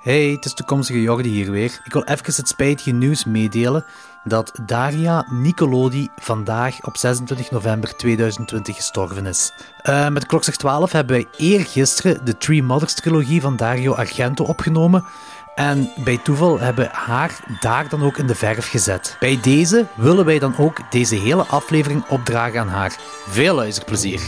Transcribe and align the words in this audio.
Hey, 0.00 0.30
het 0.30 0.44
is 0.44 0.54
toekomstige 0.54 1.02
Jordi 1.02 1.28
hier 1.28 1.50
weer. 1.50 1.80
Ik 1.84 1.92
wil 1.92 2.02
even 2.02 2.34
het 2.34 2.48
spijtige 2.48 2.90
nieuws 2.90 3.24
meedelen 3.24 3.84
dat 4.24 4.52
Daria 4.66 5.26
Nicolodi 5.30 6.08
vandaag 6.16 6.84
op 6.84 6.96
26 6.96 7.50
november 7.50 7.96
2020 7.96 8.76
gestorven 8.76 9.26
is. 9.26 9.52
Uh, 9.82 10.08
met 10.08 10.26
Klokslag 10.26 10.56
12 10.56 10.92
hebben 10.92 11.16
wij 11.16 11.26
eergisteren 11.36 12.24
de 12.24 12.36
Three 12.36 12.62
Mothers 12.62 12.94
trilogie 12.94 13.40
van 13.40 13.56
Dario 13.56 13.92
Argento 13.92 14.44
opgenomen. 14.44 15.04
En 15.54 15.90
bij 16.04 16.18
toeval 16.18 16.58
hebben 16.60 16.84
we 16.84 16.90
haar 16.92 17.38
daar 17.60 17.88
dan 17.88 18.02
ook 18.02 18.18
in 18.18 18.26
de 18.26 18.34
verf 18.34 18.68
gezet. 18.68 19.16
Bij 19.18 19.38
deze 19.42 19.86
willen 19.96 20.24
wij 20.24 20.38
dan 20.38 20.56
ook 20.58 20.90
deze 20.90 21.14
hele 21.14 21.44
aflevering 21.46 22.04
opdragen 22.08 22.60
aan 22.60 22.68
haar. 22.68 22.96
Veel 23.28 23.54
luisterplezier. 23.54 24.20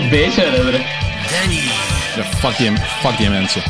Een 0.00 0.08
beetje 0.08 0.40
herinneren. 0.42 0.84
Danny 1.30 1.60
Ja, 2.16 2.24
fuck 2.38 2.56
die, 2.56 2.72
fuck 3.00 3.16
die 3.16 3.28
mensen. 3.30 3.62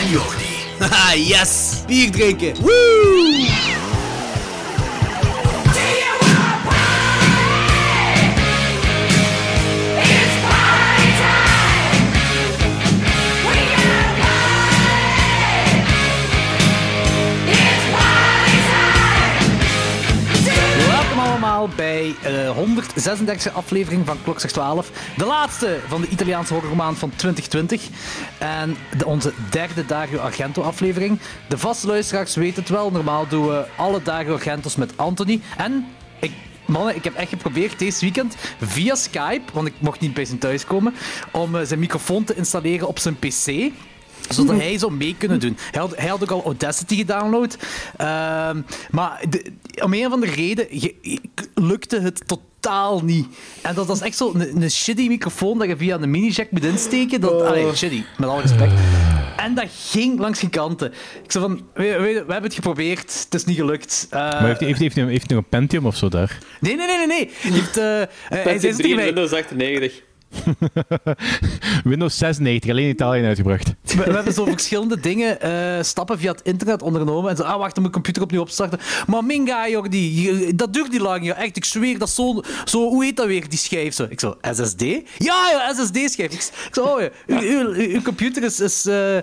en 0.00 0.08
Jordi. 0.10 0.40
Haha, 0.78 1.14
yes! 1.34 1.82
Bier 1.86 2.10
drinken! 2.10 2.54
Woo! 2.60 3.71
Bij 21.92 22.14
de 22.22 22.54
136e 22.56 23.52
aflevering 23.52 24.06
van 24.06 24.22
Klokslag 24.22 24.52
12. 24.52 24.90
De 25.16 25.24
laatste 25.24 25.78
van 25.88 26.00
de 26.00 26.08
Italiaanse 26.08 26.54
horrormaand 26.54 26.98
van 26.98 27.10
2020. 27.16 27.88
En 28.38 28.76
de, 28.96 29.06
onze 29.06 29.32
derde 29.50 29.86
Dario 29.86 30.18
Argento 30.18 30.62
aflevering. 30.62 31.18
De 31.48 31.58
vaste 31.58 31.86
luisteraars 31.86 32.34
weten 32.34 32.60
het 32.62 32.70
wel. 32.70 32.90
Normaal 32.90 33.28
doen 33.28 33.46
we 33.46 33.64
alle 33.76 34.02
Dario 34.02 34.32
Argentos 34.32 34.76
met 34.76 34.96
Anthony. 34.96 35.40
En 35.56 35.86
ik, 36.20 36.32
mannen, 36.66 36.96
ik 36.96 37.04
heb 37.04 37.14
echt 37.14 37.28
geprobeerd 37.28 37.78
deze 37.78 38.00
weekend 38.00 38.36
via 38.60 38.94
Skype, 38.94 39.52
want 39.52 39.66
ik 39.66 39.74
mocht 39.78 40.00
niet 40.00 40.14
bij 40.14 40.24
zijn 40.24 40.38
thuis 40.38 40.64
komen, 40.64 40.94
om 41.32 41.56
eh, 41.56 41.66
zijn 41.66 41.80
microfoon 41.80 42.24
te 42.24 42.34
installeren 42.34 42.88
op 42.88 42.98
zijn 42.98 43.16
PC 43.18 43.72
zodat 44.28 44.56
hij 44.56 44.78
zou 44.78 44.92
mee 44.92 45.14
kunnen 45.18 45.40
doen. 45.40 45.56
Hij 45.70 45.80
had, 45.80 45.96
hij 45.96 46.08
had 46.08 46.22
ook 46.22 46.30
al 46.30 46.44
Audacity 46.44 46.96
gedownload. 46.96 47.56
Ehm, 47.96 48.60
maar 48.90 49.24
de- 49.28 49.52
om 49.82 49.92
een 49.94 50.06
of 50.06 50.12
andere 50.12 50.32
reden 50.32 50.66
ge- 50.70 51.18
lukte 51.54 52.00
het 52.00 52.22
totaal 52.28 53.00
niet. 53.04 53.26
En 53.62 53.74
dat 53.74 53.86
was 53.86 54.00
echt 54.00 54.16
zo 54.16 54.32
een, 54.34 54.62
een 54.62 54.70
shitty 54.70 55.08
microfoon 55.08 55.58
dat 55.58 55.68
je 55.68 55.76
via 55.76 55.98
een 56.00 56.10
mini-jack 56.10 56.50
moet 56.50 56.64
insteken. 56.64 57.20
Dat, 57.20 57.42
allee, 57.42 57.74
shitty, 57.74 58.02
met 58.18 58.28
alle 58.28 58.40
respect. 58.42 58.72
En 59.36 59.54
dat 59.54 59.66
ging 59.90 60.18
langs 60.18 60.38
geen 60.38 60.50
kanten. 60.50 60.92
Ik 61.24 61.32
zei 61.32 61.44
van, 61.44 61.60
we, 61.74 61.82
we, 61.84 61.98
we 61.98 62.14
hebben 62.16 62.42
het 62.42 62.54
geprobeerd, 62.54 63.24
het 63.24 63.34
is 63.34 63.44
niet 63.44 63.56
gelukt. 63.56 64.06
Eh, 64.10 64.18
Maar 64.18 64.46
heeft, 64.46 64.60
heeft, 64.60 64.80
heeft, 64.80 64.94
heeft 64.96 65.26
hij 65.26 65.36
nog 65.36 65.44
een 65.44 65.48
Pentium 65.48 65.86
of 65.86 65.96
zo 65.96 66.08
daar? 66.08 66.38
nee, 66.60 66.76
nee, 66.76 66.86
nee, 66.86 66.96
nee. 66.96 67.06
nee. 67.06 67.30
Hij, 67.40 67.50
heeft, 67.52 67.76
eh, 67.76 68.02
eh, 68.02 68.08
hij 68.28 68.58
zei 68.58 68.58
zo 68.58 68.66
Pentium 68.68 68.76
3 68.76 68.76
tegen 68.76 68.90
en 68.90 68.96
mij, 68.96 69.04
Windows 69.04 69.32
98. 69.32 70.02
Windows 71.84 72.18
96, 72.18 72.70
alleen 72.70 72.84
in 72.84 72.90
Italië 72.90 73.24
uitgebracht. 73.24 73.74
We, 73.82 73.96
we 73.96 74.12
hebben 74.12 74.32
zo 74.32 74.44
verschillende 74.44 75.00
dingen, 75.00 75.40
eh, 75.40 75.82
stappen 75.82 76.18
via 76.18 76.30
het 76.32 76.40
internet 76.42 76.82
ondernomen. 76.82 77.30
En 77.30 77.36
zo, 77.36 77.42
ah, 77.42 77.58
wacht, 77.58 77.78
ik 77.78 77.92
computer 77.92 78.22
opnieuw 78.22 78.40
opstarten. 78.40 78.78
Maar 79.06 79.24
minga, 79.24 79.68
Jordi, 79.68 80.22
je- 80.22 80.54
dat 80.54 80.72
duurt 80.72 80.90
niet 80.90 81.00
lang. 81.00 81.24
Ja. 81.24 81.34
Echt, 81.34 81.56
ik 81.56 81.64
zweer, 81.64 81.98
dat 81.98 82.10
zo, 82.10 82.42
zo... 82.64 82.88
Hoe 82.88 83.04
heet 83.04 83.16
dat 83.16 83.26
weer, 83.26 83.48
die 83.48 83.58
schijf? 83.58 83.94
Zo. 83.94 84.06
Ik 84.10 84.20
zo, 84.20 84.36
SSD? 84.52 84.80
Ja, 85.18 85.50
ja, 85.50 85.74
SSD-schijf. 85.74 86.32
Ik, 86.32 86.32
ik 86.32 86.50
zo, 86.72 86.82
oh 86.82 87.00
ja, 87.00 87.08
uw, 87.26 87.38
uw, 87.40 87.72
uw- 87.74 88.02
computer 88.02 88.42
is, 88.42 88.60
is 88.60 88.86
eh, 88.86 89.16
eh, 89.16 89.22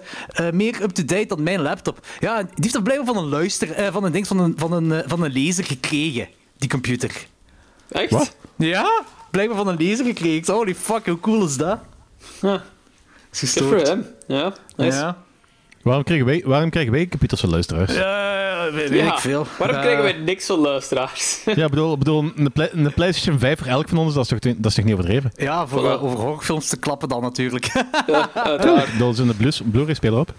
meer 0.53 0.81
up-to-date 0.81 1.25
dan 1.25 1.43
mijn 1.43 1.61
laptop. 1.61 2.05
Ja, 2.19 2.37
die 2.41 2.49
heeft 2.55 2.73
dat 2.73 2.83
blijkbaar 2.83 3.13
van 3.13 3.23
een 3.23 3.29
luister... 3.29 3.71
eh, 3.71 3.91
van 3.91 4.03
een 4.03 4.11
ding, 4.11 4.27
van 4.27 4.39
een, 4.39 4.53
van 4.57 4.71
een, 4.71 5.03
van 5.05 5.23
een 5.23 5.31
lezer 5.31 5.65
gekregen, 5.65 6.27
die 6.57 6.69
computer. 6.69 7.11
Echt? 7.91 8.11
Wat? 8.11 8.35
Ja, 8.57 9.03
blijkbaar 9.31 9.57
van 9.57 9.67
een 9.67 9.77
lezer 9.77 10.05
gekregen. 10.05 10.53
Holy 10.53 10.75
fuck, 10.75 11.05
hoe 11.05 11.19
cool 11.19 11.45
is 11.45 11.57
dat? 11.57 11.79
Ja, 12.41 12.63
Is 13.31 13.39
good 13.53 13.67
for 13.67 13.79
gestoord. 13.79 13.87
hem. 13.87 14.05
Ja, 14.27 14.53
nice. 14.75 14.97
Ja. 14.97 15.17
Waarom 15.81 16.03
krijgen 16.03 16.25
wij, 16.25 16.43
waarom 16.45 16.69
krijgen 16.69 16.91
wij 16.91 17.07
computers 17.07 17.41
van 17.41 17.49
luisteraars? 17.49 17.93
Ja, 17.95 18.71
weet, 18.71 18.89
weet 18.89 18.99
Ja, 18.99 19.13
ik 19.13 19.19
veel. 19.19 19.45
Waarom 19.57 19.79
krijgen 19.79 20.03
wij 20.03 20.13
niks 20.13 20.45
van 20.45 20.59
luisteraars? 20.59 21.41
ik 21.45 21.55
bedoel, 21.55 21.93
ik 21.93 21.99
bedoel 21.99 22.31
een, 22.35 22.51
Play- 22.51 22.69
een 22.73 22.93
PlayStation 22.93 23.39
5 23.39 23.57
voor 23.59 23.67
elk 23.67 23.89
van 23.89 23.97
ons, 23.97 24.13
dat 24.13 24.23
is 24.23 24.29
toch, 24.39 24.53
dat 24.55 24.65
is 24.65 24.73
toch 24.73 24.85
niet 24.85 24.93
overdreven? 24.93 25.31
Ja, 25.35 25.67
voor, 25.67 25.81
Voilà. 25.81 25.85
eh, 25.85 26.03
over 26.03 26.17
horrorfilms 26.19 26.67
te 26.69 26.77
klappen 26.79 27.09
dan 27.09 27.21
natuurlijk. 27.21 27.65
ja, 28.07 28.29
uiteraard. 28.33 28.85
Ik 28.87 28.91
bedoel, 28.91 29.13
zijn 29.13 29.27
de 29.27 29.33
Blu- 29.33 29.51
Blu-ray-speler 29.71 30.19
op? 30.19 30.33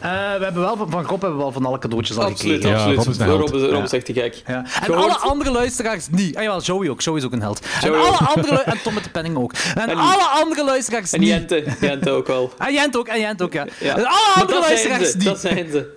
Eh, 0.00 0.10
we 0.10 0.44
hebben 0.44 0.62
wel 0.62 0.76
van, 0.76 0.90
van 0.90 1.00
Rob 1.04 1.10
hebben 1.20 1.30
we 1.38 1.42
wel 1.42 1.52
van 1.52 1.64
alle 1.66 1.78
cadeautjes 1.78 2.16
al 2.16 2.24
Absoluut, 2.24 2.54
gekregen. 2.54 2.68
Ja, 2.90 2.94
absoluut. 2.96 2.98
Rob 2.98 3.08
is 3.14 3.18
een 3.18 3.24
held. 3.26 3.40
Rob 3.50 3.54
is, 3.54 3.62
Rob 3.70 3.78
Ja. 3.78 3.82
is 3.84 3.92
echt 3.92 4.04
te 4.04 4.12
gek. 4.12 4.42
Ja. 4.46 4.54
En 4.56 4.66
Gehoord? 4.66 5.02
alle 5.04 5.16
andere 5.18 5.50
luisteraars 5.50 6.06
niet. 6.10 6.36
Ah, 6.36 6.42
jawel, 6.42 6.60
Joey 6.60 6.88
ook. 6.88 7.00
Joey 7.00 7.18
is 7.18 7.24
ook 7.24 7.32
een 7.32 7.40
held. 7.40 7.66
En, 7.82 7.94
alle 7.94 8.16
andere 8.16 8.54
lu- 8.54 8.62
en 8.72 8.82
Tom 8.82 8.94
met 8.94 9.04
de 9.04 9.10
penning 9.10 9.36
ook. 9.36 9.52
En, 9.74 9.88
En- 9.88 9.96
alle 9.96 10.24
andere 10.24 10.64
luisteraars 10.64 11.12
En 11.12 11.20
niet. 11.20 11.28
Jente, 11.28 11.64
Jente 11.80 12.10
ook 12.10 12.26
wel. 12.26 12.52
En 12.58 12.72
Jent 12.72 12.96
ook, 12.96 13.08
en 13.08 13.20
Jent 13.20 13.42
ook, 13.42 13.52
ja. 13.52 13.66
Ja. 13.80 13.96
En 13.96 14.04
alle 14.06 14.32
Maar 14.34 14.42
andere 14.42 14.60
luisteraars 14.60 15.14
niet. 15.14 15.24
dat 15.24 15.40
zijn 15.40 15.70
ze. 15.70 15.94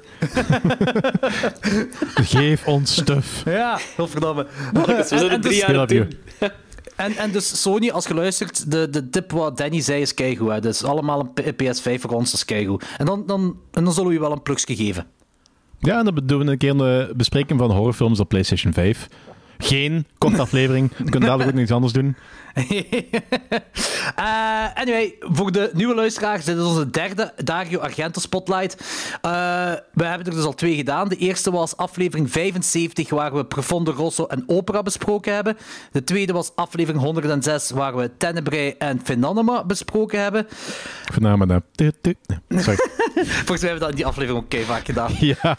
Geef 2.15 2.65
ons 2.65 2.95
stuff. 2.95 3.27
Ja, 3.45 3.79
godverdamme. 3.97 4.45
Mannetjes, 4.73 5.09
we 5.09 5.15
En- 5.15 5.19
zijn 5.19 5.31
en 5.31 5.35
er 5.35 5.41
drie 5.41 5.53
dus- 5.53 5.59
jaar 5.67 5.79
het 5.79 5.91
Love 5.91 6.07
doen. 6.39 6.49
En, 6.99 7.15
en 7.17 7.31
dus 7.31 7.61
Sony, 7.61 7.89
als 7.89 8.05
je 8.07 8.13
luistert, 8.13 8.71
de, 8.71 8.89
de 8.89 9.09
tip 9.09 9.31
wat 9.31 9.57
Danny 9.57 9.81
zei 9.81 10.01
is 10.01 10.13
keigoed. 10.13 10.49
hè. 10.49 10.59
Dus 10.61 10.83
allemaal 10.83 11.19
een 11.19 11.55
P- 11.55 11.63
PS5 11.63 11.99
voor 11.99 12.09
ons, 12.11 12.33
is 12.33 12.45
keigoed. 12.45 12.85
En 12.97 13.05
dan, 13.05 13.23
dan, 13.25 13.57
en 13.71 13.83
dan 13.83 13.93
zullen 13.93 14.07
we 14.09 14.13
je 14.15 14.19
wel 14.21 14.31
een 14.31 14.41
plukje 14.41 14.75
geven. 14.75 15.05
Ja, 15.79 15.97
en 15.99 16.05
dan 16.05 16.21
doen 16.23 16.45
we 16.45 16.51
een 16.51 16.57
keer 16.57 16.79
een 16.79 17.13
bespreking 17.17 17.59
van 17.59 17.71
horrorfilms 17.71 18.19
op 18.19 18.29
PlayStation 18.29 18.73
5. 18.73 19.07
Geen 19.57 20.05
korte 20.17 20.41
aflevering. 20.41 20.89
We 20.97 21.03
kunnen 21.09 21.29
dadelijk 21.29 21.49
ook 21.49 21.55
niks 21.55 21.71
anders 21.71 21.93
doen. 21.93 22.15
Eh, 24.15 24.75
anyway, 24.75 25.15
voor 25.19 25.51
de 25.51 25.69
nieuwe 25.73 25.95
luisteraars, 25.95 26.45
dit 26.45 26.57
is 26.57 26.63
onze 26.63 26.89
derde 26.89 27.33
Dario 27.43 27.79
Argento 27.79 28.19
Spotlight. 28.19 28.73
Eh, 29.21 29.31
we 29.93 30.03
hebben 30.03 30.27
er 30.27 30.33
dus 30.33 30.43
al 30.43 30.53
twee 30.53 30.75
gedaan. 30.75 31.07
De 31.07 31.15
eerste 31.15 31.51
was 31.51 31.77
aflevering 31.77 32.31
75, 32.31 33.09
waar 33.09 33.33
we 33.33 33.45
Profondo 33.45 33.91
Rosso 33.91 34.25
en 34.25 34.43
Opera 34.47 34.83
besproken 34.83 35.33
hebben. 35.33 35.57
De 35.91 36.03
tweede 36.03 36.33
was 36.33 36.51
aflevering 36.55 37.03
106, 37.03 37.69
waar 37.69 37.95
we 37.95 38.11
Tenebrae 38.17 38.75
en 38.77 39.01
Phenomena 39.03 39.65
besproken 39.65 40.21
hebben. 40.21 40.47
Voornamelijk. 41.11 41.65
Sorry. 41.75 42.77
Volgens 43.45 43.61
mij 43.61 43.69
hebben 43.69 43.73
we 43.73 43.79
dat 43.79 43.89
in 43.89 43.95
die 43.95 44.05
aflevering 44.05 44.43
ook 44.43 44.65
vaak 44.65 44.85
gedaan. 44.85 45.11
Ja. 45.19 45.57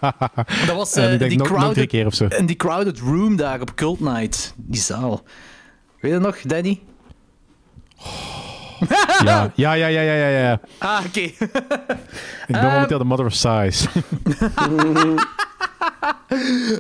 Dat 0.67 0.77
was 0.77 0.93
die, 0.93 1.43
crowded, 1.43 1.89
keer 1.89 2.07
of 2.07 2.15
zo. 2.15 2.27
in 2.27 2.47
die 2.47 2.57
crowded 2.57 2.99
room 2.99 3.37
daar 3.37 3.61
op 3.61 3.75
Cult 3.75 4.01
Night. 4.01 4.55
Die 4.57 4.81
zaal. 4.81 5.23
Weet 6.01 6.13
je 6.13 6.19
nog, 6.19 6.41
Danny? 6.41 6.81
Ja, 9.25 9.53
ja, 9.55 9.73
ja, 9.73 9.87
ja, 9.87 10.01
ja, 10.01 10.13
ja. 10.15 10.29
ja. 10.29 10.61
Ah, 10.79 11.05
oké. 11.07 11.21
Ik 12.47 12.47
ben 12.47 12.63
momenteel 12.63 12.99
de 12.99 13.05
mother 13.05 13.27
of 13.27 13.35
size. 13.35 13.89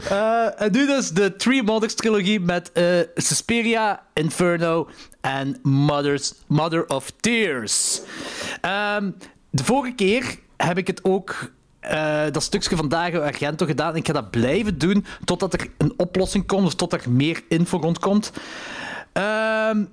Eh, 0.09 0.61
en 0.63 0.73
nu 0.73 0.87
dus 0.87 1.11
de 1.11 1.37
Three 1.37 1.63
Mothers 1.63 1.95
trilogie 1.95 2.41
met 2.41 2.73
eh 2.73 2.85
Suspiria, 3.15 4.03
Inferno 4.15 4.89
en 5.21 5.59
Mothers, 5.63 6.33
Mother 6.47 6.89
of 6.89 7.13
Tears. 7.21 8.01
Ehm, 8.61 9.11
de 9.51 9.65
vorige 9.65 9.95
keer 9.95 10.39
heb 10.57 10.79
ik 10.79 10.87
het 10.87 11.05
ook, 11.05 11.51
eh, 11.81 12.23
dat 12.31 12.43
stukje 12.43 12.77
van 12.77 12.89
Dario 12.89 13.21
Argento 13.21 13.67
gedaan. 13.67 13.91
En 13.91 13.97
ik 13.97 14.07
ga 14.07 14.13
dat 14.13 14.31
blijven 14.31 14.79
doen 14.79 15.05
totdat 15.25 15.53
er 15.53 15.71
een 15.79 15.93
oplossing 15.97 16.47
komt 16.47 16.67
of 16.67 16.75
tot 16.75 16.93
er 16.93 17.11
meer 17.11 17.43
info 17.49 17.79
rondkomt. 17.79 18.33
Ehm 19.21 19.85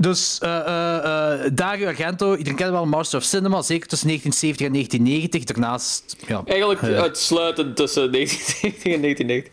dus 0.00 0.38
eh, 0.38 0.58
eh, 0.58 1.44
eh, 1.44 1.50
Dario 1.52 1.86
Argento, 1.86 2.30
iedereen 2.36 2.58
kent 2.58 2.70
wel 2.70 2.86
Master 2.86 3.18
of 3.18 3.24
Cinema, 3.24 3.62
zeker 3.62 3.88
tussen 3.88 4.08
1970 4.08 4.66
en 4.66 4.72
1990. 4.72 5.44
Daarnaast, 5.44 6.16
ja, 6.26 6.42
Eigenlijk 6.44 6.82
uitsluitend 7.00 7.76
tussen 7.76 8.12
1970 8.12 8.92
en 8.92 9.00
1990. 9.00 9.52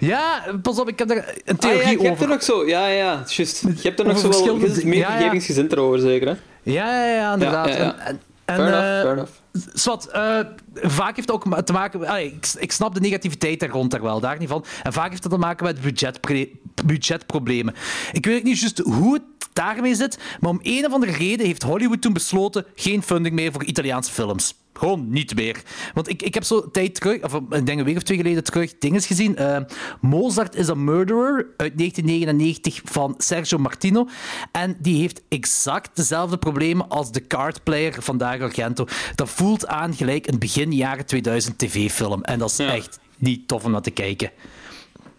Ja, 0.00 0.42
pas 0.62 0.78
op, 0.78 0.88
ik 0.88 0.98
heb 0.98 1.10
er 1.10 1.16
een 1.16 1.24
Ah, 1.24 1.34
ja, 1.44 1.54
theorie 1.54 1.90
je 1.90 1.96
hebt 1.98 2.10
over. 2.10 2.22
er 2.22 2.28
nog 2.28 2.42
zo... 2.42 2.66
Ja, 2.66 2.86
ja, 2.86 3.24
juist. 3.26 3.60
Je 3.60 3.68
hebt 3.82 3.98
er 3.98 4.06
nog 4.06 4.16
Over 4.16 4.32
zo 4.34 4.42
wel... 4.44 4.58
verschillende 4.58 4.66
Je 4.66 4.72
bent 4.72 4.74
dingen. 4.74 4.88
meer 4.88 4.98
Ja, 4.98 5.62
ja. 5.62 5.68
erover, 5.70 5.98
zeker, 5.98 6.28
hè? 6.28 6.34
Ja, 6.62 7.04
ja, 7.04 7.14
ja, 7.14 7.32
inderdaad. 7.32 7.68
Ja. 7.68 7.74
En, 7.74 7.94
en, 8.06 8.20
En, 8.44 8.56
Fair 8.56 8.68
enough, 8.68 9.00
fair 9.02 9.12
enough. 9.12 9.32
Zwat, 9.74 10.06
eh, 10.06 10.38
vaak 10.74 11.16
heeft 11.16 11.28
het 11.28 11.30
ook 11.30 11.62
te 11.64 11.72
maken... 11.72 12.06
allee, 12.06 12.26
ik, 12.26 12.46
ik 12.58 12.72
snap 12.72 12.94
de 12.94 13.00
negativiteit 13.00 13.60
daar 13.60 13.68
rond 13.68 13.90
daar 13.90 14.02
wel, 14.02 14.20
daar 14.20 14.38
niet 14.38 14.48
van. 14.48 14.64
En 14.82 14.92
vaak 14.92 15.10
heeft 15.10 15.22
het 15.22 15.32
te 15.32 15.38
maken 15.38 15.64
met 15.64 15.80
budgetpre- 15.80 16.48
budgetproblemen. 16.86 17.74
Ik 18.12 18.26
weet 18.26 18.42
niet 18.44 18.58
juist 18.60 18.78
hoe 18.78 19.12
het 19.14 19.22
daarmee 19.52 19.94
zit, 19.94 20.18
maar 20.40 20.50
om 20.50 20.60
een 20.62 20.86
of 20.86 20.92
andere 20.92 21.12
reden 21.12 21.46
heeft 21.46 21.62
Hollywood 21.62 22.00
toen 22.02 22.12
besloten 22.12 22.64
geen 22.74 23.02
funding 23.02 23.34
meer 23.34 23.52
voor 23.52 23.64
Italiaanse 23.64 24.12
films. 24.12 24.54
Gewoon 24.74 25.10
niet 25.10 25.34
meer. 25.34 25.62
Want 25.94 26.08
ik, 26.08 26.22
ik 26.22 26.34
heb 26.34 26.44
zo 26.44 26.70
tijd 26.70 26.94
terug, 26.94 27.22
of 27.22 27.34
ik 27.34 27.66
denk 27.66 27.78
een 27.78 27.84
week 27.84 27.96
of 27.96 28.02
twee 28.02 28.16
geleden 28.16 28.44
terug, 28.44 28.78
dingen 28.78 29.00
gezien. 29.02 29.36
Eh, 29.36 29.56
Mozart 30.00 30.54
is 30.54 30.68
a 30.68 30.74
Murderer 30.74 31.46
uit 31.56 31.78
1999 31.78 32.80
van 32.84 33.14
Sergio 33.18 33.58
Martino. 33.58 34.08
En 34.52 34.76
die 34.80 35.00
heeft 35.00 35.22
exact 35.28 35.96
dezelfde 35.96 36.38
problemen 36.38 36.88
als 36.88 37.12
de 37.12 37.26
cardplayer 37.26 38.02
van 38.02 38.18
Dario 38.18 38.44
Argento. 38.44 38.86
Dat 39.14 39.30
voelt 39.30 39.66
aan 39.66 39.94
gelijk 39.94 40.26
een 40.26 40.38
begin 40.38 40.72
jaren 40.72 41.06
2000 41.06 41.58
tv-film. 41.58 42.22
En 42.22 42.38
dat 42.38 42.50
is 42.50 42.56
Ja. 42.56 42.74
echt 42.74 42.98
niet 43.18 43.48
tof 43.48 43.64
om 43.64 43.70
naar 43.70 43.82
te 43.82 43.90
kijken. 43.90 44.30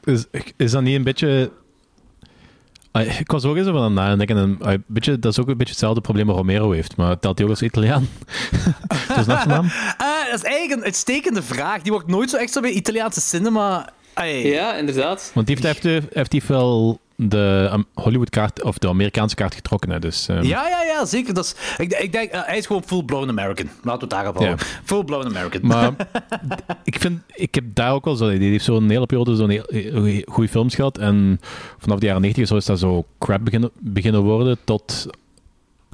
Is, 0.03 0.25
is 0.57 0.71
dat 0.71 0.81
niet 0.81 0.95
een 0.95 1.03
beetje... 1.03 1.51
Ah, 2.91 3.19
Ik 3.19 3.31
was 3.31 3.45
ook 3.45 3.55
eens 3.55 3.67
over 3.67 3.81
aan 3.81 3.93
nadenken. 3.93 4.37
En, 4.37 4.57
ah, 4.61 4.71
een 4.71 4.83
beetje, 4.87 5.19
dat 5.19 5.31
is 5.31 5.39
ook 5.39 5.47
een 5.47 5.57
beetje 5.57 5.71
hetzelfde 5.73 6.01
probleem 6.01 6.27
dat 6.27 6.35
Romero 6.35 6.71
heeft. 6.71 6.95
Maar 6.95 7.19
telt 7.19 7.37
hij 7.37 7.47
ook 7.47 7.53
als 7.53 7.61
Italiaan? 7.61 8.07
Eh, 8.87 9.17
dat 10.29 10.33
is 10.33 10.43
eigenlijk 10.43 10.71
een 10.71 10.83
uitstekende 10.83 11.43
vraag. 11.43 11.81
Die 11.81 11.91
wordt 11.91 12.07
nooit 12.07 12.29
zo 12.29 12.37
echt 12.37 12.51
zo 12.51 12.61
bij 12.61 12.71
Italiaanse 12.71 13.21
cinema... 13.21 13.89
Ay. 14.13 14.45
Ja, 14.47 14.75
inderdaad. 14.75 15.31
Want 15.33 15.47
die 15.47 15.57
heeft, 15.61 15.83
heeft, 15.83 16.13
heeft 16.13 16.31
hij 16.31 16.41
wel 16.47 16.99
de 17.15 17.69
um, 17.73 17.85
Hollywood-kaart 17.93 18.63
of 18.63 18.77
de 18.77 18.87
Amerikaanse 18.87 19.35
kaart 19.35 19.55
getrokken. 19.55 19.89
Hè, 19.89 19.99
dus, 19.99 20.27
ehm, 20.27 20.43
Ja, 20.43 20.67
ja, 20.67 20.83
ja, 20.83 21.05
zeker. 21.05 21.33
Dat 21.33 21.45
is, 21.45 21.55
ik, 21.77 21.93
ik 21.93 22.11
denk, 22.11 22.31
eh, 22.31 22.41
hij 22.45 22.57
is 22.57 22.65
gewoon 22.65 22.83
full-blown 22.83 23.29
American. 23.29 23.65
Laten 23.65 23.83
we 23.83 23.99
het 23.99 24.09
daarop 24.09 24.37
houden. 24.37 24.65
Full-blown 24.83 25.25
American. 25.25 25.59
Maar 25.63 25.93
ik, 26.83 26.99
vind, 26.99 27.21
ik 27.33 27.55
heb 27.55 27.63
daar 27.73 27.93
ook 27.93 28.05
wel 28.05 28.15
zo... 28.15 28.29
Die 28.29 28.51
heeft 28.51 28.65
zo'n 28.65 28.89
hele 28.89 29.05
periode 29.05 29.35
zo'n 29.35 29.49
heel, 29.49 30.23
goede 30.25 30.49
films 30.49 30.75
gehad. 30.75 30.97
En 30.97 31.39
vanaf 31.77 31.99
de 31.99 32.05
jaren 32.05 32.21
90 32.21 32.47
zo 32.47 32.55
is 32.55 32.65
dat 32.65 32.79
zo 32.79 33.05
crap 33.19 33.43
beginnen, 33.43 33.71
beginnen 33.79 34.21
worden 34.21 34.57
tot 34.63 35.07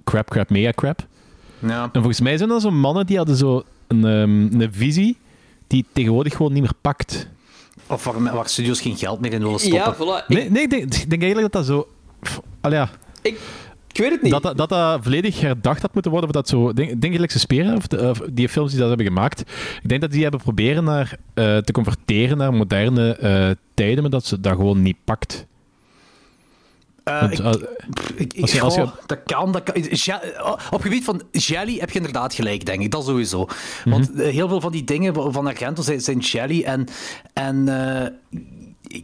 crap, 0.04 0.30
crap, 0.30 0.50
mega 0.50 0.72
crap. 0.76 1.06
ja. 1.60 1.84
En 1.84 1.90
volgens 1.94 2.22
mij 2.22 2.38
zijn 2.38 2.50
dat 2.50 2.62
zo 2.62 2.72
mannen 2.72 3.06
die 3.06 3.18
hadden 3.18 3.36
zo 3.36 3.64
een, 3.88 4.06
ehm, 4.06 4.62
een 4.62 4.74
visie 4.74 5.18
die 5.68 5.86
tegenwoordig 5.94 6.36
gewoon 6.36 6.54
niet 6.54 6.62
meer 6.62 6.76
pakt. 6.82 7.28
Of 7.90 8.04
waar, 8.04 8.22
waar 8.36 8.50
studios 8.50 8.82
geen 8.82 8.98
geld 8.98 9.20
meer 9.20 9.34
in 9.34 9.44
willen 9.44 9.60
stoppen. 9.60 9.80
Ja, 9.80 9.96
voilà. 9.96 10.26
Ik, 10.28 10.38
Nee, 10.38 10.50
nee 10.52 10.64
ik, 10.64 10.70
denk, 10.70 10.84
ik 10.84 11.10
denk 11.10 11.22
eigenlijk 11.22 11.54
dat 11.54 11.66
dat 11.66 11.76
zo... 11.76 11.88
pff, 12.20 12.40
Al 12.62 12.72
ja, 12.72 12.90
ik, 13.22 13.40
ik 13.92 13.98
weet 13.98 14.12
het 14.12 14.22
niet. 14.22 14.32
dat, 14.32 14.42
dat, 14.42 14.58
dat 14.58 14.70
dat 14.70 15.00
volledig 15.04 15.40
herdacht 15.42 15.82
had 15.82 15.94
moeten 15.94 16.12
worden. 16.12 16.30
Of 16.30 16.36
dat 16.36 16.48
zo, 16.50 16.74
denk, 16.74 17.02
denk 17.02 17.14
gelijk 17.14 17.32
Suspiria, 17.32 17.76
of, 17.76 17.88
de- 17.88 18.10
of 18.10 18.22
die 18.34 18.50
films 18.50 18.70
die 18.72 18.80
dat 18.80 18.88
hebben 18.88 19.06
gemaakt. 19.06 19.40
Ik 19.82 19.90
denk 19.90 20.02
dat 20.02 20.12
die 20.12 20.22
hebben 20.22 20.40
proberen 20.42 20.84
naar, 20.84 21.18
eh, 21.34 21.58
te 21.58 21.72
converteren 21.72 22.38
naar 22.38 22.54
moderne 22.54 23.12
eh, 23.16 23.50
tijden, 23.74 24.02
maar 24.02 24.12
dat 24.12 24.26
ze 24.26 24.40
dat 24.40 24.56
gewoon 24.56 24.82
niet 24.82 24.98
pakt. 25.04 25.46
Eh, 27.10 27.20
Want, 27.40 27.62
ik, 27.62 27.64
eh, 27.64 28.20
ik, 28.20 28.36
je- 28.36 28.56
je- 28.56 28.88
dat 29.06 29.24
kan. 29.24 29.52
Dat 29.52 29.64
kan. 29.64 29.84
Ja, 29.90 30.22
op 30.72 30.82
gebied 30.82 31.04
van 31.04 31.22
jelly 31.32 31.78
heb 31.80 31.90
je 31.90 31.98
inderdaad 31.98 32.34
gelijk, 32.34 32.66
denk 32.66 32.82
ik. 32.82 32.92
Dat 32.92 33.06
sowieso. 33.06 33.48
Want 33.86 34.14
Mhm. 34.14 34.22
eh, 34.22 34.32
heel 34.34 34.48
veel 34.48 34.62
van 34.62 34.72
die 34.72 34.84
dingen 34.84 35.34
van 35.34 35.48
Argento 35.48 35.82
zijn, 35.82 36.02
zijn 36.02 36.18
jelly. 36.20 36.64
En, 36.64 36.88
en 37.34 37.68
eh, 37.68 38.08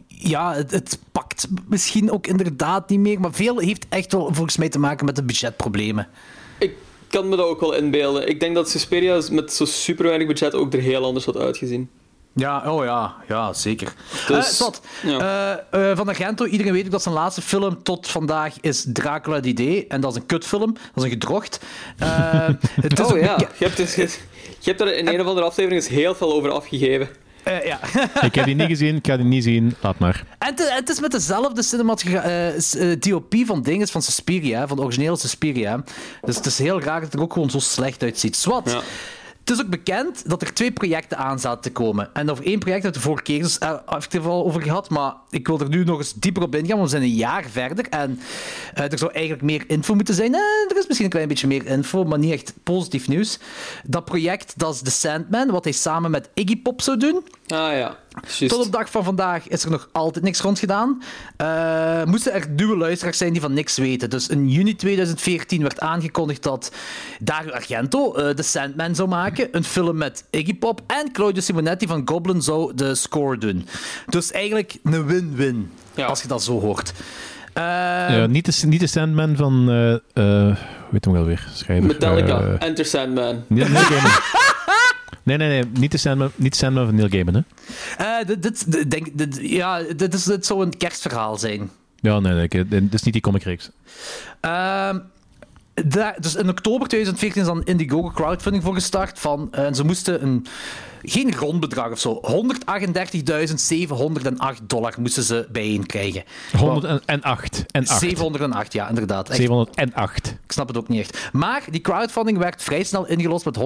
ja, 0.06 0.54
het, 0.54 0.70
het 0.70 0.98
pakt 1.12 1.46
misschien 1.68 2.10
ook 2.10 2.26
inderdaad 2.26 2.88
niet 2.88 3.00
meer. 3.00 3.20
Maar 3.20 3.32
veel 3.32 3.58
heeft 3.58 3.86
echt 3.88 4.12
wel 4.12 4.26
volgens 4.32 4.56
mij 4.56 4.68
te 4.68 4.78
maken 4.78 5.06
met 5.06 5.16
de 5.16 5.22
budgetproblemen. 5.22 6.08
Ik 6.58 6.74
kan 7.08 7.28
me 7.28 7.36
dat 7.36 7.46
ook 7.46 7.60
wel 7.60 7.74
inbeelden. 7.74 8.28
Ik 8.28 8.40
denk 8.40 8.54
dat 8.54 8.70
Suspiria 8.70 9.20
met 9.30 9.52
zo 9.52 9.64
super 9.64 10.04
weinig 10.04 10.26
budget 10.26 10.54
ook 10.54 10.72
er 10.74 10.80
heel 10.80 11.04
anders 11.04 11.24
had 11.24 11.36
uitgezien. 11.36 11.88
Ja, 12.38 12.72
oh 12.72 12.84
ja, 12.84 13.14
ja 13.28 13.52
zeker. 13.52 13.92
Dus, 14.26 14.36
Eh, 14.36 14.42
Swat, 14.42 14.80
ja. 15.02 15.18
eh, 15.70 15.90
eh, 15.90 15.96
van 15.96 16.08
Argento, 16.08 16.44
iedereen 16.44 16.72
weet 16.72 16.84
ook 16.84 16.90
dat 16.90 17.02
zijn 17.02 17.14
laatste 17.14 17.42
film 17.42 17.82
tot 17.82 18.08
vandaag 18.08 18.54
is 18.60 18.84
Dracula 18.92 19.40
Day. 19.40 19.84
En 19.88 20.00
dat 20.00 20.10
is 20.10 20.16
een 20.20 20.26
kutfilm, 20.26 20.72
dat 20.72 20.80
is 20.94 21.02
een 21.02 21.10
gedrocht. 21.10 21.60
Eh, 21.98 22.08
het 22.80 22.98
is 23.00 23.06
Oh 23.06 23.18
ja, 23.20 23.36
je 23.38 23.64
hebt, 23.64 23.76
dus, 23.76 23.94
je 23.94 24.08
hebt 24.62 24.80
er 24.80 24.96
in 24.96 25.08
een 25.08 25.20
of 25.20 25.26
andere 25.26 25.46
aflevering 25.46 25.82
eens 25.82 25.90
heel 25.90 26.14
veel 26.14 26.32
over 26.34 26.50
afgegeven. 26.50 27.08
eh, 27.42 27.66
ja. 27.66 27.78
ik 28.20 28.34
heb 28.34 28.44
die 28.44 28.54
niet 28.54 28.66
gezien, 28.68 28.96
ik 28.96 29.06
ga 29.06 29.16
die 29.16 29.26
niet 29.26 29.44
zien, 29.44 29.74
laat 29.80 29.98
maar. 29.98 30.24
En 30.38 30.48
het, 30.48 30.72
het 30.74 30.88
is 30.88 31.00
met 31.00 31.10
dezelfde 31.10 31.62
cinematogra- 31.62 32.22
eh, 32.22 32.60
s- 32.60 32.74
eh, 32.74 33.00
DOP 33.00 33.34
van 33.46 33.62
dinges 33.62 33.90
van 33.90 34.02
Suspiria, 34.02 34.66
van 34.66 34.76
de 34.76 34.82
originele 34.82 35.16
Suspiria. 35.16 35.84
Dus 36.24 36.36
het 36.36 36.46
is 36.46 36.58
heel 36.58 36.80
raar 36.80 36.94
dat 37.00 37.10
het 37.10 37.14
er 37.14 37.20
ook 37.24 37.32
gewoon 37.32 37.50
zo 37.50 37.58
slecht 37.58 38.02
uitziet. 38.02 38.36
Swat. 38.36 38.70
Ja. 38.70 38.80
Het 39.46 39.58
is 39.58 39.64
ook 39.64 39.70
bekend 39.70 40.28
dat 40.28 40.42
er 40.42 40.54
twee 40.54 40.72
projecten 40.72 41.18
aan 41.18 41.38
zaten 41.38 41.62
te 41.62 41.72
komen. 41.72 42.10
En 42.12 42.30
over 42.30 42.44
één 42.44 42.58
project 42.58 42.82
hebben 42.82 43.02
we 43.02 43.06
de 43.06 43.12
vorige 43.12 43.22
keer 43.22 43.42
dus, 43.42 43.58
eh, 43.58 43.74
het 43.86 44.14
er 44.14 44.28
al 44.28 44.44
over 44.44 44.62
gehad, 44.62 44.90
maar 44.90 45.14
ik 45.30 45.46
wil 45.46 45.60
er 45.60 45.68
nu 45.68 45.84
nog 45.84 45.98
eens 45.98 46.14
dieper 46.14 46.42
op 46.42 46.54
ingaan, 46.54 46.78
want 46.78 46.90
we 46.90 46.96
zijn 46.96 47.02
een 47.02 47.16
jaar 47.16 47.44
verder 47.44 47.88
en 47.88 48.20
eh, 48.74 48.92
er 48.92 48.98
zou 48.98 49.12
eigenlijk 49.12 49.42
meer 49.42 49.64
info 49.66 49.94
moeten 49.94 50.14
zijn. 50.14 50.34
Eh, 50.34 50.40
er 50.68 50.76
is 50.76 50.86
misschien 50.86 51.04
een 51.04 51.10
klein 51.10 51.28
beetje 51.28 51.46
meer 51.46 51.66
info, 51.66 52.04
maar 52.04 52.18
niet 52.18 52.32
echt 52.32 52.54
positief 52.62 53.08
nieuws. 53.08 53.38
Dat 53.84 54.04
project, 54.04 54.52
dat 54.56 54.74
is 54.74 54.80
The 54.80 54.90
Sandman, 54.90 55.50
wat 55.50 55.64
hij 55.64 55.72
samen 55.72 56.10
met 56.10 56.28
Iggy 56.34 56.62
Pop 56.62 56.82
zou 56.82 56.96
doen. 56.96 57.24
Ah 57.46 57.72
ja, 57.72 57.96
Tot 58.38 58.58
op 58.58 58.64
de 58.64 58.70
dag 58.70 58.90
van 58.90 59.04
vandaag 59.04 59.48
is 59.48 59.64
er 59.64 59.70
nog 59.70 59.88
altijd 59.92 60.24
niks 60.24 60.40
rondgedaan. 60.40 61.02
Eh 61.36 62.04
moesten 62.04 62.32
er 62.32 62.48
nieuwe 62.56 62.76
luisteraars 62.76 63.18
zijn 63.18 63.32
die 63.32 63.40
van 63.40 63.52
niks 63.54 63.76
weten. 63.78 64.10
Dus 64.10 64.28
in 64.28 64.48
juni 64.48 64.76
2014 64.76 65.62
werd 65.62 65.80
aangekondigd 65.80 66.42
dat 66.42 66.72
Dario 67.20 67.50
Argento 67.52 68.14
eh 68.14 68.28
The 68.34 68.42
Sandman 68.42 68.94
zou 68.94 69.08
maken. 69.08 69.48
Een 69.50 69.64
film 69.64 69.96
met 69.96 70.24
Iggy 70.30 70.54
Pop. 70.54 70.80
En 70.86 71.12
Claudio 71.12 71.42
Simonetti 71.42 71.86
van 71.86 72.02
Goblin 72.04 72.42
zou 72.42 72.74
de 72.74 72.94
score 72.94 73.38
doen. 73.38 73.66
Dus 74.06 74.32
eigenlijk 74.32 74.76
een 74.84 75.06
win-win, 75.06 75.70
Ja. 75.94 76.06
als 76.06 76.22
je 76.22 76.28
dat 76.28 76.42
zo 76.42 76.60
hoort. 76.60 76.92
Eh, 77.52 77.62
Ja, 77.62 78.26
niet, 78.26 78.60
de, 78.60 78.66
niet 78.66 78.80
de 78.80 78.86
Sandman 78.86 79.36
van... 79.36 79.68
eh 79.70 79.92
eh, 79.92 80.00
hoe 80.54 80.92
heet 80.92 81.04
hem 81.04 81.14
wel 81.14 81.24
weer? 81.24 81.48
Schrijver. 81.54 81.86
Metallica, 81.86 82.56
Enter 82.58 82.84
Sandman. 82.84 83.44
Gaiman. 83.48 83.82
Nee, 85.26 85.36
nee, 85.36 85.48
nee. 85.48 85.64
Niet 85.78 85.90
de 85.90 85.98
Sandman, 85.98 86.30
niet 86.34 86.52
de 86.52 86.58
Sandman 86.58 86.84
van 86.84 86.94
Neil 86.94 87.08
Gaiman, 87.08 87.34
hè? 87.34 87.40
eh, 88.20 88.26
dit, 88.26 88.42
dit, 88.42 88.90
denk, 88.90 89.18
dit, 89.18 89.38
ja, 89.42 89.82
dit, 89.96 90.14
is, 90.14 90.24
dit 90.24 90.46
zou 90.46 90.62
een 90.62 90.76
kerstverhaal 90.76 91.36
zijn. 91.36 91.70
Ja, 92.00 92.20
nee, 92.20 92.32
nee. 92.32 92.68
Dit 92.68 92.94
is 92.94 93.02
niet 93.02 93.12
die 93.12 93.22
comicreeks. 93.22 93.70
Ehm, 94.40 94.98
dus 96.18 96.34
in 96.34 96.48
oktober 96.48 96.88
2014 96.88 97.40
is 97.40 97.46
dan 97.46 97.64
Indiegogo 97.64 98.10
crowdfunding 98.10 98.64
voor 98.64 98.74
gestart. 98.74 99.18
Van, 99.18 99.48
eh, 99.52 99.64
en 99.64 99.74
ze 99.74 99.84
moesten 99.84 100.22
een, 100.22 100.46
geen 101.08 101.32
grondbedrag 101.32 101.90
of 101.90 101.98
zo, 101.98 102.20
138.708 102.20 104.66
dollar 104.66 104.94
moesten 104.98 105.22
ze 105.22 105.46
bijeen 105.52 105.86
krijgen. 105.86 106.24
108. 106.58 107.04
En 107.06 107.22
8. 107.22 107.64
708, 108.00 108.72
ja, 108.72 108.88
inderdaad. 108.88 109.28
Echt, 109.28 109.38
708. 109.38 110.26
ik 110.44 110.52
snap 110.52 110.68
het 110.68 110.76
ook 110.76 110.88
niet 110.88 111.00
echt. 111.00 111.28
Maar 111.32 111.62
die 111.70 111.80
crowdfunding 111.80 112.38
werd 112.38 112.62
vrij 112.62 112.82
snel 112.82 113.06
ingelost 113.06 113.44
met 113.44 113.58
118% 113.58 113.62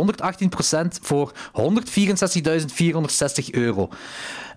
voor 1.02 1.32
164.460 1.52 3.50
euro. 3.50 3.88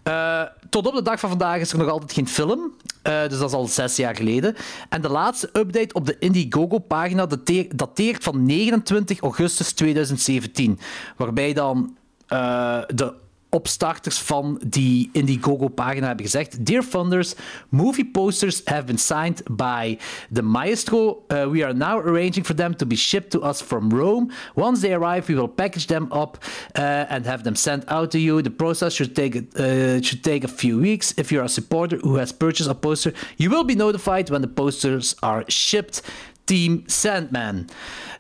Eh, 0.03 0.41
tot 0.69 0.87
op 0.87 0.93
de 0.95 1.01
dag 1.01 1.19
van 1.19 1.29
vandaag 1.29 1.59
is 1.59 1.71
er 1.71 1.77
nog 1.77 1.89
altijd 1.89 2.13
geen 2.13 2.27
film. 2.27 2.73
Eh, 3.01 3.21
dus 3.21 3.37
dat 3.37 3.49
is 3.49 3.55
al 3.55 3.65
zes 3.67 3.95
jaar 3.95 4.15
geleden. 4.15 4.55
En 4.89 5.01
de 5.01 5.09
laatste 5.09 5.49
update 5.53 5.93
op 5.93 6.05
de 6.05 6.15
Indiegogo-pagina 6.19 7.25
dateer- 7.25 7.67
dateert 7.75 8.23
van 8.23 8.45
29 8.45 9.19
augustus 9.19 9.71
2017. 9.71 10.79
Waarbij 11.17 11.53
dan 11.53 11.95
eh, 12.33 12.81
de 12.95 13.13
opstarters 13.49 14.17
van 14.17 14.61
die 14.67 15.09
Indiegogo-pagina 15.11 16.07
hebben 16.07 16.25
gezegd: 16.25 16.65
Dear 16.65 16.83
funders, 16.83 17.35
movie 17.69 18.05
posters 18.05 18.61
have 18.65 18.83
been 18.83 18.97
signed 18.97 19.43
by 19.51 19.97
the 20.33 20.41
maestro. 20.41 21.23
Uh, 21.27 21.47
we 21.49 21.63
are 21.63 21.73
now 21.73 21.99
arranging 21.99 22.45
for 22.45 22.55
them 22.55 22.75
to 22.75 22.85
be 22.85 22.95
shipped 22.95 23.31
to 23.31 23.39
us 23.39 23.61
from 23.61 23.89
Rome. 23.89 24.31
Once 24.55 24.81
they 24.81 24.93
arrive, 24.93 25.27
we 25.27 25.35
will 25.35 25.47
package 25.55 25.85
them 25.85 26.07
up 26.11 26.37
uh, 26.75 27.05
and 27.09 27.25
have 27.25 27.43
them 27.43 27.55
sent 27.55 27.83
out 27.87 28.11
to 28.11 28.17
you. 28.17 28.41
The 28.41 28.49
process 28.49 28.93
should 28.93 29.15
take 29.15 29.35
uh, 29.35 30.01
should 30.01 30.23
take 30.23 30.43
a 30.43 30.51
few 30.51 30.79
weeks. 30.79 31.13
If 31.17 31.31
you're 31.31 31.45
a 31.45 31.49
supporter 31.49 31.97
who 31.97 32.15
has 32.15 32.31
purchased 32.31 32.69
a 32.69 32.75
poster, 32.75 33.13
you 33.37 33.51
will 33.51 33.63
be 33.63 33.75
notified 33.75 34.29
when 34.29 34.41
the 34.41 34.53
posters 34.53 35.15
are 35.21 35.43
shipped. 35.47 36.01
Team 36.43 36.83
Sandman. 36.85 37.65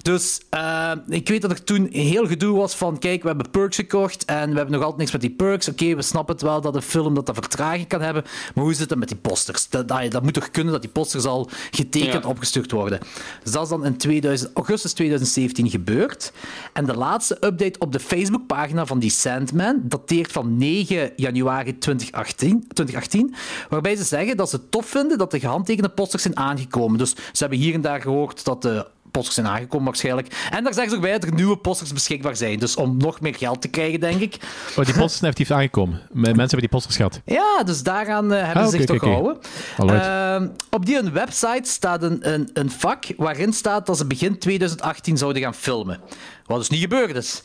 Dus 0.01 0.41
eh, 0.49 0.91
ik 1.07 1.27
weet 1.27 1.41
dat 1.41 1.51
er 1.51 1.63
toen 1.63 1.87
heel 1.91 2.27
gedoe 2.27 2.57
was 2.57 2.75
van, 2.75 2.99
kijk, 2.99 3.21
we 3.21 3.27
hebben 3.27 3.49
perks 3.51 3.75
gekocht 3.75 4.25
en 4.25 4.49
we 4.49 4.55
hebben 4.55 4.71
nog 4.71 4.81
altijd 4.81 4.99
niks 4.99 5.11
met 5.11 5.21
die 5.21 5.29
perks. 5.31 5.69
Oké, 5.69 5.95
we 5.95 6.01
snappen 6.01 6.33
het 6.35 6.43
wel 6.43 6.61
dat 6.61 6.75
een 6.75 6.81
film 6.81 7.13
dat 7.13 7.25
dat 7.25 7.35
vertraging 7.35 7.87
kan 7.87 8.01
hebben, 8.01 8.23
maar 8.55 8.63
hoe 8.63 8.73
zit 8.73 8.89
het 8.89 8.99
met 8.99 9.07
die 9.07 9.17
posters? 9.17 9.69
Dat, 9.69 9.87
dat, 9.87 10.11
dat 10.11 10.23
moet 10.23 10.33
toch 10.33 10.51
kunnen 10.51 10.73
dat 10.73 10.81
die 10.81 10.91
posters 10.91 11.25
al 11.25 11.49
getekend 11.71 12.23
Ja. 12.23 12.29
opgestuurd 12.29 12.71
worden. 12.71 12.99
Dus 13.43 13.51
dat 13.51 13.63
is 13.63 13.69
dan 13.69 13.85
in 13.85 13.97
2000, 13.97 14.51
augustus 14.53 14.93
2017 14.93 15.69
gebeurd. 15.69 16.31
En 16.73 16.85
de 16.85 16.95
laatste 16.95 17.37
update 17.39 17.79
op 17.79 17.91
de 17.91 17.99
Facebookpagina 17.99 18.85
van 18.85 18.99
die 18.99 19.09
Sandman 19.09 19.81
dateert 19.83 20.31
van 20.31 20.57
9 20.57 21.11
januari 21.15 21.77
2018, 21.77 22.65
2018, 22.73 23.35
waarbij 23.69 23.95
ze 23.95 24.03
zeggen 24.03 24.37
dat 24.37 24.49
ze 24.49 24.55
het 24.55 24.71
tof 24.71 24.85
vinden 24.85 25.17
dat 25.17 25.31
de 25.31 25.39
gehandtekende 25.39 25.89
posters 25.89 26.21
zijn 26.23 26.37
aangekomen. 26.37 26.97
Dus 26.97 27.09
ze 27.09 27.37
hebben 27.37 27.57
hier 27.57 27.73
en 27.73 27.81
daar 27.81 28.01
gehoord 28.13 28.45
dat 28.45 28.61
de 28.61 28.87
posters 29.11 29.35
zijn 29.35 29.47
aangekomen 29.47 29.85
waarschijnlijk. 29.85 30.47
En 30.51 30.63
daar 30.63 30.73
zeggen 30.73 30.89
ze 30.91 30.95
ook 30.97 31.01
bij 31.03 31.11
dat 31.11 31.23
er 31.23 31.33
nieuwe 31.33 31.57
posters 31.57 31.93
beschikbaar 31.93 32.35
zijn. 32.35 32.59
Dus 32.59 32.75
om 32.75 32.97
nog 32.97 33.21
meer 33.21 33.35
geld 33.35 33.61
te 33.61 33.67
krijgen, 33.67 33.99
denk 33.99 34.21
ik. 34.21 34.35
Oh, 34.69 34.75
die 34.75 34.85
posters 34.85 35.17
zijn 35.17 35.31
effectief 35.31 35.51
aangekomen. 35.51 36.01
Mensen 36.11 36.35
hebben 36.37 36.59
die 36.59 36.69
posters 36.69 36.95
gehad. 36.95 37.21
Ja, 37.25 37.63
dus 37.63 37.83
daaraan 37.83 38.33
eh, 38.33 38.45
hebben 38.45 38.63
Ah, 38.63 38.69
ze 38.69 38.77
zich 38.77 38.85
toch 38.85 38.95
oké. 38.95 39.05
gehouden. 39.05 39.41
Ehm, 39.77 40.47
op 40.69 40.85
die 40.85 40.95
hun 40.95 41.11
website 41.11 41.69
staat 41.69 42.03
een, 42.03 42.33
een, 42.33 42.49
een 42.53 42.71
vak 42.71 43.05
waarin 43.17 43.53
staat 43.53 43.85
dat 43.85 43.97
ze 43.97 44.05
begin 44.05 44.39
2018 44.39 45.17
zouden 45.17 45.41
gaan 45.41 45.53
filmen. 45.55 45.99
Wat 46.45 46.57
dus 46.57 46.69
niet 46.69 46.81
gebeurd 46.81 47.15
is. 47.15 47.43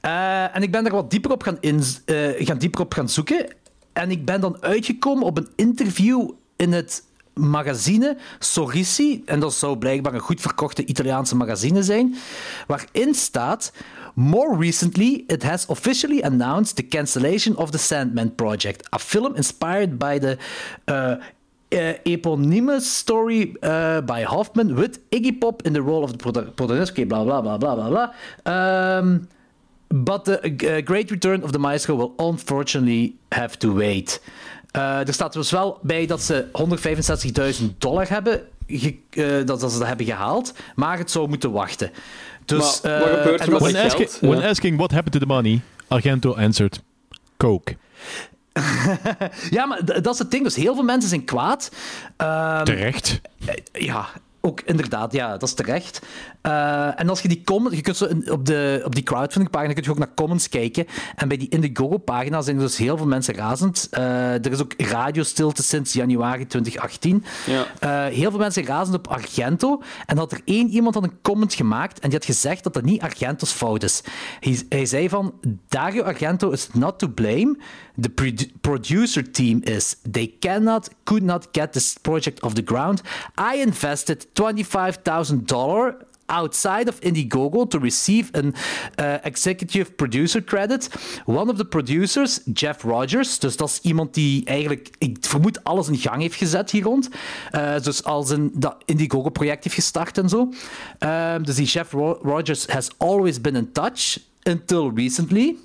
Eh, 0.00 0.56
en 0.56 0.62
ik 0.62 0.70
ben 0.70 0.82
daar 0.84 0.92
wat 0.92 1.10
dieper 1.10 1.30
op 1.32 1.42
gaan, 1.42 1.56
in, 1.60 1.82
eh, 2.04 2.16
gaan, 2.46 2.58
dieper 2.58 2.80
op 2.80 2.94
gaan 2.94 3.08
zoeken. 3.08 3.46
En 3.92 4.10
ik 4.10 4.24
ben 4.24 4.40
dan 4.40 4.62
uitgekomen 4.62 5.24
op 5.24 5.36
een 5.38 5.48
interview 5.56 6.30
in 6.56 6.72
het 6.72 7.02
magazine 7.34 8.16
Sorrisi. 8.38 9.22
En 9.24 9.40
dat 9.40 9.54
zou 9.54 9.78
blijkbaar 9.78 10.14
een 10.14 10.20
goed 10.20 10.40
verkochte 10.40 10.84
Italiaanse 10.84 11.36
magazine 11.36 11.82
zijn. 11.82 12.16
Waarin 12.66 13.14
staat... 13.14 13.72
More 14.14 14.56
recently, 14.56 15.24
it 15.28 15.42
has 15.42 15.66
officially 15.66 16.22
announced 16.22 16.76
the 16.76 16.82
cancellation 16.88 17.56
of 17.56 17.70
the 17.70 17.78
Sandman 17.78 18.34
Project, 18.34 18.88
a 18.90 18.98
film 18.98 19.34
inspired 19.34 19.98
by 19.98 20.18
the 20.18 20.36
uh, 20.88 21.14
uh, 21.72 21.94
eponymous 22.02 22.96
story 22.98 23.56
uh, 23.62 24.00
by 24.00 24.22
Hoffman 24.22 24.74
with 24.74 24.98
Iggy 25.10 25.38
Pop 25.38 25.62
in 25.62 25.72
the 25.72 25.82
role 25.82 26.02
of 26.02 26.10
the 26.10 26.18
prota- 26.18 26.54
protagonist. 26.54 26.94
Bla 27.08 27.24
bla 27.24 27.40
bla 27.40 27.56
bla 27.56 27.74
bla 27.74 27.88
bla. 27.88 28.14
Um, 28.98 29.28
but 29.88 30.24
the 30.24 30.40
uh, 30.42 30.80
great 30.84 31.10
return 31.10 31.42
of 31.42 31.52
the 31.52 31.58
maestro 31.58 31.94
will 31.94 32.14
unfortunately 32.18 33.14
have 33.30 33.58
to 33.58 33.72
wait. 33.72 34.20
Uh, 34.76 35.06
er 35.08 35.12
staat 35.12 35.32
dus 35.32 35.50
wel 35.50 35.78
bij 35.82 36.06
dat 36.06 36.22
ze 36.22 36.44
165.000 37.60 37.64
dollar 37.78 38.08
hebben, 38.08 38.40
ge- 38.66 38.96
uh, 39.10 39.46
dat, 39.46 39.60
dat 39.60 39.72
ze 39.72 39.78
dat 39.78 39.86
hebben 39.88 40.06
gehaald, 40.06 40.52
maar 40.74 40.98
het 40.98 41.10
zou 41.10 41.28
moeten 41.28 41.52
wachten. 41.52 41.90
Dus, 42.44 42.80
Maar 42.82 42.98
wat 42.98 43.08
uh, 43.08 43.14
gebeurt 43.16 43.40
er 43.40 43.50
met 43.50 43.60
When, 43.60 43.74
geld, 43.74 43.84
asking, 43.86 44.10
when 44.32 44.42
asking 44.42 44.76
what 44.76 44.90
happened 44.90 45.12
to 45.12 45.18
the 45.18 45.26
money, 45.26 45.60
Argento 45.88 46.34
answered, 46.34 46.80
Coke. 47.36 47.76
Ja, 49.50 49.66
maar 49.66 49.78
d- 49.84 50.04
dat 50.04 50.12
is 50.14 50.18
het 50.18 50.30
ding. 50.30 50.44
Dus 50.44 50.54
heel 50.56 50.74
veel 50.74 50.84
mensen 50.84 51.08
zijn 51.08 51.24
kwaad. 51.24 51.70
Ehm, 52.16 52.64
Terecht. 52.64 53.20
Ja, 53.72 54.08
ook 54.40 54.60
inderdaad, 54.60 55.12
ja, 55.12 55.30
dat 55.30 55.42
is 55.48 55.54
terecht. 55.54 56.00
Eh, 56.42 57.00
en 57.00 57.08
als 57.08 57.20
je 57.20 57.28
die 57.28 57.42
comment, 57.44 57.74
je 57.76 57.80
kunt 57.82 57.96
zo 57.96 58.04
in- 58.04 58.30
op, 58.30 58.46
de, 58.46 58.82
op 58.84 58.94
die 58.94 59.04
crowdfunding-pagina 59.04 59.72
kun 59.72 59.82
je 59.82 59.90
ook 59.90 59.98
naar 59.98 60.14
comments 60.14 60.48
kijken. 60.48 60.86
En 61.16 61.28
bij 61.28 61.36
die 61.36 61.48
Indiegogo-pagina 61.48 62.40
zijn 62.40 62.56
er 62.56 62.62
dus 62.62 62.76
heel 62.76 62.96
veel 62.96 63.06
mensen 63.06 63.34
razend. 63.34 63.88
Eh, 63.90 64.32
er 64.32 64.52
is 64.52 64.60
ook 64.62 64.74
radiostilte 64.76 65.62
sinds 65.62 65.92
januari 65.92 66.46
2018. 66.46 67.24
Ja. 67.46 67.66
Eh, 67.78 68.14
heel 68.14 68.30
veel 68.30 68.38
mensen 68.38 68.64
razend 68.64 68.96
op 68.96 69.06
Argento. 69.08 69.82
En 70.06 70.18
had 70.18 70.32
er 70.32 70.40
één 70.44 70.68
iemand 70.68 70.94
had 70.94 71.04
een 71.04 71.18
comment 71.22 71.54
gemaakt 71.54 71.98
en 71.98 72.08
die 72.08 72.18
had 72.18 72.26
gezegd 72.26 72.62
dat 72.64 72.74
dat 72.74 72.84
niet 72.84 73.00
Argento's 73.00 73.50
fout 73.52 73.82
is. 73.82 74.02
Hij, 74.40 74.62
hij 74.68 74.86
zei 74.86 75.08
van, 75.08 75.34
Dario 75.68 76.02
Argento 76.02 76.50
is 76.50 76.68
not 76.72 76.98
to 76.98 77.08
blame. 77.08 77.56
The 78.00 78.08
produ- 78.08 78.50
producer 78.60 79.30
team 79.30 79.60
is. 79.62 79.96
They 80.10 80.34
cannot, 80.40 80.88
could 81.04 81.22
not 81.24 81.48
get 81.52 81.72
this 81.72 81.96
project 82.02 82.40
off 82.42 82.52
the 82.54 82.62
ground. 82.64 83.00
I 83.54 83.60
invested 83.60 84.26
$25,000 84.32 86.08
outside 86.30 86.88
of 86.88 86.98
Indiegogo 87.00 87.66
to 87.66 87.78
receive 87.78 88.28
an 88.32 88.54
uh, 89.00 89.14
executive 89.22 89.94
producer 89.96 90.44
credit. 90.44 90.88
One 91.26 91.50
of 91.50 91.56
the 91.56 91.64
producers, 91.64 92.40
Jeff 92.52 92.82
Rogers, 92.82 93.38
dus 93.38 93.56
dat 93.56 93.68
is 93.68 93.80
iemand 93.82 94.14
die 94.14 94.44
eigenlijk, 94.44 94.90
ik 94.98 95.16
vermoed, 95.20 95.64
alles 95.64 95.88
in 95.88 95.96
gang 95.96 96.20
heeft 96.22 96.34
gezet 96.34 96.70
hier 96.70 96.82
rond. 96.82 97.08
Uh, 97.52 97.78
dus 97.80 98.04
als 98.04 98.30
een 98.30 98.50
dat 98.54 98.76
Indiegogo-project 98.84 99.64
heeft 99.64 99.76
gestart 99.76 100.18
en 100.18 100.28
zo. 100.28 100.52
Um, 100.98 101.44
dus 101.44 101.54
die 101.54 101.66
Jeff 101.66 101.92
Ro- 101.92 102.18
Rogers 102.22 102.66
has 102.66 102.88
always 102.96 103.40
been 103.40 103.56
in 103.56 103.72
touch 103.72 104.18
until 104.42 104.90
recently. 104.94 105.56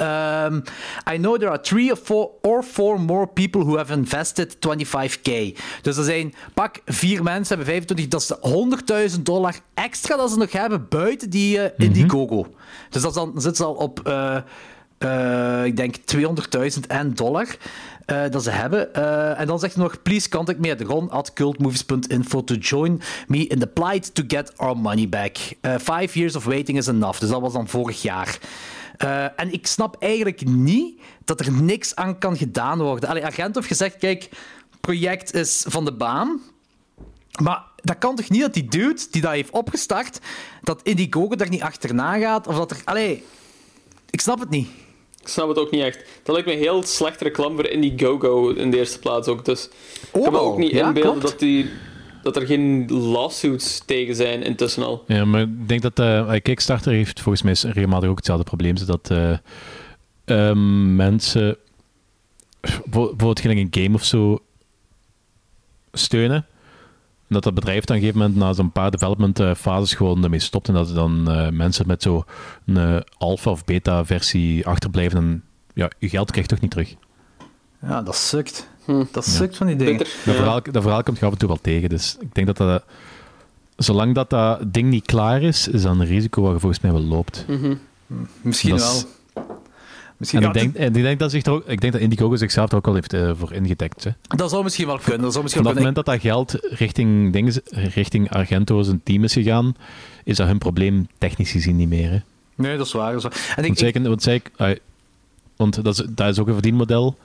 Um, 0.00 0.62
I 1.12 1.16
know 1.16 1.38
there 1.38 1.50
are 1.50 1.60
three 1.60 1.90
or 1.90 1.96
four, 1.96 2.30
or 2.42 2.62
four 2.62 3.00
more 3.00 3.26
people 3.26 3.60
who 3.60 3.76
have 3.76 3.92
invested 3.92 4.56
25k. 4.58 5.58
Dus 5.82 5.96
er 5.96 6.04
zijn 6.04 6.34
pak 6.54 6.80
vier 6.84 7.22
mensen 7.22 7.56
hebben 7.56 7.74
25, 7.74 8.08
dat 8.08 8.20
is 8.20 8.26
de 8.26 9.10
100.000 9.16 9.22
dollar 9.22 9.54
extra 9.74 10.16
dat 10.16 10.30
ze 10.30 10.38
nog 10.38 10.52
hebben 10.52 10.86
buiten 10.88 11.30
die 11.30 11.56
uh, 11.56 11.64
Indiegogo. 11.76 12.46
Dus 12.90 13.02
dat 13.02 13.14
dan, 13.14 13.32
zitten 13.34 13.56
ze 13.56 13.64
al 13.64 13.74
op, 13.74 14.00
uh, 14.06 14.36
uh, 14.98 15.64
ik 15.64 15.76
denk 15.76 15.96
200.000 15.96 16.86
en 16.88 17.14
dollar. 17.14 17.46
Uh, 18.06 18.22
dat 18.30 18.42
ze 18.42 18.50
hebben. 18.50 18.88
Uh, 18.96 19.40
en 19.40 19.46
dan 19.46 19.58
zegt 19.58 19.74
hij 19.74 19.82
nog: 19.82 20.02
Please 20.02 20.28
contact 20.28 20.58
me 20.58 20.72
at 20.72 20.80
ron 20.80 21.10
at 21.10 21.32
cultmovies.info 21.32 22.44
to 22.44 22.54
join 22.54 23.00
me 23.26 23.46
in 23.46 23.58
the 23.58 23.66
plight 23.66 24.14
to 24.14 24.22
get 24.26 24.56
our 24.56 24.76
money 24.76 25.08
back. 25.08 25.36
Uh, 25.62 25.74
five 25.78 26.18
years 26.18 26.36
of 26.36 26.44
waiting 26.44 26.78
is 26.78 26.86
enough. 26.86 27.18
Dus 27.20 27.28
dat 27.28 27.40
was 27.40 27.52
dan 27.52 27.68
vorig 27.68 28.02
jaar. 28.02 28.38
Uh, 29.02 29.24
en 29.40 29.52
ik 29.52 29.66
snap 29.66 29.96
eigenlijk 29.98 30.46
niet 30.46 31.00
dat 31.24 31.40
er 31.40 31.52
niks 31.52 31.94
aan 31.94 32.18
kan 32.18 32.36
gedaan 32.36 32.78
worden. 32.78 33.08
Allee, 33.08 33.24
Argento 33.24 33.52
heeft 33.54 33.66
gezegd, 33.66 33.96
kijk, 33.96 34.22
het 34.70 34.80
project 34.80 35.34
is 35.34 35.64
van 35.68 35.84
de 35.84 35.92
baan. 35.92 36.40
Maar 37.42 37.62
dat 37.76 37.98
kan 37.98 38.16
toch 38.16 38.28
niet 38.28 38.40
dat 38.40 38.54
die 38.54 38.68
dude 38.68 39.02
die 39.10 39.22
dat 39.22 39.32
heeft 39.32 39.50
opgestart, 39.50 40.18
dat 40.62 40.80
Indiegogo 40.82 41.36
daar 41.36 41.48
niet 41.48 41.62
achterna 41.62 42.18
gaat? 42.18 42.46
Of 42.46 42.56
dat 42.56 42.70
er... 42.70 42.80
Allee, 42.84 43.24
ik 44.10 44.20
snap 44.20 44.40
het 44.40 44.50
niet. 44.50 44.68
Ik 45.20 45.28
snap 45.28 45.48
het 45.48 45.58
ook 45.58 45.70
niet 45.70 45.82
echt. 45.82 45.98
Dat 46.22 46.34
lijkt 46.34 46.48
me 46.48 46.54
heel 46.54 46.82
slecht 46.82 47.20
reclame 47.20 47.54
voor 47.54 47.66
Indiegogo 47.66 48.48
in 48.48 48.70
de 48.70 48.76
eerste 48.76 48.98
plaats 48.98 49.28
ook. 49.28 49.44
Dus 49.44 49.68
ik 50.12 50.22
kan 50.22 50.32
me 50.32 50.38
ook 50.38 50.58
niet 50.58 50.70
ja, 50.70 50.86
inbeelden 50.86 51.12
klopt. 51.12 51.30
dat, 51.30 51.38
die, 51.38 51.70
dat 52.22 52.36
er 52.36 52.46
geen 52.46 52.92
lawsuits 52.92 53.82
tegen 53.84 54.14
zijn 54.14 54.42
intussen 54.42 54.82
al. 54.82 55.04
Ja, 55.06 55.24
maar 55.24 55.40
ik 55.40 55.68
denk 55.68 55.82
dat 55.82 55.98
uh, 55.98 56.34
Kickstarter 56.42 56.92
heeft 56.92 57.20
volgens 57.20 57.42
mij 57.42 57.72
regelmatig 57.72 58.08
ook 58.08 58.16
hetzelfde 58.16 58.44
probleem. 58.44 58.76
Dat 58.86 59.10
uh, 59.12 59.32
uh, 60.26 60.52
mensen 60.94 61.56
bijvoorbeeld 62.84 63.40
gelijk 63.40 63.58
een 63.58 63.82
game 63.82 63.94
of 63.94 64.04
zo 64.04 64.38
steunen. 65.92 66.46
En 67.30 67.36
dat 67.36 67.42
dat 67.42 67.54
bedrijf 67.54 67.84
dan 67.84 67.96
op 67.96 68.02
een 68.02 68.08
gegeven 68.08 68.28
moment 68.28 68.46
na 68.46 68.52
zo'n 68.52 68.72
paar 68.72 68.90
development 68.90 69.40
uh, 69.40 69.54
fases 69.54 69.94
gewoon 69.94 70.24
ermee 70.24 70.38
stopt. 70.38 70.68
En 70.68 70.74
dat 70.74 70.88
er 70.88 70.94
dan 70.94 71.24
uh, 71.28 71.48
mensen 71.48 71.86
met 71.86 72.02
zo'n 72.02 72.24
uh, 72.66 72.96
alpha 73.18 73.50
of 73.50 73.64
beta 73.64 74.04
versie 74.04 74.66
achterblijven. 74.66 75.18
En 75.18 75.44
ja, 75.74 75.90
je 75.98 76.08
geld 76.08 76.30
krijgt 76.30 76.48
toch 76.48 76.60
niet 76.60 76.70
terug. 76.70 76.94
Ja, 77.82 78.02
dat 78.02 78.16
sukt. 78.16 78.69
Hm. 78.90 79.04
Dat 79.10 79.26
sukt 79.26 79.50
ja. 79.50 79.56
van 79.56 79.66
die 79.66 79.76
dingen. 79.76 79.96
Bitter, 79.96 80.16
dat, 80.24 80.34
ja. 80.34 80.40
verhaal, 80.40 80.62
dat 80.70 80.82
verhaal 80.82 81.02
komt 81.02 81.18
je 81.18 81.26
af 81.26 81.32
en 81.32 81.38
toe 81.38 81.48
wel 81.48 81.58
tegen. 81.60 81.88
Dus 81.88 82.16
ik 82.20 82.34
denk 82.34 82.46
dat 82.46 82.56
dat... 82.56 82.84
Zolang 83.76 84.14
dat, 84.14 84.30
dat 84.30 84.72
ding 84.72 84.90
niet 84.90 85.06
klaar 85.06 85.42
is, 85.42 85.68
is 85.68 85.82
dat 85.82 85.92
een 85.92 86.06
risico 86.06 86.42
waar 86.42 86.52
je 86.52 86.58
volgens 86.58 86.80
mij 86.80 86.92
wel 86.92 87.00
loopt. 87.00 87.44
Mm 87.48 87.60
-hmm. 87.60 87.78
Misschien 88.42 88.70
dat 88.70 88.80
wel. 88.80 88.96
Is... 88.96 89.04
Misschien 90.16 90.42
en 90.42 90.46
ik 90.46 90.54
denk, 90.54 90.74
en 90.74 90.96
ik 90.96 91.02
denk 91.02 91.18
dat 91.18 91.30
zich 91.30 91.44
er 91.44 91.52
ook, 91.52 91.64
ik 91.66 91.80
denk 91.80 91.92
dat 91.92 92.02
Indiegogo 92.02 92.36
zichzelf 92.36 92.70
er 92.70 92.76
ook 92.76 92.86
al 92.86 92.94
heeft 92.94 93.14
uh, 93.14 93.30
voor 93.34 93.52
ingedekt. 93.52 94.04
Hè. 94.04 94.10
Dat 94.36 94.50
zou 94.50 94.62
misschien 94.62 94.86
wel 94.86 94.98
kunnen. 94.98 95.20
Dat 95.20 95.32
zou 95.32 95.42
misschien 95.42 95.64
Van 95.64 95.74
wel 95.74 95.84
het 95.84 95.94
moment 95.94 96.06
dat 96.06 96.14
dat 96.14 96.32
geld 96.32 96.68
richting, 96.70 97.32
dingen, 97.32 97.62
richting 97.70 98.30
Argento 98.30 98.82
zijn 98.82 99.00
team 99.04 99.24
is 99.24 99.32
gegaan, 99.32 99.74
is 100.24 100.36
dat 100.36 100.46
hun 100.46 100.58
probleem 100.58 101.08
technisch 101.18 101.50
gezien 101.50 101.76
niet 101.76 101.88
meer. 101.88 102.10
Hè. 102.10 102.18
Nee, 102.54 102.76
dat 102.76 102.86
is 102.86 102.92
waar. 102.92 103.12
Dat 103.12 103.16
is 103.16 103.22
waar. 103.22 103.48
En 103.48 103.62
want, 103.62 103.66
ik, 103.66 103.78
zeker, 103.78 104.02
want, 104.02 104.22
zeker, 104.22 104.52
uh, 104.58 104.76
want 105.56 105.84
dat, 105.84 105.98
is, 105.98 106.06
dat 106.08 106.28
is 106.28 106.38
ook 106.38 106.46
een 106.46 106.52
verdienmodel. 106.52 107.16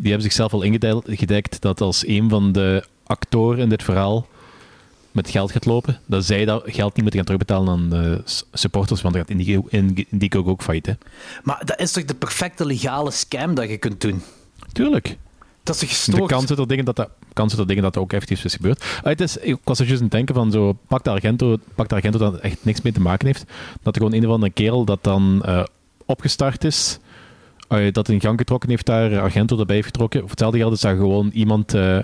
Die 0.00 0.10
hebben 0.10 0.22
zichzelf 0.22 0.52
al 0.52 0.62
ingedekt 0.62 1.60
dat 1.60 1.80
als 1.80 2.06
een 2.06 2.28
van 2.28 2.52
de 2.52 2.84
actoren 3.06 3.58
in 3.58 3.68
dit 3.68 3.82
verhaal 3.82 4.26
met 5.10 5.30
geld 5.30 5.52
gaat 5.52 5.64
lopen, 5.64 6.00
dat 6.06 6.24
zij 6.24 6.44
dat 6.44 6.62
geld 6.64 6.94
niet 6.94 7.02
moeten 7.02 7.14
gaan 7.14 7.24
terugbetalen 7.24 7.72
aan 7.72 7.90
de 7.90 8.22
supporters, 8.52 9.02
want 9.02 9.14
dan 9.14 9.22
gaat 9.22 9.32
Indigo, 9.32 9.66
Indiegogo 10.10 10.50
ook 10.50 10.62
failliet. 10.62 10.86
Hè. 10.86 10.92
Maar 11.42 11.62
dat 11.64 11.80
is 11.80 11.92
toch 11.92 12.04
de 12.04 12.14
perfecte 12.14 12.66
legale 12.66 13.10
scam 13.10 13.54
dat 13.54 13.68
je 13.68 13.76
kunt 13.76 14.00
doen? 14.00 14.22
Tuurlijk. 14.72 15.16
Dat 15.62 15.82
is 15.82 15.88
gestoord. 15.88 16.48
De 16.48 16.66
dingen 16.66 16.84
dat 16.84 16.96
dat, 16.96 17.08
kans 17.32 17.52
er 17.52 17.66
dingen 17.66 17.82
dat 17.82 17.94
dat 17.94 18.02
ook 18.02 18.12
effectief 18.12 18.44
is 18.44 18.54
gebeurd. 18.54 18.82
Uh, 18.82 19.02
het 19.02 19.20
is, 19.20 19.36
ik 19.36 19.58
was 19.64 19.78
er 19.78 19.86
juist 19.86 20.00
aan 20.00 20.08
het 20.08 20.16
denken 20.16 20.34
van 20.34 20.50
zo, 20.50 20.76
pak 20.88 21.04
de 21.04 21.10
Argento, 21.10 21.56
pak 21.74 21.88
de 21.88 21.94
Argento 21.94 22.18
dat 22.18 22.36
echt 22.36 22.64
niks 22.64 22.80
mee 22.82 22.92
te 22.92 23.00
maken 23.00 23.26
heeft, 23.26 23.44
dat 23.82 23.94
er 23.96 24.02
gewoon 24.02 24.18
een 24.18 24.26
of 24.26 24.32
andere 24.32 24.52
kerel 24.52 24.84
dat 24.84 25.04
dan 25.04 25.42
uh, 25.46 25.64
opgestart 26.04 26.64
is, 26.64 26.98
uh, 27.72 27.92
dat 27.92 28.08
in 28.08 28.20
gang 28.20 28.38
getrokken 28.38 28.70
heeft 28.70 28.86
daar, 28.86 29.20
Argento 29.20 29.58
erbij 29.58 29.74
heeft 29.74 29.86
getrokken. 29.86 30.22
Of 30.22 30.30
hetzelfde 30.30 30.58
geld 30.58 30.72
is 30.72 30.80
dat 30.80 30.96
gewoon 30.96 31.30
iemand... 31.32 31.74
Uh, 31.74 31.98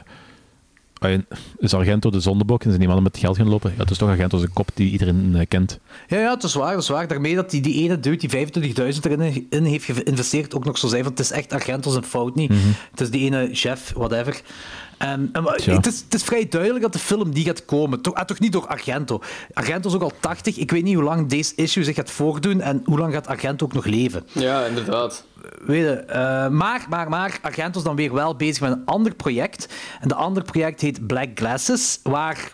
is 1.59 1.75
Argento 1.75 2.11
de 2.11 2.21
zondebok 2.21 2.59
en 2.59 2.67
zijn 2.67 2.79
die 2.79 2.87
mannen 2.87 3.05
met 3.05 3.19
geld 3.19 3.37
gaan 3.37 3.49
lopen? 3.49 3.71
Ja, 3.71 3.83
het 3.83 3.91
is 3.91 3.99
toch 3.99 4.09
Argento 4.09 4.39
zijn 4.39 4.53
kop 4.53 4.69
die 4.75 4.91
iedereen 4.91 5.33
uh, 5.35 5.41
kent. 5.49 5.79
Ja, 6.09 6.19
ja, 6.19 6.35
het 6.35 6.43
is 6.43 6.55
waar, 6.55 6.71
het 6.71 6.83
is 6.83 6.89
waar. 6.89 7.09
Daarmee 7.09 7.35
dat 7.35 7.51
die, 7.51 7.61
die 7.61 7.83
ene 7.83 8.01
dude 8.01 8.27
die 8.27 8.47
25.000 8.95 9.01
erin 9.03 9.47
in 9.51 9.65
heeft 9.65 9.85
geïnvesteerd 9.85 10.55
ook 10.55 10.65
nog 10.65 10.79
zo 10.79 10.89
zei 10.89 11.03
van 11.03 11.11
het 11.11 11.21
is 11.21 11.31
echt 11.31 11.53
Argento 11.53 11.91
zijn 11.91 12.05
fout 12.05 12.35
niet. 12.35 12.51
Mm 12.51 12.57
-hmm. 12.57 12.73
Het 12.91 13.01
is 13.01 13.11
die 13.11 13.25
ene 13.25 13.49
chef, 13.53 13.93
whatever. 13.97 14.41
En, 14.99 15.29
en 15.33 15.45
het, 15.45 15.87
is, 15.87 16.01
het, 16.01 16.15
is, 16.15 16.23
vrij 16.23 16.49
duidelijk 16.49 16.83
dat 16.83 16.93
de 16.93 16.99
film 16.99 17.35
die 17.35 17.45
gaat 17.45 17.65
komen. 17.65 18.01
Toch, 18.01 18.15
ah, 18.15 18.25
toch 18.25 18.39
niet 18.39 18.53
door 18.53 18.67
Argento. 18.67 19.21
Argento 19.53 19.89
is 19.89 19.95
ook 19.95 20.03
al 20.03 20.13
80. 20.21 20.57
Ik 20.57 20.71
weet 20.71 20.83
niet 20.83 20.95
hoe 20.95 21.05
lang 21.05 21.29
deze 21.29 21.53
issue 21.55 21.85
zich 21.85 21.95
gaat 21.95 22.11
voordoen 22.11 22.61
en 22.61 22.83
hoe 22.85 22.99
lang 22.99 23.13
gaat 23.13 23.27
Argento 23.27 23.65
ook 23.65 23.73
nog 23.73 23.85
leven. 23.85 24.27
Ja, 24.33 24.65
inderdaad. 24.65 25.25
Weet 25.65 25.83
je, 25.83 26.05
uh, 26.09 26.15
maar, 26.49 26.87
maar, 26.89 27.09
maar 27.09 27.39
Argento 27.43 27.79
is 27.79 27.85
dan 27.85 27.97
weer 27.97 28.13
wel 28.13 28.37
bezig 28.37 28.61
met 28.61 28.73
een 28.73 28.85
ander 28.85 29.15
project. 29.15 29.69
En 30.01 30.09
dat 30.09 30.19
andere 30.19 30.47
project 30.47 30.81
heet 30.81 31.07
Black 31.07 31.29
Glasses, 31.35 32.01
waar 32.03 32.51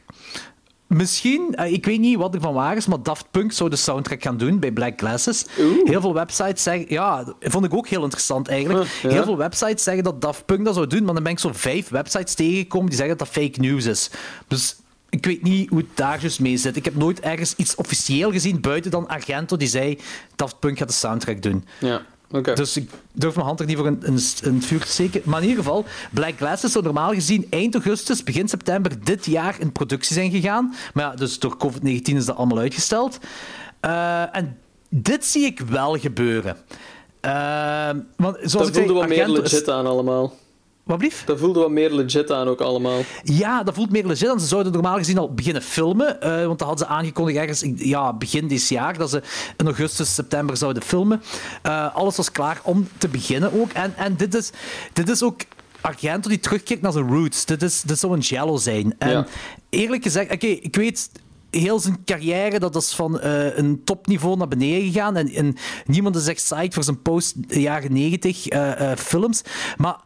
misschien, 0.93 1.55
eh, 1.55 1.73
ik 1.73 1.85
weet 1.85 2.01
niet 2.01 2.17
wat 2.17 2.35
er 2.35 2.41
van 2.41 2.55
waar 2.55 2.77
is, 2.77 2.87
maar 2.87 3.03
Daft 3.03 3.27
Punk 3.31 3.53
zou 3.53 3.71
de 3.71 3.77
soundtrack 3.77 4.23
gaan 4.23 4.37
doen 4.37 4.59
bij 4.59 4.71
Black 4.73 4.99
Glasses. 5.01 5.47
Heel 5.85 6.01
veel 6.01 6.15
websites 6.15 6.63
zeggen, 6.63 6.87
ja, 6.89 7.25
dat 7.25 7.35
vond 7.41 7.65
ik 7.65 7.75
ook 7.75 7.89
heel 7.89 8.03
interessant 8.03 8.49
eigenlijk. 8.49 8.89
ja. 9.03 9.09
Heel 9.09 9.25
veel 9.25 9.37
websites 9.37 9.83
zeggen 9.83 10.05
dat 10.05 10.21
Daft 10.21 10.45
Punk 10.45 10.65
dat 10.65 10.75
zou 10.75 10.87
doen, 10.87 11.05
maar 11.05 11.15
dan 11.15 11.23
ben 11.23 11.33
ik 11.33 11.39
zo 11.39 11.51
vijf 11.53 11.89
websites 11.89 12.35
tegengekomen 12.35 12.89
die 12.89 12.97
zeggen 12.97 13.17
dat 13.17 13.27
dat 13.29 13.43
fake 13.43 13.61
news 13.61 13.85
is. 13.85 14.11
Dus 14.49 14.77
ik 15.11 15.27
weet 15.27 15.43
niet 15.43 15.69
hoe 15.69 15.79
het 15.79 15.87
daar 15.95 16.21
dus 16.21 16.39
mee 16.39 16.57
zit. 16.57 16.77
Ik 16.77 16.85
heb 16.85 16.95
nooit 16.97 17.21
ergens 17.21 17.55
iets 17.57 17.75
officieel 17.75 18.33
gezien, 18.33 18.61
buiten 18.61 18.91
dan 18.91 19.09
Argento, 19.09 19.57
die 19.57 19.69
zei 19.69 19.99
Daft 20.37 20.59
Punk 20.59 20.79
gaat 20.79 20.89
de 20.89 20.95
soundtrack 20.95 21.43
doen. 21.43 21.65
Ja, 21.79 22.03
Dus 22.41 22.77
ik 22.77 22.91
durf 23.13 23.35
mijn 23.35 23.47
hand 23.47 23.61
er 23.61 23.67
niet 23.67 23.77
voor 23.77 23.87
in, 23.87 24.03
in, 24.05 24.19
in 24.43 24.55
het 24.55 24.65
vuur 24.65 24.81
te 24.81 24.87
steken. 24.87 25.23
Maar 25.25 25.43
in 25.43 25.49
ieder 25.49 25.65
geval, 25.65 25.85
Black 26.11 26.37
Glasses 26.37 26.73
zou 26.73 26.85
normaal 26.85 27.13
gezien 27.13 27.47
eind 27.51 27.75
augustus, 27.75 28.23
begin 28.23 28.49
september 28.49 29.05
dit 29.05 29.27
jaar 29.27 29.57
in 29.59 29.73
productie 29.73 30.15
zijn 30.15 30.31
gegaan. 30.31 30.75
Maar 30.95 31.05
ja, 31.05 31.15
dus 31.15 31.39
door 31.39 31.57
COVID-19 31.57 32.01
is 32.03 32.25
dat 32.25 32.37
allemaal 32.37 32.59
uitgesteld. 32.59 33.19
Eh, 33.81 34.37
en 34.37 34.59
dit 34.89 35.25
zie 35.25 35.45
ik 35.45 35.61
wel 35.61 35.99
gebeuren. 35.99 36.57
Eh, 37.21 37.91
want 38.17 38.37
zoals 38.37 38.53
dat 38.53 38.67
ik 38.67 38.75
zei, 38.75 38.87
voelde 38.87 39.01
wat 39.01 39.09
meer 39.09 39.29
legit 39.29 39.69
aan 39.69 39.87
allemaal. 39.87 40.33
Wat? 40.85 41.05
Dat 41.25 41.39
voelde 41.39 41.61
wat 41.61 41.71
meer 41.71 41.93
legit 41.93 42.31
aan 42.31 42.49
ook 42.49 42.61
allemaal. 42.61 43.01
Ja, 43.23 43.63
dat 43.63 43.75
voelt 43.75 43.91
meer 43.91 44.07
legit. 44.07 44.29
En 44.29 44.41
ze 44.41 44.47
zouden 44.47 44.73
normaal 44.73 44.97
gezien 44.97 45.19
al 45.19 45.35
beginnen 45.35 45.63
filmen. 45.63 46.21
eh, 46.21 46.47
want 46.47 46.59
dat 46.59 46.69
hadden 46.69 46.87
ze 46.87 46.93
aangekondigd 46.93 47.39
ergens 47.39 47.65
ja, 47.77 48.13
begin 48.13 48.49
dit 48.49 48.69
jaar. 48.69 48.99
Dat 48.99 49.11
ze 49.11 49.23
in 49.57 49.67
augustus, 49.67 50.15
september 50.15 50.57
zouden 50.57 50.83
filmen. 50.83 51.23
Eh, 51.63 51.95
alles 51.95 52.17
was 52.17 52.33
klaar 52.33 52.61
om 52.63 52.89
te 52.99 53.09
beginnen 53.09 53.61
ook. 53.61 53.71
En, 53.73 53.95
en 53.97 54.17
dit, 54.17 54.35
is, 54.35 54.51
dit 54.93 55.09
is 55.09 55.23
ook 55.23 55.41
Argento 55.81 56.29
die 56.29 56.41
terugkeert 56.41 56.81
naar 56.81 56.93
zijn 56.93 57.09
roots. 57.09 57.45
Dit, 57.45 57.63
is, 57.63 57.83
dit 57.83 57.99
zou 57.99 58.13
een 58.13 58.19
jello 58.21 58.57
zijn. 58.57 58.95
En 58.99 59.11
Ja. 59.11 59.27
eerlijk 59.71 60.03
gezegd, 60.03 60.33
oké, 60.33 60.47
ik 60.47 60.77
weet 60.77 61.11
heel 61.51 61.79
zijn 61.79 62.05
carrière, 62.05 62.59
dat 62.59 62.77
is 62.77 62.95
van 62.95 63.21
eh, 63.21 63.57
een 63.59 63.85
topniveau 63.85 64.37
naar 64.37 64.49
beneden 64.49 64.93
gegaan. 64.93 65.17
En, 65.17 65.29
en 65.29 65.57
niemand 65.87 66.17
is 66.17 66.27
echt 66.27 66.43
psyched 66.43 66.75
voor 66.75 66.85
zijn 66.85 67.03
post-jaren 67.03 67.93
90 67.93 68.49
eh, 68.49 68.91
eh, 68.91 68.99
films. 68.99 69.43
Maar 69.77 69.97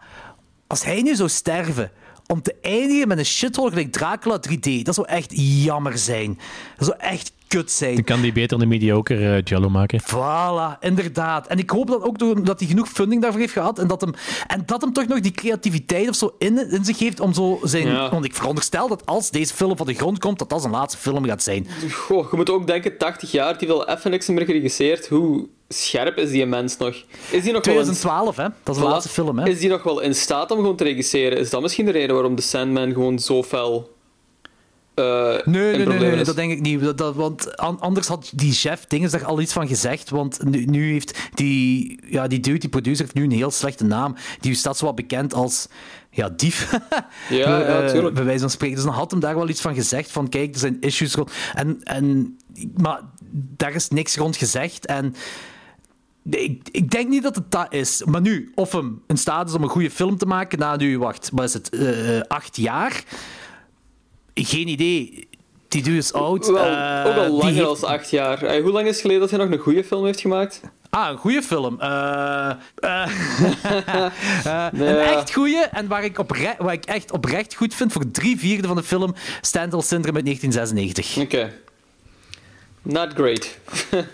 als 0.67 0.85
hij 0.85 1.03
nu 1.03 1.15
zou 1.15 1.29
sterven 1.29 1.91
om 2.27 2.43
te 2.43 2.55
eindigen 2.63 3.09
met 3.09 3.19
een 3.19 3.27
shithole 3.27 3.71
gelijk 3.71 3.93
Dracula 3.93 4.41
3D, 4.49 4.83
dat 4.83 4.95
zou 4.95 5.07
echt 5.07 5.33
jammer 5.65 5.99
zijn. 5.99 6.39
Dat 6.77 6.87
zou 6.87 6.99
echt 6.99 7.33
kut 7.49 7.71
zijn. 7.71 7.95
Dan 7.95 8.05
kan 8.05 8.21
die 8.21 8.33
beter 8.33 8.61
een 8.61 8.69
mediocre 8.69 9.35
eh, 9.37 9.43
Jello 9.45 9.69
maken. 9.69 10.01
Voilà, 10.03 10.79
inderdaad. 10.81 11.47
En 11.47 11.59
ik 11.59 11.71
hoop 11.71 11.87
dat 11.87 12.03
ook 12.03 12.19
door- 12.19 12.45
dat 12.45 12.59
hij 12.61 12.69
genoeg 12.69 12.89
funding 12.89 13.23
daarvoor 13.23 13.41
heeft 13.41 13.53
gehad 13.53 13.79
en 13.79 13.87
dat 13.87 14.01
hem, 14.01 14.13
en 14.47 14.63
dat 14.67 14.81
hem 14.81 14.93
toch 14.93 15.07
nog 15.07 15.21
die 15.21 15.33
creativiteit 15.33 16.09
of 16.09 16.15
zo 16.15 16.35
in, 16.39 16.71
in 16.71 16.85
zich 16.85 16.99
heeft 16.99 17.21
om 17.21 17.33
zo 17.35 17.59
zijn... 17.63 17.87
Ja. 17.87 18.11
Want 18.11 18.25
ik 18.25 18.35
veronderstel 18.35 18.89
dat 18.89 19.07
als 19.07 19.31
deze 19.31 19.55
film 19.55 19.77
van 19.77 19.87
de 19.87 19.95
grond 19.95 20.19
komt, 20.19 20.39
dat 20.39 20.51
dat 20.51 20.61
zijn 20.61 20.73
laatste 20.73 20.99
film 21.01 21.25
gaat 21.25 21.43
zijn. 21.43 21.67
Goh, 21.93 22.31
je 22.31 22.37
moet 22.37 22.51
ook 22.51 22.67
denken, 22.67 22.99
80 22.99 23.31
jaar, 23.31 23.59
die 23.59 23.69
wil 23.69 23.85
even 23.85 24.11
niks 24.11 24.27
meer 24.29 24.45
geregisseerd. 24.45 25.07
Hoe 25.09 25.47
scherp 25.69 26.17
is 26.17 26.31
die 26.31 26.47
mens 26.47 26.77
nog? 26.77 26.95
Is 27.31 27.43
die 27.43 27.53
nog 27.53 27.65
wel 27.65 27.75
in, 27.75 27.83
2012, 27.83 28.37
hè? 28.37 28.47
Dat 28.63 28.77
is 28.77 28.83
de 28.83 28.89
laatste 28.89 29.13
film, 29.13 29.39
hè? 29.39 29.49
Is 29.49 29.59
die 29.59 29.69
nog 29.69 29.83
wel 29.83 30.01
in 30.01 30.15
staat 30.15 30.51
om 30.51 30.57
gewoon 30.57 30.77
te 30.77 30.85
regisseren? 30.85 31.39
Is 31.39 31.51
dat 31.51 31.63
misschien 31.63 31.85
de 31.85 31.91
reden 31.93 32.15
waarom 32.15 32.37
The 32.37 32.43
Sandman 32.43 32.93
gewoon 32.93 33.19
zo 33.19 33.43
fel 33.43 33.95
eh, 34.97 35.37
Nee, 35.45 35.77
nee, 35.87 35.99
nee, 35.99 36.25
dat 36.25 36.37
denk 36.37 36.53
ik 36.53 36.61
niet. 36.61 36.81
Dat, 36.81 36.99
dat- 36.99 37.15
want 37.15 37.57
an- 37.57 37.81
anders 37.81 38.07
had 38.07 38.31
die 38.35 38.53
chef 38.53 38.85
dingen 38.85 39.11
daar 39.11 39.25
al 39.25 39.41
iets 39.41 39.53
van 39.53 39.69
gezegd. 39.69 40.11
Want 40.11 40.45
nu, 40.45 40.65
nu 40.65 40.93
heeft 40.93 41.19
die, 41.35 41.99
ja, 42.07 42.27
die 42.27 42.41
dude, 42.41 42.59
die 42.59 42.69
producer, 42.69 43.05
heeft 43.05 43.15
nu 43.17 43.23
een 43.25 43.31
heel 43.31 43.51
slechte 43.51 43.85
naam. 43.85 44.15
Die 44.41 44.55
staat 44.55 44.77
zo 44.77 44.85
wat 44.85 44.95
bekend 44.95 45.35
als 45.35 45.69
ja, 46.11 46.29
dief. 46.29 46.71
Ja, 47.29 47.37
ja, 47.59 47.81
Eh. 47.83 48.13
Bij 48.13 48.25
wijze 48.25 48.41
van 48.41 48.51
spreken. 48.51 48.77
Dus 48.77 48.85
dan 48.85 48.95
had 48.95 49.11
hem 49.11 49.21
daar 49.21 49.35
wel 49.35 49.49
iets 49.49 49.61
van 49.61 49.75
gezegd. 49.75 50.11
Van 50.11 50.29
kijk, 50.29 50.53
er 50.55 50.61
zijn 50.61 50.77
issues 50.81 51.15
rond. 51.15 51.31
En, 51.55 51.81
en, 51.83 52.37
maar 52.77 53.01
daar 53.33 53.75
is 53.75 53.89
niks 53.89 54.17
rond 54.17 54.37
gezegd. 54.37 54.87
En 54.87 55.15
ik, 56.31 56.69
ik 56.71 56.91
denk 56.91 57.09
niet 57.09 57.23
dat 57.23 57.35
het 57.35 57.51
dat 57.51 57.73
is. 57.73 58.03
Maar 58.05 58.21
nu, 58.21 58.53
of 58.55 58.73
hem 58.73 59.03
in 59.07 59.17
staat 59.17 59.49
is 59.49 59.55
om 59.55 59.63
een 59.63 59.69
goede 59.69 59.91
film 59.91 60.17
te 60.19 60.27
maken 60.27 60.59
na 60.59 60.77
nu, 60.77 60.99
wacht, 60.99 61.31
wat 61.33 61.45
is 61.45 61.53
het, 61.53 61.69
eh, 61.69 62.21
acht 62.29 62.57
jaar? 62.57 63.03
Geen 64.45 64.69
idee. 64.69 65.29
Die 65.69 65.83
dude 65.83 65.97
is 65.97 66.13
oud. 66.13 66.47
Wel, 66.47 66.57
Eh, 66.65 67.05
ook 67.07 67.15
al 67.17 67.31
langer 67.37 67.55
heeft- 67.55 67.81
dan 67.81 67.91
acht 67.91 68.11
jaar. 68.11 68.43
Eh, 68.43 68.63
hoe 68.63 68.73
lang 68.73 68.85
is 68.87 68.91
het 68.93 69.01
geleden 69.01 69.21
dat 69.21 69.31
hij 69.31 69.39
nog 69.39 69.51
een 69.51 69.59
goede 69.59 69.85
film 69.85 70.05
heeft 70.05 70.21
gemaakt? 70.21 70.61
Ah, 70.91 71.09
een 71.11 71.17
goede 71.17 71.43
film. 71.43 71.81
Eh, 71.81 72.51
Een 74.73 74.85
Ja. 74.85 74.97
echt 74.99 75.33
goede. 75.33 75.69
En 75.73 75.87
waar 75.89 76.05
ik, 76.05 76.19
opre- 76.19 76.55
waar 76.59 76.73
ik 76.73 76.85
echt 76.85 77.13
oprecht 77.13 77.55
goed 77.55 77.75
vind 77.75 77.93
voor 77.93 78.11
drie 78.11 78.39
vierde 78.39 78.67
van 78.67 78.77
de 78.77 78.83
film 78.83 79.15
Stendhal 79.41 79.83
Syndrome 79.83 80.17
uit 80.17 80.25
1996. 80.25 81.17
Oké. 81.25 81.53
Not 82.83 83.13
great. 83.15 83.49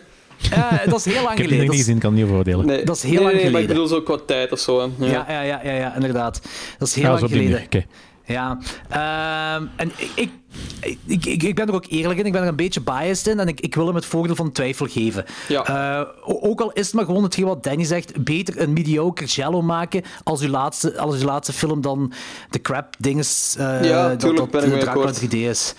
Eh, 0.51 0.73
dat 0.87 0.99
is 0.99 1.05
heel 1.05 1.23
lang 1.23 1.33
Ik 1.33 1.37
heb 1.37 1.37
die 1.37 1.37
geleden. 1.37 1.59
nog 1.67 1.69
niet 1.75 1.85
gezien, 1.85 1.99
kan 1.99 2.15
niet 2.15 2.25
over 2.25 2.37
oordelen. 2.37 2.67
Nee. 2.67 2.85
Dat 2.85 2.97
is 2.97 3.03
heel 3.03 3.13
nee, 3.13 3.21
lang 3.23 3.33
maar 3.35 3.43
ik 3.43 3.49
geleden. 3.49 3.69
bedoel 3.69 3.87
zo 3.87 4.03
qua 4.03 4.17
tijd 4.27 4.53
of 4.53 4.59
zo. 4.59 4.91
Ja. 4.99 5.07
Ja, 5.07 5.25
ja, 5.29 5.41
ja, 5.43 5.61
ja, 5.65 5.73
ja, 5.73 5.95
inderdaad. 5.95 6.43
Dat 6.79 6.89
is 6.89 6.95
heel 6.95 7.05
Ja, 7.05 7.11
lang 7.11 7.29
geleden. 7.31 7.67
Ja, 8.25 8.59
ehm, 8.89 9.67
en 9.77 9.93
ik, 10.15 10.31
ik, 10.81 11.25
ik, 11.25 11.43
ik, 11.43 11.55
ben 11.55 11.69
er 11.69 11.75
ook 11.75 11.87
eerlijk 11.89 12.19
in, 12.19 12.27
ik 12.27 12.33
ben 12.33 12.43
er 12.43 12.49
een 12.49 12.57
beetje 12.57 12.81
biased 12.81 13.27
in 13.27 13.41
en 13.41 13.49
ik, 13.49 13.61
ik 13.61 13.75
wil 13.75 13.87
hem 13.87 13.95
het 13.95 14.07
voordeel 14.07 14.37
van 14.37 14.53
twijfel 14.53 14.87
geven. 14.87 15.25
Ja. 15.49 15.65
Eh, 15.65 16.09
ook 16.25 16.61
al 16.61 16.73
is 16.73 16.87
het 16.87 16.95
maar 16.95 17.05
gewoon 17.05 17.23
hetgeen 17.23 17.45
wat 17.45 17.63
Danny 17.63 17.85
zegt, 17.85 18.25
beter 18.25 18.61
een 18.61 18.73
mediocre 18.73 19.27
jello 19.27 19.63
maken 19.63 20.03
als 20.23 20.41
uw 20.41 20.49
laatste, 20.49 20.99
als 20.99 21.21
uw 21.21 21.27
laatste 21.27 21.53
film 21.53 21.81
dan 21.81 22.13
de 22.51 22.61
crap 22.61 22.95
dinges 22.99 23.55
Ja, 23.59 24.15
dat, 24.15 24.37
dat 24.37 24.51
ben. 24.51 25.15
3D 25.15 25.31
is. 25.31 25.75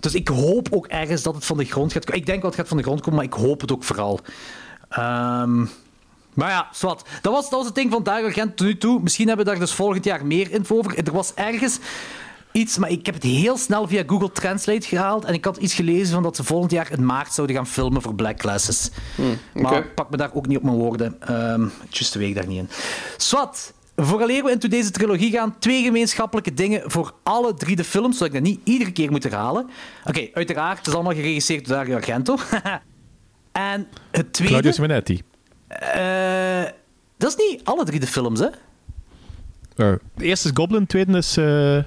Dus 0.00 0.14
ik 0.14 0.28
hoop 0.28 0.68
ook 0.70 0.86
ergens 0.86 1.22
dat 1.22 1.34
het 1.34 1.44
van 1.44 1.56
de 1.56 1.64
grond 1.64 1.92
gaat 1.92 2.04
komen. 2.04 2.20
Ik 2.20 2.26
denk 2.26 2.40
wel 2.40 2.50
het 2.50 2.60
gaat 2.60 2.68
van 2.68 2.76
de 2.76 2.82
grond 2.82 3.00
komen, 3.00 3.14
maar 3.14 3.28
ik 3.28 3.46
hoop 3.46 3.60
het 3.60 3.72
ook 3.72 3.84
vooral. 3.84 4.20
Ehm, 4.88 5.64
maar 6.34 6.50
ja, 6.50 6.68
zwart. 6.72 7.08
Dat 7.22 7.32
was, 7.32 7.42
dat 7.42 7.58
was 7.58 7.66
het 7.66 7.74
ding 7.74 7.92
van 7.92 8.02
Dario 8.02 8.26
Argento 8.26 8.54
tot 8.54 8.66
nu 8.66 8.78
toe. 8.78 9.00
Misschien 9.02 9.26
hebben 9.26 9.44
we 9.44 9.50
daar 9.50 9.60
dus 9.60 9.72
volgend 9.72 10.04
jaar 10.04 10.26
meer 10.26 10.50
info 10.50 10.76
over. 10.76 10.98
Er 11.06 11.12
was 11.12 11.34
ergens 11.34 11.78
iets, 12.52 12.78
maar 12.78 12.90
ik 12.90 13.06
heb 13.06 13.14
het 13.14 13.24
heel 13.24 13.56
snel 13.56 13.88
via 13.88 14.02
Google 14.06 14.32
Translate 14.32 14.86
gehaald. 14.86 15.24
En 15.24 15.34
ik 15.34 15.44
had 15.44 15.56
iets 15.56 15.74
gelezen 15.74 16.14
van 16.14 16.22
dat 16.22 16.36
ze 16.36 16.44
volgend 16.44 16.70
jaar 16.70 16.92
in 16.92 17.06
maart 17.06 17.32
zouden 17.32 17.56
gaan 17.56 17.66
filmen 17.66 18.02
voor 18.02 18.14
Black 18.14 18.40
Glasses. 18.40 18.90
Maar 19.52 19.72
oké. 19.72 19.82
pak 19.94 20.10
me 20.10 20.16
daar 20.16 20.30
ook 20.34 20.46
niet 20.46 20.56
op 20.56 20.62
mijn 20.62 20.76
woorden. 20.76 21.16
Ehm 21.20 21.66
just 21.88 22.12
de 22.12 22.18
week 22.18 22.34
daar 22.34 22.46
niet 22.46 22.58
in. 22.58 22.68
Swat. 23.16 23.72
Vooraleer 23.96 24.44
we 24.44 24.50
into 24.50 24.68
deze 24.68 24.90
trilogie 24.90 25.30
gaan, 25.30 25.58
twee 25.58 25.82
gemeenschappelijke 25.82 26.54
dingen 26.54 26.90
voor 26.90 27.14
alle 27.22 27.54
drie 27.54 27.76
de 27.76 27.84
films, 27.84 28.18
zodat 28.18 28.34
ik 28.34 28.40
dat 28.42 28.50
niet 28.50 28.60
iedere 28.64 28.92
keer 28.92 29.10
moet 29.10 29.22
herhalen. 29.22 29.70
Oké, 30.04 30.28
uiteraard, 30.32 30.78
het 30.78 30.86
is 30.86 30.94
allemaal 30.94 31.14
geregisseerd 31.14 31.66
door 31.66 31.76
Dario 31.76 31.94
Argento. 31.94 32.36
en 33.52 33.88
het 34.10 34.32
tweede... 34.32 34.52
Claudio 34.52 34.72
Simonetti. 34.72 35.22
Eh, 35.78 36.70
dat 37.16 37.30
is 37.30 37.36
niet 37.50 37.60
alle 37.64 37.84
drie 37.84 38.00
de 38.00 38.06
films, 38.06 38.40
hè? 38.40 38.46
Eh, 39.76 39.92
de 40.16 40.24
eerste 40.24 40.48
is 40.48 40.54
Goblin, 40.54 40.80
de 40.80 40.86
tweede 40.86 41.16
is... 41.18 41.36
eh 41.36 41.78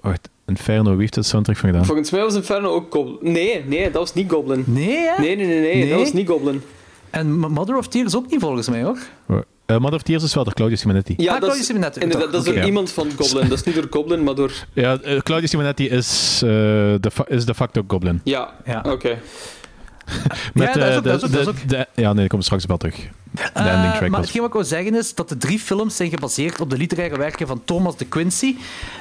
Wacht, 0.00 0.28
Inferno, 0.46 0.90
wie 0.90 1.00
heeft 1.00 1.14
de 1.14 1.22
soundtrack 1.22 1.56
van 1.56 1.68
gedaan? 1.68 1.84
Volgens 1.84 2.10
mij 2.10 2.20
was 2.20 2.34
Inferno 2.34 2.68
ook 2.68 2.92
Goblin. 2.94 3.32
Nee, 3.32 3.64
nee, 3.64 3.82
dat 3.84 3.92
was 4.00 4.14
niet 4.14 4.30
Goblin. 4.30 4.64
Nee, 4.66 4.96
hè? 4.96 5.20
Nee, 5.22 5.36
nee, 5.36 5.46
nee, 5.46 5.60
nee, 5.60 5.74
Nee? 5.76 5.88
dat 5.90 5.98
was 5.98 6.12
niet 6.12 6.28
Goblin. 6.28 6.62
En 7.10 7.38
Mother 7.38 7.76
of 7.76 7.88
Tears 7.88 8.16
ook 8.16 8.30
niet, 8.30 8.40
volgens 8.40 8.68
mij, 8.68 8.82
hoor. 8.82 8.98
Uh, 9.28 9.78
Mother 9.78 9.94
of 9.94 10.02
Tears 10.02 10.22
is 10.22 10.34
wel 10.34 10.44
door 10.44 10.54
Claudio 10.54 10.76
Simonetti. 10.76 11.14
Ja, 11.16 11.24
Ah, 11.24 11.28
dat 11.30 11.38
Claudio 11.38 11.60
is, 11.60 11.66
Simonetti, 11.66 12.00
inderdaad, 12.00 12.32
dat 12.32 12.40
is 12.40 12.46
door 12.46 12.56
oké. 12.56 12.66
iemand 12.66 12.90
van 12.90 13.10
Goblin. 13.16 13.48
Dat 13.48 13.58
is 13.58 13.64
niet 13.64 13.74
door 13.74 13.86
Goblin, 13.90 14.24
maar 14.24 14.34
door... 14.34 14.52
Ja, 14.72 14.98
eh, 15.00 15.18
Claudio 15.20 15.46
Simonetti 15.48 15.88
is, 15.88 16.40
eh, 16.42 16.48
de, 16.50 17.10
is 17.26 17.44
de 17.44 17.54
facto 17.54 17.82
Goblin. 17.88 18.20
Ja, 18.24 18.54
Ja. 18.64 18.84
oké. 18.88 19.18
is 20.90 20.96
ook- 20.96 21.02
de- 21.02 21.30
dat 21.30 21.40
is 21.40 21.46
ook- 21.46 21.68
de- 21.68 21.86
ja, 21.94 22.12
nee, 22.12 22.24
ik 22.24 22.30
kom 22.30 22.40
straks 22.42 22.64
wel 22.66 22.76
terug. 22.76 22.94
De 22.96 23.42
Eh, 23.52 23.72
ending 23.72 23.94
track 23.94 24.10
maar 24.10 24.20
hetgeen 24.20 24.40
wat 24.40 24.48
ik 24.50 24.56
wil 24.56 24.64
zeggen 24.64 24.94
is 24.94 25.14
dat 25.14 25.28
de 25.28 25.36
drie 25.36 25.58
films 25.58 25.96
zijn 25.96 26.10
gebaseerd 26.10 26.60
op 26.60 26.70
de 26.70 26.76
literaire 26.76 27.18
werken 27.18 27.46
van 27.46 27.62
Thomas 27.64 27.96
de 27.96 28.04
Quincy. 28.04 28.56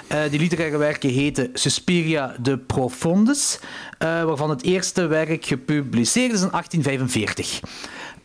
Eh, 0.07 0.19
die 0.29 0.39
literaire 0.39 0.77
werken 0.77 1.09
heten 1.09 1.49
Suspiria 1.53 2.35
de 2.39 2.57
Profundis, 2.57 3.59
eh, 3.97 4.23
waarvan 4.23 4.49
het 4.49 4.63
eerste 4.63 5.07
werk 5.07 5.45
gepubliceerd 5.45 6.33
is 6.33 6.41
in 6.41 6.49
1845. 6.51 7.59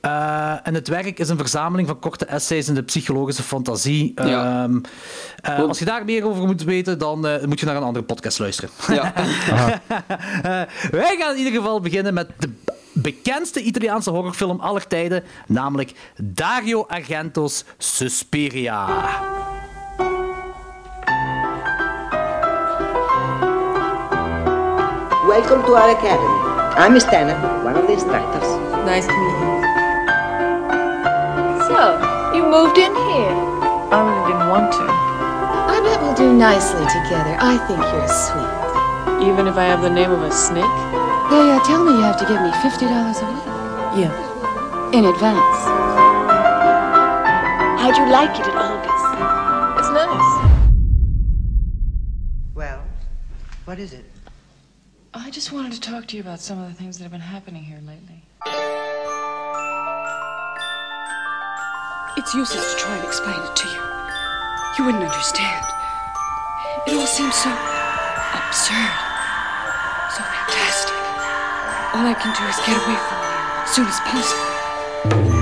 Eh, 0.00 0.66
en 0.66 0.74
het 0.74 0.88
werk 0.88 1.18
is 1.18 1.28
een 1.28 1.36
verzameling 1.36 1.88
van 1.88 1.98
korte 1.98 2.24
essays 2.24 2.68
in 2.68 2.74
de 2.74 2.82
psychologische 2.82 3.42
fantasie. 3.42 4.12
Ja. 4.14 4.62
Ehm, 4.62 4.78
eh, 5.40 5.58
als 5.58 5.78
je 5.78 5.84
daar 5.84 6.04
meer 6.04 6.26
over 6.26 6.46
moet 6.46 6.62
weten, 6.64 6.98
dan 6.98 7.26
eh, 7.26 7.44
moet 7.44 7.60
je 7.60 7.66
naar 7.66 7.76
een 7.76 7.82
andere 7.82 8.04
podcast 8.04 8.38
luisteren. 8.38 8.70
Ja. 8.88 9.12
Eh, 10.42 10.62
wij 10.90 11.16
gaan 11.18 11.32
in 11.32 11.38
ieder 11.38 11.52
geval 11.52 11.80
beginnen 11.80 12.14
met 12.14 12.28
de 12.38 12.50
bekendste 12.92 13.62
Italiaanse 13.62 14.10
horrorfilm 14.10 14.60
aller 14.60 14.86
tijden, 14.86 15.22
namelijk 15.46 15.92
Dario 16.16 16.84
Argento's 16.88 17.64
Suspiria. 17.78 18.86
Welcome 25.26 25.64
to 25.64 25.74
our 25.74 25.96
academy. 25.96 26.84
I'm 26.86 26.92
Miss 26.92 27.04
Tanner, 27.04 27.36
one 27.64 27.78
of 27.78 27.86
the 27.86 27.92
instructors. 27.92 28.48
Nice 28.84 29.06
to 29.06 29.12
meet 29.12 29.40
you. 29.40 29.59
So, 31.80 31.96
you 32.36 32.44
moved 32.44 32.76
in 32.76 32.92
here. 32.92 33.32
I 33.88 34.04
really 34.04 34.28
didn't 34.28 34.52
want 34.52 34.70
to. 34.70 34.84
I 34.84 35.80
bet 35.80 35.96
we'll 36.02 36.12
do 36.12 36.30
nicely 36.30 36.84
together. 36.92 37.40
I 37.40 37.56
think 37.64 37.80
you're 37.80 38.04
sweet. 38.04 39.24
Even 39.26 39.48
if 39.48 39.56
I 39.56 39.64
have 39.64 39.80
the 39.80 39.88
name 39.88 40.10
of 40.10 40.20
a 40.20 40.30
snake? 40.30 40.60
Yeah, 40.60 41.40
uh, 41.40 41.46
yeah, 41.46 41.62
tell 41.64 41.82
me 41.82 41.92
you 41.92 42.02
have 42.02 42.18
to 42.20 42.26
give 42.28 42.36
me 42.36 42.50
$50 42.60 42.84
a 42.84 43.32
week. 43.32 43.48
Yeah. 43.96 44.12
In 44.92 45.06
advance. 45.06 45.60
How'd 47.80 47.96
you 47.96 48.12
like 48.12 48.36
it 48.38 48.44
at 48.44 48.56
Olga's? 48.60 49.80
It's 49.80 49.88
nice. 49.88 50.30
Well, 52.54 52.84
what 53.64 53.78
is 53.78 53.94
it? 53.94 54.04
I 55.14 55.30
just 55.30 55.50
wanted 55.50 55.72
to 55.72 55.80
talk 55.80 56.08
to 56.08 56.16
you 56.16 56.20
about 56.20 56.40
some 56.40 56.60
of 56.60 56.68
the 56.68 56.74
things 56.74 56.98
that 56.98 57.04
have 57.04 57.12
been 57.12 57.22
happening 57.22 57.62
here 57.62 57.80
lately. 57.86 58.26
It's 62.20 62.35
useless 62.35 62.74
to 62.74 62.78
try 62.78 62.96
and 62.96 63.04
explain 63.06 63.40
it 63.40 63.56
to 63.56 63.66
you. 63.66 63.80
You 64.76 64.85
wouldn't 64.85 65.02
understand. 65.02 65.64
It 66.87 66.92
all 66.92 67.06
seems 67.06 67.35
so 67.35 67.48
absurd, 67.48 68.92
so 70.12 70.22
fantastic. 70.28 70.96
All 71.96 72.04
I 72.04 72.12
can 72.20 72.37
do 72.37 72.44
is 72.44 72.56
get 72.66 72.76
away 72.76 72.98
from 73.09 73.20
you 73.24 73.40
as 73.64 73.70
soon 73.74 73.87
as 73.87 74.00
possible. 74.00 75.39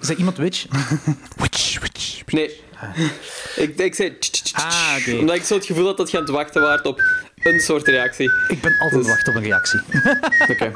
Is 0.00 0.14
dat 0.14 0.18
iemand 0.18 0.36
witch? 0.36 0.64
Witch, 1.42 1.80
witch. 1.80 2.22
Nee. 2.26 2.60
ik, 3.56 3.78
ik 3.78 3.94
zei... 3.94 4.18
Ah, 4.52 4.96
oké. 4.98 5.16
Omdat 5.18 5.36
ik 5.36 5.42
zo 5.42 5.54
het 5.54 5.66
gevoel 5.66 5.86
had 5.86 5.96
dat 5.96 6.10
je 6.10 6.16
aan 6.16 6.22
het 6.22 6.32
wachten 6.32 6.62
waart 6.62 6.86
op 6.86 7.02
een 7.42 7.60
soort 7.60 7.88
reactie. 7.88 8.30
Ik 8.48 8.60
ben 8.60 8.72
altijd 8.72 8.92
aan 8.92 8.98
het 8.98 9.08
wachten 9.08 9.32
op 9.32 9.38
een 9.38 9.44
reactie. 9.44 9.80
Oké. 10.52 10.72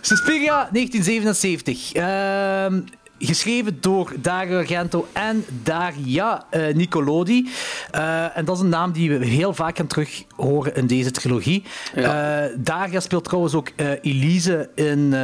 Suspiria 0.00 0.68
1977. 0.72 1.92
Ehm, 1.92 2.80
geschreven 3.20 3.80
door 3.80 4.12
Dario 4.20 4.58
Argento 4.58 5.08
en 5.12 5.44
Daria 5.62 6.44
eh, 6.50 6.74
Nicolodi. 6.74 7.50
Eh, 7.90 8.36
en 8.36 8.44
dat 8.44 8.56
is 8.56 8.62
een 8.62 8.68
naam 8.68 8.92
die 8.92 9.18
we 9.18 9.26
heel 9.26 9.54
vaak 9.54 9.76
gaan 9.76 9.86
terug 9.86 10.24
horen 10.36 10.74
in 10.74 10.86
deze 10.86 11.10
trilogie. 11.10 11.64
Ja. 11.94 12.42
Eh, 12.44 12.56
Daria 12.58 13.00
speelt 13.00 13.24
trouwens 13.24 13.54
ook 13.54 13.70
Elise 14.02 14.70
in, 14.74 15.14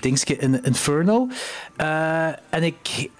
dingske 0.00 0.36
in 0.36 0.62
Inferno. 0.62 1.28
En 1.76 2.62
ik... 2.62 3.10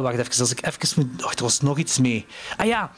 wacht 0.00 0.18
even, 0.18 0.40
als 0.40 0.50
ik 0.50 0.66
even 0.66 0.88
moet... 0.96 1.24
Oh, 1.24 1.30
er 1.30 1.42
was 1.42 1.60
nog 1.60 1.78
iets 1.78 1.98
mee. 1.98 2.26
Ah 2.56 2.66
ja... 2.66 2.90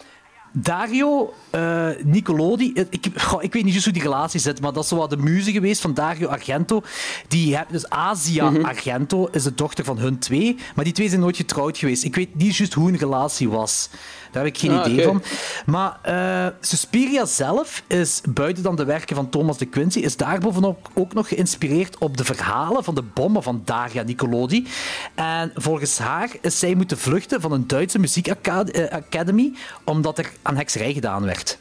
Dario 0.52 1.34
eh, 1.50 1.88
Nicolodi, 2.04 2.72
eh, 2.72 2.84
ik, 2.90 3.06
goh, 3.16 3.42
ik 3.42 3.52
weet 3.52 3.62
niet 3.62 3.72
juist 3.72 3.84
hoe 3.84 3.94
die 3.94 4.02
relatie 4.02 4.40
zit, 4.40 4.60
maar 4.60 4.72
dat 4.72 4.82
is 4.82 4.88
zo 4.88 4.96
wat 4.96 5.10
de 5.10 5.16
muze 5.16 5.52
geweest 5.52 5.80
van 5.80 5.94
Dario 5.94 6.28
Argento. 6.28 6.82
Die 7.28 7.58
dus 7.70 7.88
Asia 7.88 8.52
Argento 8.62 9.28
is 9.32 9.42
de 9.42 9.54
dochter 9.54 9.84
van 9.84 9.98
hun 9.98 10.18
twee, 10.18 10.56
maar 10.74 10.84
die 10.84 10.94
twee 10.94 11.08
zijn 11.08 11.20
nooit 11.20 11.36
getrouwd 11.36 11.78
geweest. 11.78 12.04
Ik 12.04 12.14
weet 12.14 12.34
niet 12.34 12.56
juist 12.56 12.72
hoe 12.72 12.86
hun 12.86 12.96
relatie 12.98 13.48
was. 13.48 13.88
Daar 14.33 14.45
heb 14.45 14.55
ik 14.55 14.59
geen 14.61 14.71
Ah, 14.71 14.93
idee 14.93 15.05
van. 15.05 15.23
Maar 15.66 15.99
eh, 16.03 16.47
Suspiria 16.61 17.25
zelf 17.25 17.83
is, 17.87 18.21
buiten 18.29 18.62
dan 18.62 18.77
de 18.77 18.85
werken 18.85 19.16
van 19.16 19.29
Thomas 19.29 19.59
de 19.59 19.66
Quincy, 19.66 19.99
is 19.99 20.16
daarbovenop 20.16 20.88
ook 20.95 21.12
nog 21.14 21.29
geïnspireerd 21.29 21.99
op 21.99 22.16
de 22.16 22.25
verhalen 22.25 22.85
van 22.85 22.95
de 22.95 23.03
bommen 23.03 23.43
van 23.43 23.62
Daria 23.64 24.03
Nicolodi. 24.03 24.66
En 25.14 25.53
volgens 25.55 25.99
haar 25.99 26.31
is 26.40 26.59
zij 26.59 26.75
moeten 26.75 26.99
vluchten 26.99 27.40
van 27.40 27.53
een 27.53 27.66
Duitse 27.66 27.99
muziekacademy, 27.99 29.53
omdat 29.85 30.19
er 30.19 30.31
aan 30.43 30.57
hekserij 30.57 30.93
gedaan 30.93 31.25
werd. 31.25 31.59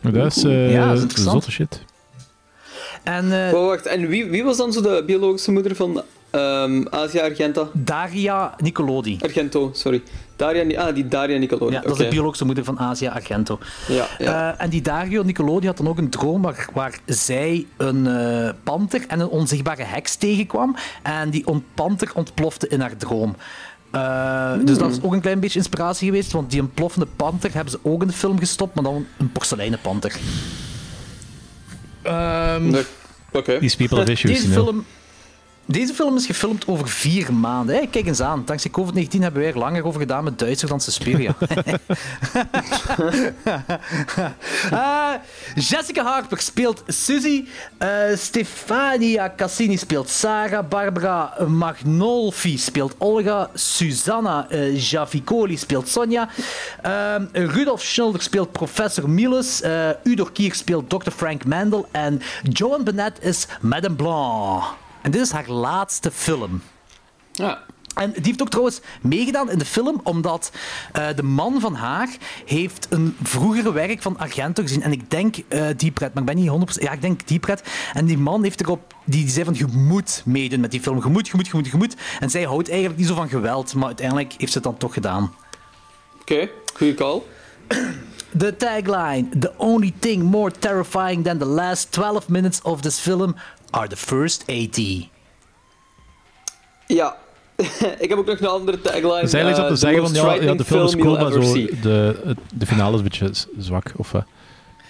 Dat 0.00 0.36
is, 0.36 0.44
eh 0.44 0.72
Ja, 0.72 0.86
dat 0.86 0.96
is 0.96 1.02
interessant. 1.02 1.32
zotte 1.32 1.50
shit. 1.50 1.82
En 3.02 3.46
eh, 3.46 3.52
wacht, 3.52 3.86
en 3.86 4.06
wie, 4.08 4.24
wie 4.24 4.44
was 4.44 4.56
dan 4.56 4.72
zo 4.72 4.80
de 4.80 5.02
biologische 5.06 5.52
moeder 5.52 5.76
van 5.76 6.02
ehm, 6.30 6.82
Asia 6.90 7.22
Argenta? 7.22 7.68
Daria 7.72 8.54
Nicolodi. 8.58 9.18
Argento, 9.20 9.70
sorry. 9.74 10.02
Daria, 10.38 10.80
ah, 10.86 10.94
die 10.94 11.08
Daria 11.08 11.38
Nicolodi. 11.38 11.74
Ja, 11.74 11.80
dat 11.80 11.90
is 11.90 11.96
de 11.98 12.08
biologische 12.08 12.44
moeder 12.44 12.64
van 12.64 12.78
Asia 12.78 13.10
Argento. 13.12 13.58
Ja, 13.88 14.06
ja. 14.18 14.52
Eh, 14.54 14.64
en 14.64 14.70
die 14.70 14.82
Dario 14.82 15.22
Nicolodi 15.22 15.66
had 15.66 15.76
dan 15.76 15.88
ook 15.88 15.98
een 15.98 16.10
droom 16.10 16.42
waar, 16.42 16.68
waar 16.72 16.98
zij 17.06 17.66
een 17.76 18.06
eh, 18.06 18.50
panter 18.62 19.04
en 19.08 19.20
een 19.20 19.28
onzichtbare 19.28 19.82
heks 19.82 20.14
tegenkwam. 20.16 20.76
En 21.02 21.30
die 21.30 21.46
ont 21.46 21.62
panter 21.74 22.10
ontplofte 22.14 22.68
in 22.68 22.80
haar 22.80 22.96
droom. 22.96 23.36
Eh, 23.90 24.52
Dus 24.64 24.78
dat 24.78 24.90
is 24.90 25.02
ook 25.02 25.12
een 25.12 25.20
klein 25.20 25.40
beetje 25.40 25.58
inspiratie 25.58 26.06
geweest, 26.08 26.32
want 26.32 26.50
die 26.50 26.60
ontploffende 26.60 27.06
panter 27.16 27.54
hebben 27.54 27.72
ze 27.72 27.78
ook 27.82 28.02
in 28.02 28.08
de 28.08 28.14
film 28.14 28.38
gestopt, 28.38 28.74
maar 28.74 28.84
dan 28.84 29.06
een 29.18 29.32
porseleinen 29.32 29.78
panter. 29.80 30.16
Ehm, 32.02 32.70
Nee, 32.70 32.82
Oké. 33.32 33.58
These 33.58 33.76
people 33.76 33.98
have 33.98 34.10
issues, 34.12 34.32
deze 34.32 34.48
you 34.48 34.54
know. 34.54 34.68
film... 34.68 34.84
Deze 35.70 35.94
film 35.94 36.16
is 36.16 36.26
gefilmd 36.26 36.66
over 36.66 36.88
vier 36.88 37.34
maanden. 37.34 37.90
Kijk 37.90 38.06
eens 38.06 38.20
aan. 38.20 38.42
Dankzij 38.44 38.70
COVID-19 38.70 39.08
hebben 39.08 39.40
wij 39.40 39.50
er 39.50 39.58
langer 39.58 39.84
over 39.84 40.00
gedaan 40.00 40.24
met 40.24 40.38
Duitser 40.38 40.68
dan 40.68 40.80
Suspiria. 40.80 41.34
Eh, 44.70 45.12
Jessica 45.68 46.02
Harper 46.02 46.40
speelt 46.40 46.82
Suzy. 46.86 47.44
Eh, 47.78 47.88
Stefania 48.14 49.32
Cassini 49.36 49.76
speelt 49.76 50.08
Sarah. 50.08 50.68
Barbara 50.68 51.34
Magnolfi 51.46 52.58
speelt 52.58 52.94
Olga. 52.98 53.50
Susanna 53.54 54.46
eh, 54.50 54.90
Javicoli 54.90 55.56
speelt 55.56 55.88
Sonja. 55.88 56.28
Ehm, 56.82 57.26
Rudolf 57.32 57.82
Schnulder 57.82 58.22
speelt 58.22 58.52
professor 58.52 59.10
Miles. 59.10 59.62
Eh, 59.62 59.88
Udo 60.04 60.24
Kier 60.32 60.54
speelt 60.54 60.90
Dr. 60.90 61.10
Frank 61.10 61.44
Mandel. 61.44 61.88
En 61.90 62.20
Joan 62.42 62.84
Bennett 62.84 63.24
is 63.24 63.46
Madame 63.60 63.94
Blanc. 63.94 64.86
En 65.02 65.10
dit 65.10 65.20
is 65.20 65.30
haar 65.30 65.50
laatste 65.50 66.10
film. 66.10 66.62
Ja. 67.32 67.64
En 67.94 68.12
die 68.12 68.24
heeft 68.24 68.42
ook 68.42 68.48
trouwens 68.48 68.80
meegedaan 69.00 69.50
in 69.50 69.58
de 69.58 69.64
film, 69.64 70.00
omdat 70.02 70.52
eh, 70.92 71.06
de 71.16 71.22
man 71.22 71.60
van 71.60 71.74
haar 71.74 72.08
heeft 72.44 72.86
een 72.90 73.16
vroegere 73.22 73.72
werk 73.72 74.02
van 74.02 74.18
Argento 74.18 74.62
gezien. 74.62 74.82
En 74.82 74.92
ik 74.92 75.10
denk 75.10 75.36
Deep 75.76 75.98
Red, 75.98 76.14
maar 76.14 76.22
ik 76.22 76.24
ben 76.24 76.36
niet 76.36 76.78
100%... 76.78 76.82
Ja, 76.82 76.92
ik 76.92 77.00
denk 77.00 77.28
Deep 77.28 77.44
Red. 77.44 77.62
En 77.92 78.06
die 78.06 78.18
man 78.18 78.42
heeft 78.42 78.60
erop... 78.60 78.94
Die, 79.04 79.22
die 79.22 79.32
zei 79.32 79.44
van, 79.44 79.54
je 79.54 79.66
moet 79.66 80.22
meedoen 80.24 80.60
met 80.60 80.70
die 80.70 80.80
film. 80.80 81.02
Je 81.02 81.08
moet, 81.08 81.28
je 81.28 81.32
moet, 81.36 81.46
je 81.46 81.56
moet, 81.56 81.66
je 81.66 81.76
moet. 81.76 81.96
En 82.20 82.30
zij 82.30 82.42
houdt 82.42 82.68
eigenlijk 82.68 82.98
niet 82.98 83.08
zo 83.08 83.14
van 83.14 83.28
geweld, 83.28 83.74
maar 83.74 83.86
uiteindelijk 83.86 84.34
heeft 84.38 84.52
ze 84.52 84.58
het 84.58 84.66
dan 84.66 84.76
toch 84.76 84.92
gedaan. 84.92 85.34
Oké, 86.20 86.48
goede 86.74 86.94
call. 86.94 87.22
The 88.36 88.56
tagline: 88.56 89.28
The 89.38 89.52
only 89.56 89.92
thing 89.98 90.22
more 90.22 90.50
terrifying 90.50 91.24
than 91.24 91.38
the 91.38 91.46
last 91.46 91.92
12 91.92 92.28
minutes 92.28 92.62
of 92.62 92.80
this 92.80 92.98
film 92.98 93.34
are 93.70 93.88
the 93.88 93.96
first 93.96 94.46
80. 94.46 95.06
Ja. 96.86 97.16
ik 97.98 98.08
heb 98.08 98.18
ook 98.18 98.26
nog 98.26 98.40
een 98.40 98.46
andere 98.46 98.80
tagline. 98.80 99.20
Dus 99.20 99.32
eigenlijk 99.32 99.48
eh, 99.48 99.54
zat 99.56 99.66
te 99.66 99.72
the 99.72 99.76
zeggen 99.76 100.02
van 100.02 100.14
ja, 100.14 100.42
ja, 100.42 100.54
de 100.54 100.64
film 100.64 100.86
is 100.86 100.96
cool, 100.96 101.18
maar 101.18 101.32
zo, 101.32 101.40
de, 101.82 102.36
de 102.54 102.66
finale 102.66 102.92
is 102.92 102.98
een 102.98 103.02
beetje 103.02 103.30
zwak. 103.58 103.92
Of, 103.96 104.14
eh. 104.14 104.22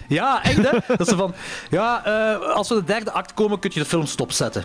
Ja, 0.07 0.43
echt 0.43 0.69
hè? 0.69 0.95
Dat 0.97 1.07
ze 1.07 1.15
van, 1.15 1.33
ja, 1.69 2.05
eh, 2.05 2.55
als 2.55 2.69
we 2.69 2.75
de 2.75 2.83
derde 2.83 3.11
act 3.11 3.33
komen, 3.33 3.59
kun 3.59 3.69
je 3.73 3.79
de 3.79 3.85
film 3.85 4.05
stopzetten. 4.05 4.63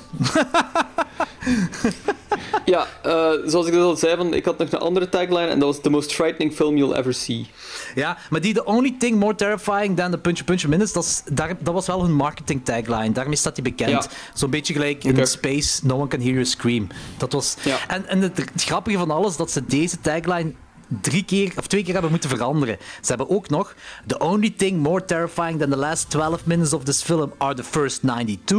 Ja, 2.65 2.87
eh, 3.03 3.31
zoals 3.47 3.67
ik 3.67 3.73
dat 3.73 3.83
al 3.83 3.97
zei, 3.97 4.17
van, 4.17 4.35
ik 4.35 4.45
had 4.45 4.59
nog 4.59 4.73
een 4.73 4.79
andere 4.79 5.09
tagline 5.09 5.47
en 5.47 5.59
dat 5.59 5.69
was 5.69 5.83
The 5.83 5.91
most 5.91 6.13
frightening 6.13 6.55
film 6.55 6.77
you'll 6.77 6.95
ever 6.95 7.15
see. 7.15 7.47
Ja, 7.95 8.19
maar 8.31 8.41
die 8.41 8.55
The 8.55 8.65
Only 8.65 8.95
Thing 8.99 9.19
More 9.19 9.35
Terrifying 9.35 9.97
Than 9.97 10.11
The 10.11 10.19
Puntje 10.19 10.45
Puntje 10.45 10.69
Minutes, 10.69 10.93
dat, 10.93 11.05
is, 11.05 11.23
daar, 11.33 11.57
dat 11.61 11.75
was 11.75 11.87
wel 11.87 12.03
hun 12.03 12.13
marketing 12.15 12.65
tagline. 12.65 13.13
Daarmee 13.13 13.37
staat 13.37 13.55
hij 13.55 13.65
bekend. 13.65 13.91
Ja. 13.91 14.05
Zo'n 14.35 14.51
beetje 14.51 14.73
gelijk 14.73 15.05
in 15.05 15.11
Oké. 15.11 15.27
Space, 15.27 15.87
No 15.87 15.95
One 15.95 16.09
Can 16.09 16.21
Hear 16.21 16.33
You 16.33 16.45
Scream. 16.45 16.87
Dat 17.17 17.33
was... 17.33 17.57
Ja. 17.63 17.79
En, 17.89 18.09
en 18.09 18.21
het, 18.21 18.37
het 18.37 18.65
grappige 18.65 18.99
van 18.99 19.11
alles, 19.11 19.37
dat 19.37 19.51
ze 19.51 19.65
deze 19.67 20.01
tagline 20.01 20.53
drie 21.01 21.25
keer 21.25 21.53
of 21.57 21.67
twee 21.67 21.83
keer 21.83 21.93
hebben 21.93 22.11
moeten 22.11 22.31
veranderen. 22.31 22.77
Ze 23.01 23.09
hebben 23.09 23.31
ook 23.31 23.49
nog 23.49 23.75
The 24.07 24.19
only 24.19 24.51
thing 24.57 24.83
more 24.83 25.05
terrifying 25.05 25.59
than 25.59 25.71
the 25.71 25.77
last 25.77 26.11
12 26.11 26.47
minutes 26.47 26.73
of 26.73 26.85
this 26.85 27.03
film 27.03 27.33
are 27.39 27.55
the 27.55 27.65
first 27.65 28.03
92. 28.03 28.59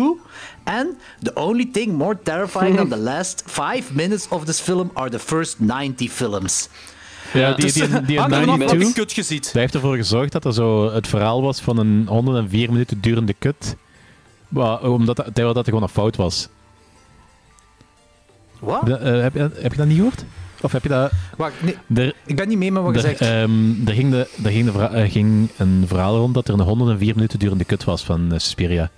En 0.63 0.97
The 1.21 1.35
only 1.35 1.69
thing 1.71 1.93
more 1.93 2.17
terrifying 2.23 2.75
than 2.75 2.89
the 2.89 2.97
last 3.13 3.43
5 3.45 3.93
minutes 3.93 4.27
of 4.27 4.45
this 4.45 4.59
film 4.59 4.91
are 4.93 5.09
the 5.09 5.19
first 5.19 5.59
90 5.59 6.11
films. 6.11 6.69
Ja, 7.39 7.53
die, 7.53 7.71
die, 7.71 7.87
die, 7.87 8.01
die 8.07 8.19
hangt 8.19 8.33
er 8.33 8.39
vanaf 8.39 8.57
welke 8.57 8.73
92, 8.75 8.93
kut 8.93 9.11
je 9.15 9.23
ziet. 9.23 9.43
dat 9.43 9.53
heeft 9.53 9.73
ervoor 9.73 9.95
gezorgd 9.95 10.31
dat 10.31 10.45
er 10.45 10.53
zo 10.53 10.91
het 10.93 11.07
verhaal 11.07 11.41
was 11.41 11.59
van 11.61 11.77
een 11.77 12.05
104 12.07 12.71
minuten 12.71 13.01
durende 13.01 13.33
kut. 13.33 13.75
Omdat 14.81 15.15
dat, 15.15 15.35
dat 15.35 15.57
er 15.57 15.63
gewoon 15.63 15.83
een 15.83 15.89
fout 15.89 16.15
was. 16.15 16.47
Wat? 18.59 18.79
Heb, 18.81 18.87
je 18.87 18.89
dat- 18.89 19.01
eh, 19.13 19.21
heb, 19.21 19.33
je, 19.33 19.39
dat- 19.39 19.61
heb 19.61 19.71
je 19.71 19.77
dat 19.77 19.87
niet 19.87 19.95
gehoord? 19.97 20.25
Of 20.61 20.71
heb 20.71 20.83
je 20.83 20.89
dat... 20.89 21.11
Wacht, 21.37 21.53
nee, 21.87 22.13
ik 22.25 22.35
ben 22.35 22.47
niet 22.47 22.57
mee 22.57 22.71
met 22.71 22.83
wat 22.83 22.91
je 22.93 23.01
er, 23.01 23.07
zegt. 23.07 23.21
ehm, 23.21 23.87
er, 23.87 23.93
ging, 23.93 24.11
de, 24.11 24.27
er 24.43 24.51
ging, 24.51 24.71
de 24.71 25.09
ging 25.09 25.49
een 25.57 25.83
verhaal 25.87 26.17
rond 26.17 26.33
dat 26.33 26.47
er 26.47 26.53
een 26.53 26.59
104 26.59 27.15
minuten 27.15 27.39
durende 27.39 27.63
kut 27.63 27.83
was 27.83 28.03
van 28.03 28.31
eh, 28.33 28.39
Suspiria. 28.39 28.89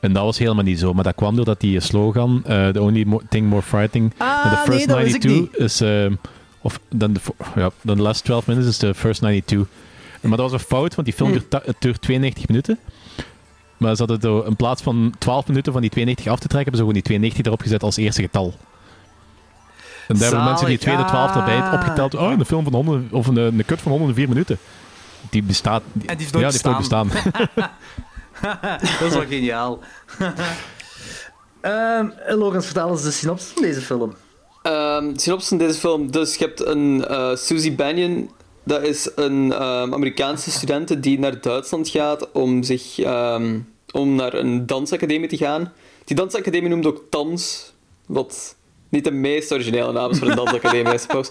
En 0.00 0.12
dat 0.12 0.24
was 0.24 0.38
helemaal 0.38 0.64
niet 0.64 0.78
zo, 0.78 0.92
maar 0.94 1.04
dat 1.04 1.14
kwam 1.14 1.36
doordat 1.36 1.60
die 1.60 1.80
slogan, 1.80 2.42
eh, 2.46 2.68
the 2.68 2.80
only 2.80 3.04
mo- 3.06 3.20
thing 3.28 3.48
more 3.48 3.62
frightening 3.62 4.12
Ah, 4.16 4.42
than 4.42 4.50
the 4.50 4.56
first 4.70 4.86
nee, 4.86 4.86
dat 4.86 4.98
wist 5.04 5.14
ik 5.14 5.20
92 5.20 5.58
is, 5.64 5.80
ehm, 5.80 6.14
of 6.66 6.80
dan 6.88 7.12
de, 7.12 7.20
ja, 7.54 7.70
dan 7.80 7.96
de 7.96 8.02
last 8.02 8.24
12 8.24 8.46
minutes 8.46 8.68
is 8.68 8.78
de 8.78 8.94
first 8.94 9.20
92. 9.20 9.66
Maar 10.20 10.36
dat 10.36 10.50
was 10.50 10.52
een 10.52 10.66
fout, 10.66 10.94
want 10.94 11.06
die 11.06 11.16
film 11.16 11.30
duurt, 11.30 11.50
ta- 11.50 11.62
het 11.64 11.76
duurt 11.78 12.02
92 12.02 12.48
minuten. 12.48 12.78
Maar 13.76 13.96
ze 13.96 14.04
hadden 14.04 14.20
zo, 14.20 14.40
in 14.40 14.56
plaats 14.56 14.82
van 14.82 15.14
12 15.18 15.46
minuten 15.46 15.72
van 15.72 15.80
die 15.80 15.90
92 15.90 16.32
af 16.32 16.38
te 16.38 16.48
trekken, 16.48 16.72
hebben 16.72 16.86
ze 16.86 16.94
gewoon 16.94 16.94
die 16.94 17.02
92 17.02 17.46
erop 17.46 17.60
gezet 17.60 17.82
als 17.82 17.96
eerste 17.96 18.22
getal. 18.22 18.54
En 20.08 20.18
daar 20.18 20.28
hebben 20.28 20.44
mensen 20.44 20.66
die 20.66 20.78
tweede 20.78 21.04
12 21.04 21.36
erbij 21.36 21.60
ah. 21.60 21.72
opgeteld. 21.72 22.14
Oh, 22.14 22.30
een 22.30 22.44
film 22.44 22.64
van 22.64 22.74
100, 22.74 23.12
of 23.12 23.26
een, 23.26 23.36
een 23.36 23.64
cut 23.66 23.80
van 23.80 23.92
104 23.92 24.28
minuten. 24.28 24.58
Die 25.30 25.42
bestaat. 25.42 25.82
En 25.92 26.16
die 26.16 26.16
heeft 26.16 26.32
nooit 26.32 26.44
ja, 26.44 26.50
die 26.50 26.60
heeft 26.60 26.64
nooit 26.64 26.78
bestaan. 26.78 27.08
Dat 29.00 29.08
is 29.08 29.14
wel 29.14 29.26
geniaal. 29.26 29.78
Ehm 31.60 32.08
Lorenz, 32.28 32.64
vertel 32.64 32.90
eens 32.90 33.02
de 33.02 33.10
synopsis 33.10 33.52
van 33.52 33.62
deze 33.62 33.80
film. 33.80 34.14
Ehm 34.66 35.16
synopsis 35.16 35.48
van 35.48 35.58
deze 35.58 35.78
film. 35.78 36.10
Dus 36.10 36.36
je 36.36 36.44
hebt 36.44 36.66
een 36.66 37.04
eh 37.04 37.36
Susie 37.36 37.72
Banyan. 37.72 38.30
Dat 38.64 38.82
is 38.82 39.10
een 39.14 39.52
ehm, 39.52 39.94
Amerikaanse 39.94 40.50
studente 40.50 41.00
die 41.00 41.18
naar 41.18 41.40
Duitsland 41.40 41.88
gaat 41.88 42.32
om, 42.32 42.62
zich, 42.62 42.98
ehm, 42.98 43.58
om 43.92 44.14
naar 44.14 44.34
een 44.34 44.66
dansacademie 44.66 45.28
te 45.28 45.36
gaan. 45.36 45.72
Die 46.04 46.16
dansacademie 46.16 46.68
noemt 46.68 46.86
ook 46.86 47.02
TANS. 47.10 47.72
Wat 48.06 48.56
niet 48.88 49.04
de 49.04 49.10
meest 49.10 49.52
originele 49.52 49.92
naam 49.92 50.10
is 50.10 50.18
voor 50.18 50.28
een 50.28 50.36
dansacademie, 50.44 50.94
I 50.94 50.98
suppose. 50.98 51.30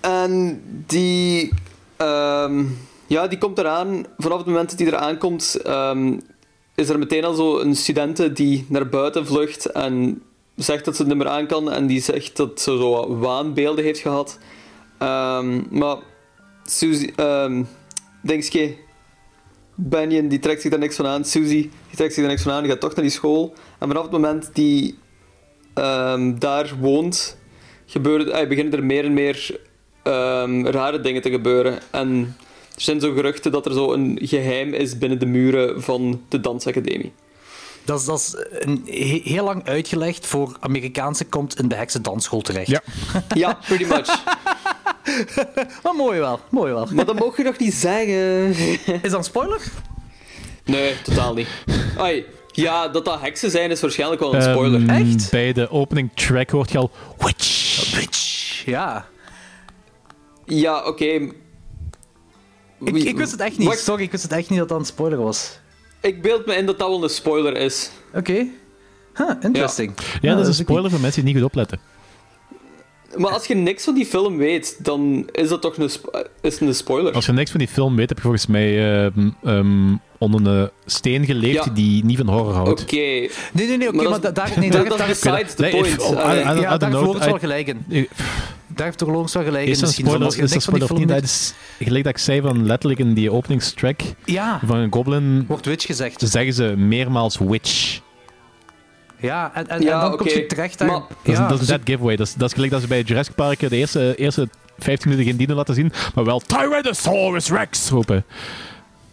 En 0.00 0.62
die, 0.86 1.52
ja, 3.06 3.26
die 3.28 3.38
komt 3.38 3.58
eraan. 3.58 4.06
Vanaf 4.18 4.38
het 4.38 4.46
moment 4.46 4.68
dat 4.68 4.78
die 4.78 4.86
eraan 4.86 5.18
komt, 5.18 5.56
is 6.74 6.88
er 6.88 6.98
meteen 6.98 7.24
al 7.24 7.34
zo 7.34 7.58
een 7.58 7.76
studente 7.76 8.32
die 8.32 8.66
naar 8.68 8.88
buiten 8.88 9.26
vlucht 9.26 9.66
en 9.66 10.22
zegt 10.56 10.84
dat 10.84 10.96
ze 10.96 11.02
het 11.02 11.10
niet 11.10 11.22
meer 11.22 11.32
aan 11.32 11.46
kan. 11.46 11.72
En 11.72 11.86
die 11.86 12.00
zegt 12.00 12.36
dat 12.36 12.60
ze 12.60 12.76
zo 12.76 13.18
waanbeelden 13.18 13.84
heeft 13.84 14.00
gehad. 14.00 14.38
Ehm, 14.98 15.62
maar 15.70 15.96
Susie, 16.64 17.12
ehm 17.16 17.62
Dingske, 18.22 18.76
Benjen, 19.74 20.28
die 20.28 20.38
trekt 20.38 20.60
zich 20.60 20.70
daar 20.70 20.80
niks 20.80 20.96
van 20.96 21.06
aan. 21.06 21.24
Susie, 21.24 21.70
die 21.88 21.96
trekt 21.96 22.12
zich 22.12 22.22
daar 22.22 22.32
niks 22.32 22.42
van 22.42 22.52
aan. 22.52 22.62
Die 22.62 22.70
gaat 22.70 22.80
toch 22.80 22.94
naar 22.94 23.04
die 23.04 23.14
school. 23.14 23.54
En 23.78 23.88
vanaf 23.88 24.02
het 24.02 24.12
moment 24.12 24.50
die 24.52 24.98
ehm, 25.74 26.38
daar 26.38 26.72
woont, 26.80 27.36
gebeurt, 27.86 28.28
eh, 28.28 28.48
beginnen 28.48 28.74
er 28.74 28.84
meer 28.84 29.04
en 29.04 29.12
meer 29.12 29.60
ehm, 30.02 30.66
rare 30.66 31.00
dingen 31.00 31.22
te 31.22 31.30
gebeuren. 31.30 31.78
En 31.90 32.36
er 32.74 32.80
zijn 32.80 33.00
zo 33.00 33.12
geruchten 33.12 33.52
dat 33.52 33.66
er 33.66 33.72
zo 33.72 33.92
een 33.92 34.18
geheim 34.22 34.72
is 34.72 34.98
binnen 34.98 35.18
de 35.18 35.26
muren 35.26 35.82
van 35.82 36.22
de 36.28 36.40
dansacademie. 36.40 37.12
Dat 37.86 38.00
is, 38.00 38.04
dat 38.06 38.18
is 38.18 38.34
een, 38.50 38.82
he- 38.86 39.20
heel 39.24 39.44
lang 39.44 39.64
uitgelegd 39.66 40.26
voor 40.26 40.56
Amerikaanse 40.60 41.24
komt 41.24 41.58
in 41.58 41.68
de 41.68 41.74
heksen 41.74 42.02
dansschool 42.02 42.40
terecht. 42.40 42.68
Ja. 42.68 42.82
Ja, 43.34 43.58
pretty 43.66 43.84
much. 43.84 44.22
Maar 45.82 45.94
mooi 45.96 46.18
wel, 46.18 46.40
mooi 46.50 46.72
wel. 46.72 46.88
Maar 46.92 47.04
dat 47.04 47.18
mocht 47.18 47.36
je 47.36 47.42
nog 47.42 47.58
niet 47.58 47.74
zeggen. 47.74 48.48
Is 49.02 49.10
dat 49.10 49.12
een 49.12 49.24
spoiler? 49.24 49.60
Nee, 50.64 50.94
totaal 51.02 51.34
niet. 51.34 51.48
Ai, 51.98 52.24
ja, 52.52 52.88
dat 52.88 53.04
dat 53.04 53.20
heksen 53.20 53.50
zijn 53.50 53.70
is 53.70 53.80
waarschijnlijk 53.80 54.20
wel 54.20 54.34
een 54.34 54.42
spoiler. 54.42 54.80
Ehm, 54.80 54.90
Echt? 54.90 55.30
Bij 55.30 55.52
de 55.52 55.70
opening 55.70 56.10
track 56.14 56.50
hoort 56.50 56.70
je 56.72 56.78
al. 56.78 56.90
Witch. 57.18 57.94
Bitch. 57.98 58.62
Ja. 58.64 59.06
Ja, 60.44 60.84
oké. 60.86 61.04
Ik, 62.84 63.16
wist 63.16 63.30
het 63.32 63.40
echt 63.40 63.58
niet. 63.58 63.66
Wacht, 63.68 63.80
Sorry, 63.80 64.02
ik 64.02 64.10
wist 64.10 64.22
het 64.22 64.32
echt 64.32 64.50
niet 64.50 64.58
dat 64.58 64.68
dat 64.68 64.78
een 64.78 64.84
spoiler 64.84 65.18
was. 65.22 65.58
Ik 66.06 66.22
beeld 66.22 66.46
me 66.46 66.54
in 66.54 66.66
dat 66.66 66.78
dat 66.78 66.88
wel 66.88 67.02
een 67.02 67.08
spoiler 67.08 67.56
is. 67.56 67.90
Oké. 68.14 68.46
Huh, 69.16 69.30
interesting. 69.40 69.92
Ja, 70.20 70.34
dat 70.34 70.40
is 70.40 70.46
een 70.46 70.46
wist 70.46 70.60
ik 70.60 70.66
spoiler 70.66 70.90
voor 70.90 71.00
mensen 71.00 71.24
die 71.24 71.32
niet 71.32 71.42
goed 71.42 71.50
opletten. 71.50 71.78
Maar 73.16 73.30
als 73.30 73.46
je 73.46 73.54
niks 73.54 73.84
van 73.84 73.94
die 73.94 74.06
film 74.06 74.36
weet, 74.36 74.76
dan 74.84 75.28
is 75.32 75.48
dat 75.48 75.62
toch 75.62 75.76
een, 75.76 75.90
sp- 75.90 76.28
is 76.42 76.60
een 76.60 76.74
spoiler. 76.74 77.12
Als 77.12 77.26
je 77.26 77.32
niks 77.32 77.50
van 77.50 77.58
die 77.60 77.68
film 77.68 77.96
weet, 77.96 78.08
heb 78.08 78.16
je 78.18 78.22
volgens 78.22 78.46
mij 78.46 79.04
ehm, 79.04 79.28
ehm, 79.44 79.94
onder 80.18 80.46
een 80.46 80.70
steen 80.86 81.24
geleefd 81.24 81.64
Ja. 81.64 81.72
die 81.72 82.04
niet 82.04 82.16
van 82.16 82.28
horror 82.28 82.52
houdt. 82.54 82.82
Oké. 82.82 82.94
Nee, 82.96 83.30
nee, 83.52 83.76
nee, 83.76 83.88
oké, 83.88 83.96
Maar 83.96 84.10
maar, 84.10 84.20
dat- 84.20 84.34
da- 84.34 84.44
daar, 84.46 84.52
nee, 84.60 84.70
Dat, 84.70 84.98
daar, 84.98 85.08
is 85.10 85.20
besides 85.20 85.54
the 85.54 85.62
Nee, 85.62 85.70
point. 85.70 85.86
if- 85.86 85.98
oh, 85.98 86.16
Allee, 86.22 86.42
I- 86.42 86.46
I- 86.58 86.60
ja, 86.60 86.74
I 86.74 86.78
daar 86.78 86.90
heeft 86.90 87.02
Lorenz 87.02 87.24
I- 87.24 87.28
wel 87.28 87.38
gelijk 87.38 87.66
in. 87.66 87.84
Eh, 87.88 88.04
Daar 88.66 88.86
heeft 88.86 88.98
toch 88.98 89.08
Lorenz 89.08 89.34
wel 89.34 89.44
gelijk 89.44 89.64
in. 89.66 89.70
Is 89.70 89.80
een 89.80 89.88
spoiler, 89.88 90.26
is 90.26 90.36
dat 90.36 90.50
niks 90.50 90.64
van 90.64 90.74
die 90.74 90.82
spoiler 90.82 90.82
of 90.82 90.88
film 90.88 91.00
niet? 91.00 91.10
weet- 91.10 91.20
Dat 91.20 91.30
is, 91.30 91.54
gelijk 91.86 92.04
dat 92.04 92.12
ik 92.12 92.18
zei 92.18 92.40
van 92.40 92.66
letterlijk 92.66 93.00
in 93.00 93.14
die 93.14 93.32
openingstrack 93.32 94.00
Ja, 94.24 94.60
van 94.66 94.76
een 94.76 94.92
goblin 94.92 95.44
wordt 95.48 95.66
witch 95.66 95.86
gezegd. 95.86 96.20
zeggen 96.28 96.52
ze 96.52 96.74
meermaals 96.76 97.38
witch. 97.38 98.00
Ja, 99.20 99.50
en, 99.54 99.68
en, 99.68 99.82
Ja, 99.82 99.94
en 99.94 100.00
dan 100.08 100.16
komt 100.16 100.32
je 100.32 100.46
terecht. 100.46 100.78
Maar- 100.80 100.88
Dat 100.88 101.04
is, 101.22 101.36
ja, 101.36 101.48
dat 101.48 101.60
is 101.60 101.68
een 101.68 101.74
dead 101.76 101.80
giveaway. 101.84 102.16
Dat 102.16 102.26
is, 102.26 102.34
dat 102.34 102.48
is 102.48 102.54
gelijk 102.54 102.72
dat 102.72 102.80
ze 102.80 102.86
bij 102.86 103.02
Jurassic 103.02 103.34
Park 103.34 103.60
de 103.68 103.76
eerste, 103.76 104.14
eerste 104.16 104.48
15 104.78 105.10
minuten 105.10 105.30
geen 105.30 105.38
dino 105.38 105.54
laten 105.54 105.74
zien, 105.74 105.92
maar 106.14 106.24
wel 106.24 106.40
Tyrannosaurus 106.40 107.50
Rex 107.50 107.88
roepen. 107.88 108.24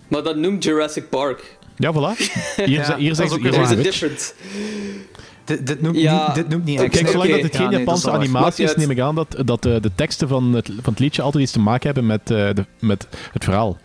Maar 0.08 0.24
dat 0.24 0.36
noemt 0.36 0.64
Jurassic 0.64 1.10
Park. 1.10 1.58
Ja, 1.78 1.92
voilà. 1.94 2.18
Hier, 2.56 2.68
Ja, 2.70 2.98
hier 2.98 3.12
is 3.12 3.18
witch. 3.18 3.82
difference. 3.82 4.32
dit, 5.46 5.68
dit 5.68 5.82
noemt 5.82 5.98
Ja, 5.98 6.26
niet, 6.26 6.36
dit 6.36 6.50
noemt 6.50 6.66
niet 6.66 6.80
heksen. 6.80 7.02
Kijk, 7.04 7.12
zolang 7.14 7.30
Oké. 7.34 7.42
dat 7.42 7.52
het 7.52 7.62
geen 7.62 7.72
Ja, 7.72 7.78
Japanse 7.78 8.12
animatie 8.12 8.66
is, 8.66 8.76
neem 8.76 8.92
ik 8.92 9.00
aan 9.00 9.16
dat, 9.16 9.36
dat 9.46 9.66
eh, 9.66 9.82
de 9.82 9.92
teksten 9.96 10.28
van 10.28 10.54
het, 10.54 10.66
van 10.82 10.94
het 10.94 11.00
liedje 11.00 11.22
altijd 11.22 11.44
iets 11.44 11.52
te 11.52 11.60
maken 11.60 11.86
hebben 11.86 12.06
met, 12.06 12.22
eh, 12.22 12.50
de, 12.54 12.66
met 12.80 13.08
het 13.34 13.44
verhaal. 13.44 13.78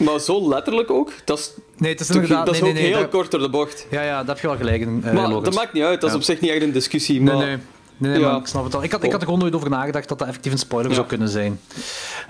Maar 0.00 0.18
zo 0.20 0.48
letterlijk 0.48 0.90
ook? 0.90 1.12
Dat 1.24 1.38
is, 1.38 1.50
Nee, 1.76 1.90
het 1.92 2.00
is 2.00 2.10
inderdaad... 2.10 2.46
dat 2.46 2.54
is 2.54 2.60
nee, 2.60 2.70
ook 2.70 2.76
nee, 2.76 2.86
heel 2.86 2.98
dat- 3.00 3.08
kort 3.10 3.30
door 3.30 3.40
de 3.40 3.48
bocht. 3.50 3.86
Ja, 3.90 4.02
ja, 4.02 4.16
daar 4.18 4.26
heb 4.26 4.38
je 4.40 4.46
wel 4.46 4.56
gelijk 4.56 4.80
in, 4.80 5.00
eh, 5.04 5.12
maar 5.12 5.28
dat 5.42 5.54
maakt 5.54 5.72
niet 5.72 5.82
uit, 5.82 6.00
dat 6.00 6.04
is 6.10 6.10
Ja. 6.14 6.16
op 6.20 6.24
zich 6.24 6.40
niet 6.40 6.50
echt 6.50 6.62
een 6.62 6.72
discussie. 6.72 7.20
Nee, 7.20 7.34
Maar 7.34 7.46
nee. 7.46 7.56
Nee, 7.96 8.10
nee, 8.12 8.20
Ja. 8.20 8.36
ik 8.36 8.46
snap 8.46 8.64
het 8.64 8.74
al. 8.74 8.82
Ik 8.82 8.92
had, 8.92 9.02
ik 9.02 9.10
had 9.10 9.20
er 9.20 9.24
gewoon 9.26 9.40
nooit 9.40 9.54
over 9.54 9.70
nagedacht 9.70 10.08
dat 10.08 10.18
dat 10.18 10.28
effectief 10.28 10.52
een 10.52 10.58
spoiler 10.58 10.88
Ja. 10.90 10.94
zou 10.96 11.06
kunnen 11.06 11.28
zijn. 11.28 11.60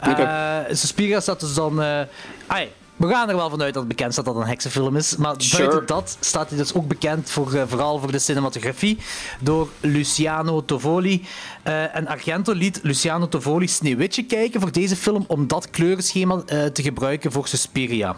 Eh 0.00 0.58
Suspiria 0.70 1.20
staat 1.20 1.40
dus 1.40 1.54
dan... 1.54 1.82
eh, 1.82 2.00
ai, 2.46 2.68
we 3.00 3.08
gaan 3.08 3.28
er 3.28 3.36
wel 3.36 3.50
vanuit 3.50 3.74
dat 3.74 3.82
het 3.82 3.96
bekend 3.96 4.12
staat 4.12 4.24
dat 4.24 4.34
het 4.34 4.42
een 4.42 4.48
heksenfilm 4.48 4.96
is. 4.96 5.16
Maar 5.16 5.34
Sure. 5.38 5.64
buiten 5.66 5.86
dat 5.86 6.16
staat 6.20 6.48
hij 6.48 6.58
dus 6.58 6.74
ook 6.74 6.88
bekend 6.88 7.30
voor, 7.30 7.54
eh, 7.54 7.62
vooral 7.66 7.98
voor 7.98 8.12
de 8.12 8.18
cinematografie 8.18 8.98
door 9.40 9.68
Luciano 9.80 10.64
Tovoli. 10.64 11.24
Eh, 11.62 11.96
en 11.96 12.06
Argento 12.06 12.52
liet 12.52 12.80
Luciano 12.82 13.28
Tovoli 13.28 13.68
Sneeuwwitje 13.68 14.24
kijken 14.24 14.60
voor 14.60 14.72
deze 14.72 14.96
film 14.96 15.24
om 15.26 15.46
dat 15.46 15.70
kleurenschema 15.70 16.42
eh, 16.46 16.64
te 16.64 16.82
gebruiken 16.82 17.32
voor 17.32 17.48
Suspiria. 17.48 18.16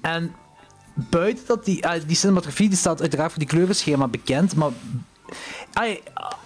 En 0.00 0.34
buiten 0.94 1.46
dat 1.46 1.64
die, 1.64 1.84
die 2.06 2.16
cinematografie 2.16 2.68
die 2.68 2.78
staat 2.78 3.00
uiteraard 3.00 3.30
voor 3.30 3.40
die 3.40 3.48
kleurenschema 3.48 4.08
bekend, 4.08 4.54
maar 4.54 4.70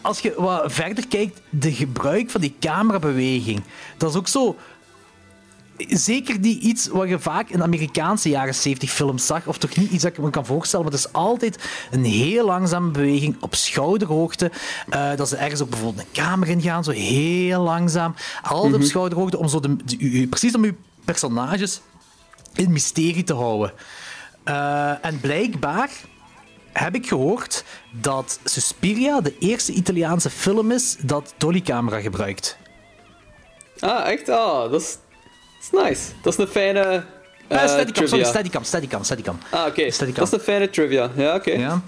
als 0.01 0.21
je 0.21 0.35
wat 0.37 0.73
verder 0.73 1.07
kijkt, 1.09 1.41
de 1.51 1.73
gebruik 1.73 2.31
van 2.31 2.41
die 2.41 2.57
camerabeweging, 2.61 3.63
dat 3.97 4.11
is 4.11 4.17
ook 4.17 4.29
zo. 4.29 4.57
Zeker 5.89 6.39
niet 6.39 6.63
iets 6.63 6.87
wat 6.89 7.09
je 7.09 7.19
vaak 7.19 7.49
in 7.49 7.63
Amerikaanse 7.63 8.29
jaren 8.29 8.55
70 8.55 8.91
films 8.91 9.27
zag, 9.27 9.47
of 9.47 9.59
toch 9.59 9.77
niet 9.77 9.91
iets 9.91 10.03
dat 10.03 10.13
ik 10.13 10.19
me 10.19 10.31
kan 10.31 10.47
voorstellen, 10.47 10.85
maar 10.85 10.95
het 10.95 11.05
is 11.05 11.13
altijd 11.13 11.59
een 11.91 12.05
heel 12.05 12.47
langzame 12.47 12.91
beweging 12.91 13.37
op 13.41 13.55
schouderhoogte. 13.55 14.51
eh, 14.89 15.17
dat 15.17 15.29
ze 15.29 15.37
ergens 15.37 15.61
ook 15.63 15.71
bijvoorbeeld 15.71 16.07
een 16.07 16.23
kamer 16.23 16.49
in 16.49 16.63
gaan, 16.63 16.85
zo 16.85 16.91
heel 16.91 17.63
langzaam. 17.63 18.15
Altijd 18.43 18.75
op 18.75 18.83
schouderhoogte, 18.83 19.39
om 19.39 19.49
zo 19.49 19.61
de, 19.61 20.27
precies 20.31 20.55
om 20.55 20.65
je 20.65 20.75
personages 21.05 21.81
in 22.55 22.73
mysterie 22.73 23.25
te 23.25 23.35
houden. 23.35 23.73
Eh, 24.45 25.05
en 25.05 25.21
blijkbaar 25.21 25.91
heb 26.73 26.95
ik 26.95 27.09
gehoord 27.09 27.65
dat 27.93 28.41
Suspiria 28.45 29.21
de 29.21 29.39
eerste 29.39 29.73
Italiaanse 29.73 30.31
film 30.31 30.71
is 30.71 30.97
dat 31.01 31.35
dollycamera 31.37 32.01
gebruikt. 32.01 32.59
Ah, 33.81 34.09
echt? 34.09 34.29
Ah, 34.29 34.71
dat 34.71 34.81
is, 34.81 34.97
is 35.61 35.71
nice. 35.71 36.01
Dat 36.23 36.33
is 36.33 36.39
een 36.39 36.47
fijne 36.47 37.05
eh, 37.49 37.67
steadicam, 37.67 38.07
sorry, 38.07 38.25
steadicam, 38.25 38.65
steadicam, 38.65 39.05
steadicam. 39.05 39.39
Ah, 39.51 39.67
oké. 39.67 39.83
Dat 40.15 40.27
is 40.27 40.33
een 40.33 40.41
fijne 40.41 40.71
trivia. 40.71 41.11
Ja, 41.17 41.35
oké. 41.35 41.51
Ja. 41.51 41.83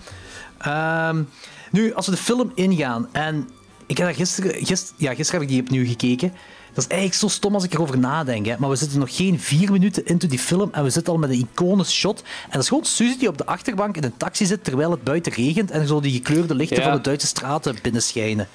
Ehm, 0.58 1.22
nu, 1.70 1.94
als 1.94 2.06
we 2.06 2.12
de 2.12 2.18
film 2.18 2.52
ingaan, 2.54 3.08
en 3.12 3.48
ik 3.86 3.96
heb 3.96 4.06
daar 4.06 4.16
gisteren, 4.16 4.66
gist, 4.66 4.94
ja, 4.96 5.14
gisteren 5.14 5.40
heb 5.40 5.50
ik 5.50 5.56
die 5.56 5.64
opnieuw 5.64 5.86
gekeken. 5.86 6.32
Dat 6.74 6.84
is 6.84 6.90
eigenlijk 6.90 7.20
zo 7.20 7.28
stom 7.28 7.54
als 7.54 7.64
ik 7.64 7.74
erover 7.74 7.98
nadenk, 7.98 8.46
hè. 8.46 8.54
maar 8.58 8.68
we 8.70 8.76
zitten 8.76 8.98
nog 8.98 9.16
geen 9.16 9.40
vier 9.40 9.72
minuten 9.72 10.04
into 10.06 10.26
die 10.26 10.38
film 10.38 10.68
en 10.72 10.82
we 10.82 10.90
zitten 10.90 11.12
al 11.12 11.18
met 11.18 11.30
een 11.30 11.48
iconisch 11.52 11.92
shot. 11.92 12.20
En 12.20 12.50
dat 12.50 12.62
is 12.62 12.68
gewoon 12.68 12.84
Suzy 12.84 13.18
die 13.18 13.28
op 13.28 13.38
de 13.38 13.46
achterbank 13.46 13.96
in 13.96 14.04
een 14.04 14.16
taxi 14.16 14.46
zit 14.46 14.64
terwijl 14.64 14.90
het 14.90 15.04
buiten 15.04 15.32
regent 15.32 15.70
en 15.70 15.86
zo 15.86 16.00
die 16.00 16.12
gekleurde 16.12 16.54
lichten 16.54 16.76
Ja. 16.76 16.82
van 16.82 16.92
de 16.92 17.00
Duitse 17.00 17.26
straten 17.26 17.76
binnenschijnen. 17.82 18.48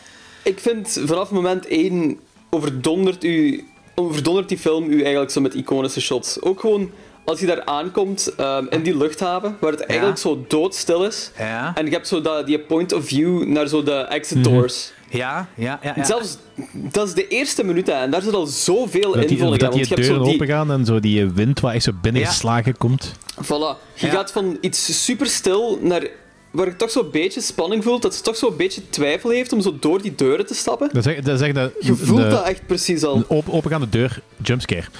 Ik 0.43 0.60
vind 0.60 1.01
vanaf 1.06 1.30
moment 1.30 1.65
1 1.67 2.19
overdondert, 2.49 3.23
u, 3.23 3.65
overdondert 3.99 4.49
die 4.49 4.57
film 4.57 4.89
u 4.89 5.01
eigenlijk 5.01 5.31
zo 5.31 5.41
met 5.41 5.53
iconische 5.53 6.01
shots. 6.01 6.41
Ook 6.41 6.60
gewoon 6.60 6.91
als 7.25 7.39
je 7.39 7.45
daar 7.45 7.65
aankomt 7.65 8.33
ehm, 8.38 8.65
in 8.69 8.81
die 8.81 8.97
luchthaven, 8.97 9.57
waar 9.60 9.71
het 9.71 9.81
eigenlijk 9.81 10.19
zo 10.19 10.45
doodstil 10.47 11.03
is. 11.05 11.31
Ja. 11.38 11.71
En 11.75 11.86
je 11.86 11.91
hebt 11.91 12.07
zo 12.07 12.21
dat, 12.21 12.45
die 12.45 12.60
point 12.60 12.93
of 12.93 13.05
view 13.05 13.43
naar 13.45 13.67
zo 13.67 13.83
de 13.83 13.91
exit 13.95 14.43
doors. 14.43 14.91
Ja, 15.10 15.47
ja, 15.55 15.79
ja. 15.83 15.93
ja. 15.95 16.03
Zelfs, 16.03 16.38
dat 16.73 17.07
is 17.07 17.13
de 17.13 17.27
eerste 17.27 17.63
minuut 17.63 17.88
hè, 17.88 17.93
en 17.93 18.12
daar 18.12 18.21
zit 18.21 18.33
al 18.33 18.45
zoveel 18.45 19.12
Dat 19.12 19.21
die, 19.21 19.29
invulling 19.29 19.60
dat 19.62 19.71
aan. 19.73 19.77
die 19.77 19.95
deuren 19.95 20.23
die, 20.23 20.33
open 20.33 20.47
gaan 20.47 20.71
en 20.71 20.86
zo 20.86 20.99
die 20.99 21.25
wind 21.29 21.60
waar 21.60 21.73
echt 21.73 21.83
zo 21.83 21.91
binnengeslagen 22.01 22.77
komt. 22.77 23.12
Voilà. 23.43 23.77
Je 23.93 24.05
Ja. 24.05 24.10
gaat 24.12 24.31
van 24.31 24.57
iets 24.62 25.03
super 25.05 25.27
stil 25.27 25.79
naar 25.81 26.07
waar 26.51 26.65
je 26.65 26.75
toch 26.75 26.91
zo'n 26.91 27.10
beetje 27.12 27.41
spanning 27.41 27.83
voelt, 27.83 28.01
dat 28.01 28.15
ze 28.15 28.21
toch 28.21 28.36
zo'n 28.36 28.55
beetje 28.57 28.89
twijfel 28.89 29.29
heeft 29.29 29.53
om 29.53 29.62
zo 29.62 29.77
door 29.79 30.01
die 30.01 30.15
deuren 30.15 30.45
te 30.45 30.53
stappen. 30.53 30.89
Dat 30.93 31.05
is, 31.05 31.15
dat 31.23 31.41
is 31.41 31.47
echt 31.47 31.55
een, 31.55 31.71
Je 31.79 31.95
voelt 31.95 32.19
een- 32.23 32.29
dat 32.29 32.45
echt 32.45 32.65
precies 32.67 33.03
al. 33.03 33.15
een 33.15 33.25
open, 33.29 33.53
opengaande 33.53 33.89
deur, 33.89 34.21
jumpscare. 34.43 34.86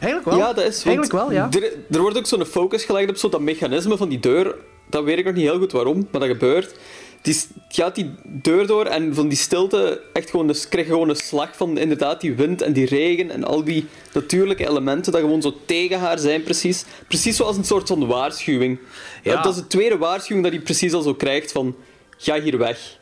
Eigenlijk 0.00 0.24
wel. 0.30 0.38
Ja, 0.38 0.52
dat 0.52 0.64
is 0.64 0.84
want 0.84 0.96
Eigenlijk 0.96 1.12
wel, 1.12 1.32
ja. 1.32 1.48
Er, 1.50 1.72
er 1.90 2.00
wordt 2.00 2.16
ook 2.18 2.26
zo'n 2.26 2.44
focus 2.44 2.84
gelegd 2.84 3.08
op 3.10 3.16
zo 3.16 3.28
dat 3.28 3.40
mechanisme 3.40 3.96
van 3.96 4.08
die 4.08 4.20
deur. 4.20 4.54
Dat 4.90 5.04
weet 5.04 5.18
ik 5.18 5.24
nog 5.24 5.34
niet 5.34 5.44
heel 5.44 5.58
goed 5.58 5.72
waarom, 5.72 6.08
maar 6.10 6.20
dat 6.20 6.30
gebeurt. 6.30 6.74
Die 7.22 7.40
gaat 7.68 7.94
die 7.94 8.10
deur 8.24 8.66
door 8.66 8.84
en 8.86 9.14
van 9.14 9.28
die 9.28 9.38
stilte 9.38 10.00
echt 10.12 10.30
gewoon, 10.30 10.46
dus 10.46 10.68
krijg 10.68 10.86
je 10.86 10.92
gewoon 10.92 11.08
een 11.08 11.16
slag 11.16 11.48
van 11.56 11.78
inderdaad 11.78 12.20
die 12.20 12.34
wind 12.34 12.62
en 12.62 12.72
die 12.72 12.86
regen 12.86 13.30
en 13.30 13.44
al 13.44 13.64
die 13.64 13.86
natuurlijke 14.12 14.68
elementen 14.68 15.12
dat 15.12 15.20
gewoon 15.20 15.42
zo 15.42 15.54
tegen 15.66 15.98
haar 15.98 16.18
zijn 16.18 16.42
precies. 16.42 16.84
Precies 17.08 17.36
zoals 17.36 17.56
een 17.56 17.64
soort 17.64 17.88
van 17.88 18.06
waarschuwing. 18.06 18.78
Ja. 19.22 19.42
Dat 19.42 19.52
is 19.54 19.60
de 19.60 19.66
tweede 19.66 19.98
waarschuwing 19.98 20.44
dat 20.46 20.54
hij 20.54 20.62
precies 20.64 20.92
al 20.92 21.02
zo 21.02 21.14
krijgt 21.14 21.52
van 21.52 21.76
ga 22.18 22.40
hier 22.40 22.58
weg. 22.58 22.96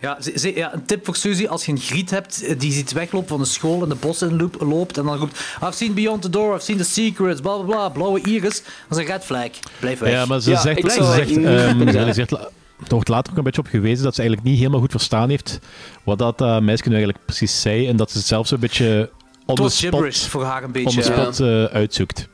Ja, 0.00 0.20
ze- 0.20 0.38
ze- 0.38 0.54
ja, 0.56 0.74
een 0.74 0.84
tip 0.84 1.04
voor 1.04 1.16
Suzy, 1.16 1.46
als 1.46 1.66
je 1.66 1.72
een 1.72 1.78
griet 1.80 2.10
hebt 2.10 2.42
eh, 2.44 2.58
die 2.58 2.72
ziet 2.72 2.92
weglopen 2.92 3.28
van 3.28 3.40
een 3.40 3.46
school 3.46 3.82
en 3.82 3.88
de 3.88 3.94
bossen 3.94 4.28
in 4.30 4.36
loop- 4.40 4.60
loopt 4.60 4.98
en 4.98 5.04
dan 5.04 5.16
roept 5.18 5.38
I've 5.62 5.72
seen 5.72 5.94
beyond 5.94 6.22
the 6.22 6.30
door, 6.30 6.54
I've 6.54 6.64
seen 6.64 6.76
the 6.76 6.84
secrets, 6.84 7.40
bla 7.40 7.56
bla 7.56 7.64
bla, 7.64 7.88
blauwe 7.88 8.20
iris, 8.20 8.62
dan 8.62 8.72
is 8.90 8.96
een 8.96 9.04
red 9.12 9.24
flag. 9.24 9.48
Blijf 9.80 9.98
weg. 9.98 10.10
Ja, 10.12 10.26
maar 10.26 10.40
ze 10.40 10.50
Ja, 10.50 10.60
zegt, 10.60 10.78
ik 10.78 10.90
ze 10.90 11.02
zou 11.02 11.14
zegt, 11.14 11.30
ehm, 11.30 11.36
ze 11.38 11.68
inderdaad. 11.78 12.50
Er 12.84 12.94
wordt 12.94 13.08
later 13.08 13.32
ook 13.32 13.38
een 13.38 13.44
beetje 13.44 13.60
op 13.60 13.66
gewezen 13.66 14.04
dat 14.04 14.14
ze 14.14 14.20
eigenlijk 14.20 14.50
niet 14.50 14.58
helemaal 14.58 14.80
goed 14.80 14.90
verstaan 14.90 15.28
heeft 15.28 15.60
wat 16.04 16.18
dat 16.18 16.40
eh, 16.40 16.58
meisje 16.58 16.88
nu 16.88 16.94
eigenlijk 16.94 17.24
precies 17.24 17.60
zei 17.60 17.88
en 17.88 17.96
dat 17.96 18.10
ze 18.10 18.18
het 18.18 18.26
zelf 18.26 18.46
zo'n 18.46 18.60
beetje 18.60 19.10
on 19.46 19.54
the 19.54 19.62
spot, 19.62 19.72
gibberish 19.72 20.26
voor 20.26 20.44
haar 20.44 20.58
een 20.58 20.64
on 20.66 20.72
beetje. 20.72 21.02
the 21.02 21.08
ja. 21.08 21.20
spot 21.20 21.40
eh, 21.40 21.64
uitzoekt. 21.64 22.28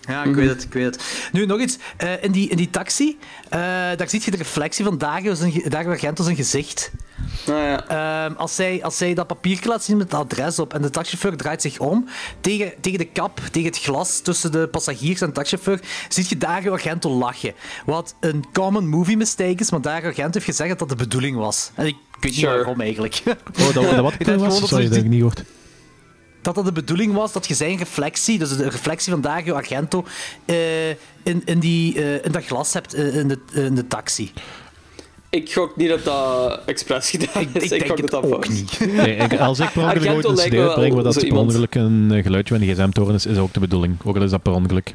Ja, 0.00 0.22
ik 0.24 0.34
weet 0.34 0.48
het, 0.48 0.62
ik 0.64 0.72
weet 0.72 0.84
het. 0.84 1.28
Nu, 1.32 1.46
nog 1.46 1.60
iets. 1.60 1.78
Eh, 1.96 2.22
in, 2.22 2.32
die, 2.32 2.48
in 2.48 2.56
die 2.56 2.70
taxi, 2.70 3.18
eh, 3.48 3.58
daar 3.96 4.08
zie 4.08 4.20
je 4.24 4.30
de 4.30 4.36
reflectie 4.36 4.84
van 4.84 4.98
Dario, 4.98 5.34
zijn, 5.34 5.52
ge- 5.52 5.68
Dario 5.68 5.90
Argento 5.90 6.22
zijn 6.24 6.36
gezicht. 6.36 6.90
Nou 7.46 7.60
ja. 7.60 7.86
Ehm, 8.26 8.34
als, 8.36 8.54
zij, 8.54 8.82
als 8.82 8.96
zij 8.96 9.14
dat 9.14 9.26
papiertje 9.26 9.68
laat 9.68 9.84
zien 9.84 9.96
met 9.96 10.12
het 10.12 10.20
adres 10.20 10.58
op 10.58 10.74
en 10.74 10.82
de 10.82 10.90
taxichauffeur 10.90 11.36
draait 11.36 11.62
zich 11.62 11.78
om 11.78 12.08
tegen, 12.40 12.72
tegen 12.80 12.98
de 12.98 13.04
kap, 13.04 13.40
tegen 13.52 13.68
het 13.68 13.78
glas 13.78 14.20
tussen 14.20 14.52
de 14.52 14.68
passagiers 14.68 15.20
en 15.20 15.26
de 15.26 15.32
taxichauffeur, 15.32 15.80
zie 16.08 16.24
je 16.28 16.38
Dario 16.38 16.72
Argento 16.72 17.10
lachen. 17.10 17.52
Wat 17.86 18.14
een 18.20 18.44
common 18.52 18.88
movie 18.88 19.16
mistake 19.16 19.54
is, 19.56 19.70
maar 19.70 19.80
Dario 19.80 20.08
Argento 20.08 20.32
heeft 20.32 20.44
gezegd 20.44 20.68
dat 20.68 20.78
dat 20.78 20.88
de 20.88 20.96
bedoeling 21.04 21.36
was. 21.36 21.70
En 21.74 21.86
ik 21.86 21.96
weet 22.20 22.30
niet 22.30 22.34
Sure. 22.40 22.54
waarom 22.56 22.80
eigenlijk. 22.80 23.22
Oh, 23.26 23.74
dat, 23.74 23.74
dat 23.74 23.94
wat 23.96 24.12
Ik 24.18 24.24
denk 24.24 24.38
was? 24.38 24.46
gewoon 24.46 24.60
dat 24.60 24.68
Sorry, 24.68 24.82
ze 24.84 24.88
dat 24.88 24.96
heb 24.96 25.04
ik 25.06 25.10
niet 25.10 25.18
gehoord. 25.20 25.42
Dat 26.42 26.54
dat 26.54 26.64
de 26.64 26.72
bedoeling 26.72 27.12
was 27.14 27.32
dat 27.32 27.46
je 27.46 27.54
zijn 27.54 27.76
reflectie, 27.76 28.38
dus 28.38 28.56
de 28.56 28.68
reflectie 28.68 29.12
van 29.12 29.20
Dario 29.20 29.54
Argento, 29.54 30.04
eh, 30.44 30.88
in, 31.22 31.42
in, 31.44 31.58
die, 31.58 31.94
eh, 32.02 32.24
in 32.24 32.32
dat 32.32 32.44
glas 32.44 32.72
hebt 32.72 32.94
eh, 32.94 33.16
in, 33.16 33.28
de, 33.28 33.38
in 33.52 33.74
de 33.74 33.86
taxi. 33.86 34.32
Ik 35.30 35.52
gok 35.52 35.76
niet 35.76 35.88
dat 35.88 36.04
dat 36.04 36.60
expres 36.66 37.10
gedaan 37.10 37.42
Ik, 37.42 37.48
is. 37.54 37.62
ik 37.62 37.68
denk 37.68 37.86
gok 37.86 37.98
het 37.98 38.10
dat 38.10 38.22
dat 38.22 38.32
ook 38.32 38.44
was. 38.46 38.54
niet. 38.54 38.80
Nee, 38.92 39.16
ik- 39.16 39.38
als 39.38 39.58
ik 39.58 39.72
per 39.72 39.82
ongeluk 39.82 40.12
ooit 40.12 40.24
een 40.24 40.34
lijkt 40.34 40.50
cd 40.50 40.56
wel 40.56 40.92
waar 40.94 41.02
dat 41.02 41.14
per 41.14 41.24
iemand. 41.24 41.46
ongeluk 41.48 41.74
een 41.74 42.20
geluidje 42.22 42.54
van 42.58 42.66
de 42.66 42.72
gsm-toren 42.72 43.14
is, 43.14 43.26
is 43.26 43.36
ook 43.38 43.52
de 43.52 43.60
bedoeling. 43.60 43.96
Ook 44.04 44.16
al 44.16 44.22
is 44.22 44.30
dat 44.30 44.42
per 44.42 44.52
ongeluk. 44.52 44.94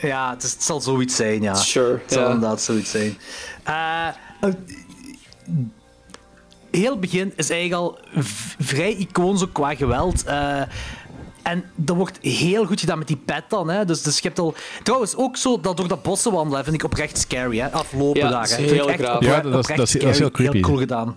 Ja, 0.00 0.30
het, 0.30 0.42
is- 0.42 0.52
het 0.52 0.62
zal 0.62 0.80
zoiets 0.80 1.16
zijn, 1.16 1.42
ja. 1.42 1.54
Sure, 1.54 1.92
Het 2.02 2.12
zal 2.12 2.22
ja. 2.22 2.30
inderdaad 2.34 2.62
zoiets 2.62 2.90
zijn. 2.90 3.18
Eh, 3.64 4.08
heel 6.70 6.90
het 6.90 7.00
begin 7.00 7.32
is 7.36 7.50
eigenlijk 7.50 7.82
al 7.82 7.98
vrij 8.58 8.92
iconisch 8.94 9.42
ook 9.42 9.52
qua 9.52 9.74
geweld. 9.74 10.24
Eh, 10.24 10.60
en 11.42 11.64
dat 11.74 11.96
wordt 11.96 12.18
heel 12.22 12.64
goed 12.66 12.80
gedaan 12.80 12.98
met 12.98 13.06
die 13.06 13.16
pet 13.24 13.44
dan. 13.48 13.68
Hè. 13.70 13.84
Dus, 13.84 14.02
dus 14.02 14.16
je 14.16 14.22
hebt 14.22 14.38
al... 14.38 14.54
Trouwens, 14.82 15.16
ook 15.16 15.36
zo 15.36 15.60
dat 15.60 15.76
door 15.76 15.88
dat 15.88 16.02
bossen 16.02 16.32
wandelen 16.32 16.64
vind 16.64 16.76
ik 16.76 16.84
oprecht 16.84 17.18
scary. 17.18 17.58
Hè. 17.58 17.70
Aflopen 17.72 18.20
Ja, 18.20 18.28
daar. 18.28 18.48
hè. 18.48 18.56
Heel 18.56 18.90
echt 18.90 18.98
Ja, 19.00 19.40
dat 19.40 19.44
is- 19.44 19.50
dat 19.52 19.68
is- 19.68 19.76
dat 19.76 19.78
is 19.78 19.90
scary. 19.90 20.16
heel 20.16 20.30
creepy. 20.30 20.52
Heel 20.52 20.62
cool 20.62 20.76
gedaan. 20.78 21.16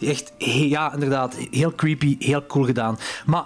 Echt, 0.00 0.32
he- 0.38 0.66
ja, 0.68 0.92
inderdaad. 0.92 1.36
Heel 1.50 1.74
creepy, 1.74 2.16
heel 2.18 2.46
cool 2.46 2.64
gedaan. 2.64 2.98
Maar 3.26 3.44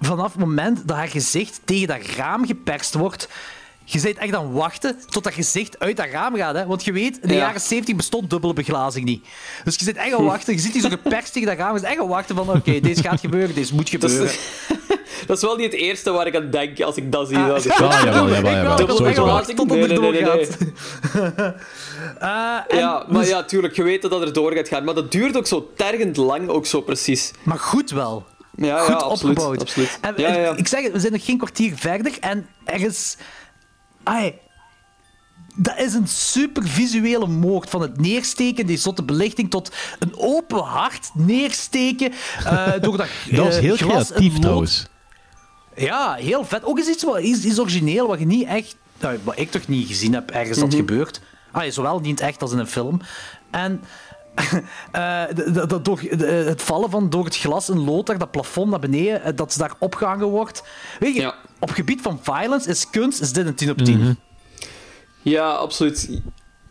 vanaf 0.00 0.32
het 0.32 0.40
moment 0.40 0.88
dat 0.88 0.96
haar 0.96 1.08
gezicht 1.08 1.60
tegen 1.64 1.86
dat 1.88 2.06
raam 2.16 2.46
geperst 2.46 2.94
wordt, 2.94 3.28
je 3.88 4.00
bent 4.00 4.16
echt 4.16 4.34
aan 4.34 4.44
het 4.46 4.54
wachten 4.54 4.96
tot 5.10 5.24
dat 5.24 5.34
gezicht 5.34 5.78
uit 5.78 5.96
dat 5.96 6.06
raam 6.10 6.36
gaat. 6.36 6.54
Hè? 6.54 6.66
Want 6.66 6.84
je 6.84 6.92
weet, 6.92 7.18
in 7.22 7.28
de 7.28 7.34
Ja. 7.34 7.40
jaren 7.40 7.60
70 7.60 7.96
bestond 7.96 8.30
dubbele 8.30 8.52
beglazing 8.52 9.04
niet. 9.04 9.24
Dus 9.64 9.76
je 9.76 9.84
zit 9.84 9.96
echt 9.96 10.12
aan 10.12 10.20
het 10.20 10.30
wachten. 10.34 10.54
Je 10.54 10.60
ziet 10.60 10.72
die 10.72 10.82
zo 10.82 10.88
geperst 10.88 11.32
tegen 11.32 11.48
dat 11.48 11.56
raam. 11.58 11.72
Je 11.72 11.78
zit 11.78 11.88
echt 11.88 11.96
aan 11.98 12.04
het 12.04 12.14
wachten 12.14 12.36
van, 12.36 12.50
oké, 12.50 12.80
deze 12.90 13.02
gaat 13.02 13.20
gebeuren, 13.20 13.54
deze 13.54 13.74
moet 13.74 13.90
Dat 14.00 14.10
gebeuren. 14.10 14.26
is, 14.34 14.38
dat 15.26 15.36
is 15.36 15.42
wel 15.42 15.56
niet 15.56 15.72
het 15.72 15.80
eerste 15.80 16.10
waar 16.10 16.26
ik 16.26 16.36
aan 16.36 16.50
denk 16.50 16.80
als 16.80 16.96
ik 16.96 17.12
dat 17.12 17.28
zie. 17.28 17.36
Ah. 17.36 17.46
Dat 17.46 17.64
is- 17.64 17.64
Ja, 17.64 17.72
jawel, 18.04 18.28
jawel, 18.28 18.36
Ik 18.36 18.42
wel, 18.42 18.52
jawel. 18.52 18.80
ik 18.80 18.86
was 18.86 19.00
echt 19.00 19.16
wachten 19.18 19.54
tot 19.56 19.70
het 19.70 19.90
er 19.90 19.94
doorgaat. 19.94 20.56
Eh, 22.18 22.78
Ja, 22.78 23.04
maar 23.08 23.26
ja, 23.26 23.42
tuurlijk, 23.44 23.76
je 23.76 23.82
weet 23.82 24.02
dat 24.02 24.10
dat 24.10 24.22
er 24.22 24.32
door 24.32 24.52
gaat 24.52 24.68
gaan. 24.68 24.84
Maar 24.84 24.94
dat 24.94 25.12
duurt 25.12 25.36
ook 25.36 25.46
zo 25.46 25.70
tergend 25.76 26.16
lang, 26.16 26.48
ook 26.48 26.66
zo 26.66 26.80
precies. 26.80 27.30
Maar 27.42 27.58
goed 27.58 27.90
wel. 27.90 28.26
Ja, 28.56 28.78
goed 28.78 28.88
ja, 28.88 28.94
absoluut. 28.94 29.36
opgebouwd. 29.36 29.60
absoluut. 29.60 29.98
En, 30.00 30.14
ja, 30.16 30.34
ja. 30.34 30.56
Ik 30.56 30.68
zeg 30.68 30.82
het, 30.82 30.92
we 30.92 31.00
zijn 31.00 31.12
nog 31.12 31.24
geen 31.24 31.36
kwartier 31.38 31.72
verder 31.76 32.12
en 32.20 32.46
er 32.64 32.80
is... 32.80 33.16
Ai, 34.06 34.34
dat 35.56 35.78
is 35.78 35.94
een 35.94 36.08
super 36.08 36.68
visuele 36.68 37.26
moord. 37.26 37.70
Van 37.70 37.80
het 37.80 38.00
neersteken, 38.00 38.66
die 38.66 38.76
zotte 38.76 39.02
belichting, 39.02 39.50
tot 39.50 39.72
een 39.98 40.12
open 40.16 40.62
hart 40.62 41.10
neersteken. 41.14 42.12
eh 42.44 42.72
door 42.80 42.96
dat, 42.96 43.06
Dat 43.30 43.44
was 43.44 43.54
eh, 43.54 43.60
heel 43.60 43.76
glas 43.76 44.06
creatief 44.08 44.38
trouwens. 44.38 44.86
Ja, 45.76 46.14
heel 46.14 46.44
vet. 46.44 46.64
Ook 46.64 46.78
eens 46.78 46.88
iets, 46.88 47.04
wat, 47.04 47.18
iets, 47.18 47.44
iets 47.44 47.58
origineel, 47.58 48.06
wat 48.06 48.18
je 48.18 48.26
niet 48.26 48.46
echt... 48.46 48.76
Nou, 49.00 49.18
wat 49.24 49.38
ik 49.38 49.50
toch 49.50 49.68
niet 49.68 49.86
gezien 49.86 50.12
heb 50.12 50.30
ergens 50.30 50.58
Mhm. 50.58 50.66
dat 50.68 50.74
gebeurt. 50.78 51.20
Ah, 51.52 51.70
zowel 51.70 51.96
niet 51.96 52.04
in 52.06 52.10
het 52.10 52.20
echt 52.20 52.42
als 52.42 52.52
in 52.52 52.58
een 52.58 52.66
film. 52.66 53.00
En... 53.50 53.82
eh, 54.92 55.22
de- 55.34 55.50
de- 55.52 55.66
de- 55.66 55.82
door, 55.82 56.00
de- 56.16 56.26
het 56.48 56.62
vallen 56.62 56.90
van 56.90 57.10
door 57.10 57.24
het 57.24 57.36
glas 57.36 57.68
en 57.68 57.84
lood, 57.84 58.06
dat 58.06 58.30
plafond 58.30 58.70
naar 58.70 58.78
beneden, 58.78 59.36
dat 59.36 59.52
ze 59.52 59.58
daar 59.58 59.72
opgehangen 59.78 60.26
wordt. 60.26 60.62
Weet 60.98 61.14
je, 61.14 61.20
Ja. 61.20 61.34
Op 61.58 61.70
gebied 61.70 62.00
van 62.00 62.20
violence 62.22 62.68
is 62.68 62.90
kunst, 62.90 63.20
is 63.20 63.32
dit 63.32 63.46
een 63.46 63.54
10 63.54 63.70
op 63.70 63.78
10. 63.78 64.18
Ja, 65.22 65.50
absoluut. 65.50 66.20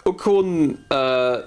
Ook 0.03 0.21
gewoon... 0.21 0.77
eh 0.87 1.37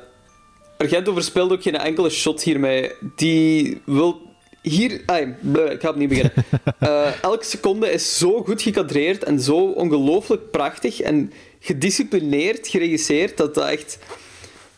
Argento 0.78 1.12
verspeelt 1.12 1.52
ook 1.52 1.62
geen 1.62 1.76
enkele 1.76 2.10
shot 2.10 2.42
hiermee. 2.42 2.92
Die 3.16 3.80
wil... 3.84 4.20
Hier... 4.62 5.04
bleh, 5.40 5.72
ik 5.72 5.80
ga 5.80 5.88
opnieuw 5.88 6.08
beginnen. 6.08 6.32
Eh, 6.78 7.22
elke 7.22 7.44
seconde 7.44 7.90
is 7.90 8.18
zo 8.18 8.42
goed 8.42 8.62
gecadreerd 8.62 9.24
en 9.24 9.40
zo 9.40 9.56
ongelooflijk 9.56 10.50
prachtig 10.50 11.00
en 11.00 11.32
gedisciplineerd 11.60 12.68
geregisseerd 12.68 13.36
dat 13.36 13.54
dat 13.54 13.68
echt... 13.68 13.98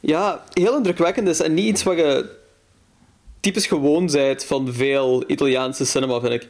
Ja, 0.01 0.45
heel 0.53 0.77
indrukwekkend 0.77 1.29
is 1.29 1.41
en 1.41 1.55
niet 1.55 1.67
iets 1.67 1.83
wat 1.83 1.97
je 1.97 2.31
typisch 3.41 3.67
gewoon 3.67 4.07
bent 4.07 4.45
van 4.45 4.73
veel 4.73 5.25
Italiaanse 5.27 5.85
cinema, 5.85 6.21
vind 6.21 6.33
ik. 6.33 6.49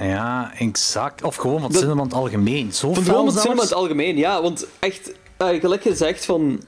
Ja, 0.00 0.52
exact. 0.58 1.22
Of 1.22 1.36
gewoon 1.36 1.54
van 1.60 1.62
het 1.64 1.72
Dat- 1.72 1.82
cinema 1.82 2.00
in 2.02 2.06
het 2.08 2.16
algemeen. 2.16 2.72
Zo 2.72 2.92
Van 2.94 3.04
gewoon 3.04 3.24
het 3.24 3.32
zelfs. 3.32 3.42
cinema 3.42 3.62
in 3.62 3.68
het 3.68 3.76
algemeen, 3.76 4.16
ja. 4.16 4.42
Want 4.42 4.66
echt, 4.78 5.12
eh, 5.36 5.48
gelijk 5.60 5.82
gezegd, 5.82 6.24
van, 6.24 6.62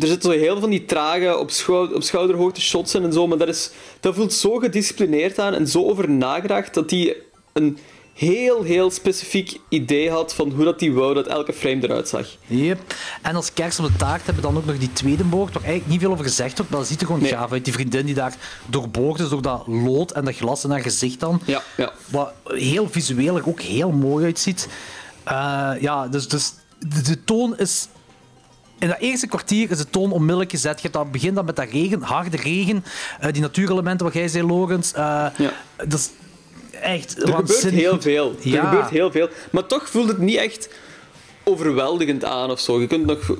er 0.00 0.06
zitten 0.06 0.32
zo 0.32 0.38
heel 0.38 0.60
van 0.60 0.70
die 0.70 0.84
trage, 0.84 1.36
op, 1.38 1.50
schou 1.50 1.94
op 1.94 2.02
schouderhoogte 2.02 2.60
shots 2.60 2.94
in 2.94 3.02
en 3.04 3.12
zo, 3.12 3.26
maar 3.26 3.38
dat, 3.38 3.48
is, 3.48 3.70
dat 4.00 4.14
voelt 4.14 4.32
zo 4.32 4.56
gedisciplineerd 4.56 5.38
aan 5.38 5.54
en 5.54 5.66
zo 5.68 5.84
over 5.84 6.10
nagedacht 6.10 6.74
dat 6.74 6.90
hij 6.90 7.16
een 7.52 7.78
heel, 8.18 8.62
heel 8.62 8.90
specifiek 8.90 9.60
idee 9.68 10.10
had 10.10 10.34
van 10.34 10.50
hoe 10.50 10.64
dat 10.64 10.78
die 10.78 10.92
wou 10.92 11.14
dat 11.14 11.26
elke 11.26 11.52
frame 11.52 11.82
eruit 11.82 12.08
zag. 12.08 12.26
Yep. 12.46 12.94
En 13.22 13.34
als 13.34 13.52
kers 13.52 13.78
op 13.78 13.86
de 13.86 13.96
taart 13.96 14.24
hebben 14.24 14.34
we 14.42 14.48
dan 14.48 14.56
ook 14.56 14.64
nog 14.64 14.78
die 14.78 14.92
tweede 14.92 15.24
moord, 15.24 15.52
waar 15.52 15.62
eigenlijk 15.62 15.90
niet 15.92 16.00
veel 16.00 16.10
over 16.12 16.24
gezegd 16.24 16.56
wordt, 16.56 16.70
maar 16.70 16.80
dat 16.80 16.88
ziet 16.88 17.00
er 17.00 17.06
gewoon 17.06 17.22
Nee. 17.22 17.30
gaaf 17.32 17.52
uit. 17.52 17.64
Die 17.64 17.72
vriendin 17.72 18.06
die 18.06 18.14
daar 18.14 18.34
doorboord 18.66 19.20
is 19.20 19.28
door 19.28 19.42
dat 19.42 19.62
lood 19.66 20.10
en 20.10 20.24
dat 20.24 20.36
glas 20.36 20.64
in 20.64 20.70
haar 20.70 20.80
gezicht 20.80 21.20
dan. 21.20 21.40
Ja, 21.44 21.62
ja. 21.76 21.92
Wat 22.10 22.32
heel 22.44 22.88
visueel 22.90 23.36
er 23.36 23.48
ook 23.48 23.60
heel 23.60 23.90
mooi 23.90 24.24
uitziet. 24.24 24.68
Eh, 25.24 25.70
ja, 25.80 26.08
dus, 26.08 26.28
dus 26.28 26.52
de, 26.78 27.02
de 27.02 27.24
toon 27.24 27.58
is... 27.58 27.88
In 28.78 28.88
dat 28.88 28.98
eerste 28.98 29.26
kwartier 29.26 29.70
is 29.70 29.78
de 29.78 29.90
toon 29.90 30.12
onmiddellijk 30.12 30.50
gezet. 30.50 30.74
Je 30.76 30.82
hebt 30.82 30.94
dat 30.94 31.12
begin 31.12 31.34
dan 31.34 31.44
met 31.44 31.56
dat 31.56 31.68
regen, 31.70 32.02
harde 32.02 32.36
regen, 32.36 32.84
eh, 33.20 33.32
die 33.32 33.42
natuurelementen 33.42 34.06
wat 34.06 34.14
jij 34.14 34.28
zei, 34.28 34.46
Logans. 34.46 34.92
Eh, 34.92 35.26
Ja. 35.36 35.52
Dat 35.76 35.92
is 35.98 36.10
echt 36.82 37.22
Er 37.22 37.28
gebeurt 37.34 37.62
heel 37.70 38.00
veel. 38.00 38.36
Ja. 38.40 38.56
Er 38.60 38.64
gebeurt 38.68 38.90
heel 38.90 39.10
veel. 39.10 39.28
Maar 39.50 39.66
toch 39.66 39.88
voelt 39.88 40.08
het 40.08 40.18
niet 40.18 40.36
echt 40.36 40.68
overweldigend 41.44 42.24
aan 42.24 42.50
of 42.50 42.60
zo. 42.60 42.80
Je 42.80 42.86
kunt 42.86 43.06
nog, 43.06 43.30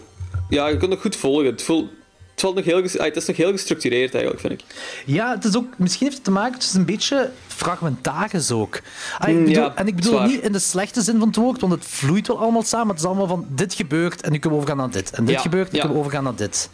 ja, 0.49 0.66
je 0.68 0.76
kunt 0.76 0.91
nog 0.91 1.01
goed 1.01 1.16
volgen. 1.16 1.47
Het 1.47 1.62
voelt, 1.62 1.91
het, 2.30 2.41
valt 2.41 2.55
nog 2.55 2.64
heel, 2.64 2.76
ah, 2.82 3.05
het 3.05 3.16
is 3.16 3.26
nog 3.26 3.36
heel 3.36 3.51
gestructureerd 3.51 4.12
eigenlijk, 4.12 4.41
vind 4.47 4.53
ik. 4.61 4.64
Ja, 5.07 5.30
het 5.34 5.45
is 5.45 5.57
ook, 5.57 5.78
misschien 5.78 6.05
heeft 6.07 6.16
het 6.16 6.24
te 6.26 6.30
maken, 6.30 6.53
het 6.55 6.62
is 6.62 6.74
een 6.74 6.84
beetje 6.84 7.30
fragmentarisch 7.47 8.51
ook. 8.51 8.80
Ah, 9.18 9.28
ik 9.28 9.34
Mm, 9.36 9.45
bedoel, 9.45 9.62
ja, 9.62 9.74
en 9.74 9.86
ik 9.86 9.95
bedoel 9.97 10.12
zwaar. 10.12 10.26
niet 10.28 10.41
in 10.41 10.53
de 10.53 10.59
slechte 10.59 11.03
zin 11.03 11.18
van 11.18 11.26
het 11.28 11.36
woord, 11.36 11.61
want 11.61 11.72
het 11.72 11.84
vloeit 11.84 12.26
wel 12.26 12.39
allemaal 12.39 12.62
samen. 12.62 12.86
maar 12.86 12.95
Het 12.97 13.05
is 13.05 13.11
allemaal 13.11 13.26
van 13.36 13.47
dit 13.51 13.74
gebeurt 13.74 14.20
en 14.22 14.32
nu 14.32 14.39
kunnen 14.39 14.59
we 14.59 14.64
overgaan 14.64 14.76
naar 14.91 14.91
dit. 15.03 15.11
En 15.11 15.24
dit 15.24 15.34
Ja, 15.34 15.41
gebeurt 15.41 15.66
en 15.66 15.72
nu 15.72 15.78
kunnen 15.78 15.97
we 15.97 16.03
overgaan 16.05 16.24
naar 16.24 16.36
dit. 16.36 16.70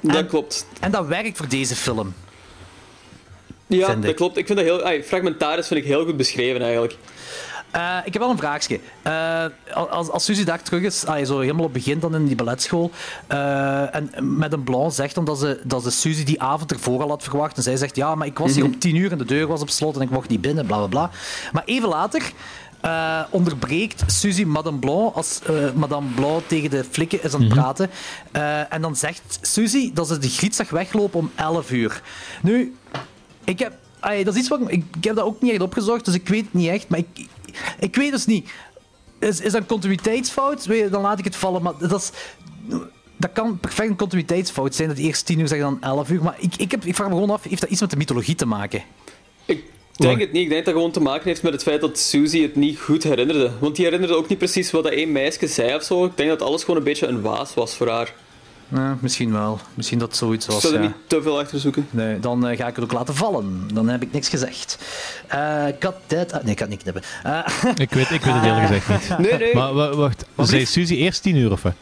Dat 0.00 0.26
klopt. 0.26 0.66
En 0.80 0.90
dat 0.90 1.06
werkt 1.06 1.36
voor 1.36 1.48
deze 1.48 1.76
film. 1.76 2.14
Ja, 3.66 3.94
dat 3.94 4.14
klopt. 4.14 4.36
Ik 4.36 4.46
vind 4.46 4.58
dat 4.58 4.66
heel... 4.66 5.02
fragmentarisch 5.02 5.66
vind 5.66 5.80
ik 5.80 5.86
heel 5.86 6.04
goed 6.04 6.16
beschreven, 6.16 6.62
eigenlijk. 6.62 6.96
Eh, 7.72 7.96
ik 8.04 8.12
heb 8.12 8.22
wel 8.22 8.30
een 8.30 8.38
vraagje. 8.38 8.80
Eh, 9.02 9.44
als, 9.74 10.08
als 10.08 10.24
Suzy 10.24 10.44
daar 10.44 10.62
terug 10.62 10.82
is, 10.82 11.06
ah, 11.06 11.26
zo 11.26 11.40
helemaal 11.40 11.64
op 11.64 11.74
het 11.74 11.84
begin 11.84 11.98
dan 11.98 12.14
in 12.14 12.26
die 12.26 12.36
balletschool, 12.36 12.90
eh, 13.26 13.94
en 13.94 14.10
met 14.20 14.52
een 14.52 14.62
Blanc 14.62 14.92
zegt 14.92 15.14
dan 15.14 15.24
dat 15.24 15.38
ze, 15.38 15.60
dat 15.64 15.82
ze 15.82 15.90
Suzy 15.90 16.24
die 16.24 16.42
avond 16.42 16.72
ervoor 16.72 17.02
al 17.02 17.08
had 17.08 17.22
verwacht. 17.22 17.56
En 17.56 17.62
zij 17.62 17.76
zegt, 17.76 17.96
ja, 17.96 18.14
maar 18.14 18.26
ik 18.26 18.38
was 18.38 18.54
hier 18.54 18.64
om 18.64 18.78
tien 18.78 18.96
uur 18.96 19.12
en 19.12 19.18
de 19.18 19.24
deur 19.24 19.46
was 19.46 19.60
op 19.60 19.70
slot 19.70 19.96
en 19.96 20.02
ik 20.02 20.10
mocht 20.10 20.28
niet 20.28 20.40
binnen, 20.40 20.66
bla 20.66 20.76
bla 20.76 20.86
bla. 20.86 21.10
Maar 21.52 21.62
even 21.64 21.88
later 21.88 22.32
onderbreekt 23.30 24.02
Suzy 24.06 24.44
Madame 24.44 24.78
Blanc 24.78 25.14
als 25.14 25.40
eh, 25.42 25.72
Madame 25.74 26.06
Blanc 26.14 26.42
tegen 26.46 26.70
de 26.70 26.84
flikken 26.90 27.22
is 27.22 27.34
aan 27.34 27.40
het 27.40 27.48
praten. 27.48 27.90
Eh, 28.32 28.72
en 28.72 28.82
dan 28.82 28.96
zegt 28.96 29.38
Suzy 29.40 29.92
dat 29.92 30.08
ze 30.08 30.18
de 30.18 30.28
griet 30.28 30.54
zag 30.54 30.70
weglopen 30.70 31.18
om 31.18 31.30
11 31.34 31.70
uur. 31.70 32.02
Nu, 32.42 32.74
ik 33.44 33.58
heb, 33.58 33.72
dat 34.24 34.34
is 34.34 34.40
iets 34.40 34.48
wat 34.48 34.60
ik, 34.60 34.68
ik, 34.68 35.04
heb 35.04 35.16
dat 35.16 35.24
ook 35.24 35.42
niet 35.42 35.52
echt 35.52 35.60
opgezocht, 35.60 36.04
dus 36.04 36.14
ik 36.14 36.28
weet 36.28 36.44
het 36.44 36.52
niet 36.52 36.68
echt. 36.68 36.88
Maar 36.88 36.98
ik, 36.98 37.26
ik 37.78 37.96
weet 37.96 38.12
dus 38.12 38.26
niet. 38.26 38.50
Is, 39.18 39.40
is 39.40 39.52
dat 39.52 39.60
een 39.60 39.66
continuïteitsfout? 39.66 40.66
Dan 40.90 41.02
laat 41.02 41.18
ik 41.18 41.24
het 41.24 41.36
vallen. 41.36 41.62
Maar 41.62 41.72
dat, 41.78 42.00
is, 42.00 42.10
dat 43.16 43.32
kan 43.32 43.58
perfect 43.58 43.90
een 43.90 43.96
continuïteitsfout 43.96 44.74
zijn. 44.74 44.88
Dat 44.88 44.98
eerst 44.98 45.26
10 45.26 45.38
uur 45.38 45.48
zeggen 45.48 45.66
dan 45.66 45.90
11 45.90 46.10
uur. 46.10 46.22
Maar 46.22 46.36
ik, 46.38 46.56
ik, 46.56 46.70
heb, 46.70 46.84
ik 46.84 46.94
vraag 46.94 47.08
me 47.08 47.14
gewoon 47.14 47.30
af: 47.30 47.42
heeft 47.42 47.60
dat 47.60 47.70
iets 47.70 47.80
met 47.80 47.90
de 47.90 47.96
mythologie 47.96 48.34
te 48.34 48.46
maken? 48.46 48.82
Ik 49.46 49.64
denk 49.96 50.20
het 50.20 50.32
niet. 50.32 50.42
Ik 50.42 50.48
denk 50.48 50.64
dat 50.64 50.74
het 50.74 50.74
gewoon 50.74 50.90
te 50.90 51.00
maken 51.00 51.28
heeft 51.28 51.42
met 51.42 51.52
het 51.52 51.62
feit 51.62 51.80
dat 51.80 51.98
Suzy 51.98 52.42
het 52.42 52.56
niet 52.56 52.78
goed 52.78 53.02
herinnerde. 53.02 53.50
Want 53.60 53.76
die 53.76 53.84
herinnerde 53.84 54.16
ook 54.16 54.28
niet 54.28 54.38
precies 54.38 54.70
wat 54.70 54.82
dat 54.82 54.92
één 54.92 55.12
meisje 55.12 55.46
zei 55.46 55.74
of 55.74 55.82
zo. 55.82 56.04
Ik 56.04 56.16
denk 56.16 56.28
dat 56.28 56.42
alles 56.42 56.60
gewoon 56.60 56.76
een 56.76 56.84
beetje 56.84 57.06
een 57.06 57.22
waas 57.22 57.54
was 57.54 57.74
voor 57.74 57.88
haar. 57.88 58.14
Nee, 58.74 58.92
misschien 59.00 59.32
wel. 59.32 59.60
Misschien 59.74 59.98
dat 59.98 60.16
zoiets 60.16 60.46
Ik 60.46 60.52
was. 60.52 60.60
zou 60.62 60.74
er 60.74 60.80
ja. 60.82 60.86
niet 60.86 60.96
te 61.06 61.22
veel 61.22 61.38
achter 61.38 61.60
zoeken. 61.60 61.86
Nee, 61.90 62.20
dan 62.20 62.46
eh, 62.46 62.56
ga 62.58 62.66
ik 62.66 62.74
het 62.74 62.84
ook 62.84 62.92
laten 62.92 63.14
vallen. 63.14 63.68
Dan 63.74 63.88
heb 63.88 64.02
ik 64.02 64.12
niks 64.12 64.28
gezegd. 64.28 64.78
Eh 65.28 65.64
cut 65.78 65.94
that. 66.06 66.32
ah, 66.32 66.42
nee, 66.42 66.52
ik 66.52 66.58
ga 66.58 66.64
het 66.68 66.72
niet 66.72 66.82
knippen. 66.82 67.02
Eh, 67.22 67.38
Ik 67.76 67.90
weet, 67.90 68.10
ik 68.10 68.22
weet 68.22 68.34
het 68.34 68.44
eerlijk 68.44 68.66
gezegd 68.66 68.88
niet. 68.88 69.18
Nee, 69.30 69.38
nee. 69.38 69.54
Maar 69.54 69.74
wa- 69.74 69.94
wacht, 69.94 70.24
zei 70.36 70.66
Suzy 70.66 70.94
eerst 70.94 71.22
tien 71.22 71.36
uur 71.36 71.52
of 71.52 71.62
wat? 71.62 71.72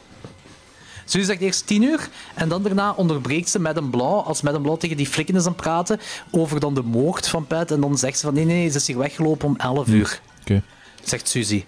Suzy 1.04 1.24
zegt 1.24 1.40
eerst 1.40 1.66
10 1.66 1.82
uur 1.82 2.08
en 2.34 2.48
dan 2.48 2.62
daarna 2.62 2.92
onderbreekt 2.92 3.48
ze 3.48 3.58
met 3.60 3.76
een 3.76 3.90
blauw, 3.90 4.20
als 4.20 4.42
met 4.42 4.54
een 4.54 4.62
blauw 4.62 4.76
tegen 4.76 4.96
die 4.96 5.06
flikken 5.06 5.34
is 5.36 5.40
aan 5.46 5.52
het 5.52 5.60
praten, 5.60 6.00
over 6.30 6.60
dan 6.60 6.74
de 6.74 6.82
moord 6.82 7.28
van 7.28 7.46
Pat. 7.46 7.70
En 7.70 7.80
dan 7.80 7.98
zegt 7.98 8.18
ze 8.18 8.24
van 8.24 8.34
nee, 8.34 8.44
nee, 8.44 8.68
ze 8.70 8.76
is 8.76 8.86
hier 8.86 8.98
weggelopen 8.98 9.48
om 9.48 9.56
11 9.56 9.88
uur, 9.88 10.20
Oké. 10.40 10.62
zegt 11.04 11.28
Suzy. 11.28 11.64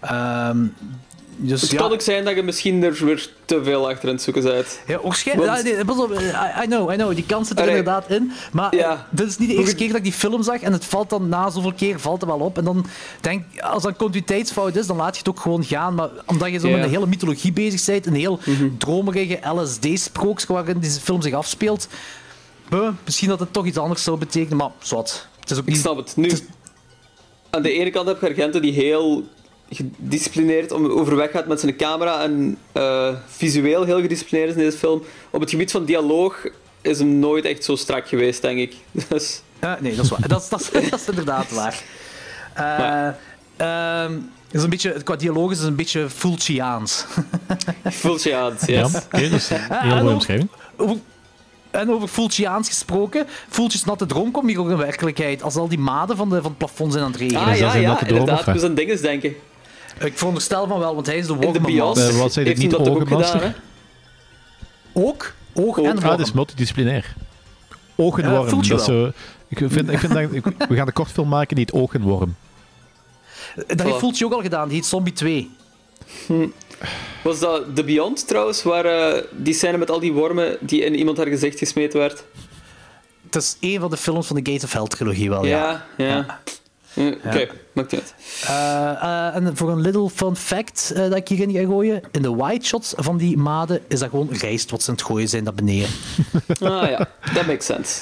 Ehm, 0.00 0.64
dus 1.36 1.60
Het 1.62 1.70
ja, 1.70 1.76
kan 1.76 1.92
ook 1.92 2.00
zijn 2.00 2.24
dat 2.24 2.34
je 2.34 2.42
misschien 2.42 2.82
er 2.82 3.04
weer 3.04 3.30
te 3.44 3.64
veel 3.64 3.88
achter 3.88 4.08
aan 4.08 4.14
het 4.14 4.22
zoeken 4.24 4.42
bent. 4.42 4.80
ja, 4.86 5.00
waarschijnlijk, 5.02 5.50
Want- 5.86 6.12
eh, 6.12 6.58
I, 6.62 6.66
know, 6.66 6.92
I 6.92 6.94
know, 6.96 7.14
die 7.14 7.26
kans 7.26 7.48
zit 7.48 7.56
er 7.56 7.62
Allee. 7.64 7.76
inderdaad 7.76 8.10
in. 8.10 8.32
Maar 8.52 8.74
Ja. 8.76 8.92
eh, 8.92 8.98
dit 9.10 9.26
is 9.28 9.38
niet 9.38 9.48
de 9.48 9.54
eerste 9.56 9.74
keer 9.74 9.86
dat 9.88 9.96
ik 9.96 10.02
die 10.02 10.12
film 10.12 10.42
zag 10.42 10.60
en 10.60 10.72
het 10.72 10.84
valt 10.84 11.10
dan 11.10 11.28
na 11.28 11.50
zoveel 11.50 11.72
keer 11.72 12.00
valt 12.00 12.20
het 12.20 12.30
wel 12.30 12.38
op. 12.38 12.58
En 12.58 12.64
dan 12.64 12.86
denk 13.20 13.44
ik, 13.52 13.60
als 13.60 13.82
dat 13.82 13.96
continuïteitsfout 13.96 14.76
is, 14.76 14.86
dan 14.86 14.96
laat 14.96 15.12
je 15.12 15.18
het 15.18 15.28
ook 15.28 15.40
gewoon 15.40 15.64
gaan. 15.64 15.94
Maar 15.94 16.08
omdat 16.26 16.50
je 16.50 16.58
zo 16.58 16.68
met 16.68 16.82
een 16.82 16.90
hele 16.90 17.06
mythologie 17.06 17.52
bezig 17.52 17.84
bent, 17.86 18.06
een 18.06 18.14
heel 18.14 18.38
dromerige 18.78 19.38
LSD-sprookje 19.54 20.52
waarin 20.52 20.78
deze 20.80 21.00
film 21.00 21.22
zich 21.22 21.34
afspeelt, 21.34 21.88
buh, 22.68 22.88
misschien 23.04 23.28
dat 23.28 23.40
het 23.40 23.52
toch 23.52 23.66
iets 23.66 23.78
anders 23.78 24.02
zou 24.02 24.18
betekenen, 24.18 24.56
maar 24.56 24.70
zwart. 24.78 25.28
Het 25.40 25.50
is 25.50 25.56
ook 25.58 25.62
Ik 25.66 25.72
niet... 25.72 25.80
snap 25.82 25.96
het. 25.96 26.16
Nu, 26.16 26.30
aan 27.50 27.62
de 27.62 27.72
ene 27.72 27.90
kant 27.90 28.06
heb 28.08 28.20
je 28.20 28.26
Argento 28.26 28.60
die 28.60 28.72
heel 28.72 29.24
gedisciplineerd 29.74 30.72
om 30.72 30.86
overweg 30.86 31.30
gaat 31.30 31.46
met 31.46 31.60
zijn 31.60 31.76
camera 31.76 32.22
en 32.22 32.58
eh, 32.72 33.08
visueel 33.26 33.84
heel 33.84 34.00
gedisciplineerd 34.00 34.50
is 34.50 34.56
in 34.56 34.62
deze 34.62 34.78
film. 34.78 35.02
Op 35.30 35.40
het 35.40 35.50
gebied 35.50 35.70
van 35.70 35.84
dialoog 35.84 36.46
is 36.80 36.98
hem 36.98 37.18
nooit 37.18 37.44
echt 37.44 37.64
zo 37.64 37.76
strak 37.76 38.08
geweest, 38.08 38.42
denk 38.42 38.58
ik. 38.58 38.74
Dus, 39.08 39.42
nee, 39.80 39.94
dat 39.96 40.04
is 40.04 40.10
waar. 40.10 40.28
dat, 40.28 40.42
is, 40.42 40.48
dat, 40.48 40.60
is, 40.60 40.70
dat 40.90 41.00
is 41.00 41.08
inderdaad 41.08 41.50
waar. 41.50 41.82
Eh, 42.54 42.62
Maar- 42.78 43.18
ehm, 43.56 44.18
is 44.50 44.62
een 44.62 44.70
beetje, 44.70 45.02
qua 45.02 45.16
dialoog 45.16 45.50
is 45.50 45.58
het 45.58 45.66
een 45.66 45.76
beetje 45.76 46.10
Fulciaans. 46.10 47.04
je 48.22 48.36
aan, 48.36 48.56
Ja, 48.66 48.80
yes. 48.80 48.94
oké, 49.04 49.28
dus 49.28 49.50
een 49.50 49.58
heel 49.70 49.96
en 49.96 50.02
mooie 50.02 50.14
omschrijving. 50.14 50.48
Over, 50.76 50.96
en 51.70 51.90
over 51.90 52.08
Fulciaans 52.08 52.68
gesproken. 52.68 53.26
Fulci's 53.48 53.84
natte 53.84 54.06
droom 54.06 54.30
komt 54.30 54.48
hier 54.48 54.60
ook 54.60 54.70
in 54.70 54.76
werkelijkheid. 54.76 55.42
Als 55.42 55.56
al 55.56 55.68
die 55.68 55.78
maden 55.78 56.16
van, 56.16 56.28
de, 56.28 56.34
van 56.34 56.44
het 56.44 56.58
plafond 56.58 56.92
zijn 56.92 57.04
aan 57.04 57.10
het 57.10 57.20
regenen. 57.20 57.42
Ah 57.42 57.56
ja, 57.56 57.70
zijn 57.70 57.82
ja, 57.82 57.94
droom, 57.96 58.08
inderdaad. 58.18 58.46
moest 58.46 58.64
aan 58.64 58.74
dinges 58.74 59.00
denken. 59.00 59.34
Ik 60.00 60.18
veronderstel 60.18 60.66
van 60.66 60.78
wel, 60.78 60.94
want 60.94 61.06
hij 61.06 61.16
is 61.16 61.26
de 61.26 61.36
In 61.40 61.52
de 61.52 61.60
bios 61.60 61.98
Eh, 61.98 62.18
wat 62.18 62.32
zei 62.32 62.44
dit 62.44 62.46
heeft 62.46 62.58
niet, 62.58 62.70
dat 62.70 62.84
toch 62.84 62.94
ook 62.94 63.00
Ogenmaster? 63.02 63.38
gedaan, 63.40 63.54
hè? 64.94 65.00
Ook, 65.00 65.32
oog 65.52 65.76
en 65.76 65.82
worm. 65.82 65.98
Ah, 65.98 66.04
dat 66.10 66.20
is 66.20 66.32
multidisciplinair. 66.32 67.14
Ogenworm. 67.96 68.44
Eh, 68.44 68.50
voelt 68.50 68.66
je 68.66 68.72
dat 68.72 68.80
is 68.80 68.86
wel. 68.86 69.04
zo, 69.04 69.12
ik 69.48 69.58
vind, 69.58 69.90
ik 69.90 69.98
vind 69.98 70.12
dat, 70.12 70.22
ik- 70.32 70.44
we 70.68 70.74
gaan 70.76 70.86
een 70.86 70.92
kortfilm 70.92 71.28
maken 71.28 71.56
die 71.56 71.64
het 71.64 71.74
Ogenworm. 71.74 72.34
Dat 73.66 73.80
heeft 73.82 73.94
Voilà. 73.94 73.98
Fulci 73.98 74.24
ook 74.24 74.32
al 74.32 74.40
gedaan, 74.42 74.68
die 74.68 74.76
heet 74.76 74.86
Zombie 74.86 75.12
2. 75.12 75.50
Was 77.22 77.38
dat 77.40 77.76
The 77.76 77.84
Beyond 77.84 78.28
trouwens, 78.28 78.62
waar 78.62 78.84
eh, 78.84 79.22
die 79.30 79.54
scène 79.54 79.78
met 79.78 79.90
al 79.90 80.00
die 80.00 80.12
wormen 80.12 80.56
die 80.60 80.84
in 80.84 80.94
iemand 80.94 81.16
haar 81.16 81.26
gezicht 81.26 81.58
gesmeten 81.58 81.98
werd? 81.98 82.24
Het 83.26 83.34
is 83.42 83.56
een 83.60 83.80
van 83.80 83.90
de 83.90 83.96
films 83.96 84.26
van 84.26 84.36
de 84.36 84.50
Gates 84.52 84.64
of 84.64 84.72
Hell 84.72 84.86
trilogie 84.86 85.28
wel, 85.28 85.44
ja. 85.46 85.86
Ja, 85.96 86.06
ja. 86.06 86.40
Oké, 86.96 87.48
maakt 87.72 87.92
niet 87.92 88.00
uit. 88.00 88.14
Eh, 88.46 88.90
eh, 89.02 89.34
en 89.34 89.56
voor 89.56 89.70
een 89.70 89.80
little 89.80 90.10
fun 90.10 90.36
fact 90.36 90.92
eh, 90.94 91.02
dat 91.02 91.16
ik 91.16 91.28
hierin 91.28 91.52
ga 91.52 91.64
gooien. 91.64 92.02
In 92.10 92.22
de 92.22 92.34
wide 92.36 92.64
shots 92.64 92.92
van 92.96 93.16
die 93.16 93.36
maden 93.36 93.80
is 93.88 93.98
dat 93.98 94.10
gewoon 94.10 94.28
rijst 94.32 94.70
wat 94.70 94.82
ze 94.82 94.90
aan 94.90 94.96
het 94.96 95.04
gooien 95.04 95.28
zijn 95.28 95.44
naar 95.44 95.54
beneden. 95.54 95.88
Ah 96.60 96.88
ja, 96.88 97.08
that 97.34 97.46
makes 97.46 97.66
sense. 97.66 98.00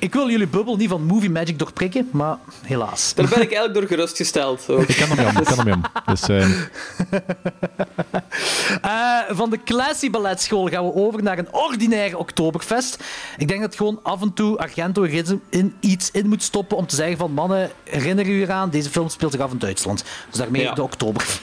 Ik 0.00 0.12
wil 0.12 0.30
jullie 0.30 0.46
bubbel 0.46 0.76
niet 0.76 0.88
van 0.88 1.02
movie 1.04 1.30
magic 1.30 1.58
doorprikken, 1.58 2.08
maar 2.12 2.36
helaas. 2.62 3.14
Daar 3.14 3.28
ben 3.28 3.42
ik 3.42 3.52
eigenlijk 3.52 3.74
door 3.74 3.86
gerustgesteld. 3.86 4.64
ook. 4.68 4.82
Ik 4.82 4.96
kan 4.96 5.10
om, 5.26 5.36
ik 5.38 5.44
kan 5.44 5.72
om. 5.72 5.82
Dus, 6.06 6.22
eh, 6.28 6.46
Eh, 8.82 9.18
van 9.28 9.50
de 9.50 9.62
Classy 9.64 10.10
Balletschool 10.10 10.68
gaan 10.68 10.84
we 10.84 10.94
over 10.94 11.22
naar 11.22 11.38
een 11.38 11.52
ordinaire 11.52 12.18
Oktoberfest. 12.18 13.04
Ik 13.36 13.48
denk 13.48 13.60
dat 13.60 13.76
gewoon 13.76 14.00
af 14.02 14.22
en 14.22 14.32
toe 14.32 14.58
Argento 14.58 15.02
in, 15.50 15.74
iets 15.80 16.10
in 16.10 16.28
moet 16.28 16.42
stoppen 16.42 16.76
om 16.76 16.86
te 16.86 16.94
zeggen 16.94 17.16
van 17.16 17.32
mannen, 17.32 17.70
herinner 17.84 18.26
u 18.26 18.42
eraan, 18.42 18.70
deze 18.70 18.90
film 18.90 19.08
speelt 19.08 19.32
zich 19.32 19.40
af 19.40 19.52
in 19.52 19.58
Duitsland. 19.58 20.04
Dus 20.30 20.38
daarmee 20.38 20.62
Ja. 20.62 20.74
de 20.74 20.82
Oktoberfest. 20.82 21.40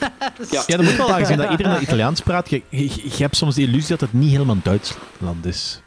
Ja. 0.50 0.62
ja, 0.66 0.76
dat 0.76 0.86
moet 0.86 0.96
wel 0.96 1.12
aangezien 1.14 1.36
dat 1.36 1.50
iedereen 1.50 1.82
Italiaans 1.82 2.20
praat. 2.20 2.50
Je, 2.50 2.62
je, 2.68 2.86
je 2.86 3.22
hebt 3.22 3.36
soms 3.36 3.54
de 3.54 3.62
illusie 3.62 3.88
dat 3.88 4.00
het 4.00 4.12
niet 4.12 4.30
helemaal 4.30 4.56
Duitsland 4.62 5.46
is. 5.46 5.80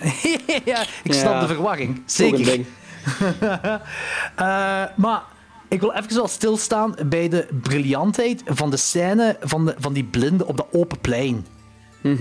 ja, 0.64 0.80
ik 1.02 1.12
snap 1.12 1.32
Ja. 1.32 1.40
de 1.40 1.46
verwarring. 1.46 2.02
Zeker. 2.06 2.60
Eh, 4.36 4.82
maar 4.96 5.22
ik 5.68 5.80
wil 5.80 5.92
even 5.92 6.14
wel 6.14 6.28
stilstaan 6.28 6.94
bij 7.06 7.28
de 7.28 7.46
briljantheid 7.62 8.42
van 8.44 8.70
de 8.70 8.76
scène 8.76 9.36
van, 9.40 9.64
de, 9.66 9.74
van 9.78 9.92
die 9.92 10.04
blinden 10.04 10.46
op 10.46 10.56
dat 10.56 10.66
open 10.72 11.00
plein. 11.00 11.46
Hoe 12.02 12.12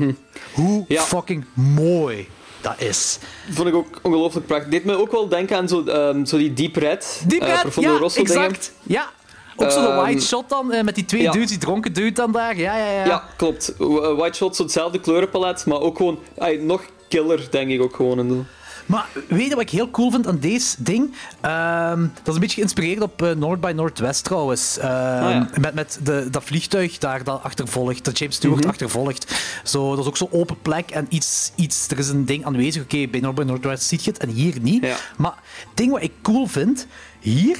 Mhm. 0.55 0.81
Ja. 0.87 1.01
fucking 1.01 1.45
mooi 1.53 2.27
dat 2.61 2.81
is. 2.81 3.19
Vond 3.51 3.67
ik 3.67 3.73
ook 3.75 3.99
ongelooflijk 4.01 4.47
prachtig. 4.47 4.69
Deed 4.69 4.85
me 4.85 4.97
ook 4.97 5.11
wel 5.11 5.27
denken 5.27 5.57
aan 5.57 5.67
zo, 5.67 5.83
ehm, 5.85 6.25
zo 6.25 6.37
die 6.37 6.53
Deep 6.53 6.75
Red. 6.75 7.23
Pret, 7.27 7.61
Profondo 7.61 7.91
ja, 7.93 7.97
Rosso 7.97 8.23
dingen. 8.23 8.41
exact. 8.43 8.71
Ja. 8.83 9.09
Ook 9.55 9.71
zo 9.71 9.81
de 9.81 9.87
Ehm, 9.87 9.97
white 9.97 10.21
shot 10.25 10.49
dan, 10.49 10.71
eh, 10.71 10.83
met 10.83 10.95
die 10.95 11.05
twee 11.05 11.21
ja. 11.21 11.31
dudes, 11.31 11.49
die 11.49 11.57
dronken 11.57 11.93
dude 11.93 12.11
dan 12.11 12.31
daar. 12.31 12.57
Ja, 12.57 12.77
ja, 12.77 12.91
ja. 12.91 13.05
Ja, 13.05 13.23
klopt. 13.37 13.73
White 14.17 14.33
Shot, 14.37 14.55
zo 14.55 14.63
hetzelfde 14.63 14.99
kleurenpalet, 14.99 15.65
maar 15.65 15.79
ook 15.79 15.97
gewoon 15.97 16.19
ay, 16.37 16.55
nog 16.55 16.81
killer, 17.07 17.47
denk 17.51 17.69
ik 17.69 17.81
ook 17.81 17.95
gewoon. 17.95 18.45
Maar 18.85 19.05
weet 19.27 19.47
je 19.47 19.49
wat 19.55 19.61
ik 19.63 19.69
heel 19.69 19.91
cool 19.91 20.11
vind 20.11 20.27
aan 20.27 20.39
deze 20.39 20.75
ding? 20.79 21.13
Ehm, 21.41 21.99
dat 22.01 22.27
is 22.27 22.33
een 22.33 22.39
beetje 22.39 22.55
geïnspireerd 22.55 23.01
op 23.01 23.21
eh, 23.21 23.31
North 23.31 23.61
by 23.61 23.71
Northwest 23.75 24.23
trouwens. 24.23 24.77
Ehm, 24.77 24.89
ja. 24.89 25.49
Met, 25.59 25.73
met 25.73 25.99
de, 26.03 26.27
dat 26.31 26.43
vliegtuig 26.43 26.97
daar 26.97 27.23
dat 27.23 27.43
achtervolgt, 27.43 28.03
dat 28.05 28.17
James 28.19 28.35
Stewart 28.35 28.59
Mhm. 28.61 28.69
achtervolgt. 28.69 29.35
Zo, 29.63 29.89
dat 29.89 29.99
is 29.99 30.05
ook 30.05 30.17
zo'n 30.17 30.31
open 30.31 30.61
plek 30.61 30.89
en 30.91 31.05
iets, 31.09 31.51
iets, 31.55 31.87
er 31.87 31.97
is 31.99 32.07
een 32.09 32.25
ding 32.25 32.45
aanwezig. 32.45 32.83
Oké, 32.83 33.07
bij 33.07 33.19
North 33.19 33.35
by 33.35 33.43
Northwest 33.43 33.83
zie 33.83 33.99
je 34.01 34.09
het 34.11 34.19
en 34.19 34.29
hier 34.29 34.55
niet. 34.61 34.83
Ja. 34.85 34.95
Maar 35.17 35.35
het 35.59 35.67
ding 35.77 35.91
wat 35.91 36.01
ik 36.01 36.11
cool 36.21 36.47
vind 36.47 36.87
hier 37.19 37.57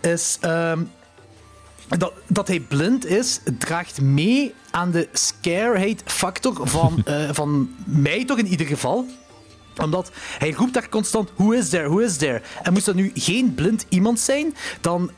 is. 0.00 0.38
ehm, 0.40 0.80
dat, 1.98 2.12
dat 2.26 2.48
hij 2.48 2.60
blind 2.60 3.06
is, 3.06 3.40
draagt 3.58 4.00
mee 4.00 4.54
aan 4.70 4.90
de 4.90 5.08
scareheid 5.12 6.02
factor 6.04 6.68
van, 6.68 7.02
eh, 7.04 7.28
van 7.32 7.70
mij 7.84 8.24
toch 8.24 8.38
in 8.38 8.46
ieder 8.46 8.66
geval 8.66 9.06
omdat 9.82 10.10
hij 10.38 10.50
roept 10.50 10.74
daar 10.74 10.88
constant, 10.88 11.30
who 11.36 11.50
is 11.50 11.68
there, 11.68 11.88
who 11.88 11.98
is 11.98 12.16
there? 12.16 12.42
En 12.62 12.72
moest 12.72 12.84
dat 12.84 12.94
nu 12.94 13.10
geen 13.14 13.54
blind 13.54 13.86
iemand 13.88 14.20
zijn, 14.20 14.54
dan 14.80 15.10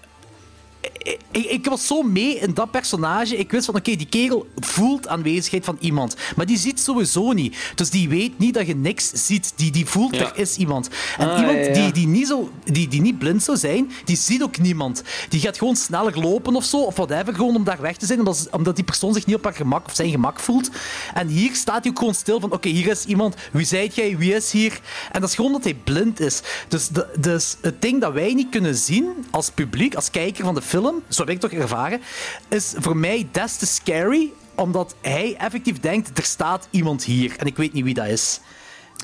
ik, 1.31 1.45
ik 1.45 1.67
was 1.67 1.87
zo 1.87 2.03
mee 2.03 2.39
in 2.39 2.55
dat 2.55 2.71
personage. 2.71 3.37
Ik 3.37 3.51
wist 3.51 3.65
van, 3.65 3.75
oké, 3.77 3.97
die 3.97 4.07
kerel 4.07 4.47
voelt 4.57 5.09
aanwezigheid 5.09 5.65
van 5.65 5.77
iemand. 5.81 6.17
Maar 6.37 6.47
die 6.47 6.59
ziet 6.59 6.81
sowieso 6.81 7.33
niet. 7.33 7.57
Dus 7.75 7.91
die 7.91 8.09
weet 8.09 8.39
niet 8.39 8.55
dat 8.55 8.67
je 8.67 8.75
niks 8.77 9.11
ziet. 9.27 9.53
Die, 9.57 9.71
die 9.71 9.87
voelt, 9.87 10.15
Ja. 10.17 10.21
er 10.21 10.39
is 10.39 10.57
iemand. 10.57 10.89
En 11.19 11.31
Ah, 11.31 11.39
iemand 11.39 11.59
ja, 11.59 11.65
ja. 11.65 11.73
Die, 11.73 11.93
die, 11.93 12.07
niet 12.07 12.27
zo, 12.27 12.51
die, 12.65 12.89
die 12.89 13.01
niet 13.01 13.19
blind 13.19 13.43
zou 13.43 13.57
zijn, 13.59 13.91
die 14.05 14.17
ziet 14.17 14.43
ook 14.43 14.59
niemand. 14.59 15.03
Die 15.29 15.41
gaat 15.41 15.59
gewoon 15.59 15.77
sneller 15.77 16.21
lopen 16.21 16.57
of 16.57 16.65
zo, 16.65 16.77
of 16.83 16.97
whatever, 16.97 17.35
gewoon 17.35 17.57
om 17.57 17.65
daar 17.65 17.81
weg 17.81 17.97
te 17.97 18.07
zijn, 18.07 18.19
omdat, 18.19 18.49
omdat 18.51 18.77
die 18.77 18.85
persoon 18.85 19.15
zich 19.15 19.27
niet 19.27 19.37
op 19.37 19.45
haar 19.45 19.55
gemak 19.55 19.87
of 19.87 19.95
zijn 19.95 20.11
gemak 20.11 20.41
voelt. 20.41 20.71
En 21.15 21.29
hier 21.29 21.55
staat 21.55 21.83
hij 21.83 21.91
ook 21.91 21.99
gewoon 21.99 22.15
stil 22.15 22.41
van, 22.41 22.53
oké, 22.53 22.69
hier 22.69 22.87
is 22.91 23.05
iemand. 23.05 23.35
Wie 23.53 23.67
zijt 23.67 23.95
jij? 23.95 24.17
Wie 24.17 24.35
is 24.35 24.51
hier? 24.53 24.81
En 25.13 25.21
dat 25.21 25.29
is 25.29 25.35
gewoon 25.35 25.53
dat 25.53 25.65
hij 25.65 25.75
blind 25.75 26.21
is. 26.21 26.41
Dus, 26.69 26.89
de, 26.89 27.07
dus 27.19 27.57
het 27.61 27.83
ding 27.83 28.01
dat 28.01 28.13
wij 28.13 28.35
niet 28.35 28.49
kunnen 28.51 28.75
zien 28.77 29.09
als 29.31 29.51
publiek, 29.51 29.95
als 29.95 30.11
kijker 30.11 30.45
van 30.45 30.55
de 30.55 30.63
film, 30.63 30.74
zo 31.09 31.21
heb 31.25 31.31
ik 31.31 31.41
toch 31.41 31.51
ervaren, 31.53 32.01
is 32.49 32.75
voor 32.79 32.97
mij 32.97 33.29
des 33.33 33.57
te 33.57 33.67
scary, 33.67 34.33
omdat 34.55 34.95
hij 35.01 35.37
effectief 35.39 35.81
denkt, 35.81 36.19
er 36.19 36.25
staat 36.25 36.69
iemand 36.71 37.05
hier. 37.05 37.35
En 37.39 37.47
ik 37.47 37.57
weet 37.57 37.73
niet 37.73 37.85
wie 37.85 37.95
dat 37.95 38.07
is. 38.07 38.41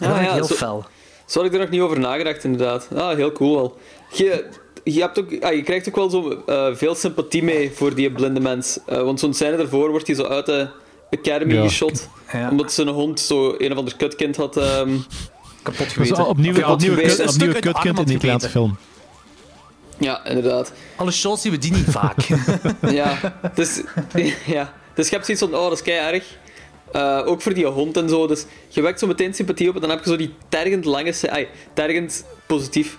En 0.00 0.08
dat 0.08 0.08
Ah, 0.08 0.14
vind 0.14 0.20
ik 0.20 0.28
ja, 0.28 0.34
heel 0.34 0.44
zo- 0.44 0.54
fel. 0.54 0.84
Zo 1.26 1.38
had 1.38 1.48
ik 1.48 1.54
er 1.54 1.60
nog 1.60 1.70
niet 1.70 1.80
over 1.80 2.00
nagedacht, 2.00 2.44
inderdaad. 2.44 2.88
Ah, 2.96 3.16
heel 3.16 3.32
cool 3.32 3.54
wel. 3.54 3.78
Je, 4.12 4.46
je, 4.84 5.00
hebt 5.00 5.18
ook, 5.18 5.42
ah, 5.42 5.54
je 5.54 5.62
krijgt 5.62 5.88
ook 5.88 5.96
wel 5.96 6.10
zo 6.10 6.42
eh, 6.46 6.74
veel 6.76 6.94
sympathie 6.94 7.42
mee 7.42 7.70
voor 7.74 7.94
die 7.94 8.12
blinde 8.12 8.40
mens. 8.40 8.78
Eh, 8.86 9.02
want 9.02 9.20
zo'n 9.20 9.34
scène 9.34 9.56
daarvoor 9.56 9.90
wordt 9.90 10.06
hij 10.06 10.16
zo 10.16 10.24
uit 10.24 10.46
de 10.46 10.68
academy 11.10 11.54
Ja. 11.54 11.62
geschot. 11.62 12.08
Ja. 12.32 12.50
Omdat 12.50 12.72
zijn 12.72 12.88
hond 12.88 13.20
zo 13.20 13.54
een 13.58 13.72
of 13.72 13.78
ander 13.78 13.96
kutkind 13.96 14.36
had... 14.36 14.56
ehm, 14.56 14.96
Kapot 15.62 15.78
Dat 15.78 15.86
is 15.86 15.92
geweten. 15.92 16.26
opnieuw, 16.26 16.64
opnieuw, 16.66 16.94
geweest. 16.94 17.20
opnieuw 17.34 17.52
kutkind 17.52 17.98
in 17.98 18.04
die 18.04 18.16
Italiaanse 18.16 18.48
film. 18.48 18.76
Ja, 20.00 20.24
inderdaad. 20.26 20.72
Alle 20.96 21.10
shows 21.10 21.40
zien 21.42 21.52
we 21.52 21.58
die 21.58 21.72
niet 21.72 21.90
vaak. 22.00 22.16
Ja, 22.90 23.18
dus, 23.54 23.80
ja. 24.46 24.72
dus 24.94 25.08
je 25.08 25.14
hebt 25.14 25.24
zoiets 25.26 25.44
van, 25.44 25.54
oh, 25.54 25.62
dat 25.62 25.72
is 25.72 25.82
kei 25.82 26.14
erg. 26.14 26.24
Eh, 26.92 27.22
ook 27.26 27.42
voor 27.42 27.54
die 27.54 27.66
hond 27.66 27.96
en 27.96 28.08
zo. 28.08 28.26
Dus 28.26 28.44
je 28.68 28.80
wekt 28.82 28.98
zo 28.98 29.06
meteen 29.06 29.34
sympathie 29.34 29.68
op 29.68 29.74
en 29.74 29.80
dan 29.80 29.90
heb 29.90 30.04
je 30.04 30.10
zo 30.10 30.16
die 30.16 30.34
tergend 30.48 30.84
lange... 30.84 31.14
Ai, 31.30 31.48
tergend 31.74 32.24
positief. 32.46 32.98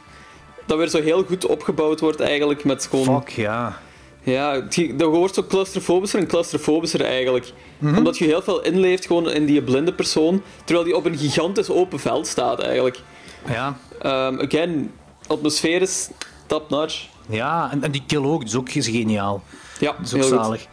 Dat 0.66 0.78
weer 0.78 0.88
zo 0.88 1.02
heel 1.02 1.24
goed 1.24 1.46
opgebouwd 1.46 2.00
wordt 2.00 2.20
eigenlijk 2.20 2.64
met 2.64 2.88
gewoon... 2.90 3.06
Fuck, 3.22 3.30
ja. 3.30 3.80
Ja, 4.24 4.66
je- 4.70 4.96
dat 4.96 5.10
wordt 5.10 5.34
zo 5.36 5.44
claustrofobischer 5.44 6.20
en 6.20 6.28
claustrofobischer 6.28 7.02
eigenlijk. 7.06 7.52
Omdat 7.82 8.18
je 8.18 8.26
heel 8.26 8.42
veel 8.42 8.62
inleeft 8.64 9.06
gewoon 9.06 9.32
in 9.32 9.46
die 9.46 9.62
blinde 9.64 9.94
persoon, 9.94 10.44
terwijl 10.64 10.86
die 10.86 10.96
op 10.96 11.06
een 11.06 11.18
gigantisch 11.18 11.70
open 11.70 12.00
veld 12.00 12.28
staat 12.28 12.60
eigenlijk. 12.60 13.00
Ja, 13.48 13.78
Ehm 14.02 14.40
again, 14.40 14.92
atmosfeer 15.28 15.82
is 15.82 16.10
top 16.52 16.70
notch. 16.70 17.08
ja. 17.30 17.70
En, 17.72 17.84
en 17.84 17.92
die 17.92 18.04
kill 18.08 18.24
ook, 18.24 18.44
is 18.44 18.56
ook 18.56 18.72
geniaal. 18.72 19.44
Ja, 19.80 19.96
Dat 19.98 20.06
is 20.06 20.14
ook 20.14 20.24
zalig. 20.24 20.66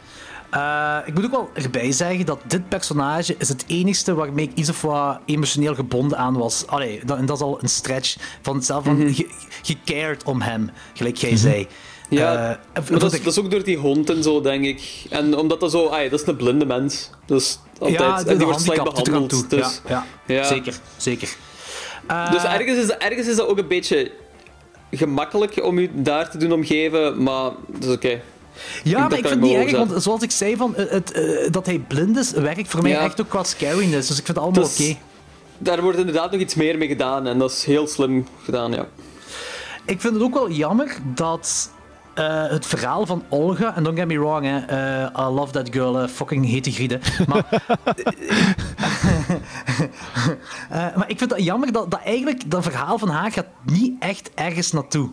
Eh, 0.50 0.96
ik 1.06 1.14
moet 1.14 1.24
ook 1.24 1.30
wel 1.30 1.50
erbij 1.52 1.92
zeggen 1.92 2.26
dat 2.26 2.40
dit 2.46 2.68
personage 2.68 3.34
is 3.38 3.48
het 3.48 3.64
enigste 3.66 4.14
waarmee 4.14 4.44
ik 4.44 4.50
iets 4.54 4.68
of 4.70 4.82
wat 4.82 5.18
emotioneel 5.26 5.74
gebonden 5.74 6.18
aan 6.18 6.36
was. 6.38 6.66
Allee, 6.66 7.00
dat, 7.04 7.18
en 7.18 7.26
dat 7.26 7.36
is 7.36 7.42
al 7.42 7.58
een 7.62 7.68
stretch 7.68 8.16
van 8.42 8.56
hetzelfde 8.56 8.90
van 8.90 9.14
ge- 9.14 9.30
gecared 9.62 10.22
om 10.24 10.40
hem, 10.40 10.70
gelijk 10.94 11.16
jij 11.16 11.36
zei. 11.36 11.66
Ja, 12.10 12.32
Eh, 12.32 12.82
maar 12.90 12.98
dat 12.98 13.10
dat 13.12 13.26
is 13.26 13.38
ook 13.38 13.50
door 13.50 13.64
die 13.64 13.76
hond 13.76 14.10
en 14.10 14.22
zo, 14.22 14.40
denk 14.40 14.64
ik. 14.64 15.04
En 15.10 15.36
omdat 15.36 15.60
dat 15.60 15.70
zo... 15.70 15.88
ai, 15.88 16.08
dat 16.08 16.20
is 16.20 16.26
een 16.26 16.36
blinde 16.36 16.66
mens. 16.66 17.10
Dus 17.26 17.58
altijd... 17.78 17.98
ja, 17.98 18.18
en 18.24 18.36
die 18.36 18.46
wordt 18.46 18.60
slecht 18.62 18.84
behandeld. 18.84 19.50
Dus, 19.50 19.80
ja, 19.88 20.04
ja, 20.26 20.34
Ja. 20.34 20.44
zeker, 20.44 20.74
zeker. 20.96 21.28
Eh, 22.06 22.30
dus 22.30 22.42
ergens, 22.44 22.78
is 22.78 22.88
ergens 22.90 23.26
is 23.28 23.36
dat 23.36 23.46
ook 23.48 23.58
een 23.58 23.68
beetje 23.68 24.12
gemakkelijk 24.90 25.64
om 25.64 25.78
je 25.78 25.88
daar 25.92 26.30
te 26.30 26.38
doen 26.38 26.52
omgeven, 26.52 27.22
maar 27.22 27.50
dat 27.66 27.84
is 27.88 27.94
oké. 27.94 28.20
Ja, 28.84 29.00
dat 29.00 29.08
maar 29.10 29.18
ik 29.18 29.26
vind 29.26 29.26
ik 29.26 29.30
het 29.30 29.40
niet 29.40 29.74
erg, 29.74 29.88
want 29.88 30.02
zoals 30.02 30.22
ik 30.22 30.30
zei, 30.30 30.56
van, 30.56 30.76
eh, 30.76 30.90
het, 30.90 31.12
eh, 31.12 31.50
dat 31.50 31.66
hij 31.66 31.78
blind 31.78 32.16
is, 32.16 32.30
werkt 32.30 32.68
voor 32.68 32.82
mij 32.82 32.90
Ja. 32.90 33.04
echt 33.04 33.20
ook 33.20 33.28
qua 33.28 33.42
scariness. 33.44 34.08
Dus 34.08 34.18
ik 34.18 34.24
vind 34.24 34.36
het 34.36 34.38
allemaal 34.38 34.64
oké. 34.64 34.96
Daar 35.58 35.82
wordt 35.82 35.98
inderdaad 35.98 36.30
nog 36.32 36.40
iets 36.40 36.54
meer 36.54 36.78
mee 36.78 36.88
gedaan 36.88 37.26
en 37.26 37.38
dat 37.38 37.50
is 37.50 37.64
heel 37.64 37.86
slim 37.86 38.26
gedaan, 38.44 38.72
ja. 38.72 38.86
Ik 39.84 40.00
vind 40.00 40.14
het 40.14 40.22
ook 40.22 40.34
wel 40.34 40.50
jammer 40.50 40.96
dat 41.14 41.70
eh, 42.18 42.50
het 42.50 42.66
verhaal 42.66 43.06
van 43.06 43.24
Olga, 43.28 43.76
en 43.76 43.82
don't 43.82 43.98
get 43.98 44.06
me 44.06 44.18
wrong, 44.18 44.44
hè, 44.44 44.58
eh, 44.58 45.26
I 45.26 45.30
love 45.30 45.52
that 45.52 45.68
girl, 45.70 46.00
eh, 46.00 46.08
fucking 46.08 46.46
hete 46.46 46.70
griede. 46.70 47.00
Maar, 47.26 47.44
maar 50.96 51.10
ik 51.10 51.18
vind 51.18 51.30
het 51.30 51.44
jammer 51.44 51.72
dat, 51.72 51.90
dat 51.90 52.00
eigenlijk 52.04 52.50
dat 52.50 52.62
verhaal 52.62 52.98
van 52.98 53.08
haar 53.08 53.32
gaat 53.32 53.46
niet 53.64 53.92
echt 53.98 54.30
ergens 54.34 54.72
naartoe. 54.72 55.10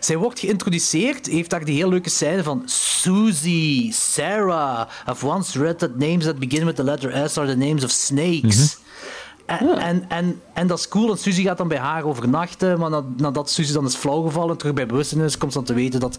Zij 0.00 0.16
wordt 0.16 0.38
geïntroduceerd, 0.38 1.26
heeft 1.26 1.50
daar 1.50 1.64
die 1.64 1.76
heel 1.76 1.88
leuke 1.88 2.10
scène 2.10 2.42
van 2.42 2.62
Susie, 2.64 3.92
Sarah. 3.92 4.88
I've 5.10 5.26
once 5.26 5.58
read 5.58 5.78
that 5.78 5.98
names 5.98 6.24
that 6.24 6.38
begin 6.38 6.64
with 6.64 6.76
the 6.76 6.84
letter 6.84 7.28
S 7.28 7.38
are 7.38 7.46
the 7.46 7.56
names 7.56 7.84
of 7.84 7.90
snakes. 7.90 8.78
En, 9.48 9.78
en, 9.78 10.04
en, 10.08 10.40
en 10.52 10.66
dat 10.66 10.78
is 10.78 10.88
cool, 10.88 11.06
want 11.06 11.20
Suzy 11.20 11.42
gaat 11.42 11.58
dan 11.58 11.68
bij 11.68 11.78
haar 11.78 12.04
overnachten, 12.04 12.78
maar 12.78 12.90
na- 12.90 13.04
nadat 13.16 13.50
Suzy 13.50 13.72
dan 13.72 13.84
is 13.86 13.94
flauwgevallen 13.94 14.50
en 14.50 14.56
terug 14.56 14.74
bij 14.74 14.86
bewustzijn 14.86 15.20
is, 15.24 15.38
komt 15.38 15.52
ze 15.52 15.58
dan 15.58 15.66
te 15.66 15.74
weten 15.74 16.00
dat 16.00 16.18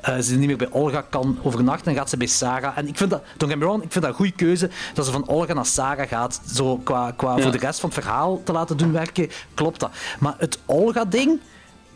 eh, 0.00 0.18
ze 0.18 0.36
niet 0.36 0.46
meer 0.46 0.56
bij 0.56 0.70
Olga 0.70 1.04
kan 1.10 1.38
overnachten 1.42 1.92
en 1.92 1.98
gaat 1.98 2.10
ze 2.10 2.16
bij 2.16 2.26
Sarah. 2.26 2.78
En 2.78 2.88
ik 2.88 2.96
vind 2.96 3.10
dat, 3.10 3.22
don't 3.36 3.52
get 3.52 3.60
me 3.60 3.66
wrong, 3.66 3.82
ik 3.82 3.92
vind 3.92 4.04
dat 4.04 4.12
een 4.12 4.18
goede 4.18 4.32
keuze 4.32 4.70
dat 4.94 5.04
ze 5.06 5.12
van 5.12 5.28
Olga 5.28 5.52
naar 5.52 5.66
Sarah 5.66 6.08
gaat, 6.08 6.40
zo 6.52 6.76
qua, 6.76 7.10
qua 7.16 7.36
Ja. 7.36 7.42
voor 7.42 7.52
de 7.52 7.58
rest 7.58 7.80
van 7.80 7.90
het 7.90 7.98
verhaal 8.02 8.40
te 8.44 8.52
laten 8.52 8.76
doen 8.76 8.92
werken, 8.92 9.30
klopt 9.54 9.80
dat. 9.80 9.90
Maar 10.18 10.34
het 10.38 10.58
Olga-ding 10.66 11.40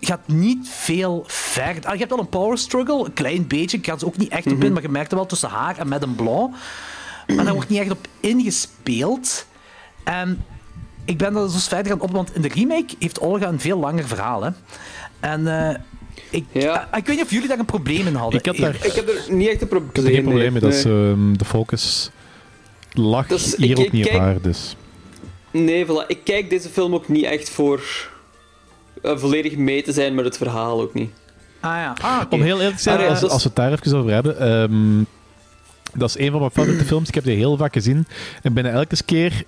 gaat 0.00 0.26
niet 0.28 0.68
veel 0.68 1.24
verder. 1.26 1.84
Ah, 1.86 1.92
je 1.92 1.98
hebt 1.98 2.10
wel 2.10 2.20
een 2.20 2.28
power 2.28 2.58
struggle, 2.58 3.04
een 3.04 3.12
klein 3.12 3.46
beetje, 3.46 3.76
ik 3.76 3.86
ga 3.86 3.98
ze 3.98 4.06
ook 4.06 4.16
niet 4.16 4.30
echt 4.30 4.52
op 4.52 4.64
in, 4.64 4.72
maar 4.72 4.82
je 4.82 4.88
merkt 4.88 5.12
wel 5.12 5.26
tussen 5.26 5.48
haar 5.48 5.78
en 5.78 5.88
Madame 5.88 6.14
Blanc. 6.14 6.54
Maar 7.26 7.44
daar 7.44 7.54
wordt 7.54 7.68
niet 7.68 7.80
echt 7.80 7.90
op 7.90 8.06
ingespeeld. 8.20 9.46
En 10.04 10.44
ik 11.04 11.18
ben 11.18 11.36
er 11.36 11.52
dus 11.52 11.68
verder 11.68 11.92
aan 11.92 12.00
op, 12.00 12.10
want 12.10 12.34
in 12.34 12.42
de 12.42 12.48
remake 12.48 12.94
heeft 12.98 13.18
Olga 13.18 13.48
een 13.48 13.60
veel 13.60 13.78
langer 13.78 14.06
verhaal. 14.06 14.42
Hè? 14.42 14.50
En 15.20 15.68
eh, 15.70 15.76
ik, 16.30 16.44
Ja. 16.52 16.88
ah, 16.90 16.98
ik 16.98 17.06
weet 17.06 17.16
niet 17.16 17.24
of 17.24 17.30
jullie 17.30 17.48
daar 17.48 17.58
een 17.58 17.64
probleem 17.64 18.06
in 18.06 18.14
hadden. 18.14 18.38
Ik 18.38 18.46
had 18.46 18.56
daar- 18.56 18.86
Ik 18.86 18.92
heb 18.92 19.08
er 19.08 19.24
niet 19.28 19.48
echt 19.48 19.62
een 19.62 19.68
probleem 19.68 19.90
Ik 19.90 19.96
heb 19.96 20.04
er 20.06 20.10
geen 20.12 20.22
probleem 20.22 20.52
mee. 20.52 20.60
Dat 20.60 20.72
is, 20.72 20.84
ehm, 20.84 21.32
de 21.36 21.44
focus 21.44 22.10
lag 22.92 23.26
Dat 23.26 23.38
is- 23.40 23.56
hier 23.56 23.70
ik- 23.70 23.78
ook 23.78 23.84
ik 23.84 23.92
niet 23.92 24.06
op 24.06 24.12
haar. 24.18 24.40
Dus. 24.40 24.76
Nee, 25.50 25.86
voilà. 25.86 26.06
Ik 26.06 26.18
kijk 26.24 26.50
deze 26.50 26.68
film 26.68 26.94
ook 26.94 27.08
niet 27.08 27.24
echt 27.24 27.50
voor 27.50 27.82
eh, 29.02 29.16
volledig 29.18 29.56
mee 29.56 29.82
te 29.82 29.92
zijn 29.92 30.14
met 30.14 30.24
het 30.24 30.36
verhaal 30.36 30.80
ook 30.80 30.94
niet. 30.94 31.10
Ah 31.60 31.70
ja. 31.76 31.94
Ah. 32.02 32.20
Om 32.30 32.42
heel 32.42 32.56
eerlijk 32.58 32.76
te 32.76 32.82
zijn, 32.82 32.96
Ah, 32.96 33.02
ja, 33.02 33.08
als, 33.08 33.20
dat 33.20 33.30
we 33.36 33.42
het 33.42 33.56
daar 33.56 33.72
even 33.72 33.98
over 33.98 34.12
hebben. 34.12 34.38
ehm, 34.38 35.02
dat 35.94 36.08
is 36.08 36.18
een 36.18 36.30
van 36.30 36.38
mijn 36.40 36.52
favoriete 36.52 36.84
films. 36.84 37.08
Ik 37.08 37.14
heb 37.14 37.24
die 37.24 37.36
heel 37.36 37.56
vaak 37.56 37.72
gezien. 37.72 38.06
En 38.42 38.52
bijna 38.54 38.68
elke 38.70 38.96
keer 39.04 39.42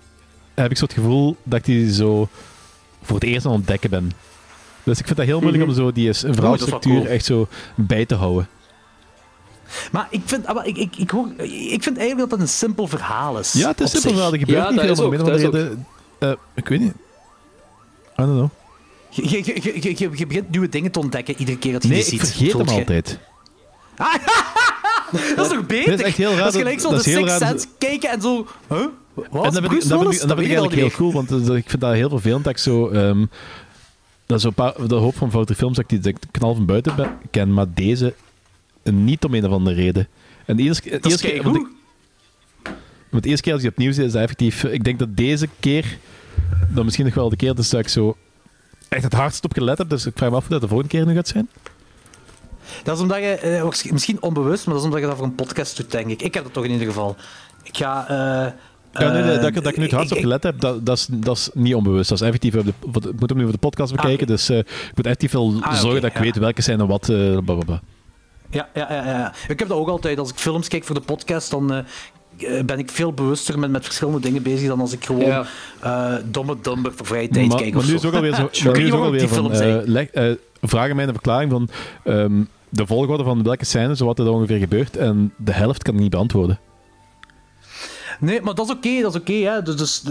heb 0.62 0.70
ik 0.70 0.76
zo 0.76 0.84
het 0.84 0.94
gevoel 0.94 1.36
dat 1.42 1.58
ik 1.58 1.64
die 1.64 1.92
zo 1.92 2.28
voor 3.02 3.14
het 3.14 3.24
eerst 3.24 3.44
aan 3.46 3.50
het 3.52 3.60
ontdekken 3.60 3.90
ben. 3.90 4.12
Dus 4.82 4.98
ik 4.98 5.04
vind 5.04 5.16
dat 5.16 5.26
heel 5.26 5.40
moeilijk 5.40 5.62
Mhm. 5.62 5.72
om 5.72 5.78
zo 5.78 5.92
die 5.92 6.06
een 6.08 6.14
dat 6.22 6.34
verhaalstructuur 6.34 6.94
cool. 7.00 7.06
echt 7.06 7.24
zo 7.24 7.48
bij 7.74 8.06
te 8.06 8.14
houden. 8.14 8.48
Maar 9.92 10.06
ik 10.10 10.20
vind, 10.24 10.46
ah, 10.46 10.54
maar 10.54 10.66
ik, 10.66 10.76
ik, 10.76 10.96
ik, 10.96 11.10
hoor, 11.10 11.26
ik 11.48 11.82
vind 11.82 11.98
eigenlijk 11.98 12.18
dat 12.18 12.30
het 12.30 12.40
een 12.40 12.54
simpel 12.54 12.86
verhaal 12.86 13.38
is. 13.38 13.52
Ja, 13.52 13.68
het 13.68 13.80
is 13.80 13.84
op 13.86 13.90
simpel 13.92 14.10
zich. 14.10 14.18
wel. 14.18 14.32
Er 14.32 14.38
gebeurt 14.38 14.58
Ja, 14.58 14.70
niet 14.70 14.76
dat 14.86 14.96
veel, 14.96 15.06
ook, 15.06 15.12
een 15.12 15.18
dat 15.24 15.28
is 15.36 15.42
reden... 15.42 15.86
eh, 16.18 16.32
ik 16.54 16.68
weet 16.68 16.80
niet. 16.80 16.92
I 16.92 18.22
don't 18.22 18.30
know. 18.36 18.48
Je, 19.10 19.22
je, 19.30 19.36
je, 19.44 19.60
je, 19.62 19.82
je, 19.82 19.94
je 20.14 20.26
begint 20.26 20.50
nieuwe 20.50 20.68
dingen 20.68 20.90
te 20.90 20.98
ontdekken 20.98 21.34
iedere 21.38 21.58
keer 21.58 21.72
dat 21.72 21.82
je 21.82 21.88
Nee, 21.88 22.04
die 22.04 22.12
ik 22.12 22.20
ziet. 22.20 22.28
vergeet 22.28 22.52
hem 22.52 22.56
Voelt 22.66 22.70
je? 22.70 22.76
altijd. 22.76 23.18
Dat 25.36 25.46
is 25.46 25.52
toch 25.56 25.66
beter? 25.66 25.90
Dat 25.90 25.98
is 26.00 26.04
echt 26.06 26.16
heel 26.16 26.28
raar 26.30 26.38
Dat 26.38 26.46
is 26.46 26.52
dat- 26.52 26.62
gelijk 26.62 26.80
zo 26.80 26.90
dat 26.90 27.04
de 27.04 27.10
is 27.10 27.16
heel 27.16 27.26
Sixth 27.26 27.40
raar 27.40 27.50
Sense 27.50 27.66
kijken 27.78 28.10
en 28.10 28.20
zo... 28.20 28.46
Huh? 28.68 28.86
Wat? 29.30 29.44
En 29.44 29.52
dat 29.52 29.52
vind 29.52 29.64
ik, 29.64 29.68
Bruce 29.70 29.88
dat 29.88 29.98
vind 29.98 30.00
Willis? 30.00 30.16
ik, 30.16 30.22
en 30.22 30.28
dat 30.28 30.38
vind 30.38 30.50
ik 30.50 30.56
weet 30.56 30.58
eigenlijk 30.58 30.74
heel 30.74 30.90
cool, 30.98 31.12
want 31.12 31.48
eh, 31.48 31.56
ik 31.56 31.70
vind 31.70 31.82
dat 31.82 31.92
heel 31.94 32.08
vervelend 32.08 32.44
dat 32.44 32.52
ik 32.52 32.58
zo... 32.58 32.88
ehm, 32.88 33.26
dat 34.26 34.40
zo 34.40 34.48
een 34.48 34.54
paar, 34.54 34.88
de 34.88 34.94
hoop 34.94 35.16
van 35.16 35.30
foute 35.30 35.54
films 35.54 35.76
dat 35.76 35.84
ik 35.84 35.90
die 35.90 36.12
dat 36.12 36.22
ik 36.22 36.28
knal 36.30 36.54
van 36.54 36.66
buiten 36.66 36.96
ben- 36.96 37.18
ken, 37.30 37.54
maar 37.54 37.66
deze 37.74 38.14
niet 38.82 39.24
om 39.24 39.34
een 39.34 39.46
of 39.46 39.52
andere 39.52 39.76
reden. 39.76 40.08
En 40.44 40.56
de 40.56 40.62
eerste, 40.62 40.98
de 41.00 41.16
keer... 41.18 41.42
Want, 41.42 41.56
ik, 41.56 41.66
want 43.10 43.22
de 43.22 43.28
eerste 43.28 43.42
keer 43.44 43.52
als 43.52 43.62
die 43.62 43.70
opnieuw 43.70 43.92
zie, 43.92 44.04
is 44.04 44.12
dat 44.12 44.22
effectief... 44.22 44.64
Ik 44.64 44.84
denk 44.84 44.98
dat 44.98 45.16
deze 45.16 45.48
keer, 45.60 45.98
dan 46.68 46.84
misschien 46.84 47.04
nog 47.06 47.14
wel 47.14 47.28
de 47.28 47.36
keer, 47.36 47.54
dus 47.54 47.70
dat 47.70 47.80
ik 47.80 47.88
zo 47.88 48.16
echt 48.88 49.02
het 49.02 49.12
hardst 49.12 49.44
op 49.44 49.52
gelet 49.52 49.78
heb. 49.78 49.88
Dus 49.88 50.06
ik 50.06 50.12
vraag 50.16 50.30
me 50.30 50.36
af 50.36 50.42
hoe 50.42 50.50
dat 50.50 50.60
de 50.60 50.68
volgende 50.68 50.92
keer 50.92 51.06
nu 51.06 51.14
gaat 51.14 51.28
zijn. 51.28 51.48
Dat 52.82 52.96
is 52.96 53.02
omdat 53.02 53.18
je, 53.18 53.34
eh, 53.34 53.90
misschien 53.92 54.22
onbewust, 54.22 54.66
maar 54.66 54.74
dat 54.74 54.82
is 54.84 54.88
omdat 54.90 55.00
je 55.00 55.06
dat 55.08 55.16
voor 55.16 55.26
een 55.26 55.34
podcast 55.34 55.76
doet, 55.76 55.90
denk 55.90 56.10
ik. 56.10 56.22
Ik 56.22 56.34
heb 56.34 56.44
dat 56.44 56.52
toch 56.52 56.64
in 56.64 56.70
ieder 56.70 56.86
geval. 56.86 57.16
Ik 57.62 57.76
ga... 57.76 58.08
eh, 58.08 58.52
Ja, 58.98 59.12
nee, 59.12 59.22
nee, 59.22 59.32
eh, 59.32 59.38
dat, 59.40 59.46
ik, 59.48 59.54
dat 59.54 59.66
ik 59.66 59.76
nu 59.76 59.82
het 59.82 59.92
hardst 59.92 60.12
op 60.12 60.18
gelet 60.18 60.42
heb, 60.42 60.60
dat, 60.60 60.86
dat, 60.86 60.96
is, 60.96 61.06
dat 61.10 61.36
is 61.36 61.50
niet 61.54 61.74
onbewust. 61.74 62.08
Dat 62.08 62.20
is 62.20 62.26
effectief... 62.26 62.54
op 62.56 62.64
de- 62.64 62.72
wat- 62.92 63.06
Ik 63.06 63.20
moet 63.20 63.28
hem 63.28 63.38
nu 63.38 63.44
voor 63.44 63.52
de 63.52 63.58
podcast 63.58 63.92
bekijken, 63.92 64.22
oké. 64.22 64.26
dus 64.26 64.48
eh, 64.48 64.58
ik 64.58 64.92
moet 64.94 65.04
effectief 65.04 65.32
wel 65.32 65.54
Ah, 65.60 65.74
zorgen 65.74 66.00
dat 66.00 66.10
ik 66.10 66.16
ja. 66.16 66.22
weet 66.22 66.36
welke 66.36 66.62
zijn 66.62 66.80
en 66.80 66.86
wat... 66.86 67.08
eh 67.08 67.16
blablabla. 67.44 67.80
Ja, 68.50 68.68
ja, 68.74 68.86
ja, 68.92 69.04
ja. 69.04 69.32
Ik 69.48 69.58
heb 69.58 69.68
dat 69.68 69.78
ook 69.78 69.88
altijd. 69.88 70.18
Als 70.18 70.30
ik 70.30 70.36
films 70.36 70.68
kijk 70.68 70.84
voor 70.84 70.94
de 70.94 71.00
podcast, 71.00 71.50
dan 71.50 71.72
eh, 71.72 71.78
eh, 72.58 72.64
ben 72.64 72.78
ik 72.78 72.90
veel 72.90 73.12
bewuster 73.12 73.58
met, 73.58 73.70
met 73.70 73.84
verschillende 73.84 74.20
dingen 74.20 74.42
bezig 74.42 74.68
dan 74.68 74.80
als 74.80 74.92
ik 74.92 75.04
gewoon 75.04 75.20
Ja. 75.26 75.44
eh, 75.80 76.14
domme 76.24 76.56
dumber 76.62 76.92
voor 76.92 77.06
vrije 77.06 77.28
tijd 77.28 77.48
maar, 77.48 77.56
kijk 77.56 77.72
maar 77.74 77.82
of 77.82 77.88
nu 77.88 77.98
zo. 77.98 77.98
is 77.98 78.04
ook 78.06 78.14
alweer 78.14 78.34
zo. 78.34 78.42
Maar 78.64 78.72
weet 78.72 78.82
nu 78.82 78.86
is 78.86 78.92
ook 78.92 79.04
alweer 79.04 79.28
van. 79.28 79.52
eh, 79.52 79.76
leg, 79.84 80.06
eh, 80.10 80.30
vragen 80.62 80.96
mij 80.96 81.04
een 81.06 81.12
verklaring 81.12 81.50
van. 81.50 81.68
ehm, 82.04 82.42
de 82.68 82.86
volgorde 82.86 83.24
van 83.24 83.42
welke 83.42 83.64
scène, 83.64 83.96
zo 83.96 84.04
wat 84.06 84.18
er 84.18 84.28
ongeveer 84.30 84.58
gebeurt, 84.58 84.96
en 84.96 85.32
de 85.36 85.52
helft 85.52 85.82
kan 85.82 85.94
ik 85.94 86.00
niet 86.00 86.10
beantwoorden. 86.10 86.58
Nee, 88.20 88.40
maar 88.40 88.54
dat 88.54 88.66
is 88.66 88.74
oké, 88.74 89.00
dat 89.00 89.14
is 89.14 89.20
oké. 89.20 89.32
hè. 89.32 89.62
dus, 89.62 89.76
dus, 89.76 90.02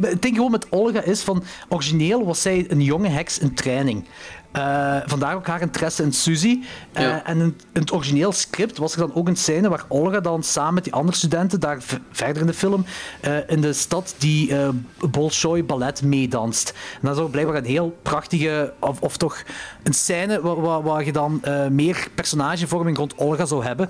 het 0.00 0.22
ding 0.22 0.34
gewoon 0.34 0.50
met 0.50 0.66
Olga 0.68 1.02
is 1.02 1.20
van... 1.22 1.42
Origineel 1.68 2.24
was 2.24 2.42
zij 2.42 2.66
een 2.68 2.82
jonge 2.82 3.08
heks 3.08 3.38
in 3.38 3.54
training. 3.54 4.06
Eh, 4.52 4.96
vandaar 5.06 5.34
ook 5.34 5.46
haar 5.46 5.60
interesse 5.60 6.02
in 6.02 6.12
Suzy. 6.12 6.60
Eh, 6.92 7.02
Ja. 7.02 7.24
En 7.24 7.38
in, 7.38 7.56
in 7.72 7.80
het 7.80 7.92
origineel 7.92 8.32
script 8.32 8.78
was 8.78 8.92
er 8.92 8.98
dan 8.98 9.14
ook 9.14 9.28
een 9.28 9.36
scène 9.36 9.68
waar 9.68 9.84
Olga 9.88 10.20
dan 10.20 10.42
samen 10.42 10.74
met 10.74 10.84
die 10.84 10.92
andere 10.92 11.16
studenten, 11.16 11.60
daar 11.60 11.78
verder 12.10 12.40
in 12.40 12.46
de 12.46 12.54
film, 12.54 12.84
eh, 13.20 13.50
in 13.50 13.60
de 13.60 13.72
stad 13.72 14.14
die 14.18 14.52
Bolshoi 15.10 15.64
ballet 15.64 16.02
meedanst. 16.02 16.74
En 16.94 17.08
dat 17.08 17.16
is 17.16 17.22
ook 17.22 17.30
blijkbaar 17.30 17.56
een 17.56 17.64
heel 17.64 17.98
prachtige, 18.02 18.72
of, 18.78 19.00
of 19.00 19.16
toch 19.16 19.42
een 19.82 19.94
scène 19.94 20.40
waar, 20.40 20.60
waar, 20.60 20.82
waar 20.82 21.04
je 21.04 21.12
dan 21.12 21.42
meer 21.70 22.08
personagevorming 22.14 22.96
rond 22.96 23.14
Olga 23.16 23.44
zou 23.44 23.64
hebben. 23.64 23.88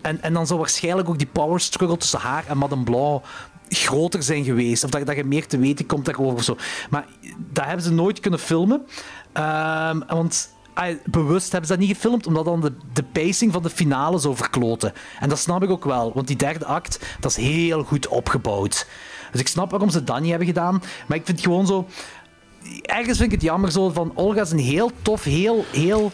En, 0.00 0.22
en 0.22 0.32
dan 0.32 0.46
zou 0.46 0.58
waarschijnlijk 0.58 1.08
ook 1.08 1.18
die 1.18 1.26
power 1.26 1.60
struggle 1.60 1.96
tussen 1.96 2.18
haar 2.18 2.44
en 2.46 2.58
Madame 2.58 2.84
Blanc 2.84 3.24
groter 3.68 4.22
zijn 4.22 4.44
geweest. 4.44 4.84
Of 4.84 4.90
dat, 4.90 5.06
dat 5.06 5.16
je 5.16 5.24
meer 5.24 5.46
te 5.46 5.58
weten 5.58 5.86
komt 5.86 6.04
daarover 6.04 6.44
zo. 6.44 6.56
Maar 6.90 7.06
dat 7.52 7.64
hebben 7.64 7.84
ze 7.84 7.92
nooit 7.92 8.20
kunnen 8.20 8.40
filmen. 8.40 8.86
Ehm, 9.32 10.00
want 10.06 10.56
bewust 11.04 11.52
hebben 11.52 11.70
ze 11.70 11.76
dat 11.76 11.86
niet 11.86 11.96
gefilmd, 11.96 12.26
omdat 12.26 12.44
dan 12.44 12.60
de, 12.60 12.72
de 12.92 13.02
pacing 13.02 13.52
van 13.52 13.62
de 13.62 13.70
finale 13.70 14.18
zou 14.18 14.36
verkloten. 14.36 14.92
En 15.20 15.28
dat 15.28 15.38
snap 15.38 15.62
ik 15.62 15.70
ook 15.70 15.84
wel, 15.84 16.12
want 16.14 16.26
die 16.26 16.36
derde 16.36 16.64
act, 16.64 17.16
dat 17.20 17.30
is 17.30 17.36
heel 17.36 17.82
goed 17.82 18.08
opgebouwd. 18.08 18.86
Dus 19.32 19.40
ik 19.40 19.48
snap 19.48 19.70
waarom 19.70 19.90
ze 19.90 20.04
dat 20.04 20.20
niet 20.20 20.28
hebben 20.28 20.46
gedaan. 20.48 20.82
Maar 21.06 21.16
ik 21.16 21.26
vind 21.26 21.40
gewoon 21.40 21.66
zo... 21.66 21.86
Ergens 22.82 23.18
vind 23.18 23.32
ik 23.32 23.38
het 23.40 23.48
jammer 23.48 23.72
zo 23.72 23.90
van... 23.90 24.12
Olga 24.14 24.40
is 24.40 24.50
een 24.50 24.58
heel 24.58 24.90
tof, 25.02 25.24
heel... 25.24 25.64
heel 25.72 26.12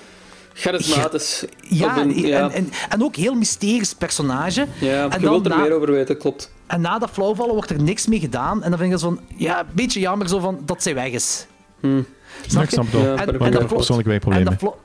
Charismatisch. 0.55 1.45
ja, 1.61 1.99
een- 1.99 2.17
ja. 2.27 2.41
En, 2.41 2.51
en, 2.53 2.71
en 2.89 3.03
ook 3.03 3.17
heel 3.17 3.35
mysterisch 3.35 3.95
personage. 3.95 4.67
ja, 4.81 5.09
en 5.09 5.21
je 5.21 5.29
wilt 5.29 5.45
er 5.45 5.51
na- 5.51 5.57
meer 5.57 5.73
over 5.73 5.91
weten, 5.93 6.19
klopt. 6.19 6.51
en 6.67 6.81
na 6.81 6.99
dat 6.99 7.11
flauwvallen 7.11 7.55
wordt 7.55 7.71
er 7.71 7.83
niks 7.83 8.07
mee 8.07 8.21
gedaan. 8.21 8.63
En 8.63 8.71
dan 8.71 8.79
vind 8.79 8.83
ik 8.83 8.91
dat 8.91 9.01
zo 9.01 9.09
van... 9.09 9.21
Ja, 9.37 9.61
een 9.61 9.67
beetje 9.73 10.01
jammer 10.01 10.29
zo 10.29 10.39
van 10.39 10.61
dat 10.65 10.83
zij 10.83 10.95
weg 10.95 11.11
is. 11.11 11.47
Ja, 11.81 12.63
ik 12.63 12.71
snap 12.71 12.85
het 12.85 12.93
wel. 12.93 13.03
Ja, 13.03 13.11
En, 13.17 13.19
en 13.29 13.35
ik 13.35 13.53
dat 13.53 13.67
persoonlijk 13.67 14.09
dat 14.45 14.77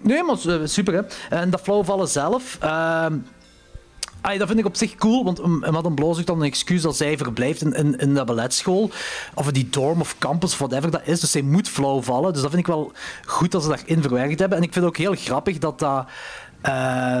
Nee, 0.00 0.22
maar 0.22 0.36
super 0.68 0.94
hè. 0.94 1.00
En 1.36 1.50
dat 1.50 1.60
flauwvallen 1.60 2.08
zelf... 2.08 2.56
ehm, 2.60 3.12
ah, 4.32 4.38
dat 4.38 4.46
vind 4.46 4.58
ik 4.58 4.66
op 4.66 4.76
zich 4.76 4.94
cool, 4.94 5.24
want 5.24 5.60
Madame 5.60 5.94
Blanc 5.94 6.14
zoekt 6.14 6.26
dan 6.26 6.40
een 6.40 6.46
excuus 6.46 6.82
dat 6.82 6.96
zij 6.96 7.16
verblijft 7.16 7.60
in, 7.62 7.72
in, 7.72 7.98
in 7.98 8.14
dat 8.14 8.26
balletschool. 8.26 8.90
Of 9.34 9.46
in 9.46 9.52
die 9.52 9.68
dorm 9.70 10.00
of 10.00 10.18
campus, 10.18 10.52
of 10.52 10.58
whatever 10.58 10.90
dat 10.90 11.02
is. 11.04 11.20
Dus 11.20 11.30
zij 11.30 11.42
moet 11.42 11.68
flauw 11.68 12.02
vallen. 12.02 12.32
Dus 12.32 12.42
dat 12.42 12.50
vind 12.50 12.62
ik 12.62 12.74
wel 12.74 12.92
goed 13.24 13.50
dat 13.50 13.62
ze 13.62 13.68
daarin 13.68 14.02
verwerkt 14.02 14.38
hebben. 14.38 14.58
En 14.58 14.64
ik 14.64 14.72
vind 14.72 14.84
het 14.84 14.94
ook 14.94 15.00
heel 15.00 15.14
grappig 15.14 15.58
dat 15.58 15.78
dat... 15.78 16.06
eh, 16.62 17.20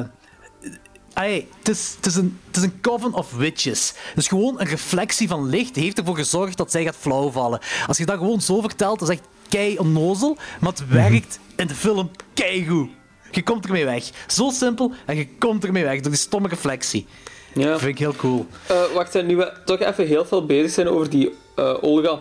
Hey, 1.14 1.46
het, 1.58 1.68
is, 1.68 1.92
het, 1.96 2.06
is 2.06 2.14
een, 2.14 2.38
het 2.46 2.56
is 2.56 2.62
een 2.62 2.80
coven 2.80 3.12
of 3.14 3.32
witches. 3.32 3.94
Dus 4.14 4.28
gewoon 4.28 4.60
een 4.60 4.66
reflectie 4.66 5.28
van 5.28 5.48
licht 5.48 5.76
heeft 5.76 5.98
ervoor 5.98 6.16
gezorgd 6.16 6.56
dat 6.56 6.70
zij 6.70 6.84
gaat 6.84 6.96
flauwvallen. 6.96 7.60
Als 7.86 7.98
je 7.98 8.06
dat 8.06 8.18
gewoon 8.18 8.40
zo 8.40 8.60
vertelt, 8.60 8.98
dat 8.98 9.08
is 9.08 9.16
echt 9.16 9.28
kei 9.48 9.78
onnozel, 9.78 10.36
maar 10.60 10.70
het 10.70 10.88
werkt 10.88 11.38
in 11.56 11.66
de 11.66 11.74
film 11.74 12.10
keigoed. 12.34 12.90
Je 13.36 13.42
komt 13.42 13.64
ermee 13.64 13.84
weg. 13.84 14.04
Zo 14.26 14.50
simpel 14.50 14.92
en 15.06 15.16
je 15.16 15.28
komt 15.38 15.64
ermee 15.64 15.84
weg 15.84 16.00
door 16.00 16.10
die 16.10 16.20
stomme 16.20 16.48
reflectie. 16.48 17.06
Ja. 17.54 17.66
Dat 17.68 17.78
vind 17.78 17.90
ik 17.92 17.98
heel 17.98 18.14
cool. 18.16 18.46
Eh, 18.66 18.82
wacht, 18.94 19.12
hè, 19.12 19.22
nu 19.22 19.36
we 19.36 19.52
toch 19.64 19.78
even 19.80 20.06
heel 20.06 20.24
veel 20.24 20.46
bezig 20.46 20.70
zijn 20.70 20.88
over 20.88 21.10
die 21.10 21.34
eh, 21.56 21.74
Olga. 21.80 22.20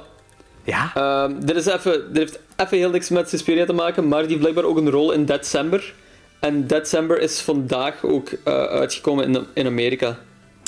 Ja? 0.63 0.91
Ehm, 0.95 1.39
dit, 1.39 1.55
is 1.55 1.66
even, 1.66 2.13
dit 2.13 2.18
heeft 2.18 2.39
even 2.57 2.78
heel 2.78 2.89
niks 2.89 3.09
met 3.09 3.30
Suspiria 3.30 3.66
te 3.66 3.74
maken, 3.74 4.07
maar 4.07 4.28
die 4.28 4.38
blijkbaar 4.38 4.63
ook 4.63 4.78
een 4.78 4.89
rol 4.89 5.11
in 5.11 5.26
December. 5.26 5.93
En 6.39 6.68
December 6.68 7.20
is 7.20 7.39
vandaag 7.39 8.03
ook 8.03 8.30
eh, 8.43 8.63
uitgekomen 8.63 9.26
in, 9.36 9.45
in 9.53 9.66
Amerika. 9.68 10.18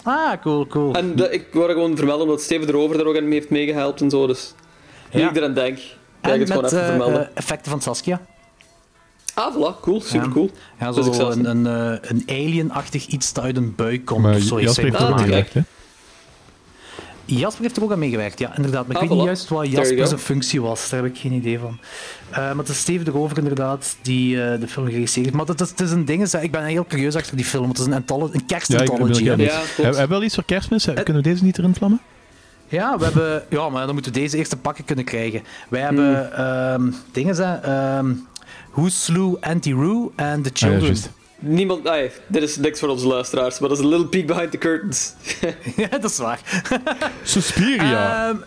Ah, 0.04 0.42
cool, 0.42 0.68
cool. 0.68 0.94
En 0.94 1.32
ik 1.34 1.46
wou 1.52 1.68
dat 1.68 1.76
gewoon 1.76 1.96
vermelden, 1.96 2.26
omdat 2.28 2.42
Steven 2.42 2.68
erover 2.68 2.98
daar 2.98 3.06
ook 3.06 3.18
aan 3.18 3.28
mee 3.28 3.40
heeft 3.40 3.50
meegehelpt 3.50 4.02
en 4.02 4.10
zo. 4.10 4.28
Dus 4.28 4.54
nu 5.14 5.20
Ja. 5.20 5.30
ik 5.30 5.36
eraan 5.36 5.54
denk, 5.54 5.78
ga 6.22 6.34
ik 6.34 6.40
het 6.40 6.50
gewoon 6.52 6.66
even 6.66 6.86
vermelden. 6.86 7.36
effecten 7.36 7.72
van 7.72 7.82
Saskia. 7.82 8.22
Ah, 9.38 9.56
voilà, 9.56 9.80
cool, 9.82 10.02
super 10.02 10.30
cool. 10.30 10.50
Ja, 10.80 10.92
Dus 10.92 11.06
ik 11.08 11.14
zo 11.14 11.30
een, 11.30 11.46
een, 11.46 11.68
eh, 12.02 12.10
een 12.10 12.24
alien-achtig 12.28 13.06
iets 13.06 13.34
dat 13.34 13.44
uit 13.44 13.58
een 13.58 13.74
buik 13.76 14.06
komt. 14.06 14.22
Maar 14.22 14.36
of 14.36 14.42
zo. 14.42 14.62
Jasper 14.62 14.84
heeft 14.84 14.96
er 14.98 15.02
ook 15.04 15.10
aan 15.10 15.16
kijk. 15.16 15.28
gewerkt, 15.28 15.54
hè? 15.54 15.62
Jasper 17.26 17.62
heeft 17.64 17.78
er 17.78 17.84
ook 17.84 17.92
aan 17.92 18.00
meegewerkt, 18.00 18.40
ja, 18.40 18.56
inderdaad. 18.56 18.88
Maar 18.88 18.96
ik 18.96 19.02
Ah, 19.02 19.08
weet 19.08 19.18
niet 19.18 19.26
juist 19.26 19.50
wat 19.50 19.68
Jasper 19.72 20.08
zijn 20.08 20.20
functie 20.20 20.62
was. 20.62 20.90
Daar 20.90 21.04
heb 21.04 21.12
ik 21.14 21.18
geen 21.20 21.32
idee 21.32 21.60
van. 21.60 21.80
Eh, 22.30 22.38
maar 22.38 22.56
het 22.58 22.70
is 22.70 22.80
Steven 22.80 23.08
erover, 23.08 23.38
inderdaad, 23.38 23.98
die 24.02 24.44
eh, 24.44 24.60
de 24.60 24.68
film 24.68 24.86
geregisseerd 24.86 25.26
heeft. 25.26 25.38
Maar 25.38 25.46
het 25.46 25.62
is, 25.62 25.70
het 25.70 25.80
is 25.80 25.92
een 25.92 26.06
ding, 26.06 26.22
is, 26.22 26.34
ik 26.34 26.52
ben 26.52 26.64
heel 26.64 26.86
curieus 26.86 27.16
achter 27.16 27.36
die 27.36 27.46
film. 27.46 27.64
want 27.64 27.78
Het 27.78 27.88
is 27.88 27.94
een, 27.94 28.00
antholo- 28.00 28.30
een 28.34 28.44
Ja, 28.48 29.36
ja, 29.36 29.36
Ja, 29.38 29.62
Hebben 29.76 30.02
we 30.02 30.08
wel 30.08 30.24
iets 30.24 30.36
voor 30.36 30.44
kerstmis? 30.44 30.84
Kunnen 30.86 31.16
we 31.16 31.22
deze 31.22 31.44
niet 31.44 31.58
erin 31.58 31.76
vlammen? 31.76 32.02
Ja, 32.68 32.98
we 32.98 33.04
hebben, 33.04 33.44
ja, 33.50 33.70
maar 33.70 33.86
dan 33.86 33.94
moeten 33.94 34.14
we 34.14 34.20
deze 34.20 34.38
eerst 34.38 34.50
te 34.50 34.58
pakken 34.58 34.86
kunnen 34.86 35.06
krijgen. 35.06 35.42
Wij 35.70 35.82
hebben 35.82 36.34
ehm, 36.38 36.92
dingen, 37.12 37.64
ehm, 37.64 38.14
Who 38.78 38.90
Slew 38.90 39.38
Auntie 39.42 39.74
Roo 39.74 40.12
and 40.18 40.44
The 40.44 40.52
Ah, 40.54 40.72
ja, 40.72 40.80
Children. 40.80 40.98
Niemand, 41.40 41.88
ai, 41.88 42.12
dit 42.28 42.44
is 42.44 42.58
niks 42.58 42.80
voor 42.80 42.90
onze 42.90 43.08
luisteraars, 43.08 43.60
maar 43.60 43.70
dat 43.70 43.78
is 43.78 43.84
een 43.84 43.90
little 43.90 44.08
peek 44.08 44.28
behind 44.28 44.52
the 44.52 44.58
curtains. 44.58 45.14
Ja, 45.76 45.88
dat 45.88 46.04
is 46.12 46.18
waar. 46.18 46.40
Suspiria. 47.24 48.28
Ehm, 48.30 48.38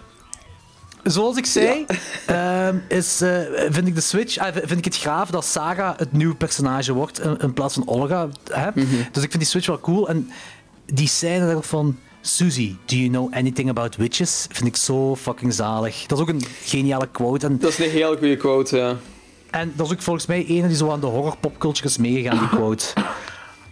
zoals 1.03 1.37
ik 1.37 1.47
zei, 1.47 1.87
ehm, 2.27 2.77
is, 2.89 3.21
eh, 3.21 3.39
vind 3.71 3.87
ik 3.87 3.95
de 3.95 4.01
switch, 4.01 4.39
ah, 4.39 4.53
vind 4.55 4.79
ik 4.79 4.85
het 4.85 4.97
gaaf 4.97 5.31
dat 5.31 5.45
Sarah 5.45 5.99
het 5.99 6.13
nieuwe 6.13 6.35
personage 6.35 6.93
wordt 6.93 7.21
in, 7.21 7.39
in 7.39 7.53
plaats 7.53 7.75
van 7.75 7.87
Olga. 7.87 8.29
Hè? 8.53 8.71
Dus 9.13 9.23
ik 9.23 9.31
vind 9.31 9.39
die 9.39 9.45
switch 9.45 9.67
wel 9.67 9.81
cool. 9.81 10.09
En 10.09 10.31
die 10.87 11.09
scène 11.09 11.63
van 11.63 11.99
Susie, 12.21 12.77
do 12.85 12.97
you 12.97 13.09
know 13.09 13.35
anything 13.35 13.69
about 13.69 13.97
witches? 13.97 14.47
Vind 14.51 14.69
ik 14.69 14.77
zo 14.77 15.17
fucking 15.17 15.55
zalig. 15.55 16.07
Dat 16.07 16.19
is 16.19 16.25
ook 16.25 16.31
een 16.31 16.45
geniale 16.65 17.09
quote. 17.13 17.47
En, 17.47 17.59
Dat 17.59 17.71
is 17.71 17.79
een 17.79 17.91
heel 17.91 18.17
goede 18.17 18.37
quote, 18.37 18.77
ja. 18.77 18.97
En 19.51 19.73
dat 19.77 19.87
is 19.87 19.93
ook 19.93 20.03
volgens 20.03 20.27
mij 20.27 20.47
ene 20.47 20.67
die 20.67 20.77
zo 20.77 20.91
aan 20.91 21.01
de 21.01 21.07
horror 21.07 21.37
popculture 21.37 21.89
is 21.89 21.99
meegegaan, 21.99 22.39
die 22.39 22.49
quote. 22.49 22.87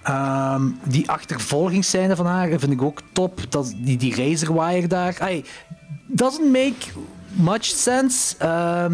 Ehm, 0.03 0.63
die 0.85 1.11
achtervolgingsscène 1.11 2.17
van 2.17 2.27
haar 2.27 2.49
vind 2.49 2.73
ik 2.73 2.83
ook 2.83 3.01
top. 3.13 3.41
Dat, 3.49 3.75
die, 3.77 3.97
die 3.97 4.15
razorwire 4.15 4.87
daar. 4.87 5.17
Ay, 5.19 5.45
doesn't 6.07 6.53
make 6.53 6.87
much 7.31 7.65
sense. 7.65 8.35
Ehm, 8.39 8.93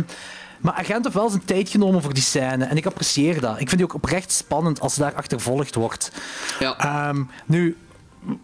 maar 0.61 0.75
agent 0.75 1.05
heeft 1.05 1.17
wel 1.17 1.29
zijn 1.29 1.45
tijd 1.45 1.69
genomen 1.69 2.03
voor 2.03 2.15
die 2.15 2.23
scène. 2.23 2.65
En 2.65 2.77
ik 2.77 2.87
apprecieer 2.87 3.41
dat. 3.41 3.53
Ik 3.61 3.69
vind 3.69 3.77
die 3.77 3.85
ook 3.85 3.95
oprecht 3.95 4.33
spannend 4.33 4.81
als 4.81 4.95
ze 4.95 5.01
daar 5.01 5.15
achtervolgd 5.15 5.75
wordt. 5.75 6.11
Ja. 6.59 6.79
Ehm, 6.79 7.23
nu, 7.47 7.77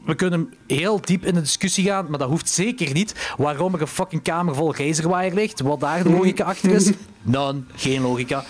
we 0.04 0.14
kunnen 0.14 0.54
heel 0.66 1.00
diep 1.00 1.24
in 1.24 1.34
de 1.34 1.40
discussie 1.40 1.84
gaan, 1.84 2.06
maar 2.08 2.18
dat 2.18 2.28
hoeft 2.28 2.48
zeker 2.48 2.92
niet. 2.92 3.32
Waarom 3.36 3.74
er 3.74 3.80
een 3.80 3.86
fucking 3.86 4.22
kamer 4.22 4.54
vol 4.54 4.74
razorwire 4.76 5.34
ligt, 5.34 5.60
wat 5.60 5.80
daar 5.80 6.02
de 6.02 6.10
logica 6.10 6.44
achter 6.44 6.70
is. 6.70 6.90
None, 7.22 7.60
geen 7.74 8.00
logica. 8.02 8.44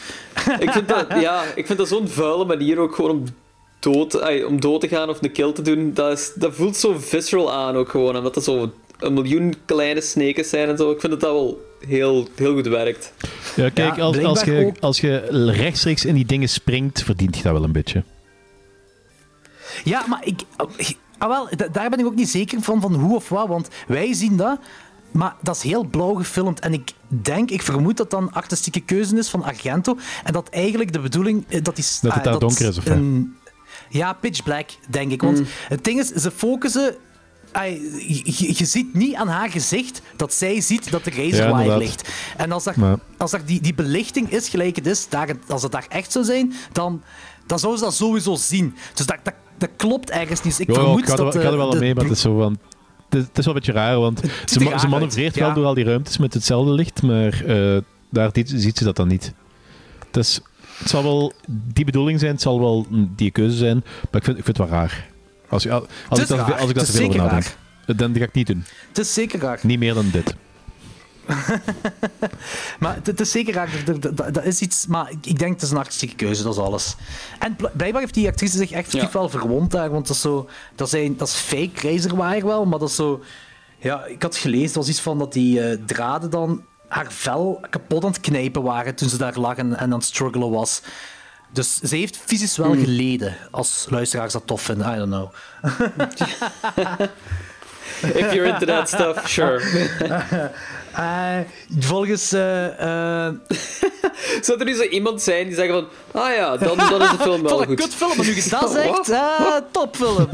Ik 0.59 0.70
vind 0.70 0.89
dat, 0.89 1.07
ja, 1.20 1.43
ik 1.55 1.66
vind 1.66 1.78
dat 1.78 1.89
zo'n 1.89 2.09
vuile 2.09 2.45
manier 2.45 2.78
ook 2.78 2.95
gewoon 2.95 3.11
om 3.11 3.24
dood, 3.78 4.45
om 4.47 4.61
dood 4.61 4.81
te 4.81 4.89
gaan 4.89 5.09
of 5.09 5.22
een 5.22 5.33
kill 5.33 5.53
te 5.53 5.62
doen. 5.62 5.95
Dat, 5.95 6.18
is, 6.18 6.33
dat 6.35 6.55
voelt 6.55 6.76
zo 6.76 6.95
visceral 6.99 7.53
aan 7.53 7.76
ook 7.76 7.89
gewoon. 7.89 8.16
Omdat 8.16 8.37
er 8.37 8.43
zo 8.43 8.72
een 8.99 9.14
miljoen 9.14 9.55
kleine 9.64 10.01
sneken 10.01 10.45
zijn 10.45 10.68
en 10.68 10.76
zo. 10.76 10.91
Ik 10.91 11.01
vind 11.01 11.12
dat 11.12 11.20
dat 11.20 11.33
wel 11.33 11.61
heel, 11.87 12.28
heel 12.35 12.53
goed 12.55 12.66
werkt. 12.66 13.12
Ja, 13.57 13.68
kijk, 13.68 13.97
Ja, 13.97 14.03
als, 14.03 14.18
als, 14.22 14.43
je, 14.43 14.64
ook- 14.66 14.78
als 14.81 15.01
je 15.01 15.16
rechtstreeks 15.51 16.05
in 16.05 16.14
die 16.14 16.26
dingen 16.26 16.49
springt, 16.49 17.03
verdient 17.03 17.37
je 17.37 17.43
dat 17.43 17.53
wel 17.53 17.64
een 17.64 17.72
beetje. 17.72 18.03
Ja, 19.85 20.07
maar 20.07 20.20
ik, 20.24 20.41
ah, 21.21 21.29
wel, 21.29 21.49
da- 21.57 21.68
daar 21.73 21.91
ben 21.91 21.99
ik 21.99 22.07
ook 22.07 22.14
niet 22.14 22.29
zeker 22.31 22.62
van, 22.62 22.81
van 22.81 22.95
hoe 22.95 23.14
of 23.16 23.29
wat, 23.29 23.49
want 23.49 23.68
wij 23.87 24.14
zien 24.14 24.37
dat, 24.37 24.59
maar 25.11 25.35
dat 25.43 25.57
is 25.57 25.62
heel 25.62 25.85
blauw 25.85 26.14
gefilmd. 26.14 26.61
En 26.61 26.73
ik 26.73 26.93
denk, 27.09 27.51
ik 27.51 27.62
vermoed 27.62 27.97
dat 27.97 28.11
dat 28.11 28.21
een 28.21 28.33
artistieke 28.33 28.81
keuze 28.81 29.16
is 29.16 29.29
van 29.29 29.45
Argento, 29.45 29.97
en 30.25 30.33
dat 30.33 30.49
eigenlijk 30.49 30.93
de 30.93 31.01
bedoeling, 31.01 31.45
eh, 31.49 31.62
dat 31.62 31.79
is... 31.79 31.99
Dat 32.01 32.12
het 32.14 32.27
ah, 32.27 32.31
daar 32.31 32.41
donker 32.41 32.68
is, 32.68 32.79
of 32.79 32.85
wat? 32.85 32.97
een- 32.97 33.37
Ja, 33.89 34.12
pitch 34.12 34.43
black, 34.43 34.71
denk 34.89 35.12
ik. 35.12 35.23
Want 35.23 35.41
het 35.68 35.85
ding 35.85 35.99
is, 36.01 36.09
ze 36.09 36.31
focussen... 36.31 36.97
ah, 37.53 37.66
Je, 38.37 38.64
ziet 38.64 38.95
niet 38.95 39.14
aan 39.14 39.29
haar 39.29 39.51
gezicht 39.51 40.03
dat 40.16 40.33
zij 40.35 40.61
ziet 40.61 40.91
dat 40.91 41.05
de 41.05 41.11
razorwire 41.11 41.49
inderdaad. 41.51 41.79
ligt. 41.79 42.09
En 42.37 42.53
als 42.53 42.64
Maar- 42.75 42.99
als 43.16 43.33
er 43.33 43.45
die, 43.47 43.61
die 43.61 43.75
belichting 43.75 44.31
is 44.33 44.49
gelijk 44.49 44.77
het 44.77 44.87
is, 44.87 45.09
daar, 45.09 45.29
als 45.49 45.62
het 45.62 45.73
daar 45.73 45.87
echt 45.89 46.12
zou 46.12 46.25
zijn, 46.25 46.53
dan, 46.73 47.03
dan 47.47 47.59
zou 47.59 47.77
ze 47.77 47.83
dat 47.85 47.95
sowieso 47.95 48.35
zien. 48.35 48.75
Dus 48.95 49.07
dat, 49.07 49.16
dat, 49.23 49.35
dat 49.61 49.71
klopt 49.77 50.11
ergens 50.11 50.43
niet. 50.43 50.57
Dus 50.57 50.67
ik 50.67 50.75
vermoed 50.75 51.09
er, 51.09 51.17
dat... 51.17 51.35
ik 51.35 51.41
ga 51.41 51.47
er 51.47 51.53
eh, 51.53 51.59
wel 51.59 51.79
mee, 51.79 51.95
maar 51.95 52.05
het 52.05 52.13
is 52.13 52.21
zo 52.21 52.39
van... 52.39 52.59
Het 53.09 53.19
is, 53.21 53.27
het 53.29 53.39
is 53.39 53.45
wel 53.45 53.55
een 53.55 53.61
beetje 53.61 53.77
raar, 53.77 53.99
want 53.99 54.21
ze, 54.45 54.61
ma- 54.61 54.79
ze 54.79 54.89
manoeuvreert 54.89 55.35
ja. 55.35 55.45
wel 55.45 55.55
door 55.55 55.65
al 55.65 55.75
die 55.75 55.85
ruimtes 55.85 56.19
met 56.19 56.35
hetzelfde 56.35 56.73
licht, 56.73 57.03
maar 57.03 57.45
eh, 57.45 57.79
daar 58.11 58.31
ziet, 58.33 58.53
ziet 58.55 58.79
ze 58.79 58.85
dat 58.85 58.97
dan 58.97 59.09
niet. 59.09 59.33
Dus 60.11 60.41
het 60.79 60.89
zal 60.89 61.03
wel 61.03 61.33
die 61.47 61.85
bedoeling 61.85 62.21
zijn, 62.21 62.33
het 62.33 62.43
zal 62.43 62.61
wel 62.61 62.87
die 62.91 63.31
keuze 63.31 63.57
zijn, 63.57 63.75
maar 64.11 64.21
ik 64.21 64.25
vind, 64.25 64.39
ik 64.39 64.45
vind 64.45 64.57
het 64.59 64.69
wel 64.69 64.79
raar. 64.79 65.09
Als, 65.49 65.69
als, 65.69 65.83
Het 66.09 66.19
ik 66.19 66.25
is 66.25 66.31
raar. 66.31 66.53
als 66.53 66.71
ik 66.71 66.77
Het 66.77 66.85
te 66.87 66.93
is 66.93 66.99
veel 66.99 67.07
over 67.09 67.21
nadenk. 67.21 67.57
Dan 67.87 68.15
ga 68.17 68.25
ik 68.25 68.33
niet 68.33 68.47
doen. 68.47 68.65
Het 68.89 68.99
is 68.99 69.15
zeker 69.15 69.41
raar. 69.41 69.59
Niet 69.63 69.79
meer 69.79 69.95
dan 69.95 70.11
dit. 70.13 70.35
Maar 72.81 72.99
het- 73.03 73.20
is 73.20 73.31
zeker 73.31 73.55
raar. 73.55 73.70
Dat, 73.85 74.35
dat 74.35 74.45
is 74.45 74.61
iets. 74.61 74.87
Maar 74.87 75.11
ik, 75.22 75.39
denk 75.39 75.53
het 75.53 75.62
is 75.62 75.70
een 75.70 75.76
artistieke 75.76 76.14
keuze, 76.14 76.43
dat 76.43 76.53
is 76.53 76.59
alles. 76.59 76.97
En 77.39 77.57
bl- 77.57 77.66
blijkbaar 77.72 78.01
heeft 78.01 78.14
die 78.14 78.28
actrice 78.28 78.57
zich 78.57 78.70
effectief 78.70 79.03
Ja. 79.03 79.11
wel 79.12 79.28
verwond 79.28 79.70
daar. 79.70 79.91
Want 79.91 80.07
dat 80.07 80.16
is 80.16 80.22
zo. 80.22 80.49
Dat, 80.74 80.91
zijn, 80.91 81.16
dat 81.16 81.28
is 81.28 81.35
fake 81.35 81.89
razorwire 81.91 82.47
wel, 82.47 82.64
maar 82.66 82.78
dat 82.78 82.89
is 82.89 82.95
zo. 82.95 83.22
Ja, 83.78 84.05
ik 84.05 84.22
had 84.22 84.37
gelezen, 84.37 84.66
het 84.66 84.74
was 84.74 84.89
iets 84.89 85.01
van 85.01 85.18
dat 85.18 85.33
die 85.33 85.61
eh, 85.62 85.78
draden 85.87 86.31
dan 86.31 86.64
haar 86.89 87.12
vel 87.12 87.61
kapot 87.70 88.05
aan 88.05 88.11
het 88.11 88.20
knijpen 88.20 88.62
waren 88.62 88.95
toen 88.95 89.09
ze 89.09 89.16
daar 89.16 89.39
lag 89.39 89.57
en, 89.57 89.76
en 89.76 89.78
aan 89.78 89.91
het 89.99 90.05
struggelen 90.05 90.51
was. 90.51 90.83
Dus 91.53 91.76
ze 91.81 91.97
heeft 91.97 92.16
fysisch 92.24 92.57
wel 92.57 92.70
geleden, 92.74 93.37
als 93.51 93.87
luisteraars 93.89 94.33
dat 94.33 94.47
tof 94.47 94.62
vinden. 94.62 94.93
I 94.95 94.97
don't 94.97 95.11
know. 95.11 95.31
If 98.03 98.33
you're 98.33 98.47
into 98.49 98.66
that 98.66 98.89
stuff, 98.89 99.28
sure. 99.28 99.61
Eh, 101.01 101.38
volgens. 101.78 102.32
eh, 102.32 103.26
eh, 103.26 103.34
Zou 104.40 104.59
er 104.59 104.64
nu 104.64 104.74
zo 104.74 104.82
iemand 104.82 105.22
zijn 105.22 105.46
die 105.46 105.55
zeggen 105.55 105.74
van... 105.74 105.86
Ah 106.22 106.34
ja, 106.34 106.57
dan, 106.57 106.76
dan 106.76 107.03
is 107.03 107.11
de 107.11 107.16
film 107.20 107.42
wel 107.42 107.64
goed. 107.66 107.74
kutfilm, 107.74 108.16
maar 108.16 108.26
nu 108.26 108.34
je 108.34 108.48
dat 108.48 108.70
zegt, 109.07 109.12
topfilm. 109.70 110.28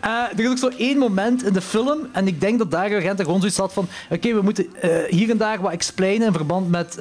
Er 0.00 0.40
is 0.40 0.48
ook 0.48 0.58
zo 0.58 0.70
één 0.78 0.98
moment 0.98 1.44
in 1.44 1.52
de 1.52 1.60
film, 1.60 2.08
en 2.12 2.26
ik 2.26 2.40
denk 2.40 2.58
dat 2.58 2.70
Dario 2.70 2.96
Argento 2.96 3.24
gewoon 3.24 3.40
zoiets 3.40 3.58
had 3.58 3.72
van 3.72 3.88
oké, 4.10 4.34
we 4.34 4.42
moeten 4.42 4.66
hier 5.08 5.30
en 5.30 5.36
daar 5.36 5.60
wat 5.60 5.72
explainen 5.72 6.26
in 6.26 6.32
verband 6.32 6.70
met 6.70 6.98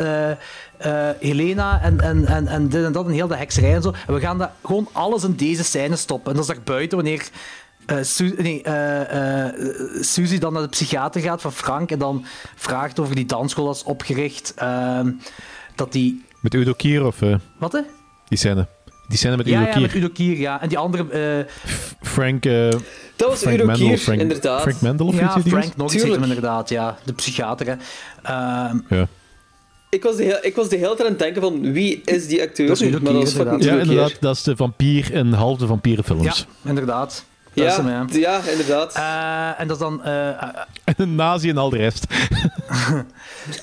Helena 1.19 1.81
en, 1.81 2.01
en, 2.01 2.25
en, 2.25 2.47
en 2.47 2.69
dit 2.69 2.83
en 2.83 2.91
dat 2.91 3.05
en 3.05 3.11
heel 3.11 3.27
de 3.27 3.35
hekserij 3.37 3.73
en 3.75 3.81
zo. 3.81 3.93
En 4.07 4.13
we 4.13 4.19
gaan 4.19 4.37
dat 4.37 4.49
gewoon 4.63 4.89
alles 4.91 5.23
in 5.23 5.35
deze 5.35 5.63
scène 5.63 5.95
stoppen. 5.95 6.31
En 6.31 6.37
dat 6.37 6.49
is 6.49 6.55
daar 6.55 6.63
buiten 6.63 6.97
wanneer... 6.97 7.29
eh, 7.87 7.97
Su- 8.01 8.35
nee, 8.37 8.61
eh, 8.61 9.45
eh, 9.47 9.53
Suzy 10.01 10.37
dan 10.37 10.53
naar 10.53 10.61
de 10.61 10.67
psychiater 10.69 11.21
gaat 11.21 11.41
van 11.41 11.51
Frank 11.53 11.91
en 11.91 11.99
dan 11.99 12.25
vraagt 12.55 12.99
over 12.99 13.15
die 13.15 13.25
dansschool 13.25 13.65
dat 13.65 13.75
is 13.75 13.83
opgericht. 13.83 14.53
ehm, 14.55 15.11
dat 15.75 15.91
die... 15.91 16.25
Met 16.41 16.53
Udo 16.53 16.73
Kier 16.73 17.05
of 17.05 17.19
Wat 17.57 17.71
hè? 17.71 17.79
die 18.27 18.37
scène? 18.37 18.67
Die 19.07 19.17
scène 19.17 19.37
met 19.37 19.45
Ja, 19.45 19.57
Udo 19.59 19.65
ja, 19.67 19.71
Kier. 19.73 19.81
met 19.81 19.93
Udo 19.95 20.09
Kier, 20.09 20.37
ja. 20.37 20.61
En 20.61 20.69
die 20.69 20.77
andere... 20.77 21.09
eh, 21.09 21.53
Frank, 22.01 22.45
eh, 22.45 22.69
Dat 23.15 23.29
was 23.29 23.39
Frank 23.39 23.55
Udo 23.55 23.65
Mendel, 23.65 23.87
Kier, 23.87 23.97
Frank, 23.97 24.19
inderdaad. 24.19 24.61
Frank 24.61 24.81
Mendel 24.81 25.07
of 25.07 25.15
ja, 25.19 25.35
iets 25.35 25.43
die 25.43 25.51
Frank 25.53 25.75
nog 25.75 25.93
iets 25.93 26.03
hem 26.03 26.23
inderdaad, 26.23 26.69
ja. 26.69 26.97
De 27.05 27.13
psychiater, 27.13 27.67
hè. 27.67 27.73
Ehm, 28.23 28.77
Ja. 28.89 29.07
Ik 29.89 30.03
was, 30.03 30.15
de 30.15 30.23
heel, 30.23 30.37
ik 30.41 30.55
was 30.55 30.69
de 30.69 30.75
hele 30.75 30.87
tijd 30.95 31.01
aan 31.01 31.05
het 31.07 31.19
denken 31.19 31.41
van 31.41 31.71
wie 31.73 32.01
is 32.05 32.27
die 32.27 32.41
acteur? 32.41 32.67
Dat 32.67 32.81
is 32.81 32.87
Udo 32.87 32.99
maar 33.01 33.13
dat 33.13 33.29
fucking 33.31 33.63
ja, 33.63 33.77
inderdaad. 33.79 34.17
Dat 34.19 34.35
is 34.35 34.43
de 34.43 34.55
vampier 34.55 35.13
in 35.13 35.33
halve 35.33 35.67
vampierenfilms. 35.67 36.23
ja, 36.63 36.69
inderdaad. 36.69 37.25
Dat 37.57 37.67
is 37.67 37.75
Ja, 37.75 37.83
hem, 37.83 38.07
ja. 38.11 38.17
ja, 38.19 38.51
inderdaad. 38.51 38.93
Eh, 38.95 39.59
en 39.61 39.67
dat 39.67 39.77
is 39.77 39.83
dan... 39.83 40.03
En 40.03 40.95
een 40.97 41.15
nazi 41.15 41.49
en 41.49 41.57
al 41.57 41.69
de 41.69 41.77
rest. 41.77 42.05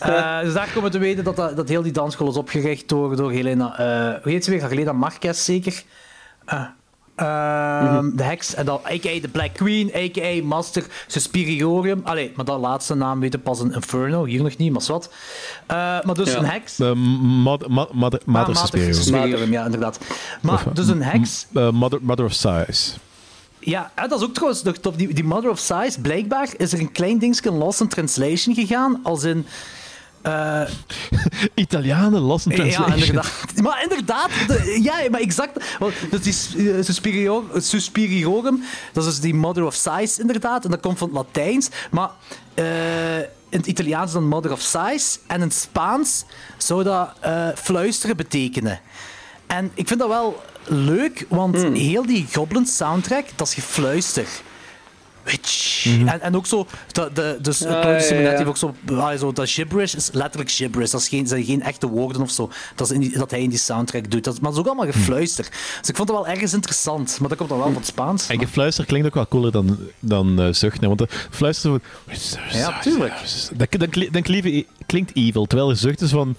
eh, 0.01 0.41
dus 0.41 0.53
daar 0.55 0.67
komen 0.67 0.83
we 0.83 0.91
te 0.91 0.99
weten 0.99 1.25
dat, 1.25 1.37
dat, 1.37 1.57
dat 1.57 1.69
heel 1.69 1.83
die 1.83 1.93
dansschool 1.93 2.29
is 2.31 2.37
opgericht 2.37 2.89
door, 2.89 3.17
door 3.17 3.31
Helena... 3.33 3.79
eh 3.79 4.23
hoe 4.23 4.33
heet 4.33 4.45
ze 4.45 4.51
weer? 4.51 4.69
Helena 4.69 4.93
Marquez, 4.93 5.45
zeker? 5.45 5.83
Eh, 6.45 6.63
ehm, 7.17 8.11
De 8.17 8.23
heks. 8.23 8.55
En 8.55 8.65
dan 8.65 8.81
a.k.a. 8.87 9.21
de 9.21 9.29
Black 9.33 9.53
Queen, 9.53 9.91
a.k.a. 9.97 10.45
Master 10.45 10.85
Suspiriorium. 11.07 12.01
Allee, 12.05 12.33
maar 12.37 12.45
dat 12.45 12.61
laatste 12.61 12.95
naam 12.95 13.21
weten 13.21 13.43
pas 13.43 13.61
in 13.61 13.73
Inferno. 13.73 14.25
Hier 14.25 14.43
nog 14.43 14.57
niet, 14.57 14.73
maar 14.73 14.83
wat. 14.87 15.13
Eh, 15.67 15.77
maar 15.77 16.15
dus 16.15 16.33
Ja. 16.33 16.39
een 16.39 16.45
heks... 16.45 16.81
Uh, 16.81 16.93
Mother, 16.93 17.71
Mother, 17.71 17.91
Mother, 18.27 18.57
Ah, 19.15 19.49
ja, 19.51 19.65
inderdaad. 19.65 19.99
Maar 20.41 20.63
dus 20.73 20.89
een 20.89 21.03
heks... 21.03 21.47
Uh, 21.53 21.71
mother, 21.71 21.99
mother 22.03 22.25
of 22.25 22.33
Size. 22.33 22.93
Ja, 23.65 23.93
dat 24.09 24.21
is 24.21 24.27
ook 24.27 24.35
trouwens 24.35 24.63
nog 24.63 24.77
tof. 24.77 24.97
Die, 24.97 25.15
die 25.15 25.25
Mother 25.25 25.51
of 25.51 25.59
Size, 25.59 26.01
blijkbaar 26.03 26.49
is 26.57 26.73
er 26.73 26.79
een 26.81 26.93
klein 26.93 27.19
dingetje 27.19 27.51
lost 27.53 27.81
in 27.81 27.89
translation 27.89 28.55
gegaan. 28.55 29.01
Als 29.03 29.23
in. 29.25 29.47
eh, 30.23 30.61
Italianen, 31.55 32.21
lost 32.21 32.47
in 32.47 32.51
ja, 32.53 32.57
translation. 32.57 32.99
inderdaad. 32.99 33.63
Maar 33.63 33.83
inderdaad, 33.83 34.29
de- 34.47 34.79
ja, 34.83 34.95
maar 35.11 35.21
exact. 35.21 35.65
Want, 35.79 35.95
dus 36.11 36.51
die 36.51 36.63
uh, 36.65 36.83
Suspirior- 36.85 37.45
Suspiriorum, 37.55 38.63
dat 38.93 39.07
is 39.07 39.21
die 39.21 39.35
Mother 39.35 39.65
of 39.65 39.75
Size, 39.75 40.21
inderdaad. 40.21 40.65
En 40.65 40.71
dat 40.71 40.81
komt 40.81 40.99
van 40.99 41.09
het 41.09 41.17
Latijns. 41.17 41.69
Maar 41.91 42.11
eh, 42.55 43.19
in 43.49 43.59
het 43.61 43.67
Italiaans 43.67 44.13
dan 44.13 44.29
Mother 44.29 44.53
of 44.53 44.61
Size. 44.61 45.19
En 45.27 45.37
in 45.37 45.43
het 45.43 45.55
Spaans 45.55 46.25
zou 46.57 46.83
dat 46.83 47.09
eh, 47.21 47.49
fluisteren 47.55 48.17
betekenen. 48.17 48.81
En 49.47 49.71
ik 49.75 49.89
vind 49.89 50.01
dat 50.01 50.09
wel 50.09 50.43
leuk, 50.67 51.27
want 51.29 51.57
heel 51.57 52.07
die 52.07 52.27
Goblin 52.33 52.67
soundtrack, 52.67 53.25
dat 53.37 53.47
is 53.47 53.55
gefluister. 53.55 54.27
Witch. 55.25 55.87
En, 56.07 56.21
en 56.21 56.37
ook 56.37 56.47
zo, 56.47 56.67
de, 56.93 57.11
de, 57.15 57.39
dus 57.41 57.65
Ah, 57.65 57.69
Claudius 57.81 58.03
ja, 58.03 58.09
Simonetti 58.09 58.31
ja. 58.31 58.37
heeft 58.37 58.49
ook 58.49 58.75
zo, 58.87 58.95
ah, 58.97 59.19
zo, 59.19 59.33
dat 59.33 59.51
gibberish 59.51 59.95
is 59.95 60.09
letterlijk 60.13 60.51
gibberish. 60.51 60.91
Dat, 60.91 61.01
is 61.01 61.09
geen, 61.09 61.27
zijn 61.27 61.45
geen 61.45 61.63
echte 61.63 61.89
woorden 61.89 62.23
of 62.23 62.31
zo. 62.31 62.51
Dat, 62.75 62.87
is 62.87 62.93
in 62.95 63.01
die- 63.01 63.19
dat 63.19 63.31
hij 63.31 63.41
in 63.43 63.49
die 63.49 63.59
soundtrack 63.59 64.11
doet. 64.11 64.25
Dat, 64.25 64.35
is- 64.35 64.41
maar 64.41 64.51
dat 64.51 64.59
is 64.61 64.67
ook 64.67 64.75
allemaal 64.77 64.93
gefluister. 64.95 65.45
Dus 65.81 65.89
ik 65.89 65.97
vond 65.97 66.09
het 66.09 66.19
wel 66.19 66.29
ergens 66.29 66.53
interessant. 66.53 67.17
Maar 67.21 67.29
dat 67.29 67.39
komt 67.39 67.49
dan 67.51 67.59
wel 67.59 67.67
van 67.67 67.77
het 67.77 67.87
Spaans. 67.87 68.29
En 68.29 68.39
gefluister 68.39 68.85
klinkt 68.87 69.07
ook 69.07 69.15
wel 69.15 69.29
cooler 69.29 69.53
dan, 69.53 69.79
dan 69.99 70.41
eh, 70.41 70.53
zucht. 70.53 70.81
hè, 70.81 70.87
Want 70.87 70.99
de 70.99 71.09
fluister 71.31 71.71
van... 71.71 71.81
Ja, 72.53 72.81
tuurlijk. 72.81 73.13
Dat, 73.57 73.73
dat, 73.73 73.93
dat 74.13 74.23
klinkt, 74.23 74.69
klinkt 74.87 75.11
evil. 75.17 75.47
Terwijl 75.47 75.69
de 75.69 75.75
zucht 75.75 76.01
is 76.01 76.11
van... 76.11 76.37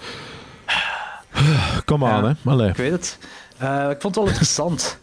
Kom 1.85 2.05
aan, 2.05 2.23
Ja. 2.23 2.35
hè. 2.43 2.49
Allee. 2.51 2.69
Ik 2.69 2.75
weet 2.75 2.91
het. 2.91 3.17
Eh, 3.57 3.89
ik 3.89 4.01
vond 4.01 4.03
het 4.03 4.15
wel 4.15 4.27
interessant. 4.27 4.97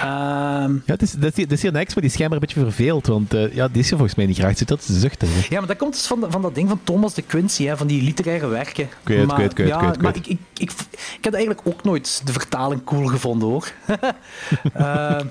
Ehm, 0.00 0.72
Ja, 0.72 0.80
het 0.92 1.02
is, 1.02 1.12
dat, 1.12 1.36
is, 1.38 1.42
dat 1.44 1.52
is 1.52 1.62
hier 1.62 1.70
een 1.74 1.80
ex, 1.80 1.94
maar 1.94 2.02
die 2.02 2.12
schijnbaar 2.12 2.38
een 2.40 2.46
beetje 2.46 2.60
verveeld. 2.60 3.06
Want 3.06 3.34
eh, 3.34 3.54
ja, 3.54 3.68
die 3.68 3.78
is 3.82 3.90
er 3.90 3.96
volgens 3.96 4.16
mij 4.16 4.26
niet 4.26 4.38
graag. 4.38 4.56
Zit 4.58 4.68
dat 4.68 4.80
is 4.80 4.86
de 4.86 4.98
zucht. 4.98 5.20
Hè. 5.20 5.28
Ja, 5.48 5.58
maar 5.58 5.66
dat 5.68 5.76
komt 5.76 5.92
dus 5.92 6.06
van, 6.06 6.20
de- 6.20 6.30
van 6.30 6.42
dat 6.42 6.54
ding 6.54 6.68
van 6.68 6.80
Thomas 6.84 7.14
de 7.14 7.22
Quincy, 7.22 7.64
hè, 7.64 7.76
van 7.76 7.86
die 7.86 8.02
literaire 8.02 8.46
werken. 8.46 8.88
weet 9.02 9.18
het, 9.18 9.26
maar, 9.26 9.40
ik 9.40 9.56
weet 9.56 9.58
het, 9.58 9.58
ik 9.58 9.64
weet 9.64 9.66
het, 9.72 9.74
ja, 9.74 9.76
ik 9.76 9.80
weet 9.80 9.90
het, 9.94 10.02
maar 10.02 10.16
ik 10.16 10.26
ik, 10.26 10.38
ik, 10.56 10.70
ik, 11.18 11.24
heb 11.24 11.34
eigenlijk 11.34 11.66
ook 11.68 11.84
nooit 11.84 12.20
de 12.24 12.32
vertaling 12.32 12.84
cool 12.84 13.06
gevonden, 13.06 13.48
hoor. 13.48 13.72
Ehm, 14.74 15.26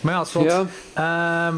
maar 0.00 0.12
ja, 0.12 0.18
het 0.18 0.26
is 0.28 0.32
wat. 0.32 0.44
Ja. 0.44 0.66
Ehm, 1.48 1.56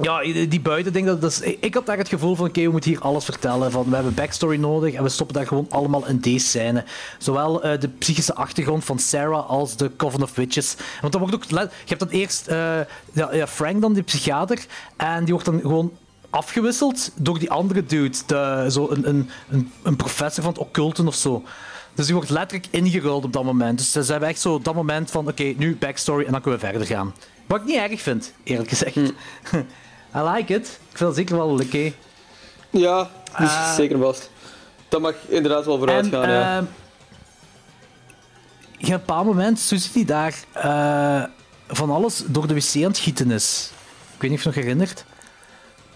ja, 0.00 0.22
die 0.22 0.48
die 0.48 0.60
buitending, 0.60 1.06
dat, 1.06 1.20
dat 1.20 1.30
is, 1.30 1.40
ik 1.40 1.74
had 1.74 1.86
daar 1.86 1.98
het 1.98 2.08
gevoel 2.08 2.36
van, 2.36 2.46
oké, 2.46 2.62
we 2.62 2.70
moeten 2.70 2.90
hier 2.90 3.00
alles 3.00 3.24
vertellen. 3.24 3.70
Van, 3.70 3.88
we 3.88 3.94
hebben 3.94 4.14
backstory 4.14 4.56
nodig 4.56 4.94
en 4.94 5.02
we 5.02 5.08
stoppen 5.08 5.36
daar 5.36 5.46
gewoon 5.46 5.66
allemaal 5.68 6.06
in 6.06 6.18
deze 6.18 6.46
scène. 6.46 6.84
Zowel 7.18 7.62
eh, 7.62 7.80
de 7.80 7.88
psychische 7.88 8.34
achtergrond 8.34 8.84
van 8.84 8.98
Sarah 8.98 9.48
als 9.48 9.76
de 9.76 9.90
Coven 9.96 10.22
of 10.22 10.34
Witches. 10.34 10.76
Want 11.00 11.12
dan 11.12 11.20
wordt 11.20 11.36
ook... 11.36 11.44
Je 11.44 11.68
hebt 11.84 12.00
dan 12.00 12.08
eerst 12.08 12.48
eh, 12.48 12.56
ja, 13.12 13.34
ja, 13.34 13.46
Frank 13.46 13.80
dan, 13.80 13.92
die 13.92 14.02
psychiater, 14.02 14.66
en 14.96 15.24
die 15.24 15.32
wordt 15.32 15.48
dan 15.48 15.60
gewoon 15.60 15.92
afgewisseld 16.30 17.10
door 17.14 17.38
die 17.38 17.50
andere 17.50 17.84
dude. 17.84 18.18
De, 18.26 18.66
zo 18.70 18.88
een, 18.90 19.08
een, 19.08 19.30
een, 19.50 19.72
een 19.82 19.96
professor 19.96 20.42
van 20.42 20.52
het 20.52 20.62
occulten 20.62 21.06
of 21.06 21.14
zo. 21.14 21.42
Dus 21.94 22.06
die 22.06 22.14
wordt 22.14 22.30
letterlijk 22.30 22.68
ingeruild 22.70 23.24
op 23.24 23.32
dat 23.32 23.44
moment. 23.44 23.78
Dus 23.78 24.06
ze 24.06 24.12
hebben 24.12 24.28
echt 24.28 24.40
zo 24.40 24.58
dat 24.58 24.74
moment 24.74 25.10
van, 25.10 25.28
oké, 25.28 25.54
nu 25.56 25.76
backstory 25.76 26.24
en 26.24 26.32
dan 26.32 26.40
kunnen 26.40 26.60
we 26.60 26.66
verder 26.66 26.86
gaan. 26.86 27.14
Wat 27.46 27.60
ik 27.60 27.66
niet 27.66 27.76
erg 27.76 28.00
vind, 28.00 28.32
eerlijk 28.42 28.68
gezegd. 28.68 28.96
I 30.16 30.18
like 30.20 30.54
it. 30.54 30.66
Ik 30.90 30.96
vind 30.96 31.08
het 31.08 31.18
zeker 31.18 31.36
wel 31.36 31.48
oké. 31.48 31.92
Ja, 32.70 33.10
is 33.38 33.52
Eh, 33.52 33.74
zeker 33.74 33.98
vast. 33.98 34.30
Dat 34.88 35.00
mag 35.00 35.14
inderdaad 35.28 35.64
wel 35.64 35.78
vooruit 35.78 36.04
En 36.04 36.10
gaan, 36.10 36.30
ja. 36.30 36.56
ehm, 36.56 36.64
je 38.78 38.86
hebt 38.86 39.00
een 39.00 39.06
bepaald 39.06 39.26
moment, 39.26 39.58
Suzy 39.58 39.92
die 39.92 40.04
daar 40.04 40.34
eh, 40.52 41.22
van 41.68 41.90
alles 41.90 42.22
door 42.26 42.46
de 42.46 42.54
wc 42.54 42.74
aan 42.76 42.82
het 42.82 42.98
gieten 42.98 43.30
is. 43.30 43.70
Ik 44.14 44.20
weet 44.20 44.30
niet 44.30 44.38
of 44.38 44.44
je 44.44 44.48
het 44.48 44.56
nog 44.56 44.64
herinnert. 44.64 45.04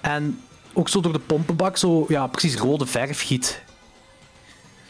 En 0.01 0.41
ook 0.73 0.89
zo 0.89 1.01
door 1.01 1.13
de 1.13 1.19
pompenbak, 1.19 1.77
zo, 1.77 2.05
ja, 2.09 2.27
precies 2.27 2.57
rode 2.57 2.87
verf 2.87 3.23
giet. 3.23 3.63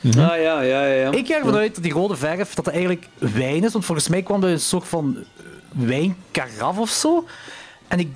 Ah, 0.04 0.12
ja, 0.12 0.36
ja, 0.36 0.60
ja. 0.60 0.84
ja. 0.86 1.10
Ik 1.10 1.26
ga 1.26 1.34
ervan 1.34 1.54
uit 1.56 1.74
dat 1.74 1.84
die 1.84 1.92
rode 1.92 2.16
verf 2.16 2.54
dat 2.54 2.64
dat 2.64 2.74
eigenlijk 2.74 3.08
wijn 3.18 3.64
is, 3.64 3.72
want 3.72 3.84
volgens 3.84 4.08
mij 4.08 4.22
kwam 4.22 4.42
er 4.42 4.50
een 4.50 4.60
soort 4.60 4.88
van 4.88 5.24
wijnkaraf 5.72 6.78
of 6.78 6.90
zo. 6.90 7.26
En 7.88 7.98
ik 7.98 8.12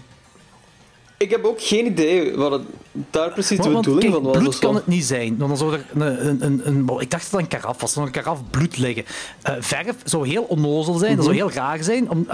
Ik 1.19 1.31
heb 1.31 1.45
ook 1.45 1.63
geen 1.63 1.87
idee 1.87 2.37
wat 2.37 2.53
het, 2.53 2.63
daar 3.11 3.33
precies 3.33 3.59
de 3.61 3.69
bedoeling 3.71 4.13
van 4.13 4.23
was. 4.23 4.39
bloed 4.39 4.59
kan 4.59 4.75
het 4.75 4.87
niet 4.87 5.05
zijn. 5.05 5.37
Want 5.39 5.49
dan 5.49 5.57
zou 5.59 5.73
er 5.73 5.85
een, 5.95 6.45
een, 6.47 6.61
een, 6.69 7.01
ik 7.01 7.11
dacht 7.11 7.31
dat 7.31 7.41
het 7.41 7.53
een 7.53 7.61
karaf 7.61 7.81
was. 7.81 7.93
Zou 7.93 8.07
een 8.07 8.13
karaf 8.13 8.41
bloed 8.51 8.77
liggen. 8.79 9.05
Eh, 9.43 9.55
verf 9.61 9.97
zou 10.05 10.29
heel 10.29 10.43
onnozel 10.43 10.95
zijn. 10.99 11.17
Dat 11.17 11.25
zou 11.25 11.37
Mhm. 11.37 11.47
heel 11.47 11.55
raar 11.57 11.83
zijn. 11.85 12.11
Om, 12.11 12.27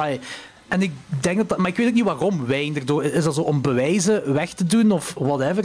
en 0.69 0.83
ik 0.83 0.93
denk 1.21 1.37
dat, 1.37 1.49
dat- 1.49 1.59
maar 1.59 1.69
ik 1.71 1.77
weet 1.77 1.89
ook 1.89 1.95
niet 1.95 2.05
waarom 2.05 2.47
wijn 2.47 2.77
erdoor. 2.77 3.05
Is 3.05 3.25
dat 3.25 3.35
zo 3.35 3.41
om 3.41 3.61
bewijzen 3.63 4.33
weg 4.33 4.53
te 4.53 4.67
doen 4.67 4.91
of 4.91 5.15
whatever? 5.19 5.65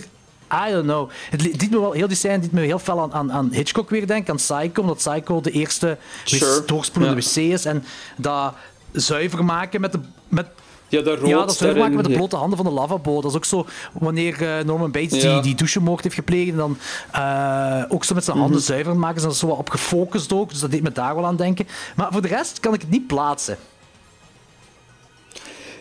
I 0.67 0.71
don't 0.71 0.83
know. 0.83 1.09
Het 1.29 1.69
me 1.71 1.79
wel, 1.79 1.91
heel 1.91 2.07
die 2.07 2.17
scène 2.17 2.39
doet 2.39 2.51
me 2.51 2.61
heel 2.61 2.79
fel 2.79 3.01
aan, 3.01 3.13
aan, 3.13 3.31
aan 3.31 3.49
Hitchcock 3.51 3.89
weer 3.89 4.07
denken, 4.07 4.29
aan 4.31 4.35
Psycho, 4.35 4.81
omdat 4.81 4.97
Psycho 4.97 5.41
de 5.41 5.51
eerste 5.51 5.97
Sure. 6.23 6.65
doorspoelende 6.65 7.15
wc 7.21 7.35
is. 7.35 7.65
En 7.65 7.83
dat 8.17 8.53
zuiver 8.91 9.45
maken 9.45 9.81
met 9.81 9.91
de, 9.91 9.99
met 10.27 10.45
Ja, 10.89 11.01
dat 11.01 11.19
rood 11.19 11.27
ja, 11.29 11.37
dat 11.45 11.61
is 11.61 11.75
maken 11.77 11.95
met 11.95 12.05
de 12.05 12.11
blote 12.13 12.35
handen 12.35 12.57
van 12.57 12.65
de 12.65 12.71
lavabo. 12.71 13.21
Dat 13.21 13.31
is 13.31 13.37
ook 13.37 13.45
zo 13.45 13.65
wanneer 13.93 14.57
eh, 14.57 14.63
Norman 14.65 14.91
Bates 14.91 15.21
Ja. 15.21 15.33
die, 15.33 15.41
die 15.41 15.55
douchemoord 15.55 16.03
heeft 16.03 16.15
gepleegd 16.15 16.49
en 16.51 16.55
dan 16.57 16.77
eh, 17.11 17.83
ook 17.89 18.03
zo 18.03 18.13
met 18.13 18.23
zijn 18.23 18.35
Mhm. 18.35 18.45
handen 18.45 18.63
zuiver 18.63 18.95
maken. 18.95 19.17
Is 19.17 19.23
dat 19.23 19.35
zo 19.35 19.47
wat 19.47 19.57
op 19.57 19.69
gefocust 19.69 20.33
ook, 20.33 20.49
dus 20.49 20.59
dat 20.59 20.71
deed 20.71 20.83
me 20.83 20.91
daar 20.91 21.15
wel 21.15 21.25
aan 21.25 21.35
denken. 21.35 21.67
Maar 21.95 22.07
voor 22.11 22.21
de 22.21 22.27
rest 22.27 22.59
kan 22.59 22.73
ik 22.73 22.81
het 22.81 22.89
niet 22.89 23.07
plaatsen. 23.07 23.57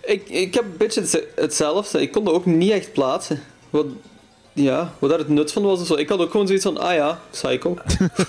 Ik, 0.04 0.28
ik 0.28 0.54
heb 0.54 0.64
een 0.64 0.76
beetje 0.76 1.00
hetze- 1.00 1.26
hetzelfde. 1.36 2.00
Ik 2.00 2.12
kon 2.12 2.24
dat 2.24 2.34
ook 2.34 2.46
niet 2.46 2.70
echt 2.70 2.92
plaatsen. 2.92 3.42
Want 3.70 3.86
ja, 4.52 4.92
wat 4.98 5.10
daar 5.10 5.18
het 5.18 5.28
nut 5.28 5.52
van 5.52 5.62
was 5.62 5.80
of 5.80 5.86
zo. 5.86 5.94
Ik 5.94 6.08
had 6.08 6.18
ook 6.18 6.30
gewoon 6.30 6.46
zoiets 6.46 6.64
van, 6.64 6.78
ah 6.78 6.94
ja, 6.94 7.20
Psycho. 7.30 7.76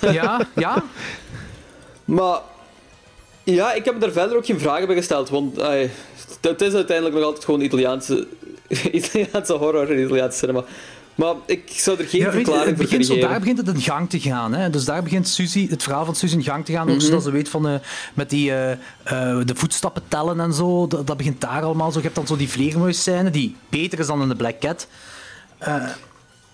Ja, 0.00 0.40
ja. 0.54 0.82
Maar 2.04 2.38
ja, 3.42 3.72
ik 3.72 3.84
heb 3.84 4.00
daar 4.00 4.10
verder 4.12 4.36
ook 4.36 4.46
geen 4.46 4.60
vragen 4.60 4.86
bij 4.86 4.96
gesteld, 4.96 5.28
want 5.28 5.58
het 6.40 6.60
is 6.60 6.74
uiteindelijk 6.74 7.16
nog 7.16 7.24
altijd 7.24 7.44
gewoon 7.44 7.60
Italiaanse, 7.60 8.26
Italiaanse 8.92 9.52
horror 9.52 9.90
en 9.90 10.04
Italiaanse 10.04 10.38
cinema. 10.38 10.64
Maar 11.14 11.34
ik 11.46 11.62
zou 11.66 11.98
er 11.98 12.04
geen 12.04 12.20
Ja, 12.20 12.26
weet 12.26 12.34
je, 12.34 12.44
verklaring 12.44 12.68
het 12.68 12.76
voor 12.76 12.84
begint 12.84 13.06
kunnen 13.06 13.06
zo, 13.06 13.14
daar 13.14 13.40
geven. 13.40 13.54
begint 13.54 13.66
het 13.66 13.76
in 13.76 13.92
gang 13.92 14.10
te 14.10 14.20
gaan. 14.20 14.54
Hè? 14.54 14.70
Dus 14.70 14.84
daar 14.84 15.02
begint 15.02 15.28
Suzy, 15.28 15.68
het 15.68 15.82
verhaal 15.82 16.04
van 16.04 16.14
Suzy 16.14 16.34
in 16.34 16.42
gang 16.42 16.64
te 16.64 16.72
gaan. 16.72 16.86
Mhm. 16.86 16.94
Ook 16.94 17.00
zodat 17.00 17.22
ze 17.22 17.30
weet 17.30 17.48
van 17.48 17.68
eh, 17.68 17.74
met 18.14 18.30
die, 18.30 18.50
eh, 18.50 18.70
eh, 18.72 18.78
de 19.44 19.54
voetstappen 19.54 20.02
tellen 20.08 20.40
en 20.40 20.52
zo. 20.52 20.86
Dat, 20.86 21.06
dat 21.06 21.16
begint 21.16 21.40
daar 21.40 21.62
allemaal 21.62 21.90
zo. 21.90 21.98
Je 21.98 22.04
hebt 22.04 22.16
dan 22.16 22.26
zo 22.26 22.36
die 22.36 22.48
vleermuisscène 22.48 23.30
die 23.30 23.56
beter 23.68 23.98
is 23.98 24.06
dan 24.06 24.22
in 24.22 24.28
de 24.28 24.36
Black 24.36 24.60
Cat. 24.60 24.86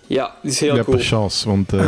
Ja, 0.07 0.35
die 0.41 0.51
is 0.51 0.59
heel 0.59 0.75
ja, 0.75 0.83
cool. 0.83 0.95
per 0.95 1.05
chance. 1.05 1.47
Want 1.47 1.71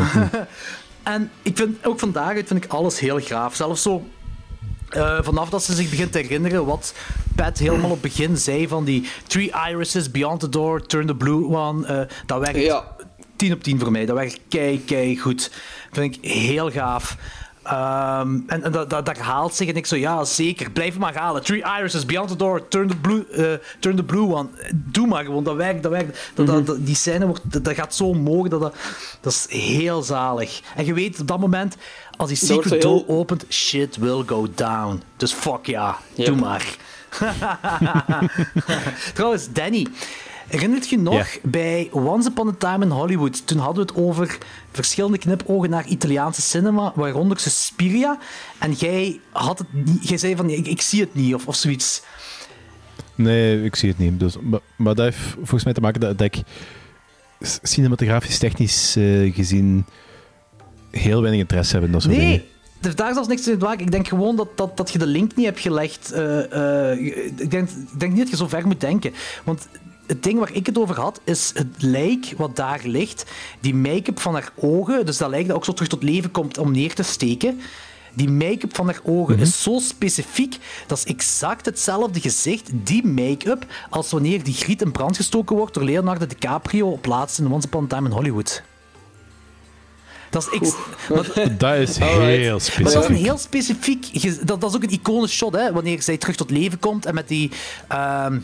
En 1.04 1.32
ik 1.42 1.58
vind 1.58 1.86
ook 1.86 2.00
van 2.00 2.12
daaruit 2.12 2.48
vind 2.48 2.64
ik 2.64 2.72
alles 2.72 3.00
heel 3.00 3.20
graaf. 3.20 3.56
Zelfs 3.56 3.82
zo 3.82 4.08
eh, 4.90 5.18
vanaf 5.22 5.50
dat 5.50 5.64
ze 5.64 5.74
zich 5.74 5.90
begint 5.90 6.12
te 6.12 6.18
herinneren 6.18 6.66
wat 6.66 6.94
Pat 7.36 7.58
helemaal 7.58 7.86
op 7.92 7.92
het 7.92 8.14
begin 8.14 8.38
zei 8.38 8.68
van 8.68 8.84
die 8.84 9.08
Three 9.28 9.52
Irises, 9.70 10.12
Beyond 10.12 10.40
the 10.40 10.50
Door, 10.50 10.86
Turn 10.86 11.08
the 11.08 11.16
Blue 11.16 11.46
One. 11.48 11.88
eh, 11.88 12.02
dat 12.26 12.40
werkt 12.40 12.60
Ja. 12.60 12.84
10 13.36 13.54
op 13.54 13.64
10 13.64 13.80
voor 13.80 13.92
mij. 13.92 14.06
Dat 14.06 14.16
werkt 14.16 14.40
kei, 14.48 14.84
kei 14.86 15.18
goed. 15.18 15.52
Vind 15.92 16.16
ik 16.16 16.26
heel 16.32 16.72
gaaf. 16.72 17.18
Ehm, 17.64 18.40
en 18.48 18.64
en 18.64 18.72
dat, 18.72 18.90
dat, 18.90 19.06
dat 19.06 19.16
herhaalt 19.18 19.54
zich 19.56 19.68
en 19.68 19.76
ik 19.76 19.86
zo, 19.86 19.96
ja, 19.96 20.24
zeker, 20.24 20.72
blijf 20.72 20.98
maar 20.98 21.18
halen. 21.18 21.44
Three 21.44 21.64
Irises, 21.80 22.06
Beyond 22.06 22.30
the 22.30 22.36
Door, 22.36 22.68
Turn 22.68 22.88
the 22.88 22.96
Blue, 22.96 23.26
eh, 23.32 23.46
turn 23.80 23.96
the 23.96 24.04
blue 24.04 24.34
One. 24.34 24.48
Doe 24.76 25.08
maar 25.08 25.24
gewoon, 25.26 25.44
dat 25.44 25.56
werkt, 25.56 25.84
dat 25.84 25.92
werkt. 25.92 26.32
Dat, 26.34 26.48
dat, 26.48 26.66
dat- 26.66 26.86
die 26.86 26.96
scène 26.96 27.26
wordt, 27.26 27.42
dat, 27.44 27.64
dat 27.64 27.76
gaat 27.76 27.96
zo 27.96 28.14
mogen, 28.14 28.50
dat, 28.50 28.62
dat, 28.62 28.76
dat 29.22 29.34
is 29.34 29.46
heel 29.50 30.02
zalig. 30.02 30.62
En 30.76 30.86
je 30.86 30.94
weet 30.94 31.20
op 31.20 31.28
dat 31.28 31.40
moment, 31.40 31.76
als 32.18 32.28
die 32.28 32.38
secret 32.38 32.82
door 32.82 33.04
heel- 33.08 33.08
opent, 33.08 33.46
shit 33.50 33.98
will 33.98 34.24
go 34.26 34.48
down. 34.56 35.02
Dus 35.18 35.34
fuck 35.34 35.66
ja, 35.66 35.98
Ja. 36.14 36.26
doe 36.26 36.36
maar. 36.36 36.66
Trouwens, 39.14 39.48
Danny, 39.54 39.88
herinnert 40.50 40.90
je 40.90 41.00
nog 41.00 41.38
bij 41.44 41.90
Once 41.92 42.30
Upon 42.30 42.48
a 42.48 42.56
Time 42.58 42.86
in 42.86 42.92
Hollywood? 42.92 43.48
Toen 43.48 43.58
hadden 43.58 43.86
we 43.86 43.92
het 43.92 44.02
over 44.02 44.38
verschillende 44.72 45.18
knipogen 45.18 45.70
naar 45.70 45.88
Italiaanse 45.88 46.42
cinema, 46.42 46.92
waaronder 46.96 47.40
Suspiria. 47.40 48.18
En 48.60 48.72
jij, 48.72 49.20
had 49.32 49.58
het 49.58 49.74
niet, 49.74 50.08
jij 50.08 50.18
zei 50.18 50.36
van, 50.36 50.50
ik, 50.50 50.68
ik 50.68 50.82
zie 50.82 51.00
het 51.02 51.16
niet, 51.16 51.34
of, 51.34 51.48
of 51.48 51.56
zoiets. 51.56 52.02
nee, 53.16 53.64
ik 53.64 53.76
zie 53.76 53.90
het 53.90 53.98
niet. 53.98 54.20
Dus, 54.20 54.36
maar, 54.42 54.60
maar 54.76 54.96
dat 54.96 55.06
heeft 55.06 55.20
volgens 55.36 55.64
mij 55.64 55.74
te 55.74 55.82
maken 55.82 56.00
dat, 56.00 56.18
dat 56.18 56.36
ik 56.36 56.44
cinematografisch 57.62 58.38
technisch 58.38 58.96
eh, 58.96 59.34
gezien 59.34 59.86
heel 60.92 61.22
weinig 61.22 61.42
interesse 61.42 61.76
heb 61.76 61.86
in 61.86 61.92
dat 61.92 62.02
soort 62.02 62.14
dingen. 62.16 62.30
Nee, 62.30 62.48
daar 62.96 63.08
is 63.08 63.14
zelfs 63.14 63.28
niks 63.28 63.46
mee 63.46 63.58
te 63.58 63.66
maken. 63.66 63.86
Ik 63.86 63.92
denk 63.92 64.08
gewoon 64.08 64.36
dat, 64.36 64.58
dat, 64.58 64.78
dat 64.78 64.92
je 64.92 65.00
de 65.00 65.08
link 65.08 65.36
niet 65.36 65.46
hebt 65.46 65.60
gelegd. 65.60 66.12
Eh, 66.12 66.92
eh, 66.92 67.00
ik, 67.38 67.52
denk, 67.52 67.70
ik 67.70 68.00
denk 68.00 68.12
niet 68.12 68.22
dat 68.22 68.30
je 68.30 68.36
zo 68.36 68.48
ver 68.48 68.68
moet 68.68 68.82
denken. 68.82 69.14
Want 69.44 69.68
het 70.10 70.24
ding 70.24 70.40
waar 70.40 70.54
ik 70.54 70.66
het 70.66 70.78
over 70.78 71.00
had, 71.00 71.22
is 71.24 71.52
het 71.54 71.68
lijk 71.78 72.34
wat 72.38 72.56
daar 72.56 72.80
ligt. 72.84 73.26
Die 73.60 73.76
make-up 73.76 74.20
van 74.20 74.34
haar 74.34 74.52
ogen, 74.56 75.06
dus 75.06 75.18
dat 75.18 75.30
lijk 75.30 75.48
dat 75.48 75.56
ook 75.56 75.66
zo 75.66 75.74
terug 75.74 75.90
tot 75.90 76.04
leven 76.04 76.32
komt 76.32 76.58
om 76.58 76.72
neer 76.72 76.94
te 76.94 77.04
steken. 77.04 77.62
Die 78.14 78.30
make-up 78.30 78.76
van 78.76 78.86
haar 78.86 79.00
ogen 79.04 79.40
is 79.40 79.64
zo 79.64 79.80
specifiek. 79.80 80.58
Dat 80.88 80.98
is 80.98 81.04
exact 81.04 81.66
hetzelfde 81.66 82.20
gezicht, 82.20 82.70
die 82.74 83.08
make-up, 83.08 83.66
als 83.90 84.12
wanneer 84.12 84.44
die 84.44 84.54
griet 84.54 84.82
in 84.82 84.92
brand 84.92 85.16
gestoken 85.16 85.56
wordt 85.56 85.74
door 85.74 85.84
Leonardo 85.84 86.26
DiCaprio 86.26 86.90
op 86.92 87.06
laatst 87.06 87.40
in 87.40 87.52
Once 87.52 87.68
Upon 87.68 87.84
a 87.84 87.88
Time 87.88 88.08
in 88.08 88.14
Hollywood. 88.14 88.64
Dat 90.30 90.50
is, 90.60 90.74
Dat 91.58 91.76
is 91.76 91.98
heel 91.98 92.52
maar 92.52 92.62
specifiek. 92.62 92.94
dat 92.94 93.04
is 93.04 93.10
een 93.10 93.16
heel 93.16 93.38
specifiek... 93.38 94.24
dat 94.48 94.64
is 94.64 94.76
ook 94.76 94.84
een 94.84 94.90
iconisch 94.92 95.32
shot, 95.32 95.54
hè. 95.54 95.72
Wanneer 95.72 96.02
zij 96.02 96.18
terug 96.18 96.36
tot 96.36 96.50
leven 96.50 96.80
komt 96.80 97.06
en 97.06 97.14
met 97.14 97.28
die... 97.28 97.52
ehm, 97.88 98.40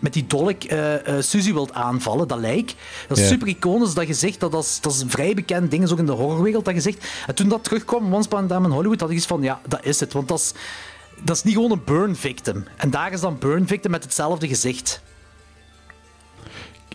met 0.00 0.12
die 0.12 0.26
dolk 0.26 0.62
eh 0.64 1.06
eh, 1.16 1.22
Suzy 1.22 1.52
wilt 1.52 1.72
aanvallen, 1.72 2.28
dat 2.28 2.38
lijk. 2.38 2.74
Dat 3.08 3.16
is 3.18 3.22
Ja. 3.24 3.30
super 3.30 3.48
iconisch, 3.48 3.94
dat 3.94 4.06
gezicht. 4.06 4.40
Dat, 4.40 4.52
dat, 4.52 4.64
is, 4.64 4.78
dat 4.80 4.92
is 4.92 5.00
een 5.00 5.10
vrij 5.10 5.34
bekend 5.34 5.70
ding, 5.70 5.82
is 5.82 5.92
ook 5.92 5.98
in 5.98 6.06
de 6.06 6.12
horrorwereld, 6.12 6.64
dat 6.64 6.74
gezicht. 6.74 7.06
En 7.26 7.34
toen 7.34 7.48
dat 7.48 7.64
terugkwam, 7.64 8.14
Once 8.14 8.28
Upon 8.28 8.44
a 8.44 8.46
Time 8.46 8.66
in 8.66 8.72
Hollywood, 8.74 9.00
had 9.00 9.10
ik 9.10 9.16
iets 9.16 9.26
van, 9.26 9.42
ja, 9.42 9.60
dat 9.68 9.84
is 9.84 10.00
het. 10.00 10.12
Want 10.12 10.28
dat 10.28 10.38
is, 10.38 10.52
dat 11.22 11.36
is 11.36 11.42
niet 11.42 11.54
gewoon 11.54 11.70
een 11.70 11.82
burn 11.84 12.16
victim. 12.16 12.64
En 12.76 12.90
daar 12.90 13.12
is 13.12 13.20
dan 13.20 13.36
burn 13.38 13.66
victim 13.66 13.90
met 13.90 14.04
hetzelfde 14.04 14.48
gezicht. 14.48 15.00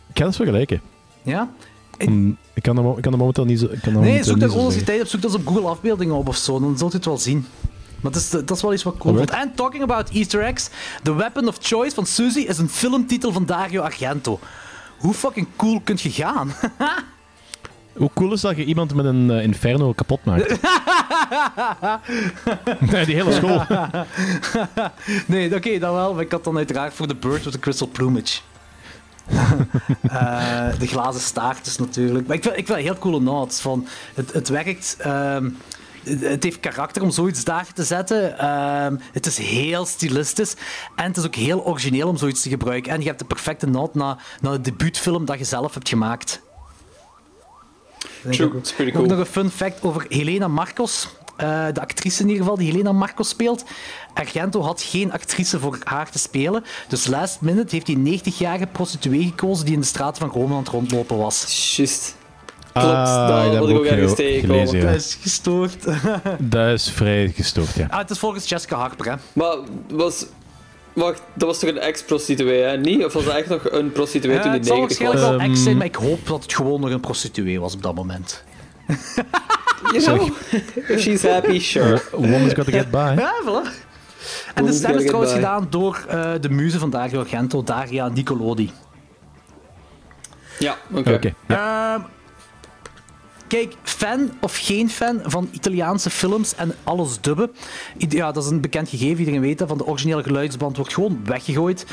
Ik 0.09 0.17
ga 0.21 0.23
dat 0.23 0.35
vergelijken. 0.35 0.81
Ja? 1.23 1.49
Ik 2.53 2.63
kan 2.63 2.77
er, 2.77 2.83
mo- 2.83 2.95
ik 2.95 3.01
kan 3.01 3.11
er 3.11 3.17
momenteel 3.17 3.45
niet 3.45 3.59
zo. 3.59 3.65
Ik 3.65 3.81
kan 3.81 3.93
er 3.95 3.99
Nee, 3.99 4.23
zoek 4.23 4.39
daar 4.39 4.49
gewoon 4.49 4.73
je 4.73 4.83
tijd 4.83 4.97
hebt, 4.97 5.09
zoek 5.09 5.21
dat 5.21 5.33
op 5.33 5.47
Google 5.47 5.67
afbeeldingen 5.67 6.15
op 6.15 6.27
of 6.27 6.35
zo, 6.37 6.59
dan 6.59 6.77
zult 6.77 6.91
je 6.91 6.97
het 6.97 7.05
wel 7.05 7.17
zien. 7.17 7.45
Maar 8.05 8.13
dat 8.13 8.21
is, 8.21 8.29
dat 8.29 8.51
is 8.51 8.61
wel 8.61 8.73
iets 8.73 8.83
wat 8.83 8.97
cool 8.97 9.15
vond. 9.15 9.29
En 9.29 9.55
talking 9.55 9.83
about 9.83 10.09
Easter 10.09 10.43
eggs, 10.43 10.69
The 11.03 11.15
Weapon 11.15 11.47
of 11.47 11.57
Choice 11.61 11.95
van 11.95 12.05
Suzy 12.05 12.39
is 12.39 12.57
een 12.57 12.69
filmtitel 12.69 13.31
van 13.31 13.45
Dario 13.45 13.81
Argento. 13.81 14.39
Hoe 14.97 15.13
fucking 15.13 15.47
cool 15.55 15.81
kunt 15.83 16.01
je 16.01 16.11
gaan? 16.11 16.53
Hoe 17.93 18.09
cool 18.13 18.33
is 18.33 18.41
dat 18.41 18.57
je 18.57 18.65
iemand 18.65 18.93
met 18.93 19.05
een 19.05 19.31
eh, 19.31 19.43
inferno 19.43 19.93
kapot 19.93 20.25
maakt? 20.25 20.49
nee, 22.91 23.05
die 23.05 23.15
hele 23.15 23.31
school. 23.31 23.63
nee, 25.35 25.55
oké, 25.55 25.79
dan 25.79 25.93
wel. 25.93 26.13
Maar 26.13 26.23
ik 26.23 26.31
had 26.31 26.43
dan 26.43 26.57
uiteraard 26.57 26.93
voor 26.93 27.07
The 27.07 27.15
Bird 27.15 27.43
with 27.43 27.53
the 27.53 27.59
Crystal 27.59 27.87
Plumage. 27.87 28.39
Eh, 30.01 30.79
de 30.79 30.87
glazen 30.87 31.21
staart 31.21 31.67
is 31.67 31.77
natuurlijk. 31.77 32.27
Maar 32.27 32.35
ik 32.35 32.43
vind, 32.43 32.57
ik 32.57 32.65
vind 32.65 32.77
het 32.77 32.87
heel 32.87 32.97
coole 32.97 33.19
notes. 33.19 33.59
Van, 33.59 33.87
het, 34.13 34.33
het 34.33 34.49
werkt. 34.49 34.95
ehm, 34.99 35.49
het- 36.05 36.43
heeft 36.43 36.59
karakter 36.59 37.01
om 37.01 37.11
zoiets 37.11 37.43
daar 37.43 37.73
te 37.73 37.83
zetten. 37.83 38.37
Ehm, 38.37 38.95
het 39.11 39.25
is 39.25 39.37
heel 39.37 39.85
stilistisch. 39.85 40.55
En 40.95 41.05
het 41.05 41.17
is 41.17 41.25
ook 41.25 41.35
heel 41.35 41.65
origineel 41.65 42.07
om 42.07 42.17
zoiets 42.17 42.41
te 42.41 42.49
gebruiken. 42.49 42.91
En 42.91 42.99
je 42.99 43.05
hebt 43.07 43.19
de 43.19 43.25
perfecte 43.25 43.67
noot 43.67 43.93
naar, 43.95 44.23
naar 44.41 44.51
de 44.51 44.61
debuutfilm 44.61 45.25
dat 45.25 45.37
je 45.37 45.43
zelf 45.45 45.73
hebt 45.73 45.89
gemaakt. 45.89 46.41
True, 48.31 48.57
it's 48.57 48.73
pretty 48.73 48.91
Ook 48.97 48.97
cool. 48.97 49.09
nog 49.17 49.19
een 49.27 49.31
fun 49.31 49.49
fact 49.49 49.83
over 49.83 50.05
Helena 50.09 50.47
Marcos. 50.47 51.07
Eh, 51.37 51.65
de 51.73 51.81
actrice 51.81 52.21
in 52.21 52.27
ieder 52.27 52.41
geval 52.43 52.57
die 52.57 52.71
Helena 52.71 52.91
Marcos 52.91 53.29
speelt. 53.29 53.63
Argento 54.13 54.61
had 54.61 54.81
geen 54.81 55.11
actrice 55.11 55.59
voor 55.59 55.77
haar 55.83 56.11
te 56.11 56.19
spelen. 56.19 56.63
Dus 56.87 57.07
last 57.07 57.41
minute 57.41 57.75
heeft 57.75 57.87
hij 57.87 57.95
een 57.95 58.03
90-jarige 58.03 58.67
prostituee 58.67 59.23
gekozen 59.23 59.65
die 59.65 59.73
in 59.73 59.79
de 59.79 59.85
straten 59.85 60.21
van 60.21 60.41
Rome 60.41 60.53
aan 60.53 60.59
het 60.59 60.67
rondlopen 60.67 61.17
was. 61.17 61.73
Juist. 61.75 62.15
Klopt, 62.79 62.89
Ah, 62.93 63.51
dat 63.51 63.69
ik 63.69 63.77
ook 63.77 63.85
ergens 63.85 64.71
ja. 64.71 64.85
Dat 64.85 64.95
is 64.95 65.17
gestoord. 65.21 65.75
Dat 66.39 66.73
is 66.73 66.89
vrij 66.89 67.31
gestoord, 67.35 67.73
ja. 67.75 67.87
ah, 67.89 67.97
het 67.97 68.09
is 68.09 68.19
volgens 68.19 68.49
Jessica 68.49 68.77
Harper, 68.77 69.05
hè. 69.11 69.15
Maar 69.33 69.55
was... 69.89 70.25
Wacht, 70.93 71.21
dat 71.33 71.47
was 71.47 71.59
toch 71.59 71.69
een 71.69 71.79
ex-prostituee, 71.79 72.61
hè? 72.61 72.77
Niet? 72.77 73.05
Of 73.05 73.13
was 73.13 73.23
dat 73.25 73.35
echt 73.35 73.49
nog 73.49 73.71
een 73.71 73.91
prostituee 73.91 74.35
Eh, 74.35 74.41
toen 74.41 74.51
die 74.51 74.59
het 74.59 74.67
zal 74.67 74.77
90 74.77 74.97
was? 75.07 75.13
waarschijnlijk 75.13 75.41
wel 75.41 75.49
ex 75.51 75.63
zijn, 75.63 75.67
Ehm, 75.69 75.77
maar 75.77 75.85
ik 75.85 75.95
hoop 75.95 76.27
dat 76.27 76.43
het 76.43 76.53
gewoon 76.53 76.81
nog 76.81 76.89
een 76.89 76.99
prostituee 76.99 77.59
was 77.59 77.73
op 77.73 77.81
dat 77.83 77.95
moment. 77.95 78.43
You 79.91 80.03
know, 80.03 80.29
if 80.87 80.99
she's 81.01 81.23
happy, 81.23 81.59
sure. 81.59 82.01
Woman's 82.11 82.53
got 82.53 82.65
to 82.65 82.71
get 82.71 82.91
by. 82.91 83.13
Ja, 83.17 83.33
voilà. 83.43 83.69
En 84.53 84.65
de 84.65 84.73
stem 84.73 84.97
is 84.97 85.03
trouwens 85.05 85.31
by? 85.31 85.37
gedaan 85.37 85.67
door 85.69 86.05
eh, 86.07 86.31
de 86.41 86.49
muze 86.49 86.79
van 86.79 86.89
Dario 86.89 87.19
Argento, 87.19 87.63
Daria 87.63 88.07
Nicolodi. 88.07 88.71
Ja, 90.59 90.77
oké. 90.93 91.33
Ja. 91.47 91.93
Ehm, 91.95 92.01
kijk, 93.47 93.73
fan 93.83 94.31
of 94.41 94.57
geen 94.57 94.89
fan 94.89 95.19
van 95.23 95.49
Italiaanse 95.51 96.09
films 96.09 96.55
en 96.55 96.75
alles 96.83 97.21
dubben. 97.21 97.51
Ja, 97.97 98.31
dat 98.31 98.43
is 98.43 98.49
een 98.49 98.61
bekend 98.61 98.89
gegeven, 98.89 99.19
iedereen 99.19 99.41
weet 99.41 99.57
dat. 99.57 99.67
Van 99.67 99.77
de 99.77 99.85
originele 99.85 100.23
geluidsband 100.23 100.75
wordt 100.77 100.93
gewoon 100.93 101.19
weggegooid. 101.25 101.85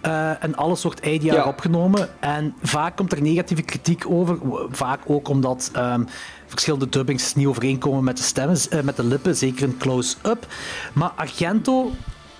Eh, 0.00 0.44
en 0.44 0.56
alles 0.56 0.82
wordt 0.82 1.06
ideaal 1.06 1.36
Ja. 1.36 1.46
opgenomen. 1.46 2.08
En 2.20 2.54
vaak 2.62 2.96
komt 2.96 3.12
er 3.12 3.22
negatieve 3.22 3.62
kritiek 3.62 4.04
over. 4.10 4.38
Vaak 4.70 5.00
ook 5.06 5.28
omdat 5.28 5.70
ehm, 5.72 6.02
verschillende 6.46 6.88
dubbings 6.88 7.34
niet 7.34 7.46
overeenkomen 7.46 8.04
met 8.04 8.16
de 8.16 8.22
stemmen, 8.22 8.58
eh, 8.70 8.80
met 8.80 8.96
de 8.96 9.04
lippen. 9.04 9.36
Zeker 9.36 9.62
een 9.64 9.76
close-up. 9.78 10.46
Maar 10.92 11.12
Argento 11.16 11.90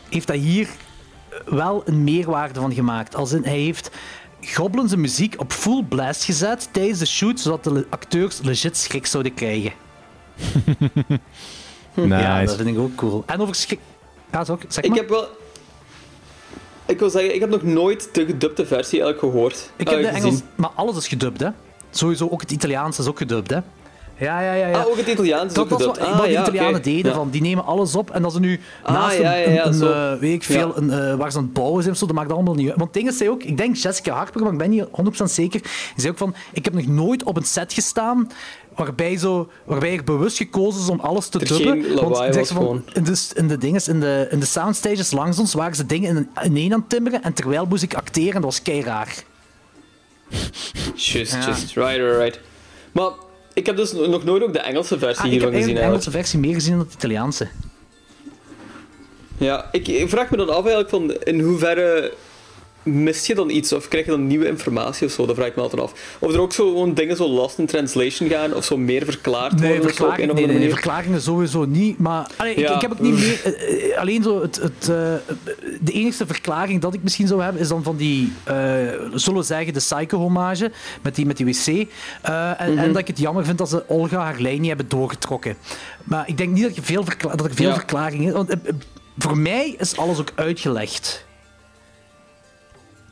heeft 0.09 0.27
dat 0.27 0.37
hier 0.37 0.69
wel 1.45 1.83
een 1.85 2.05
meerwaarde 2.05 2.61
van 2.61 2.75
gemaakt. 2.75 3.15
Als 3.17 3.33
in, 3.33 3.45
hij 3.45 3.59
heeft 3.59 3.91
Goblins 4.43 4.95
muziek 4.97 5.35
op 5.39 5.53
full 5.53 5.83
blast 5.83 6.25
gezet 6.25 6.69
tijdens 6.73 6.99
de 6.99 7.07
shoot, 7.07 7.41
zodat 7.41 7.65
de 7.65 7.87
acteurs 7.91 8.41
legit 8.43 8.77
schrik 8.77 9.07
zouden 9.07 9.35
krijgen. 9.35 9.73
Ja, 11.95 12.39
dat 12.39 12.41
Nice. 12.49 12.57
vind 12.57 12.69
ik 12.69 12.79
ook 12.79 12.95
cool. 12.95 13.23
En 13.27 13.41
over 13.41 13.55
schrik... 13.55 13.79
Ja, 14.33 14.45
zo, 14.45 14.59
zeg 14.69 14.85
Ik 14.85 14.91
maar. 14.91 14.99
heb 14.99 15.09
wel... 15.09 15.29
Ik 16.87 16.99
wil 16.99 17.11
zeggen, 17.11 17.35
ik 17.35 17.41
heb 17.41 17.51
nog 17.51 17.63
nooit 17.63 18.09
de 18.15 18.27
gedubte 18.27 18.67
versie 18.67 19.03
eigenlijk 19.03 19.33
gehoord. 19.35 19.71
Ik 19.77 19.89
heb 19.89 19.99
de 20.03 20.07
gezien. 20.09 20.23
Engels... 20.23 20.41
Maar 20.55 20.71
alles 20.75 20.97
is 20.97 21.09
gedubt, 21.09 21.41
hè. 21.41 21.49
Sowieso, 21.91 22.29
ook 22.29 22.41
het 22.41 22.51
Italiaans 22.51 22.99
is 22.99 23.07
ook 23.07 23.19
gedubt, 23.19 23.51
hè. 23.51 23.59
Ja, 24.21 24.41
ja, 24.41 24.53
ja. 24.53 24.67
ja. 24.67 24.81
Ah, 24.81 24.87
ook 24.87 24.97
het 24.97 25.07
Italiaans 25.07 25.47
is 25.47 25.53
dat 25.53 25.65
ook 25.65 25.71
was 25.71 25.85
wat. 25.85 25.99
Ah, 25.99 26.17
wat 26.17 26.25
de 26.25 26.31
ja, 26.31 26.43
Italianen 26.43 26.83
deden. 26.83 27.11
Ja. 27.11 27.17
Van, 27.17 27.31
die 27.31 27.41
nemen 27.41 27.65
alles 27.65 27.95
op 27.95 28.11
en 28.11 28.23
dat 28.23 28.33
ze 28.33 28.41
nu 28.41 28.61
Ah, 28.83 28.95
naast 28.95 29.19
ja, 29.19 29.37
een, 29.37 29.53
ja, 29.53 29.65
ja, 29.65 29.67
een, 29.67 29.83
eh, 29.83 30.21
weet 30.21 30.35
ik 30.35 30.43
veel, 30.43 30.77
een, 30.77 30.91
eh, 30.91 31.15
waar 31.15 31.31
ze 31.33 31.39
aan 31.39 31.45
het 31.45 31.53
bouwen 31.53 31.81
zijn 31.83 31.95
of 31.95 32.01
zo, 32.01 32.07
dat 32.07 32.15
maakt 32.15 32.33
allemaal 32.33 32.55
niet 32.55 32.69
uit. 32.69 32.79
Want 32.79 32.93
dingen 32.93 33.13
zei 33.13 33.31
ook, 33.31 33.43
ik 33.43 33.57
denk 33.57 33.77
Jessica 33.77 34.15
Harper, 34.15 34.43
maar 34.43 34.53
ik 34.53 34.59
ben 34.59 34.71
niet 34.71 34.85
100% 34.91 35.31
zeker, 35.31 35.61
zei 35.97 36.13
ook 36.13 36.19
van, 36.19 36.35
ik 36.53 36.65
heb 36.65 36.75
nog 36.75 36.87
nooit 36.87 37.23
op 37.23 37.37
een 37.37 37.45
set 37.45 37.73
gestaan 37.73 38.31
waarbij, 38.75 39.17
zo, 39.17 39.51
waarbij 39.65 39.97
er 39.97 40.05
bewust 40.05 40.37
gekozen 40.37 40.81
is 40.81 40.89
om 40.89 41.01
alles 41.01 41.29
te 41.29 41.39
dubben. 41.39 42.09
was 42.09 42.49
ze 42.49 42.55
van, 42.55 42.85
in 42.93 43.05
de, 43.05 43.31
in 43.35 43.49
de 43.49 43.59
dinges, 43.59 43.89
in 43.89 44.01
de, 44.01 44.27
in 44.31 44.41
de 44.41 44.47
soundstages 44.47 45.11
langs 45.11 45.39
ons 45.39 45.55
waren 45.55 45.77
ze 45.77 45.87
dingen 45.87 46.17
in, 46.17 46.29
ineen 46.45 46.73
aan 46.73 46.81
het 46.81 46.89
timmeren 46.89 47.23
en 47.23 47.33
terwijl 47.33 47.67
moest 47.67 47.83
ik 47.83 47.95
acteren 47.95 48.35
en 48.35 48.41
dat 48.41 48.51
was 48.51 48.63
kei 48.63 48.83
raar. 48.83 49.15
Just, 50.95 51.45
just, 51.45 51.75
right, 51.75 51.99
right, 51.99 52.17
right. 52.19 52.41
Maar 52.93 53.11
ik 53.55 53.67
heb 53.67 53.77
dus 53.77 53.93
nog 53.93 54.25
nooit 54.25 54.43
ook 54.43 54.53
de 54.53 54.59
Engelse 54.59 54.99
versie 54.99 55.21
Ah, 55.21 55.25
ik 55.27 55.31
hiervan 55.33 55.53
heb 55.53 55.61
gezien 55.61 55.77
eigenlijk 55.77 55.77
de 55.77 55.81
eigenlijk. 55.81 55.93
Engelse 55.93 56.11
versie 56.11 56.39
meer 56.39 56.55
gezien 56.55 56.77
dan 56.77 56.87
de 56.87 56.95
Italiaanse. 56.95 57.49
Ja, 59.39 59.69
ik, 59.73 59.89
ik 59.89 60.09
vraag 60.09 60.31
me 60.31 60.37
dan 60.37 60.49
af 60.49 60.67
eigenlijk 60.67 60.89
van 60.89 61.13
in 61.13 61.41
hoeverre 61.41 62.13
mist 62.83 63.27
je 63.27 63.35
dan 63.35 63.51
iets 63.51 63.73
of 63.73 63.89
krijg 63.89 64.05
je 64.05 64.11
dan 64.11 64.27
nieuwe 64.27 64.47
informatie 64.49 65.07
of 65.07 65.13
zo? 65.13 65.27
Dat 65.27 65.35
vraag 65.37 65.49
ik 65.49 65.57
me 65.57 65.63
altijd 65.63 65.83
af. 65.83 65.93
Of 66.19 66.33
er 66.33 66.41
ook 66.41 66.53
zo 66.53 66.69
gewoon 66.69 66.95
dingen 66.95 67.17
zo 67.17 67.29
lost 67.29 67.59
in 67.59 67.67
translation 67.67 68.29
gaan 68.29 68.55
of 68.55 68.65
zo 68.65 68.77
meer 68.77 69.05
verklaard 69.05 69.61
Nee, 69.61 69.69
worden 69.71 69.91
of 69.91 69.97
zo 69.97 70.11
nee, 70.17 70.27
nee, 70.27 70.47
nee, 70.47 70.71
verklaringen 70.71 71.21
sowieso 71.23 71.65
niet. 71.65 71.99
Maar 71.99 72.31
allee, 72.37 72.53
ik, 72.55 72.59
Ja. 72.59 72.75
ik 72.75 72.81
heb 72.81 72.93
ook 72.93 73.01
niet 73.01 73.15
meer. 73.21 73.41
eh, 73.45 73.91
eh, 73.93 73.99
alleen 73.99 74.23
zo 74.23 74.41
het, 74.43 74.57
het, 74.57 74.81
eh, 74.89 74.89
de 75.81 75.93
enige 75.93 76.27
verklaring 76.27 76.81
dat 76.81 76.95
ik 76.95 77.03
misschien 77.03 77.27
zou 77.27 77.43
hebben 77.43 77.61
is 77.63 77.69
dan 77.69 77.83
van 77.83 77.97
die, 77.97 78.33
zullen 79.15 79.39
we 79.41 79.43
zeggen, 79.43 79.73
de 79.73 79.81
Psycho-hommage 79.81 80.71
met 81.03 81.15
die, 81.15 81.27
met 81.27 81.37
die 81.37 81.47
wc. 81.47 81.67
Eh, 82.23 82.61
en, 82.61 82.71
Mhm. 82.73 82.79
en 82.79 82.89
dat 82.93 82.99
ik 83.01 83.07
het 83.07 83.19
jammer 83.19 83.45
vind 83.45 83.59
dat 83.59 83.69
ze 83.69 83.85
Olga 83.89 84.19
haar 84.19 84.41
lijn 84.41 84.59
niet 84.61 84.69
hebben 84.69 84.89
doorgetrokken. 84.89 85.57
Maar 86.05 86.29
ik 86.29 86.37
denk 86.39 86.51
niet 86.53 86.63
dat, 86.63 86.75
je 86.75 86.83
veel 86.83 87.05
dat 87.05 87.45
er 87.45 87.55
veel 87.55 87.69
Ja. 87.69 87.75
verklaringen 87.75 88.27
is. 88.27 88.33
Want 88.33 88.55
voor 89.19 89.39
mij 89.39 89.75
is 89.79 89.97
alles 89.97 90.19
ook 90.19 90.33
uitgelegd. 90.35 91.29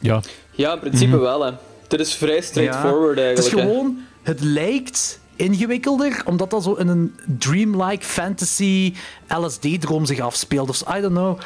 Ja, 0.00 0.20
Ja, 0.50 0.72
in 0.72 0.78
principe 0.78 1.18
wel 1.18 1.44
hè. 1.44 1.52
Het 1.88 2.00
is 2.00 2.14
vrij 2.14 2.40
straightforward 2.40 3.18
Ja. 3.18 3.24
eigenlijk. 3.24 3.36
Het 3.36 3.44
is 3.46 3.50
hè. 3.52 3.60
gewoon, 3.60 3.98
het 4.22 4.40
lijkt 4.40 5.20
ingewikkelder, 5.36 6.22
omdat 6.24 6.50
dat 6.50 6.62
zo 6.62 6.72
in 6.74 6.88
een 6.88 7.14
dreamlike 7.38 8.04
fantasy 8.04 8.94
LSD-droom 9.28 10.06
zich 10.06 10.20
afspeelt. 10.20 10.68
Of 10.68 10.76
zo, 10.76 10.84
I 10.96 11.00
don't 11.00 11.14
know. 11.14 11.38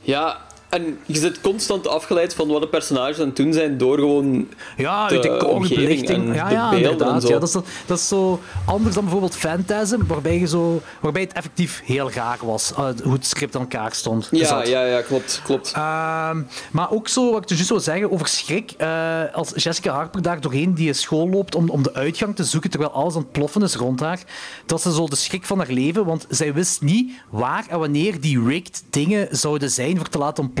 Ja, 0.00 0.40
en 0.72 0.98
je 1.06 1.18
zit 1.18 1.40
constant 1.40 1.88
afgeleid 1.88 2.34
van 2.34 2.48
wat 2.48 2.60
de 2.60 2.68
personages 2.68 3.18
aan 3.18 3.26
het 3.26 3.36
doen 3.36 3.52
zijn 3.52 3.78
door 3.78 3.98
gewoon... 3.98 4.48
Ja, 4.76 5.08
de 5.08 5.14
de 5.14 5.20
decor, 5.20 5.48
omgeving 5.48 6.34
Ja, 6.34 6.48
de 6.48 6.54
ja, 6.54 6.70
beelden 6.70 6.90
inderdaad. 6.90 7.14
en 7.14 7.20
zo. 7.20 7.28
Ja, 7.28 7.38
dat, 7.38 7.48
is, 7.48 7.54
dat, 7.86 7.98
is 7.98 8.08
zo 8.08 8.40
anders 8.64 8.94
dan 8.94 9.02
bijvoorbeeld 9.04 9.36
Phantasm, 9.36 9.98
waarbij, 10.06 10.38
je 10.38 10.46
zo, 10.46 10.80
waarbij 11.00 11.22
het 11.22 11.32
effectief 11.32 11.82
heel 11.84 12.08
gaar 12.10 12.38
was, 12.42 12.72
eh, 12.72 12.88
hoe 13.02 13.12
het 13.12 13.26
script 13.26 13.54
aan 13.54 13.60
elkaar 13.60 13.94
stond. 13.94 14.28
Ja, 14.30 14.46
Zat. 14.46 14.68
ja, 14.68 14.84
ja, 14.84 15.00
klopt, 15.00 15.40
klopt. 15.44 15.72
Ehm, 15.72 16.42
maar 16.70 16.90
ook 16.90 17.08
zo, 17.08 17.32
wat 17.32 17.42
ik 17.50 17.58
dus 17.58 17.68
wil 17.68 17.80
zeggen 17.80 18.10
over 18.12 18.26
schrik. 18.26 18.70
eh, 18.78 19.22
als 19.32 19.52
Jessica 19.56 19.92
Harper 19.92 20.22
daar 20.22 20.40
doorheen 20.40 20.74
die 20.74 20.92
school 20.92 21.28
loopt 21.28 21.54
om, 21.54 21.70
om 21.70 21.82
de 21.82 21.94
uitgang 21.94 22.36
te 22.36 22.44
zoeken 22.44 22.70
terwijl 22.70 22.92
alles 22.92 23.14
aan 23.14 23.20
het 23.20 23.32
ploffen 23.32 23.62
is 23.62 23.74
rond 23.74 24.00
haar, 24.00 24.20
dat 24.66 24.82
ze 24.82 24.92
zo 24.92 25.06
de 25.08 25.16
schrik 25.16 25.44
van 25.44 25.58
haar 25.58 25.70
leven, 25.70 26.04
want 26.04 26.26
zij 26.28 26.54
wist 26.54 26.80
niet 26.82 27.12
waar 27.30 27.64
en 27.68 27.78
wanneer 27.78 28.20
die 28.20 28.44
rigged 28.44 28.82
dingen 28.90 29.28
zouden 29.30 29.70
zijn 29.70 29.96
voor 29.96 30.08
te 30.08 30.18
laten 30.18 30.42
ontploffen. 30.44 30.60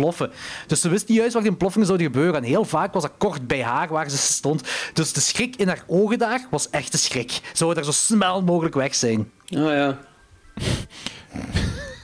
Dus 0.66 0.80
ze 0.80 0.88
wist 0.88 1.08
niet 1.08 1.16
juist 1.18 1.32
waar 1.32 1.42
die 1.42 1.50
ontploffingen 1.50 1.86
zouden 1.86 2.06
gebeuren. 2.06 2.34
En 2.34 2.42
heel 2.42 2.64
vaak 2.64 2.92
was 2.92 3.02
dat 3.02 3.12
kort 3.18 3.46
bij 3.46 3.62
haar 3.62 3.88
waar 3.88 4.10
ze 4.10 4.16
stond. 4.16 4.62
Dus 4.92 5.12
de 5.12 5.20
schrik 5.20 5.56
in 5.56 5.68
haar 5.68 5.84
ogen 5.86 6.18
daar 6.18 6.46
was 6.50 6.70
echte 6.70 6.98
schrik. 6.98 7.40
Zou 7.52 7.74
daar 7.74 7.84
zo 7.84 7.90
snel 7.92 8.42
mogelijk 8.42 8.74
weg 8.74 8.94
zijn. 8.94 9.30
Ah 9.56 9.58
ja. 9.72 9.98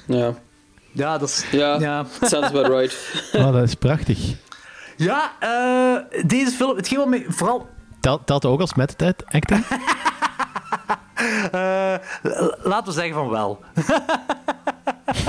Ja, 0.07 0.35
Ja, 0.93 1.19
dat 1.19 1.29
is... 1.29 1.45
ja, 1.51 1.79
Ja. 1.81 2.07
sounds 2.21 2.49
about 2.49 2.67
right. 2.67 2.97
Ah, 3.33 3.53
dat 3.53 3.63
is 3.63 3.75
prachtig. 3.75 4.19
Ja, 4.97 5.33
eh, 5.41 6.21
deze 6.27 6.51
film... 6.51 6.77
Hetgeen 6.77 6.99
wat 6.99 7.09
mij 7.09 7.25
vooral 7.29 7.69
Telt, 8.01 8.27
telt 8.27 8.43
dat 8.43 8.53
ook 8.53 8.61
als 8.61 8.75
method 8.75 9.25
acting? 9.29 9.65
Eh, 11.53 11.95
l- 12.23 12.55
laten 12.63 12.85
we 12.85 12.93
zeggen 12.93 13.15
van 13.15 13.29
wel. 13.29 13.61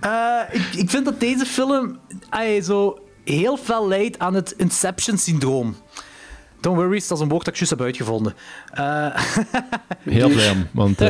Eh, 0.00 0.40
ik, 0.52 0.62
ik 0.74 0.90
vind 0.90 1.04
dat 1.04 1.20
deze 1.20 1.46
film 1.46 1.98
ay, 2.28 2.60
zo 2.62 2.98
heel 3.24 3.56
fel 3.56 3.88
leidt 3.88 4.18
aan 4.18 4.34
het 4.34 4.54
Inception-syndroom. 4.56 5.76
Don't 6.60 6.76
worry, 6.76 6.98
dat 7.08 7.10
is 7.18 7.20
een 7.20 7.28
woord 7.28 7.44
dat 7.44 7.52
ik 7.54 7.58
juist 7.60 7.70
heb 7.70 7.80
uitgevonden. 7.80 8.34
Eh, 8.72 9.06
Heel 10.02 10.28
blij 10.28 10.50
om, 10.50 10.66
want 10.72 11.00
eh, 11.00 11.08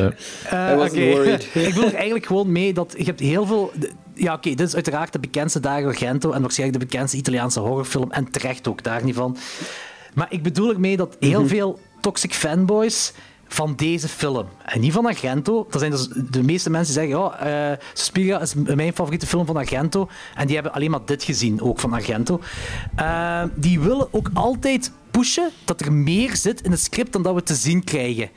I 0.53 0.77
wasn't 0.77 0.91
oké. 1.03 1.11
worried. 1.11 1.43
ik 1.69 1.75
wil 1.75 1.85
er 1.85 1.95
eigenlijk 1.95 2.27
gewoon 2.27 2.53
mee 2.53 2.73
dat 2.75 2.95
je 2.99 3.05
hebt 3.05 3.21
heel 3.21 3.47
veel... 3.47 3.73
Ja, 4.15 4.33
oké, 4.35 4.49
dit 4.55 4.61
is 4.67 4.75
uiteraard 4.75 5.13
de 5.13 5.19
bekendste 5.21 5.61
Dario 5.61 5.87
Argento 5.87 6.33
en 6.33 6.41
waarschijnlijk 6.43 6.81
de 6.81 6.87
bekendste 6.87 7.17
Italiaanse 7.17 7.61
horrorfilm 7.61 8.11
en 8.11 8.31
terecht 8.31 8.69
ook 8.69 8.83
daar 8.83 9.05
niet 9.05 9.15
van. 9.15 9.37
Maar 10.15 10.27
ik 10.31 10.43
bedoel 10.43 10.73
ermee 10.73 10.97
dat 10.97 11.17
heel 11.21 11.41
Mhm. 11.41 11.49
veel 11.49 11.79
toxic 12.01 12.35
fanboys 12.35 13.13
van 13.49 13.75
deze 13.77 14.09
film, 14.09 14.47
en 14.65 14.81
niet 14.81 14.93
van 14.93 15.07
Argento, 15.07 15.67
dat 15.71 15.81
zijn 15.81 15.91
dus 15.91 16.09
de 16.31 16.43
meeste 16.43 16.71
mensen 16.71 16.95
die 16.95 17.03
zeggen, 17.03 17.39
ja, 17.45 17.71
eh 17.73 17.79
Suspiria 17.93 18.41
is 18.41 18.55
mijn 18.55 18.95
favoriete 18.95 19.27
film 19.27 19.47
van 19.47 19.57
Argento, 19.57 20.09
en 20.35 20.47
die 20.47 20.55
hebben 20.55 20.73
alleen 20.73 20.91
maar 20.91 21.05
dit 21.05 21.23
gezien, 21.25 21.61
ook 21.63 21.81
van 21.81 21.93
Argento. 21.93 22.41
Eh, 22.97 23.43
die 23.55 23.81
willen 23.81 24.09
ook 24.11 24.31
altijd 24.35 24.91
pushen 25.11 25.51
dat 25.65 25.81
er 25.81 25.93
meer 25.93 26.37
zit 26.37 26.61
in 26.63 26.71
het 26.71 26.81
script 26.81 27.13
dan 27.13 27.23
dat 27.23 27.35
we 27.35 27.43
te 27.43 27.55
zien 27.55 27.85
krijgen. 27.85 28.31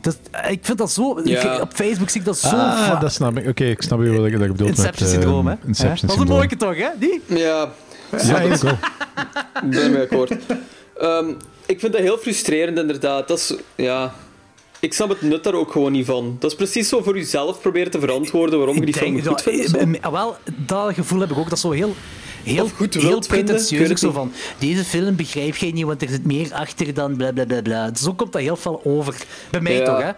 Dat, 0.00 0.18
eh, 0.30 0.50
ik 0.50 0.58
vind 0.62 0.78
dat 0.78 0.90
zo... 0.92 1.20
Ja. 1.24 1.54
ik- 1.54 1.60
op 1.60 1.72
Facebook 1.74 2.08
zie 2.08 2.20
ik 2.20 2.26
dat 2.26 2.38
zo 2.38 2.56
ah, 2.56 2.86
vaak. 2.88 3.00
dat 3.00 3.12
snap 3.12 3.38
ik. 3.38 3.48
Oké, 3.48 3.64
ik 3.64 3.82
snap 3.82 4.02
je 4.02 4.12
wat 4.12 4.26
ik, 4.26 4.32
wat 4.32 4.42
ik 4.42 4.52
bedoel 4.52 4.68
met... 4.68 4.78
Inception-syndroom, 4.78 5.48
eh, 5.48 5.54
hè? 5.60 5.66
Inception 5.66 6.08
dat 6.08 6.16
is 6.16 6.22
een 6.22 6.28
mooie 6.28 6.56
toch, 6.56 6.76
hè? 6.76 6.88
Die? 6.98 7.22
Ja, 7.26 7.70
Ja, 8.22 8.40
ik 8.40 8.60
ben 9.70 9.82
ermee 9.82 10.02
akkoord. 10.02 10.36
Ehm, 10.98 11.28
ik 11.66 11.80
vind 11.80 11.92
dat 11.92 12.00
heel 12.02 12.18
frustrerend, 12.18 12.78
inderdaad. 12.78 13.28
Dat 13.28 13.38
is, 13.38 13.54
ja... 13.74 14.14
Ik 14.86 14.92
snap 14.94 15.08
het 15.08 15.22
nut 15.22 15.44
daar 15.44 15.54
ook 15.54 15.72
gewoon 15.72 15.92
niet 15.92 16.06
van. 16.06 16.36
Dat 16.38 16.50
is 16.50 16.56
precies 16.56 16.88
zo 16.88 17.02
voor 17.02 17.16
jezelf 17.16 17.60
proberen 17.60 17.90
te 17.90 18.00
verantwoorden 18.00 18.58
waarom 18.58 18.74
je 18.76 18.80
die 18.84 18.94
Ik 18.94 19.00
film 19.00 19.22
goed 19.22 19.42
vindt. 19.42 19.76
eh, 19.76 19.82
eh, 20.04 20.12
Wel, 20.12 20.36
dat 20.56 20.94
gevoel 20.94 21.20
heb 21.20 21.30
ik 21.30 21.36
ook. 21.38 21.44
Dat 21.44 21.52
is 21.52 21.60
zo 21.60 21.70
heel... 21.70 21.94
Heel, 22.44 22.64
Of 22.64 22.72
goed 22.72 22.94
heel 22.94 23.16
ik 23.16 23.26
pretentieus. 23.26 23.82
ook 23.82 23.88
het 23.88 23.98
zo 23.98 24.10
van, 24.10 24.32
deze 24.58 24.84
film 24.84 25.16
begrijp 25.16 25.56
jij 25.56 25.70
niet, 25.70 25.84
want 25.84 26.02
er 26.02 26.08
zit 26.08 26.24
meer 26.24 26.52
achter 26.52 26.94
dan 26.94 27.16
bla 27.16 27.32
bla 27.32 27.44
bla 27.44 27.62
bla. 27.62 27.94
Zo 27.94 28.14
komt 28.14 28.32
dat 28.32 28.42
heel 28.42 28.56
veel 28.56 28.80
over. 28.84 29.14
Bij 29.50 29.60
mij 29.60 29.76
Ja. 29.76 29.84
toch, 29.84 30.02
hè? 30.02 30.10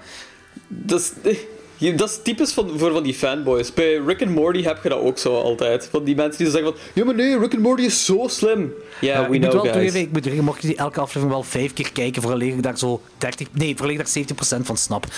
Dat 0.68 1.12
is, 1.22 1.36
je- 1.78 1.94
dat 1.94 2.08
is 2.08 2.18
typisch 2.22 2.52
van, 2.52 2.70
voor 2.76 2.92
van 2.92 3.02
die 3.02 3.14
fanboys. 3.14 3.74
Bij 3.74 4.00
Rick 4.06 4.22
and 4.22 4.30
Morty 4.34 4.62
heb 4.62 4.82
je 4.82 4.88
dat 4.88 5.00
ook 5.00 5.18
zo 5.18 5.34
altijd. 5.40 5.88
Van 5.90 6.04
die 6.04 6.14
mensen 6.16 6.44
die 6.44 6.52
zeggen 6.52 6.70
van... 6.72 6.80
Ja, 6.94 7.04
maar 7.04 7.14
nee, 7.14 7.38
Rick 7.38 7.52
and 7.54 7.62
Morty 7.62 7.82
is 7.82 8.04
zo 8.04 8.24
slim. 8.28 8.72
Ja, 9.00 9.18
we 9.18 9.22
ik 9.24 9.28
moet 9.28 9.38
know, 9.38 9.52
wel 9.52 9.60
guys. 9.60 9.72
toegeven, 9.74 10.00
ik 10.00 10.12
moet 10.12 10.24
zeggen, 10.24 10.44
mocht 10.44 10.60
je 10.62 10.68
die 10.68 10.76
elke 10.76 11.00
aflevering 11.00 11.30
wel 11.30 11.42
vijf 11.42 11.72
keer 11.72 11.92
kijken, 11.92 12.22
voordat 12.22 12.40
ik 12.42 12.62
daar 12.62 12.78
zo 12.78 13.00
30... 13.18 13.46
Nee, 13.52 13.76
voordat 13.76 14.06
ik 14.06 14.14
daar 14.36 14.58
70% 14.60 14.60
van 14.66 14.76
snap. 14.76 15.06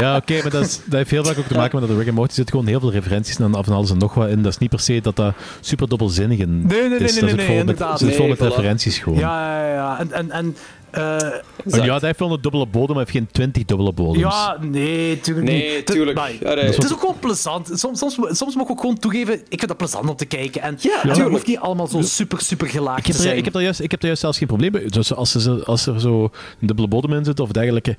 Ja, 0.00 0.16
oké, 0.16 0.42
maar 0.42 0.50
dat, 0.50 0.64
is, 0.66 0.80
dat 0.84 0.92
heeft 0.94 1.10
heel 1.10 1.24
vaak 1.24 1.38
ook 1.38 1.46
te 1.46 1.54
maken 1.54 1.78
met 1.78 1.80
dat 1.80 1.90
de 1.90 1.96
Rick 1.96 2.06
and 2.06 2.16
Morty 2.16 2.34
zit 2.34 2.50
gewoon 2.50 2.66
heel 2.66 2.80
veel 2.80 2.92
referenties 2.92 3.38
en 3.38 3.54
af 3.54 3.66
en 3.66 3.72
alles 3.72 3.90
en 3.90 3.98
nog 3.98 4.14
wat 4.14 4.28
in. 4.28 4.42
Dat 4.42 4.52
is 4.52 4.58
niet 4.58 4.70
per 4.70 4.80
se 4.80 5.00
dat 5.00 5.16
dat 5.16 5.34
super 5.60 5.88
dubbelzinnig 5.88 6.38
in 6.38 6.66
Nee, 6.66 6.80
nee, 6.80 6.88
nee, 6.88 6.98
is. 6.98 7.20
nee, 7.20 7.34
nee, 7.34 7.46
vol 7.46 7.54
met, 7.54 7.60
inderdaad. 7.60 7.98
zit 7.98 8.14
vol 8.16 8.18
Nee, 8.26 8.28
met 8.38 8.40
referenties 8.40 8.98
gewoon. 8.98 9.18
Ja, 9.18 9.58
ja, 9.66 9.72
ja. 9.74 9.98
En... 9.98 10.12
en, 10.12 10.30
en 10.30 10.56
eh, 10.96 11.22
En 11.24 11.84
ja, 11.84 11.84
dat 11.86 12.02
heeft 12.02 12.18
wel 12.18 12.32
een 12.32 12.40
dubbele 12.40 12.66
bodem, 12.66 12.96
maar 12.96 13.04
heeft 13.04 13.16
geen 13.16 13.28
twintig 13.32 13.64
dubbele 13.64 13.92
bodems. 13.92 14.18
ja, 14.18 14.56
nee, 14.60 15.20
tuurlijk 15.20 15.46
niet. 15.46 15.56
Nee, 15.62 15.82
tuurlijk. 15.82 16.16
maar- 16.16 16.32
Allee. 16.44 16.64
Het 16.64 16.84
is 16.84 16.92
ook 16.92 17.00
gewoon 17.00 17.18
plezant. 17.18 17.70
Soms, 17.74 17.98
soms, 17.98 18.14
soms 18.38 18.54
mag 18.54 18.64
ik 18.64 18.70
ook 18.70 18.80
gewoon 18.80 18.98
toegeven, 18.98 19.34
ik 19.34 19.44
vind 19.48 19.68
dat 19.68 19.76
plezant 19.76 20.08
om 20.08 20.16
te 20.16 20.26
kijken. 20.26 20.62
En 20.62 20.76
Ja, 20.80 20.90
het 20.92 21.00
tuurlijk. 21.02 21.28
hoeft 21.30 21.46
niet 21.46 21.58
allemaal 21.58 21.86
zo 21.86 22.00
super, 22.02 22.40
super 22.40 22.66
gelaagd 22.68 22.98
Ik 22.98 23.04
te 23.04 23.10
heb, 23.10 23.16
er, 23.20 23.26
zijn. 23.26 23.36
ik, 23.36 23.44
heb 23.44 23.54
er 23.54 23.62
juist, 23.62 23.80
ik 23.80 23.90
heb 23.90 24.00
er 24.00 24.06
juist 24.06 24.20
zelfs 24.20 24.38
geen 24.38 24.48
probleem 24.48 24.72
mee. 24.72 24.86
Dus 24.86 25.14
als, 25.14 25.34
er, 25.34 25.40
zo- 25.40 25.60
als 25.64 25.86
er 25.86 26.00
zo 26.00 26.22
een 26.60 26.66
dubbele 26.66 26.88
bodem 26.88 27.12
in 27.12 27.24
zit 27.24 27.40
of 27.40 27.50
dergelijke, 27.50 27.96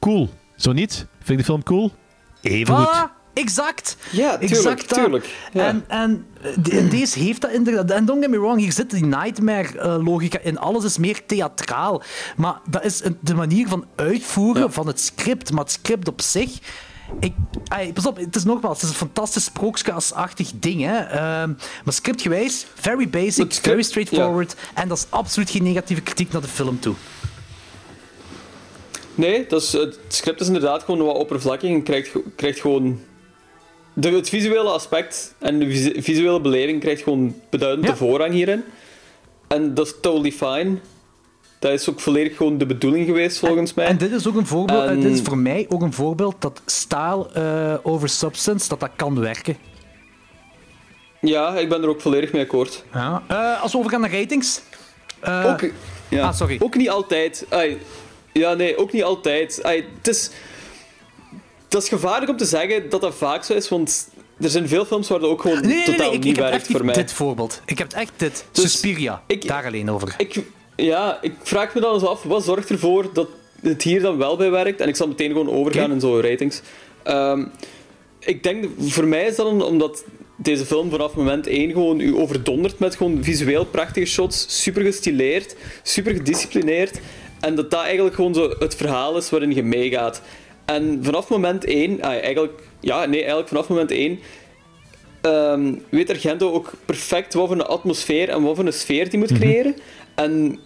cool. 0.00 0.28
Zo 0.56 0.72
niet? 0.72 1.06
Vind 1.18 1.30
ik 1.30 1.36
de 1.38 1.44
film 1.44 1.62
cool? 1.62 1.90
Even 2.42 2.76
goed. 2.76 3.08
Exact. 3.36 3.96
Ja, 4.10 4.30
tuurlijk, 4.30 4.50
exact 4.50 4.94
tuurlijk. 4.94 5.34
Ja. 5.52 5.66
En, 5.66 5.84
en, 5.88 6.26
eh, 6.42 6.78
en 6.78 6.88
deze 6.88 7.18
heeft 7.18 7.40
dat 7.40 7.50
inderdaad. 7.50 7.90
En 7.90 8.04
don't 8.04 8.20
get 8.22 8.30
me 8.30 8.38
wrong, 8.38 8.60
hier 8.60 8.72
zit 8.72 8.90
die 8.90 9.04
nightmare-logica 9.04 10.38
in. 10.38 10.58
Alles 10.58 10.84
is 10.84 10.98
meer 10.98 11.26
theatraal. 11.26 12.02
Maar 12.36 12.60
dat 12.70 12.84
is 12.84 13.02
de 13.20 13.34
manier 13.34 13.68
van 13.68 13.84
uitvoeren 13.94 14.62
Ja. 14.62 14.70
van 14.70 14.86
het 14.86 15.00
script. 15.00 15.52
Maar 15.52 15.62
het 15.62 15.72
script 15.72 16.08
op 16.08 16.20
zich. 16.20 16.58
Ik, 17.20 17.32
ai, 17.68 17.92
pas 17.92 18.06
op, 18.06 18.16
het 18.16 18.36
is 18.36 18.44
nogmaals, 18.44 18.74
het 18.80 18.82
is 18.82 18.88
een 18.88 19.06
fantastisch 19.06 19.44
sprookjesachtig 19.44 20.50
ding. 20.54 20.82
Hè? 20.82 20.96
Ehm, 20.98 21.52
maar 21.84 21.94
scriptgewijs, 21.94 22.66
very 22.74 23.08
basic, 23.08 23.32
script, 23.52 23.60
very 23.60 23.82
straightforward. 23.82 24.54
En 24.74 24.88
dat 24.88 24.96
is 24.98 25.06
absoluut 25.08 25.50
geen 25.50 25.62
negatieve 25.62 26.02
kritiek 26.02 26.32
naar 26.32 26.42
de 26.42 26.48
film 26.48 26.80
toe. 26.80 26.94
Nee, 29.14 29.46
dat 29.46 29.62
is, 29.62 29.72
het 29.72 29.98
script 30.08 30.40
is 30.40 30.46
inderdaad 30.46 30.82
gewoon 30.82 31.06
wat 31.06 31.16
oppervlakkig 31.16 31.70
en 31.70 31.82
krijgt, 31.82 32.10
krijgt 32.36 32.60
gewoon... 32.60 33.00
De, 33.98 34.10
het 34.10 34.28
visuele 34.28 34.68
aspect 34.68 35.34
en 35.38 35.58
de 35.58 35.66
visu- 35.70 36.02
visuele 36.02 36.40
beleving 36.40 36.80
krijgt 36.80 37.02
gewoon 37.02 37.34
beduidend 37.50 37.86
Ja. 37.86 37.92
de 37.92 37.96
voorrang 37.98 38.32
hierin. 38.32 38.64
En 39.48 39.74
dat 39.74 39.86
is 39.86 39.94
totally 40.00 40.32
fine. 40.32 40.78
Dat 41.58 41.72
is 41.72 41.88
ook 41.90 42.00
volledig 42.00 42.36
gewoon 42.36 42.58
de 42.58 42.66
bedoeling 42.66 43.06
geweest, 43.06 43.38
volgens 43.38 43.74
mij. 43.74 43.86
En 43.86 43.98
dit 43.98 44.10
is 44.12 44.26
ook 44.26 44.34
een 44.36 44.46
voorbeeld, 44.46 44.88
En- 44.88 45.00
dit 45.00 45.12
is 45.12 45.20
voor 45.22 45.38
mij 45.38 45.66
ook 45.68 45.82
een 45.82 45.92
voorbeeld 45.92 46.34
dat 46.38 46.62
style 46.66 47.28
eh, 47.32 47.74
over 47.82 48.08
substance, 48.08 48.68
dat 48.68 48.80
dat 48.80 48.90
kan 48.96 49.20
werken. 49.20 49.56
Ja, 51.20 51.56
ik 51.58 51.68
ben 51.68 51.82
er 51.82 51.88
ook 51.88 52.00
volledig 52.00 52.32
mee 52.32 52.42
akkoord. 52.42 52.84
Ja. 52.92 53.22
Eh, 53.28 53.62
als 53.62 53.72
we 53.72 53.78
overgaan 53.78 54.00
naar 54.00 54.12
ratings. 54.12 54.60
eh, 55.20 55.46
ook, 55.46 55.70
ja. 56.08 56.22
ah, 56.28 56.34
sorry. 56.34 56.56
ook 56.62 56.76
niet 56.76 56.90
altijd. 56.90 57.46
Ai, 57.48 57.78
ja, 58.32 58.54
nee, 58.54 58.76
ook 58.78 58.92
niet 58.92 59.02
altijd. 59.04 59.60
Ai, 59.62 59.84
het 59.96 60.08
is, 60.08 60.30
dat 61.68 61.82
is 61.82 61.88
gevaarlijk 61.88 62.30
om 62.30 62.36
te 62.36 62.44
zeggen 62.44 62.90
dat 62.90 63.00
dat 63.00 63.14
vaak 63.14 63.44
zo 63.44 63.52
is, 63.52 63.68
want 63.68 64.08
er 64.40 64.50
zijn 64.50 64.68
veel 64.68 64.84
films 64.84 65.08
waar 65.08 65.18
dat 65.20 65.30
ook 65.30 65.40
gewoon 65.40 65.60
nee, 65.60 65.66
nee, 65.66 65.76
nee, 65.76 65.84
totaal 65.96 66.12
ik, 66.12 66.24
niet 66.24 66.36
ik 66.36 66.42
werkt 66.42 66.66
voor 66.66 66.84
mij. 66.84 66.94
dit 66.94 67.12
voorbeeld. 67.12 67.60
Ik 67.66 67.78
heb 67.78 67.92
echt 67.92 68.12
dit. 68.16 68.44
Dus 68.52 68.70
Suspiria. 68.70 69.22
ik- 69.26 69.46
daar 69.48 69.64
alleen 69.64 69.90
over. 69.90 70.14
Ik, 70.18 70.42
ja, 70.76 71.18
ik 71.22 71.32
vraag 71.42 71.74
me 71.74 71.80
dan 71.80 71.94
eens 71.94 72.04
af, 72.04 72.22
wat 72.22 72.44
zorgt 72.44 72.70
ervoor 72.70 73.12
dat 73.12 73.28
het 73.62 73.82
hier 73.82 74.00
dan 74.02 74.16
wel 74.18 74.36
bij 74.36 74.50
werkt? 74.50 74.80
En 74.80 74.88
ik 74.88 74.96
zal 74.96 75.08
meteen 75.08 75.30
gewoon 75.30 75.50
overgaan 75.50 75.90
in 75.92 76.00
zo'n 76.00 76.20
ratings. 76.20 76.60
Ehm, 77.02 77.44
ik 78.18 78.42
denk, 78.42 78.64
voor 78.80 79.06
mij 79.06 79.26
is 79.26 79.36
dat 79.36 79.46
een- 79.46 79.62
omdat 79.62 80.04
deze 80.36 80.66
film 80.66 80.90
vanaf 80.90 81.14
moment 81.14 81.46
1 81.46 81.70
gewoon 81.72 82.00
u 82.00 82.16
overdondert 82.16 82.78
met 82.78 82.96
gewoon 82.96 83.18
visueel 83.24 83.64
prachtige 83.64 84.06
shots, 84.06 84.62
super 84.62 84.82
gestileerd, 84.82 85.56
super 85.82 86.12
gedisciplineerd. 86.14 86.98
En 87.40 87.54
dat 87.54 87.70
dat 87.70 87.82
eigenlijk 87.82 88.14
gewoon 88.14 88.34
zo 88.34 88.54
het 88.58 88.74
verhaal 88.74 89.16
is 89.16 89.30
waarin 89.30 89.54
je 89.54 89.62
meegaat. 89.62 90.22
En 90.66 90.98
vanaf 91.02 91.28
moment 91.28 91.64
1, 91.64 92.02
ah, 92.02 92.10
eigenlijk, 92.10 92.62
ja, 92.80 93.04
nee, 93.04 93.18
eigenlijk 93.18 93.48
vanaf 93.48 93.68
moment 93.68 93.90
1 93.90 94.18
ehm, 95.20 95.74
weet 95.88 96.10
Argento 96.10 96.52
ook 96.52 96.72
perfect 96.84 97.34
wat 97.34 97.46
voor 97.46 97.56
een 97.56 97.64
atmosfeer 97.66 98.28
en 98.28 98.42
wat 98.42 98.56
voor 98.56 98.66
een 98.66 98.72
sfeer 98.72 99.10
die 99.10 99.18
moet 99.18 99.32
creëren. 99.32 99.76
En 100.14 100.58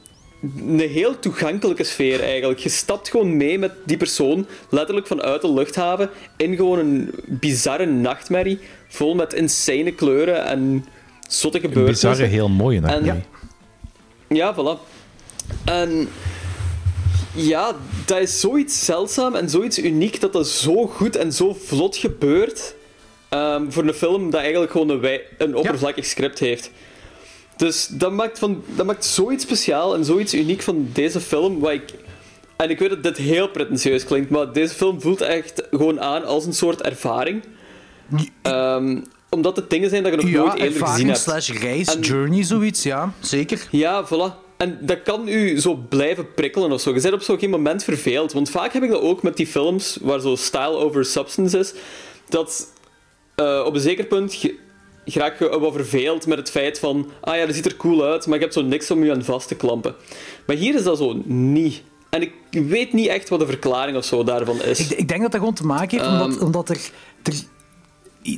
een 0.67 0.81
heel 0.81 1.19
toegankelijke 1.19 1.85
sfeer 1.85 2.23
eigenlijk. 2.23 2.59
Je 2.61 2.69
stapt 2.69 3.09
gewoon 3.09 3.37
mee 3.37 3.59
met 3.59 3.73
die 3.85 3.97
persoon, 3.97 4.47
letterlijk 4.71 5.07
vanuit 5.07 5.41
de 5.43 5.53
luchthaven, 5.53 6.11
in 6.37 6.57
gewoon 6.57 6.79
een 6.79 7.11
bizarre 7.27 7.87
nachtmerrie, 7.87 8.59
vol 8.89 9.15
met 9.15 9.33
insane 9.33 9.93
kleuren 9.93 10.45
en 10.47 10.85
zotte 11.29 11.57
Een 11.59 11.63
gebeurtenissen. 11.65 12.09
bizarre, 12.11 12.31
heel 12.31 12.49
mooie 12.49 12.81
nacht. 12.81 12.95
En- 12.95 13.03
nee. 13.05 14.39
Ja, 14.39 14.55
voilà. 14.55 14.79
En 15.65 16.09
ja, 17.35 17.77
dat 18.07 18.19
is 18.19 18.41
zoiets 18.41 18.85
zeldzaam 18.85 19.35
en 19.35 19.51
zoiets 19.51 19.79
uniek 19.79 20.21
dat 20.21 20.33
dat 20.33 20.49
zo 20.49 20.87
goed 20.87 21.17
en 21.17 21.33
zo 21.33 21.57
vlot 21.65 21.97
gebeurt 21.97 22.75
ehm, 23.29 23.71
voor 23.71 23.83
een 23.85 23.95
film 23.95 24.31
dat 24.31 24.41
eigenlijk 24.41 24.73
gewoon 24.73 24.89
een, 24.89 25.01
wij- 25.01 25.23
een 25.39 25.57
oppervlakkig 25.57 26.07
script 26.07 26.39
heeft. 26.39 26.71
Dus 27.57 27.87
dat 27.87 28.13
maakt, 28.13 28.39
van, 28.39 28.63
dat 28.67 28.87
maakt 28.87 29.05
zoiets 29.05 29.45
speciaal 29.45 29.95
en 29.95 30.05
zoiets 30.05 30.35
uniek 30.35 30.63
van 30.63 30.89
deze 30.93 31.21
film, 31.21 31.59
wat 31.61 31.71
ik... 31.73 31.83
En 32.57 32.71
ik 32.71 32.79
weet 32.79 32.89
dat 32.91 33.03
dit 33.03 33.17
heel 33.17 33.49
pretentieus 33.49 34.05
klinkt, 34.05 34.31
maar 34.31 34.53
deze 34.53 34.75
film 34.75 35.01
voelt 35.01 35.21
echt 35.21 35.63
gewoon 35.71 36.01
aan 36.01 36.25
als 36.25 36.45
een 36.47 36.53
soort 36.55 36.83
ervaring. 36.83 37.43
Ehm, 38.43 39.01
omdat 39.29 39.57
het 39.57 39.71
dingen 39.71 39.91
zijn 39.91 40.03
dat 40.03 40.13
je 40.13 40.19
nog 40.19 40.29
ja, 40.31 40.37
nooit 40.37 40.53
eerder 40.53 40.67
gezien 40.71 40.81
ervaring 40.83 41.07
hebt. 41.09 41.21
slash 41.21 41.51
reis, 41.51 41.95
En- 41.95 42.01
journey, 42.01 42.43
zoiets, 42.45 42.83
ja. 42.83 43.13
Zeker. 43.21 43.67
Ja, 43.71 44.07
voilà. 44.07 44.49
En 44.61 44.79
dat 44.81 45.03
kan 45.03 45.29
u 45.29 45.61
zo 45.61 45.75
blijven 45.75 46.35
prikkelen 46.35 46.73
of 46.73 46.81
zo. 46.81 46.95
Je 46.95 47.01
bent 47.01 47.15
op 47.15 47.23
zo'n 47.23 47.51
moment 47.51 47.85
verveeld. 47.85 48.33
Want 48.33 48.51
vaak 48.51 48.73
heb 48.73 48.83
ik 48.83 48.91
dat 48.91 49.01
ook 49.01 49.23
met 49.23 49.37
die 49.37 49.47
films 49.47 49.99
waar 50.01 50.21
zo 50.21 50.37
style 50.37 50.77
over 50.77 51.05
substance 51.05 51.59
is. 51.59 51.75
Dat 52.29 52.73
eh, 53.35 53.63
op 53.67 53.75
een 53.75 53.81
zeker 53.81 54.05
punt 54.05 54.45
raak 55.05 55.39
je 55.39 55.59
wat 55.59 55.75
verveeld 55.75 56.27
met 56.27 56.39
het 56.39 56.51
feit 56.51 56.79
van... 56.79 57.11
Ah 57.21 57.37
ja, 57.37 57.47
dat 57.47 57.55
ziet 57.55 57.67
er 57.67 57.77
cool 57.77 58.05
uit, 58.05 58.27
maar 58.27 58.35
je 58.37 58.43
hebt 58.43 58.55
zo 58.55 58.63
niks 58.63 58.91
om 58.91 59.05
je 59.05 59.13
aan 59.13 59.25
vast 59.25 59.49
te 59.49 59.55
klampen. 59.55 59.95
Maar 60.47 60.57
hier 60.57 60.75
is 60.75 60.83
dat 60.83 60.99
zo 60.99 61.23
niet. 61.25 61.83
En 62.11 62.23
ik 62.23 62.33
weet 62.51 62.93
niet 62.93 63.09
echt 63.09 63.29
wat 63.29 63.41
de 63.41 63.47
verklaring 63.47 63.97
of 63.97 64.05
zo 64.05 64.25
daarvan 64.25 64.63
is. 64.63 64.81
Ik, 64.81 64.99
ik 64.99 65.09
denk 65.09 65.21
dat 65.21 65.31
dat 65.31 65.41
gewoon 65.41 65.55
te 65.55 65.67
maken 65.67 65.99
heeft 65.99 66.11
omdat, 66.11 66.37
Ehm. 66.37 66.45
omdat 66.45 66.69
er, 66.69 66.91
er... 67.23 67.35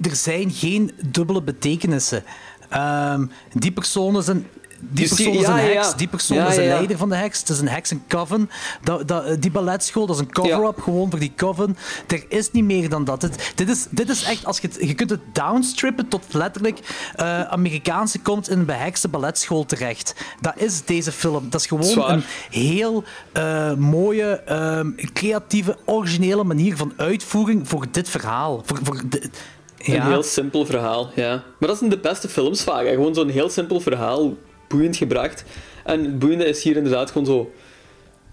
Er 0.03 0.17
zijn 0.17 0.51
geen 0.51 0.93
dubbele 1.11 1.43
betekenissen. 1.43 2.25
Ehm, 2.69 3.27
die 3.53 3.73
personen 3.73 4.23
zijn... 4.23 4.47
Die 4.91 5.09
Dus 5.09 5.17
die- 5.17 5.31
persoon 5.31 5.57
is 5.59 5.63
een 5.63 5.75
heks, 5.75 5.95
die 5.97 6.09
persoon 6.09 6.47
is 6.47 6.57
een 6.57 6.67
leider 6.67 6.97
van 6.99 7.09
de 7.09 7.15
heks, 7.17 7.39
het 7.39 7.49
is 7.49 7.59
een 7.61 7.69
heks, 7.69 7.91
een 7.91 8.03
coven. 8.09 8.51
Dat, 8.83 9.09
dat, 9.09 9.43
die 9.43 9.51
balletschool, 9.51 10.07
dat 10.07 10.17
is 10.17 10.23
een 10.23 10.33
cover-up 10.33 10.81
gewoon 10.81 11.11
voor 11.11 11.19
die 11.19 11.33
coven. 11.37 11.77
Er 12.07 12.25
is 12.29 12.51
niet 12.51 12.65
meer 12.65 12.89
dan 12.89 13.05
dat. 13.05 13.23
Het, 13.23 13.53
dit, 13.55 13.69
is, 13.69 13.87
dit 13.91 14.09
is 14.09 14.23
echt, 14.25 14.45
als 14.45 14.59
je, 14.59 14.69
het- 14.69 14.89
je 14.89 14.95
kunt 14.95 15.11
het 15.11 15.21
downstrippen 15.33 16.09
tot 16.09 16.23
letterlijk 16.35 16.79
eh, 17.15 17.43
Amerikaanse 17.43 18.19
komt 18.21 18.49
in 18.49 18.59
een 18.59 18.65
behekste 18.65 19.09
balletschool 19.09 19.65
terecht. 19.65 20.15
Dat 20.41 20.53
is 20.57 20.85
deze 20.85 21.13
film. 21.13 21.47
Dat 21.51 21.61
is 21.61 21.67
gewoon 21.67 21.85
Zwaar. 21.85 22.11
een 22.11 22.25
heel 22.51 23.05
eh, 23.33 23.75
mooie, 23.75 24.31
ehm, 24.47 24.91
creatieve, 25.13 25.77
originele 25.85 26.45
manier 26.45 26.77
van 26.77 26.93
uitvoering 26.97 27.69
voor 27.69 27.87
dit 27.91 28.09
verhaal. 28.09 28.63
Voor, 28.65 28.79
voor 28.83 29.03
de, 29.09 29.31
ja. 29.77 29.95
Een 29.95 30.07
heel 30.11 30.23
simpel 30.23 30.67
verhaal, 30.67 31.11
ja. 31.15 31.43
Maar 31.59 31.69
dat 31.69 31.79
zijn 31.79 31.91
de 31.91 31.99
beste 31.99 32.29
films 32.29 32.63
vaak. 32.63 32.85
Hè. 32.85 32.91
Gewoon 32.91 33.15
zo'n 33.15 33.29
heel 33.29 33.51
simpel 33.51 33.81
verhaal, 33.81 34.33
boeiend 34.73 34.97
gebracht. 34.97 35.45
En 35.85 36.01
het 36.05 36.19
boeiende 36.19 36.45
is 36.45 36.63
hier 36.63 36.77
inderdaad 36.77 37.11
gewoon 37.11 37.27
zo... 37.27 37.53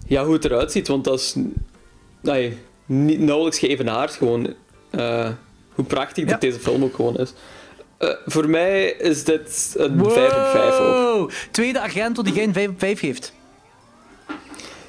Ja, 0.06 0.24
hoe 0.24 0.34
het 0.34 0.44
eruit 0.44 0.72
ziet, 0.72 0.88
want 0.88 1.04
dat 1.04 1.18
is... 1.20 1.34
Nee, 2.20 2.56
niet 2.86 3.20
nauwelijks 3.20 3.58
geëvenaard 3.58 4.10
gewoon. 4.12 4.54
eh, 4.90 5.28
hoe 5.74 5.84
prachtig 5.84 6.24
Ja. 6.24 6.30
dat 6.30 6.40
deze 6.40 6.58
film 6.60 6.84
ook 6.84 6.94
gewoon 6.94 7.16
is. 7.18 7.32
Eh, 7.98 8.10
voor 8.26 8.48
mij 8.48 8.84
is 8.90 9.24
dit 9.24 9.74
een 9.78 10.10
5 10.10 10.32
op 10.36 10.46
5 10.46 10.78
ook. 10.78 10.94
Wow. 10.96 11.30
Tweede 11.50 11.80
Argento 11.80 12.22
die 12.22 12.32
geen 12.32 12.52
5 12.52 12.68
op 12.68 12.78
5 12.78 12.98
geeft. 13.00 13.32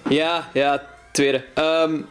Ja, 0.10 0.50
ja, 0.54 0.84
tweede. 1.12 1.44
Ehm, 1.54 2.02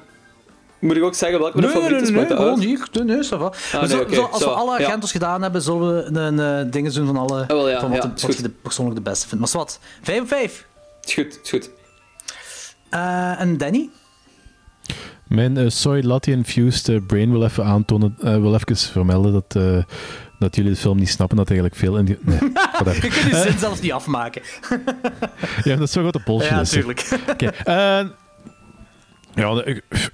moet 0.80 0.96
ik 0.96 1.02
ook 1.02 1.14
zeggen 1.14 1.38
welke 1.40 1.58
mijn 1.58 1.70
favoriet 1.72 2.00
is? 2.02 2.08
Gewoon 2.08 2.60
hier. 2.60 2.88
Nee, 2.92 3.04
nee, 3.04 3.24
ça 3.24 3.28
va. 3.28 3.44
Ah, 3.44 3.52
We 3.72 3.78
nee, 4.06 4.14
zo- 4.14 4.22
als 4.22 4.44
we 4.44 4.50
alle 4.50 4.78
ja. 4.78 4.84
Argentos 4.84 5.10
gedaan 5.12 5.42
hebben, 5.42 5.62
zullen 5.62 6.12
we 6.12 6.20
een 6.20 6.40
eh 6.40 6.72
dingen 6.72 6.94
doen 6.94 7.06
van 7.06 7.16
alle... 7.16 7.40
Ah, 7.42 7.46
wel, 7.48 7.68
ja, 7.68 7.80
van 7.80 7.90
wat, 7.90 8.02
ja, 8.02 8.08
de- 8.16 8.26
wat 8.26 8.36
je 8.36 8.42
de, 8.42 8.48
persoonlijk 8.48 8.96
de 8.96 9.02
beste 9.10 9.28
vindt. 9.28 9.44
Maar 9.44 9.62
wat? 9.62 9.78
5 10.02 10.20
op 10.20 10.28
5. 10.28 10.66
Is 11.02 11.14
goed, 11.14 11.40
is 11.42 11.50
goed. 11.50 11.70
Eh, 12.90 13.40
en 13.40 13.58
Danny? 13.58 13.88
Mijn 15.26 15.56
eh, 15.56 15.68
Soy 15.68 16.00
Latte 16.02 16.30
Infused 16.30 17.06
Brain 17.06 17.30
wil 17.32 17.44
even 17.44 17.64
aantonen, 17.64 18.14
wil 18.20 18.54
even 18.54 18.76
vermelden 18.76 19.32
dat, 19.32 19.56
eh, 19.56 19.82
dat 20.38 20.56
jullie 20.56 20.70
de 20.70 20.76
film 20.76 20.98
niet 20.98 21.08
snappen, 21.08 21.36
dat 21.36 21.48
eigenlijk 21.50 21.78
veel 21.80 21.96
in 21.96 22.04
die... 22.04 22.18
Nee, 22.20 22.38
whatever. 22.72 23.04
Je 23.04 23.10
kunt 23.10 23.30
je 23.30 23.36
zin 23.50 23.58
zelfs 23.58 23.80
niet 23.80 23.92
afmaken. 23.92 24.42
Ja, 25.64 25.76
dat 25.76 25.80
is 25.86 25.92
zo 25.92 26.00
grote 26.00 26.20
bullshit. 26.26 26.48
Ja, 26.50 26.56
natuurlijk. 26.56 27.08
Oké. 27.30 27.50
ja, 29.34 29.54
de- 29.54 29.64
ik- 29.64 30.10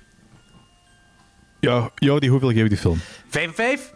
ja, 1.61 1.91
Jordi, 1.95 2.29
hoeveel 2.29 2.49
geef 2.49 2.63
je 2.63 2.69
die 2.69 2.79
film? 2.79 2.99
5 3.29 3.49
op 3.49 3.55
5? 3.55 3.95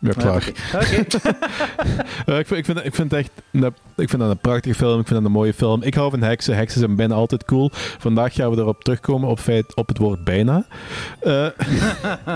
Ja, 0.00 0.12
klaar. 0.12 0.52
Oké. 0.74 1.04
Eh, 2.26 2.38
ik, 2.38 2.46
vind, 2.46 2.58
ik, 2.58 2.64
vind, 2.64 2.84
ik, 2.84 2.94
vind 2.94 3.10
het 3.10 3.20
echt 3.20 3.30
een, 3.52 3.64
ik 3.96 4.08
vind 4.08 4.22
dat 4.22 4.30
een 4.30 4.38
prachtige 4.38 4.74
film. 4.74 5.00
Ik 5.00 5.06
vind 5.06 5.18
dat 5.20 5.24
een 5.24 5.36
mooie 5.36 5.54
film. 5.54 5.82
Ik 5.82 5.94
hou 5.94 6.10
van 6.10 6.22
heksen. 6.22 6.56
Heksen 6.56 6.78
zijn 6.78 6.96
bijna 6.96 7.14
altijd 7.14 7.44
cool. 7.44 7.70
Vandaag 7.98 8.34
gaan 8.34 8.50
we 8.50 8.56
erop 8.56 8.84
terugkomen 8.84 9.28
op, 9.28 9.38
feit, 9.38 9.74
op 9.76 9.88
het 9.88 9.98
woord 9.98 10.24
bijna. 10.24 10.66
Eh, 11.20 11.48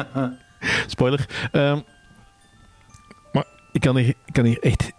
spoiler. 0.86 1.26
Ehm, 1.52 1.78
maar 3.32 3.44
ik 3.72 3.80
kan, 3.80 3.96
hier, 3.96 4.14
ik 4.24 4.32
kan 4.32 4.44
hier 4.44 4.60
echt 4.60 4.92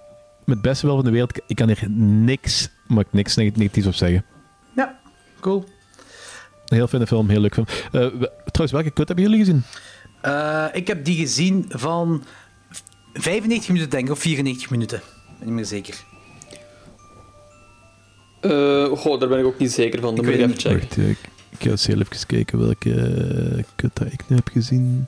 met 0.45 0.55
het 0.55 0.61
beste 0.61 0.85
wel 0.85 0.95
van 0.95 1.05
de 1.05 1.11
wereld... 1.11 1.41
Ik 1.47 1.55
kan 1.55 1.67
hier 1.67 1.89
niks, 1.89 2.69
maar 2.87 3.03
ik 3.03 3.13
niks 3.13 3.35
negatiefs 3.35 3.87
op 3.87 3.93
zeggen. 3.93 4.25
Ja, 4.75 4.99
cool. 5.39 5.65
Heel 6.67 6.87
fijne 6.87 7.07
film, 7.07 7.29
heel 7.29 7.39
leuk 7.41 7.53
film. 7.53 7.65
Eh, 7.67 7.91
we- 7.91 8.31
trouwens, 8.51 8.71
welke 8.71 8.91
kut 8.91 9.07
hebben 9.07 9.25
jullie 9.25 9.39
gezien? 9.39 9.63
Eh, 10.21 10.65
ik 10.73 10.87
heb 10.87 11.05
die 11.05 11.17
gezien 11.17 11.65
van 11.69 12.23
95 13.13 13.67
minuten, 13.67 13.89
denk 13.89 14.05
ik, 14.05 14.11
of 14.11 14.19
94 14.19 14.69
minuten. 14.69 14.97
Ik 14.97 15.03
ben 15.37 15.45
niet 15.47 15.55
meer 15.55 15.65
zeker. 15.65 15.95
Eh, 18.41 18.85
goh, 18.97 19.19
daar 19.19 19.29
ben 19.29 19.39
ik 19.39 19.45
ook 19.45 19.57
niet 19.59 19.71
zeker 19.71 19.99
van. 20.01 20.15
Dan 20.15 20.25
Ik 20.25 20.31
moet 20.31 20.39
ik 20.39 20.45
even 20.45 20.59
checken. 20.59 20.79
Wacht, 20.79 20.97
ik, 20.97 21.17
ik 21.49 21.57
ga 21.59 21.69
eens 21.69 21.87
heel 21.87 21.99
even 21.99 22.27
kijken 22.27 22.59
welke 22.59 23.65
kut 23.75 23.91
dat 23.93 24.11
ik 24.11 24.21
nu 24.27 24.35
heb 24.35 24.47
gezien. 24.51 25.07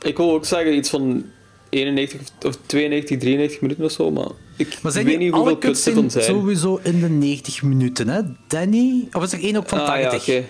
Ik 0.00 0.16
wil 0.16 0.32
ook 0.32 0.44
zeggen 0.44 0.74
iets 0.76 0.90
van 0.90 1.24
91 1.68 2.20
of 2.46 2.56
92, 2.66 3.18
93 3.18 3.60
minuten 3.60 3.84
of 3.84 3.92
zo, 3.92 4.10
maar 4.10 4.28
ik 4.56 4.78
Maar 4.82 4.92
zijn 4.92 5.04
weet 5.04 5.18
niet 5.18 5.30
hoeveel 5.32 5.48
alle 5.48 5.58
kuts 5.58 5.82
cuts 5.82 5.86
er 5.86 5.92
zijn 5.92 6.10
zijn. 6.10 6.24
sowieso 6.24 6.80
in 6.82 7.00
de 7.00 7.08
90 7.08 7.62
minuten, 7.62 8.08
hè? 8.08 8.20
Danny? 8.46 9.08
Of 9.12 9.22
is 9.22 9.32
er 9.32 9.40
één 9.42 9.56
ook 9.56 9.68
van 9.68 9.80
ah 9.80 9.86
80? 9.86 10.26
ja, 10.26 10.38
oké. 10.38 10.46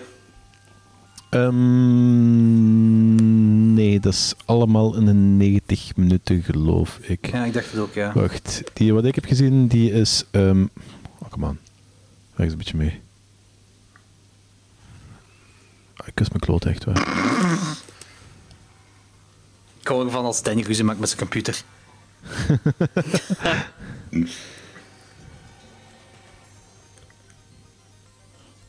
Ehm, 1.33 3.73
nee, 3.73 3.99
dat 3.99 4.13
is 4.13 4.33
allemaal 4.45 4.95
in 4.95 5.05
de 5.05 5.13
90 5.13 5.95
minuten, 5.95 6.43
geloof 6.43 6.97
ik. 7.01 7.31
Ja, 7.31 7.45
ik 7.45 7.53
dacht 7.53 7.71
het 7.71 7.79
ook, 7.79 7.93
ja. 7.93 8.11
Wacht, 8.13 8.61
die 8.73 8.93
wat 8.93 9.05
ik 9.05 9.15
heb 9.15 9.25
gezien, 9.25 9.67
die 9.67 9.91
is... 9.91 10.23
ehm 10.31 10.65
oh, 11.19 11.29
come 11.29 11.47
on. 11.47 11.57
Ga 12.35 12.43
eens 12.43 12.51
een 12.51 12.57
beetje 12.57 12.77
mee. 12.77 13.01
Ah, 15.95 16.07
ik 16.07 16.15
kus 16.15 16.27
mijn 16.29 16.39
kloot 16.39 16.65
echt 16.65 16.83
waar. 16.83 16.97
Ik 19.79 19.87
hou 19.87 20.05
ervan 20.05 20.25
als 20.25 20.43
Danny 20.43 20.61
ruzie 20.61 20.83
maakt 20.83 20.99
met 20.99 21.09
zijn 21.09 21.21
computer. 21.21 21.61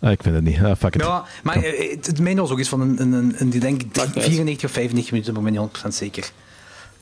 Ah, 0.04 0.10
ik 0.10 0.22
vind 0.22 0.34
het 0.34 0.44
niet. 0.44 0.62
Ah, 0.62 0.76
fuck 0.76 0.94
it. 0.94 1.00
Ja, 1.00 1.24
maar 1.42 1.62
eh, 1.62 1.90
het, 1.90 2.06
het 2.06 2.20
mijne 2.20 2.40
was 2.40 2.50
ook 2.50 2.58
iets 2.58 2.68
van 2.68 2.80
een, 2.80 3.00
een, 3.00 3.34
een, 3.38 3.50
die 3.50 3.60
denk 3.60 3.82
ik 3.82 3.96
Maakt 3.96 4.14
niet 4.14 4.24
94 4.24 4.68
of 4.68 4.74
95 4.74 5.12
minuten, 5.12 5.34
maar 5.34 5.42
ik 5.46 5.52
ben 5.52 5.62
niet 5.62 5.84
100% 5.84 5.88
zeker. 5.88 6.30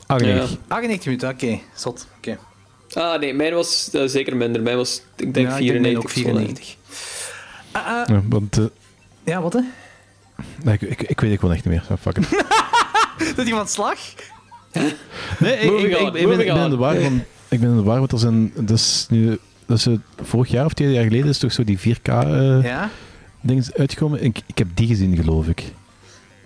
Ah, 0.06 0.18
nee. 0.18 0.34
Ja. 0.34 0.46
98 0.68 1.04
minuten, 1.04 1.28
oké. 1.28 1.60
Zot, 1.74 2.06
oké. 2.16 2.38
Ah, 2.92 3.20
nee, 3.20 3.34
mijn 3.34 3.54
was 3.54 3.90
eh, 3.92 4.02
zeker 4.06 4.36
minder. 4.36 4.62
Mijn 4.62 4.76
was, 4.76 5.02
ik 5.16 5.34
denk, 5.34 5.46
Ja, 5.46 5.56
ik 5.56 5.58
94. 5.58 5.80
mijn 5.80 5.96
ook 5.96 6.04
of 6.04 6.10
zo, 6.10 6.20
94. 6.20 6.76
Ah, 7.72 7.86
ah, 7.86 8.08
Ja, 8.08 8.22
want 8.28 8.58
eh, 8.58 8.64
ja, 9.24 9.42
wat 9.42 9.52
hè? 9.52 9.60
nee, 10.62 10.74
ik, 10.74 10.82
ik, 10.82 11.02
ik 11.02 11.20
weet 11.20 11.30
het 11.30 11.40
gewoon 11.40 11.54
echt 11.54 11.64
niet 11.64 11.74
meer. 11.74 11.84
Ah, 11.90 11.98
fuck 12.00 12.16
it. 12.16 12.44
Dat 13.36 13.46
iemand 13.46 13.70
slag? 13.70 13.98
Nee, 15.38 15.56
ik, 15.58 15.70
ik, 15.70 15.98
ik, 15.98 16.14
ik 16.14 16.28
ben, 16.28 16.40
ik 16.40 16.70
de 16.70 16.76
war, 16.76 17.00
want 17.00 17.22
ik 17.52 17.60
ben 17.60 17.70
in 17.70 17.76
de 17.76 17.82
war, 17.82 17.98
want 17.98 18.12
er 18.12 18.18
zijn, 18.18 18.52
dat 18.54 18.70
is 18.78 19.06
nu, 19.10 19.38
dat 19.66 19.86
eh, 19.86 19.94
vorig 20.22 20.50
jaar 20.50 20.64
of 20.64 20.72
twee 20.74 20.92
jaar 20.92 21.04
geleden 21.04 21.28
is 21.28 21.38
toch 21.38 21.52
zo 21.52 21.64
die 21.64 21.78
4K 21.78 22.02
eh 22.02 22.62
Ja? 22.62 22.90
ding 23.40 23.66
uitgekomen. 23.76 24.24
Ik, 24.24 24.40
ik 24.46 24.58
heb 24.58 24.68
die 24.74 24.86
gezien, 24.86 25.16
geloof 25.16 25.48
ik. 25.48 25.72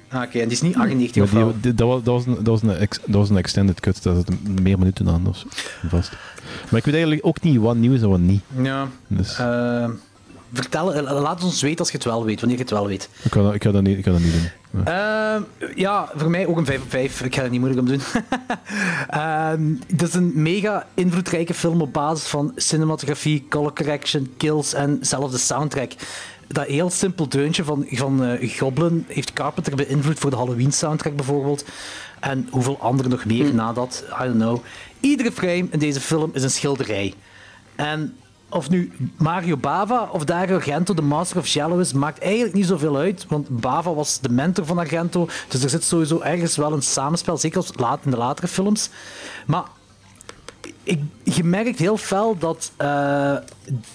Ah, 0.08 0.22
oké, 0.22 0.38
en 0.38 0.44
die 0.48 0.52
is 0.56 0.60
niet 0.62 0.76
98 0.76 1.32
Maar 1.32 1.46
of 1.46 1.52
die, 1.60 1.74
dat, 1.74 1.88
was, 1.88 2.02
dat, 2.02 2.14
was 2.14 2.26
een, 2.26 2.34
dat, 2.34 2.46
was 2.46 2.62
een 2.62 2.70
ex- 2.70 3.00
dat 3.06 3.14
was 3.14 3.30
een 3.30 3.36
extended 3.36 3.80
cut, 3.80 4.02
daar 4.02 4.14
zitten 4.14 4.38
meer 4.62 4.78
minuten 4.78 5.08
aan 5.08 5.26
of 5.26 5.44
vast. 5.88 6.10
Maar 6.70 6.78
ik 6.78 6.84
weet 6.84 6.94
eigenlijk 6.94 7.26
ook 7.26 7.42
niet 7.42 7.56
wat 7.56 7.76
nieuw 7.76 7.92
is 7.92 8.02
en 8.02 8.08
wat 8.08 8.18
niet. 8.20 8.42
Ja. 8.62 8.88
Dus 9.06 9.38
eh, 9.38 9.88
vertel, 10.52 10.94
eh, 10.94 11.20
laat 11.20 11.44
ons 11.44 11.62
weten 11.62 11.78
als 11.78 11.90
je 11.90 11.96
het 11.96 12.04
wel 12.06 12.24
weet, 12.24 12.40
wanneer 12.40 12.58
je 12.58 12.62
het 12.62 12.72
wel 12.72 12.86
weet. 12.86 13.08
ik, 13.22 13.32
ga 13.32 13.42
dat, 13.42 13.54
ik, 13.54 13.62
ga 13.62 13.70
dat 13.70 13.82
niet, 13.82 13.98
ik 13.98 14.04
ga 14.04 14.10
dat 14.10 14.20
niet 14.20 14.32
doen. 14.32 14.50
Ja. 14.84 15.34
Ehm, 15.34 15.42
ja, 15.74 16.10
voor 16.14 16.30
mij 16.30 16.46
ook 16.46 16.56
een 16.56 16.66
5 16.66 16.82
op 16.82 16.90
5. 16.90 17.20
Ik 17.20 17.34
ga 17.34 17.42
er 17.42 17.50
niet 17.50 17.60
moeilijk 17.60 17.88
om 17.88 17.88
doen. 17.88 18.00
Ehm 19.08 19.74
het 19.86 20.02
is 20.02 20.14
een 20.14 20.32
mega 20.34 20.86
invloedrijke 20.94 21.54
film 21.54 21.80
op 21.80 21.92
basis 21.92 22.28
van 22.28 22.52
cinematografie, 22.56 23.46
color 23.48 23.72
correction, 23.72 24.34
kills 24.36 24.74
en 24.74 24.98
zelfs 25.00 25.32
de 25.32 25.38
soundtrack. 25.38 25.92
Dat 26.48 26.66
heel 26.66 26.90
simpel 26.90 27.28
deuntje 27.28 27.64
van, 27.64 27.86
van 27.90 28.24
eh, 28.24 28.50
Goblin 28.58 29.04
heeft 29.08 29.32
Carpenter 29.32 29.76
beïnvloed 29.76 30.18
voor 30.18 30.30
de 30.30 30.36
Halloween 30.36 30.72
soundtrack 30.72 31.16
bijvoorbeeld. 31.16 31.64
En 32.20 32.48
hoeveel 32.50 32.78
andere 32.80 33.08
nog 33.08 33.24
meer 33.24 33.54
na 33.54 33.72
dat, 33.72 34.04
I 34.22 34.24
don't 34.24 34.34
know. 34.34 34.62
Iedere 35.00 35.32
frame 35.32 35.66
in 35.70 35.78
deze 35.78 36.00
film 36.00 36.30
is 36.34 36.42
een 36.42 36.50
schilderij. 36.50 37.14
En 37.74 38.16
of 38.48 38.70
nu 38.70 38.92
Mario 39.16 39.56
Bava 39.56 40.08
of 40.12 40.24
Dario 40.24 40.54
Argento 40.54 40.94
de 40.94 41.02
Master 41.02 41.38
of 41.38 41.46
Shallow 41.46 41.80
is, 41.80 41.92
maakt 41.92 42.18
eigenlijk 42.18 42.54
niet 42.54 42.66
zoveel 42.66 42.96
uit. 42.96 43.26
Want 43.28 43.60
Bava 43.60 43.94
was 43.94 44.20
de 44.20 44.28
mentor 44.28 44.64
van 44.66 44.78
Argento. 44.78 45.28
Dus 45.48 45.62
er 45.62 45.70
zit 45.70 45.84
sowieso 45.84 46.20
ergens 46.20 46.56
wel 46.56 46.72
een 46.72 46.82
samenspel, 46.82 47.36
zeker 47.36 47.56
als 47.56 47.70
laat, 47.76 48.00
in 48.04 48.10
de 48.10 48.16
latere 48.16 48.48
films. 48.48 48.90
Maar 49.46 49.64
ik, 50.82 51.00
je 51.22 51.44
merkt 51.44 51.78
heel 51.78 51.96
fel 51.96 52.38
dat 52.38 52.72
eh, 52.76 53.36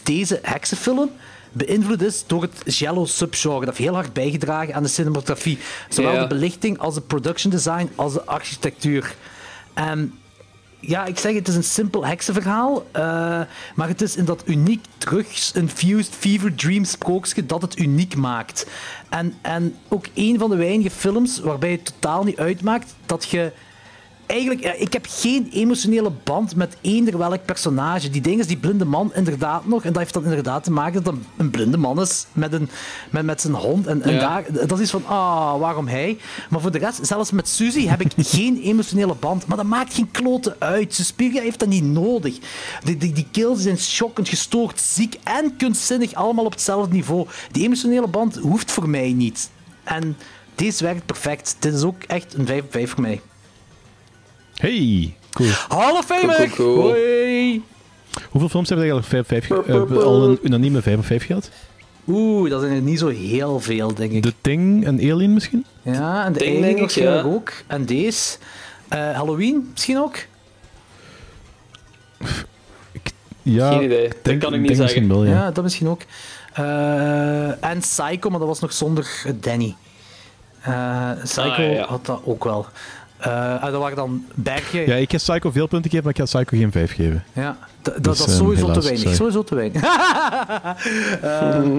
deze 0.04 0.40
heksenfilm 0.42 1.10
beïnvloed 1.52 2.02
is 2.02 2.24
door 2.28 2.42
het 2.42 2.78
Jello 2.78 3.06
subgenre. 3.06 3.60
Dat 3.66 3.78
heeft 3.78 3.90
heel 3.90 3.94
hard 3.94 4.14
bijgedragen 4.14 4.74
aan 4.76 4.84
de 4.84 4.90
cinematografie. 4.90 5.60
Zowel 5.90 6.14
Ja. 6.14 6.22
de 6.22 6.28
belichting 6.28 6.80
als 6.80 6.94
de 6.94 7.02
production 7.02 7.52
design 7.52 7.90
als 7.96 8.14
de 8.14 8.26
architectuur. 8.26 9.16
En 9.74 10.14
ja, 10.82 11.06
ik 11.06 11.18
zeg 11.20 11.34
het 11.34 11.48
is 11.48 11.56
een 11.56 11.64
simpel 11.64 12.06
heksenverhaal, 12.06 12.86
eh, 12.92 13.02
maar 13.76 13.88
het 13.88 14.02
is 14.02 14.16
in 14.16 14.26
dat 14.26 14.44
uniek 14.46 14.86
terug-infused 14.98 16.14
fever 16.16 16.56
dream 16.56 16.84
sprookje 16.84 17.46
dat 17.46 17.62
het 17.62 17.80
uniek 17.80 18.16
maakt. 18.16 18.68
En, 19.10 19.34
en 19.42 19.76
ook 19.88 20.06
een 20.14 20.40
van 20.40 20.50
de 20.50 20.56
weinige 20.56 20.90
films 20.90 21.40
waarbij 21.40 21.72
het 21.72 21.86
totaal 21.86 22.24
niet 22.24 22.38
uitmaakt 22.38 22.96
dat 23.06 23.30
je 23.30 23.52
eigenlijk, 24.32 24.66
ik 24.80 24.94
heb 24.94 25.06
geen 25.10 25.50
emotionele 25.54 26.12
band 26.24 26.56
met 26.56 26.78
eender 26.82 27.18
welk 27.18 27.46
personage. 27.46 28.10
Die 28.10 28.22
ding 28.22 28.40
is 28.40 28.48
die 28.48 28.58
blinde 28.58 28.86
man 28.86 29.12
inderdaad 29.14 29.66
nog. 29.66 29.84
En 29.84 29.92
dat 29.94 30.02
heeft 30.02 30.14
dan 30.14 30.24
inderdaad 30.24 30.64
te 30.64 30.72
maken 30.72 31.04
dat 31.04 31.14
dat 31.14 31.24
een 31.38 31.50
blinde 31.50 31.78
man 31.78 32.02
is 32.02 32.26
met, 32.34 32.54
een, 32.54 32.70
met, 33.10 33.26
met 33.26 33.42
zijn 33.42 33.54
hond. 33.54 33.88
En, 33.88 34.02
en 34.02 34.14
Ja. 34.14 34.20
daar, 34.20 34.68
dat 34.68 34.80
is 34.80 34.90
van, 34.90 35.06
ah, 35.06 35.60
waarom 35.60 35.88
hij? 35.88 36.18
Maar 36.50 36.62
voor 36.62 36.72
de 36.72 36.78
rest, 36.78 37.06
zelfs 37.06 37.32
met 37.32 37.48
Suzy 37.48 37.88
heb 37.88 38.02
ik 38.02 38.12
geen 38.36 38.62
emotionele 38.62 39.16
band. 39.20 39.46
Maar 39.48 39.58
dat 39.58 39.66
maakt 39.66 39.94
geen 39.94 40.12
kloten 40.12 40.56
uit. 40.60 40.94
Suspiria 40.94 41.42
heeft 41.42 41.60
dat 41.60 41.68
niet 41.70 41.84
nodig. 41.84 42.38
Die, 42.84 42.98
die, 42.98 43.14
die 43.14 43.28
kills 43.32 43.62
zijn 43.62 43.78
schokkend, 43.78 44.30
gestoord, 44.30 44.80
ziek 44.80 45.18
en 45.24 45.56
kunstzinnig. 45.58 46.14
Allemaal 46.14 46.46
op 46.46 46.52
hetzelfde 46.52 46.94
niveau. 46.94 47.28
Die 47.52 47.64
emotionele 47.64 48.08
band 48.08 48.36
hoeft 48.36 48.72
voor 48.72 48.90
mij 48.90 49.14
niet. 49.14 49.50
En 49.84 50.18
deze 50.56 50.84
werkt 50.84 51.06
perfect. 51.06 51.56
Dit 51.60 51.74
is 51.74 51.84
ook 51.84 52.04
echt 52.04 52.34
een 52.34 52.46
5 52.46 52.64
op 52.64 52.72
5 52.72 52.90
voor 52.92 53.02
mij. 53.02 53.22
Hey, 54.62 55.16
cool. 55.32 55.50
Hall 55.68 55.98
of 55.98 56.06
Famer! 56.06 56.36
Cool, 56.36 56.48
cool, 56.50 56.74
cool. 56.76 56.90
Hoi! 56.92 57.62
Hoeveel 58.30 58.50
films 58.50 58.70
hebben 58.70 58.88
er 58.88 58.94
eigenlijk 58.94 59.28
5 59.28 59.48
5 59.48 59.66
hebben 59.66 60.04
al 60.04 60.28
een 60.30 60.40
unanieme 60.44 60.82
5 60.82 60.98
op 60.98 61.06
5 61.06 61.26
gehad? 61.26 61.50
Oeh, 62.08 62.50
dat 62.50 62.62
zijn 62.62 62.74
er 62.74 62.82
niet 62.82 63.00
zo 63.00 63.08
heel 63.08 63.60
veel, 63.60 63.94
denk 63.94 64.12
ik. 64.12 64.22
The 64.22 64.34
Thing 64.42 64.86
en 64.86 65.12
Alien 65.12 65.34
misschien? 65.34 65.66
Ja, 65.82 66.26
en 66.26 66.34
de 66.34 66.40
Ding, 66.40 66.50
Alien 66.58 66.62
denk 66.76 66.80
ik, 66.80 66.90
ja. 66.90 67.22
ook. 67.22 67.52
En 67.68 67.86
deze. 67.86 68.38
Eh, 68.88 69.12
Halloween 69.12 69.70
misschien 69.72 69.98
ook? 69.98 70.16
Ja, 73.42 73.72
Geen 73.72 73.84
idee. 73.84 74.10
Dat 74.22 74.38
kan 74.38 74.54
ik 74.54 74.60
niet 74.60 74.68
denk 74.78 74.80
zeggen. 74.80 74.82
misschien 74.82 75.08
wel, 75.08 75.26
Ja, 75.26 75.32
ja. 75.32 75.52
dat 75.52 75.64
misschien 75.64 75.88
ook. 75.88 76.02
Eh, 76.54 77.64
en 77.64 77.80
Psycho, 77.80 78.30
maar 78.30 78.40
dat 78.40 78.48
was 78.48 78.60
nog 78.60 78.74
zonder 78.74 79.24
Danny. 79.40 79.76
Eh, 80.62 81.12
Psycho 81.24 81.42
Ah, 81.50 81.58
ja, 81.58 81.64
ja. 81.64 81.86
had 81.86 82.06
dat 82.06 82.22
ook 82.24 82.44
wel. 82.44 82.66
Eh, 83.22 83.64
dat 83.64 83.74
waren 83.82 83.96
dan 83.96 84.26
bergen. 84.34 84.88
Ja, 84.88 84.96
ik 84.96 85.12
ga 85.12 85.18
Psycho 85.18 85.52
veel 85.52 85.68
punten 85.68 85.90
geven, 85.92 86.06
maar 86.06 86.14
ik 86.20 86.20
ga 86.30 86.40
Psycho 86.40 86.58
geen 86.58 86.72
5 86.72 86.94
geven. 86.96 87.24
Ja, 87.34 87.58
dat, 87.82 87.94
dat, 87.94 88.04
Dus, 88.04 88.18
dat 88.18 88.28
is 88.28 88.34
ehm, 88.34 88.44
sowieso 88.44 88.72
te 88.72 88.82
weinig. 88.82 89.16
Sowieso 89.16 89.44
te 89.44 89.56
weinig. 89.56 89.82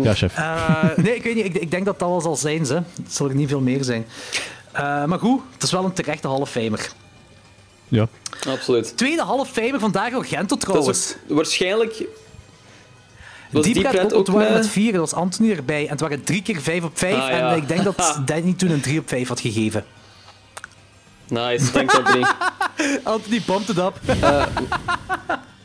Ja, 0.04 0.14
chef. 0.14 0.36
Eh, 0.36 0.84
nee, 0.96 1.14
ik 1.14 1.22
weet 1.22 1.34
niet. 1.34 1.44
Ik, 1.44 1.54
ik 1.54 1.70
denk 1.70 1.84
dat 1.84 1.98
dat 1.98 2.08
wel 2.08 2.20
zal 2.20 2.36
zijn. 2.36 2.66
Ze. 2.66 2.74
Het 2.74 3.12
zal 3.14 3.28
er 3.28 3.34
niet 3.34 3.48
veel 3.48 3.60
meer 3.60 3.84
zijn. 3.84 4.06
Eh, 4.72 5.04
maar 5.04 5.18
goed, 5.18 5.40
het 5.54 5.62
is 5.62 5.70
wel 5.70 5.84
een 5.84 5.92
terechte 5.92 6.26
half 6.28 6.50
famer. 6.50 6.92
Ja. 7.88 8.08
Absoluut. 8.48 8.96
Tweede 8.96 9.22
half 9.22 9.50
famer 9.50 9.80
van 9.80 9.92
Dario 9.92 10.20
Gento 10.20 10.46
Dat 10.46 10.60
trouwens. 10.60 10.98
is 10.98 11.16
ook- 11.28 11.36
waarschijnlijk... 11.36 12.04
Was 13.50 13.66
Red 13.66 13.76
Red 13.76 13.86
ook, 14.04 14.12
ook 14.12 14.26
het 14.26 14.34
waren 14.36 14.52
met- 14.52 14.62
met 14.62 14.70
vier, 14.70 14.94
er 14.94 15.00
was 15.00 15.12
Anthony 15.12 15.50
erbij. 15.52 15.84
En 15.84 15.90
het 15.90 16.00
waren 16.00 16.24
drie 16.24 16.42
keer 16.42 16.60
vijf 16.60 16.84
op 16.84 16.98
vijf. 16.98 17.14
Ah, 17.14 17.28
ja. 17.30 17.50
En 17.50 17.56
ik 17.56 17.68
denk 17.68 17.84
dat 17.84 18.18
Danny 18.26 18.52
toen 18.56 18.70
een 18.70 18.80
drie 18.80 18.98
op 18.98 19.08
vijf 19.08 19.28
had 19.28 19.40
gegeven. 19.40 19.84
Nice, 21.32 21.70
thanks 21.70 21.94
Anthony. 21.96 22.26
Anthony 23.14 23.42
bumped 23.46 23.68
it 23.68 23.78
up. 23.78 24.00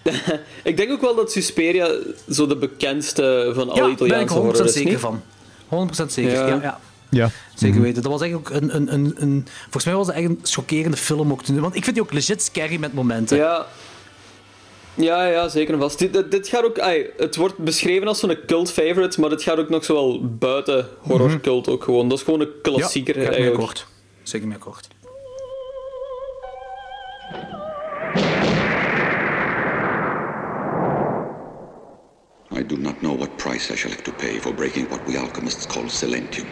ik 0.63 0.77
denk 0.77 0.91
ook 0.91 1.01
wel 1.01 1.15
dat 1.15 1.31
Susperia 1.31 1.89
zo 2.29 2.47
de 2.47 2.55
bekendste 2.55 3.51
van 3.55 3.69
alle 3.69 3.89
ja, 3.89 3.95
daar 3.95 4.07
ben 4.07 4.19
ik 4.19 4.29
Italiaanse 4.29 4.33
100% 4.33 4.37
horror 4.37 4.65
is, 4.65 4.73
zeker 4.73 4.89
niet? 4.89 4.99
van. 4.99 5.21
100% 6.05 6.05
zeker, 6.07 6.31
ja. 6.31 6.47
Ja. 6.47 6.61
ja, 6.61 6.79
Ja. 7.09 7.29
Zeker 7.55 7.81
weten. 7.81 8.01
Dat 8.03 8.11
was 8.11 8.21
eigenlijk 8.21 8.51
ook 8.51 8.61
een, 8.61 8.75
een, 8.75 8.93
een, 8.93 9.15
een... 9.17 9.47
Volgens 9.61 9.85
mij 9.85 9.93
was 9.95 10.07
het 10.07 10.15
echt 10.15 10.25
een 10.25 10.39
chockerende 10.43 10.97
film 10.97 11.31
ook 11.31 11.43
toen. 11.43 11.59
Want 11.59 11.75
ik 11.75 11.83
vind 11.83 11.95
die 11.95 12.05
ook 12.05 12.13
legit 12.13 12.41
scary 12.41 12.79
met 12.79 12.93
momenten. 12.93 13.37
Ja. 13.37 13.65
Ja, 14.93 15.25
ja, 15.25 15.47
zeker 15.47 15.73
en 15.73 15.79
vast. 15.79 15.99
Dit, 15.99 16.13
dit, 16.13 16.31
dit 16.31 16.47
gaat 16.47 16.63
ook... 16.63 16.77
het 17.17 17.35
wordt 17.35 17.57
beschreven 17.57 18.07
als 18.07 18.19
zo'n 18.19 18.37
cult 18.45 18.71
favorite, 18.71 19.21
maar 19.21 19.29
het 19.29 19.43
gaat 19.43 19.57
ook 19.57 19.69
nog 19.69 19.85
zo 19.85 19.93
wel 19.93 20.35
buiten 20.37 20.87
horror 20.99 21.39
cult 21.41 21.69
ook 21.69 21.83
gewoon. 21.83 22.09
Dat 22.09 22.17
is 22.17 22.23
gewoon 22.23 22.41
een 22.41 22.51
klassieker 22.61 23.15
ja, 23.19 23.25
eigenlijk. 23.25 23.53
akkoord. 23.53 23.87
Zeker 24.23 24.47
mee 24.47 24.57
akkoord. 24.57 24.87
I 32.57 32.63
do 32.63 32.75
not 32.75 33.03
know 33.03 33.13
what 33.13 33.37
price 33.37 33.69
I 33.69 33.75
shall 33.75 33.91
have 33.91 34.03
to 34.05 34.11
pay 34.11 34.39
for 34.39 34.51
breaking 34.51 34.87
what 34.87 35.05
we 35.05 35.15
alchemists 35.15 35.67
call 35.67 35.83
silentium. 35.83 36.47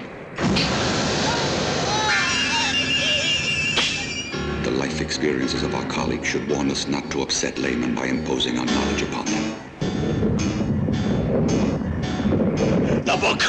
The 4.63 4.69
life 4.69 5.01
experiences 5.01 5.63
of 5.63 5.73
our 5.73 5.85
colleagues 5.85 6.27
should 6.27 6.47
warn 6.47 6.69
us 6.69 6.87
not 6.87 7.09
to 7.09 7.23
upset 7.23 7.57
laymen 7.57 7.95
by 7.95 8.05
imposing 8.05 8.59
our 8.59 8.67
knowledge 8.67 9.01
upon 9.01 9.25
them. 9.25 9.55
The 13.03 13.17
book! 13.19 13.41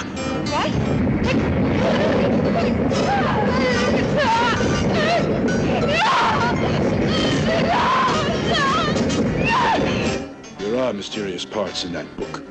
There 10.76 10.84
are 10.84 10.92
mysterious 10.92 11.46
parts 11.46 11.84
in 11.86 11.94
that 11.94 12.18
book. 12.18 12.42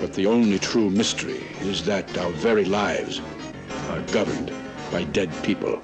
But 0.00 0.12
the 0.12 0.26
only 0.26 0.58
true 0.58 0.90
mystery 0.90 1.46
is 1.60 1.84
that 1.84 2.18
our 2.18 2.32
very 2.32 2.64
lives 2.64 3.20
are 3.90 4.00
governed 4.10 4.50
by 4.90 5.04
dead 5.04 5.30
people. 5.44 5.80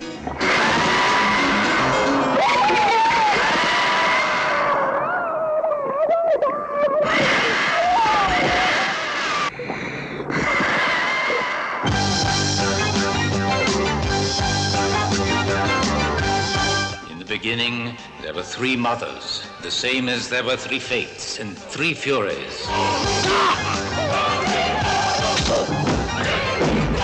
Beginning, 17.44 17.94
there 18.22 18.32
were 18.32 18.42
three 18.42 18.74
mothers, 18.74 19.46
the 19.60 19.70
same 19.70 20.08
as 20.08 20.30
there 20.30 20.42
were 20.42 20.56
three 20.56 20.78
fates 20.78 21.38
and 21.40 21.58
three 21.58 21.92
furies. 21.92 22.66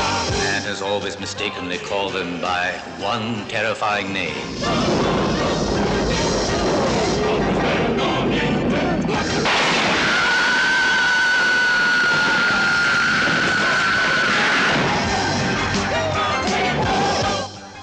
Masters 0.00 0.80
always 0.80 1.20
mistakenly 1.20 1.76
call 1.76 2.08
them 2.08 2.40
by 2.40 2.70
one 3.00 3.46
terrifying 3.48 4.14
name. 4.14 4.34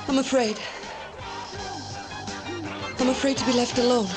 I'm 0.07 0.17
afraid. 0.17 0.57
I'm 2.99 3.09
afraid 3.09 3.37
to 3.37 3.45
be 3.45 3.53
left 3.53 3.77
alone. 3.77 4.07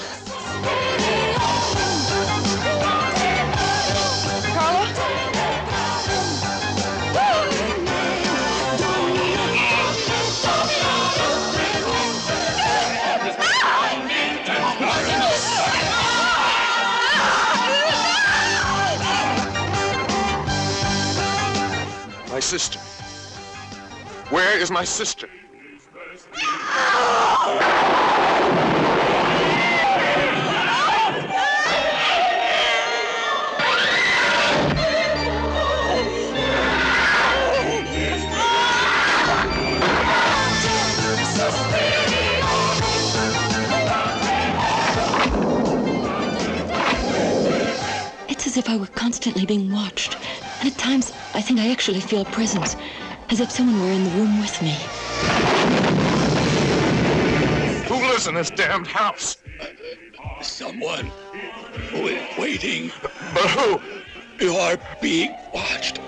My 22.30 22.40
sister. 22.40 22.78
Where 24.30 24.58
is 24.58 24.70
my 24.70 24.84
sister? 24.84 25.28
If 48.60 48.68
I 48.68 48.76
were 48.76 48.86
constantly 48.88 49.46
being 49.46 49.72
watched. 49.72 50.18
And 50.60 50.68
at 50.68 50.76
times, 50.76 51.14
I 51.32 51.40
think 51.40 51.58
I 51.58 51.70
actually 51.70 52.00
feel 52.00 52.20
a 52.20 52.24
presence, 52.26 52.76
as 53.30 53.40
if 53.40 53.50
someone 53.50 53.80
were 53.80 53.90
in 53.90 54.04
the 54.04 54.10
room 54.10 54.38
with 54.38 54.60
me. 54.60 54.76
Who 57.88 58.06
lives 58.06 58.26
in 58.26 58.34
this 58.34 58.50
damned 58.50 58.86
house? 58.86 59.38
Someone 60.42 61.06
who 61.90 62.08
is 62.08 62.36
waiting. 62.36 62.92
But 63.32 63.48
who? 63.48 63.80
You 64.44 64.56
are 64.56 64.76
being 65.00 65.34
watched. 65.54 65.98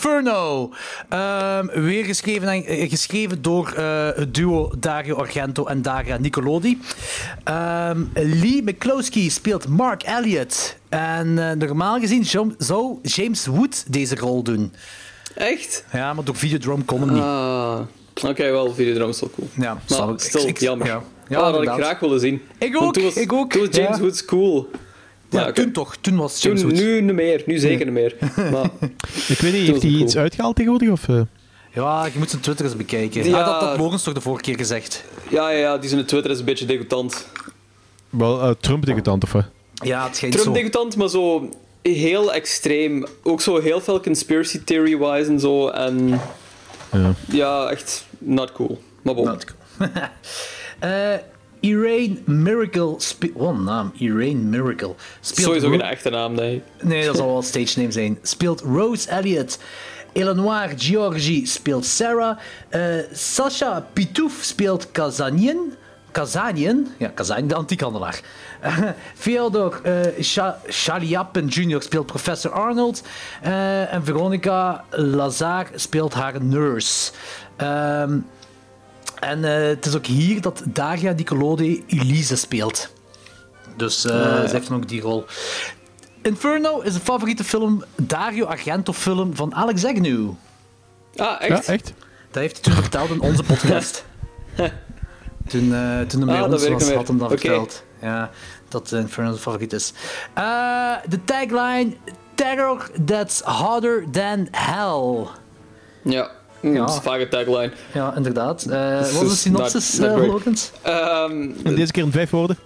Inferno. 0.00 0.70
Ehm, 1.08 1.66
weer 1.82 2.04
geschreven, 2.04 2.48
en- 2.48 2.64
eh, 2.64 2.90
geschreven 2.90 3.42
door 3.42 3.72
eh, 3.72 4.08
het 4.14 4.34
duo 4.34 4.70
Dario 4.78 5.16
Argento 5.16 5.64
en 5.66 5.82
Daria 5.82 6.16
Nicolodi. 6.18 6.78
Ehm, 7.44 8.00
Lee 8.14 8.62
McCloskey 8.62 9.28
speelt 9.28 9.68
Mark 9.68 10.02
Elliott. 10.02 10.76
En 10.88 11.48
eh, 11.50 11.56
normaal 11.68 11.98
gezien 12.00 12.24
zou- 12.24 12.54
zou 12.58 12.98
James 13.02 13.46
Wood 13.46 13.84
deze 13.92 14.16
rol 14.16 14.42
doen. 14.42 14.72
Echt? 15.34 15.84
Ja, 15.92 16.12
maar 16.14 16.24
door 16.24 16.36
Videodrome 16.36 16.84
kon 16.84 17.00
hem 17.00 17.12
niet. 17.12 17.22
Ah, 17.22 17.78
oké, 18.28 18.50
wel, 18.50 18.74
Videodrome 18.74 19.10
is 19.10 19.20
wel 19.20 19.30
cool. 19.36 19.48
Ja, 19.54 19.78
maar 19.98 20.08
ik. 20.10 20.20
stil, 20.20 20.40
Ik- 20.40 20.48
ik- 20.48 20.58
jammer. 20.58 20.86
ja. 20.86 20.92
Ja, 21.28 21.38
Ja, 21.38 21.44
dat 21.44 21.54
had 21.54 21.62
ik 21.78 21.84
graag 21.84 22.00
willen 22.00 22.20
zien. 22.20 22.42
Ik 22.58 22.82
ook, 22.82 22.92
toen 22.92 23.02
was, 23.02 23.14
ik 23.14 23.32
ook. 23.32 23.50
Toen 23.52 23.66
was 23.66 23.76
James 23.76 23.96
Ja. 23.96 24.02
Woods 24.02 24.24
cool. 24.24 24.70
Ja, 25.30 25.52
toen 25.52 25.72
toch. 25.72 25.96
Toen 26.00 26.16
was 26.16 26.42
James 26.42 26.60
Toen, 26.60 26.72
nu 26.72 27.00
niet 27.00 27.14
meer. 27.14 27.42
Nu 27.46 27.58
zeker 27.58 27.84
niet 27.84 27.94
meer. 27.94 28.14
Maar, 28.50 28.70
Ik 29.28 29.38
weet 29.38 29.52
niet, 29.52 29.66
heeft 29.66 29.82
hij 29.82 29.90
het 29.90 30.00
iets 30.00 30.16
uitgehaald 30.16 30.56
tegenwoordig? 30.56 30.90
Of, 30.90 31.08
eh? 31.08 31.20
Ja, 31.72 32.04
je 32.04 32.18
moet 32.18 32.30
zijn 32.30 32.42
Twitter 32.42 32.64
eens 32.64 32.76
bekijken. 32.76 33.24
Ja. 33.24 33.40
Ah, 33.40 33.46
dat 33.46 33.68
had 33.68 33.78
Logans 33.78 34.02
toch 34.02 34.14
de 34.14 34.20
vorige 34.20 34.42
keer 34.42 34.56
gezegd. 34.56 35.04
ja, 35.28 35.50
ja, 35.50 35.58
ja, 35.58 35.78
die 35.78 35.88
zijn 35.90 36.04
Twitter 36.04 36.30
is 36.30 36.38
een 36.38 36.44
beetje 36.44 36.66
degoutant. 36.66 37.26
Wel, 38.10 38.42
eh, 38.42 38.50
Trump-debutant 38.60 39.22
of 39.24 39.32
wat? 39.32 39.44
Ja, 39.74 40.04
het 40.06 40.16
schijnt 40.16 40.34
Trump 40.34 40.48
zo. 40.48 40.54
degoutant, 40.62 40.96
maar 40.96 41.08
zo 41.08 41.48
heel 41.82 42.32
extreem. 42.32 43.06
Ook 43.22 43.40
zo 43.40 43.60
heel 43.60 43.80
veel 43.80 44.00
conspiracy 44.00 44.60
theory-wise 44.64 45.30
en 45.30 45.40
zo. 45.40 45.68
En 45.68 46.20
Ja. 46.92 47.14
ja, 47.30 47.68
echt 47.70 48.06
not 48.18 48.52
cool. 48.52 48.82
Maar 49.02 49.14
bon. 49.14 49.24
Not 49.24 49.44
cool. 49.44 49.88
Eh, 50.78 51.14
Irene 51.66 52.16
Miracle 52.24 52.94
speelt... 52.98 53.32
Wat 53.36 53.48
een 53.54 53.64
naam, 53.64 53.92
Irene 53.98 54.40
Miracle. 54.42 54.94
Speelt 55.20 55.46
Sowieso 55.46 55.68
geen 55.70 55.82
echte 55.82 56.10
naam, 56.10 56.34
nee. 56.34 56.62
Nee, 56.82 57.06
dat 57.06 57.16
zal 57.16 57.26
wel 57.32 57.42
stage 57.42 57.78
name 57.78 57.92
zijn. 57.92 58.18
Speelt 58.22 58.60
Rose 58.60 59.08
Elliott. 59.10 59.58
Eleanor 60.12 60.68
Georgi 60.76 61.46
speelt 61.46 61.84
Sarah. 61.86 62.36
Eh 62.68 62.80
Sasha 63.12 63.86
Pitouf 63.92 64.38
speelt 64.40 64.88
Kazanian. 64.92 65.72
Kazanian? 66.12 66.86
Ja, 66.98 67.08
Kazanian, 67.08 67.48
de 67.48 67.54
antiekhandelaar. 67.54 68.20
Eh, 68.60 68.78
Fyodor 69.14 69.80
eh 69.82 70.22
Sha- 70.22 70.58
Shaliapin 70.70 71.46
Jr. 71.46 71.82
speelt 71.82 72.06
professor 72.06 72.50
Arnold. 72.52 73.02
Eh, 73.42 73.92
en 73.94 74.04
Veronica 74.04 74.84
Lazar 74.90 75.66
speelt 75.74 76.14
haar 76.14 76.42
nurse. 76.42 77.12
Ehm, 77.56 78.18
en 79.20 79.44
eh, 79.44 79.68
het 79.68 79.86
is 79.86 79.96
ook 79.96 80.06
hier 80.06 80.40
dat 80.40 80.62
Daria 80.64 81.12
Nicolodi 81.12 81.84
Elise 81.86 82.36
speelt. 82.36 82.92
Dus 83.76 84.00
ze 84.00 84.44
heeft 84.50 84.68
dan 84.68 84.76
ook 84.76 84.88
die 84.88 85.00
rol. 85.00 85.24
Inferno 86.22 86.80
is 86.80 86.94
een 86.94 87.00
favoriete 87.00 87.44
film, 87.44 87.84
Dario 87.96 88.44
Argento 88.44 88.92
film 88.92 89.36
van 89.36 89.54
Alex 89.54 89.84
Agnew. 89.84 90.30
Ah, 91.16 91.40
echt? 91.40 91.66
Ja, 91.66 91.72
echt? 91.72 91.92
Dat 92.30 92.42
heeft 92.42 92.54
hij 92.54 92.62
toen 92.62 92.82
verteld 92.82 93.10
in 93.10 93.20
onze 93.20 93.42
podcast. 93.42 94.04
toen, 95.50 95.74
eh, 95.74 96.00
toen 96.00 96.20
hij 96.20 96.26
bij 96.26 96.40
Ah, 96.42 96.52
ons 96.52 96.68
was, 96.68 96.92
had 96.92 97.08
hem 97.08 97.18
dat 97.18 97.28
verteld. 97.28 97.84
Ja, 98.00 98.30
dat 98.68 98.92
Inferno 98.92 99.30
zijn 99.30 99.42
favoriet 99.42 99.72
is. 99.72 99.92
Eh, 100.34 100.92
de 101.08 101.24
tagline, 101.24 101.92
Terror 102.34 102.90
that's 103.04 103.40
harder 103.40 104.04
than 104.10 104.48
hell. 104.50 105.26
Ja. 106.02 106.30
Ja. 106.60 106.72
Dat 106.78 106.88
is 106.90 106.96
een 106.96 107.02
vage 107.02 107.28
tagline. 107.28 107.70
Ja, 107.92 108.12
inderdaad. 108.16 108.62
Eh, 108.62 108.98
Dus 108.98 109.12
wat 109.12 109.22
is 109.22 109.28
de 109.28 109.34
is 109.34 109.40
synopsis, 109.40 109.98
not- 109.98 110.44
not 110.44 110.70
eh? 110.82 110.92
Ehm, 110.96 111.48
En 111.64 111.74
deze 111.74 111.92
keer 111.92 112.02
in 112.04 112.12
vijf 112.12 112.30
woorden. 112.30 112.56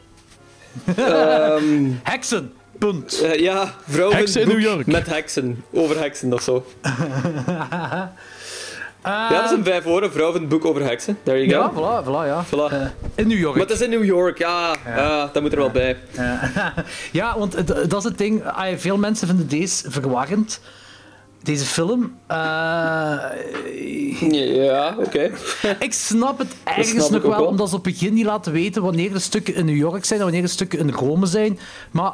ehm, 0.97 1.89
Heksen, 2.03 2.53
punt. 2.79 3.21
eh, 3.21 3.35
ja, 3.39 3.75
vrouwen 3.89 4.17
Heksen 4.17 4.41
in 4.41 4.47
boek 4.49 4.57
New 4.57 4.67
York. 4.67 4.87
Met 4.87 5.07
heksen. 5.07 5.65
Over 5.73 5.99
heksen 6.01 6.33
of 6.33 6.43
zo. 6.43 6.65
Ja, 9.05 9.29
dat 9.41 9.49
zijn 9.49 9.65
vijf 9.65 9.85
woorden. 9.85 10.12
Vrouwen 10.12 10.49
boek 10.49 10.65
over 10.65 10.83
heksen. 10.85 11.19
There 11.23 11.47
you 11.47 11.49
ja, 11.49 11.69
go. 11.69 11.73
voilà, 12.03 12.05
voilà, 12.07 12.27
ja. 12.27 12.45
Voilà. 12.47 12.73
Eh, 12.75 12.87
in 13.15 13.29
New 13.29 13.39
York. 13.39 13.57
Maar 13.57 13.67
het 13.67 13.75
is 13.75 13.81
in 13.81 13.91
New 13.91 14.05
York, 14.05 14.39
ja. 14.39 14.75
ja. 14.87 15.31
dat 15.33 15.43
moet 15.43 15.53
er 15.53 15.59
wel 15.59 15.71
bij. 15.71 15.97
ja, 17.12 17.39
want 17.39 17.55
het- 17.57 17.67
dat 17.91 17.95
is 17.99 18.05
het 18.05 18.19
ding. 18.19 18.43
Veel 18.77 18.97
mensen 18.97 19.27
vinden 19.27 19.49
deze 19.49 19.91
verwarrend. 19.91 20.61
Deze 21.43 21.65
film. 21.65 22.12
Eh, 22.27 22.37
Ja, 24.31 24.95
oké. 24.99 25.31
ik 25.79 25.93
snap 25.93 26.39
het 26.39 26.55
ergens 26.65 27.11
nog 27.11 27.23
wel, 27.23 27.31
wel. 27.31 27.45
omdat 27.47 27.69
ze 27.69 27.77
op 27.77 27.85
het 27.85 27.93
begin 27.95 28.15
niet 28.15 28.25
laten 28.25 28.53
weten 28.53 28.83
wanneer 28.83 29.12
de 29.12 29.19
stukken 29.19 29.55
in 29.55 29.65
New 29.67 29.77
York 29.77 30.05
zijn 30.05 30.19
en 30.19 30.25
wanneer 30.25 30.43
de 30.45 30.49
stukken 30.49 30.79
in 30.79 30.91
Rome 30.91 31.27
zijn. 31.27 31.59
Maar 31.91 32.12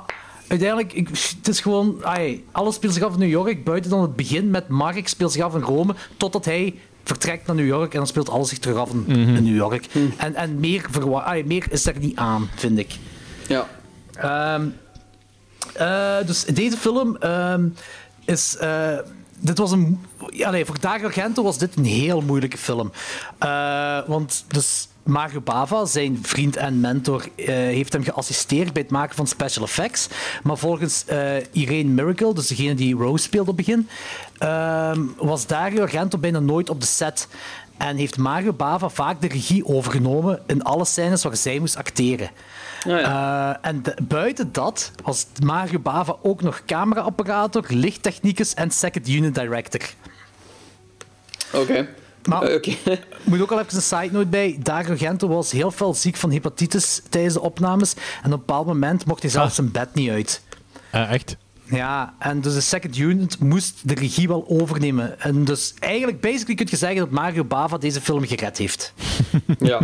uiteindelijk, 0.49 0.93
ik, 0.93 1.09
het 1.09 1.49
is 1.49 1.61
gewoon... 1.61 1.97
ai, 2.05 2.45
alles 2.53 2.75
speelt 2.75 2.95
zich 2.95 3.03
af 3.03 3.13
in 3.13 3.19
New 3.19 3.29
York, 3.29 3.65
buiten 3.65 3.91
dan 3.91 4.03
het 4.03 4.17
begin 4.17 4.51
met 4.51 4.69
Mark 4.69 5.09
speelt 5.09 5.33
zich 5.33 5.43
af 5.43 5.55
in 5.55 5.61
Rome, 5.61 5.95
totdat 6.17 6.45
hij 6.45 6.75
vertrekt 7.05 7.47
naar 7.47 7.57
New 7.57 7.67
York 7.67 7.93
en 7.93 7.99
dan 7.99 8.07
speelt 8.07 8.29
alles 8.29 8.49
zich 8.49 8.59
terug 8.59 8.77
af 8.77 8.91
in, 8.91 9.05
in 9.09 9.45
New 9.45 9.57
York. 9.57 9.87
En, 10.17 10.35
en 10.35 10.61
meer, 10.61 10.87
meer 11.45 11.67
is 11.71 11.87
er 11.87 11.99
niet 11.99 12.17
aan, 12.17 12.49
vind 12.55 12.79
ik. 12.79 12.97
Ja. 13.49 13.69
Ehm, 14.15 14.67
eh, 15.75 16.27
dus 16.27 16.45
deze 16.45 16.77
film 16.77 17.17
ehm, 17.17 17.69
is. 18.25 18.57
eh, 18.57 18.99
dit 19.39 19.59
was 19.59 19.71
een 19.71 20.01
nee, 20.51 20.65
voor 20.65 20.81
Dario 20.81 21.07
Argento 21.07 21.43
was 21.43 21.59
dit 21.59 21.77
een 21.77 21.85
heel 21.85 22.21
moeilijke 22.21 22.59
film. 22.59 22.93
Eh, 23.39 23.99
want 24.07 24.45
dus 24.49 24.89
Mario 25.03 25.41
Bava, 25.41 25.85
zijn 25.85 26.19
vriend 26.23 26.57
en 26.57 26.81
mentor, 26.81 27.29
eh, 27.37 27.47
heeft 27.55 27.93
hem 27.93 28.05
geassisteerd 28.05 28.73
bij 28.73 28.83
het 28.83 28.91
maken 28.91 29.17
van 29.17 29.27
special 29.27 29.65
effects. 29.65 30.09
Maar 30.43 30.59
volgens 30.59 31.05
eh, 31.05 31.37
Irene 31.53 31.91
Miracle, 31.91 32.35
dus 32.35 32.47
degene 32.47 32.75
die 32.75 32.97
Rose 32.97 33.23
speelde 33.23 33.51
op 33.51 33.57
het 33.57 33.67
begin, 33.67 33.89
ehm, 34.39 35.01
was 35.17 35.47
Dario 35.47 35.83
Argento 35.83 36.19
bijna 36.19 36.39
nooit 36.39 36.71
op 36.71 36.81
de 36.81 36.87
set. 36.87 37.29
En 37.77 37.97
heeft 37.97 38.17
Mario 38.17 38.53
Bava 38.53 38.89
vaak 38.89 39.21
de 39.21 39.29
regie 39.29 39.67
overgenomen 39.67 40.43
in 40.47 40.63
alle 40.63 40.85
scènes 40.85 41.23
waar 41.23 41.37
zij 41.37 41.59
moest 41.59 41.77
acteren. 41.77 42.31
Eh, 42.89 43.51
en 43.61 43.83
de- 43.83 43.97
buiten 44.03 44.53
dat 44.53 44.91
was 45.03 45.27
Mario 45.45 45.79
Bava 45.79 46.17
ook 46.23 46.43
nog 46.43 46.63
cameraoperator, 46.67 47.65
lichttechnicus 47.69 48.55
en 48.55 48.71
second 48.71 49.09
unit 49.09 49.35
director. 49.35 49.81
Oké. 51.53 51.89
Maar 52.29 52.43
Eh, 52.43 52.55
Oké. 52.55 52.77
moet 53.25 53.41
ook 53.41 53.51
al 53.53 53.61
even 53.61 53.77
een 53.77 53.83
side 53.83 54.09
note 54.13 54.27
bij. 54.27 54.57
Dario 54.63 54.91
Argento 54.91 55.29
was 55.29 55.51
heel 55.53 55.71
veel 55.71 55.95
ziek 55.95 56.17
van 56.17 56.31
hepatitis 56.33 57.03
tijdens 57.09 57.35
de 57.35 57.41
opnames. 57.41 57.95
En 57.95 58.01
op 58.19 58.25
een 58.25 58.31
bepaald 58.31 58.67
moment 58.67 59.07
mocht 59.07 59.23
hij 59.23 59.31
zelfs 59.31 59.49
Ah. 59.49 59.55
zijn 59.55 59.71
bed 59.73 59.95
niet 59.95 60.11
uit. 60.11 60.43
Eh, 60.91 61.13
echt? 61.13 61.37
Ja, 61.69 62.15
en 62.19 62.41
dus 62.41 62.55
de 62.55 62.61
second 62.61 62.97
unit 62.99 63.39
moest 63.39 63.89
de 63.89 63.95
regie 63.95 64.29
wel 64.29 64.45
overnemen. 64.49 65.21
En 65.21 65.45
dus 65.45 65.75
eigenlijk, 65.79 66.21
basically 66.21 66.55
kun 66.55 66.67
je 66.71 66.77
zeggen 66.77 66.99
dat 66.99 67.11
Mario 67.11 67.45
Bava 67.45 67.79
deze 67.79 68.01
film 68.01 68.25
gered 68.27 68.59
heeft. 68.59 68.93
Ja. 69.59 69.81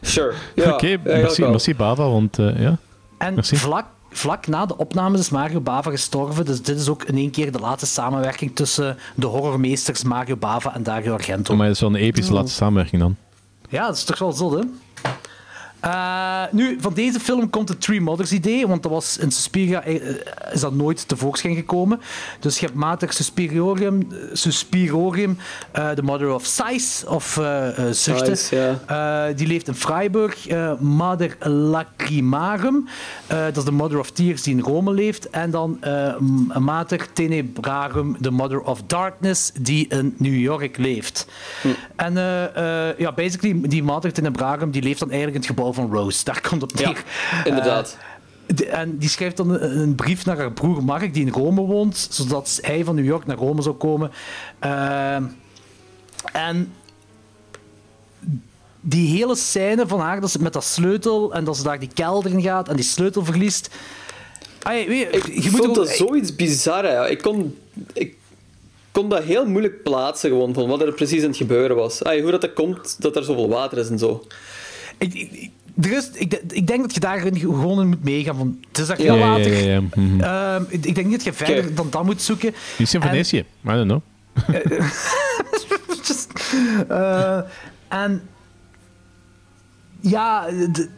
Sure. 0.00 0.34
Ja, 0.54 0.72
Oké, 0.72 0.86
eigenlijk 1.04 1.50
merci, 1.50 1.74
Bava, 1.74 2.08
want 2.08 2.38
eh, 2.38 2.60
ja. 2.60 2.76
En 3.18 3.34
Merci. 3.34 3.56
vlak, 3.56 3.86
vlak 4.10 4.46
na 4.46 4.66
de 4.66 4.76
opnames 4.76 5.20
is 5.20 5.30
Mario 5.30 5.60
Bava 5.60 5.90
gestorven. 5.90 6.44
Dus 6.44 6.62
dit 6.62 6.78
is 6.78 6.88
ook 6.88 7.04
in 7.04 7.16
één 7.16 7.30
keer 7.30 7.52
de 7.52 7.58
laatste 7.58 7.86
samenwerking 7.86 8.56
tussen 8.56 8.98
de 9.14 9.26
horrormeesters 9.26 10.02
Mario 10.02 10.36
Bava 10.36 10.74
en 10.74 10.82
Dario 10.82 11.12
Argento. 11.12 11.56
Maar 11.56 11.66
het 11.66 11.74
is 11.74 11.80
wel 11.80 11.90
een 11.90 11.96
epische 11.96 12.30
Oh. 12.30 12.36
laatste 12.38 12.56
samenwerking 12.56 13.02
dan. 13.02 13.16
Ja, 13.68 13.86
dat 13.86 13.96
is 13.96 14.04
toch 14.04 14.18
wel 14.18 14.32
zot, 14.32 14.52
hè? 14.52 14.60
Eh, 15.84 16.42
nu, 16.50 16.76
van 16.80 16.94
deze 16.94 17.20
film 17.20 17.50
komt 17.50 17.68
het 17.68 17.80
Three 17.80 18.00
Mothers 18.00 18.32
idee, 18.32 18.66
want 18.66 18.82
dat 18.82 18.92
was 18.92 19.18
in 19.18 19.30
Suspiria 19.30 19.82
eh, 19.82 19.94
is 20.52 20.60
dat 20.60 20.74
nooit 20.74 21.08
tevoorschijn 21.08 21.54
gekomen. 21.54 22.00
Dus 22.40 22.58
je 22.58 22.66
hebt 22.66 22.78
Mater 22.78 23.08
eh, 23.08 23.14
Suspiriorum 24.32 25.38
eh, 25.72 25.90
The 25.90 26.02
Mother 26.02 26.34
of 26.34 26.44
Sighs, 26.44 27.04
of 27.06 27.40
Zuchten. 27.90 28.36
Die 29.36 29.46
leeft 29.46 29.68
in 29.68 29.74
Freiburg. 29.74 30.48
Mother 30.78 31.36
Lacrimarum, 31.48 32.88
dat 33.26 33.56
is 33.56 33.64
de 33.64 33.72
Mother 33.72 33.98
of 33.98 34.10
Tears 34.10 34.42
die 34.42 34.54
in 34.54 34.60
Rome 34.60 34.92
leeft. 34.92 35.30
En 35.30 35.50
dan 35.50 35.78
Mater 36.58 37.12
Tenebrarum, 37.12 38.16
The 38.20 38.30
Mother 38.30 38.60
of 38.60 38.82
Darkness, 38.86 39.50
die 39.60 39.88
in 39.88 40.14
New 40.18 40.36
York 40.36 40.78
leeft. 40.78 41.26
En 41.96 42.16
eh, 42.16 42.88
eh, 42.88 42.98
ja, 42.98 43.12
basically, 43.12 43.60
die 43.68 43.82
Mater 43.82 44.12
Tenebrarum 44.12 44.70
die 44.70 44.82
leeft 44.82 44.98
dan 44.98 45.10
eigenlijk 45.10 45.42
in 45.42 45.48
het 45.48 45.58
gebouw 45.58 45.73
van 45.74 45.92
Rose. 45.92 46.24
Daar 46.24 46.40
komt 46.48 46.60
het 46.60 46.72
op 46.72 46.78
Ja, 46.78 46.90
neer. 46.90 47.04
inderdaad. 47.44 47.96
Eh, 48.46 48.56
de- 48.56 48.66
en 48.66 48.98
die 48.98 49.08
schrijft 49.08 49.36
dan 49.36 49.50
een, 49.50 49.78
een 49.78 49.94
brief 49.94 50.24
naar 50.24 50.36
haar 50.36 50.52
broer 50.52 50.84
Mark, 50.84 51.14
die 51.14 51.26
in 51.26 51.32
Rome 51.32 51.60
woont, 51.60 52.06
zodat 52.10 52.58
hij 52.62 52.84
van 52.84 52.94
New 52.94 53.04
York 53.04 53.26
naar 53.26 53.36
Rome 53.36 53.62
zou 53.62 53.74
komen. 53.74 54.10
Eh, 54.58 55.16
en 56.32 56.72
die 58.80 59.16
hele 59.16 59.36
scène 59.36 59.86
van 59.86 60.00
haar, 60.00 60.20
dat 60.20 60.30
ze 60.30 60.42
met 60.42 60.52
dat 60.52 60.64
sleutel 60.64 61.34
en 61.34 61.44
dat 61.44 61.56
ze 61.56 61.62
daar 61.62 61.78
die 61.78 61.90
kelder 61.94 62.30
in 62.32 62.42
gaat 62.42 62.68
en 62.68 62.76
die 62.76 62.84
sleutel 62.84 63.24
verliest. 63.24 63.70
Weet 64.62 64.86
je, 64.86 64.92
Ik 65.10 65.42
je 65.42 65.50
moet 65.50 65.60
vond 65.60 65.68
ook- 65.68 65.74
dat 65.74 65.88
zoiets 65.88 66.34
bizar. 66.36 66.84
Hè. 66.84 67.08
Ik, 67.08 67.22
kon, 67.22 67.58
ik 67.92 68.16
kon 68.92 69.08
dat 69.08 69.22
heel 69.22 69.46
moeilijk 69.46 69.82
plaatsen, 69.82 70.30
gewoon, 70.30 70.54
van 70.54 70.66
wat 70.68 70.80
er 70.80 70.92
precies 70.92 71.22
aan 71.22 71.28
het 71.28 71.36
gebeuren 71.36 71.76
was. 71.76 72.04
Ai, 72.04 72.22
hoe 72.22 72.30
dat, 72.30 72.40
dat 72.40 72.52
komt 72.52 72.96
dat 73.02 73.16
er 73.16 73.24
zoveel 73.24 73.48
water 73.48 73.78
is 73.78 73.88
en 73.88 73.98
zo. 73.98 74.26
Ik, 74.98 75.14
ik, 75.14 75.50
er 75.80 75.92
is, 75.92 76.10
ik, 76.14 76.40
ik 76.48 76.66
denk 76.66 76.80
dat 76.82 76.94
je 76.94 77.00
daarin 77.00 77.38
gewoon 77.38 77.80
in 77.80 77.88
moet 77.88 78.04
meegaan. 78.04 78.36
Van, 78.36 78.58
het 78.68 78.78
is 78.78 78.86
daar 78.86 78.96
mhm. 79.00 80.20
Ehm, 80.20 80.62
ik, 80.68 80.84
ik 80.86 80.94
denk 80.94 81.06
niet 81.06 81.14
dat 81.16 81.24
je 81.24 81.32
verder 81.32 81.74
dan 81.74 81.86
dat 81.90 82.04
moet 82.04 82.22
zoeken. 82.22 82.54
En- 82.78 82.86
Venetië, 82.86 83.38
I 83.38 83.44
don't 83.62 83.84
know. 83.86 84.00
Just, 86.02 86.32
eh, 86.88 87.38
en 87.88 88.22
ja, 90.00 90.46
de- 90.46 90.88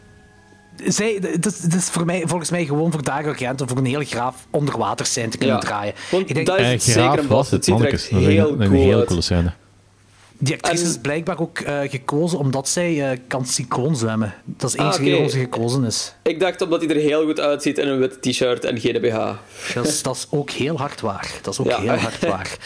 zij, 0.85 1.19
het 1.21 1.47
is, 1.47 1.63
het 1.63 1.75
is 1.75 1.85
voor 1.85 2.05
mij, 2.05 2.23
volgens 2.27 2.51
mij 2.51 2.65
gewoon 2.65 2.93
voor 2.93 3.03
Dario 3.03 3.29
Argento 3.29 3.67
voor 3.67 3.79
een 3.79 3.85
heel 3.87 4.05
graaf 4.05 4.47
onderwaterscène 4.51 5.29
te 5.29 5.39
kunnen 5.39 5.57
Ja. 5.57 5.63
draaien. 5.63 5.95
Want 6.11 6.29
Ik 6.29 6.35
denk, 6.35 6.47
dat 6.47 6.59
is 6.59 6.67
het 6.67 6.83
zeker 6.83 7.03
Graaf 7.03 7.17
en 7.19 7.27
was 7.27 7.51
het, 7.51 7.67
Het 7.67 7.81
er 7.81 7.91
Dat 7.91 8.07
een, 8.11 8.19
heel 8.19 8.51
een 8.51 8.57
cool 8.69 8.71
hele 8.83 8.97
uit. 8.97 9.07
coole 9.07 9.23
scène. 9.23 9.53
Die 10.39 10.55
actrice 10.55 10.83
en- 10.85 10.89
is 10.91 10.99
blijkbaar 10.99 11.41
ook 11.41 11.59
eh, 11.59 11.79
gekozen 11.91 12.39
omdat 12.39 12.69
zij 12.69 13.11
eh, 13.11 13.19
kan 13.27 13.47
synchroon 13.47 13.97
zwemmen. 13.97 14.35
Dat 14.45 14.71
is 14.71 14.77
één 14.77 14.87
Ah, 14.87 14.95
reden 14.97 15.11
waarom 15.13 15.29
ze 15.29 15.39
gekozen 15.39 15.85
is. 15.85 16.15
Ik 16.23 16.41
dacht 16.41 16.61
omdat 16.63 16.81
hij 16.81 16.91
er 16.91 17.01
heel 17.03 17.25
goed 17.25 17.41
uitziet 17.41 17.79
in 17.79 17.89
een 17.89 17.99
witte 17.99 18.31
t-shirt 18.31 18.65
en 18.65 18.81
geen 18.81 19.01
BH. 19.01 19.31
Dat 19.75 19.87
is, 19.87 20.03
dat 20.03 20.17
is 20.17 20.27
ook 20.31 20.51
heel 20.51 20.77
hard 20.79 21.01
waar. 21.01 21.31
Dat 21.43 21.53
is 21.53 21.61
ook 21.61 21.67
Ja. 21.69 21.81
heel 21.81 21.91
hard 21.97 22.21
waar. 22.35 22.57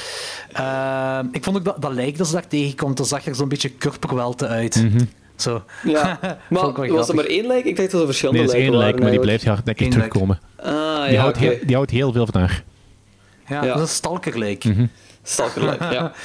Ehm, 0.53 1.27
ik 1.33 1.45
vond 1.45 1.57
ook 1.57 1.65
dat, 1.65 1.83
dat 1.83 1.93
lijk 1.93 2.19
dat 2.19 2.27
ze 2.27 2.33
daar 2.33 2.47
tegenkomt, 2.49 2.97
dat 2.97 3.09
zag 3.09 3.27
er 3.27 3.35
zo'n 3.35 3.49
beetje 3.49 3.69
kurperwelte 3.71 4.47
uit. 4.47 4.83
Mhm. 4.83 5.05
Zo. 5.37 5.63
Ja, 5.85 6.19
maar 6.49 6.85
ik 6.85 6.91
was 6.93 7.09
er 7.09 7.15
maar 7.15 7.25
één 7.25 7.47
lijk? 7.47 7.65
Ik 7.65 7.77
dacht 7.77 7.91
dat 7.91 8.01
er 8.01 8.07
verschillende 8.07 8.39
Nee, 8.41 8.49
dat 8.49 8.57
is 8.57 8.63
één 8.63 8.71
lijken 8.77 8.89
lijk, 8.91 9.03
maar 9.03 9.11
die 9.11 9.21
blijft 9.21 9.45
hardnekkig 9.45 9.87
Eén 9.87 9.93
lijk. 9.93 10.11
terugkomen. 10.13 10.41
Ah, 10.57 11.05
Die, 11.05 11.13
ja, 11.13 11.21
houdt 11.21 11.37
oké. 11.37 11.47
heel, 11.47 11.59
die 11.67 11.75
houdt 11.77 11.91
heel 11.91 12.13
veel 12.13 12.27
van 12.27 12.41
haar. 12.41 12.65
Ja, 13.49 13.65
Ja. 13.65 13.67
dat 13.67 13.77
is 13.77 13.83
een 13.83 13.89
stalkerlijk. 13.89 14.65
Mhm. 15.23 15.29
Stalkerlijk, 15.33 15.93
ja. 15.93 16.13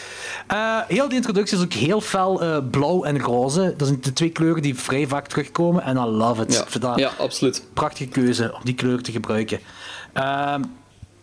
Eh, 0.47 0.77
heel 0.88 1.07
die 1.07 1.17
introductie 1.17 1.57
is 1.57 1.63
ook 1.63 1.73
heel 1.73 2.01
fel 2.01 2.41
eh, 2.41 2.57
blauw 2.72 3.03
en 3.03 3.19
roze. 3.22 3.73
Dat 3.77 3.88
zijn 3.88 4.01
de 4.01 4.13
twee 4.13 4.30
kleuren 4.30 4.61
die 4.61 4.76
vrij 4.76 5.07
vaak 5.07 5.27
terugkomen. 5.27 5.84
En 5.84 5.97
I 5.97 5.99
love 5.99 6.41
it. 6.41 6.65
Ja, 6.81 6.93
ja, 6.95 7.11
absoluut. 7.19 7.63
prachtige 7.73 8.09
keuze 8.09 8.53
om 8.53 8.59
die 8.63 8.73
kleur 8.73 9.01
te 9.01 9.11
gebruiken. 9.11 9.59
Ehm, 10.13 10.61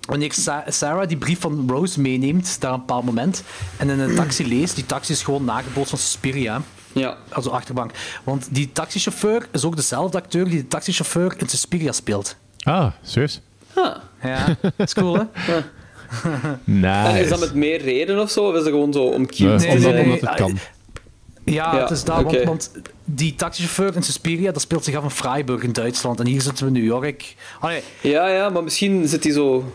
wanneer 0.00 0.32
Sa- 0.32 0.64
Sarah 0.68 1.08
die 1.08 1.16
brief 1.16 1.40
van 1.40 1.64
Rose 1.70 2.00
meeneemt, 2.00 2.60
daar 2.60 2.72
een 2.72 2.78
bepaald 2.78 3.04
moment, 3.04 3.42
en 3.76 3.90
in 3.90 3.98
een 4.00 4.14
taxi 4.14 4.48
leest, 4.48 4.74
die 4.74 4.86
taxi 4.86 5.12
is 5.12 5.22
gewoon 5.22 5.44
nagebootst 5.44 5.90
van 5.90 5.98
Suspiria. 5.98 6.60
Ja. 6.92 7.16
Also 7.28 7.50
achterbank. 7.50 7.90
Want 8.24 8.48
die 8.50 8.72
taxichauffeur 8.72 9.46
is 9.52 9.64
ook 9.64 9.76
dezelfde 9.76 10.18
acteur 10.18 10.44
die 10.44 10.60
de 10.60 10.68
taxichauffeur 10.68 11.34
in 11.36 11.48
Suspiria 11.48 11.92
speelt. 11.92 12.36
Ah, 12.62 12.92
serieus? 13.02 13.40
Ah. 13.74 13.96
Ja, 14.22 14.46
dat 14.60 14.72
is 14.76 14.94
cool, 14.94 15.14
hè? 15.14 15.22
Nice. 16.64 17.08
En 17.08 17.16
is 17.16 17.28
dat 17.28 17.40
met 17.40 17.54
meer 17.54 17.80
reden 17.82 18.20
of 18.20 18.30
zo? 18.30 18.40
Of 18.48 18.54
is 18.54 18.58
dat 18.62 18.68
gewoon 18.68 18.92
zo 18.92 19.02
om 19.04 19.26
cute 19.26 19.42
Nee, 19.44 19.58
te 19.58 19.66
omdat, 19.66 19.82
zijn? 19.82 20.04
omdat 20.04 20.20
het 20.20 20.34
kan. 20.34 20.58
Ja, 21.44 21.74
Ja, 21.74 21.80
het 21.80 21.90
is 21.90 22.04
daar, 22.04 22.22
want, 22.22 22.42
want 22.42 22.70
die 23.04 23.34
taxichauffeur 23.34 23.94
in 23.96 24.02
Suspiria, 24.02 24.52
dat 24.52 24.62
speelt 24.62 24.84
zich 24.84 24.94
af 24.94 25.02
in 25.02 25.10
Freiburg 25.10 25.62
in 25.62 25.72
Duitsland. 25.72 26.20
En 26.20 26.26
hier 26.26 26.40
zitten 26.40 26.66
we 26.66 26.72
in 26.72 26.76
New 26.84 26.90
York. 26.90 27.34
Allee, 27.60 27.82
Ja, 28.00 28.28
ja, 28.28 28.48
maar 28.48 28.62
misschien 28.64 29.08
zit 29.08 29.24
hij 29.24 29.32
zo 29.32 29.74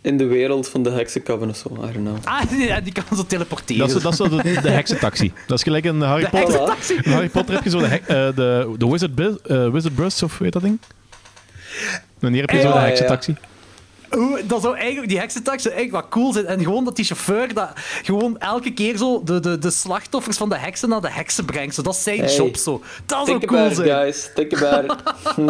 in 0.00 0.16
de 0.16 0.26
wereld 0.26 0.68
van 0.68 0.82
de 0.82 0.90
heksencoven 0.90 1.48
of 1.48 1.56
zo. 1.56 1.68
I 1.74 1.76
don't 1.92 1.94
know. 1.94 2.16
ah, 2.24 2.40
die, 2.50 2.82
die 2.82 2.92
kan 2.92 3.16
zo 3.16 3.24
teleporteren. 3.26 3.86
Dat 3.88 3.96
is, 3.96 4.02
dat 4.02 4.12
is 4.12 4.18
zo 4.18 4.28
de, 4.28 4.60
de 4.62 4.70
heksentaxi. 4.70 5.32
Dat 5.46 5.56
is 5.58 5.62
gelijk 5.64 5.84
in 5.84 6.00
Harry 6.00 6.22
De 6.24 6.28
Potter. 6.30 6.48
heksentaxi. 6.48 6.94
In 7.02 7.12
Harry 7.12 7.28
Potter 7.28 7.54
heb 7.54 7.64
je 7.64 7.70
zo 7.70 7.78
de, 7.78 7.86
hek- 7.86 8.06
eh, 8.06 8.16
de, 8.34 8.74
de 8.78 8.88
Wizard, 8.88 9.14
Bus, 9.14 9.34
eh, 9.46 9.70
Wizard 9.70 9.94
Bus, 9.96 10.22
of 10.22 10.38
weet 10.38 10.52
dat 10.52 10.62
ding? 10.62 10.78
En 12.20 12.32
hier 12.32 12.40
heb 12.40 12.50
je 12.50 12.60
zo 12.60 12.68
Ja, 12.68 12.72
de 12.74 12.78
ja, 12.80 12.86
ja. 13.26 13.34
Oeh, 14.16 14.40
dat 14.44 14.62
zou 14.62 14.76
eigenlijk, 14.76 15.08
die 15.08 15.18
heksentax 15.18 15.62
zou 15.62 15.74
eigenlijk 15.74 16.04
wat 16.04 16.12
cool 16.20 16.32
zijn. 16.32 16.46
En 16.46 16.62
gewoon 16.62 16.84
dat 16.84 16.96
die 16.96 17.04
chauffeur 17.04 17.54
dat 17.54 17.70
gewoon 18.02 18.38
elke 18.38 18.72
keer 18.72 18.96
zo 18.96 19.22
de, 19.24 19.40
de, 19.40 19.58
de 19.58 19.70
slachtoffers 19.70 20.36
van 20.36 20.48
de 20.48 20.56
heksen 20.58 20.88
naar 20.88 21.00
de 21.00 21.10
heksen 21.10 21.44
brengt. 21.44 21.74
Zo, 21.74 21.82
dat 21.82 21.94
is 21.94 22.02
zijn 22.02 22.18
Hey. 22.20 22.34
job 22.34 22.56
zo. 22.56 22.82
Dat 23.06 23.26
zou 23.26 23.46
cool 23.46 23.58
about 23.60 23.76
zijn. 23.76 23.88
guys. 23.88 24.30
Think 24.34 24.54
about 24.62 24.84
it. 24.84 24.96
Hm. 25.34 25.46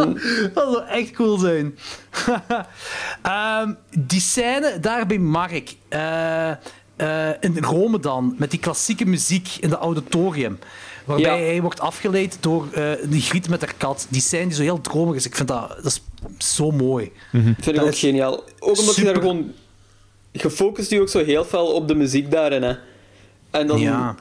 Dat 0.55 0.73
zou 0.73 0.85
echt 0.87 1.11
cool 1.11 1.39
zijn. 1.39 1.79
Ehm, 3.23 3.73
die 3.99 4.21
scène 4.21 4.81
daar 4.81 5.07
bij 5.07 5.19
Mark, 5.19 5.75
eh, 5.89 6.51
eh, 6.51 6.57
in 7.41 7.59
Rome 7.61 8.01
dan, 8.01 8.35
met 8.39 8.51
die 8.51 8.61
klassieke 8.61 9.07
muziek 9.07 9.49
in 9.61 9.69
de 9.69 9.77
auditorium. 9.77 10.59
Waarbij 11.09 11.41
Ja. 11.41 11.47
hij 11.51 11.61
wordt 11.63 11.81
afgeleid 11.81 12.37
door 12.41 12.69
eh, 12.73 12.91
die 13.05 13.21
griet 13.21 13.49
met 13.49 13.61
haar 13.61 13.75
kat. 13.77 14.07
Die 14.09 14.21
scène 14.21 14.47
die 14.47 14.55
zo 14.55 14.63
heel 14.63 14.81
dromig 14.81 15.15
is. 15.15 15.27
Ik 15.27 15.35
vind 15.37 15.49
dat, 15.49 15.69
dat 15.83 15.85
is 15.87 16.03
zo 16.55 16.71
mooi. 16.71 17.13
Vind 17.31 17.67
ik 17.67 17.75
Dat 17.75 17.85
ook 17.85 17.91
is 17.91 17.99
geniaal. 17.99 18.43
Ook 18.59 18.79
omdat 18.79 18.97
je 18.97 19.05
daar 19.05 19.15
gewoon... 19.15 19.53
Je 20.33 20.51
focust 20.51 20.91
je 20.91 21.01
ook 21.01 21.09
zo 21.09 21.25
heel 21.25 21.45
fel 21.45 21.67
op 21.67 21.89
de 21.89 21.95
muziek 21.95 22.31
daarin, 22.31 22.63
hè. 22.63 22.75
En 23.51 23.67
dan 23.67 23.79
Ja. 23.81 24.15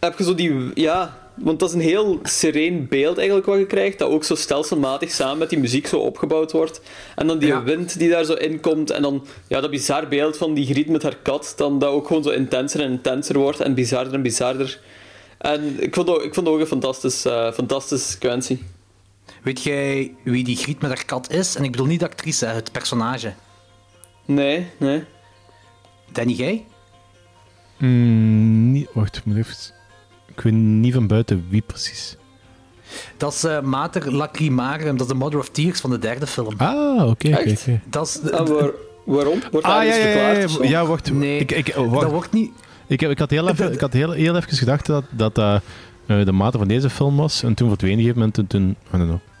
heb 0.00 0.18
je 0.18 0.24
zo 0.24 0.34
die... 0.34 0.70
Ja, 0.74 1.18
want 1.34 1.58
dat 1.60 1.68
is 1.68 1.74
een 1.74 1.80
heel 1.80 2.18
sereen 2.22 2.86
beeld 2.88 3.16
eigenlijk 3.16 3.46
wat 3.46 3.58
je 3.58 3.66
krijgt, 3.66 3.98
dat 3.98 4.08
ook 4.10 4.24
zo 4.24 4.34
stelselmatig 4.34 5.10
samen 5.10 5.38
met 5.38 5.50
die 5.50 5.58
muziek 5.58 5.86
zo 5.86 5.98
opgebouwd 5.98 6.52
wordt. 6.52 6.80
En 7.16 7.26
dan 7.26 7.38
die 7.38 7.48
Ja. 7.48 7.62
wind 7.62 7.98
die 7.98 8.10
daar 8.10 8.24
zo 8.24 8.32
in 8.32 8.60
komt, 8.60 8.90
en 8.90 9.02
dan 9.02 9.26
ja, 9.48 9.60
dat 9.60 9.70
bizar 9.70 10.08
beeld 10.08 10.36
van 10.36 10.54
die 10.54 10.66
griet 10.66 10.88
met 10.88 11.02
haar 11.02 11.16
kat, 11.22 11.52
dan 11.56 11.78
dat 11.78 11.90
ook 11.90 12.06
gewoon 12.06 12.22
zo 12.22 12.30
intenser 12.30 12.80
en 12.80 12.90
intenser 12.90 13.38
wordt, 13.38 13.60
en 13.60 13.74
bizarder 13.74 14.14
en 14.14 14.22
bizarder. 14.22 14.80
En 15.44 15.82
ik 15.82 15.94
vond, 15.94 16.08
ook, 16.08 16.22
ik 16.22 16.34
vond 16.34 16.46
het 16.46 16.54
ook 16.56 16.60
een 16.60 16.66
fantastisch, 16.66 17.24
eh 17.24 17.52
fantastische 17.52 18.10
sequentie. 18.10 18.62
Weet 19.42 19.62
jij 19.62 20.14
wie 20.24 20.44
die 20.44 20.56
griet 20.56 20.80
met 20.80 20.90
haar 20.90 21.04
kat 21.04 21.30
is? 21.30 21.56
En 21.56 21.64
ik 21.64 21.70
bedoel 21.70 21.86
niet 21.86 22.00
de 22.00 22.06
actrice, 22.06 22.46
het 22.46 22.72
personage. 22.72 23.32
Nee, 24.24 24.66
nee. 24.76 25.04
Danny, 26.12 26.32
jij? 26.32 26.64
Mm, 27.78 28.72
niet, 28.72 28.88
wacht, 28.92 29.16
ik 29.16 29.24
moet 29.24 29.36
even... 29.36 29.54
Ik 30.34 30.40
weet 30.40 30.52
niet 30.52 30.94
van 30.94 31.06
buiten 31.06 31.46
wie 31.48 31.62
precies. 31.62 32.16
Dat 33.16 33.32
is 33.32 33.44
eh, 33.44 33.60
Mater 33.60 34.14
Lacrimarum, 34.14 34.96
dat 34.96 35.06
is 35.06 35.12
de 35.12 35.18
Mother 35.18 35.38
of 35.38 35.48
Tears 35.48 35.80
van 35.80 35.90
de 35.90 35.98
derde 35.98 36.26
film. 36.26 36.54
Ah, 36.56 37.08
oké, 37.08 37.28
oké. 37.28 37.80
Dat 37.86 38.06
is... 38.06 38.30
Ah, 38.30 38.48
waar- 38.48 38.70
waarom? 39.04 39.40
Wordt 39.50 39.66
Ah, 39.66 39.72
ja, 39.72 39.88
iets 39.88 39.96
ja, 39.96 40.64
ja, 40.64 40.68
ja, 40.68 40.86
wacht. 40.86 41.12
Nee, 41.12 41.38
ik, 41.38 41.52
ik, 41.52 41.76
oh, 41.76 41.90
wacht. 41.90 42.00
dat 42.02 42.10
wordt 42.10 42.32
niet... 42.32 42.52
Ik, 42.86 43.00
heb, 43.00 43.10
ik 43.10 43.18
had 43.18 43.30
heel 43.30 43.48
even, 43.50 43.72
ik 43.72 43.80
had 43.80 43.92
heel, 43.92 44.10
heel 44.10 44.36
even 44.36 44.56
gedacht 44.56 44.86
dat 44.86 45.04
dat 45.10 45.38
eh, 45.38 45.54
eh, 46.06 46.24
de 46.24 46.32
mate 46.32 46.58
van 46.58 46.68
deze 46.68 46.90
film 46.90 47.16
was. 47.16 47.42
En 47.42 47.54
toen 47.54 47.68
verdween 47.68 47.92
op 47.92 47.98
een 47.98 48.04
gegeven 48.04 48.18
moment. 48.18 48.38
En 48.38 48.46
toen, 48.46 48.70
I 48.70 48.96
don't 48.96 49.08
know. 49.08 49.33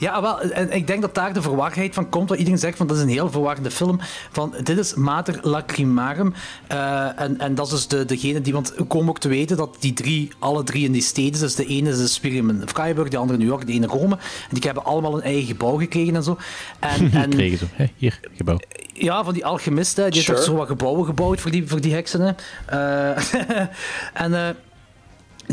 Ja, 0.00 0.22
wel, 0.22 0.40
en 0.40 0.72
ik 0.72 0.86
denk 0.86 1.00
dat 1.00 1.14
daar 1.14 1.32
de 1.32 1.42
verwarheid 1.42 1.94
van 1.94 2.08
komt, 2.08 2.28
wat 2.28 2.38
iedereen 2.38 2.58
zegt 2.58 2.76
van 2.76 2.86
dat 2.86 2.96
is 2.96 3.02
een 3.02 3.08
heel 3.08 3.30
verwarrende 3.30 3.70
film. 3.70 3.98
Van, 4.30 4.54
dit 4.62 4.78
is 4.78 4.94
Mater 4.94 5.38
Lacrimarum. 5.42 6.34
eh, 6.66 7.20
en, 7.20 7.38
en 7.40 7.54
dat 7.54 7.66
is 7.66 7.72
dus 7.72 7.86
de, 7.88 8.04
degene 8.04 8.40
die, 8.40 8.52
want 8.52 8.72
we 8.76 8.84
komen 8.84 9.08
ook 9.08 9.18
te 9.18 9.28
weten 9.28 9.56
dat 9.56 9.76
die 9.80 9.92
drie, 9.92 10.30
alle 10.38 10.62
drie 10.62 10.84
in 10.84 10.92
die 10.92 11.02
steden, 11.02 11.40
dus 11.40 11.54
de 11.54 11.66
ene 11.66 11.90
is 11.90 11.98
een 11.98 12.08
Spirium 12.08 12.48
in 12.50 12.62
Freiburg, 12.66 13.08
de 13.08 13.16
andere 13.16 13.38
in 13.38 13.44
New 13.44 13.52
York, 13.54 13.66
de 13.66 13.72
ene 13.72 13.86
Rome. 13.86 14.14
En 14.14 14.20
die 14.50 14.62
hebben 14.64 14.84
allemaal 14.84 15.14
een 15.14 15.22
eigen 15.22 15.46
gebouw 15.46 15.76
gekregen 15.76 16.14
en 16.14 16.22
zo. 16.22 16.38
En, 16.78 17.12
en 17.22 17.30
Kregen. 17.30 17.70
Hé, 17.74 17.86
hier, 17.96 18.20
gebouw. 18.36 18.58
ja, 18.92 19.24
van 19.24 19.34
die 19.34 19.44
alchemisten, 19.44 20.10
die 20.10 20.20
Sure. 20.20 20.32
heeft 20.32 20.46
toch 20.46 20.54
zo 20.54 20.60
wat 20.60 20.68
gebouwen 20.68 21.04
gebouwd 21.04 21.40
voor 21.40 21.50
die, 21.50 21.66
voor 21.68 21.80
die 21.80 21.94
heksen. 21.94 22.20
Hè. 22.20 22.32
Eh, 22.66 23.22
en 24.24 24.34
eh, 24.34 24.48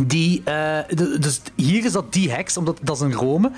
die, 0.02 0.42
eh, 0.46 0.78
de- 0.90 1.20
dus 1.20 1.42
hier 1.56 1.86
is 1.86 1.92
dat 1.92 2.14
die 2.14 2.32
heks, 2.32 2.58
omdat 2.58 2.80
dat 2.82 2.96
is 2.96 3.02
een 3.02 3.14
Rome. 3.14 3.52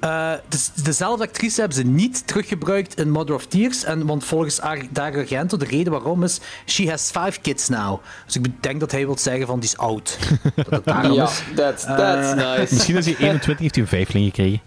Eh, 0.00 0.32
dus 0.48 0.70
dezelfde 0.74 1.24
actrice 1.24 1.60
hebben 1.60 1.78
ze 1.78 1.84
niet 1.84 2.26
teruggebruikt 2.26 2.96
in 3.00 3.10
Mother 3.10 3.34
of 3.34 3.46
Tears. 3.46 3.84
En, 3.84 4.06
want 4.06 4.24
volgens 4.24 4.60
Ar- 4.60 4.86
Dario 4.90 5.18
Argento, 5.20 5.56
de 5.56 5.64
reden 5.64 5.92
waarom 5.92 6.24
is... 6.24 6.40
She 6.66 6.88
has 6.90 7.10
five 7.10 7.40
kids 7.40 7.68
now. 7.68 8.00
Dus 8.26 8.36
ik 8.36 8.62
denk 8.62 8.80
dat 8.80 8.90
hij 8.90 9.06
wil 9.06 9.18
zeggen 9.18 9.46
van 9.46 9.60
die 9.60 9.68
is 9.68 9.76
oud. 9.78 10.18
Dat 10.54 10.70
het 10.70 10.84
daarom 10.84 11.12
Ja, 11.12 11.24
is. 11.24 11.42
that's, 11.54 11.84
that's 11.84 12.28
Eh, 12.42 12.56
nice. 12.56 12.74
Misschien 12.74 12.96
als 12.96 13.04
hij 13.04 13.16
21 13.28 13.58
heeft 13.58 13.74
hij 13.74 13.82
een 13.84 13.88
vijfling 13.90 14.24
gekregen. 14.24 14.60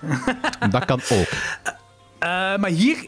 dat 0.70 0.84
kan 0.84 1.00
ook. 1.08 1.26
Eh, 2.18 2.28
maar 2.56 2.70
hier 2.70 3.04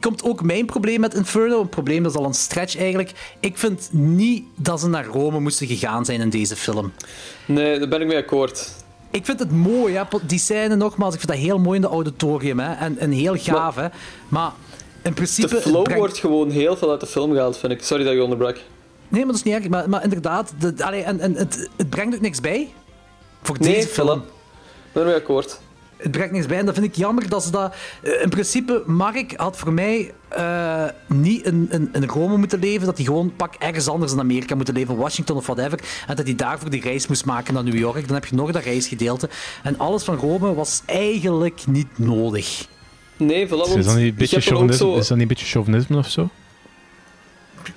komt 0.00 0.22
ook 0.24 0.42
mijn 0.42 0.66
probleem 0.66 1.00
met 1.00 1.14
Inferno. 1.14 1.60
Een 1.60 1.68
probleem 1.68 2.02
dat 2.02 2.12
is 2.12 2.18
al 2.18 2.24
een 2.24 2.34
stretch 2.34 2.76
eigenlijk. 2.76 3.12
Ik 3.40 3.58
vind 3.58 3.88
niet 3.92 4.44
dat 4.56 4.80
ze 4.80 4.88
naar 4.88 5.04
Rome 5.04 5.40
moesten 5.40 5.66
gegaan 5.66 6.04
zijn 6.04 6.20
in 6.20 6.30
deze 6.30 6.56
film. 6.56 6.92
Nee, 7.46 7.78
daar 7.78 7.88
ben 7.88 8.00
ik 8.00 8.06
mee 8.06 8.16
akkoord. 8.16 8.70
Ik 9.10 9.24
vind 9.24 9.38
het 9.38 9.50
mooi, 9.50 9.94
hè. 9.94 10.02
die 10.26 10.38
scène 10.38 10.76
nogmaals. 10.76 11.14
Ik 11.14 11.20
vind 11.20 11.32
dat 11.32 11.40
heel 11.40 11.58
mooi 11.58 11.76
in 11.76 11.80
de 11.82 11.88
auditorium 11.88 12.58
hè. 12.58 12.72
En, 12.74 12.98
en 12.98 13.10
heel 13.10 13.36
gaaf. 13.36 13.74
hè. 13.74 13.86
Maar 14.28 14.52
in 15.02 15.14
principe. 15.14 15.54
De 15.54 15.60
flow 15.60 15.82
brengt- 15.82 16.00
wordt 16.00 16.18
gewoon 16.18 16.50
heel 16.50 16.76
veel 16.76 16.90
uit 16.90 17.00
de 17.00 17.06
film 17.06 17.32
gehaald, 17.32 17.56
vind 17.58 17.72
ik. 17.72 17.82
Sorry 17.82 18.02
dat 18.02 18.12
ik 18.12 18.18
je 18.18 18.24
onderbrak. 18.24 18.54
Nee, 19.08 19.24
maar 19.24 19.26
dat 19.26 19.34
is 19.36 19.42
niet 19.42 19.54
erg. 19.54 19.68
Maar, 19.68 19.88
maar 19.88 20.02
inderdaad, 20.02 20.52
de, 20.58 20.74
allee, 20.84 21.02
en, 21.02 21.20
en, 21.20 21.34
het, 21.34 21.68
het 21.76 21.90
brengt 21.90 22.14
ook 22.14 22.20
niks 22.20 22.40
bij. 22.40 22.72
Voor 23.42 23.56
Nee, 23.60 23.74
deze 23.74 23.88
film. 23.88 24.18
Ik 24.18 24.24
ben 24.92 25.02
ermee 25.02 25.16
akkoord. 25.18 25.60
Het 26.04 26.12
brengt 26.12 26.32
niks 26.32 26.46
bij 26.46 26.58
en 26.58 26.66
dat 26.66 26.74
vind 26.74 26.86
ik 26.86 26.94
jammer 26.94 27.28
dat 27.28 27.44
ze 27.44 27.50
dat... 27.50 27.74
eh, 28.02 28.22
In 28.22 28.28
principe, 28.28 28.82
Mark 28.86 29.32
had 29.36 29.56
voor 29.56 29.72
mij 29.72 30.12
eh, 30.28 30.84
niet 31.06 31.44
in, 31.46 31.68
in, 31.70 31.88
in 31.92 32.04
Rome 32.04 32.36
moeten 32.36 32.58
leven, 32.58 32.86
dat 32.86 32.96
hij 32.96 33.06
gewoon 33.06 33.32
pak 33.36 33.54
ergens 33.58 33.88
anders 33.88 34.12
in 34.12 34.18
Amerika 34.18 34.54
moeten 34.54 34.74
leven, 34.74 34.96
Washington 34.96 35.36
of 35.36 35.46
whatever, 35.46 35.78
en 36.06 36.16
dat 36.16 36.24
hij 36.26 36.34
daarvoor 36.34 36.70
die 36.70 36.80
reis 36.80 37.06
moest 37.06 37.24
maken 37.24 37.54
naar 37.54 37.64
New 37.64 37.78
York. 37.78 38.06
Dan 38.06 38.14
heb 38.14 38.26
je 38.26 38.34
nog 38.34 38.50
dat 38.52 38.62
reisgedeelte. 38.62 39.28
En 39.62 39.78
alles 39.78 40.02
van 40.04 40.16
Rome 40.16 40.54
was 40.54 40.82
eigenlijk 40.86 41.66
niet 41.66 41.98
nodig. 41.98 42.66
Nee, 43.16 43.46
voilà, 43.46 43.50
want 43.50 43.74
Is 43.76 43.84
dat 43.84 43.84
niet 43.84 43.96
een 43.96 44.04
je 44.04 44.12
beetje 44.12 44.40
chauvinisme, 44.40 44.86
zo... 44.86 44.96
is 44.96 45.06
dat 45.06 45.10
niet 45.10 45.20
een 45.20 45.28
beetje 45.28 45.46
chauvinisme 45.46 45.96
of 45.96 46.10
zo? 46.10 46.28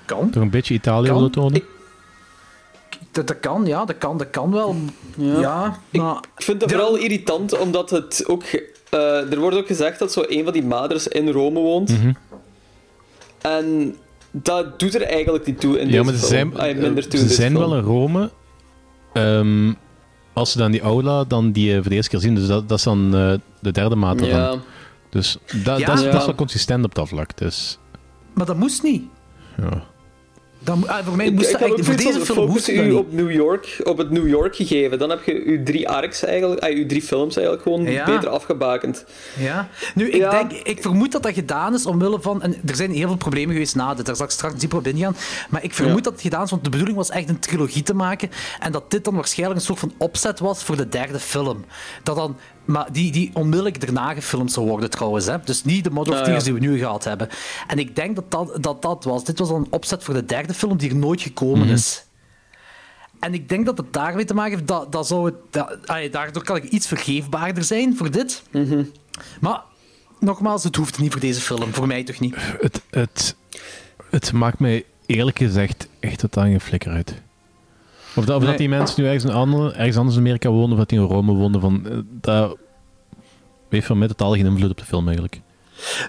Kan. 0.06 0.30
Toch 0.30 0.44
een 0.44 0.50
beetje 0.50 0.74
Italië 0.74 1.12
willen 1.12 1.32
tonen? 1.32 1.62
Dat, 3.18 3.28
dat 3.28 3.40
kan, 3.40 3.66
ja, 3.66 3.86
dat 3.86 3.98
kan, 3.98 4.18
dat 4.18 4.30
kan 4.30 4.52
wel. 4.52 4.76
Ja, 5.18 5.80
maar... 5.92 6.16
Ik 6.38 6.44
vind 6.44 6.62
het 6.62 6.72
vooral 6.72 6.96
irritant, 6.96 7.58
omdat 7.60 7.90
het 7.90 8.24
ook... 8.28 8.44
eh, 8.90 9.32
er 9.32 9.40
wordt 9.40 9.58
ook 9.58 9.68
gezegd 9.68 10.00
dat 10.00 10.12
zo 10.12 10.24
een 10.28 10.44
van 10.44 10.54
die 10.54 10.64
maders 10.64 11.08
in 11.08 11.30
Rome 11.30 11.60
woont. 11.60 11.90
Mhm. 11.90 12.12
En 13.42 13.96
dat 14.32 14.80
doet 14.80 14.96
er 14.96 15.02
eigenlijk 15.02 15.46
niet 15.46 15.60
toe 15.60 15.80
in 15.80 15.86
Ja, 15.86 15.92
deze 15.92 16.04
maar 16.04 16.14
ze 16.14 16.26
film. 16.26 16.52
zijn, 16.56 16.80
minder 16.80 17.08
toe 17.08 17.20
in 17.20 17.28
ze 17.28 17.34
zijn 17.34 17.52
film. 17.52 17.70
wel 17.70 17.78
in 17.78 17.84
Rome. 17.84 18.30
Ehm, 19.14 19.74
als 20.34 20.52
ze 20.52 20.58
dan 20.58 20.72
die 20.72 20.82
aula 20.82 21.24
dan 21.24 21.52
die 21.52 21.70
eh, 21.72 21.76
voor 21.80 21.90
de 21.90 21.96
eerste 21.96 22.10
keer 22.12 22.20
zien, 22.20 22.36
dus 22.36 22.48
dat, 22.48 22.70
dat 22.70 22.78
is 22.78 22.84
dan 22.84 23.16
eh, 23.16 23.34
de 23.60 23.72
derde 23.72 23.96
maat. 23.96 24.26
Ja. 24.26 24.56
Dus 25.10 25.38
dat, 25.64 25.80
Ja. 25.80 25.86
dat, 25.86 25.98
is, 25.98 26.04
dat 26.04 26.14
is 26.14 26.20
Ja. 26.20 26.26
wel 26.26 26.36
consistent 26.36 26.86
op 26.86 26.96
dat 26.96 27.08
vlak. 27.08 27.38
Dus, 27.38 27.80
Maar 28.34 28.46
dat 28.46 28.58
moest 28.58 28.84
niet. 28.84 29.04
ja. 29.58 29.84
Mo- 30.66 30.86
ah, 30.88 31.06
voor 31.06 31.16
mij 31.16 31.32
moest 31.32 31.50
ik 31.50 31.62
ook 31.62 31.84
Voor 31.84 31.96
deze 31.96 32.20
film 32.26 32.50
moest 32.50 32.68
u 32.68 32.92
op 32.92 33.12
New 33.14 33.32
York, 33.32 33.80
op 33.84 33.98
het 33.98 34.10
New 34.12 34.28
York 34.28 34.56
gegeven. 34.56 35.00
Dan 35.00 35.10
heb 35.10 35.24
je 35.24 35.42
uw 35.46 35.64
drie 35.64 35.90
arcs 35.90 36.24
eigenlijk, 36.24 36.62
ah, 36.62 36.76
uw 36.76 36.86
drie 36.86 37.02
films 37.02 37.36
eigenlijk 37.36 37.64
gewoon 37.68 37.84
Ja. 37.92 38.06
beter 38.06 38.30
afgebakend. 38.30 39.06
Ja. 39.38 39.68
Nu, 39.96 40.08
ik, 40.10 40.16
Ja. 40.16 40.30
denk, 40.30 40.52
ik 40.52 40.82
vermoed 40.82 41.12
dat 41.12 41.24
dat 41.24 41.34
gedaan 41.34 41.74
is 41.74 41.86
omwille 41.86 42.22
van... 42.22 42.42
En 42.42 42.56
er 42.66 42.76
zijn 42.76 42.92
heel 42.92 43.08
veel 43.08 43.18
problemen 43.18 43.54
geweest 43.54 43.76
na 43.76 43.94
dit, 43.94 44.06
daar 44.06 44.16
zal 44.16 44.26
ik 44.26 44.32
straks 44.32 44.60
dieper 44.60 44.78
op 44.78 44.88
ingaan. 44.88 45.16
Maar 45.50 45.64
ik 45.64 45.74
vermoed 45.74 45.98
Ja. 45.98 46.04
dat 46.04 46.14
het 46.14 46.22
gedaan 46.22 46.44
is, 46.44 46.50
want 46.50 46.64
de 46.64 46.70
bedoeling 46.70 46.98
was 46.98 47.10
echt 47.10 47.30
een 47.30 47.40
trilogie 47.40 47.84
te 47.84 47.94
maken. 47.94 48.30
En 48.60 48.72
dat 48.72 48.92
dit 48.92 49.04
dan 49.04 49.16
waarschijnlijk 49.16 49.60
een 49.60 49.66
soort 49.66 49.80
van 49.80 49.94
opzet 49.98 50.40
was 50.40 50.64
voor 50.64 50.78
de 50.78 50.90
derde 50.90 51.20
film. 51.20 51.66
Dat 52.04 52.16
dan... 52.16 52.38
Maar 52.68 52.92
die, 52.92 53.12
die 53.12 53.30
onmiddellijk 53.34 53.82
daarna 53.82 54.14
gefilmd 54.14 54.52
zou 54.52 54.68
worden 54.68 54.90
trouwens. 54.90 55.26
Hè? 55.26 55.36
Dus 55.44 55.64
niet 55.64 55.84
de 55.84 55.90
Model 55.90 56.14
of 56.14 56.20
Ah, 56.20 56.26
Tears 56.26 56.38
ja. 56.46 56.52
die 56.52 56.54
we 56.54 56.68
nu 56.68 56.78
gehad 56.78 57.04
hebben. 57.04 57.30
En 57.68 57.80
ik 57.80 57.96
denk 57.96 58.16
dat 58.16 58.32
dat, 58.32 58.64
dat 58.64 58.82
dat 58.82 59.04
was. 59.04 59.24
Dit 59.24 59.40
was 59.40 59.50
een 59.50 59.68
opzet 59.70 60.04
voor 60.04 60.14
de 60.14 60.26
derde 60.26 60.54
film 60.54 60.78
die 60.78 60.90
er 60.90 60.96
nooit 60.96 61.22
gekomen 61.22 61.60
Mhm. 61.66 61.74
is. 61.74 62.06
En 63.20 63.34
ik 63.34 63.50
denk 63.50 63.66
dat 63.66 63.78
het 63.78 63.94
daarmee 63.94 64.26
te 64.26 64.34
maken 64.34 64.52
heeft, 64.54 64.68
dat, 64.68 64.92
dat 64.92 65.08
zou 65.08 65.26
het, 65.26 65.36
dat, 65.50 65.78
allee, 65.88 66.10
daardoor 66.10 66.44
kan 66.44 66.56
ik 66.56 66.64
iets 66.64 66.88
vergeefbaarder 66.88 67.64
zijn 67.64 67.98
voor 67.98 68.12
dit. 68.12 68.44
Mhm. 68.52 68.84
Maar 69.42 69.62
nogmaals, 70.20 70.64
het 70.64 70.76
hoeft 70.76 71.00
niet 71.00 71.12
voor 71.12 71.22
deze 71.22 71.42
film. 71.42 71.74
Voor 71.74 71.88
mij 71.88 72.04
toch 72.04 72.20
niet. 72.20 72.36
Het, 72.62 72.82
het, 72.90 73.36
het 74.10 74.32
maakt 74.34 74.60
mij 74.60 74.86
eerlijk 75.06 75.38
gezegd 75.38 75.88
echt 76.00 76.20
totaal 76.20 76.44
geen 76.44 76.62
flikker 76.62 76.92
uit. 76.92 77.22
Of, 78.18 78.26
dat, 78.26 78.36
of 78.36 78.42
Nee. 78.42 78.50
dat 78.50 78.58
die 78.58 78.70
mensen 78.70 79.02
nu 79.02 79.08
ergens, 79.08 79.24
een 79.24 79.32
andere, 79.38 79.72
ergens 79.74 79.98
anders 79.98 80.16
in 80.16 80.22
Amerika 80.22 80.50
wonen, 80.50 80.72
of 80.72 80.78
dat 80.78 80.90
die 80.90 81.00
in 81.00 81.06
Rome 81.06 81.34
wonen, 81.34 81.62
van, 81.62 81.88
eh, 81.90 81.98
dat 82.22 82.58
heeft 83.70 83.86
voor 83.86 83.98
mij 83.98 84.08
totaal 84.08 84.34
geen 84.34 84.46
invloed 84.46 84.70
op 84.72 84.78
de 84.78 84.86
film 84.86 85.04
eigenlijk. 85.06 85.42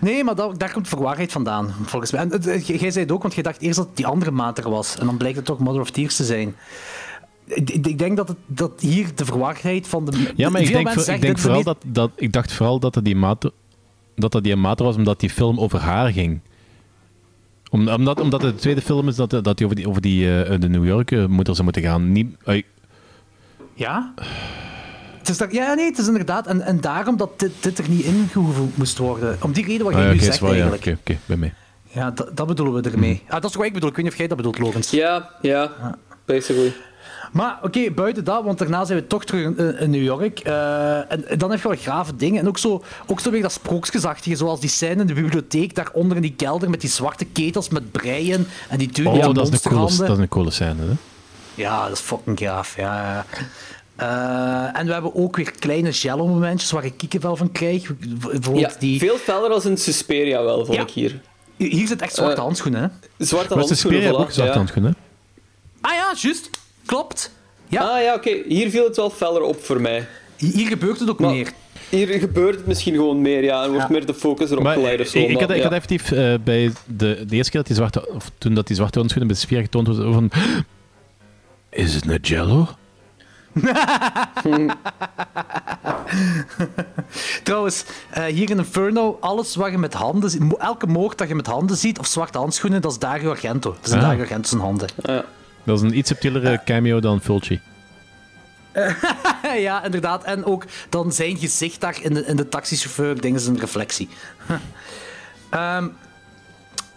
Nee, 0.01 0.25
maar 0.25 0.35
dat, 0.35 0.59
daar 0.59 0.73
komt 0.73 0.89
verwarheid 0.89 1.33
vandaan, 1.33 1.75
volgens 1.85 2.13
mij. 2.13 2.21
En 2.21 2.31
het- 2.31 2.45
het- 2.45 2.67
jij 2.67 2.91
zei 2.91 3.05
het 3.05 3.13
ook, 3.13 3.23
want 3.23 3.35
je 3.35 3.43
dacht 3.43 3.61
eerst 3.61 3.77
dat 3.77 3.87
het 3.87 3.97
die 3.97 4.07
andere 4.07 4.31
maat 4.31 4.59
er 4.59 4.71
was. 4.71 4.97
En 4.99 5.07
dan 5.07 5.17
blijkt 5.17 5.37
het 5.37 5.45
toch 5.47 5.59
Mother 5.59 5.81
of 5.81 5.91
Tears 5.91 6.17
te 6.17 6.25
zijn. 6.25 6.55
Ik, 7.45 7.99
denk 7.99 8.17
dat, 8.17 8.29
het, 8.29 8.37
dat 8.47 8.81
hier 8.81 9.07
de 9.15 9.25
verwarheid 9.25 9.89
van 9.89 10.05
de... 10.05 10.33
Ja, 10.37 10.51
maar 10.51 10.61
ik 10.61 10.73
denk, 10.73 10.89
voor- 10.91 11.15
ik 11.15 11.21
denk 11.21 11.39
vooral 11.39 11.63
dat, 11.63 11.77
dat... 11.87 12.11
Ik 12.17 12.33
dacht 12.33 12.53
vooral 12.53 12.79
dat 12.79 12.95
het 12.95 13.05
die 13.05 13.17
maat... 13.17 13.51
Dat 14.17 14.33
dat 14.33 14.43
die 14.45 14.57
maat 14.57 14.79
was 14.79 14.97
omdat 14.97 15.21
die 15.21 15.31
film 15.31 15.59
over 15.61 15.79
haar 15.81 16.13
ging. 16.13 16.41
Om- 17.71 17.89
Omdat, 17.89 18.21
omdat 18.21 18.43
het 18.43 18.55
de 18.55 18.61
tweede 18.61 18.81
film 18.81 19.09
is 19.09 19.17
dat, 19.17 19.31
dat 19.31 19.57
die 19.57 19.65
over 19.65 19.77
die, 19.77 19.89
over 19.89 20.03
die 20.03 20.43
eh, 20.43 20.61
de 20.61 20.69
New 20.69 20.87
York 20.87 21.11
eh, 21.11 21.27
moeder 21.27 21.53
zou 21.55 21.65
moeten 21.65 21.83
gaan. 21.83 22.13
Niet, 22.13 22.37
Ja? 23.75 24.13
Het 25.19 25.29
is 25.29 25.37
daar, 25.39 25.53
ja, 25.53 25.75
nee, 25.75 25.85
het 25.85 25.99
is 25.99 26.07
inderdaad... 26.07 26.47
En, 26.47 26.61
en 26.63 26.81
daarom 26.81 27.17
dat 27.17 27.39
dit, 27.41 27.53
dit 27.61 27.79
er 27.79 27.89
niet 27.89 28.05
ingevoegd 28.05 28.77
moest 28.77 28.99
worden. 28.99 29.37
Om 29.43 29.53
die 29.53 29.65
reden 29.65 29.85
wat 29.85 29.95
ah, 29.95 30.01
ja, 30.03 30.13
nu 30.13 30.19
zegt, 30.19 30.41
wel, 30.41 30.51
ja, 30.55 30.55
eigenlijk. 30.61 30.87
Oké, 30.87 30.99
oké, 31.01 31.19
bij 31.27 31.37
mij. 31.37 31.55
Ja, 31.91 32.11
dat, 32.11 32.37
dat 32.37 32.47
bedoelen 32.47 32.83
we 32.83 32.91
ermee. 32.91 33.23
Ah, 33.29 33.41
dat 33.41 33.51
is 33.51 33.57
wat 33.57 33.67
ik 33.67 33.73
bedoel. 33.73 33.89
Ik 33.89 33.95
weet 33.97 34.05
niet 34.05 34.13
of 34.13 34.19
jij 34.19 34.29
dat 34.29 34.37
bedoelt, 34.37 34.59
Logans. 34.59 34.91
Ja, 34.91 35.31
ja, 35.43 35.71
basically. 36.25 36.73
Maar 37.33 37.59
oké, 37.63 37.91
buiten 37.91 38.25
dat, 38.25 38.45
want 38.45 38.59
daarna 38.59 38.85
zijn 38.85 38.99
we 38.99 39.07
toch 39.07 39.25
terug 39.25 39.45
in, 39.45 39.79
in 39.79 39.91
New 39.91 40.03
York. 40.03 40.39
Eh, 40.41 40.97
en, 41.13 41.29
en 41.29 41.39
dan 41.39 41.51
heb 41.51 41.63
je 41.63 41.69
wel 41.69 41.77
grave 41.77 42.17
dingen. 42.17 42.41
En 42.41 42.49
ook 42.49 42.59
zo, 42.59 42.83
ook 43.07 43.21
zo 43.21 43.31
weer 43.31 43.43
dat 43.43 43.53
sprookjesachtige, 43.53 44.37
zoals 44.37 44.61
die 44.61 44.69
scène 44.71 45.01
in 45.01 45.07
de 45.07 45.15
bibliotheek, 45.15 45.75
daaronder 45.75 46.17
in 46.17 46.23
die 46.23 46.35
kelder 46.37 46.71
met 46.71 46.81
die 46.81 46.91
zwarte 46.91 47.25
ketels 47.25 47.69
met 47.69 47.93
breien 47.93 48.47
en 48.69 48.79
die 48.79 48.89
dude 48.93 49.09
Oh, 49.09 49.15
die 49.15 49.33
dat, 49.35 49.49
is 49.53 49.65
een 49.65 49.71
coole, 49.71 49.97
dat 49.97 50.11
is 50.11 50.19
een 50.19 50.29
coole 50.29 50.51
scène, 50.51 50.83
hè? 50.83 50.93
Ja, 51.55 51.83
dat 51.89 51.93
is 51.97 52.01
fucking 52.05 52.39
gaaf. 52.39 52.77
Ja, 52.77 53.03
ja. 53.03 53.27
Eh, 53.97 54.81
en 54.81 54.87
we 54.87 54.93
hebben 54.93 55.15
ook 55.15 55.37
weer 55.37 55.51
kleine 55.59 55.91
jello-momentjes 55.91 56.71
waar 56.71 56.85
ik 56.85 56.97
kiekenvel 56.97 57.37
van 57.37 57.53
krijg. 57.53 57.91
Bijvoorbeeld 57.99 58.59
Ja, 58.73 58.79
die... 58.79 58.99
veel 58.99 59.17
feller 59.17 59.51
als 59.51 59.65
in 59.65 59.77
Susperia 59.79 60.43
wel, 60.43 60.65
vond 60.65 60.77
Ja. 60.77 60.83
ik 60.83 60.91
hier. 60.91 61.21
Hier 61.57 61.87
zit 61.87 62.03
echt 62.03 62.15
zwarte 62.15 62.37
Eh, 62.37 62.43
handschoenen, 62.43 62.81
hè? 62.83 63.25
Zwarte 63.25 63.55
handschoenen, 63.55 64.03
voilà, 64.03 64.17
ook 64.17 64.31
zwarte 64.31 64.53
ja. 64.53 64.57
handschoenen, 64.59 64.91
hè? 64.91 65.07
Ah 65.89 65.95
ja, 65.95 66.13
juist. 66.17 66.51
Klopt. 66.89 67.31
Ja. 67.67 67.81
Ah 67.83 68.03
ja, 68.03 68.15
oké. 68.15 68.31
Hier 68.49 68.71
viel 68.71 68.85
het 68.85 68.97
wel 68.97 69.11
feller 69.11 69.43
op 69.43 69.65
voor 69.65 69.81
mij. 69.81 70.07
Hier 70.37 70.67
gebeurt 70.67 71.01
het 71.01 71.11
ook 71.11 71.19
Maar 71.21 71.31
meer. 71.31 71.53
Hier 71.89 72.07
gebeurt 72.19 72.55
het 72.55 72.67
misschien 72.67 72.95
gewoon 72.95 73.21
meer, 73.23 73.43
ja. 73.45 73.63
En 73.63 73.69
wordt 73.71 73.83
Ja. 73.87 73.93
meer 73.93 74.07
de 74.07 74.15
focus 74.15 74.51
erop 74.51 74.63
Maar 74.63 74.75
geleid 74.75 75.01
of 75.01 75.07
zo. 75.07 75.19
ik, 75.19 75.25
ik 75.29 75.33
maar, 75.33 75.41
had, 75.43 75.51
ik 75.51 75.57
ja. 75.57 75.63
had 75.63 75.73
effectief 75.73 76.13
eh, 76.13 76.35
bij 76.45 76.73
de, 76.85 77.25
de 77.27 77.37
eerste 77.37 77.51
keer 77.51 77.61
dat 77.61 77.67
die 77.67 77.77
zwarte, 77.77 78.09
of 78.15 78.31
toen 78.39 78.55
dat 78.55 78.67
die 78.67 78.77
zwarte 78.77 78.99
handschoenen 78.99 79.33
bij 79.33 79.41
de 79.41 79.47
sfeer 79.47 79.61
getoond 79.63 79.87
was, 79.87 79.97
van... 79.97 80.31
Is 81.71 81.95
het 81.95 82.05
net 82.05 82.29
Jello? 82.29 82.69
Trouwens, 87.45 87.85
eh, 88.11 88.25
hier 88.25 88.51
in 88.51 88.59
Inferno, 88.59 89.17
alles 89.21 89.55
wat 89.57 89.71
je 89.71 89.79
met 89.79 89.95
handen 89.95 90.31
ziet, 90.31 90.43
elke 90.59 90.87
moord 90.87 91.19
dat 91.19 91.29
je 91.29 91.35
met 91.35 91.47
handen 91.47 91.77
ziet, 91.77 91.99
of 91.99 92.07
zwarte 92.07 92.39
handschoenen, 92.39 92.81
dat 92.83 92.91
is 92.93 92.99
Dario 92.99 93.31
Argento. 93.31 93.71
Dat 93.81 93.89
zijn 93.89 94.01
Ah. 94.01 94.07
Dario 94.07 94.21
Argento 94.23 94.49
zijn 94.49 94.61
handen. 94.61 94.89
Dat 95.69 95.83
is 95.83 95.91
een 95.91 95.99
iets 95.99 96.09
subtielere 96.09 96.61
cameo 96.65 97.01
dan 97.01 97.21
Fulci. 97.21 97.61
ja, 99.67 99.85
inderdaad. 99.85 100.25
En 100.25 100.45
ook 100.45 100.65
dan 100.89 101.13
zijn 101.13 101.37
gezicht 101.37 101.81
daar 101.81 101.99
in 102.03 102.15
de, 102.15 102.25
in 102.27 102.37
de 102.37 102.49
taxichauffeur, 102.49 103.21
dingen 103.21 103.41
is 103.41 103.47
een 103.47 103.59
reflectie. 103.59 104.09
Ehm, 105.51 105.89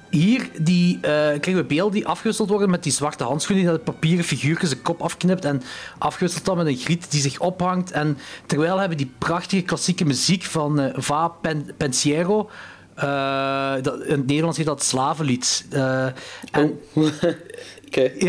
hier 0.09 0.49
die, 0.61 0.95
eh, 0.95 1.01
krijgen 1.11 1.55
we 1.55 1.63
beelden 1.63 1.93
die 1.93 2.07
afgewisseld 2.07 2.49
worden 2.49 2.69
met 2.69 2.83
die 2.83 2.91
zwarte 2.91 3.23
handschoenen 3.23 3.63
die 3.65 3.73
dat 3.73 3.83
papieren 3.83 4.25
figuurtje 4.25 4.67
zijn 4.67 4.81
kop 4.81 5.01
afknipt 5.01 5.45
en 5.45 5.61
afgewisseld 5.97 6.45
dan 6.45 6.57
met 6.57 6.67
een 6.67 6.75
griet 6.77 7.11
die 7.11 7.21
zich 7.21 7.39
ophangt. 7.39 7.91
En 7.91 8.17
terwijl 8.45 8.77
hebben 8.77 8.97
die 8.97 9.11
prachtige 9.17 9.61
klassieke 9.61 10.05
muziek 10.05 10.43
van 10.43 10.79
eh, 10.79 10.93
Va 10.97 11.27
Pen 11.27 11.71
Pensiero. 11.77 12.49
eh, 12.95 13.73
dat, 13.81 14.01
in 14.03 14.17
het 14.17 14.25
Nederlands 14.27 14.57
heet 14.57 14.65
dat 14.65 14.83
slavenlied. 14.83 15.65
Eh, 15.69 16.05
en, 16.05 16.79
Ja, 16.99 17.17
ik- 17.89 17.95
eh, 17.95 18.19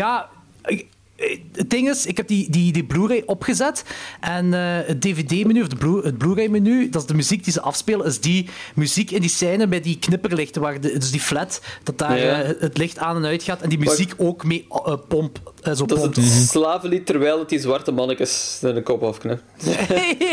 het 1.53 1.69
ding 1.69 1.89
is, 1.89 2.05
ik 2.05 2.17
heb 2.17 2.27
die, 2.27 2.49
die, 2.51 2.71
die 2.73 2.83
Blu-ray 2.83 3.23
opgezet 3.25 3.83
en 4.19 4.53
eh, 4.53 4.59
het 4.87 5.01
DVD-menu, 5.01 5.61
of 5.61 5.67
de 5.67 5.75
Blu- 5.75 6.03
het 6.03 6.17
Blu-ray-menu, 6.17 6.89
dat 6.89 7.01
is 7.01 7.07
de 7.07 7.13
muziek 7.13 7.43
die 7.43 7.53
ze 7.53 7.61
afspelen, 7.61 8.05
is 8.05 8.19
die 8.19 8.49
muziek 8.75 9.11
in 9.11 9.21
die 9.21 9.29
scène 9.29 9.67
bij 9.67 9.81
die 9.81 9.99
knipperlichten, 9.99 10.61
waar 10.61 10.81
de, 10.81 10.97
dus 10.97 11.11
die 11.11 11.19
flat, 11.19 11.61
dat 11.83 11.97
daar 11.97 12.17
Ja. 12.17 12.41
eh, 12.41 12.49
het 12.59 12.77
licht 12.77 12.97
aan 12.97 13.15
en 13.15 13.25
uit 13.25 13.43
gaat 13.43 13.61
en 13.61 13.69
die 13.69 13.79
muziek 13.79 14.13
ook 14.17 14.43
mee 14.45 14.65
eh, 14.85 14.93
pomp, 15.07 15.53
eh, 15.61 15.73
zo 15.73 15.85
Dat 15.85 16.17
is 16.17 16.35
het 16.35 16.49
slavenlied 16.49 17.05
terwijl 17.05 17.39
het 17.39 17.49
die 17.49 17.59
zwarte 17.59 17.91
mannetjes 17.91 18.59
in 18.61 18.73
de 18.73 18.81
kop 18.83 19.03
afknipt. 19.03 19.43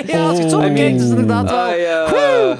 ja, 0.07 0.27
als 0.29 0.37
je 0.37 0.43
het 0.43 0.51
zo 0.51 0.59
bekijkt, 0.61 0.97
is 0.97 1.09
het 1.09 1.11
inderdaad 1.11 1.51
wel... 1.51 1.59
Ah 1.59 1.79
ja. 1.79 2.59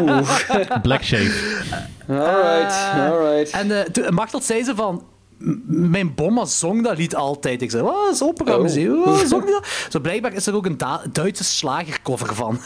Oeh. 0.00 0.80
Black 0.82 1.02
Shave. 1.04 1.60
Alright, 2.08 2.74
alright. 3.10 3.50
En 3.50 3.70
eh, 3.78 3.84
toen- 3.84 4.14
Machtel 4.14 4.40
zei 4.40 4.64
ze 4.64 4.74
van... 4.74 5.02
"M- 5.44 5.90
Mijn 5.90 6.14
bomma 6.14 6.44
zong 6.44 6.82
dat 6.82 6.96
lied 6.98 7.14
altijd. 7.14 7.62
Ik 7.62 7.70
zei, 7.70 7.82
dat 7.82 7.94
is 8.12 8.22
opera-muziek. 8.22 8.88
Oh. 8.88 9.06
Oh, 9.06 9.18
zong 9.18 9.44
die 9.44 9.52
dat? 9.52 9.66
Zo 9.90 10.00
blijkbaar 10.00 10.32
is 10.32 10.46
er 10.46 10.54
ook 10.54 10.66
een 10.66 10.76
Da- 10.78 11.02
Duitse 11.12 11.44
slagercover 11.44 12.34
van. 12.34 12.60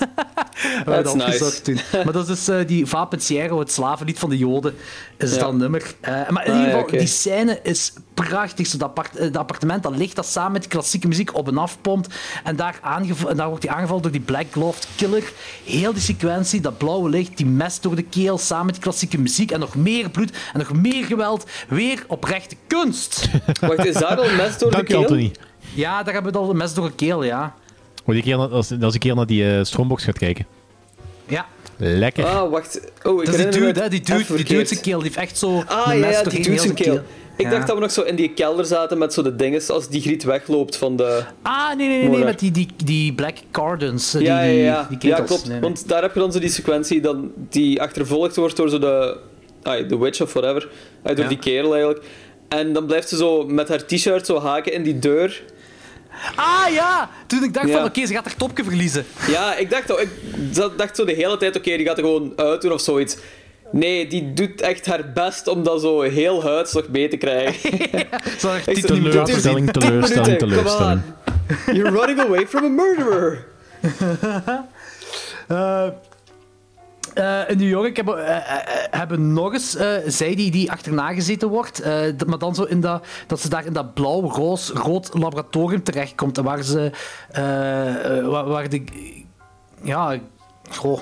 We 0.56 0.68
hebben 0.74 0.94
That's 1.04 1.38
dat 1.38 1.40
nice. 1.40 1.60
toen. 1.62 1.78
Maar 2.04 2.12
dat 2.12 2.28
is 2.28 2.44
dus 2.44 2.48
eh, 2.60 2.66
die 2.66 2.86
Va 2.86 3.04
Pensiero, 3.04 3.58
het 3.58 3.72
slavenlied 3.72 4.18
van 4.18 4.30
de 4.30 4.36
Joden, 4.38 4.74
is 5.16 5.34
Ja. 5.34 5.38
dat 5.40 5.54
nummer. 5.54 5.94
Eh, 6.00 6.28
maar 6.28 6.46
in 6.46 6.52
Ah, 6.52 6.58
ieder 6.58 6.74
ja, 6.74 6.80
geval, 6.82 6.98
die 6.98 7.06
scène 7.06 7.60
is 7.62 7.92
prachtig. 8.14 8.66
Zo 8.66 8.78
dat, 8.78 8.88
appart- 8.88 9.16
eh, 9.16 9.22
dat 9.22 9.36
appartement 9.36 9.82
dat 9.82 9.96
ligt 9.96 10.16
dat 10.16 10.26
samen 10.26 10.52
met 10.52 10.60
die 10.60 10.70
klassieke 10.70 11.08
muziek 11.08 11.34
op 11.36 11.48
en 11.48 11.58
af 11.58 11.78
pompt. 11.80 12.14
En 12.44 12.56
daar, 12.56 12.80
en 13.28 13.36
daar 13.36 13.48
wordt 13.48 13.64
hij 13.64 13.74
aangevallen 13.74 14.02
door 14.02 14.12
die 14.12 14.20
Black 14.20 14.46
Gloved 14.50 14.88
Killer. 14.96 15.32
Heel 15.64 15.92
die 15.92 16.02
sequentie, 16.02 16.60
dat 16.60 16.78
blauwe 16.78 17.08
licht, 17.10 17.36
die 17.36 17.46
mes 17.46 17.80
door 17.80 17.94
de 17.96 18.02
keel, 18.02 18.38
samen 18.38 18.64
met 18.64 18.74
die 18.74 18.82
klassieke 18.82 19.18
muziek. 19.18 19.50
En 19.50 19.60
nog 19.60 19.74
meer 19.76 20.10
bloed 20.10 20.30
en 20.52 20.58
nog 20.58 20.72
meer 20.72 21.04
geweld. 21.04 21.44
Weer 21.68 22.04
oprechte 22.08 22.56
kunst. 22.66 23.28
Wacht, 23.60 23.84
is 23.86 23.94
daar 23.94 24.16
al 24.16 24.30
mes 24.36 24.58
door 24.58 24.70
Dank 24.70 24.86
de 24.86 24.92
je, 24.92 24.98
keel? 24.98 24.98
Anthony. 25.00 25.32
Ja, 25.74 26.02
daar 26.02 26.14
hebben 26.14 26.32
we 26.32 26.38
al 26.38 26.50
een 26.50 26.56
mes 26.56 26.74
door 26.74 26.86
de 26.88 26.94
keel, 26.94 27.22
ja. 27.24 27.54
Moet 28.04 28.16
ik 28.16 28.22
keer 28.22 28.36
naar, 28.36 28.48
als, 28.48 28.72
als 28.80 28.94
ik 28.94 29.00
keer 29.00 29.14
naar 29.14 29.26
die 29.26 29.56
eh, 29.56 29.64
stroombox 29.64 30.04
gaat 30.04 30.18
kijken. 30.18 30.46
Ja. 31.26 31.46
Lekker. 31.78 32.24
Ah, 32.24 32.50
wacht. 32.50 32.80
Oh, 33.02 33.20
ik 33.20 33.26
Dat 33.26 33.34
is 33.34 33.42
die 33.42 33.50
dude, 33.50 33.80
hè? 33.80 33.88
Die 33.88 34.00
dude, 34.00 34.24
die 34.36 34.44
dude 34.44 34.64
zijn 34.66 34.80
keel. 34.80 34.98
Die 34.98 35.06
heeft 35.06 35.16
echt 35.20 35.38
zo 35.38 35.62
Ah, 35.66 35.86
een 35.86 35.98
ja, 35.98 36.06
mes 36.06 36.16
ja, 36.16 36.22
die 36.22 36.40
heel 36.50 36.58
zijn 36.58 36.74
keel. 36.74 37.00
Ik 37.36 37.44
Ja. 37.44 37.50
dacht 37.50 37.66
dat 37.66 37.76
we 37.76 37.82
nog 37.82 37.90
zo 37.90 38.02
in 38.02 38.16
die 38.16 38.28
kelder 38.32 38.64
zaten 38.64 38.98
met 38.98 39.12
zo 39.12 39.22
de 39.22 39.36
dinges 39.36 39.70
als 39.70 39.88
die 39.88 40.00
griet 40.00 40.24
wegloopt 40.24 40.76
van 40.76 40.96
de... 40.96 41.24
Ah, 41.42 41.76
nee, 41.76 41.88
nee, 41.88 42.08
nee, 42.08 42.24
met 42.24 42.38
die, 42.38 42.50
die, 42.50 42.68
die 42.84 43.14
Black 43.14 43.36
Cardons. 43.50 44.14
eh, 44.14 44.20
ja, 44.20 44.42
die, 44.42 44.52
ja, 44.52 44.64
ja. 44.64 44.86
Die, 44.88 44.98
die 44.98 45.10
ja, 45.10 45.16
klopt. 45.20 45.42
Nee, 45.42 45.52
nee. 45.52 45.60
Want 45.60 45.88
daar 45.88 46.02
heb 46.02 46.14
je 46.14 46.20
dan 46.20 46.32
zo 46.32 46.38
die 46.38 46.48
sequentie 46.48 47.00
dan, 47.00 47.30
die 47.48 47.82
achtervolgd 47.82 48.36
wordt 48.36 48.56
door 48.56 48.68
zo 48.68 48.78
de... 48.78 49.16
Ah, 49.62 49.88
de 49.88 49.98
witch 49.98 50.20
of 50.20 50.32
whatever. 50.32 50.68
Ah, 51.02 51.14
door 51.16 51.24
Ja. 51.24 51.28
die 51.28 51.38
kerel 51.38 51.70
eigenlijk. 51.74 52.04
En 52.48 52.72
dan 52.72 52.86
blijft 52.86 53.08
ze 53.08 53.16
zo 53.16 53.44
met 53.46 53.68
haar 53.68 53.84
t-shirt 53.86 54.26
zo 54.26 54.40
haken 54.40 54.72
in 54.72 54.82
die 54.82 54.98
deur. 54.98 55.42
Ah, 56.36 56.64
ja! 56.72 57.10
Toen 57.26 57.42
ik 57.44 57.54
dacht 57.54 57.68
Ja. 57.68 57.72
van, 57.76 57.84
oké, 57.84 58.06
ze 58.06 58.12
gaat 58.12 58.24
haar 58.24 58.36
topje 58.36 58.64
verliezen. 58.64 59.04
Ja, 59.28 59.54
ik 59.56 59.70
dacht, 59.70 59.90
ik 60.00 60.08
dacht 60.76 60.96
zo 60.96 61.04
de 61.04 61.12
hele 61.12 61.36
tijd, 61.36 61.56
oké, 61.56 61.76
die 61.76 61.86
gaat 61.86 61.98
er 61.98 62.04
gewoon 62.04 62.32
uitdoen 62.36 62.72
of 62.72 62.80
zoiets. 62.80 63.16
Nee, 63.70 64.06
die 64.06 64.32
doet 64.32 64.60
echt 64.60 64.86
haar 64.86 65.12
best 65.14 65.48
om 65.48 65.62
dat 65.62 65.80
zo 65.80 66.00
heel 66.00 66.42
huids 66.42 66.72
nog 66.72 66.88
mee 66.88 67.08
te 67.08 67.16
krijgen. 67.16 67.72
Ik 67.72 68.06
zeg, 68.38 68.64
Teleurstelling, 68.64 69.70
"Tien 69.72 69.82
teleurstelling, 69.82 70.38
teleurstelling. 70.38 71.00
on. 71.68 71.74
You're 71.74 71.90
running 71.90 72.20
away 72.20 72.46
from 72.46 72.64
a 72.64 72.68
murderer. 72.68 73.44
Eh, 75.48 75.88
eh, 77.16 77.50
in 77.50 77.58
New 77.58 77.68
York 77.68 77.96
hebben, 77.96 78.26
eh, 78.26 78.36
eh, 78.36 78.66
hebben 78.90 79.32
nog 79.32 79.52
eens 79.52 79.76
eh, 79.76 79.88
zij 80.06 80.34
die, 80.34 80.50
die 80.50 80.70
achterna 80.70 81.12
gezeten 81.12 81.48
wordt. 81.48 81.80
eh, 81.80 81.98
dat- 82.16 82.28
maar 82.28 82.38
dan 82.38 82.54
zo 82.54 82.62
in 82.62 82.80
dat, 82.80 83.06
dat 83.26 83.40
ze 83.40 83.48
daar 83.48 83.66
in 83.66 83.72
dat 83.72 83.94
blauw-roos-rood 83.94 85.10
laboratorium 85.12 85.82
terechtkomt. 85.82 86.38
En 86.38 86.44
waar 86.44 86.62
ze. 86.62 86.90
eh, 87.30 88.18
eh, 88.18 88.26
waar, 88.26 88.44
waar 88.44 88.68
de. 88.68 88.84
Ja, 89.82 90.18
goh. 90.70 91.00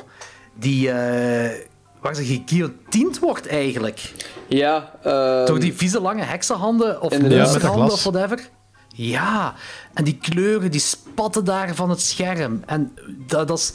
Die. 0.54 0.90
eh, 0.90 1.60
waar 2.00 2.14
ze 2.14 2.24
geguillotined 2.24 3.18
wordt 3.18 3.46
eigenlijk. 3.46 4.12
Ja, 4.48 4.92
ehm, 5.02 5.46
Door 5.46 5.58
die 5.60 5.74
vieze 5.74 6.00
lange 6.00 6.22
heksenhanden 6.22 7.00
of 7.00 7.12
monsterhanden 7.38 7.92
of 7.92 8.02
whatever. 8.04 8.48
Ja, 8.96 9.54
en 9.94 10.04
die 10.04 10.18
kleuren 10.18 10.70
die 10.70 10.80
spatten 10.80 11.44
daar 11.44 11.74
van 11.74 11.90
het 11.90 12.00
scherm. 12.00 12.62
En 12.66 12.92
dat, 13.26 13.48
dat 13.48 13.58
is 13.58 13.72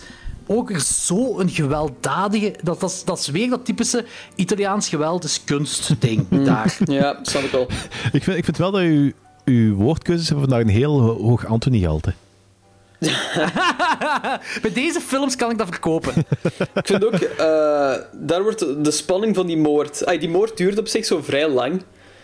ook 0.52 0.70
weer 0.70 0.80
zo 0.80 1.40
een 1.40 1.50
gewelddadige... 1.50 2.54
Dat, 2.64 2.80
dat, 2.80 2.90
is, 2.90 3.04
dat 3.04 3.20
is 3.20 3.28
weer 3.28 3.50
dat 3.50 3.66
typische 3.66 4.06
Italiaans 4.36 4.90
geweld 4.90 5.24
is 5.24 5.44
kunst 5.44 6.02
ding 6.02 6.26
daar. 6.46 6.78
Ja, 6.86 7.20
snap 7.22 7.42
ik 7.44 7.54
al. 7.54 7.68
Ik 8.12 8.24
vind, 8.24 8.38
ik 8.38 8.44
vind 8.44 8.58
wel 8.58 8.72
dat 8.72 8.82
u, 8.82 9.14
uw 9.46 9.76
woordkeuzes 9.76 10.30
hebben 10.30 10.50
vandaag 10.50 10.68
een 10.68 10.74
heel 10.74 11.02
ho- 11.02 11.22
hoog 11.22 11.46
Anthony-gehalte. 11.46 12.14
Bij 14.62 14.74
deze 14.74 15.02
films 15.02 15.36
kan 15.36 15.52
ik 15.52 15.58
dat 15.58 15.68
verkopen. 15.68 16.14
Ik 16.74 16.86
vind 16.88 17.06
ook, 17.06 17.14
eh, 17.14 17.94
daar 18.14 18.44
wordt 18.44 18.60
de 18.84 18.92
spanning 18.92 19.36
van 19.36 19.48
die 19.48 19.58
moord... 19.58 20.20
Die 20.20 20.30
moord 20.30 20.58
duurt 20.58 20.80
op 20.80 20.88
zich 20.88 21.06
zo 21.06 21.22
vrij 21.22 21.50
lang. 21.50 21.82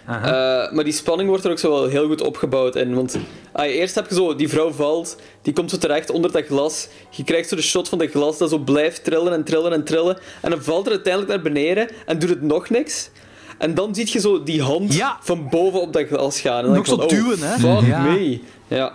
Eh, 0.07 0.71
maar 0.71 0.83
die 0.83 0.93
spanning 0.93 1.29
wordt 1.29 1.45
er 1.45 1.51
ook 1.51 1.59
zo 1.59 1.69
wel 1.71 1.87
heel 1.87 2.07
goed 2.07 2.21
opgebouwd 2.21 2.75
in. 2.75 2.93
Want 2.95 3.17
ah, 3.51 3.65
eerst 3.65 3.95
heb 3.95 4.09
je 4.09 4.15
zo, 4.15 4.35
die 4.35 4.49
vrouw 4.49 4.71
valt, 4.71 5.17
die 5.41 5.53
komt 5.53 5.69
zo 5.69 5.77
terecht 5.77 6.09
onder 6.09 6.31
dat 6.31 6.45
glas. 6.45 6.87
Je 7.09 7.23
krijgt 7.23 7.49
zo 7.49 7.55
de 7.55 7.61
shot 7.61 7.89
van 7.89 7.97
dat 7.97 8.09
glas 8.09 8.37
dat 8.37 8.49
zo 8.49 8.57
blijft 8.57 9.03
trillen 9.03 9.33
en 9.33 9.43
trillen 9.43 9.73
en 9.73 9.83
trillen. 9.83 10.17
En 10.41 10.49
dan 10.49 10.63
valt 10.63 10.85
er 10.85 10.91
uiteindelijk 10.91 11.33
naar 11.33 11.41
beneden 11.53 11.87
en 12.05 12.19
doet 12.19 12.29
het 12.29 12.41
nog 12.41 12.69
niks. 12.69 13.09
En 13.57 13.73
dan 13.73 13.95
zie 13.95 14.09
je 14.11 14.19
zo 14.19 14.43
die 14.43 14.61
hand 14.61 14.93
Ja. 14.93 15.17
van 15.21 15.47
boven 15.49 15.81
op 15.81 15.93
dat 15.93 16.07
glas 16.07 16.39
gaan. 16.39 16.65
En 16.65 16.71
Nog 16.71 16.87
zo 16.87 16.95
van, 16.95 17.03
oh, 17.03 17.09
duwen, 17.09 17.39
hè? 17.39 17.57
Fuck 17.57 17.87
Ja. 17.87 18.01
me. 18.01 18.39
Ja, 18.67 18.93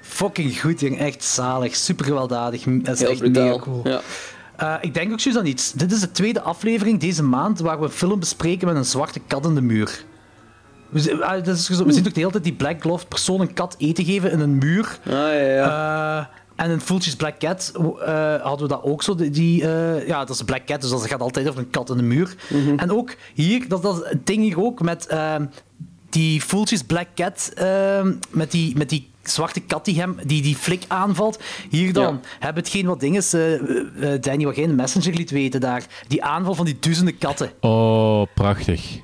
Fucking 0.00 0.60
goed, 0.60 0.80
jong. 0.80 0.98
Echt 0.98 1.24
zalig. 1.24 1.76
Super 1.76 2.04
gewelddadig. 2.04 2.62
Dat 2.66 2.94
is 2.94 3.00
heel 3.00 3.08
echt 3.10 3.20
mega 3.20 3.58
cool. 3.58 3.80
Ja. 3.84 4.00
Eh, 4.56 4.74
ik 4.80 4.94
denk 4.94 5.12
ook 5.12 5.20
zoiets 5.20 5.40
aan 5.40 5.46
iets. 5.46 5.72
Dit 5.72 5.92
is 5.92 6.00
de 6.00 6.10
tweede 6.10 6.40
aflevering 6.40 7.00
deze 7.00 7.22
maand 7.22 7.60
waar 7.60 7.78
we 7.78 7.84
een 7.84 7.90
film 7.90 8.18
bespreken 8.20 8.66
met 8.66 8.76
een 8.76 8.84
zwarte 8.84 9.20
kat 9.26 9.44
in 9.46 9.54
de 9.54 9.60
muur. 9.60 10.04
We, 10.88 11.24
ah, 11.24 11.44
dat 11.44 11.56
is 11.56 11.66
zo- 11.66 11.84
we 11.84 11.92
zien 11.92 12.06
ook 12.06 12.14
de 12.14 12.20
hele 12.20 12.32
tijd 12.32 12.44
die 12.44 12.52
Black 12.52 12.80
Gloved 12.80 13.08
persoon 13.08 13.40
een 13.40 13.52
kat 13.52 13.74
eten 13.78 14.04
geven 14.04 14.30
in 14.30 14.40
een 14.40 14.58
muur. 14.58 14.98
Ah, 15.06 15.12
ja, 15.12 15.32
ja. 15.32 16.18
Eh, 16.56 16.64
en 16.64 16.70
in 16.70 16.80
Fulci's 16.80 17.16
Black 17.16 17.38
Cat 17.38 17.72
eh, 17.74 18.34
hadden 18.42 18.68
we 18.68 18.74
dat 18.74 18.82
ook 18.82 19.02
zo. 19.02 19.14
Die, 19.14 19.62
eh, 19.70 20.06
ja, 20.06 20.18
dat 20.18 20.30
is 20.30 20.40
een 20.40 20.46
Black 20.46 20.64
Cat, 20.66 20.80
dus 20.80 20.90
dat 20.90 21.06
gaat 21.06 21.20
altijd 21.20 21.48
over 21.48 21.60
een 21.60 21.70
kat 21.70 21.90
in 21.90 21.96
de 21.96 22.02
muur. 22.02 22.34
En 22.76 22.90
ook 22.92 23.14
hier, 23.34 23.68
dat, 23.68 23.82
dat 23.82 23.96
is 24.02 24.08
het 24.10 24.26
ding 24.26 24.42
hier 24.42 24.60
ook 24.64 24.82
met 24.82 25.06
ehm, 25.06 25.44
die 26.08 26.40
Fulci's 26.40 26.82
Black 26.82 27.06
Cat, 27.14 27.52
ehm, 27.54 28.12
met, 28.30 28.50
die, 28.50 28.76
met 28.76 28.88
die 28.88 29.10
zwarte 29.22 29.60
kat 29.60 29.84
die 29.84 30.00
hem, 30.00 30.16
die, 30.26 30.42
die 30.42 30.56
flik 30.56 30.84
aanvalt. 30.88 31.38
Hier 31.70 31.92
dan 31.92 32.14
Ja. 32.14 32.20
hebben 32.38 32.62
hetgeen 32.62 32.86
wat 32.86 33.00
dingen 33.00 33.18
is, 33.18 33.30
Danny, 34.20 34.44
wat 34.44 34.54
geen 34.54 34.74
Messenger 34.74 35.14
liet 35.14 35.30
weten 35.30 35.60
daar. 35.60 35.86
Die 36.08 36.24
aanval 36.24 36.54
van 36.54 36.64
die 36.64 36.76
duizenden 36.80 37.18
katten. 37.18 37.50
Oh, 37.60 38.22
prachtig. 38.34 38.98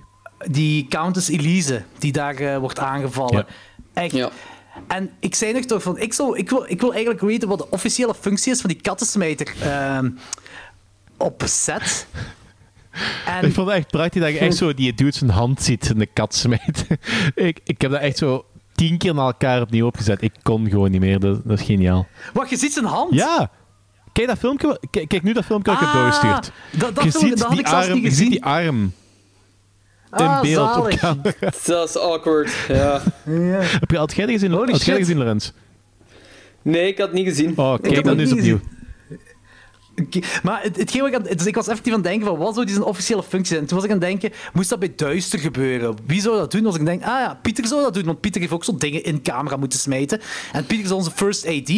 Die 0.50 0.86
Countess 0.88 1.28
Elise, 1.28 1.82
die 1.98 2.12
daar 2.12 2.34
eh, 2.34 2.58
wordt 2.58 2.78
aangevallen. 2.78 3.36
Ja. 3.36 3.46
Echt. 4.02 4.12
Ja. 4.14 4.30
En 4.86 5.10
ik 5.20 5.34
zei 5.34 5.52
nog 5.52 5.64
toch 5.64 5.82
van, 5.82 5.98
ik, 5.98 6.12
zou, 6.12 6.38
ik, 6.38 6.50
wil, 6.50 6.64
ik 6.68 6.80
wil 6.80 6.92
eigenlijk 6.92 7.20
weten 7.22 7.48
wat 7.48 7.58
de 7.58 7.70
officiële 7.70 8.14
functie 8.14 8.52
is 8.52 8.60
van 8.60 8.70
die 8.70 8.80
kattensmijter 8.80 9.54
ehm, 9.62 10.10
op 11.16 11.42
set. 11.44 12.06
En, 13.26 13.44
Ik 13.46 13.54
vond 13.54 13.68
het 13.68 13.76
echt 13.76 13.90
prachtig 13.90 14.22
dat 14.22 14.32
je 14.32 14.38
echt 14.38 14.56
zo 14.56 14.74
die 14.74 14.94
dude 14.94 15.16
zijn 15.16 15.30
hand 15.30 15.62
ziet 15.62 15.88
in 15.90 15.98
de 15.98 16.06
kat 16.06 16.44
ik, 17.34 17.60
ik 17.64 17.80
heb 17.80 17.90
dat 17.90 18.00
echt 18.00 18.18
zo 18.18 18.44
tien 18.74 18.98
keer 18.98 19.14
naar 19.14 19.24
elkaar 19.26 19.60
opnieuw 19.60 19.86
opgezet. 19.86 20.22
Ik 20.22 20.32
kon 20.42 20.68
gewoon 20.68 20.90
niet 20.90 21.00
meer. 21.00 21.20
Dat, 21.20 21.40
dat 21.44 21.58
is 21.58 21.64
geniaal. 21.66 22.06
Wacht, 22.32 22.50
je 22.50 22.56
ziet 22.56 22.72
zijn 22.72 22.84
hand? 22.84 23.14
Ja! 23.14 23.50
Kijk 24.12 24.26
dat 24.28 24.38
filmpje. 24.38 24.80
Kijk, 24.90 25.08
kijk 25.08 25.22
nu 25.22 25.32
dat 25.32 25.44
filmpje 25.44 25.72
dat 25.72 25.80
ik 25.82 25.86
heb 25.88 25.96
Ah, 25.96 26.02
doorgestuurd. 26.02 26.52
dat- 26.80 26.94
dat 26.94 27.04
je 27.04 27.10
filmpje- 27.10 27.28
ziet 27.28 27.38
dat 27.38 27.40
had 27.46 27.50
die 27.50 27.60
ik 27.60 27.66
zelfs 27.66 27.86
arm, 27.86 27.94
niet 27.94 28.02
je 28.04 28.08
ziet 28.10 28.18
gezien. 28.18 28.30
die 28.30 28.44
arm 28.44 28.92
in 30.20 30.26
Ah, 30.26 30.40
beeld 30.40 30.68
op 30.68 30.74
zalig. 30.74 30.98
camera. 30.98 31.32
Dat 31.66 31.88
is 31.88 31.96
awkward, 31.98 32.50
ja. 32.68 33.02
Heb 33.80 33.90
je, 33.90 33.96
had 33.96 34.14
jij 34.14 34.24
dat 34.26 34.34
gezien, 34.34 34.52
Holy 34.52 34.72
had 34.72 34.84
jij 34.84 34.96
gezien, 34.96 35.16
Lorenz? 35.18 35.50
Nee, 36.62 36.86
ik 36.88 36.98
had 36.98 37.06
het 37.06 37.16
niet 37.16 37.26
gezien. 37.28 37.52
Oh, 37.56 37.74
kijk 37.80 37.96
het 37.96 38.04
dan 38.04 38.18
eens 38.18 38.32
opnieuw. 38.32 38.60
Maar 40.42 40.62
het, 40.62 40.76
hetgeen 40.76 41.00
wat 41.00 41.10
ik, 41.10 41.16
aan- 41.16 41.36
dus 41.36 41.46
ik 41.46 41.54
was 41.54 41.68
effectief 41.68 41.92
aan 41.92 41.98
het 41.98 42.08
denken 42.08 42.26
van 42.26 42.38
wat 42.38 42.54
zou 42.54 42.66
die 42.66 42.74
zijn 42.74 42.86
officiële 42.86 43.22
functie 43.22 43.46
zijn. 43.46 43.60
En 43.60 43.66
toen 43.66 43.76
was 43.76 43.86
ik 43.86 43.92
aan 43.92 43.98
het 44.00 44.06
denken, 44.06 44.32
moest 44.52 44.68
dat 44.68 44.78
bij 44.78 44.92
Duister 44.96 45.38
gebeuren? 45.38 45.96
Wie 46.06 46.20
zou 46.20 46.36
dat 46.36 46.50
doen? 46.50 46.66
Als 46.66 46.76
ik 46.76 46.84
denk, 46.84 47.02
ah 47.02 47.08
ja, 47.08 47.38
Pieter 47.42 47.66
zou 47.66 47.82
dat 47.82 47.94
doen, 47.94 48.04
want 48.04 48.20
Pieter 48.20 48.40
heeft 48.40 48.52
ook 48.52 48.64
zo 48.64 48.76
dingen 48.76 49.04
in 49.04 49.22
camera 49.22 49.56
moeten 49.56 49.78
smijten. 49.78 50.20
En 50.52 50.66
Pieter 50.66 50.84
is 50.86 50.92
onze 50.92 51.10
first 51.10 51.46
AD. 51.46 51.68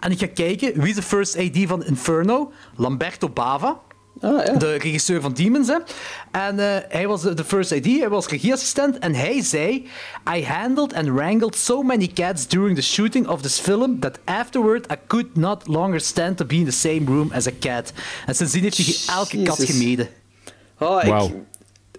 En 0.00 0.10
ik 0.10 0.18
ga 0.18 0.26
kijken, 0.34 0.80
wie 0.80 0.88
is 0.88 0.94
de 0.94 1.02
first 1.02 1.38
AD 1.38 1.58
van 1.66 1.84
Inferno? 1.84 2.52
Lamberto 2.76 3.28
Bava. 3.28 3.80
De 4.58 4.76
regisseur 4.76 5.20
van 5.20 5.32
Demons, 5.32 5.68
hè. 5.68 5.78
En 6.30 6.58
eh, 6.58 6.82
hij 6.88 7.06
was 7.06 7.22
de 7.22 7.44
first 7.44 7.72
AD, 7.72 7.84
hij 7.84 8.08
was 8.08 8.26
regieassistent. 8.26 8.98
En 8.98 9.14
hij 9.14 9.42
zei... 9.42 9.88
I 10.36 10.44
handled 10.44 10.94
and 10.94 11.08
wrangled 11.08 11.56
so 11.56 11.82
many 11.82 12.06
cats 12.06 12.46
during 12.46 12.76
the 12.76 12.82
shooting 12.82 13.28
of 13.28 13.42
this 13.42 13.58
film... 13.58 14.00
that 14.00 14.18
afterward 14.24 14.92
I 14.92 14.96
could 15.06 15.36
not 15.36 15.66
longer 15.66 16.00
stand 16.00 16.36
to 16.36 16.44
be 16.44 16.54
in 16.54 16.64
the 16.64 16.70
same 16.70 17.02
room 17.06 17.30
as 17.32 17.46
a 17.46 17.52
cat. 17.60 17.92
En 18.26 18.34
sindsdien 18.34 18.62
heeft 18.62 18.76
hij 18.76 19.16
elke 19.16 19.42
kat 19.42 19.64
gemeden. 19.64 20.08
Ah, 20.78 21.04
ik, 21.04 21.10
Wauw. 21.10 21.30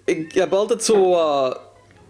ik 0.04 0.34
heb 0.34 0.52
altijd 0.52 0.84
zo 0.84 1.10
uh, 1.10 1.54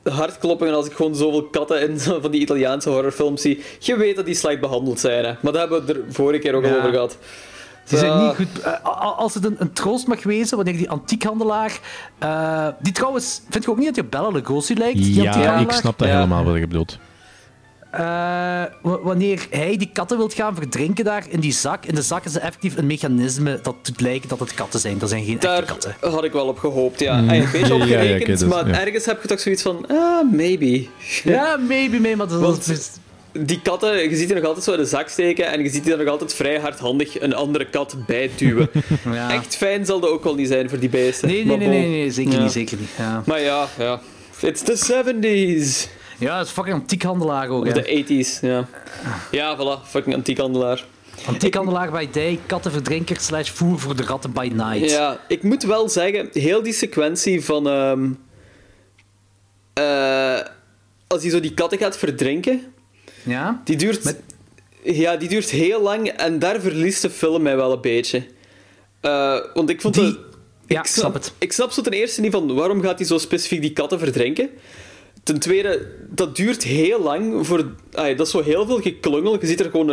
hartkloppingen 0.03 0.75
als 0.75 0.87
ik 0.87 0.93
gewoon 0.93 1.15
zoveel 1.15 1.45
katten 1.45 1.89
in 1.89 2.01
zo 2.01 2.19
van 2.21 2.31
die 2.31 2.41
Italiaanse 2.41 2.91
horrorfilms 2.91 3.43
zie. 3.43 3.63
Je 3.79 3.97
weet 3.97 4.17
dat 4.17 4.27
die 4.27 4.35
slecht 4.35 4.61
behandeld 4.61 5.01
zijn, 5.01 5.25
hè. 5.25 5.35
Maar 5.43 5.53
daar 5.53 5.61
hebben 5.61 5.87
we 5.87 5.93
het 5.93 5.97
er 5.97 6.13
vorige 6.15 6.39
keer 6.41 6.55
ook 6.55 6.65
al 6.65 6.77
over 6.77 6.91
gehad. 6.91 7.19
Zijn 7.87 8.11
Ah. 8.13 8.27
niet 8.27 8.35
goed... 8.37 8.61
eh, 8.63 9.17
als 9.19 9.35
het 9.35 9.45
een, 9.45 9.57
een 9.59 9.73
troost 9.73 10.07
mag 10.07 10.23
wezen, 10.23 10.57
wanneer 10.57 10.77
die 10.77 10.91
antiekhandelaar... 10.91 11.81
eh, 12.19 12.69
die 12.81 12.93
trouwens... 12.93 13.41
Vind 13.51 13.65
je 13.65 13.71
ook 13.71 13.77
niet 13.77 13.87
dat 13.87 13.97
je 13.97 14.05
Bella 14.05 14.29
Lugosi 14.29 14.75
lijkt? 14.77 14.99
Die 14.99 15.23
Ja, 15.23 15.57
ik 15.59 15.71
snap 15.71 15.99
dat 15.99 16.09
Ja. 16.09 16.15
helemaal 16.15 16.45
wat 16.45 16.55
je 16.55 16.67
bedoelt. 16.67 16.99
Eh, 17.91 18.03
wa- 18.83 19.01
wanneer 19.03 19.47
hij 19.51 19.77
die 19.77 19.91
katten 19.93 20.17
wilt 20.17 20.35
gaan 20.35 20.55
verdrinken 20.55 21.05
daar 21.05 21.25
in 21.29 21.41
die 21.41 21.53
zak, 21.53 21.85
in 21.85 21.95
de 21.95 22.03
zak 22.03 22.25
is 22.25 22.35
er 22.35 22.41
effectief 22.41 22.77
een 22.77 22.87
mechanisme 22.87 23.59
dat 23.63 23.75
doet 23.83 24.01
lijken 24.01 24.29
dat 24.29 24.39
het 24.41 24.55
katten 24.55 24.81
zijn. 24.81 24.99
Dat 24.99 25.09
zijn 25.09 25.25
geen 25.25 25.35
echte 25.35 25.47
Daar 25.47 25.63
katten. 25.65 25.97
had 26.01 26.25
ik 26.25 26.33
wel 26.33 26.47
op 26.47 26.59
gehoopt, 26.59 27.01
ja. 27.01 27.21
Mm. 27.21 27.29
Een 27.29 27.49
beetje 27.53 27.75
op 27.75 27.83
Ja, 27.89 28.01
ja, 28.01 28.25
dus, 28.25 28.45
maar 28.45 28.69
ja. 28.69 28.81
ergens 28.81 29.05
heb 29.05 29.23
je 29.23 29.29
toch 29.29 29.41
zoiets 29.41 29.63
van... 29.63 29.87
Ah, 29.89 30.33
maybe. 30.33 30.87
Ja, 31.25 31.57
maybe, 31.57 31.99
maybe, 31.99 32.17
maar 32.17 32.29
dat 32.29 32.67
is... 32.67 32.91
Die 33.41 33.61
katten, 33.63 34.11
je 34.11 34.17
ziet 34.17 34.27
die 34.27 34.37
nog 34.37 34.45
altijd 34.45 34.65
zo 34.65 34.73
in 34.73 34.79
de 34.79 34.85
zak 34.85 35.09
steken 35.09 35.47
en 35.47 35.63
je 35.63 35.69
ziet 35.71 35.85
die 35.85 35.93
er 35.93 35.99
nog 35.99 36.09
altijd 36.09 36.35
vrij 36.35 36.59
hardhandig 36.61 37.21
een 37.21 37.35
andere 37.35 37.67
kat 37.71 37.97
bij 38.07 38.31
duwen. 38.37 38.69
Ja. 39.13 39.31
Echt 39.33 39.57
fijn 39.57 39.87
zal 39.87 40.01
dat 40.01 40.11
ook 40.11 40.25
wel 40.25 40.35
niet 40.35 40.49
zijn 40.49 40.69
voor 40.69 40.79
die 40.79 40.89
beesten. 40.89 41.29
Nee, 41.29 41.45
nee, 41.45 41.57
nee, 41.57 41.69
nee, 41.69 41.89
nee, 41.89 42.11
zeker 42.11 42.33
Ja. 42.33 42.43
niet, 42.43 42.53
zeker 42.53 42.77
niet. 42.79 42.89
Ja, 42.99 43.23
Maar 43.27 43.41
ja, 43.41 43.69
ja. 43.79 44.01
It's 44.41 44.63
the 44.63 44.77
70s. 44.77 45.89
ja 46.19 46.37
dat 46.39 46.47
is 46.47 46.53
fucking 46.53 46.75
antiekhandelaar 46.77 47.49
ook, 47.49 47.67
Of 47.67 47.73
hè. 47.73 47.83
de 47.83 48.05
80s, 48.09 48.41
ja. 48.41 48.67
Ja, 49.31 49.57
voilà. 49.57 49.89
Fucking 49.89 50.15
antiekhandelaar. 50.15 50.85
Antiekhandelaar 51.27 51.91
by 51.91 52.09
day, 52.13 52.39
kattenverdrinker 52.47 53.17
slash 53.21 53.51
voer 53.51 53.79
voor 53.79 53.97
de 53.97 54.03
ratten 54.03 54.33
by 54.33 54.51
night. 54.55 54.91
Ja, 54.91 55.19
ik 55.29 55.43
moet 55.43 55.63
wel 55.63 55.89
zeggen, 55.89 56.29
heel 56.33 56.63
die 56.63 56.73
sequentie 56.73 57.45
van... 57.45 57.69
ehm, 57.69 58.09
eh, 59.73 60.39
als 61.07 61.23
hij 61.23 61.31
zo 61.31 61.41
die 61.41 61.55
katten 61.55 61.79
gaat 61.79 61.97
verdrinken, 61.99 62.63
Ja? 63.27 63.61
die 63.65 63.77
duurt... 63.77 64.17
Ja, 64.83 65.17
die 65.17 65.29
duurt 65.29 65.51
heel 65.51 65.83
lang 65.83 66.09
en 66.09 66.39
daar 66.39 66.61
verliest 66.61 67.03
de 67.03 67.11
film 67.11 67.43
mij 67.43 67.57
wel 67.57 67.73
een 67.73 67.81
beetje. 67.81 68.23
Eh, 69.01 69.39
want 69.55 69.71
ik 69.71 69.81
vond 69.81 69.95
Die-. 69.95 70.19
Ja, 70.67 70.81
ik 70.81 70.87
snap 70.87 71.15
het. 71.15 71.33
Ik 71.39 71.53
snap 71.53 71.71
zo 71.71 71.83
ten 71.83 71.93
eerste 71.93 72.21
niet 72.21 72.33
van 72.33 72.55
waarom 72.55 72.83
gaat 72.83 72.99
hij 72.99 73.07
zo 73.07 73.19
specifiek 73.19 73.61
die 73.61 73.73
katten 73.73 73.99
verdrinken. 73.99 74.51
Ten 75.23 75.39
tweede, 75.39 75.87
dat 76.11 76.37
duurt 76.37 76.63
heel 76.63 77.03
lang. 77.03 77.47
Voor, 77.47 77.71
ay, 77.93 78.15
dat 78.15 78.27
is 78.27 78.33
zo 78.33 78.43
heel 78.43 78.67
veel 78.67 78.81
geklungel. 78.81 79.41
Je 79.41 79.47
ziet 79.47 79.61
er 79.61 79.71
gewoon 79.71 79.89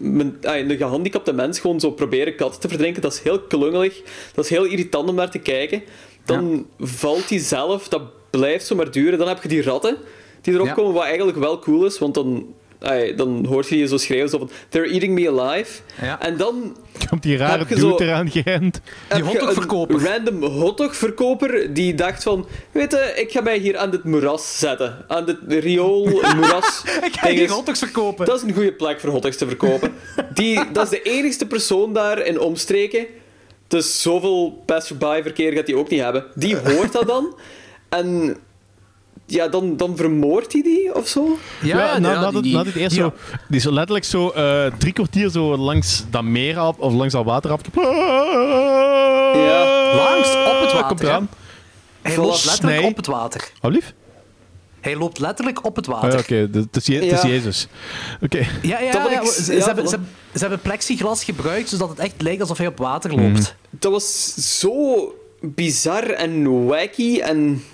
een, 0.00 0.36
een 0.40 0.76
gehandicapte 0.76 1.32
mens 1.32 1.60
gewoon 1.60 1.80
zo 1.80 1.90
proberen 1.90 2.36
katten 2.36 2.60
te 2.60 2.68
verdrinken. 2.68 3.02
Dat 3.02 3.12
is 3.12 3.20
heel 3.20 3.40
klungelig. 3.40 4.00
Dat 4.34 4.44
is 4.44 4.50
heel 4.50 4.64
irritant 4.64 5.08
om 5.08 5.14
naar 5.14 5.30
te 5.30 5.38
kijken. 5.38 5.82
Dan 6.24 6.66
valt 6.78 7.28
hij 7.28 7.38
zelf. 7.38 7.88
Dat 7.88 8.02
blijft 8.30 8.66
zo 8.66 8.74
maar 8.76 8.90
duren. 8.90 9.18
Dan 9.18 9.28
heb 9.28 9.42
je 9.42 9.48
die 9.48 9.62
ratten 9.62 9.96
die 10.40 10.54
erop 10.54 10.66
Ja. 10.66 10.72
komen, 10.72 10.92
wat 10.92 11.04
eigenlijk 11.04 11.38
wel 11.38 11.58
cool 11.58 11.84
is. 11.84 11.98
Want 11.98 12.14
dan, 12.14 12.54
ay, 12.80 13.14
dan 13.14 13.46
hoort 13.46 13.68
je 13.68 13.74
die 13.74 13.86
zo 13.86 13.96
schreeuwen 13.96 14.28
zo 14.28 14.38
van... 14.38 14.50
They're 14.68 14.90
eating 14.90 15.14
me 15.14 15.40
alive. 15.40 15.80
Ja. 16.02 16.20
En 16.20 16.36
dan 16.36 16.76
Komt 17.08 17.22
die 17.22 17.36
rare 17.36 17.58
Heb 17.58 17.68
je 17.68 17.74
dude 17.74 17.86
zo- 17.88 17.96
eraan 17.98 18.30
gerend. 18.30 18.80
Die 19.08 19.16
je 19.18 19.24
hotdogverkoper. 19.24 19.94
Een 19.94 20.06
random 20.06 20.42
hotdogverkoper 20.42 21.74
die 21.74 21.94
dacht 21.94 22.22
van... 22.22 22.46
Weet 22.72 22.90
je, 22.92 23.12
ik 23.16 23.30
ga 23.30 23.40
mij 23.40 23.58
hier 23.58 23.76
aan 23.78 23.90
dit 23.90 24.04
moeras 24.04 24.58
zetten. 24.58 25.04
Aan 25.08 25.24
dit 25.24 25.36
riool, 25.48 26.04
moeras. 26.36 26.82
Ik 27.02 27.12
ga 27.12 27.28
hier 27.28 27.50
hotdogs 27.50 27.78
verkopen. 27.78 28.26
Dat 28.26 28.36
is 28.36 28.42
een 28.42 28.54
goede 28.54 28.72
plek 28.72 29.00
voor 29.00 29.10
hotdogs 29.10 29.36
te 29.36 29.46
verkopen. 29.46 29.92
Die, 30.34 30.70
dat 30.72 30.84
is 30.84 30.90
de 30.90 31.02
enigste 31.02 31.46
persoon 31.46 31.92
daar 31.92 32.26
in 32.26 32.40
omstreken. 32.40 33.06
Dus 33.68 34.02
zoveel 34.02 34.62
passerby-verkeer 34.66 35.52
gaat 35.52 35.66
hij 35.66 35.76
ook 35.76 35.88
niet 35.88 36.00
hebben. 36.00 36.24
Die 36.34 36.56
hoort 36.56 36.92
dat 36.92 37.06
dan. 37.06 37.38
En... 37.88 38.36
Ja, 39.30 39.48
dan, 39.48 39.76
dan 39.76 39.96
vermoordt 39.96 40.52
hij 40.52 40.62
die 40.62 40.94
of 40.94 41.08
zo. 41.08 41.38
Ja, 41.62 41.78
ja, 41.78 41.98
na, 41.98 42.10
ja, 42.12 42.20
na, 42.20 42.30
die- 42.30 42.42
dit- 42.42 42.52
na 42.52 42.62
dit 42.62 42.74
eerst 42.74 42.96
zo, 42.96 43.12
die 43.48 43.56
is 43.56 43.62
zo 43.62 43.72
letterlijk 43.72 44.04
zo 44.04 44.28
eh, 44.30 44.66
drie 44.78 44.92
kwartier 44.92 45.30
zo 45.30 45.56
langs 45.56 46.04
dat 46.10 46.22
meer 46.22 46.58
af, 46.58 46.76
of 46.78 46.92
langs 46.94 47.12
dat 47.12 47.24
water 47.24 47.50
af. 47.50 47.60
Ja. 49.34 49.94
Langs, 49.94 50.28
op 50.28 50.60
het 50.60 50.72
water, 50.72 50.86
Komt 50.86 51.00
eraan. 51.02 51.28
Hij 52.02 52.16
loopt 52.16 52.44
letterlijk 52.44 52.82
op 52.84 52.96
het 52.96 53.06
water. 53.06 53.50
Oh, 53.60 53.70
lief? 53.70 53.94
Hij 54.80 54.96
loopt 54.96 55.18
letterlijk 55.18 55.64
op 55.64 55.76
het 55.76 55.88
Oh, 55.88 55.94
water. 55.94 56.12
ja, 56.12 56.18
Oké, 56.18 56.58
het 56.58 56.76
is 56.76 56.86
Je- 56.86 56.94
het 56.94 57.12
is 57.12 57.22
Ja. 57.22 57.28
Jezus. 57.28 57.66
Oké. 58.22 58.38
Ja, 58.62 58.80
ja, 58.80 58.92
Dat 58.92 59.10
ja, 59.10 59.20
ik- 59.20 59.26
ze, 59.26 59.52
hebben, 59.52 59.64
ze, 59.88 59.90
hebben- 59.90 60.08
ze 60.34 60.38
hebben 60.38 60.60
plexiglas 60.60 61.24
gebruikt, 61.24 61.68
zodat 61.68 61.88
het 61.88 61.98
echt 61.98 62.14
lijkt 62.18 62.40
alsof 62.40 62.58
hij 62.58 62.66
op 62.66 62.78
water 62.78 63.12
Mhm. 63.12 63.22
loopt. 63.22 63.54
Dat 63.70 63.92
was 63.92 64.34
zo 64.58 65.14
bizar 65.40 66.02
en 66.10 66.64
wacky 66.66 67.18
en... 67.20 67.64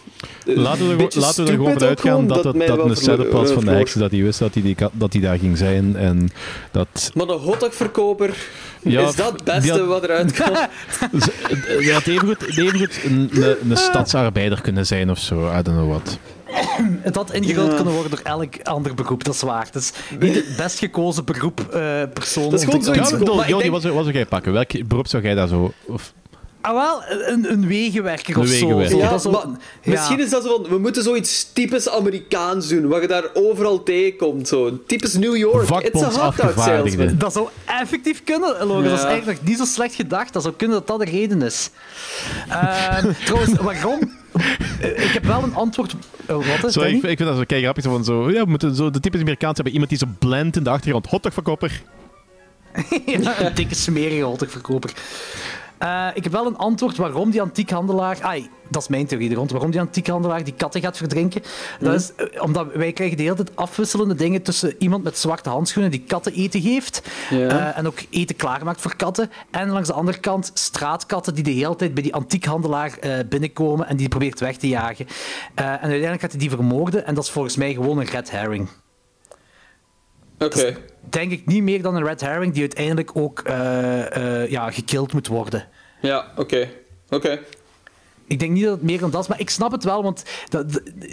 Laten 0.45 0.97
we 0.97 1.05
er, 1.05 1.21
laten 1.21 1.45
we 1.45 1.51
er 1.51 1.57
gewoon 1.57 1.73
van 1.73 1.83
uitgaan 1.89 2.27
dat, 2.27 2.43
dat 2.43 2.55
een 2.79 2.97
setup 2.97 3.33
was 3.33 3.51
van 3.51 3.65
de 3.65 3.71
heks, 3.71 3.93
dat 3.93 4.11
hij 4.11 4.23
wist 4.23 4.39
dat 4.39 4.55
hij, 4.55 4.63
die, 4.63 4.77
dat 4.93 5.13
hij 5.13 5.23
daar 5.23 5.39
ging 5.39 5.59
zijn. 5.59 5.97
En 5.97 6.31
dat... 6.71 7.11
Maar 7.15 7.29
een 7.29 7.39
hotdogverkoper, 7.39 8.35
Ja, 8.83 9.09
is 9.09 9.15
dat 9.15 9.33
het 9.33 9.45
beste 9.45 9.71
had- 9.71 9.87
wat 9.87 10.03
eruit 10.03 10.33
kan? 10.39 10.53
Hij 10.53 11.93
had 11.93 12.07
evengoed, 12.07 12.43
evengoed 12.43 12.99
een, 13.05 13.31
een, 13.33 13.71
een 13.71 13.77
stadsarbeider 13.77 14.61
kunnen 14.61 14.87
zijn 14.87 15.11
of 15.11 15.19
zo. 15.19 15.47
I 15.59 15.63
don't 15.63 15.65
know 15.79 15.91
what. 15.91 16.19
Het 17.03 17.15
had 17.17 17.33
ingevuld 17.33 17.69
Ja. 17.71 17.75
kunnen 17.75 17.93
worden 17.95 18.11
door 18.11 18.21
elk 18.25 18.55
ander 18.63 18.95
beroep, 18.95 19.25
dat 19.25 19.35
is 19.35 19.41
waar. 19.43 19.65
Het 19.65 19.75
is 19.75 19.93
niet 20.19 20.35
het 20.35 20.57
best 20.57 20.79
gekozen 20.79 21.25
beroep 21.25 21.61
eh 21.61 22.03
persoon. 22.15 22.51
Dat 22.51 22.59
is 22.61 22.65
gewoon 22.65 22.83
zoiets- 22.83 23.11
Ja, 23.11 23.17
denk- 23.59 23.71
wat 23.71 23.83
zou, 23.83 23.95
wat 23.95 24.03
zou 24.05 24.17
jij 24.17 24.27
pakken? 24.27 24.53
Welk 24.53 24.89
beroep 24.89 25.07
zou 25.09 25.23
jij 25.23 25.35
daar 25.35 25.49
zo... 25.49 25.73
Of, 25.85 26.13
Ah, 26.65 26.73
wel, 26.73 27.03
een, 27.29 27.53
een 27.53 27.67
wegenwerker 27.67 28.39
of 28.39 28.47
zo. 28.47 28.53
wegenwerker. 28.53 28.91
Zo, 28.91 28.97
Ja, 28.99 29.09
dat 29.11 29.19
is 29.25 29.31
maar 29.31 29.45
ook- 29.47 29.57
misschien 29.85 30.21
is 30.21 30.31
dat 30.31 30.43
zo 30.45 30.49
van, 30.63 30.71
we 30.71 30.79
moeten 30.79 31.03
zoiets 31.03 31.53
typisch 31.53 31.89
Amerikaans 31.89 32.69
doen, 32.69 32.87
wat 32.89 33.01
je 33.03 33.09
daar 33.09 33.25
overal 33.35 33.83
tegenkomt. 33.83 34.49
Zo. 34.49 34.79
Typisch 34.87 35.15
New 35.15 35.37
York. 35.37 35.63
It's 35.63 35.71
a 35.71 35.75
hot 35.75 35.83
dog 35.93 35.93
Vakbondsafgevaardigde. 36.15 36.91
salesman. 36.91 37.19
Dat 37.19 37.33
zou 37.33 37.49
effectief 37.65 38.25
kunnen, 38.25 38.67
Logan. 38.67 38.85
Dat 38.85 38.99
is 38.99 39.05
eigenlijk 39.05 39.43
niet 39.43 39.59
zo 39.59 39.65
slecht 39.65 39.95
gedacht. 39.95 40.33
Dat 40.33 40.43
zou 40.43 40.55
kunnen 40.55 40.77
dat 40.77 40.87
dat 40.87 40.99
de 40.99 41.05
reden 41.05 41.43
is. 41.43 41.71
Ehm, 42.49 43.13
trouwens, 43.25 43.53
waarom? 43.61 44.01
Ik 44.81 45.11
heb 45.13 45.25
wel 45.25 45.43
een 45.43 45.55
antwoord. 45.55 45.95
eh, 46.27 46.35
wat 46.37 46.45
is 46.65 46.73
Sorry, 46.73 46.73
Danny? 46.91 46.97
ik, 47.05 47.11
ik 47.11 47.17
vind 47.17 47.29
dat 47.29 47.37
zo 47.39 47.45
kei 47.47 47.63
grappig. 47.63 47.85
Zo 47.85 47.91
van 47.91 48.05
zo, 48.05 48.31
ja, 48.31 48.45
we 48.45 48.51
moeten 48.51 48.75
zo 48.75 48.91
de 48.91 49.01
typisch 49.01 49.21
Amerikaans 49.21 49.55
hebben. 49.55 49.73
Iemand 49.73 49.91
die 49.91 49.99
zo 49.99 50.07
blend 50.19 50.57
in 50.57 50.63
de 50.63 50.71
achtergrond. 50.71 51.07
Hotdogverkoper. 51.07 51.83
Ja, 53.07 53.41
een 53.41 53.55
dikke 53.55 53.75
smerige 53.75 54.23
hotdogverkoper. 54.23 54.93
Eh, 55.85 56.09
ik 56.15 56.23
heb 56.23 56.33
wel 56.33 56.47
een 56.47 56.57
antwoord 56.57 56.97
waarom 56.97 57.31
die 57.31 57.41
antiekhandelaar... 57.41 58.23
Ai, 58.23 58.51
dat 58.69 58.83
is 58.83 58.89
mijn 58.89 59.07
theorie 59.07 59.31
er 59.31 59.37
rond. 59.37 59.51
Waarom 59.51 59.71
die 59.71 59.81
antiekhandelaar 59.81 60.45
die 60.45 60.55
katten 60.55 60.81
gaat 60.81 60.97
verdrinken. 60.97 61.43
Dat 61.81 61.95
is 61.95 62.15
eh, 62.15 62.43
omdat 62.43 62.73
wij 62.73 62.93
krijgen 62.93 63.17
de 63.17 63.23
hele 63.23 63.35
tijd 63.35 63.57
afwisselende 63.57 64.15
dingen 64.15 64.43
tussen 64.43 64.75
iemand 64.79 65.05
met 65.05 65.19
zwarte 65.19 65.49
handschoenen 65.49 65.91
die 65.91 66.05
katten 66.07 66.33
eten 66.33 66.61
geeft. 66.61 67.03
Eh, 67.31 67.79
en 67.79 67.87
ook 67.87 67.99
eten 68.11 68.37
klaarmaakt 68.37 68.81
voor 68.81 68.97
katten. 68.97 69.31
En 69.51 69.69
langs 69.69 69.89
de 69.89 69.95
andere 69.95 70.19
kant 70.19 70.51
straatkatten 70.55 71.35
die 71.35 71.45
de 71.45 71.51
hele 71.51 71.77
tijd 71.77 71.95
bij 71.95 72.03
die 72.03 72.15
antiekhandelaar 72.15 72.99
eh, 72.99 73.13
binnenkomen 73.29 73.87
en 73.87 73.97
die 73.97 74.09
probeert 74.09 74.41
weg 74.41 74.57
te 74.57 74.69
jagen. 74.69 75.07
En 75.55 75.65
uiteindelijk 75.65 76.21
gaat 76.21 76.31
hij 76.31 76.41
die 76.41 76.51
vermoorden. 76.51 77.07
En 77.07 77.15
dat 77.15 77.25
is 77.25 77.31
volgens 77.31 77.57
mij 77.57 77.75
gewoon 77.75 77.99
een 77.99 78.07
red 78.07 78.31
herring. 78.31 78.69
Oké. 80.39 80.77
Denk 81.11 81.31
ik 81.31 81.47
niet 81.47 81.63
meer 81.63 81.83
dan 81.83 81.95
een 81.95 82.05
red 82.05 82.21
herring 82.21 82.53
die 82.53 82.61
uiteindelijk 82.61 83.11
ook 83.17 83.43
ja, 84.49 84.71
gekild 84.71 85.13
moet 85.13 85.27
worden. 85.27 85.69
Ja, 86.07 86.33
oké. 86.37 86.71
Oké. 87.11 87.41
Ik 88.27 88.39
denk 88.39 88.53
niet 88.53 88.65
dat 88.65 88.73
het 88.73 88.83
meer 88.83 88.99
dan 88.99 89.11
dat 89.11 89.23
is, 89.23 89.29
maar 89.29 89.41
ik 89.41 89.51
snap 89.51 89.73
het 89.73 89.85
wel, 89.85 90.03
want 90.03 90.23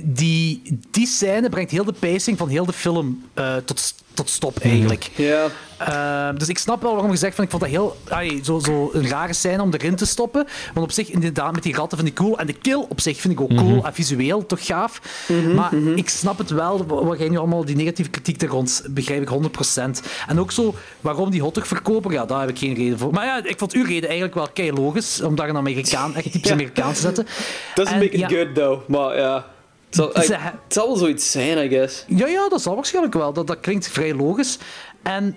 die, 0.04 0.80
die 0.92 1.08
scène 1.08 1.50
brengt 1.50 1.72
heel 1.72 1.84
de 1.84 1.94
pacing 1.94 2.38
van 2.38 2.50
heel 2.50 2.66
de 2.66 2.74
film 2.74 3.30
eh, 3.34 3.56
tot, 3.56 3.94
tot 4.14 4.30
stop 4.30 4.60
eigenlijk. 4.60 5.10
Ja. 5.16 5.48
Ehm, 5.78 6.38
dus 6.38 6.48
ik 6.48 6.58
snap 6.58 6.82
wel 6.82 6.92
waarom 6.94 7.12
je 7.12 7.18
zegt 7.18 7.36
van 7.36 7.44
ik 7.44 7.50
vond 7.50 7.62
dat 7.62 7.72
heel 7.72 7.98
ai, 8.10 8.40
zo, 8.44 8.60
zo 8.60 8.90
een 8.94 9.08
rare 9.08 9.34
scène 9.34 9.62
om 9.62 9.74
erin 9.74 9.96
te 9.96 10.06
stoppen. 10.06 10.48
Want 10.74 10.86
op 10.86 10.92
zich, 10.92 11.10
inderdaad, 11.10 11.54
met 11.54 11.64
die 11.64 11.76
ratten 11.76 11.98
vind 11.98 12.10
ik 12.10 12.16
cool. 12.16 12.38
En 12.40 12.46
de 12.48 12.54
kill 12.54 12.86
op 12.90 13.02
zich 13.02 13.20
vind 13.22 13.34
ik 13.34 13.42
ook 13.42 13.56
cool. 13.56 13.76
Mhm. 13.76 13.86
En 13.86 13.94
visueel 13.94 14.46
toch 14.46 14.66
gaaf. 14.66 15.02
Mhm, 15.28 15.56
maar 15.56 15.76
mhm. 15.76 15.98
ik 15.98 16.10
snap 16.10 16.38
het 16.38 16.50
wel, 16.50 16.86
wa- 16.86 17.04
wat 17.04 17.20
jij 17.20 17.30
nu 17.30 17.38
allemaal, 17.38 17.66
die 17.66 17.76
negatieve 17.76 18.10
kritiek 18.10 18.42
er 18.42 18.48
rond, 18.48 18.84
begrijp 18.90 19.22
ik 19.22 19.28
100%. 19.28 20.02
En 20.28 20.40
ook 20.40 20.52
zo, 20.52 20.76
waarom 21.02 21.30
die 21.30 21.42
hotdog-verkoper, 21.42 22.12
ja, 22.12 22.26
daar 22.26 22.40
heb 22.40 22.50
ik 22.50 22.58
geen 22.58 22.74
reden 22.76 22.98
voor. 22.98 23.14
Maar 23.14 23.26
ja, 23.26 23.44
ik 23.44 23.58
vond 23.58 23.74
uw 23.74 23.84
reden 23.86 24.04
eigenlijk 24.04 24.34
wel 24.36 24.48
kei 24.54 24.72
logisch, 24.72 25.22
om 25.22 25.36
daar 25.36 25.50
een 25.50 25.58
Amerikaan, 25.58 26.16
echt 26.16 26.32
typisch 26.32 26.50
Ja. 26.50 26.54
Amerikaans 26.56 26.96
te 26.96 27.02
zetten. 27.02 27.28
Doesn't 27.76 27.96
En 27.96 28.02
make 28.04 28.12
it 28.12 28.20
ja, 28.20 28.28
good, 28.28 28.56
though. 28.56 28.88
Maar 28.88 29.18
ja... 29.18 29.46
Het 29.92 29.96
zal, 30.16 30.24
Ze- 30.24 30.38
het 30.40 30.54
zal 30.74 30.88
wel 30.88 30.96
zoiets 30.96 31.32
zijn, 31.32 31.66
I 31.66 31.70
guess. 31.70 32.04
Ja, 32.08 32.28
ja, 32.28 32.50
dat 32.50 32.62
zal 32.62 32.76
waarschijnlijk 32.76 33.14
wel. 33.16 33.34
Dat, 33.34 33.48
dat 33.48 33.60
klinkt 33.60 33.88
vrij 33.88 34.14
logisch. 34.16 34.58
En 35.04 35.36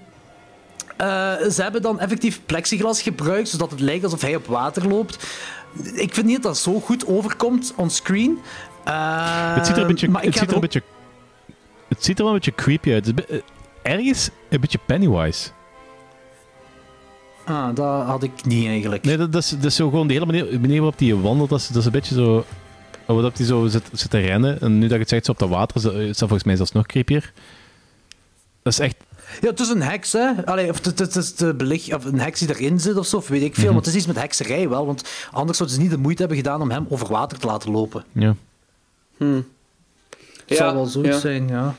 eh, 0.96 1.06
ze 1.50 1.62
hebben 1.62 1.82
dan 1.82 2.00
effectief 2.00 2.40
plexiglas 2.46 3.02
gebruikt, 3.02 3.48
zodat 3.48 3.70
het 3.70 3.80
lijkt 3.80 4.04
alsof 4.04 4.20
hij 4.20 4.36
op 4.36 4.46
water 4.46 4.88
loopt. 4.88 5.26
Ik 5.94 6.14
vind 6.14 6.26
niet 6.26 6.34
dat 6.34 6.44
dat 6.52 6.58
zo 6.58 6.80
goed 6.80 7.06
overkomt 7.06 7.72
on 7.76 7.90
screen. 7.90 8.38
Eh, 8.84 9.54
het 9.54 9.66
ziet 9.66 9.76
er 9.76 9.82
een 9.82 9.88
beetje... 9.88 10.08
maar 10.08 10.22
ik 10.24 10.28
Het 10.28 10.38
ziet, 10.38 10.48
er 10.48 10.54
een 10.54 10.60
beetje 10.60 10.82
het 11.88 12.04
ziet 12.04 12.18
er 12.18 12.24
wel 12.24 12.32
een 12.32 12.38
beetje 12.38 12.54
creepy 12.54 12.92
uit. 12.92 13.06
Het 13.06 13.18
is 13.18 13.26
be- 13.26 13.42
eh, 13.82 13.92
ergens 13.92 14.30
een 14.50 14.60
beetje 14.60 14.78
Pennywise. 14.86 15.48
Ah, 17.44 17.74
dat 17.74 18.04
had 18.06 18.22
ik 18.22 18.44
niet 18.44 18.66
eigenlijk. 18.66 19.04
Nee, 19.04 19.16
dat, 19.16 19.32
dat, 19.32 19.42
is, 19.42 19.48
dat 19.48 19.64
is 19.64 19.76
zo 19.76 19.88
gewoon 19.90 20.06
de 20.06 20.12
hele 20.12 20.26
manier, 20.26 20.60
manier 20.60 20.80
waarop 20.80 20.98
hij 20.98 21.14
wandelt. 21.14 21.50
Dat 21.50 21.58
is, 21.60 21.66
dat 21.68 21.76
is 21.76 21.84
een 21.84 21.92
beetje 21.92 22.14
zo... 22.14 22.44
Waarop 23.06 23.36
hij 23.36 23.46
zo 23.46 23.66
zit, 23.66 23.82
zit 23.92 24.10
te 24.10 24.18
rennen. 24.18 24.60
En 24.60 24.74
nu 24.78 24.80
dat 24.80 24.90
je 24.90 24.98
het 24.98 25.08
zegt, 25.08 25.24
zo 25.24 25.30
op 25.32 25.38
dat 25.38 25.48
water, 25.48 25.76
is 25.76 25.82
dat 25.82 25.94
is 25.94 26.06
dat 26.06 26.18
volgens 26.18 26.44
mij 26.44 26.56
zelfs 26.56 26.72
nog 26.72 26.86
creepier. 26.86 27.32
Dat 28.62 28.72
is 28.72 28.78
echt... 28.78 28.96
Ja, 29.40 29.48
het 29.50 29.60
is 29.60 29.68
een 29.68 29.82
heks, 29.82 30.12
hè. 30.12 30.30
Allee, 30.44 30.70
of 30.70 30.84
het, 30.84 30.98
het 30.98 31.16
is 31.16 31.34
de 31.34 31.54
belig 31.54 31.94
of 31.94 32.04
een 32.04 32.20
heks 32.20 32.40
die 32.40 32.48
erin 32.48 32.80
zit 32.80 32.96
of 32.96 33.06
zo, 33.06 33.16
of 33.16 33.28
weet 33.28 33.42
ik 33.42 33.54
veel. 33.54 33.64
Mhm. 33.64 33.72
Maar 33.72 33.82
het 33.82 33.90
is 33.90 33.96
iets 33.96 34.06
met 34.06 34.20
hekserij 34.20 34.68
wel, 34.68 34.86
want 34.86 35.04
anders 35.30 35.58
zouden 35.58 35.76
ze 35.78 35.82
niet 35.82 35.92
de 35.92 35.98
moeite 35.98 36.20
hebben 36.20 36.38
gedaan 36.38 36.60
om 36.60 36.70
hem 36.70 36.86
over 36.88 37.08
water 37.08 37.38
te 37.38 37.46
laten 37.46 37.70
lopen. 37.70 38.04
Ja. 38.12 38.34
Het 39.18 39.44
Ja, 40.46 40.56
zal 40.56 40.74
wel 40.74 40.86
zoiets 40.86 41.14
ja. 41.14 41.20
zijn, 41.20 41.48
ja. 41.48 41.74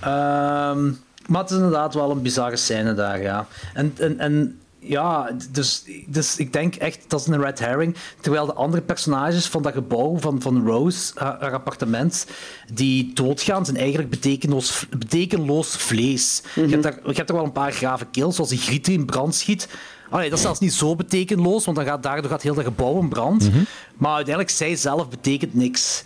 Ehm, 0.00 0.92
maar 1.26 1.40
het 1.40 1.50
is 1.50 1.56
inderdaad 1.56 1.94
wel 1.94 2.10
een 2.10 2.22
bizarre 2.22 2.56
scène 2.56 2.94
daar, 2.94 3.20
ja. 3.22 3.46
En, 3.74 3.94
en, 3.98 4.18
en 4.18 4.58
ja, 4.86 5.30
dus, 5.50 5.84
dus 6.06 6.36
ik 6.36 6.52
denk 6.52 6.74
echt 6.74 7.04
dat 7.08 7.20
is 7.20 7.26
een 7.26 7.40
red 7.40 7.58
herring. 7.58 7.96
Terwijl 8.20 8.46
de 8.46 8.54
andere 8.54 8.82
personages 8.82 9.46
van 9.46 9.62
dat 9.62 9.72
gebouw, 9.72 10.18
van, 10.18 10.40
van 10.42 10.66
Rose, 10.66 11.12
haar, 11.14 11.36
haar 11.40 11.52
appartement, 11.52 12.26
die 12.72 13.12
doodgaan, 13.14 13.64
zijn 13.64 13.76
eigenlijk 13.76 14.10
betekenloos, 14.10 14.86
betekenloos 14.98 15.76
vlees. 15.76 16.42
je, 16.54 16.66
hebt 16.66 16.82
daar, 16.82 16.98
je 17.04 17.12
hebt 17.12 17.28
er 17.28 17.34
wel 17.34 17.44
een 17.44 17.52
paar 17.52 17.72
grave 17.72 18.06
kills, 18.10 18.34
zoals 18.34 18.50
die 18.50 18.58
griet 18.58 18.84
die 18.84 18.98
in 18.98 19.06
brand 19.06 19.34
schiet. 19.34 19.68
Allee, 20.10 20.28
dat 20.28 20.38
is 20.38 20.44
zelfs 20.44 20.60
niet 20.60 20.72
zo 20.72 20.96
betekenloos, 20.96 21.64
want 21.64 21.76
dan 21.76 21.86
gaat, 21.86 22.02
daardoor 22.02 22.30
gaat 22.30 22.42
heel 22.42 22.54
dat 22.54 22.64
gebouw 22.64 23.00
in 23.00 23.08
brand. 23.08 23.50
Maar 23.96 24.14
uiteindelijk, 24.14 24.54
zij 24.54 24.76
zelf 24.76 25.08
betekent 25.08 25.54
niks. 25.54 26.04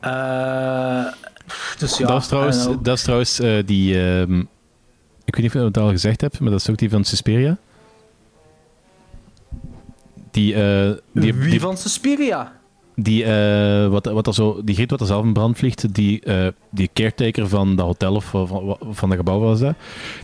Eh, 0.00 1.04
dus 1.78 1.98
ja, 1.98 2.06
dat 2.06 2.20
is 2.20 2.26
trouwens, 2.26 2.68
dat 2.82 2.96
is 2.96 3.02
trouwens 3.02 3.38
eh, 3.38 3.58
die... 3.66 4.00
ehm, 4.00 4.38
ik 5.24 5.34
weet 5.34 5.44
niet 5.44 5.54
of 5.54 5.60
ik 5.60 5.74
het 5.74 5.84
al 5.84 5.90
gezegd 5.90 6.20
heb, 6.20 6.38
maar 6.38 6.50
dat 6.50 6.60
is 6.60 6.70
ook 6.70 6.78
die 6.78 6.90
van 6.90 7.04
Suspiria. 7.04 7.58
Die... 10.32 10.54
eh, 10.54 10.90
die, 11.12 11.34
Wie 11.34 11.50
die, 11.50 11.60
van 11.60 11.76
Suspiria? 11.76 12.52
Die, 12.96 13.24
eh, 13.24 13.86
wat, 13.88 14.06
wat 14.06 14.26
er 14.26 14.34
zo, 14.34 14.60
die 14.64 14.74
griet 14.74 14.90
wat 14.90 15.00
er 15.00 15.06
zelf 15.06 15.24
in 15.24 15.32
brand 15.32 15.58
vliegt, 15.58 15.94
die, 15.94 16.20
eh, 16.20 16.46
die 16.70 16.90
caretaker 16.94 17.48
van 17.48 17.76
dat 17.76 17.86
hotel 17.86 18.14
of 18.14 18.24
van, 18.24 18.76
van, 18.90 19.08
dat 19.08 19.18
gebouw 19.18 19.38
was 19.40 19.60
dat. 19.60 19.74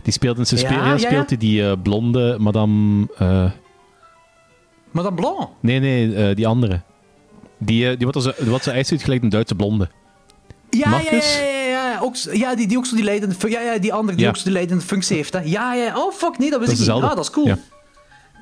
Die 0.03 0.13
speelt 0.13 0.37
in 0.37 0.45
Suspiria, 0.45 0.77
Ja, 0.79 0.85
ja, 0.85 0.91
ja. 0.91 0.97
speelt 0.97 1.39
die 1.39 1.77
blonde 1.77 2.35
madame... 2.39 3.07
eh, 3.17 3.51
Madame 4.91 5.15
Blanc. 5.15 5.49
nee, 5.61 5.79
nee, 5.79 6.35
die 6.35 6.47
andere. 6.47 6.81
Die, 7.57 7.97
die 7.97 8.05
wat, 8.05 8.15
er 8.15 8.21
zo, 8.21 8.31
wat 8.45 8.63
ze 8.63 8.71
uitziet 8.71 9.03
gelijk 9.03 9.23
een 9.23 9.29
Duitse 9.29 9.55
blonde. 9.55 9.89
Ja, 10.69 10.79
ja, 10.79 10.89
Marcus? 10.89 11.39
ja, 11.39 11.91
ja. 11.91 11.99
Ook, 12.01 12.15
ja 12.15 12.55
die, 12.55 12.67
die 12.67 12.77
ook 12.77 12.85
zo 12.85 12.95
die 12.95 13.03
leidende, 13.03 13.35
ja, 13.49 13.61
ja, 13.61 13.77
die 13.77 13.93
andere 13.93 14.15
die 14.15 14.23
Ja. 14.25 14.29
ook 14.31 14.37
zo 14.37 14.43
die 14.43 14.53
leidende 14.53 14.83
functie 14.83 15.15
heeft. 15.15 15.33
Hè. 15.33 15.39
Ja, 15.43 15.73
ja, 15.73 15.97
oh 15.97 16.11
fuck, 16.13 16.37
nee, 16.37 16.49
dat 16.49 16.59
wist 16.59 16.71
Dat 16.71 16.79
is 16.81 16.87
ik 16.87 16.93
niet. 16.93 17.03
Ah, 17.03 17.09
dat 17.15 17.19
is 17.23 17.29
cool. 17.31 17.47
Ja. 17.47 17.57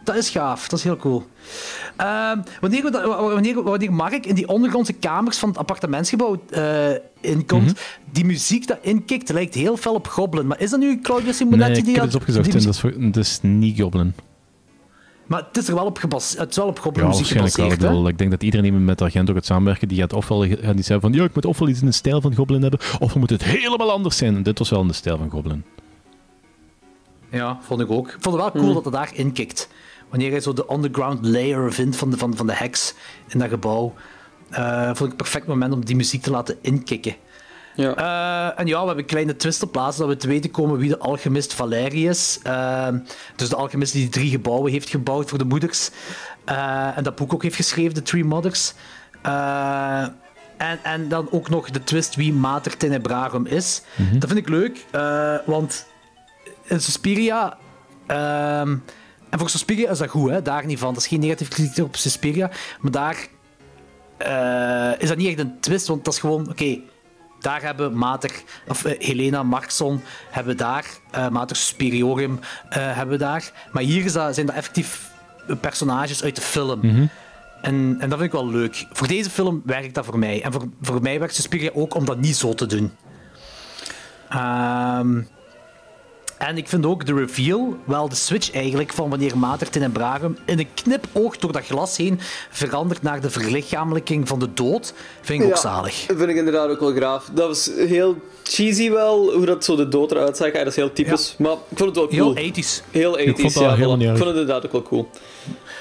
Dat 0.07 0.15
is 0.15 0.29
gaaf, 0.29 0.67
dat 0.67 0.79
is 0.79 0.85
heel 0.85 0.97
cool. 0.97 1.23
Ehm, 1.97 2.39
wanneer, 2.61 2.84
we 2.84 2.91
dat- 2.91 3.03
wanneer, 3.05 3.63
wanneer 3.63 3.93
Mark 3.93 4.25
in 4.25 4.35
die 4.35 4.47
ondergrondse 4.47 4.93
kamers 4.93 5.38
van 5.38 5.49
het 5.49 5.57
appartementsgebouw 5.57 6.41
eh, 6.49 6.89
inkomt, 7.21 7.65
Mhm. 7.65 7.73
die 8.11 8.25
muziek 8.25 8.67
dat 8.67 8.77
inkikt 8.81 9.29
lijkt 9.29 9.53
heel 9.53 9.77
fel 9.77 9.93
op 9.93 10.07
Goblin. 10.07 10.47
Maar 10.47 10.59
is 10.59 10.69
dat 10.69 10.79
nu 10.79 10.99
Claudio 11.01 11.31
Simonetti 11.31 11.67
Nee, 11.71 11.77
ik 11.79 11.85
die 11.85 11.93
heb 11.93 12.03
dat- 12.03 12.11
het 12.13 12.21
opgezocht 12.21 12.45
die 12.45 12.53
en 12.59 12.65
dat 12.65 12.73
is, 12.73 12.79
voor- 12.79 12.93
dat 13.11 13.15
is 13.23 13.39
niet 13.41 13.79
Goblin. 13.81 14.13
Maar 15.25 15.43
het 15.47 15.57
is 15.57 15.67
er 15.67 15.75
wel 15.75 15.85
op 15.85 15.97
gebaseerd. 15.97 16.39
Het 16.39 16.49
is 16.49 16.55
wel 16.57 16.67
op 16.67 16.75
Ja, 16.75 16.81
Goblin 16.81 17.07
muziek 17.07 17.39
waarschijnlijk 17.39 17.81
wel. 17.81 17.97
Ik, 17.99 18.03
hè? 18.03 18.09
ik 18.09 18.17
denk 18.17 18.31
dat 18.31 18.43
iedereen 18.43 18.71
die 18.71 18.79
met 18.81 19.01
Argento 19.01 19.34
gaat 19.34 19.45
samenwerken, 19.45 19.88
die 19.88 19.97
gaat 19.99 20.13
ofwel 20.13 20.39
die 20.39 20.57
zeggen 20.75 21.01
van 21.01 21.13
ja, 21.13 21.23
ik 21.23 21.34
moet 21.35 21.45
ofwel 21.45 21.67
iets 21.69 21.79
in 21.79 21.85
de 21.85 21.91
stijl 21.91 22.21
van 22.21 22.35
Goblin 22.35 22.61
hebben, 22.61 22.79
of 22.99 23.15
moet 23.15 23.29
het 23.29 23.43
helemaal 23.43 23.91
anders 23.91 24.17
zijn. 24.17 24.35
En 24.35 24.43
dit 24.43 24.59
was 24.59 24.69
wel 24.69 24.81
in 24.81 24.88
de 24.88 24.93
stijl 24.93 25.17
van 25.17 25.29
Goblin. 25.29 25.63
Ja, 27.31 27.57
vond 27.61 27.81
ik 27.81 27.91
ook. 27.91 28.07
Ik 28.07 28.17
vond 28.19 28.35
het 28.41 28.53
wel 28.53 28.61
cool 28.63 28.73
dat 28.73 28.84
het 28.85 28.93
daar 28.93 29.09
inkikt. 29.13 29.69
Wanneer 30.09 30.34
je 30.34 30.39
zo 30.41 30.53
de 30.53 30.65
underground 30.71 31.25
layer 31.25 31.73
vindt 31.73 31.95
van 31.95 32.09
de, 32.09 32.17
van, 32.17 32.35
van 32.35 32.47
de 32.47 32.53
heks 32.53 32.93
in 33.27 33.39
dat 33.39 33.49
gebouw. 33.49 33.93
eh, 34.49 34.85
vond 34.85 34.99
ik 34.99 35.05
het 35.05 35.17
perfect 35.17 35.47
moment 35.47 35.73
om 35.73 35.85
die 35.85 35.95
muziek 35.95 36.21
te 36.21 36.31
laten 36.31 36.57
inkikken. 36.61 37.15
Ja. 37.75 37.95
Eh, 37.95 38.59
en 38.59 38.67
ja, 38.67 38.79
we 38.79 38.85
hebben 38.85 38.97
een 39.03 39.09
kleine 39.09 39.35
twist 39.35 39.59
te 39.59 39.67
plaatsen 39.67 40.01
dat 40.05 40.13
we 40.13 40.19
te 40.19 40.27
weten 40.27 40.51
komen 40.51 40.77
wie 40.77 40.89
de 40.89 40.97
alchemist 40.99 41.53
Valeri 41.53 42.07
is. 42.07 42.39
Eh, 42.43 42.88
dus 43.35 43.49
de 43.49 43.55
alchemist 43.55 43.91
die 43.93 44.01
die 44.01 44.09
drie 44.11 44.29
gebouwen 44.29 44.71
heeft 44.71 44.89
gebouwd 44.89 45.29
voor 45.29 45.38
de 45.38 45.45
moeders. 45.45 45.89
Eh, 46.45 46.97
en 46.97 47.03
dat 47.03 47.15
boek 47.15 47.34
ook 47.34 47.43
heeft 47.43 47.55
geschreven, 47.55 47.93
The 47.93 48.01
Three 48.01 48.23
Mothers. 48.23 48.73
Eh, 49.21 50.01
en, 50.57 50.79
en 50.84 51.09
dan 51.09 51.27
ook 51.31 51.49
nog 51.49 51.69
de 51.69 51.84
twist 51.84 52.15
wie 52.15 52.34
Mater 52.34 52.77
Tenebrarum 52.77 53.45
is. 53.45 53.81
Dat 54.19 54.29
vind 54.29 54.39
ik 54.39 54.49
leuk, 54.49 54.85
eh, 54.91 55.35
want 55.45 55.85
in 56.63 56.81
Suspiria... 56.81 57.57
en 59.38 59.43
voor 59.43 59.51
Suspiria 59.51 59.89
is 59.89 59.97
dat 59.97 60.09
goed, 60.09 60.30
hè? 60.30 60.41
daar 60.41 60.65
niet 60.65 60.80
van. 60.80 60.93
Dat 60.93 61.01
is 61.01 61.07
geen 61.07 61.19
negatieve 61.19 61.51
kritiek 61.51 61.84
op 61.84 61.95
Suspiria. 61.95 62.49
Maar 62.80 62.91
daar 62.91 63.27
eh, 64.18 65.01
is 65.01 65.07
dat 65.07 65.18
niet 65.18 65.27
echt 65.27 65.39
een 65.39 65.59
twist, 65.59 65.88
want 65.88 66.05
dat 66.05 66.14
is 66.14 66.19
gewoon... 66.19 66.49
Oké, 66.49 66.80
daar 67.39 67.61
hebben 67.61 67.97
Mater... 67.97 68.31
Of 68.68 68.85
eh, 68.85 68.99
Helena 68.99 69.43
Markson 69.43 70.01
hebben 70.30 70.57
daar. 70.57 70.85
eh, 71.11 71.30
Mater 71.30 71.55
Superiorium 71.55 72.39
eh, 72.69 72.95
hebben 72.95 73.19
daar. 73.19 73.51
Maar 73.72 73.84
hier 73.84 74.05
is 74.05 74.14
dat, 74.14 74.34
zijn 74.34 74.45
dat 74.45 74.55
effectief 74.55 75.11
personages 75.61 76.23
uit 76.23 76.35
de 76.35 76.41
film. 76.41 76.81
En, 77.61 77.95
en 77.99 78.09
dat 78.09 78.19
vind 78.19 78.34
ik 78.34 78.39
wel 78.39 78.47
leuk. 78.49 78.85
Voor 78.91 79.07
deze 79.07 79.30
film 79.30 79.61
werkt 79.65 79.93
dat 79.95 80.05
voor 80.05 80.19
mij. 80.19 80.43
En 80.43 80.51
voor, 80.51 80.68
voor 80.81 81.01
mij 81.01 81.19
werkt 81.19 81.35
Suspiria 81.35 81.69
ook 81.73 81.93
om 81.93 82.05
dat 82.05 82.19
niet 82.19 82.35
zo 82.35 82.53
te 82.53 82.65
doen. 82.65 82.91
Ehm, 84.30 85.22
en 86.38 86.57
ik 86.57 86.68
vind 86.68 86.85
ook 86.85 87.05
de 87.05 87.14
reveal, 87.14 87.77
wel 87.84 88.09
de 88.09 88.15
switch 88.15 88.51
eigenlijk, 88.51 88.93
van 88.93 89.09
wanneer 89.09 89.38
Mater 89.38 89.69
Tenebrarum 89.69 90.38
in 90.45 90.59
een 90.59 90.68
knipoog 90.73 91.38
door 91.38 91.51
dat 91.51 91.65
glas 91.65 91.97
heen 91.97 92.19
verandert 92.49 93.01
naar 93.01 93.22
de 93.22 93.30
verlichamelijking 93.30 94.27
van 94.27 94.39
de 94.39 94.53
dood, 94.53 94.93
vind 95.22 95.43
ik 95.43 95.49
ook 95.49 95.57
zalig. 95.57 96.05
Dat 96.05 96.18
vind 96.18 96.30
ik 96.30 96.35
inderdaad 96.35 96.69
ook 96.69 96.80
wel 96.80 96.93
graaf. 96.93 97.30
Dat 97.34 97.47
was 97.47 97.69
heel 97.76 98.15
cheesy 98.43 98.91
wel, 98.91 99.34
hoe 99.34 99.45
dat 99.45 99.64
zo 99.65 99.76
de 99.76 99.88
dood 99.88 100.11
eruit 100.11 100.38
zag. 100.38 100.51
Ja, 100.51 100.57
dat 100.57 100.68
is 100.68 100.76
heel 100.76 100.93
typisch. 100.93 101.35
Maar 101.38 101.51
ik 101.51 101.57
vond 101.77 101.80
het 101.89 101.95
wel 101.95 102.07
cool. 102.07 102.34
Heel 102.35 102.43
ethisch. 102.43 102.81
Heel 102.91 103.19
Ik 103.19 103.26
vond 103.26 103.38
ethisch, 103.39 103.53
dat 103.53 103.77
ja. 103.77 103.95
niet 103.95 104.01
Ik 104.01 104.07
vond 104.07 104.19
het 104.19 104.27
inderdaad 104.30 104.65
ook 104.65 104.72
wel 104.72 104.81
cool. 104.84 105.09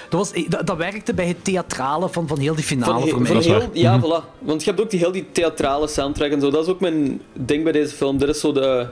Dat, 0.08 0.20
was, 0.32 0.44
dat, 0.48 0.66
dat 0.66 0.76
werkte 0.76 1.14
bij 1.14 1.26
het 1.26 1.44
theatrale 1.44 2.08
van, 2.08 2.28
van 2.28 2.38
heel 2.38 2.54
die 2.54 2.64
finale 2.64 3.00
he- 3.04 3.08
voor 3.08 3.20
mij. 3.20 3.32
van 3.32 3.40
heel, 3.42 3.68
ja, 3.72 3.96
Mhm. 3.96 4.04
voilà. 4.06 4.24
Want 4.38 4.64
je 4.64 4.70
hebt 4.70 4.82
ook 4.82 4.90
die, 4.90 4.98
heel 5.00 5.12
die 5.12 5.26
theatrale 5.32 5.88
soundtrack 5.88 6.30
en 6.30 6.40
zo. 6.40 6.50
Dat 6.50 6.62
is 6.66 6.72
ook 6.72 6.80
mijn 6.80 7.20
ding 7.32 7.62
bij 7.62 7.72
deze 7.72 7.94
film. 7.94 8.18
Dit 8.18 8.28
is 8.28 8.40
zo 8.40 8.52
de 8.52 8.86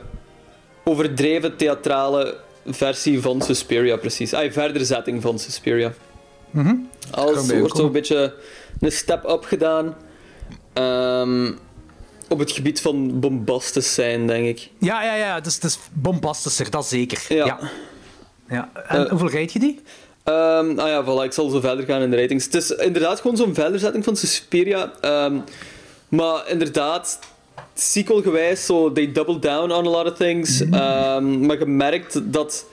overdreven 0.85 1.57
theatrale 1.57 2.37
versie 2.67 3.21
van 3.21 3.43
Suspiria, 3.43 3.97
precies. 3.97 4.35
Ah, 4.35 4.53
verderzetting 4.53 5.23
van 5.23 5.39
Suspiria. 5.39 5.93
Alles 7.11 7.37
Kan 7.37 7.47
bij 7.47 7.59
wordt 7.59 7.77
zo'n 7.77 7.93
beetje 7.93 8.35
een 8.81 8.93
step-up 8.93 9.45
gedaan. 9.45 9.97
Ehm, 10.73 11.53
op 12.29 12.39
het 12.39 12.53
gebied 12.53 12.81
van 12.81 13.21
bombastisch 13.21 13.95
zijn, 13.95 14.27
denk 14.27 14.47
ik. 14.47 14.71
Ja, 14.79 15.03
ja, 15.03 15.15
ja. 15.15 15.35
Het 15.35 15.47
is, 15.47 15.55
het 15.55 15.65
is 15.65 15.79
bombastischer, 15.93 16.71
dat 16.71 16.87
zeker. 16.87 17.25
Ja. 17.29 17.47
Ja. 17.47 17.59
ja. 18.49 18.71
En 18.89 19.05
Eh, 19.05 19.11
hoeveel 19.11 19.31
rijd 19.31 19.53
je 19.53 19.59
die? 19.59 19.81
Ehm 20.25 20.79
ah 20.79 20.89
ja, 20.89 21.05
voilà, 21.05 21.25
ik 21.25 21.33
zal 21.33 21.49
zo 21.49 21.61
verder 21.61 21.85
gaan 21.85 22.03
in 22.03 22.11
de 22.11 22.17
ratings. 22.17 22.45
Het 22.45 22.55
is 22.55 22.71
inderdaad 22.71 23.21
gewoon 23.21 23.37
zo'n 23.37 23.55
verderzetting 23.55 24.05
van 24.05 24.17
Suspiria. 24.17 24.93
Ehm, 25.01 25.37
maar 26.09 26.49
inderdaad, 26.49 27.19
sequelgewijs, 27.75 28.67
zo, 28.67 28.93
they 28.93 29.13
double 29.13 29.39
down 29.39 29.71
on 29.73 29.87
a 29.87 29.91
lot 29.91 30.07
of 30.07 30.17
things. 30.17 30.61
Ehm, 30.61 31.47
maar 31.47 31.59
je 31.59 31.67
merkt 31.67 32.33
dat 32.33 32.67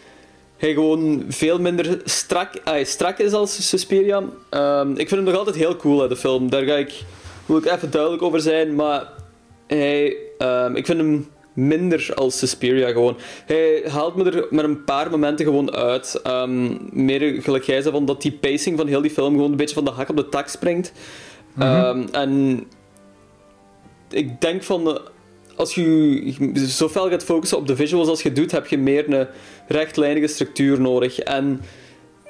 hij 0.57 0.73
gewoon 0.73 1.23
veel 1.27 1.59
minder 1.59 2.01
strak, 2.05 2.61
strak 2.83 3.17
is 3.17 3.33
als 3.33 3.67
Suspiria. 3.69 4.23
Ehm, 4.49 4.89
ik 4.91 5.07
vind 5.07 5.11
hem 5.11 5.23
nog 5.23 5.35
altijd 5.35 5.55
heel 5.55 5.75
cool, 5.75 6.01
hè, 6.01 6.07
de 6.07 6.15
film. 6.15 6.49
Daar 6.49 6.63
ga 6.63 6.75
ik, 6.75 7.03
wil 7.45 7.57
ik 7.57 7.65
even 7.65 7.91
duidelijk 7.91 8.23
over 8.23 8.41
zijn. 8.41 8.75
Maar 8.75 9.07
hij, 9.67 10.15
ehm, 10.37 10.75
ik 10.75 10.85
vind 10.85 10.99
hem 10.99 11.27
minder 11.53 12.11
als 12.15 12.37
Suspiria 12.37 12.91
gewoon. 12.91 13.17
Hij 13.45 13.83
haalt 13.87 14.15
me 14.15 14.31
er 14.31 14.47
met 14.49 14.63
een 14.63 14.83
paar 14.83 15.09
momenten 15.09 15.45
gewoon 15.45 15.75
uit. 15.75 16.21
Meer 16.91 17.41
gelijk 17.41 17.63
jij 17.63 17.81
zei, 17.81 17.93
van 17.93 18.05
dat 18.05 18.21
die 18.21 18.31
pacing 18.31 18.77
van 18.77 18.87
heel 18.87 19.01
die 19.01 19.11
film 19.11 19.33
gewoon 19.33 19.51
een 19.51 19.57
beetje 19.57 19.75
van 19.75 19.85
de 19.85 19.91
hak 19.91 20.09
op 20.09 20.15
de 20.15 20.29
tak 20.29 20.47
springt. 20.47 20.91
Mhm. 21.53 22.05
En 22.11 22.63
ik 24.13 24.41
denk 24.41 24.63
van... 24.63 24.87
eh, 24.95 25.01
Als 25.55 25.75
je 25.75 26.33
zo 26.67 26.89
fel 26.89 27.09
gaat 27.09 27.23
focussen 27.23 27.57
op 27.57 27.67
de 27.67 27.75
visuals 27.75 28.07
als 28.07 28.21
je 28.21 28.31
doet, 28.31 28.51
heb 28.51 28.67
je 28.67 28.77
meer 28.77 29.13
een 29.13 29.27
rechtlijnige 29.67 30.27
structuur 30.27 30.81
nodig. 30.81 31.19
En 31.19 31.61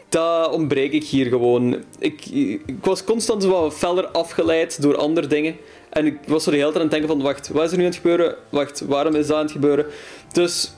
dat 0.10 0.52
ontbreek 0.52 0.92
ik 0.92 1.04
hier 1.04 1.26
gewoon. 1.26 1.84
Ik, 2.00 2.60
was 2.82 3.04
constant 3.04 3.44
wat 3.44 3.74
feller 3.74 4.08
afgeleid 4.08 4.82
door 4.82 4.98
andere 4.98 5.28
dingen. 5.28 5.56
En 5.90 6.06
ik 6.06 6.18
was 6.28 6.44
zo 6.44 6.52
de 6.52 6.58
hele 6.58 6.72
tijd 6.72 6.84
aan 6.84 6.90
het 6.90 7.00
denken 7.00 7.10
van, 7.10 7.22
wacht, 7.22 7.50
wat 7.50 7.64
is 7.66 7.72
er 7.72 7.78
nu 7.78 7.84
aan 7.84 7.90
het 7.90 8.00
gebeuren? 8.00 8.36
Wacht, 8.50 8.82
waarom 8.82 9.16
is 9.16 9.28
dat 9.28 9.36
aan 9.38 9.44
het 9.44 9.52
gebeuren? 9.52 9.86
Dus 10.32 10.72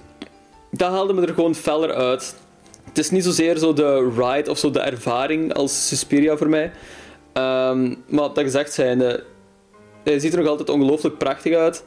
dat 0.72 0.90
haalde 0.92 1.14
me 1.14 1.22
er 1.22 1.34
gewoon 1.34 1.56
feller 1.56 1.94
uit. 1.94 2.36
Het 2.84 2.98
is 2.98 3.10
niet 3.10 3.24
zozeer 3.24 3.58
zo 3.58 3.74
de 3.74 4.12
ride 4.18 4.50
of 4.50 4.58
zo 4.58 4.72
de 4.72 4.80
ervaring 4.80 5.54
als 5.54 5.88
Suspiria 5.88 6.38
voor 6.38 6.50
mij. 6.50 6.72
Ehm, 7.34 7.94
maar 8.08 8.34
dat 8.34 8.40
gezegd 8.40 8.74
zijnde, 8.74 9.24
hij 10.04 10.20
ziet 10.20 10.34
er 10.34 10.40
nog 10.40 10.48
altijd 10.48 10.70
ongelooflijk 10.70 11.18
prachtig 11.18 11.56
uit. 11.56 11.84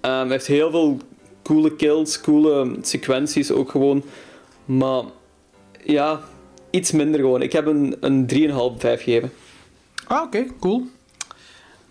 Ehm, 0.00 0.20
hij 0.20 0.28
heeft 0.28 0.46
heel 0.46 0.70
veel 0.70 0.98
coole 1.42 1.76
kills, 1.76 2.20
coole 2.20 2.76
sequenties 2.82 3.50
ook 3.50 3.70
gewoon. 3.70 4.02
Maar 4.64 5.02
ja, 5.84 6.20
iets 6.70 6.90
minder 6.90 7.20
gewoon. 7.20 7.42
Ik 7.42 7.52
heb 7.52 7.66
een, 7.66 7.96
een 8.00 8.26
3,5, 8.26 8.78
5 8.78 9.02
gegeven. 9.02 9.32
Ah, 10.06 10.22
oké, 10.22 10.46
cool. 10.60 10.86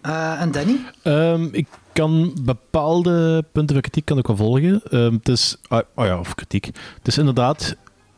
Eh, 0.02 0.42
en 0.42 0.52
Danny? 0.52 0.80
Ehm, 1.04 1.48
ik 1.52 1.68
kan 1.94 2.34
bepaalde 2.42 3.46
punten 3.52 3.74
van 3.74 3.82
kritiek 3.82 4.06
kan 4.06 4.18
ik 4.18 4.28
wel 4.28 4.36
volgen. 4.36 4.82
Ehm, 4.90 5.14
het 5.14 5.30
is, 5.30 5.58
ah, 5.68 5.82
oh 5.96 6.06
ja, 6.06 6.20
of 6.20 6.36
kritiek. 6.36 6.66
Het 6.66 7.08
is 7.08 7.18
inderdaad, 7.18 7.76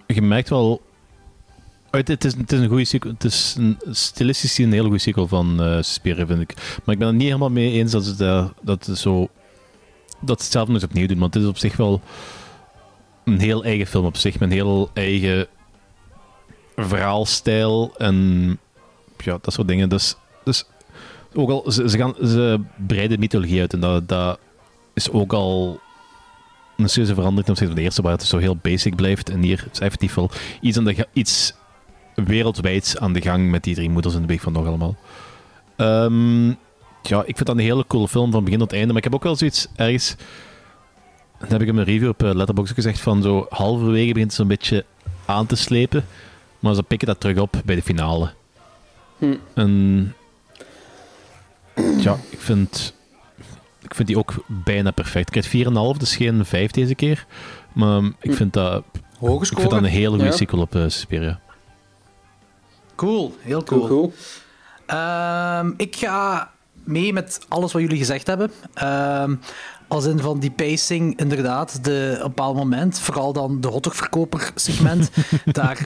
je 0.07 0.21
merkt 0.21 0.49
wel. 0.49 0.81
Uit- 1.91 2.07
Het 2.07 2.25
is, 2.25 2.33
het 2.35 2.51
is 2.51 2.59
een 2.59 2.67
goede 2.67 2.85
sequel. 2.85 3.13
Het 3.13 3.23
is 3.23 3.55
een, 3.57 3.77
stilistisch 3.91 4.57
een 4.57 4.71
hele 4.71 4.83
goede 4.83 4.99
sequel 4.99 5.27
van 5.27 5.57
Suspiria, 5.83 6.25
vind 6.25 6.41
ik. 6.41 6.53
Maar 6.55 6.93
ik 6.93 6.99
ben 6.99 7.07
het 7.07 7.15
niet 7.17 7.25
helemaal 7.27 7.49
mee 7.49 7.71
eens 7.71 7.91
dat 7.91 8.05
het, 8.05 8.21
eh, 8.21 8.45
dat 8.61 8.85
het 8.85 8.97
zo. 8.97 9.29
dat 10.21 10.37
ze 10.39 10.43
het 10.43 10.51
zelf 10.53 10.65
nog 10.67 10.75
eens 10.75 10.83
opnieuw 10.83 11.07
doen. 11.07 11.19
Want 11.19 11.33
het 11.33 11.43
is 11.43 11.49
op 11.49 11.57
zich 11.57 11.77
wel 11.77 12.01
een 13.25 13.39
heel 13.39 13.63
eigen 13.63 13.87
film 13.87 14.05
op 14.05 14.17
zich. 14.17 14.33
Met 14.39 14.49
een 14.49 14.55
heel 14.55 14.89
eigen 14.93 15.47
verhaalstijl 16.75 17.93
en 17.97 18.59
ja, 19.17 19.37
dat 19.41 19.53
soort 19.53 19.67
dingen. 19.67 19.89
Dus, 19.89 20.15
dus 20.43 20.65
ook 21.33 21.49
al, 21.49 21.71
ze, 21.71 21.89
ze, 21.89 21.97
gaan, 21.97 22.13
ze 22.23 22.59
breiden 22.87 23.19
mythologie 23.19 23.59
uit 23.59 23.73
en 23.73 23.79
dat, 23.79 24.07
dat 24.07 24.39
is 24.93 25.09
ook 25.11 25.33
al 25.33 25.79
een 26.77 26.89
serieuze 26.89 27.13
verandering 27.13 27.43
ten 27.43 27.53
opzichte 27.53 27.73
van 27.73 27.75
de 27.75 27.81
eerste, 27.81 28.01
waar 28.01 28.11
het 28.11 28.23
zo 28.23 28.37
heel 28.37 28.55
basic 28.61 28.95
blijft. 28.95 29.29
En 29.29 29.41
hier 29.41 29.67
is 29.71 29.79
effectief 29.79 30.13
wel 30.13 30.29
iets, 30.61 30.77
aan 30.77 30.83
de, 30.83 31.07
iets 31.13 31.53
wereldwijds 32.15 32.97
aan 32.97 33.13
de 33.13 33.21
gang 33.21 33.49
met 33.49 33.63
die 33.63 33.75
drie 33.75 33.89
moeders 33.89 34.15
in 34.15 34.21
de 34.21 34.27
weg 34.27 34.41
van 34.41 34.53
nog 34.53 34.65
allemaal. 34.67 34.95
Ehm, 35.75 36.47
ja, 37.01 37.19
ik 37.25 37.35
vind 37.35 37.45
dat 37.45 37.49
een 37.55 37.63
hele 37.63 37.87
coole 37.87 38.07
film 38.07 38.31
van 38.31 38.43
begin 38.43 38.59
tot 38.59 38.73
einde, 38.73 38.87
maar 38.87 38.97
ik 38.97 39.03
heb 39.03 39.15
ook 39.15 39.23
wel 39.23 39.35
zoiets 39.35 39.67
ergens... 39.75 40.15
Dat 41.39 41.51
heb 41.51 41.61
ik 41.61 41.67
in 41.67 41.75
mijn 41.75 41.87
review 41.87 42.09
op 42.09 42.23
eh, 42.23 42.33
Letterboxd 42.33 42.73
gezegd, 42.73 42.99
van 42.99 43.21
zo 43.21 43.45
halverwege 43.49 44.07
begint 44.13 44.23
het 44.31 44.33
zo'n 44.33 44.47
beetje 44.47 44.85
aan 45.25 45.45
te 45.45 45.55
slepen, 45.55 46.05
maar 46.59 46.75
ze 46.75 46.83
pikken 46.83 47.07
dat 47.07 47.19
terug 47.19 47.37
op 47.37 47.61
bij 47.65 47.75
de 47.75 47.81
finale. 47.81 48.31
Hm. 49.17 49.35
En 49.53 50.13
ja, 51.97 52.17
ik 52.29 52.39
vind, 52.39 52.93
ik 53.81 53.95
vind 53.95 54.07
die 54.07 54.17
ook 54.17 54.33
bijna 54.47 54.91
perfect. 54.91 55.35
Ik 55.35 55.41
krijg 55.41 55.67
4,5, 55.67 55.97
dus 55.97 56.15
geen 56.15 56.45
5 56.45 56.71
deze 56.71 56.95
keer. 56.95 57.25
Maar 57.73 58.01
ik 58.19 58.33
vind 58.33 58.53
dat, 58.53 58.83
Hoge 59.19 59.45
ik 59.51 59.57
vind 59.57 59.69
dat 59.69 59.79
een 59.79 59.85
hele 59.85 60.09
goede 60.09 60.23
Ja. 60.23 60.31
sequel 60.31 60.61
op 60.61 60.75
uh, 60.75 60.81
Suspiria. 60.83 61.39
Cool, 63.01 63.35
heel 63.39 63.63
cool. 63.63 64.13
Ehm, 64.85 65.71
ik 65.77 65.95
ga 65.95 66.51
mee 66.83 67.13
met 67.13 67.39
alles 67.47 67.71
wat 67.71 67.81
jullie 67.81 67.97
gezegd 67.97 68.27
hebben. 68.27 68.51
Ehm, 68.73 69.35
als 69.87 70.05
in 70.05 70.19
van 70.19 70.39
die 70.39 70.51
pacing, 70.51 71.19
inderdaad, 71.19 71.83
de, 71.83 72.11
op 72.17 72.21
een 72.23 72.27
bepaald 72.27 72.55
moment, 72.55 72.99
vooral 72.99 73.33
dan 73.33 73.61
de 73.61 73.67
hotdogverkoper 73.67 74.51
segment, 74.55 75.09
daar, 75.45 75.85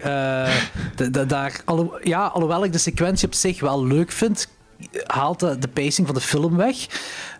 de- 0.95 1.09
de- 1.09 1.25
daar 1.25 1.61
alho- 1.65 1.97
ja, 2.03 2.25
alhoewel 2.25 2.63
ik 2.63 2.71
de 2.71 2.77
sequentie 2.77 3.27
op 3.27 3.33
zich 3.33 3.59
wel 3.59 3.85
leuk 3.85 4.11
vind, 4.11 4.47
haalt 5.05 5.39
de, 5.39 5.57
de 5.59 5.67
pacing 5.67 6.07
van 6.07 6.15
de 6.15 6.21
film 6.21 6.55
weg. 6.55 6.75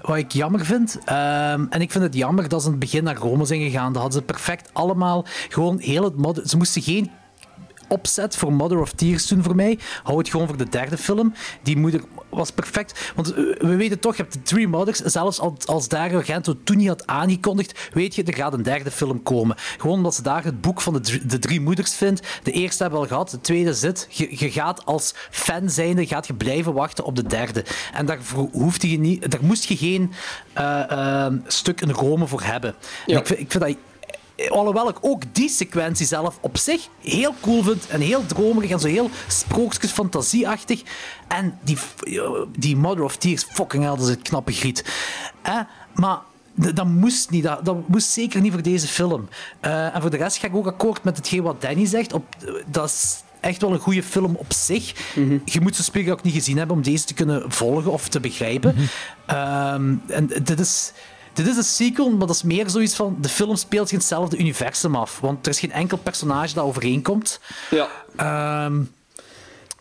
Wat 0.02 0.18
ik 0.18 0.32
jammer 0.32 0.66
vind. 0.66 0.98
Ehm, 1.06 1.66
en 1.70 1.82
ik 1.82 1.92
vind 1.92 2.04
het 2.04 2.16
jammer 2.16 2.48
dat 2.50 2.60
ze 2.62 2.66
in 2.66 2.72
het 2.72 2.82
begin 2.82 3.04
naar 3.04 3.16
Rome 3.18 3.46
zijn 3.46 3.62
gegaan. 3.62 3.94
Dat 3.94 4.02
hadden 4.02 4.20
ze 4.20 4.26
perfect 4.26 4.70
allemaal 4.74 5.26
gewoon 5.50 5.80
heel 5.80 6.04
het. 6.04 6.50
Ze 6.50 6.58
moesten 6.58 6.82
geen 6.82 7.12
opzet 7.88 8.36
voor 8.36 8.54
Mother 8.54 8.80
of 8.80 8.92
Tears 8.92 9.28
doen 9.28 9.44
voor 9.44 9.56
mij. 9.56 9.80
Hou 10.04 10.18
het 10.18 10.30
gewoon 10.30 10.48
voor 10.48 10.58
de 10.58 10.70
derde 10.70 10.98
film. 10.98 11.34
Die 11.64 11.78
moeder 11.78 12.02
was 12.30 12.52
perfect. 12.52 13.12
Want 13.16 13.34
eh, 13.34 13.38
we 13.58 13.76
weten 13.76 14.00
toch, 14.00 14.16
je 14.16 14.22
hebt 14.22 14.34
de 14.34 14.42
Three 14.42 14.68
Mothers. 14.68 15.00
Zelfs 15.00 15.40
als, 15.40 15.66
als 15.66 15.88
Dario 15.88 16.18
Argento 16.18 16.56
toen 16.64 16.78
niet 16.78 16.88
had 16.88 17.08
aangekondigd, 17.08 17.90
weet 17.94 18.16
je, 18.16 18.24
er 18.24 18.36
gaat 18.36 18.54
een 18.54 18.64
derde 18.64 18.92
film 18.92 19.24
komen. 19.24 19.56
Gewoon 19.78 19.98
omdat 19.98 20.16
ze 20.16 20.22
daar 20.22 20.44
het 20.44 20.62
boek 20.62 20.82
van 20.82 20.94
de, 20.94 21.26
de 21.26 21.40
drie 21.40 21.62
moeders 21.62 21.94
vindt. 21.94 22.28
De 22.44 22.52
eerste 22.52 22.82
hebben 22.82 23.00
we 23.00 23.06
al 23.06 23.12
gehad, 23.12 23.30
de 23.30 23.42
tweede 23.42 23.74
zit. 23.74 24.08
Je, 24.10 24.28
je 24.40 24.52
gaat 24.52 24.86
als 24.86 25.14
fan 25.30 25.70
zijnde, 25.70 26.08
gaat 26.08 26.28
je 26.28 26.34
blijven 26.34 26.74
wachten 26.74 27.06
op 27.06 27.16
de 27.16 27.24
derde. 27.24 27.66
En 27.94 28.06
daar 28.06 28.20
hoefde 28.52 28.92
je 28.92 29.00
niet, 29.00 29.32
daar 29.32 29.44
moest 29.44 29.64
je 29.64 29.78
geen 29.78 30.12
eh, 30.54 31.26
eh, 31.26 31.34
stuk 31.48 31.82
in 31.82 31.90
Rome 31.90 32.28
voor 32.28 32.42
hebben. 32.42 32.76
En 33.06 33.18
Ik, 33.18 33.28
vind, 33.28 33.40
ik 33.40 33.52
vind 33.52 33.64
dat 33.64 33.76
Alhoewel 34.50 34.90
ik 34.90 34.98
ook 35.02 35.24
die 35.32 35.50
sequentie 35.50 36.06
zelf 36.06 36.38
op 36.42 36.58
zich 36.58 36.88
heel 37.02 37.36
cool 37.42 37.64
vind 37.64 37.88
en 37.88 38.02
heel 38.02 38.26
dromerig 38.26 38.70
en 38.70 38.80
zo 38.80 38.88
heel 38.88 39.10
sprookjes 39.28 39.92
fantasieachtig. 39.92 40.82
En 41.28 41.60
die, 41.64 41.78
die 42.58 42.76
Mother 42.76 43.04
of 43.04 43.18
Tears, 43.18 43.44
fucking 43.44 43.84
hell, 43.84 43.96
dat 43.96 44.08
is 44.08 44.16
een 44.16 44.22
knappe 44.22 44.52
griet. 44.52 44.86
Eh, 45.42 45.60
maar 45.94 46.20
dat 46.56 46.86
moest 46.86 47.30
niet, 47.30 47.44
dat, 47.44 47.66
dat 47.66 47.88
moest 47.88 48.10
zeker 48.10 48.42
niet 48.42 48.52
voor 48.52 48.62
deze 48.62 48.88
film. 48.88 49.30
Eh, 49.60 49.96
en 49.96 50.02
voor 50.02 50.10
de 50.10 50.18
rest 50.18 50.38
ga 50.38 50.48
ik 50.48 50.56
ook 50.56 50.68
akkoord 50.68 51.04
met 51.04 51.18
hetgeen 51.18 51.44
wat 51.44 51.62
Danny 51.62 51.86
zegt. 51.86 52.14
Op, 52.14 52.26
dat 52.68 52.90
is 52.90 53.24
echt 53.40 53.62
wel 53.62 53.74
een 53.74 53.80
goede 53.80 54.04
film 54.04 54.36
op 54.36 54.54
zich. 54.54 54.94
Je 55.46 55.62
moet 55.62 55.76
Suspiria 55.76 56.12
ook 56.12 56.24
niet 56.24 56.34
gezien 56.34 56.58
hebben 56.58 56.76
om 56.76 56.82
deze 56.82 57.06
te 57.06 57.14
kunnen 57.14 57.52
volgen 57.52 57.92
of 57.92 58.08
te 58.08 58.20
begrijpen. 58.20 58.76
Ehm, 59.26 59.96
en 60.08 60.28
dit 60.44 60.60
is... 60.60 60.92
Dit 61.36 61.48
is 61.48 61.58
een 61.58 61.64
sequel, 61.64 62.10
maar 62.10 62.28
dat 62.28 62.36
is 62.36 62.44
meer 62.44 62.70
zoiets 62.70 62.96
van... 62.96 63.18
De 63.20 63.30
film 63.30 63.56
speelt 63.56 63.84
zich 63.90 63.92
in 63.92 63.98
hetzelfde 63.98 64.38
universum 64.38 64.96
af. 64.96 65.20
Want 65.20 65.46
er 65.46 65.52
is 65.52 65.60
geen 65.60 65.72
enkel 65.72 65.98
personage 65.98 66.54
dat 66.54 66.64
overeenkomt. 66.64 67.40
Ja. 67.70 67.88
Ehm, 68.16 68.82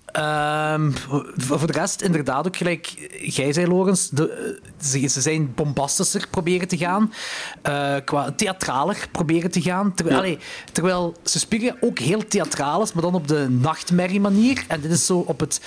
ehm, 0.06 0.90
voor 1.36 1.66
de 1.66 1.72
rest, 1.72 2.02
inderdaad, 2.02 2.46
ook 2.46 2.56
gelijk 2.56 3.08
jij 3.20 3.52
zei, 3.52 3.66
Lorenz, 3.66 4.08
de, 4.08 4.60
ze, 4.80 5.06
ze 5.06 5.20
zijn 5.20 5.54
bombastischer 5.54 6.28
proberen 6.30 6.68
te 6.68 6.76
gaan. 6.76 7.12
eh, 7.62 7.96
qua 8.04 8.32
theatraler 8.32 9.08
proberen 9.12 9.50
te 9.50 9.62
gaan. 9.62 9.94
Terwijl, 9.94 10.18
allee, 10.18 10.38
terwijl 10.72 11.14
Suspiria 11.22 11.76
ook 11.80 11.98
heel 11.98 12.26
theatraal 12.28 12.82
is, 12.82 12.92
maar 12.92 13.02
dan 13.02 13.14
op 13.14 13.28
de 13.28 13.48
nachtmerrie 13.50 14.20
manier. 14.20 14.64
En 14.68 14.80
dit 14.80 14.90
is 14.90 15.06
zo 15.06 15.18
op 15.18 15.40
het... 15.40 15.60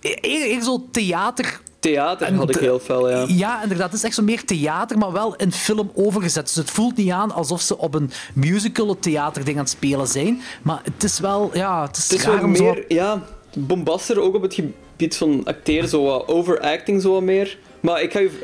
Eer, 0.00 0.18
eer 0.22 0.62
zo 0.62 0.88
theater... 0.90 1.60
Theater 1.92 2.34
had 2.34 2.50
ik 2.50 2.56
heel 2.56 2.78
fel, 2.78 3.10
ja. 3.10 3.24
Ja, 3.28 3.62
inderdaad. 3.62 3.86
Het 3.90 3.98
is 3.98 4.04
echt 4.04 4.14
zo 4.14 4.22
meer 4.22 4.44
theater, 4.44 4.98
maar 4.98 5.12
wel 5.12 5.34
in 5.36 5.52
film 5.52 5.90
overgezet. 5.94 6.46
Dus 6.46 6.54
het 6.54 6.70
voelt 6.70 6.96
niet 6.96 7.10
aan 7.10 7.32
alsof 7.32 7.60
ze 7.60 7.78
op 7.78 7.94
een 7.94 8.10
musical 8.34 8.88
het 8.88 9.02
theaterding 9.02 9.56
aan 9.56 9.62
het 9.62 9.72
spelen 9.72 10.06
zijn. 10.06 10.40
Maar 10.62 10.80
het 10.84 11.04
is 11.04 11.18
wel... 11.20 11.50
Ja, 11.52 11.86
het 11.86 11.96
is, 11.96 12.02
Het 12.02 12.12
is 12.18 12.22
zo- 12.24 12.46
meer, 12.46 12.84
ja, 12.88 13.22
bombaster 13.58 14.20
ook 14.20 14.34
op 14.34 14.42
het 14.42 14.54
gebied 14.54 15.16
van 15.16 15.44
acteren, 15.44 15.88
zo 15.88 16.02
wat 16.04 16.28
overacting 16.28 17.02
zo 17.02 17.12
wat 17.12 17.22
meer. 17.22 17.58
Maar 17.86 18.02
ik 18.02 18.12
ga 18.12 18.18
je 18.18 18.42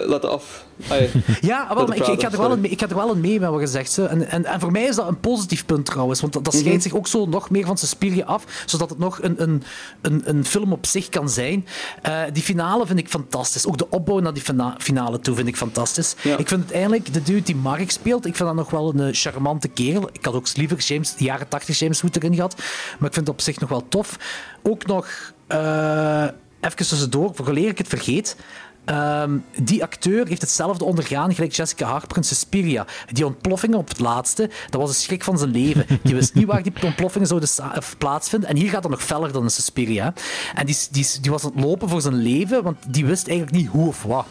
eh, 0.00 0.08
laten 0.08 0.30
af. 0.30 0.64
Ja. 1.40 1.74
Wel, 1.74 1.86
maar 1.86 1.96
ik, 1.96 2.06
ik, 2.06 2.18
praten, 2.18 2.32
er 2.32 2.38
wel 2.38 2.52
in 2.52 2.60
mee, 2.60 2.70
ik 2.70 2.80
ga 2.80 2.88
er 2.88 2.94
wel 2.94 3.12
in 3.12 3.20
mee 3.20 3.40
met 3.40 3.50
wat 3.50 3.72
hè. 3.96 4.06
En, 4.06 4.28
en, 4.28 4.44
en 4.44 4.60
voor 4.60 4.70
mij 4.72 4.82
is 4.84 4.96
dat 4.96 5.08
een 5.08 5.20
positief 5.20 5.66
punt 5.66 5.84
trouwens. 5.86 6.20
Want 6.20 6.32
dat, 6.32 6.44
dat 6.44 6.52
scheidt 6.52 6.72
Mhm. 6.72 6.80
zich 6.82 6.94
ook 6.94 7.06
zo 7.06 7.26
nog 7.26 7.50
meer 7.50 7.66
van 7.66 7.78
Suspiria 7.78 8.24
af. 8.24 8.44
Zodat 8.66 8.90
het 8.90 8.98
nog 8.98 9.22
een, 9.22 9.42
een, 9.42 9.62
een, 10.00 10.22
een 10.24 10.44
film 10.44 10.72
op 10.72 10.86
zich 10.86 11.08
kan 11.08 11.28
zijn. 11.30 11.66
Eh, 12.02 12.20
die 12.32 12.42
finale 12.42 12.86
vind 12.86 12.98
ik 12.98 13.08
fantastisch. 13.08 13.66
Ook 13.66 13.78
de 13.78 13.90
opbouw 13.90 14.18
naar 14.18 14.32
die 14.34 14.42
fina- 14.42 14.74
finale 14.78 15.20
toe 15.20 15.34
vind 15.34 15.48
ik 15.48 15.56
fantastisch. 15.56 16.14
Ik 16.38 16.48
vind 16.48 16.62
het 16.62 16.72
eigenlijk, 16.72 17.12
de 17.12 17.22
dude 17.22 17.42
die 17.42 17.56
Mark 17.56 17.90
speelt, 17.90 18.26
ik 18.26 18.36
vind 18.36 18.48
dat 18.48 18.56
nog 18.58 18.70
wel 18.70 18.92
een 18.94 19.00
eh, 19.00 19.08
charmante 19.12 19.68
kerel. 19.68 20.08
Ik 20.12 20.24
had 20.24 20.34
ook 20.34 20.46
liever 20.56 20.78
James, 20.78 21.14
de 21.16 21.24
jaren 21.24 21.48
80 21.48 21.78
James 21.78 22.00
Wood 22.00 22.16
erin 22.16 22.34
gehad. 22.34 22.54
Maar 22.98 23.08
ik 23.08 23.14
vind 23.14 23.26
het 23.26 23.28
op 23.28 23.40
zich 23.40 23.60
nog 23.60 23.68
wel 23.68 23.84
tof. 23.88 24.16
Ook 24.62 24.86
nog, 24.86 25.06
eh 25.46 26.26
even 26.60 26.76
tussendoor, 26.76 27.30
vooraleer 27.34 27.68
ik 27.68 27.78
het 27.78 27.88
vergeet. 27.88 28.36
Ehm, 28.84 29.38
die 29.62 29.82
acteur 29.82 30.26
heeft 30.26 30.40
hetzelfde 30.40 30.84
ondergaan 30.84 31.34
gelijk 31.34 31.52
Jessica 31.52 31.86
Harper 31.86 32.16
in 32.16 32.24
Suspiria. 32.24 32.86
Die 33.12 33.26
ontploffingen 33.26 33.78
op 33.78 33.88
het 33.88 34.00
laatste, 34.00 34.50
dat 34.70 34.80
was 34.80 34.90
een 34.90 34.94
schrik 34.94 35.24
van 35.24 35.38
zijn 35.38 35.50
leven. 35.50 35.86
Die 36.02 36.14
wist 36.14 36.34
niet 36.34 36.46
waar 36.46 36.62
die 36.62 36.72
ontploffingen 36.82 37.26
zouden 37.26 37.48
of 37.76 37.98
plaatsvinden. 37.98 38.48
En 38.48 38.56
hier 38.56 38.70
gaat 38.70 38.82
het 38.82 38.92
nog 38.92 39.02
feller 39.02 39.32
dan 39.32 39.42
in 39.42 39.50
Suspiria. 39.50 40.12
En 40.54 40.66
die, 40.66 40.76
die, 40.90 41.06
die 41.20 41.30
was 41.30 41.44
aan 41.44 41.52
het 41.54 41.64
lopen 41.64 41.88
voor 41.88 42.00
zijn 42.00 42.14
leven, 42.14 42.62
want 42.62 42.76
die 42.88 43.06
wist 43.06 43.28
eigenlijk 43.28 43.56
niet 43.56 43.68
hoe 43.68 43.88
of 43.88 44.02
wat. 44.02 44.26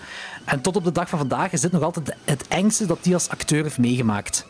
En 0.45 0.61
tot 0.61 0.75
op 0.75 0.83
de 0.83 0.91
dag 0.91 1.09
van 1.09 1.19
vandaag 1.19 1.51
is 1.51 1.61
dit 1.61 1.71
nog 1.71 1.81
altijd 1.81 2.15
het 2.23 2.47
engste 2.47 2.85
dat 2.85 2.97
hij 3.01 3.13
als 3.13 3.29
acteur 3.29 3.63
heeft 3.63 3.77
meegemaakt. 3.77 4.45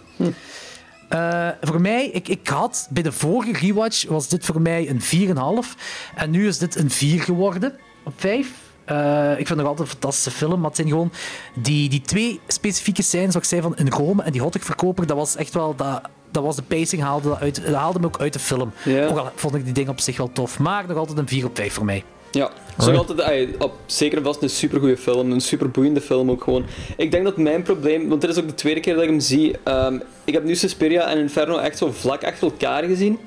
Eh, 1.10 1.50
voor 1.62 1.82
mij, 1.82 2.06
ik, 2.08 2.28
ik 2.28 2.48
had 2.48 2.88
bij 2.90 3.04
de 3.04 3.12
vorige 3.12 3.66
rewatch 3.66 4.08
was 4.08 4.28
dit 4.28 4.46
voor 4.46 4.62
mij 4.62 4.90
een 4.90 5.02
4,5. 5.02 5.76
En 6.16 6.30
nu 6.30 6.48
is 6.48 6.58
dit 6.58 6.76
een 6.76 6.90
4 6.90 7.22
geworden 7.22 7.76
op 8.04 8.14
5. 8.16 8.63
Eh, 8.86 9.30
ik 9.32 9.36
vind 9.36 9.50
het 9.50 9.58
nog 9.58 9.68
altijd 9.68 9.88
een 9.88 9.94
fantastische 9.94 10.32
film, 10.32 10.60
maar 10.60 10.68
het 10.68 10.76
zijn 10.76 10.88
gewoon 10.88 11.12
die, 11.56 11.90
die 11.90 12.02
twee 12.02 12.40
specifieke 12.48 13.02
scènes, 13.02 13.32
zoals 13.32 13.52
ik 13.52 13.60
zei, 13.60 13.62
van 13.62 13.78
in 13.78 13.90
Rome 13.90 14.24
en 14.24 14.32
die 14.32 14.42
hotdogverkoper, 14.42 15.08
dat 15.08 15.18
was 15.18 15.36
echt 15.36 15.54
wel... 15.54 15.76
Dat, 15.76 16.02
dat 16.32 16.44
was 16.44 16.56
de 16.56 16.62
pacing, 16.62 17.02
haalde, 17.02 17.30
dat 17.30 17.40
uit, 17.40 17.66
dat 17.66 17.76
haalde 17.76 18.00
me 18.00 18.06
ook 18.06 18.20
uit 18.20 18.34
de 18.34 18.40
film. 18.40 18.72
Ook 19.10 19.18
al 19.18 19.32
vond 19.36 19.56
ik 19.56 19.64
die 19.64 19.74
dingen 19.74 19.92
op 19.92 20.00
zich 20.00 20.18
wel 20.18 20.32
tof, 20.34 20.60
maar 20.60 20.88
nog 20.88 20.98
altijd 20.98 21.18
een 21.18 21.28
4 21.28 21.46
op 21.46 21.56
5 21.56 21.74
voor 21.74 21.86
mij. 21.86 22.04
Ja, 22.32 22.50
het 22.66 22.78
is 22.78 22.86
nog 22.86 22.98
altijd 22.98 23.58
op, 23.58 23.74
zeker 23.86 24.18
en 24.18 24.24
vast 24.24 24.42
een 24.42 24.50
supergoeie 24.50 24.98
film. 24.98 25.32
Een 25.32 25.42
superboeiende 25.42 26.02
film 26.02 26.32
ook 26.32 26.44
gewoon. 26.44 26.66
Ik 26.98 27.12
denk 27.12 27.24
dat 27.24 27.38
mijn 27.38 27.64
probleem, 27.64 28.10
want 28.10 28.22
dit 28.22 28.30
is 28.30 28.38
ook 28.40 28.48
de 28.48 28.54
tweede 28.54 28.80
keer 28.80 28.94
dat 28.94 29.04
ik 29.04 29.10
hem 29.10 29.20
zie. 29.20 29.56
ehm, 29.64 30.00
ik 30.24 30.34
heb 30.34 30.44
nu 30.44 30.56
Suspiria 30.56 31.08
en 31.10 31.18
Inferno 31.18 31.58
echt 31.58 31.78
zo 31.78 31.92
vlak 31.92 32.24
achter 32.24 32.44
elkaar 32.48 32.84
gezien. 32.84 33.20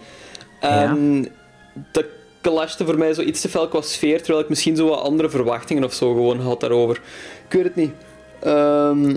En 0.60 1.28
dat 1.92 2.04
clashte 2.50 2.84
voor 2.84 2.98
mij 2.98 3.14
zo 3.14 3.22
iets 3.22 3.40
te 3.40 3.48
fel 3.48 3.68
qua 3.68 3.80
sfeer, 3.80 4.18
terwijl 4.18 4.40
ik 4.40 4.48
misschien 4.48 4.76
zo 4.76 4.88
wat 4.88 5.00
andere 5.00 5.30
verwachtingen 5.30 5.84
of 5.84 5.94
zo 5.94 6.12
gewoon 6.12 6.40
had 6.40 6.60
daarover. 6.60 7.00
Ik 7.48 7.52
weet 7.52 7.64
het 7.64 7.76
niet. 7.76 7.92
Ehm, 8.42 9.08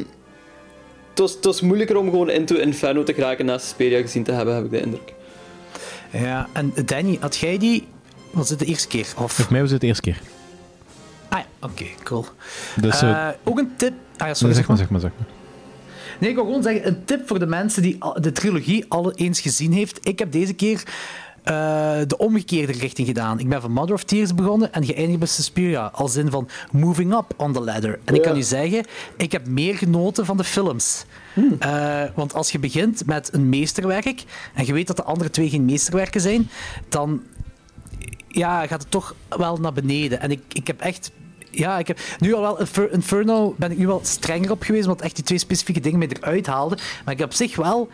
het, 1.10 1.19
was, 1.19 1.34
het 1.34 1.45
was 1.45 1.61
moeilijker 1.61 1.97
om 1.97 2.10
gewoon 2.10 2.30
into 2.30 2.56
Inferno 2.56 3.03
te 3.03 3.14
geraken 3.14 3.45
na 3.45 3.57
Suspiria 3.57 4.01
gezien 4.01 4.23
te 4.23 4.31
hebben, 4.31 4.56
heb 4.56 4.65
ik 4.65 4.72
de 4.72 4.81
indruk. 4.81 5.14
Ja, 6.11 6.47
en 6.53 6.73
Danny, 6.85 7.18
had 7.19 7.38
jij 7.38 7.57
die... 7.57 7.88
Was 8.31 8.47
dit 8.49 8.60
de 8.60 8.65
eerste 8.65 8.88
keer? 8.88 9.07
Of... 9.18 9.31
Voor 9.31 9.45
mij 9.49 9.61
was 9.61 9.72
het 9.72 9.81
de 9.81 9.88
eerste 9.88 10.01
keer. 10.01 10.22
Ah 11.30 11.39
ja, 11.39 11.68
oké, 11.68 11.85
cool. 12.03 12.26
Dus, 12.81 13.01
Eh, 13.01 13.27
eh, 13.27 13.34
ook 13.43 13.60
een 13.60 13.72
tip... 13.76 13.93
Ah 14.18 14.27
ja, 14.27 14.34
sorry, 14.34 14.53
zeg 14.53 14.68
maar, 14.68 14.77
zeg 14.77 14.89
maar, 14.89 14.99
zeg 14.99 15.11
maar. 15.18 15.27
Nee, 16.19 16.30
ik 16.30 16.35
wil 16.35 16.45
gewoon 16.45 16.64
zeggen, 16.64 16.88
een 16.88 17.06
tip 17.06 17.27
voor 17.27 17.39
de 17.39 17.45
mensen 17.45 17.81
die 17.81 17.97
de 18.15 18.31
trilogie 18.31 18.85
al 18.88 19.14
eens 19.14 19.39
gezien 19.39 19.73
heeft. 19.73 20.07
Ik 20.07 20.19
heb 20.19 20.31
deze 20.31 20.53
keer 20.53 20.84
eh, 21.50 21.56
de 22.08 22.18
omgekeerde 22.18 22.72
richting 22.74 23.08
gedaan. 23.08 23.40
Ik 23.40 23.50
ben 23.50 23.62
van 23.62 23.72
Mother 23.72 23.94
of 23.94 24.04
Tears 24.04 24.34
begonnen 24.36 24.74
en 24.74 24.86
geëindigd 24.86 25.20
bij 25.20 25.28
Suspiria. 25.28 25.90
Als 25.94 26.16
in 26.16 26.30
van 26.32 26.50
moving 26.72 27.14
up 27.14 27.34
on 27.38 27.54
the 27.54 27.60
ladder. 27.62 28.00
En 28.06 28.16
ik 28.16 28.22
kan 28.22 28.38
u 28.38 28.42
zeggen, 28.42 28.86
ik 29.18 29.32
heb 29.32 29.48
meer 29.48 29.76
genoten 29.78 30.26
van 30.26 30.38
de 30.38 30.44
films. 30.44 31.06
Eh, 31.60 32.04
want 32.16 32.34
als 32.34 32.52
je 32.52 32.60
begint 32.60 33.06
met 33.06 33.34
een 33.34 33.50
meesterwerk 33.50 34.24
en 34.54 34.66
je 34.66 34.74
weet 34.74 34.88
dat 34.88 34.96
de 34.96 35.04
andere 35.04 35.30
twee 35.30 35.50
geen 35.50 35.66
meesterwerken 35.66 36.22
zijn, 36.22 36.50
dan 36.90 37.22
ja, 38.28 38.68
gaat 38.68 38.82
het 38.82 38.92
toch 38.92 39.16
wel 39.30 39.58
naar 39.58 39.74
beneden. 39.74 40.20
En 40.22 40.32
ik, 40.32 40.42
ik 40.54 40.68
heb 40.68 40.80
echt. 40.82 41.12
Ja, 41.52 41.80
ik 41.80 41.88
heb 41.88 42.00
nu 42.20 42.34
al 42.34 42.42
wel. 42.42 42.60
Infer- 42.60 42.92
Inferno 42.92 43.56
ben 43.58 43.72
ik 43.72 43.78
nu 43.78 43.88
wel 43.88 44.00
strenger 44.04 44.52
op 44.52 44.64
geweest, 44.64 44.86
want 44.86 45.02
echt 45.02 45.16
die 45.16 45.24
twee 45.24 45.38
specifieke 45.38 45.80
dingen 45.80 46.00
mij 46.00 46.10
eruit 46.20 46.48
haalde. 46.48 46.78
Maar 47.06 47.14
ik 47.14 47.20
heb 47.20 47.30
op 47.30 47.36
zich 47.36 47.56
wel. 47.56 47.90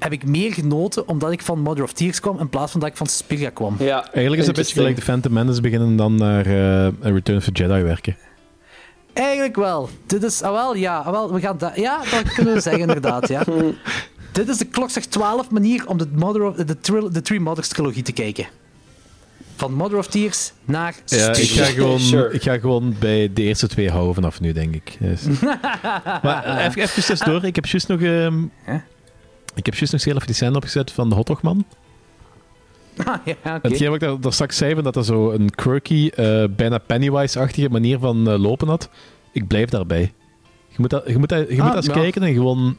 Heb 0.00 0.12
ik 0.12 0.24
meer 0.24 0.52
genoten 0.52 1.08
omdat 1.08 1.32
ik 1.32 1.42
van 1.42 1.60
Mother 1.60 1.82
of 1.84 1.92
Tears 1.92 2.20
kwam 2.20 2.38
in 2.38 2.48
plaats 2.48 2.70
van 2.72 2.80
dat 2.80 2.88
ik 2.88 2.96
van 2.96 3.06
Suspiria 3.06 3.50
kwam. 3.50 3.76
Ja, 3.78 4.02
Eigenlijk 4.12 4.40
is 4.42 4.46
het 4.46 4.56
een 4.56 4.62
beetje 4.62 4.74
gelijk 4.78 4.96
de 4.96 5.02
Phantom 5.02 5.32
Menace 5.32 5.60
beginnen 5.60 5.88
en 5.88 5.96
dan 5.96 6.14
naar 6.14 6.46
eh, 6.46 6.92
Return 7.00 7.38
of 7.38 7.44
the 7.44 7.50
Jedi 7.52 7.82
werken. 7.82 8.16
Eigenlijk 9.12 9.56
wel. 9.56 9.88
Dit 10.06 10.22
is. 10.22 10.42
Ah, 10.42 10.52
wel, 10.52 10.74
ja. 10.76 10.98
Ah, 10.98 11.10
wel, 11.10 11.32
we 11.32 11.40
gaan 11.40 11.58
da- 11.58 11.72
ja, 11.74 11.98
dat 12.10 12.32
kunnen 12.34 12.54
we 12.54 12.60
zeggen, 12.60 12.80
inderdaad. 12.82 13.28
Ja. 13.28 13.42
Dit 14.32 14.48
is 14.48 14.58
de 14.58 14.64
klokslag 14.64 15.04
12 15.04 15.50
manier 15.50 15.86
om 15.88 15.98
de, 15.98 16.06
Mother 16.14 16.42
of, 16.42 16.54
de, 16.56 16.80
tril- 16.80 17.12
de 17.12 17.22
Three 17.22 17.40
Mothers 17.40 17.68
trilogie 17.68 18.02
te 18.02 18.12
kijken. 18.12 18.46
Van 19.56 19.74
Mother 19.74 19.98
of 19.98 20.06
Tears 20.06 20.52
naar 20.64 20.94
Ja, 21.04 21.34
ik 21.34 21.48
ga, 21.50 21.64
gewoon, 21.64 22.00
ik 22.32 22.42
ga 22.42 22.58
gewoon 22.58 22.94
bij 22.98 23.30
de 23.34 23.42
eerste 23.42 23.68
twee 23.68 23.90
houden 23.90 24.14
vanaf 24.14 24.40
nu, 24.40 24.52
denk 24.52 24.74
ik. 24.74 24.96
Yes. 25.00 25.22
maar 26.22 26.44
eh, 26.44 26.64
even, 26.64 26.82
even 26.82 27.02
tussendoor, 27.04 27.44
ik 27.44 27.54
heb 27.54 27.66
juist 27.66 27.88
nog... 27.88 28.00
ehm, 28.00 28.42
ik 29.54 29.66
heb 29.66 29.74
juist 29.74 29.92
nog 29.92 30.04
heel 30.04 30.14
even 30.14 30.26
die 30.26 30.34
scène 30.36 30.56
opgezet 30.56 30.92
van 30.92 31.08
de 31.08 31.14
hotdogman. 31.14 31.64
Ah, 33.04 33.16
ja, 33.24 33.34
oké. 33.44 33.68
Hetgeen 33.68 33.90
wat 33.90 34.02
ik 34.02 34.22
daar, 34.22 34.32
straks 34.32 34.56
zei, 34.56 34.74
van 34.74 34.84
dat 34.84 34.94
hij 34.94 35.04
zo 35.04 35.30
een 35.30 35.50
quirky, 35.50 36.10
eh, 36.14 36.44
bijna 36.56 36.78
Pennywise-achtige 36.78 37.68
manier 37.68 37.98
van 37.98 38.28
eh, 38.28 38.38
lopen 38.38 38.68
had. 38.68 38.88
Ik 39.32 39.46
blijf 39.46 39.68
daarbij. 39.68 40.12
Je 40.68 40.76
moet, 40.76 40.90
dat, 40.90 41.02
je 41.06 41.18
moet, 41.18 41.28
dat, 41.28 41.48
je 41.48 41.54
moet 41.54 41.70
Ah, 41.70 41.76
eens 41.76 41.86
ja. 41.86 41.92
kijken 41.92 42.22
en 42.22 42.32
gewoon... 42.34 42.76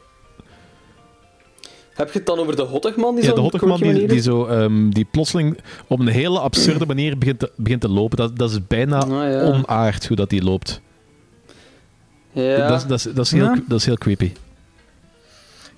Heb 1.94 2.12
je 2.12 2.18
het 2.18 2.26
dan 2.26 2.38
over 2.38 2.56
de 2.56 2.62
Hottegman? 2.62 3.14
Die 3.14 3.24
Ja, 3.24 3.32
de 3.34 3.40
hotdogman 3.40 3.80
die, 3.80 4.20
zo, 4.20 4.44
ehm, 4.46 4.90
die 4.90 5.04
plotseling 5.10 5.58
op 5.86 6.00
een 6.00 6.06
hele 6.08 6.38
absurde 6.40 6.86
manier 6.86 7.18
begint 7.18 7.38
te, 7.38 7.50
begint 7.56 7.80
te 7.80 7.88
lopen. 7.88 8.16
Dat, 8.16 8.38
dat 8.38 8.50
is 8.50 8.66
bijna 8.66 8.98
Ah, 8.98 9.08
ja. 9.10 9.42
onaard 9.42 10.06
hoe 10.06 10.16
dat 10.16 10.30
die 10.30 10.42
loopt. 10.42 10.80
Ja. 12.32 12.68
Dat, 12.68 12.80
is- 12.80 12.86
dat, 12.86 12.98
is- 12.98 13.14
dat, 13.14 13.24
is 13.24 13.32
heel, 13.32 13.44
Ja. 13.44 13.62
dat 13.68 13.78
is 13.78 13.86
heel 13.86 13.96
creepy. 13.96 14.32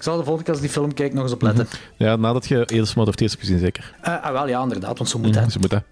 Ik 0.05 0.10
zal 0.10 0.18
de 0.18 0.24
volgende 0.24 0.51
keer 0.51 0.60
als 0.60 0.70
die 0.70 0.82
film 0.82 0.94
kijk 0.94 1.12
nog 1.12 1.22
eens 1.22 1.32
op 1.32 1.43
letten. 1.43 1.66
Ja, 1.97 2.16
nadat 2.16 2.47
je 2.47 2.64
eerst 2.66 2.97
Mother 2.97 3.12
of 3.12 3.18
Tears 3.18 3.32
hebt 3.32 3.44
gezien, 3.44 3.59
zeker. 3.59 3.94
Eh, 4.01 4.22
ah, 4.22 4.32
wel, 4.32 4.48
ja, 4.48 4.62
inderdaad, 4.62 4.98
want 4.98 5.10
zo 5.10 5.18
moet 5.18 5.35
het. 5.35 5.52
Ze 5.52 5.59
moet 5.59 5.70
dat. 5.70 5.82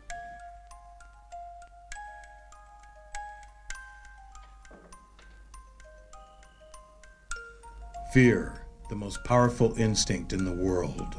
Fear, 8.10 8.52
the 8.89 8.94
most 8.94 9.22
powerful 9.22 9.72
instinct 9.74 10.32
in 10.32 10.44
the 10.44 10.56
world. 10.56 11.16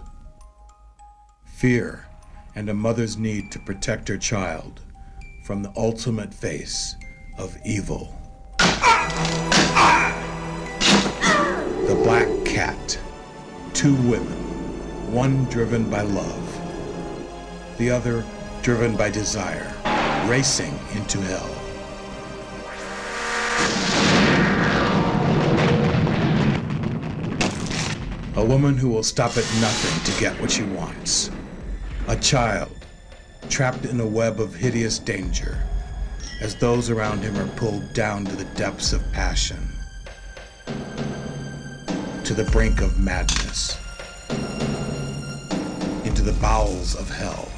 Fear 1.55 2.07
and 2.55 2.69
a 2.69 2.73
mother's 2.73 3.17
need 3.17 3.51
to 3.51 3.59
protect 3.63 4.07
her 4.07 4.17
child 4.19 4.81
from 5.43 5.61
the 5.61 5.69
ultimate 5.75 6.33
face 6.39 6.97
of 7.37 7.55
evil. 7.63 8.13
The 11.87 12.01
Black 12.03 12.32
Cat. 12.63 12.97
Two 13.73 13.93
women, 14.09 15.11
one 15.11 15.43
driven 15.49 15.89
by 15.89 15.99
love, 15.99 17.77
the 17.77 17.89
other 17.89 18.23
driven 18.61 18.95
by 18.95 19.09
desire, 19.09 19.69
racing 20.29 20.73
into 20.95 21.19
hell. 21.19 21.53
A 28.41 28.45
woman 28.45 28.77
who 28.77 28.87
will 28.87 29.03
stop 29.03 29.31
at 29.31 29.49
nothing 29.59 30.13
to 30.13 30.21
get 30.21 30.39
what 30.39 30.49
she 30.49 30.63
wants. 30.63 31.31
A 32.07 32.15
child 32.15 32.71
trapped 33.49 33.83
in 33.83 33.99
a 33.99 34.07
web 34.07 34.39
of 34.39 34.55
hideous 34.55 34.99
danger 34.99 35.61
as 36.39 36.55
those 36.55 36.89
around 36.89 37.23
him 37.23 37.37
are 37.37 37.57
pulled 37.57 37.93
down 37.93 38.23
to 38.23 38.35
the 38.37 38.45
depths 38.55 38.93
of 38.93 39.03
passion, 39.11 39.67
to 42.23 42.33
the 42.33 42.45
brink 42.45 42.79
of 42.79 42.97
madness, 42.97 43.77
into 46.05 46.21
the 46.21 46.31
bowels 46.39 46.95
of 46.95 47.09
hell. 47.09 47.49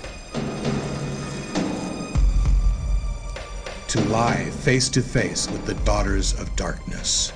To 3.89 4.01
lie 4.09 4.49
face 4.49 4.89
to 4.89 5.03
face 5.03 5.47
with 5.51 5.67
the 5.67 5.75
daughters 5.85 6.33
of 6.39 6.55
darkness. 6.55 7.31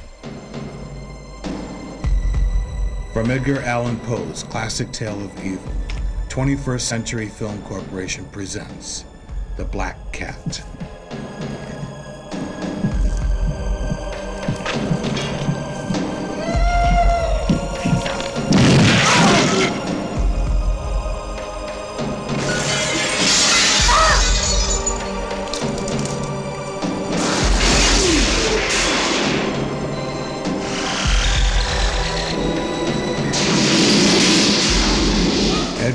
From 3.14 3.30
Edgar 3.30 3.62
Allan 3.62 4.00
Poe's 4.00 4.42
classic 4.42 4.92
tale 4.92 5.24
of 5.24 5.46
evil, 5.46 5.72
21st 6.30 6.82
Century 6.82 7.28
Film 7.28 7.62
Corporation 7.62 8.26
presents 8.32 9.06
The 9.56 9.66
Black 9.66 10.12
Cat. 10.12 10.64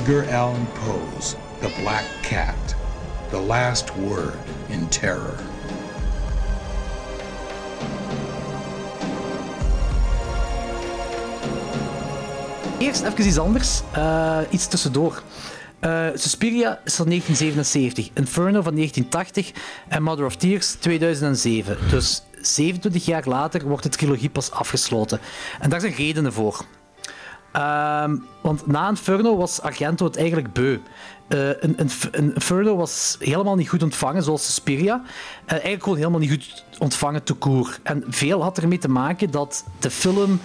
Edgar 0.05 0.35
Allan 0.35 0.67
Poe's 0.73 1.35
The 1.61 1.73
Black 1.81 2.05
Cat, 2.23 2.75
The 3.31 3.39
Last 3.39 3.97
Word 3.97 4.35
in 4.69 4.89
Terror. 4.89 5.39
Eerst 12.79 13.03
even 13.03 13.27
iets 13.27 13.39
anders. 13.39 13.83
Eh, 13.93 14.39
iets 14.51 14.67
tussendoor. 14.67 15.23
Eh, 15.81 16.07
Suspiria 16.15 16.81
is 16.85 16.95
van 16.95 17.07
1977, 17.09 18.11
Inferno 18.15 18.63
van 18.63 18.75
1980 18.75 19.53
en 19.89 20.03
Mother 20.03 20.25
of 20.25 20.37
Tears 20.37 20.75
2007. 20.75 21.77
Dus 21.91 22.23
27 22.41 23.05
jaar 23.05 23.25
later 23.27 23.69
wordt 23.69 23.83
de 23.83 23.89
trilogie 23.89 24.31
pas 24.31 24.51
afgesloten. 24.51 25.21
En 25.61 25.71
daar 25.71 25.81
zijn 25.81 25.95
redenen 25.95 26.33
voor. 26.33 26.65
Ehm, 27.55 28.17
want 28.41 28.67
na 28.67 28.89
Inferno 28.89 29.37
was 29.37 29.61
Argento 29.61 30.05
het 30.05 30.17
eigenlijk 30.17 30.53
beu. 30.53 30.79
Uh, 31.29 31.49
een, 31.49 31.75
een, 31.77 31.91
Inferno 32.35 32.77
was 32.77 33.17
helemaal 33.19 33.55
niet 33.55 33.69
goed 33.69 33.83
ontvangen, 33.83 34.23
zoals 34.23 34.45
Suspiria. 34.45 35.03
Uh, 35.05 35.51
eigenlijk 35.51 35.83
gewoon 35.83 35.99
helemaal 35.99 36.21
niet 36.21 36.31
goed 36.31 36.65
ontvangen 36.79 37.23
te 37.23 37.35
koer. 37.35 37.79
En 37.83 38.05
veel 38.09 38.43
had 38.43 38.59
ermee 38.59 38.79
te 38.79 38.89
maken 38.89 39.31
dat 39.31 39.65
de 39.79 39.91
film... 39.91 40.41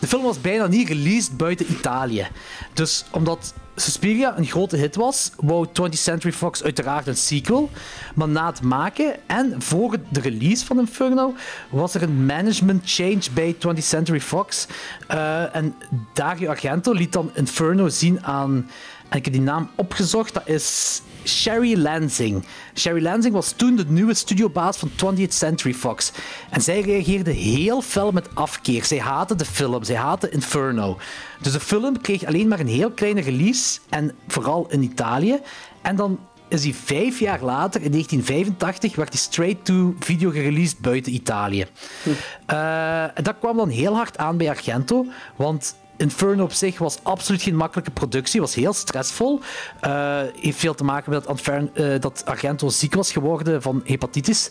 De 0.00 0.06
film 0.06 0.22
was 0.22 0.40
bijna 0.40 0.66
niet 0.66 0.88
released 0.88 1.36
buiten 1.36 1.70
Italië. 1.70 2.26
Dus 2.72 3.04
omdat 3.10 3.54
Suspiria 3.76 4.38
een 4.38 4.46
grote 4.46 4.76
hit 4.76 4.96
was, 4.96 5.30
wou 5.36 5.66
20th 5.68 5.88
Century 5.90 6.32
Fox 6.32 6.62
uiteraard 6.62 7.06
een 7.06 7.16
sequel. 7.16 7.70
Maar 8.14 8.28
na 8.28 8.46
het 8.46 8.62
maken 8.62 9.14
en 9.26 9.62
voor 9.62 9.96
de 10.08 10.20
release 10.20 10.66
van 10.66 10.78
Inferno 10.78 11.34
was 11.70 11.94
er 11.94 12.02
een 12.02 12.26
management 12.26 12.82
change 12.84 13.22
bij 13.32 13.54
20th 13.54 13.78
Century 13.78 14.20
Fox. 14.20 14.66
Uh, 15.10 15.56
en 15.56 15.74
Dario 16.12 16.48
Argento 16.48 16.92
liet 16.92 17.12
dan 17.12 17.30
Inferno 17.34 17.88
zien 17.88 18.24
aan 18.24 18.68
en 19.08 19.18
ik 19.18 19.24
heb 19.24 19.34
die 19.34 19.42
naam 19.42 19.70
opgezocht. 19.74 20.34
Dat 20.34 20.48
is 20.48 21.00
Sherry 21.24 21.76
Lansing. 21.76 22.44
Sherry 22.74 23.02
Lansing 23.02 23.34
was 23.34 23.52
toen 23.52 23.76
de 23.76 23.84
nieuwe 23.88 24.14
studiobaas 24.14 24.76
van 24.76 24.90
20th 24.90 25.28
Century 25.28 25.74
Fox. 25.74 26.12
En 26.50 26.60
zij 26.60 26.80
reageerde 26.80 27.30
heel 27.30 27.80
fel 27.82 28.12
met 28.12 28.34
afkeer. 28.34 28.84
Zij 28.84 28.98
haatte 29.00 29.36
de 29.36 29.44
film. 29.44 29.84
Zij 29.84 29.96
haatte 29.96 30.30
Inferno. 30.30 30.98
Dus 31.40 31.52
de 31.52 31.60
film 31.60 32.00
kreeg 32.00 32.24
alleen 32.24 32.48
maar 32.48 32.60
een 32.60 32.66
heel 32.66 32.90
kleine 32.90 33.20
release. 33.20 33.78
En 33.88 34.12
vooral 34.28 34.66
in 34.70 34.82
Italië. 34.82 35.40
En 35.82 35.96
dan 35.96 36.18
is 36.48 36.64
hij 36.64 36.74
vijf 36.74 37.18
jaar 37.18 37.42
later, 37.42 37.82
in 37.82 37.90
1985, 37.90 38.96
werd 38.96 39.12
hij 39.12 39.18
straight 39.18 39.64
to 39.64 39.94
video 39.98 40.30
gereleased 40.30 40.78
buiten 40.78 41.14
Italië. 41.14 41.66
Hm. 42.02 42.08
Uh, 42.52 43.04
dat 43.22 43.38
kwam 43.38 43.56
dan 43.56 43.68
heel 43.68 43.94
hard 43.94 44.18
aan 44.18 44.36
bij 44.36 44.48
Argento, 44.48 45.06
want 45.36 45.76
Inferno 45.96 46.42
op 46.42 46.52
zich 46.52 46.78
was 46.78 46.98
absoluut 47.02 47.42
geen 47.42 47.56
makkelijke 47.56 47.90
productie. 47.90 48.40
was 48.40 48.54
heel 48.54 48.72
stressvol. 48.72 49.40
Uh, 49.86 50.20
heeft 50.40 50.58
veel 50.58 50.74
te 50.74 50.84
maken 50.84 51.10
met 51.10 51.24
dat, 51.24 51.70
uh, 51.74 52.00
dat 52.00 52.22
Argento 52.24 52.68
ziek 52.68 52.94
was 52.94 53.12
geworden 53.12 53.62
van 53.62 53.80
hepatitis. 53.84 54.50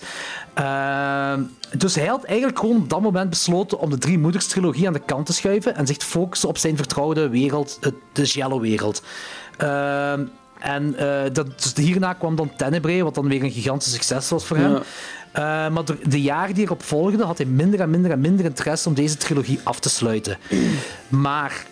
Uh, 0.60 1.34
dus 1.78 1.96
hij 1.96 2.06
had 2.06 2.24
eigenlijk 2.24 2.60
gewoon 2.60 2.78
op 2.78 2.90
dat 2.90 3.02
moment 3.02 3.30
besloten 3.30 3.80
om 3.80 3.90
de 3.90 3.98
Drie 3.98 4.20
Moeders 4.20 4.48
trilogie 4.48 4.88
aan 4.88 4.94
de 4.94 5.00
kant 5.00 5.26
te 5.26 5.34
schuiven 5.34 5.76
en 5.76 5.88
zich 5.88 5.98
te 5.98 6.06
focussen 6.06 6.50
op 6.50 6.58
zijn 6.58 6.78
vertrouwde 6.78 7.30
wereld, 7.30 7.80
de 8.12 8.26
Giallo-wereld. 8.26 9.04
en 10.60 10.96
dat, 11.34 11.74
dus 11.74 11.74
hierna 11.86 12.14
kwam 12.14 12.36
dan 12.36 12.56
Tenebrae, 12.58 13.04
wat 13.04 13.16
dan 13.16 13.28
weer 13.28 13.44
een 13.44 13.52
gigantisch 13.52 13.94
succes 13.94 14.30
was 14.30 14.46
voor 14.46 14.58
hem. 14.58 14.82
Uh, 15.34 15.40
maar 15.70 15.84
de 16.08 16.22
jaren 16.22 16.56
die 16.56 16.66
erop 16.66 16.84
volgden 16.84 17.26
had 17.26 17.38
hij 17.38 17.48
minder 17.48 17.80
en 17.80 17.90
minder 17.90 18.12
en 18.12 18.22
minder 18.22 18.46
interesse 18.46 18.90
om 18.90 18.96
deze 18.96 19.18
trilogie 19.18 19.60
af 19.64 19.80
te 19.80 19.90
sluiten. 19.90 20.38
Maar 21.08 21.66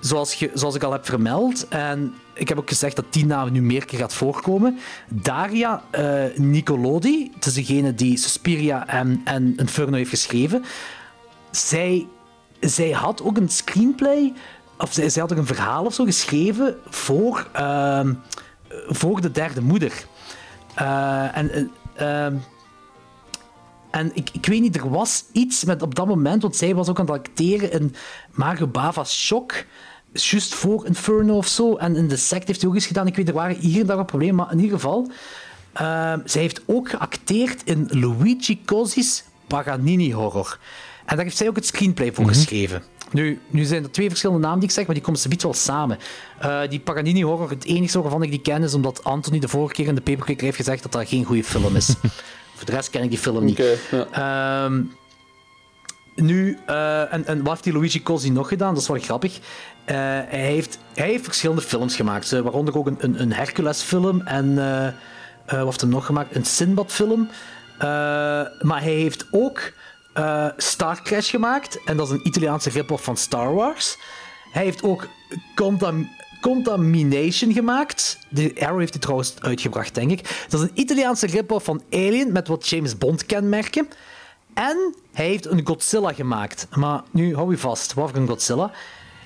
zoals, 0.00 0.44
zoals 0.54 0.74
ik 0.74 0.82
al 0.82 0.92
heb 0.92 1.06
vermeld, 1.06 1.68
en 1.68 2.14
ik 2.34 2.48
heb 2.48 2.58
ook 2.58 2.68
gezegd 2.68 2.96
dat 2.96 3.12
die 3.12 3.26
naam 3.26 3.52
nu 3.52 3.62
meer 3.62 3.84
keer 3.84 3.98
gaat 3.98 4.14
voorkomen. 4.14 4.78
Daria 5.08 5.82
uh, 5.98 6.24
Nicolodi, 6.36 7.30
het 7.34 7.46
is 7.46 7.54
degene 7.54 7.94
die 7.94 8.16
Suspiria 8.18 8.86
en, 8.86 9.20
en 9.24 9.56
Inferno 9.56 9.96
heeft 9.96 10.10
geschreven. 10.10 10.64
Zij, 11.50 12.06
zij 12.60 12.90
had 12.90 13.22
ook 13.22 13.36
een 13.36 13.48
screenplay, 13.48 14.32
of 14.78 14.92
zij, 14.92 15.20
had 15.20 15.32
ook 15.32 15.38
een 15.38 15.46
verhaal 15.46 15.84
of 15.84 15.94
zo 15.94 16.04
geschreven 16.04 16.76
voor, 16.88 17.48
uh, 17.56 18.00
voor 18.88 19.20
de 19.20 19.30
derde 19.30 19.60
moeder. 19.60 19.92
Uh, 20.80 21.36
en 21.36 21.70
ehm, 21.94 22.36
en 23.94 24.10
ik, 24.14 24.28
ik 24.32 24.46
weet 24.46 24.60
niet, 24.60 24.76
er 24.76 24.90
was 24.90 25.24
iets 25.32 25.64
met 25.64 25.82
op 25.82 25.94
dat 25.94 26.06
moment, 26.06 26.42
want 26.42 26.56
zij 26.56 26.74
was 26.74 26.88
ook 26.88 26.98
aan 26.98 27.06
het 27.06 27.14
acteren 27.14 27.72
in 27.72 27.94
Mario 28.30 28.66
Bava's 28.66 29.24
Shock. 29.24 29.64
Just 30.12 30.54
voor 30.54 30.86
Inferno 30.86 31.36
of 31.36 31.46
zo. 31.46 31.76
En 31.76 31.96
in 31.96 32.08
de 32.08 32.16
sect 32.16 32.46
heeft 32.46 32.60
hij 32.60 32.68
ook 32.68 32.74
eens 32.74 32.86
gedaan. 32.86 33.06
Ik 33.06 33.16
weet, 33.16 33.28
er 33.28 33.34
waren 33.34 33.56
hier 33.56 33.80
en 33.80 33.86
daar 33.86 33.96
wat 33.96 34.06
problemen, 34.06 34.34
maar 34.34 34.52
in 34.52 34.58
ieder 34.58 34.74
geval. 34.74 35.10
Uh, 35.80 36.14
zij 36.24 36.42
heeft 36.42 36.60
ook 36.66 36.88
geacteerd 36.88 37.62
in 37.64 37.88
Luigi 37.90 38.60
Cosi's 38.64 39.24
Paganini 39.46 40.12
Horror. 40.12 40.58
En 41.04 41.16
daar 41.16 41.24
heeft 41.24 41.36
zij 41.36 41.48
ook 41.48 41.56
het 41.56 41.66
screenplay 41.66 42.12
voor 42.12 42.24
mhm. 42.24 42.34
geschreven. 42.34 42.82
Nu, 43.10 43.40
nu 43.50 43.64
zijn 43.64 43.82
er 43.82 43.90
twee 43.90 44.08
verschillende 44.08 44.42
namen 44.42 44.58
die 44.58 44.68
ik 44.68 44.74
zeg, 44.74 44.86
maar 44.86 44.94
die 44.94 45.04
komen 45.04 45.20
ze 45.20 45.28
wel 45.38 45.54
samen. 45.54 45.98
Uh, 46.44 46.60
die 46.68 46.80
Paganini 46.80 47.22
Horror, 47.22 47.50
het 47.50 47.64
enige 47.64 48.02
waarvan 48.02 48.22
ik 48.22 48.30
die 48.30 48.40
ken, 48.40 48.62
is 48.62 48.74
omdat 48.74 49.04
Anthony 49.04 49.38
de 49.38 49.48
vorige 49.48 49.74
keer 49.74 49.86
in 49.86 49.94
de 49.94 50.00
Paperclip 50.00 50.40
heeft 50.40 50.56
gezegd 50.56 50.82
dat 50.82 50.92
dat 50.92 51.08
geen 51.08 51.24
goede 51.24 51.44
film 51.44 51.76
is. 51.76 51.94
Voor 52.54 52.66
de 52.66 52.72
rest 52.72 52.90
ken 52.90 53.02
ik 53.02 53.10
die 53.10 53.18
film 53.18 53.44
niet. 53.44 53.62
Ehm, 54.10 54.82
nu, 56.14 56.58
uh, 56.68 57.12
en, 57.12 57.26
en 57.26 57.38
wat 57.38 57.48
heeft 57.50 57.64
die 57.64 57.72
Luigi 57.72 58.02
Cosi 58.02 58.30
nog 58.30 58.48
gedaan? 58.48 58.74
Dat 58.74 58.82
is 58.82 58.88
wel 58.88 59.00
grappig. 59.00 59.36
Uh, 59.36 59.40
hij, 59.86 60.26
heeft, 60.28 60.78
hij 60.94 61.08
heeft 61.08 61.24
verschillende 61.24 61.62
films 61.62 61.96
gemaakt, 61.96 62.32
uh, 62.32 62.40
waaronder 62.40 62.78
ook 62.78 62.86
een, 62.86 62.96
een, 62.98 63.20
een 63.20 63.32
Hercules-film 63.32 64.20
en 64.20 64.54
wat 65.46 65.64
heeft 65.64 65.80
hij 65.80 65.90
nog 65.90 66.06
gemaakt? 66.06 66.36
Een 66.36 66.44
Sinbad-film. 66.44 67.28
maar 68.60 68.82
hij 68.82 68.92
heeft 68.92 69.26
ook 69.30 69.72
Star 70.56 71.02
Crash 71.02 71.30
gemaakt, 71.30 71.84
en 71.84 71.96
dat 71.96 72.06
is 72.06 72.12
een 72.12 72.26
Italiaanse 72.26 72.70
rip-off 72.70 73.04
van 73.04 73.16
Star 73.16 73.54
Wars. 73.54 73.96
Hij 74.52 74.64
heeft 74.64 74.82
ook 74.82 75.08
Contam 75.54 76.08
Contamination 76.44 77.52
gemaakt. 77.52 78.18
De 78.28 78.52
Arrow 78.58 78.78
heeft 78.78 78.92
die 78.92 79.00
trouwens 79.00 79.34
uitgebracht, 79.40 79.94
denk 79.94 80.10
ik. 80.10 80.46
Dat 80.48 80.60
is 80.60 80.68
een 80.68 80.80
Italiaanse 80.80 81.26
rip-off 81.26 81.64
van 81.64 81.82
Alien 81.90 82.32
met 82.32 82.48
wat 82.48 82.68
James 82.68 82.98
Bond 82.98 83.26
kenmerken. 83.26 83.88
En 84.54 84.94
hij 85.12 85.26
heeft 85.26 85.46
een 85.46 85.66
Godzilla 85.66 86.12
gemaakt. 86.12 86.66
Maar 86.76 87.02
nu 87.10 87.34
hou 87.34 87.50
je 87.50 87.58
vast, 87.58 87.94
wat 87.94 88.10
voor 88.10 88.20
een 88.20 88.28
Godzilla? 88.28 88.70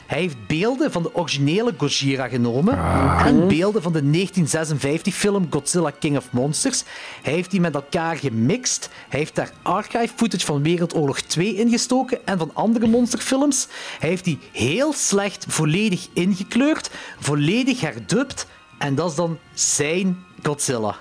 Hij 0.08 0.20
heeft 0.20 0.46
beelden 0.46 0.92
van 0.92 1.02
de 1.02 1.14
originele 1.14 1.74
Gojira 1.76 2.28
genomen 2.28 2.78
ah. 2.78 3.22
en 3.26 3.48
beelden 3.48 3.82
van 3.82 3.92
de 3.92 4.28
1956-film 4.28 5.46
Godzilla 5.50 5.90
King 5.90 6.16
of 6.16 6.32
Monsters. 6.32 6.84
Hij 7.22 7.32
heeft 7.32 7.50
die 7.50 7.60
met 7.60 7.74
elkaar 7.74 8.16
gemixt. 8.16 8.88
Hij 9.08 9.18
heeft 9.18 9.34
daar 9.34 9.52
archive 9.62 10.12
footage 10.16 10.46
van 10.46 10.62
Wereldoorlog 10.62 11.20
2 11.20 11.54
ingestoken 11.54 12.26
en 12.26 12.38
van 12.38 12.50
andere 12.54 12.86
monsterfilms. 12.86 13.68
Hij 13.98 14.08
heeft 14.08 14.24
die 14.24 14.38
heel 14.52 14.92
slecht 14.92 15.44
volledig 15.48 16.08
ingekleurd, 16.12 16.90
volledig 17.18 17.80
herdubt 17.80 18.46
en 18.78 18.94
dat 18.94 19.10
is 19.10 19.16
dan 19.16 19.38
zijn 19.54 20.24
Godzilla. 20.42 20.96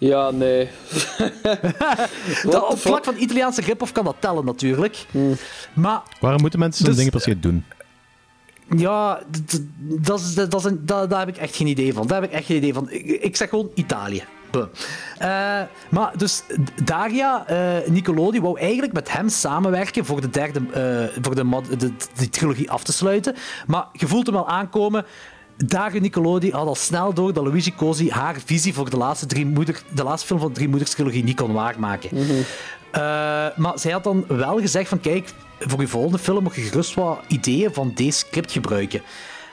Ja, 0.00 0.30
nee. 0.30 0.68
dat, 2.50 2.68
op 2.68 2.78
vlak 2.78 3.04
van 3.04 3.14
Italiaanse 3.16 3.62
grip 3.62 3.82
of 3.82 3.92
kan 3.92 4.04
dat 4.04 4.16
tellen 4.18 4.44
natuurlijk. 4.44 5.06
Hmm. 5.10 5.36
Maar, 5.72 6.02
Waarom 6.20 6.40
moeten 6.40 6.58
mensen 6.58 6.84
zo'n 6.84 6.94
dus, 6.94 7.04
dingen 7.04 7.20
precies 7.20 7.40
doen? 7.40 7.64
Ja, 8.76 9.20
dat, 9.28 10.22
dat, 10.34 10.50
dat, 10.50 10.72
dat, 10.80 11.10
daar 11.10 11.18
heb 11.18 11.28
ik 11.28 11.36
echt 11.36 11.56
geen 11.56 11.66
idee 11.66 11.92
van. 11.92 12.06
Daar 12.06 12.20
heb 12.20 12.30
ik 12.30 12.36
echt 12.36 12.46
geen 12.46 12.56
idee 12.56 12.74
van. 12.74 12.90
Ik, 12.90 13.36
zeg 13.36 13.48
gewoon 13.48 13.70
Italië. 13.74 14.24
Uh, 14.54 15.60
maar 15.88 16.12
dus 16.16 16.42
Daria 16.84 17.50
uh, 17.50 17.88
Nicolodi 17.88 18.40
wou 18.40 18.58
eigenlijk 18.60 18.92
met 18.92 19.12
hem 19.12 19.28
samenwerken 19.28 20.04
voor 20.04 20.20
de 20.20 20.30
derde 20.30 20.60
uh, 20.60 21.22
voor 21.22 21.34
de, 21.34 21.76
de, 21.76 21.92
de, 22.16 22.28
trilogie 22.28 22.70
af 22.70 22.84
te 22.84 22.92
sluiten. 22.92 23.34
Maar 23.66 23.86
je 23.92 24.06
voelt 24.06 24.26
hem 24.26 24.36
al 24.36 24.48
aankomen. 24.48 25.04
Dagen 25.66 26.02
Nicolodi 26.02 26.50
had 26.50 26.66
al 26.66 26.74
snel 26.74 27.14
door 27.14 27.32
dat 27.32 27.44
Luigi 27.44 27.74
Cosi 27.74 28.10
haar 28.10 28.36
visie 28.44 28.74
voor 28.74 28.90
de 28.90 28.96
laatste, 28.96 29.26
drie 29.26 29.46
moeder, 29.46 29.82
de 29.94 30.02
laatste 30.02 30.26
film 30.26 30.38
van 30.40 30.48
de 30.48 30.54
Drie 30.54 30.68
Moeders 30.68 30.90
trilogie 30.90 31.24
niet 31.24 31.36
kon 31.36 31.52
waarmaken. 31.52 32.10
Mm 32.12 32.44
maar 33.56 33.78
zij 33.78 33.92
had 33.92 34.04
dan 34.04 34.24
wel 34.28 34.60
gezegd 34.60 34.88
van 34.88 35.00
kijk, 35.00 35.28
voor 35.58 35.80
je 35.80 35.88
volgende 35.88 36.18
film 36.18 36.42
mag 36.42 36.56
je 36.56 36.62
gerust 36.62 36.94
wat 36.94 37.18
ideeën 37.28 37.74
van 37.74 37.92
deze 37.94 38.18
script 38.18 38.52
gebruiken. 38.52 39.02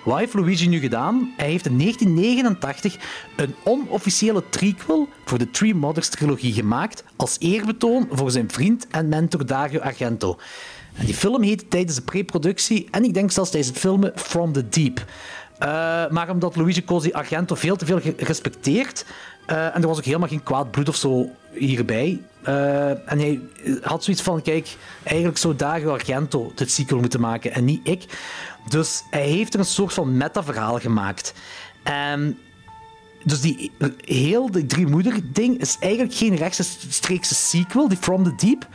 Wat 0.03 0.17
heeft 0.17 0.33
Luigi 0.33 0.67
nu 0.67 0.79
gedaan? 0.79 1.33
Hij 1.37 1.49
heeft 1.49 1.65
in 1.65 1.77
1989 1.77 2.97
een 3.35 3.55
onofficiële 3.63 4.41
prequel 4.41 5.09
voor 5.25 5.37
de 5.37 5.51
Three 5.51 5.75
Mothers 5.75 6.09
trilogie 6.09 6.53
gemaakt 6.53 7.03
als 7.15 7.35
eerbetoon 7.39 8.07
voor 8.11 8.31
zijn 8.31 8.51
vriend 8.51 8.87
en 8.87 9.09
mentor 9.09 9.45
Dario 9.45 9.79
Argento. 9.79 10.37
En 10.93 11.05
die 11.05 11.15
film 11.15 11.41
heette 11.41 11.67
tijdens 11.67 11.95
de 11.95 12.01
pre-productie 12.01 12.87
en 12.91 13.03
ik 13.03 13.13
denk 13.13 13.31
zelfs 13.31 13.49
tijdens 13.49 13.73
het 13.73 13.81
filmen 13.81 14.11
From 14.15 14.53
the 14.53 14.69
Deep. 14.69 15.05
Uh, 15.59 16.09
maar 16.09 16.29
omdat 16.29 16.55
Luigi 16.55 16.83
Cosi 16.83 17.11
Argento 17.11 17.55
veel 17.55 17.75
te 17.75 17.85
veel 17.85 17.99
gerespecteerd. 17.99 19.05
Uh, 19.47 19.75
en 19.75 19.81
er 19.81 19.87
was 19.87 19.97
ook 19.97 20.05
helemaal 20.05 20.27
geen 20.27 20.43
kwaad 20.43 20.71
bloed 20.71 20.89
of 20.89 20.95
zo 20.95 21.29
hierbij. 21.51 22.19
Uh, 22.47 22.89
en 22.89 23.19
hij 23.19 23.39
had 23.81 24.03
zoiets 24.03 24.23
van: 24.23 24.41
kijk, 24.41 24.75
eigenlijk 25.03 25.37
zou 25.37 25.55
Dario 25.55 25.91
Argento 25.91 26.51
dit 26.55 26.71
sequel 26.71 26.99
moeten 26.99 27.19
maken 27.19 27.53
en 27.53 27.65
niet 27.65 27.87
ik. 27.87 28.05
Dus 28.69 29.03
hij 29.09 29.27
heeft 29.27 29.53
er 29.53 29.59
een 29.59 29.65
soort 29.65 29.93
van 29.93 30.17
meta-verhaal 30.17 30.79
gemaakt. 30.79 31.33
En 31.83 32.37
dus 33.23 33.41
die 33.41 33.71
heel 34.05 34.51
de 34.51 34.65
drie 34.65 34.87
moeder 34.87 35.19
ding 35.23 35.59
is 35.59 35.77
eigenlijk 35.79 36.13
geen 36.13 36.35
rechtstreekse 36.35 37.35
sequel, 37.35 37.87
die 37.87 37.97
From 37.97 38.23
the 38.23 38.35
Deep. 38.35 38.67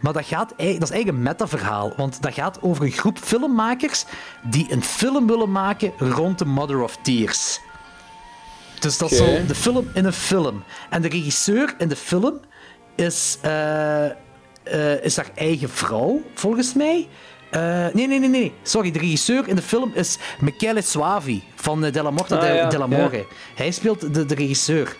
Maar 0.00 0.12
dat, 0.12 0.26
gaat, 0.26 0.48
dat 0.48 0.58
is 0.58 0.66
eigenlijk 0.68 1.08
een 1.08 1.22
meta-verhaal. 1.22 1.92
Want 1.96 2.22
dat 2.22 2.34
gaat 2.34 2.62
over 2.62 2.84
een 2.84 2.90
groep 2.90 3.18
filmmakers 3.18 4.04
die 4.42 4.66
een 4.72 4.82
film 4.82 5.26
willen 5.26 5.52
maken 5.52 5.92
rond 5.98 6.38
de 6.38 6.44
Mother 6.44 6.82
of 6.82 6.98
Tears. 7.02 7.60
Dus 8.80 8.98
dat 8.98 9.10
is 9.10 9.16
zo 9.16 9.46
de 9.46 9.54
film 9.54 9.90
in 9.94 10.04
een 10.04 10.12
film. 10.12 10.62
En 10.90 11.02
de 11.02 11.08
regisseur 11.08 11.74
in 11.78 11.88
de 11.88 11.96
film 11.96 12.40
is, 12.94 13.38
eh, 13.42 14.04
eh, 14.06 14.14
is 15.02 15.16
haar 15.16 15.30
eigen 15.34 15.70
vrouw, 15.70 16.22
volgens 16.34 16.74
mij. 16.74 17.08
Eh, 17.50 17.86
nee, 17.92 18.06
nee, 18.06 18.18
nee, 18.18 18.28
nee. 18.28 18.52
Sorry, 18.62 18.90
de 18.90 18.98
regisseur 18.98 19.48
in 19.48 19.56
de 19.56 19.62
film 19.62 19.90
is 19.94 20.18
Michele 20.40 20.82
Suavi 20.82 21.42
van 21.54 21.80
Della 21.80 22.10
Morte 22.10 22.34
Ah, 22.34 22.40
de, 22.40 22.46
ja, 22.46 22.86
ja. 22.88 23.24
Hij 23.54 23.70
speelt 23.70 24.14
de, 24.14 24.26
de 24.26 24.34
regisseur. 24.34 24.96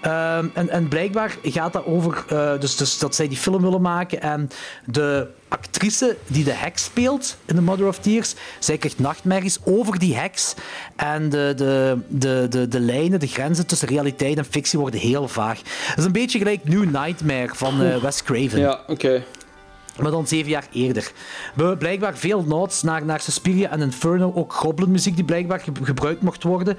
Ehm, 0.00 0.46
en, 0.54 0.68
en 0.68 0.88
blijkbaar 0.88 1.36
gaat 1.42 1.72
dat 1.72 1.84
over 1.84 2.24
eh, 2.28 2.60
dus, 2.60 2.76
dus 2.76 2.98
dat 2.98 3.14
zij 3.14 3.28
die 3.28 3.36
film 3.36 3.62
willen 3.62 3.80
maken. 3.80 4.20
En 4.20 4.50
de 4.84 5.28
actrice 5.48 6.16
die 6.26 6.44
de 6.44 6.52
heks 6.52 6.84
speelt 6.84 7.36
in 7.44 7.54
The 7.54 7.62
Mother 7.62 7.86
of 7.86 7.98
Tears, 7.98 8.34
zij 8.58 8.78
krijgt 8.78 8.98
nachtmerries 8.98 9.58
over 9.64 9.98
die 9.98 10.16
heks. 10.16 10.54
En 10.96 11.28
de, 11.28 11.52
de, 11.56 11.98
de, 12.08 12.46
de, 12.50 12.68
de 12.68 12.80
lijnen, 12.80 13.20
de 13.20 13.26
grenzen 13.26 13.66
tussen 13.66 13.88
realiteit 13.88 14.38
en 14.38 14.44
fictie 14.44 14.78
worden 14.78 15.00
heel 15.00 15.28
vaag. 15.28 15.62
Dat 15.88 15.98
is 15.98 16.04
een 16.04 16.12
beetje 16.12 16.38
gelijk 16.38 16.68
New 16.68 16.84
Nightmare 16.84 17.54
van 17.54 17.82
eh, 17.82 17.96
Wes 17.96 18.22
Craven. 18.22 18.58
Ja, 18.58 18.80
oké. 18.86 19.22
Maar 20.02 20.10
dan 20.10 20.26
zeven 20.26 20.50
jaar 20.50 20.66
eerder. 20.72 21.12
We 21.54 21.76
blijkbaar 21.78 22.16
veel 22.16 22.42
nods 22.44 22.82
naar, 22.82 23.04
naar 23.04 23.20
Suspiria 23.20 23.70
en 23.70 23.80
Inferno, 23.80 24.32
ook 24.34 24.52
goblinmuziek 24.52 25.14
die 25.14 25.24
blijkbaar 25.24 25.60
ge- 25.60 25.72
gebruikt 25.82 26.22
mocht 26.22 26.42
worden. 26.42 26.76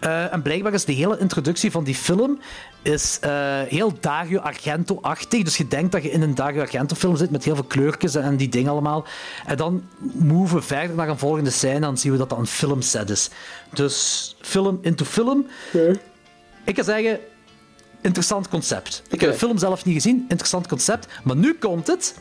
Eh, 0.00 0.32
en 0.32 0.42
blijkbaar 0.42 0.72
is 0.72 0.84
de 0.84 0.92
hele 0.92 1.18
introductie 1.18 1.70
van 1.70 1.84
die 1.84 1.94
film 1.94 2.38
is, 2.82 3.18
eh, 3.20 3.60
heel 3.68 3.92
Dario 4.00 4.38
Argento-achtig. 4.38 5.42
Dus 5.42 5.56
je 5.56 5.68
denkt 5.68 5.92
dat 5.92 6.02
je 6.02 6.10
in 6.10 6.22
een 6.22 6.34
Dario 6.34 6.60
Argento-film 6.60 7.16
zit 7.16 7.30
met 7.30 7.44
heel 7.44 7.54
veel 7.54 7.64
kleurtjes 7.64 8.14
en, 8.14 8.22
en 8.22 8.36
die 8.36 8.48
dingen 8.48 8.70
allemaal. 8.70 9.04
En 9.46 9.56
dan 9.56 9.84
moven 10.12 10.56
we 10.56 10.62
verder 10.62 10.96
naar 10.96 11.08
een 11.08 11.18
volgende 11.18 11.50
scène 11.50 11.74
en 11.74 11.80
dan 11.80 11.98
zien 11.98 12.12
we 12.12 12.18
dat 12.18 12.28
dat 12.30 12.38
een 12.38 12.46
filmset 12.46 13.10
is. 13.10 13.30
Dus 13.74 14.34
film 14.40 14.78
into 14.82 15.04
film. 15.04 15.46
Ik 16.64 16.74
kan 16.74 16.84
zeggen, 16.84 17.18
interessant 18.00 18.48
concept. 18.48 19.02
Ik 19.08 19.20
heb 19.20 19.30
de 19.30 19.38
film 19.38 19.58
zelf 19.58 19.84
niet 19.84 19.94
gezien, 19.94 20.24
interessant 20.28 20.66
concept. 20.68 21.06
Maar 21.24 21.36
nu 21.36 21.54
komt 21.54 21.86
het. 21.86 22.14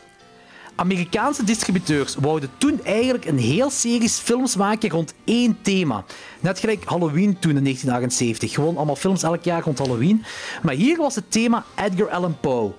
Amerikaanse 0.75 1.43
distributeurs 1.43 2.15
wouden 2.15 2.49
toen 2.57 2.83
eigenlijk 2.83 3.25
een 3.25 3.39
heel 3.39 3.69
series 3.69 4.17
films 4.17 4.55
maken 4.55 4.89
rond 4.89 5.13
één 5.23 5.57
thema. 5.61 6.03
Net 6.39 6.59
gelijk 6.59 6.83
Halloween 6.85 7.39
toen 7.39 7.55
in 7.55 7.63
1978. 7.63 8.53
Gewoon 8.53 8.77
allemaal 8.77 8.95
films 8.95 9.23
elk 9.23 9.43
jaar 9.43 9.63
rond 9.63 9.77
Halloween. 9.77 10.23
Maar 10.61 10.73
hier 10.73 10.97
was 10.97 11.15
het 11.15 11.31
thema 11.31 11.65
Edgar 11.75 12.09
Allan 12.09 12.37
Poe. 12.39 12.71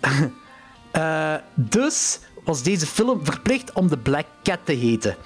Eh, 0.92 1.34
dus 1.54 2.18
was 2.44 2.62
deze 2.62 2.86
film 2.86 3.24
verplicht 3.24 3.72
om 3.72 3.88
The 3.88 3.96
Black 3.96 4.26
Cat 4.42 4.58
te 4.64 4.72
heten. 4.72 5.16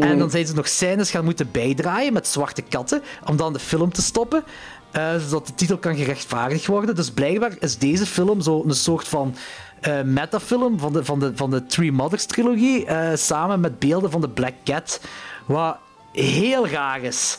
En 0.00 0.18
dan 0.18 0.30
zijn 0.30 0.46
ze 0.46 0.54
nog 0.54 0.68
scènes 0.68 1.10
gaan 1.10 1.24
moeten 1.24 1.50
bijdraaien 1.50 2.12
met 2.12 2.26
zwarte 2.26 2.62
katten 2.62 3.02
om 3.24 3.36
dan 3.36 3.52
de 3.52 3.58
film 3.58 3.92
te 3.92 4.02
stoppen. 4.02 4.44
eh, 4.90 5.16
zodat 5.18 5.46
de 5.46 5.54
titel 5.54 5.78
kan 5.78 5.96
gerechtvaardigd 5.96 6.66
worden. 6.66 6.94
Dus 6.94 7.10
blijkbaar 7.10 7.56
is 7.60 7.78
deze 7.78 8.06
film 8.06 8.40
zo 8.40 8.62
een 8.66 8.74
soort 8.74 9.08
van 9.08 9.34
eh, 9.82 10.02
metafilm 10.02 10.78
van 10.78 10.92
de, 10.92 11.04
van, 11.04 11.18
de, 11.20 11.32
van 11.34 11.50
de 11.50 11.66
Three 11.66 11.92
Mothers 11.92 12.24
trilogie. 12.26 12.84
eh, 12.86 13.16
samen 13.16 13.60
met 13.60 13.78
beelden 13.78 14.10
van 14.10 14.20
de 14.20 14.28
Black 14.28 14.54
Cat. 14.64 15.00
Wat 15.46 15.76
heel 16.12 16.68
raar 16.68 17.02
is. 17.02 17.38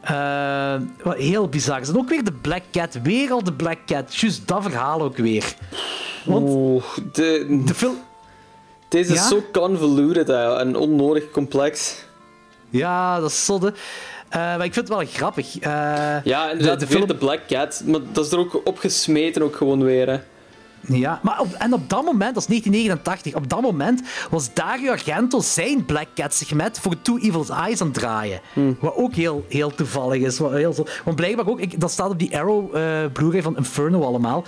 Eh, 0.00 0.74
wat 1.02 1.16
heel 1.16 1.48
bizar 1.48 1.80
is. 1.80 1.88
En 1.88 1.98
ook 1.98 2.08
weer 2.08 2.24
de 2.24 2.32
Black 2.32 2.62
Cat. 2.72 2.98
Weer 3.02 3.30
al 3.30 3.42
de 3.44 3.52
Black 3.52 3.78
Cat. 3.86 4.14
Juist 4.14 4.48
dat 4.48 4.62
verhaal 4.62 5.02
ook 5.02 5.16
weer. 5.16 5.54
Want 6.24 6.48
Oeh, 6.48 6.84
de, 7.12 7.62
de 7.64 7.74
film... 7.74 7.96
Deze 8.88 9.12
is 9.14 9.28
zo 9.28 9.44
convoluted 9.52 10.28
en 10.28 10.76
onnodig 10.76 11.30
complex. 11.30 12.04
Ja, 12.70 13.20
dat 13.20 13.30
is 13.30 13.44
zodde. 13.44 13.72
Eh, 14.28 14.38
maar 14.40 14.64
ik 14.64 14.72
vind 14.74 14.88
het 14.88 14.96
wel 14.96 15.06
grappig. 15.06 15.58
Eh, 15.58 15.70
Ja, 16.24 16.50
en 16.50 16.58
de, 16.58 16.76
de, 16.76 16.86
film... 16.86 17.06
de 17.06 17.14
Black 17.14 17.40
Cat, 17.46 17.82
maar 17.86 18.00
dat 18.12 18.26
is 18.26 18.32
er 18.32 18.38
ook 18.38 18.60
opgesmeten 18.64 19.42
ook 19.42 19.56
gewoon 19.56 19.84
weer. 19.84 20.08
Hè. 20.08 20.18
Ja, 20.80 21.20
maar 21.22 21.40
op, 21.40 21.52
en 21.52 21.72
op 21.72 21.88
dat 21.88 22.04
moment, 22.04 22.34
dat 22.34 22.42
is 22.42 22.48
1989, 22.48 23.34
op 23.34 23.48
dat 23.48 23.60
moment 23.60 24.02
was 24.30 24.54
Dario 24.54 24.90
Argento 24.90 25.40
zijn 25.40 25.84
Black 25.84 26.06
Cat 26.14 26.34
segment 26.34 26.78
voor 26.78 27.02
Two 27.02 27.16
Evil's 27.16 27.48
Eyes 27.50 27.80
aan 27.80 27.86
het 27.86 27.96
draaien. 27.96 28.40
Wat 28.80 28.94
ook 28.96 29.14
heel, 29.14 29.44
heel 29.48 29.74
toevallig 29.74 30.22
is. 30.22 30.38
Wat 30.38 30.52
heel 30.52 30.72
zo, 30.72 30.86
want 31.04 31.16
blijkbaar 31.16 31.46
ook, 31.46 31.60
ik, 31.60 31.80
dat 31.80 31.90
staat 31.90 32.10
op 32.10 32.18
die 32.18 32.38
Arrow 32.38 32.76
eh 32.76 33.12
Blu-ray 33.12 33.42
van 33.42 33.56
Inferno 33.56 34.02
allemaal. 34.02 34.44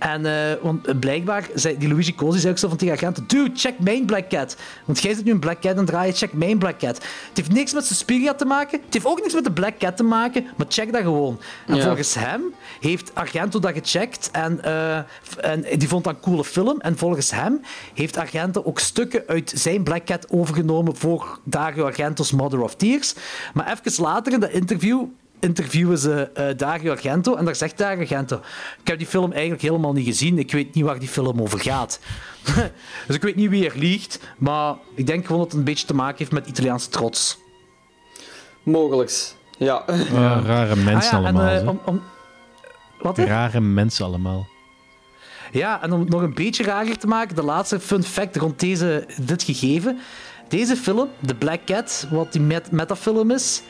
En 0.00 0.26
eh, 0.26 0.56
want 0.62 1.00
blijkbaar, 1.00 1.48
zei, 1.54 1.78
die 1.78 1.88
Luigi 1.88 2.14
Cosi 2.14 2.38
zei 2.38 2.52
ook 2.52 2.58
zo 2.58 2.68
van 2.68 2.76
tegen 2.76 2.94
Argento, 2.94 3.22
dude, 3.26 3.50
check 3.54 3.78
mijn 3.78 4.04
Black 4.04 4.28
Cat. 4.28 4.56
Want 4.84 5.00
jij 5.00 5.14
zit 5.14 5.24
nu 5.24 5.30
een 5.30 5.38
Black 5.40 5.60
Cat 5.60 5.76
het 5.76 5.86
draaien, 5.86 6.14
check 6.14 6.32
mijn 6.32 6.58
Black 6.58 6.78
Cat. 6.78 6.96
Het 6.96 7.30
heeft 7.34 7.52
niks 7.52 7.72
met 7.72 7.84
Suspiria 7.84 8.34
te 8.34 8.44
maken, 8.44 8.80
het 8.84 8.94
heeft 8.94 9.06
ook 9.06 9.20
niks 9.20 9.34
met 9.34 9.44
de 9.44 9.52
Black 9.52 9.78
Cat 9.78 9.96
te 9.96 10.02
maken, 10.02 10.46
maar 10.56 10.66
check 10.68 10.92
dat 10.92 11.02
gewoon. 11.02 11.40
En 11.66 11.74
Ja. 11.76 11.84
volgens 11.84 12.14
hem 12.14 12.42
heeft 12.80 13.14
Argento 13.14 13.58
dat 13.58 13.72
gecheckt 13.72 14.28
en, 14.32 14.64
eh, 14.64 14.96
en 15.40 15.64
die 15.78 15.88
vond 15.88 16.04
dat 16.04 16.14
een 16.14 16.20
coole 16.20 16.44
film. 16.44 16.80
En 16.80 16.98
volgens 16.98 17.30
hem 17.30 17.60
heeft 17.94 18.16
Argento 18.16 18.62
ook 18.64 18.78
stukken 18.78 19.22
uit 19.26 19.52
zijn 19.54 19.82
Black 19.82 20.04
Cat 20.04 20.30
overgenomen 20.30 20.96
voor 20.96 21.38
Dario 21.44 21.84
Argento's 21.84 22.32
Mother 22.32 22.62
of 22.62 22.74
Tears. 22.74 23.14
Maar 23.54 23.78
even 23.86 24.02
later 24.02 24.32
in 24.32 24.40
dat 24.40 24.50
interview 24.50 25.04
interviewen 25.40 25.98
ze 25.98 26.30
eh, 26.34 26.56
Dario 26.56 26.90
Argento 26.90 27.34
en 27.34 27.44
daar 27.44 27.56
zegt 27.56 27.78
Dario 27.78 28.00
Argento 28.00 28.40
ik 28.80 28.88
heb 28.88 28.98
die 28.98 29.06
film 29.06 29.32
eigenlijk 29.32 29.62
helemaal 29.62 29.92
niet 29.92 30.06
gezien, 30.06 30.38
ik 30.38 30.52
weet 30.52 30.74
niet 30.74 30.84
waar 30.84 30.98
die 30.98 31.08
film 31.08 31.40
over 31.40 31.60
gaat. 31.60 32.00
dus 33.06 33.16
ik 33.16 33.22
weet 33.22 33.36
niet 33.36 33.50
wie 33.50 33.66
er 33.70 33.78
liegt, 33.78 34.20
maar 34.38 34.74
ik 34.94 35.06
denk 35.06 35.26
gewoon 35.26 35.40
dat 35.40 35.50
het 35.50 35.58
een 35.58 35.64
beetje 35.64 35.86
te 35.86 35.94
maken 35.94 36.18
heeft 36.18 36.32
met 36.32 36.46
Italiaanse 36.46 36.88
trots. 36.88 37.38
Mogelijks, 38.62 39.34
ja. 39.58 39.74
Ah, 39.74 40.44
rare 40.44 40.76
mensen 40.76 41.16
Ah 41.16 41.22
ja, 41.22 41.28
en, 41.28 41.36
allemaal. 41.36 41.54
eh, 41.54 41.62
hè. 41.62 41.68
om, 41.68 41.80
om... 41.84 42.02
Wat? 43.00 43.18
Rare 43.18 43.60
mensen 43.60 44.04
allemaal. 44.04 44.46
Ja, 45.52 45.82
en 45.82 45.92
om 45.92 46.00
het 46.00 46.08
nog 46.08 46.22
een 46.22 46.34
beetje 46.34 46.64
rager 46.64 46.98
te 46.98 47.06
maken, 47.06 47.36
de 47.36 47.42
laatste 47.42 47.80
fun 47.80 48.02
fact 48.02 48.36
rond 48.36 48.60
deze, 48.60 49.06
dit 49.20 49.42
gegeven. 49.42 49.98
Deze 50.48 50.76
film, 50.76 51.08
The 51.26 51.34
Black 51.34 51.60
Cat, 51.64 52.06
wat 52.10 52.32
die 52.32 52.40
met 52.40 52.70
metafilm 52.70 53.30
is, 53.30 53.62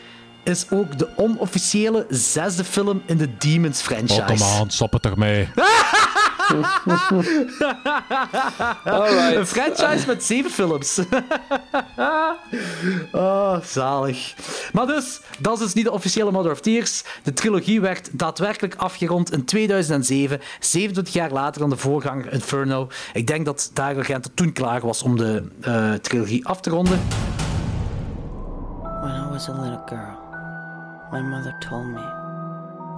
is 0.42 0.66
ook 0.70 0.98
de 0.98 1.08
onofficiële 1.16 2.06
zesde 2.08 2.64
film 2.64 3.02
in 3.06 3.16
de 3.16 3.36
Demons 3.36 3.80
franchise. 3.80 4.20
Oh, 4.20 4.26
kom 4.26 4.42
aan, 4.42 4.70
stop 4.70 4.92
het 4.92 5.02
toch 5.02 5.16
mee. 5.16 5.48
Alright. 8.84 9.36
Een 9.36 9.46
franchise 9.46 10.06
met 10.06 10.24
zeven 10.24 10.50
films. 10.50 10.98
oh, 13.12 13.60
zalig. 13.62 14.34
Maar 14.72 14.86
dus, 14.86 15.20
dat 15.38 15.52
is 15.52 15.58
dus 15.58 15.74
niet 15.74 15.84
de 15.84 15.90
officiële 15.90 16.30
Mother 16.30 16.52
of 16.52 16.60
Tears. 16.60 17.04
De 17.22 17.32
trilogie 17.32 17.80
werd 17.80 18.08
daadwerkelijk 18.12 18.74
afgerond 18.74 19.32
in 19.32 19.44
2007, 19.44 20.40
27 20.60 21.14
jaar 21.14 21.30
later 21.30 21.60
dan 21.60 21.70
de 21.70 21.76
voorganger 21.76 22.32
Inferno. 22.32 22.88
Ik 23.12 23.26
denk 23.26 23.44
dat 23.44 23.70
Dario 23.74 23.98
Argento 23.98 24.30
toen 24.34 24.52
klaar 24.52 24.80
was 24.80 25.02
om 25.02 25.16
de 25.16 25.48
eh, 25.60 25.92
trilogie 25.92 26.46
af 26.46 26.60
te 26.60 26.70
ronden. 26.70 27.00
When 29.00 29.14
I 29.14 29.30
was 29.30 29.48
a 29.48 29.52
little 29.52 29.82
girl, 29.86 30.19
my 31.12 31.20
mother 31.20 31.54
told 31.60 31.86
me 31.86 32.02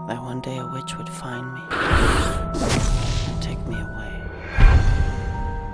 that 0.08 0.20
one 0.22 0.40
day 0.40 0.58
a 0.58 0.66
witch 0.66 0.96
would 0.96 1.08
find 1.08 1.54
me 1.54 1.62
and 1.70 3.42
take 3.42 3.58
me 3.66 3.74
away. 3.80 4.22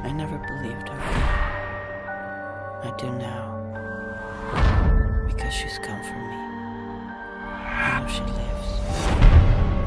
I 0.04 0.12
never 0.14 0.38
believed 0.38 0.88
her. 0.88 1.00
I 2.84 2.94
do 2.96 3.10
now. 3.12 3.54
Because 5.26 5.52
she's 5.52 5.78
come 5.78 6.00
for 6.04 6.14
me. 6.14 6.36
I 7.66 8.00
know 8.00 8.08
she 8.08 8.20
lives. 8.22 8.68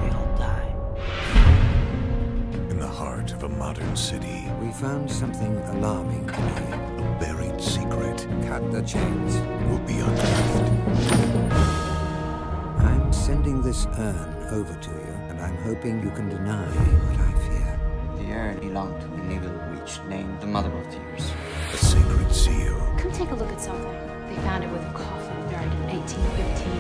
We 0.03 0.10
all 0.18 0.38
die. 0.38 0.76
In 2.69 2.80
the 2.80 2.88
heart 2.88 3.32
of 3.32 3.44
a 3.44 3.49
modern 3.49 3.95
city, 3.95 4.48
We 4.61 4.72
found 4.72 5.10
something 5.10 5.57
alarming 5.76 6.28
today. 6.28 6.73
a 6.98 7.18
buried 7.19 7.61
secret 7.61 8.28
Cut 8.48 8.72
the 8.72 8.82
chains. 8.84 9.36
will 9.69 9.80
be 9.80 9.99
unearthed. 9.99 11.31
I'm 13.12 13.18
sending 13.18 13.62
this 13.62 13.88
urn 13.98 14.48
over 14.52 14.74
to 14.74 14.90
you, 14.90 15.14
and 15.28 15.42
I'm 15.42 15.58
hoping 15.58 16.02
you 16.02 16.12
can 16.12 16.30
deny 16.30 16.66
what 16.66 17.20
I 17.20 17.34
fear. 17.46 17.80
The 18.16 18.32
urn 18.32 18.60
belonged 18.62 19.02
to 19.02 19.08
an 19.08 19.30
evil 19.34 19.52
witch 19.70 20.00
named 20.08 20.40
the 20.40 20.48
Mother 20.48 20.72
of 20.72 20.90
Tears. 20.90 21.30
A 21.74 21.78
sacred 21.78 22.34
seal 22.34 22.80
Come 22.98 23.12
take 23.12 23.32
a 23.32 23.36
look 23.36 23.52
at 23.52 23.60
something. 23.60 23.92
They 24.30 24.36
found 24.44 24.64
it 24.64 24.72
with 24.72 24.82
a 24.84 24.94
coffin 24.94 25.50
buried 25.50 25.74
in 25.74 25.88
1815. 25.88 26.72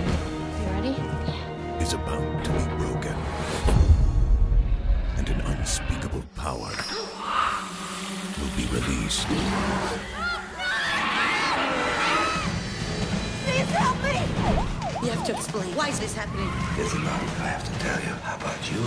You 0.55 0.71
ready? 0.71 0.95
Yeah. 1.27 1.83
is 1.83 1.91
about 1.91 2.45
to 2.45 2.51
be 2.51 2.63
broken. 2.77 3.17
And 5.17 5.27
an 5.27 5.41
unspeakable 5.41 6.23
power 6.37 6.71
will 8.39 8.55
be 8.55 8.65
released. 8.71 9.27
You 15.03 15.09
have 15.09 15.25
to 15.25 15.33
explain. 15.33 15.75
Why 15.75 15.89
is 15.89 15.99
this 15.99 16.13
happening? 16.13 16.47
There's 16.77 16.93
a 16.93 16.99
lot 16.99 17.19
I 17.41 17.49
have 17.49 17.63
to 17.65 17.73
tell 17.79 17.99
you 18.01 18.13
How 18.21 18.35
about 18.37 18.61
you 18.69 18.81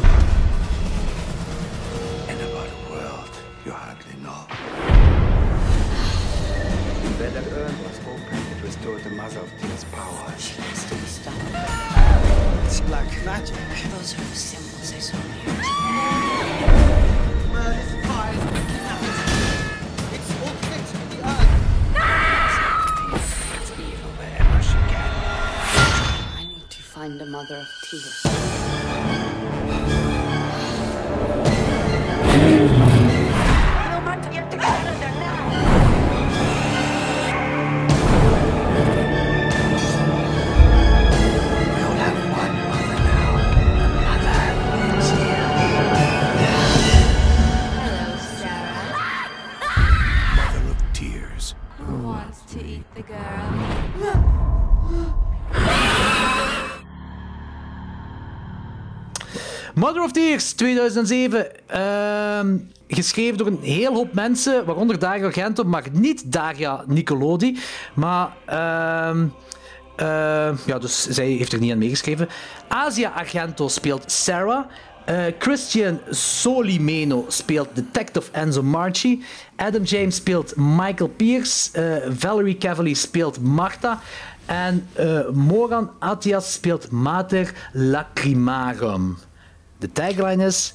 and 2.30 2.40
about 2.40 2.68
a 2.70 2.90
world 2.92 3.30
you 3.66 3.72
hardly 3.72 4.14
know. 4.22 4.46
When 7.18 7.34
that 7.34 7.46
urn 7.50 7.74
was 7.82 7.98
opened, 8.06 8.46
it 8.52 8.62
restored 8.62 9.02
the 9.02 9.10
Mother 9.10 9.40
of 9.40 9.50
Tears' 9.60 9.84
power. 9.90 10.32
She 10.38 10.62
has 10.62 10.84
to 10.84 10.94
be 10.94 11.06
stopped. 11.06 11.50
It's 12.66 12.80
black 12.82 13.10
magic. 13.24 13.56
Those 13.90 14.14
are 14.14 14.22
the 14.22 14.36
symbols 14.36 14.94
I 14.94 14.98
saw 15.00 15.18
here. 15.18 15.64
Find 27.04 27.20
a 27.20 27.26
mother 27.26 27.56
of 27.56 27.80
tears. 27.82 28.33
Mother 59.84 60.02
of 60.02 60.12
Tears 60.12 60.52
2007. 60.52 61.46
ehm, 61.66 62.56
geschreven 62.88 63.38
door 63.38 63.46
een 63.46 63.58
heel 63.62 63.94
hoop 63.94 64.14
mensen, 64.14 64.64
waaronder 64.64 64.98
Dario 64.98 65.24
Argento, 65.24 65.64
maar 65.64 65.84
niet 65.92 66.32
Daria 66.32 66.84
Nicolodi. 66.86 67.58
Maar, 67.94 68.36
ehm, 68.44 69.26
ehm, 69.96 70.54
ja, 70.66 70.78
dus 70.78 71.06
zij 71.08 71.26
heeft 71.26 71.52
er 71.52 71.58
niet 71.58 71.72
aan 71.72 71.78
meegeschreven. 71.78 72.28
Asia 72.68 73.10
Argento 73.10 73.68
speelt 73.68 74.10
Sarah. 74.10 74.64
Eh, 75.04 75.24
Christian 75.38 76.00
Solimeno 76.10 77.24
speelt 77.28 77.68
Detective 77.74 78.30
Enzo 78.32 78.62
Marchi. 78.62 79.24
Adam 79.56 79.82
James 79.82 80.16
speelt 80.16 80.52
Michael 80.56 81.10
Pierce. 81.16 81.72
Eh, 81.72 82.10
Valerie 82.18 82.58
Cavalier 82.58 82.96
speelt 82.96 83.40
Marta. 83.40 84.00
En 84.46 84.88
eh, 84.92 85.28
Moran 85.32 85.90
Atias 85.98 86.52
speelt 86.52 86.90
Mater 86.90 87.54
Lacrimarum. 87.72 89.16
De 89.78 89.92
tagline 89.92 90.44
is: 90.46 90.74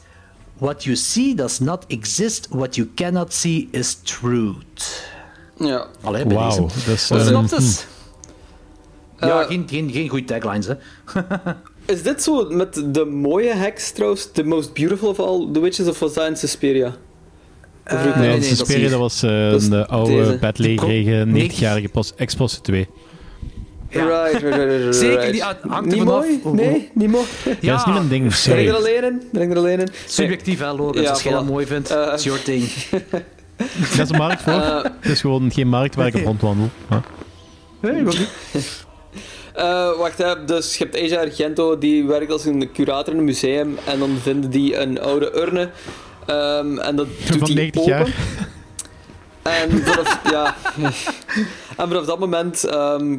What 0.57 0.84
you 0.84 0.95
see 0.95 1.35
does 1.35 1.59
not 1.59 1.85
exist, 1.88 2.47
what 2.49 2.76
you 2.76 2.89
cannot 2.95 3.34
see 3.34 3.67
is 3.71 3.93
truth. 4.03 5.07
Ja. 5.57 5.88
Allee, 6.01 6.26
bij 6.26 6.35
Wauw, 6.35 6.49
deze. 6.49 6.61
dat 6.85 6.95
is, 6.95 7.07
Wat 7.07 7.19
eh, 7.19 7.26
synopsis? 7.26 7.85
Ja, 9.19 9.41
Eh, 9.41 9.47
geen, 9.47 9.65
geen, 9.69 9.91
geen 9.91 10.09
goede 10.09 10.26
taglines, 10.26 10.65
hè. 10.67 10.73
Is 11.93 12.01
dit 12.03 12.23
zo 12.23 12.49
met 12.49 12.84
de 12.93 13.05
mooie 13.05 13.53
heks 13.53 13.91
trouwens? 13.91 14.30
The 14.34 14.43
most 14.43 14.73
beautiful 14.73 15.09
of 15.09 15.19
all 15.19 15.49
the 15.53 15.59
witches 15.59 15.88
of 15.88 15.99
was 15.99 16.13
dat 16.13 16.27
in 16.27 16.38
Suspiria? 16.38 16.95
Eh, 17.84 18.17
Nee, 18.17 18.38
is 18.38 18.47
Suspiria, 18.57 18.89
dat 18.89 18.99
was 18.99 19.23
eh, 19.23 19.49
Dat 19.51 19.61
is 19.61 19.67
een 19.67 19.85
oude 19.88 20.11
deze. 20.15 20.38
bedlegerige 20.39 21.23
Die 21.26 21.45
pro- 21.47 21.55
90-jarige 21.55 21.88
pos- 21.89 22.13
ex-prostituee. 22.15 22.88
Ja. 23.90 24.06
Right, 24.06 24.41
right, 24.41 24.56
right, 24.82 24.95
Zeker, 24.95 25.32
die 25.32 25.41
hangt 25.41 25.64
er 25.64 25.82
Niet 25.82 25.98
vanaf. 25.98 26.14
mooi? 26.16 26.40
Nee, 26.44 26.90
niet 26.94 27.10
mooi. 27.10 27.26
Dat 27.44 27.80
is 27.80 27.86
niet 27.86 27.94
mijn 27.95 28.07
ding, 28.07 28.22
Ben 28.22 28.32
ik 28.32 28.34
sorry. 28.36 28.68
er 28.68 28.76
alleen 28.76 29.03
in? 29.03 29.22
Ben 29.32 29.41
ik 29.41 29.52
er 29.52 29.57
alleen 29.57 29.80
in? 29.80 29.88
Subjectief, 30.06 30.60
hè, 30.60 30.72
Lorenz. 30.74 31.03
Ja, 31.06 31.10
Als 31.10 31.24
jij 31.24 31.32
dat 31.32 31.45
mooi 31.45 31.66
vindt, 31.66 31.90
Eh, 31.91 32.14
is 32.14 32.24
your 32.24 32.41
thing. 32.44 32.64
Dat 33.98 33.99
is 34.06 34.10
een 34.10 34.18
markt 34.18 34.41
voor. 34.41 34.53
Eh. 34.53 34.84
Het 34.99 35.11
is 35.11 35.22
gewoon 35.22 35.52
geen 35.52 35.68
markt 35.68 35.95
waar 35.95 36.07
ik 36.07 36.16
op 36.16 36.24
rondwandel. 36.24 36.70
Ja. 36.90 37.02
Nee, 37.82 38.02
niet. 38.02 38.28
Eh, 39.53 39.98
wacht, 39.98 40.18
hè. 40.18 40.45
dus 40.45 40.78
je 40.78 40.84
hebt 40.84 40.98
Asia 41.03 41.20
Argento, 41.20 41.78
die 41.78 42.06
werkt 42.06 42.32
als 42.32 42.45
een 42.45 42.70
curator 42.74 43.14
in 43.14 43.20
een 43.20 43.26
museum. 43.26 43.78
En 43.86 43.99
dan 43.99 44.18
vinden 44.22 44.49
die 44.49 44.78
een 44.78 45.02
oude 45.02 45.32
urne. 45.41 45.70
Ehm, 46.26 46.78
en 46.78 46.95
dat 46.95 47.07
doet 47.28 47.38
Van 47.38 47.40
die 47.48 47.56
90 47.56 47.82
open. 47.82 47.94
jaar. 47.95 48.14
En 49.41 49.84
vanaf, 49.86 50.20
ja. 50.32 50.56
en 51.78 51.88
vanaf 51.88 52.06
dat 52.06 52.20
moment 52.20 52.64
ehm, 52.64 53.18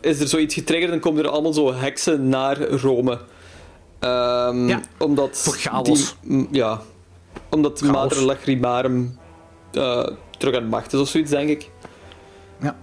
is 0.00 0.20
er 0.20 0.28
zoiets 0.28 0.54
getriggerd 0.54 0.92
en 0.92 1.00
komen 1.00 1.24
er 1.24 1.30
allemaal 1.30 1.52
zo 1.52 1.74
heksen 1.74 2.28
naar 2.28 2.60
Rome. 2.62 3.18
Ehm, 3.98 4.68
Ja, 4.68 4.80
omdat 4.98 5.38
voor 5.38 5.54
chaos. 5.54 6.16
Die, 6.22 6.36
m, 6.36 6.46
ja. 6.50 6.80
Omdat 7.50 7.78
Chaos. 7.78 7.92
Mater 7.92 8.26
eh, 9.72 10.06
terug 10.38 10.54
aan 10.56 10.62
de 10.62 10.68
macht 10.68 10.92
is 10.92 11.00
of 11.00 11.08
zoiets, 11.08 11.30
denk 11.30 11.48
ik. 11.48 11.70
Ja, 12.60 12.76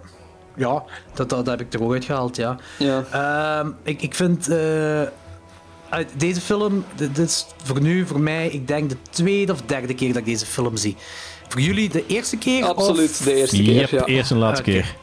ja 0.55 0.83
dat, 1.13 1.29
dat 1.29 1.45
heb 1.45 1.61
ik 1.61 1.73
er 1.73 1.83
ook 1.83 1.91
uitgehaald, 1.93 2.35
ja. 2.35 2.57
Ja. 2.79 3.03
Ehm, 3.11 3.71
ik, 3.83 4.01
ik 4.01 4.15
vind... 4.15 4.49
eh, 4.49 5.01
uit 5.89 6.09
deze 6.17 6.41
film, 6.41 6.85
dit 6.95 7.17
is 7.17 7.45
voor 7.63 7.81
nu, 7.81 8.05
voor 8.07 8.19
mij, 8.19 8.47
ik 8.49 8.67
denk 8.67 8.89
de 8.89 8.95
tweede 9.09 9.51
of 9.51 9.61
derde 9.61 9.93
keer 9.95 10.07
dat 10.07 10.17
ik 10.17 10.25
deze 10.25 10.45
film 10.45 10.77
zie. 10.77 10.95
Voor 11.47 11.61
jullie 11.61 11.89
de 11.89 12.05
eerste 12.07 12.37
keer? 12.37 12.65
Absoluut, 12.65 13.09
of- 13.09 13.17
de 13.17 13.33
eerste 13.35 13.63
Yep, 13.63 13.87
keer. 13.89 13.99
Ja. 13.99 14.05
eerst 14.05 14.31
en 14.31 14.37
laatste 14.37 14.63
keer. 14.63 14.95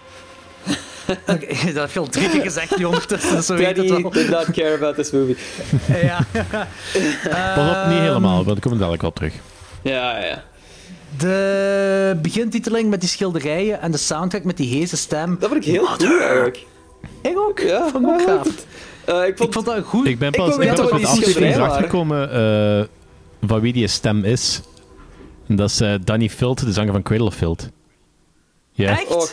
Oké, 1.35 1.47
dat 1.65 1.75
heb 1.75 1.91
je 1.91 1.99
al 1.99 2.07
drie 2.07 2.31
keer 2.31 2.43
gezegd 2.43 2.77
nu 2.79 2.85
ondertussen, 2.85 3.43
zo 3.43 3.55
weet 3.55 3.77
het 3.77 3.91
wel. 3.91 4.11
did 4.11 4.29
not 4.29 4.51
care 4.51 4.75
about 4.75 4.95
this 4.95 5.11
movie. 5.11 5.37
Ja. 6.03 6.27
Pas 7.55 7.77
op, 7.77 7.91
niet 7.91 7.99
helemaal, 7.99 8.37
maar 8.37 8.45
daar 8.45 8.61
komen 8.61 8.71
we 8.71 8.79
dadelijk 8.79 9.01
wel 9.01 9.11
op 9.11 9.17
terug. 9.17 9.35
Ja, 9.83 10.19
ja. 10.19 10.43
De 11.19 12.19
begintiteling 12.23 12.91
met 12.91 13.01
die 13.01 13.09
schilderijen 13.09 13.81
en 13.81 13.91
de 13.91 13.97
soundtrack 13.99 14.45
met 14.45 14.57
die 14.57 14.77
heese 14.77 14.97
stem. 14.97 15.37
Dat 15.41 15.49
vond 15.49 15.67
ik 15.67 15.73
heel 15.73 15.87
goed 15.87 16.05
eigenlijk. 16.05 16.67
Ik 17.23 17.39
ook. 17.39 17.59
Ja, 17.59 17.89
vond 17.89 18.05
ik 18.07 18.11
ook 18.11 18.23
gaaf. 18.23 18.47
Eh, 19.05 19.27
ik, 19.27 19.37
vond, 19.37 19.49
Ik 19.49 19.53
vond 19.53 19.67
dat 19.67 19.85
goed. 19.85 20.07
Ik 20.07 20.19
ben 20.19 20.31
pas, 20.31 20.47
wil 20.47 20.55
ik 20.55 20.59
ben 20.59 20.69
weten 20.69 20.83
pas 20.83 20.91
wat 20.91 21.01
met 21.01 21.09
de 21.11 21.15
die 21.17 21.25
aflevering 21.25 21.53
schilderij 21.53 21.67
erachter 21.67 21.83
gekomen 21.83 22.33
eh, 23.41 23.49
van 23.49 23.61
wie 23.61 23.73
die 23.73 23.87
stem 23.87 24.25
is. 24.25 24.61
En 25.49 25.57
dat 25.57 25.71
is 25.71 25.81
eh, 25.81 25.95
Danny 26.05 26.29
Filt, 26.29 26.65
de 26.65 26.73
zanger 26.73 26.93
van 26.93 27.03
Cradle 27.03 27.27
of 27.27 27.35
Filth. 27.35 27.71
Ja. 28.73 28.91
Echt? 28.91 29.07
Och, 29.07 29.33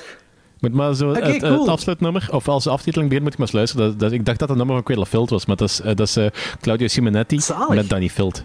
Moet 0.60 0.74
maar 0.74 0.96
zo 0.96 1.10
het, 1.14 1.38
cool. 1.42 1.60
het 1.60 1.68
afsluitnummer, 1.70 2.28
of 2.32 2.48
als 2.48 2.64
de 2.64 2.70
aftiteling 2.70 3.10
begint, 3.10 3.24
moet 3.26 3.34
ik 3.34 3.40
maar 3.40 3.48
eens 3.48 3.56
luisteren. 3.56 3.88
Dat, 3.88 4.00
dat, 4.00 4.12
ik 4.12 4.26
dacht 4.26 4.40
dat 4.40 4.50
het 4.50 4.58
nummer 4.58 4.76
van 4.76 4.84
Cradle 4.84 5.04
of 5.04 5.10
Filth 5.10 5.30
was, 5.30 5.46
maar 5.46 5.56
dat 5.56 5.70
is, 5.70 5.80
eh, 5.82 5.86
dat 5.96 6.08
is 6.08 6.16
eh, 6.16 6.26
Claudio 6.62 6.88
Simonetti 6.88 7.40
Zalig. 7.40 7.68
met 7.76 7.90
Danny 7.90 8.10
Filt. 8.10 8.44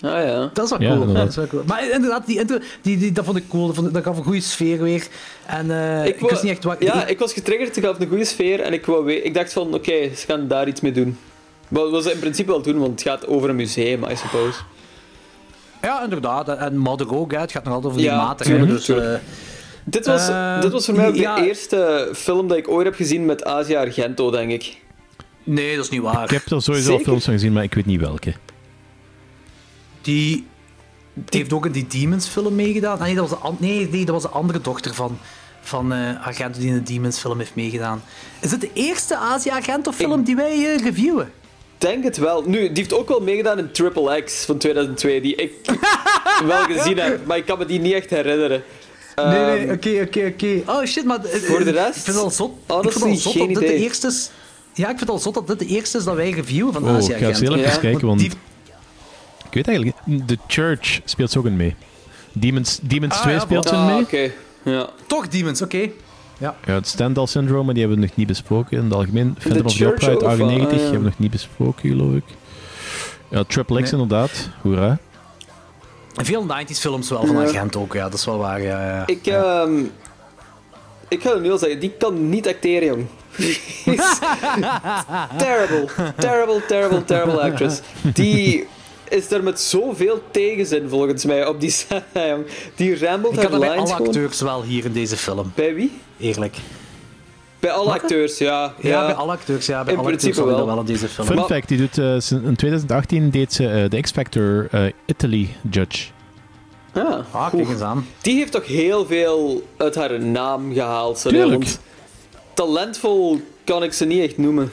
ah 0.00 0.10
ja. 0.24 0.50
Dat 0.52 0.64
is 0.64 0.70
wel 0.70 0.80
Ja, 0.82 0.96
cool. 0.96 1.12
dat 1.12 1.28
is 1.28 1.36
wel 1.36 1.46
cool. 1.46 1.62
Maar 1.66 1.90
inderdaad, 1.90 2.26
die, 2.26 2.38
intro, 2.38 2.58
die, 2.82 2.98
die, 2.98 3.12
dat 3.12 3.24
vond 3.24 3.36
ik 3.36 3.48
cool. 3.48 3.66
Dat, 3.66 3.74
vond, 3.74 3.94
dat 3.94 4.02
gaf 4.02 4.16
een 4.16 4.24
goede 4.24 4.40
sfeer 4.40 4.82
weer. 4.82 5.06
En 5.46 5.70
eh, 5.70 6.06
ik, 6.06 6.18
wou- 6.20 6.30
wist 6.30 6.42
niet 6.42 6.52
echt 6.52 6.64
wat... 6.64 6.76
Ja, 6.78 7.06
ik 7.06 7.18
was 7.18 7.32
getriggerd, 7.32 7.74
het 7.76 7.84
gaf 7.84 8.00
een 8.00 8.08
goede 8.08 8.24
sfeer 8.24 8.60
en 8.60 8.72
ik, 8.72 8.86
wou 8.86 9.12
ik 9.12 9.34
dacht 9.34 9.52
van, 9.52 9.74
oké, 9.74 10.14
ze 10.14 10.24
gaan 10.26 10.48
daar 10.48 10.68
iets 10.68 10.80
mee 10.80 10.92
doen. 10.92 11.18
Wat 11.68 11.90
wat 11.90 12.02
ze 12.02 12.12
in 12.12 12.18
principe 12.18 12.50
wel 12.50 12.62
doen, 12.62 12.78
want 12.78 12.90
het 12.90 13.02
gaat 13.08 13.26
over 13.26 13.48
een 13.48 13.56
museum, 13.56 14.04
I 14.04 14.16
suppose. 14.16 14.58
Ja, 15.82 16.02
inderdaad. 16.02 16.48
En 16.48 16.76
Mother 16.76 17.14
ook, 17.14 17.32
hè. 17.32 17.38
het 17.38 17.52
gaat 17.52 17.64
nog 17.64 17.72
altijd 17.74 17.92
over 17.92 18.04
die 18.04 18.10
Ja, 18.10 18.16
maten. 18.16 18.46
hè. 18.46 18.52
tuurlijk, 18.52 18.72
Dus, 18.72 18.84
tuurlijk. 18.84 19.22
Dit 19.88 20.06
was, 20.06 20.28
Eh, 20.28 20.60
dit 20.60 20.72
was 20.72 20.84
voor 20.84 20.94
mij 20.94 21.08
ook 21.08 21.14
ja. 21.14 21.34
de 21.34 21.46
eerste 21.46 22.10
film 22.14 22.48
dat 22.48 22.56
ik 22.56 22.68
ooit 22.68 22.84
heb 22.86 22.94
gezien 22.94 23.26
met 23.26 23.44
Asia 23.44 23.80
Argento, 23.80 24.30
denk 24.30 24.50
ik. 24.50 24.76
nee, 25.44 25.76
dat 25.76 25.84
is 25.84 25.90
niet 25.90 26.00
waar. 26.00 26.24
Ik 26.24 26.30
heb 26.30 26.50
er 26.50 26.62
sowieso 26.62 26.72
al 26.90 26.96
Zeker? 26.96 27.04
films 27.04 27.24
van 27.24 27.32
gezien, 27.32 27.52
maar 27.52 27.62
ik 27.62 27.74
weet 27.74 27.86
niet 27.86 28.00
welke. 28.00 28.34
Die, 30.02 30.46
die 31.14 31.38
heeft 31.40 31.52
ook 31.52 31.66
in 31.66 31.72
die 31.72 31.86
Demons 31.86 32.28
film 32.28 32.54
meegedaan. 32.54 32.98
Ah, 32.98 33.04
nee, 33.04 33.14
dat 33.14 33.28
was 33.28 33.40
de, 33.40 33.48
nee, 33.58 33.88
nee, 33.88 34.04
dat 34.04 34.14
was 34.14 34.22
de 34.22 34.28
andere 34.38 34.60
dochter 34.60 34.94
van, 34.94 35.18
van 35.60 35.92
eh 35.92 36.26
Argento 36.26 36.58
die 36.58 36.68
in 36.68 36.74
de 36.74 36.82
Demons 36.82 37.18
film 37.18 37.38
heeft 37.38 37.54
meegedaan. 37.54 38.02
Is 38.40 38.50
het 38.50 38.60
de 38.60 38.70
eerste 38.72 39.16
Asia-Argento 39.16 39.92
film 39.92 40.22
die 40.24 40.36
wij 40.36 40.52
eh, 40.74 40.82
reviewen? 40.84 41.32
Denk 41.78 42.04
het 42.04 42.16
wel. 42.16 42.42
Nu, 42.46 42.58
die 42.58 42.76
heeft 42.76 42.92
ook 42.94 43.08
wel 43.08 43.20
meegedaan 43.20 43.58
in 43.58 43.70
Triple 43.72 44.22
X 44.22 44.44
van 44.44 44.58
2002, 44.58 45.20
die 45.20 45.34
ik 45.34 45.52
wel 46.46 46.62
gezien 46.62 46.98
heb, 46.98 47.26
maar 47.26 47.36
ik 47.36 47.46
kan 47.46 47.58
me 47.58 47.64
die 47.66 47.80
niet 47.80 47.92
echt 47.92 48.10
herinneren. 48.10 48.62
Nee, 49.16 49.26
nee, 49.26 49.58
Ehm, 49.66 49.72
oké, 49.72 50.00
oké, 50.06 50.32
oké. 50.34 50.70
Oh 50.72 50.84
shit, 50.84 51.04
maar... 51.04 51.24
eh, 51.24 51.40
Voor 51.40 51.58
de 51.64 51.70
eh, 51.70 51.84
rest, 51.84 51.96
Ik 51.96 52.02
vind 52.02 52.16
het 52.16 52.24
al 52.24 52.30
zot, 52.30 52.50
ik 52.84 52.92
vind 52.92 53.04
al 53.04 53.14
zot 53.16 53.32
geen 53.32 53.52
dat 53.52 53.62
dit 53.62 53.70
de 53.72 53.76
eerste 53.76 54.06
is... 54.06 54.30
Ja, 54.74 54.82
ik 54.82 54.88
vind 54.88 55.00
het 55.00 55.08
al 55.08 55.18
zot 55.18 55.34
dat 55.34 55.46
dit 55.46 55.58
de 55.58 55.66
eerste 55.66 55.98
is 55.98 56.04
dat 56.04 56.14
wij 56.14 56.30
reviewen 56.30 56.72
van 56.72 56.84
Oh, 56.84 56.96
Asia 56.96 57.14
ik 57.14 57.22
ga 57.22 57.28
eens 57.28 57.40
heel 57.40 57.54
even 57.56 57.70
Ja, 57.72 57.76
kijken, 57.78 58.06
want 58.06 58.20
die- 58.20 58.30
ik 59.48 59.54
weet 59.54 59.66
eigenlijk 59.68 59.96
niet. 60.04 60.28
The 60.28 60.38
Church 60.46 61.00
speelt 61.04 61.30
ze 61.30 61.38
ook 61.38 61.46
in 61.46 61.56
mee. 61.56 61.74
Demons, 62.32 62.78
Demons 62.82 63.14
Ah, 63.14 63.20
2 63.20 63.34
ja, 63.34 63.40
speelt 63.40 63.68
ze 63.68 63.74
in 63.74 63.80
ah, 63.80 63.86
mee. 63.94 64.02
oké. 64.02 64.30
Ja. 64.62 64.88
Toch 65.06 65.28
Demons, 65.28 65.62
oké. 65.62 65.88
Ja. 66.38 66.56
Ja, 66.66 66.72
het 66.74 66.86
Stendhal 66.88 67.26
syndroom, 67.26 67.64
maar 67.64 67.74
die 67.74 67.82
hebben 67.82 68.00
we 68.00 68.06
nog 68.06 68.16
niet 68.16 68.26
besproken. 68.26 68.78
In 68.78 68.84
het 68.84 68.92
algemeen, 68.92 69.36
Phantom 69.38 69.64
of 69.66 69.72
the 69.72 69.78
Church 69.78 69.92
Opera 69.94 70.06
uit 70.08 70.16
ook, 70.16 70.22
of, 70.22 70.28
98 70.30 70.70
ah, 70.72 70.76
ja. 70.76 70.82
hebben 70.82 70.98
we 71.02 71.08
nog 71.08 71.18
niet 71.18 71.30
besproken, 71.30 71.88
geloof 71.90 72.14
ik. 72.14 72.24
Ja, 73.30 73.44
Triple 73.44 73.82
X 73.82 73.90
Nee. 73.90 74.00
inderdaad. 74.00 74.48
Hoera. 74.62 74.98
Veel 76.22 76.46
90s 76.46 76.78
films 76.78 77.08
wel 77.10 77.26
van 77.26 77.36
Ja. 77.36 77.42
Argento 77.42 77.80
ook, 77.80 77.92
ja, 77.94 78.02
dat 78.02 78.14
is 78.18 78.24
wel 78.24 78.38
waar. 78.38 78.62
Ja, 78.62 78.86
ja. 78.86 79.02
Ik, 79.06 79.26
ehm, 79.26 79.78
ik 81.08 81.22
ga 81.22 81.32
het 81.32 81.42
nu 81.42 81.50
al 81.50 81.58
zeggen, 81.58 81.80
die 81.80 81.90
kan 81.98 82.28
niet 82.28 82.48
acteren, 82.48 82.86
jong. 82.88 83.06
Terrible, 85.38 85.88
terrible, 86.18 86.62
terrible, 86.66 87.04
terrible 87.04 87.40
actress. 87.40 87.80
Die 88.14 88.66
is 89.08 89.30
er 89.30 89.42
met 89.42 89.60
zoveel 89.60 90.22
tegenzin, 90.30 90.88
volgens 90.88 91.24
mij, 91.24 91.46
op 91.46 91.60
die 91.60 91.74
jong. 92.14 92.46
Die 92.74 92.98
rambelt 92.98 93.32
Ik 93.32 93.38
haar 93.42 93.50
had 93.50 93.54
er 93.54 93.58
bij 93.60 93.68
lines 93.68 93.84
alle 93.84 93.92
gewoon. 93.96 94.06
acteurs 94.06 94.40
wel 94.40 94.62
hier 94.62 94.84
in 94.84 94.92
deze 94.92 95.16
film, 95.16 95.52
Bij 95.54 95.74
wie? 95.74 96.00
eerlijk. 96.18 96.56
Bij 97.66 97.74
alle 97.74 97.84
Wat? 97.92 98.02
acteurs, 98.02 98.38
ja. 98.38 98.74
Ja, 98.80 99.06
bij 99.06 99.14
alle 99.14 99.32
acteurs, 99.32 99.66
ja, 99.66 99.84
bij 99.84 99.92
In 99.92 99.98
alle 99.98 100.08
acteurs 100.08 100.22
principe 100.22 100.48
dat 100.48 100.56
wel. 100.56 100.66
wel 100.66 100.78
in 100.80 100.84
deze 100.86 101.08
film. 101.08 101.26
Fun 101.26 101.36
Maar- 101.36 101.44
fact, 101.46 101.68
die 101.68 101.78
doet, 101.78 101.98
eh, 101.98 102.14
in 102.44 102.56
2018 102.56 103.30
deed 103.30 103.52
ze 103.52 103.68
eh, 103.68 103.90
de 103.90 104.00
X-Factor 104.00 104.68
eh, 104.70 104.84
Italy 105.06 105.48
Judge. 105.70 106.04
Ja, 106.94 107.24
Ah, 107.30 107.46
goed. 107.46 107.58
kijk 107.60 107.70
eens 107.72 107.80
aan. 107.80 108.06
Die 108.22 108.36
heeft 108.36 108.52
toch 108.52 108.66
heel 108.66 109.06
veel 109.06 109.62
uit 109.76 109.94
haar 109.94 110.20
naam 110.20 110.72
gehaald. 110.72 111.22
Tuurlijk. 111.28 111.66
talentvol 112.54 113.40
kan 113.64 113.82
ik 113.82 113.92
ze 113.92 114.04
niet 114.04 114.22
echt 114.22 114.38
noemen. 114.38 114.72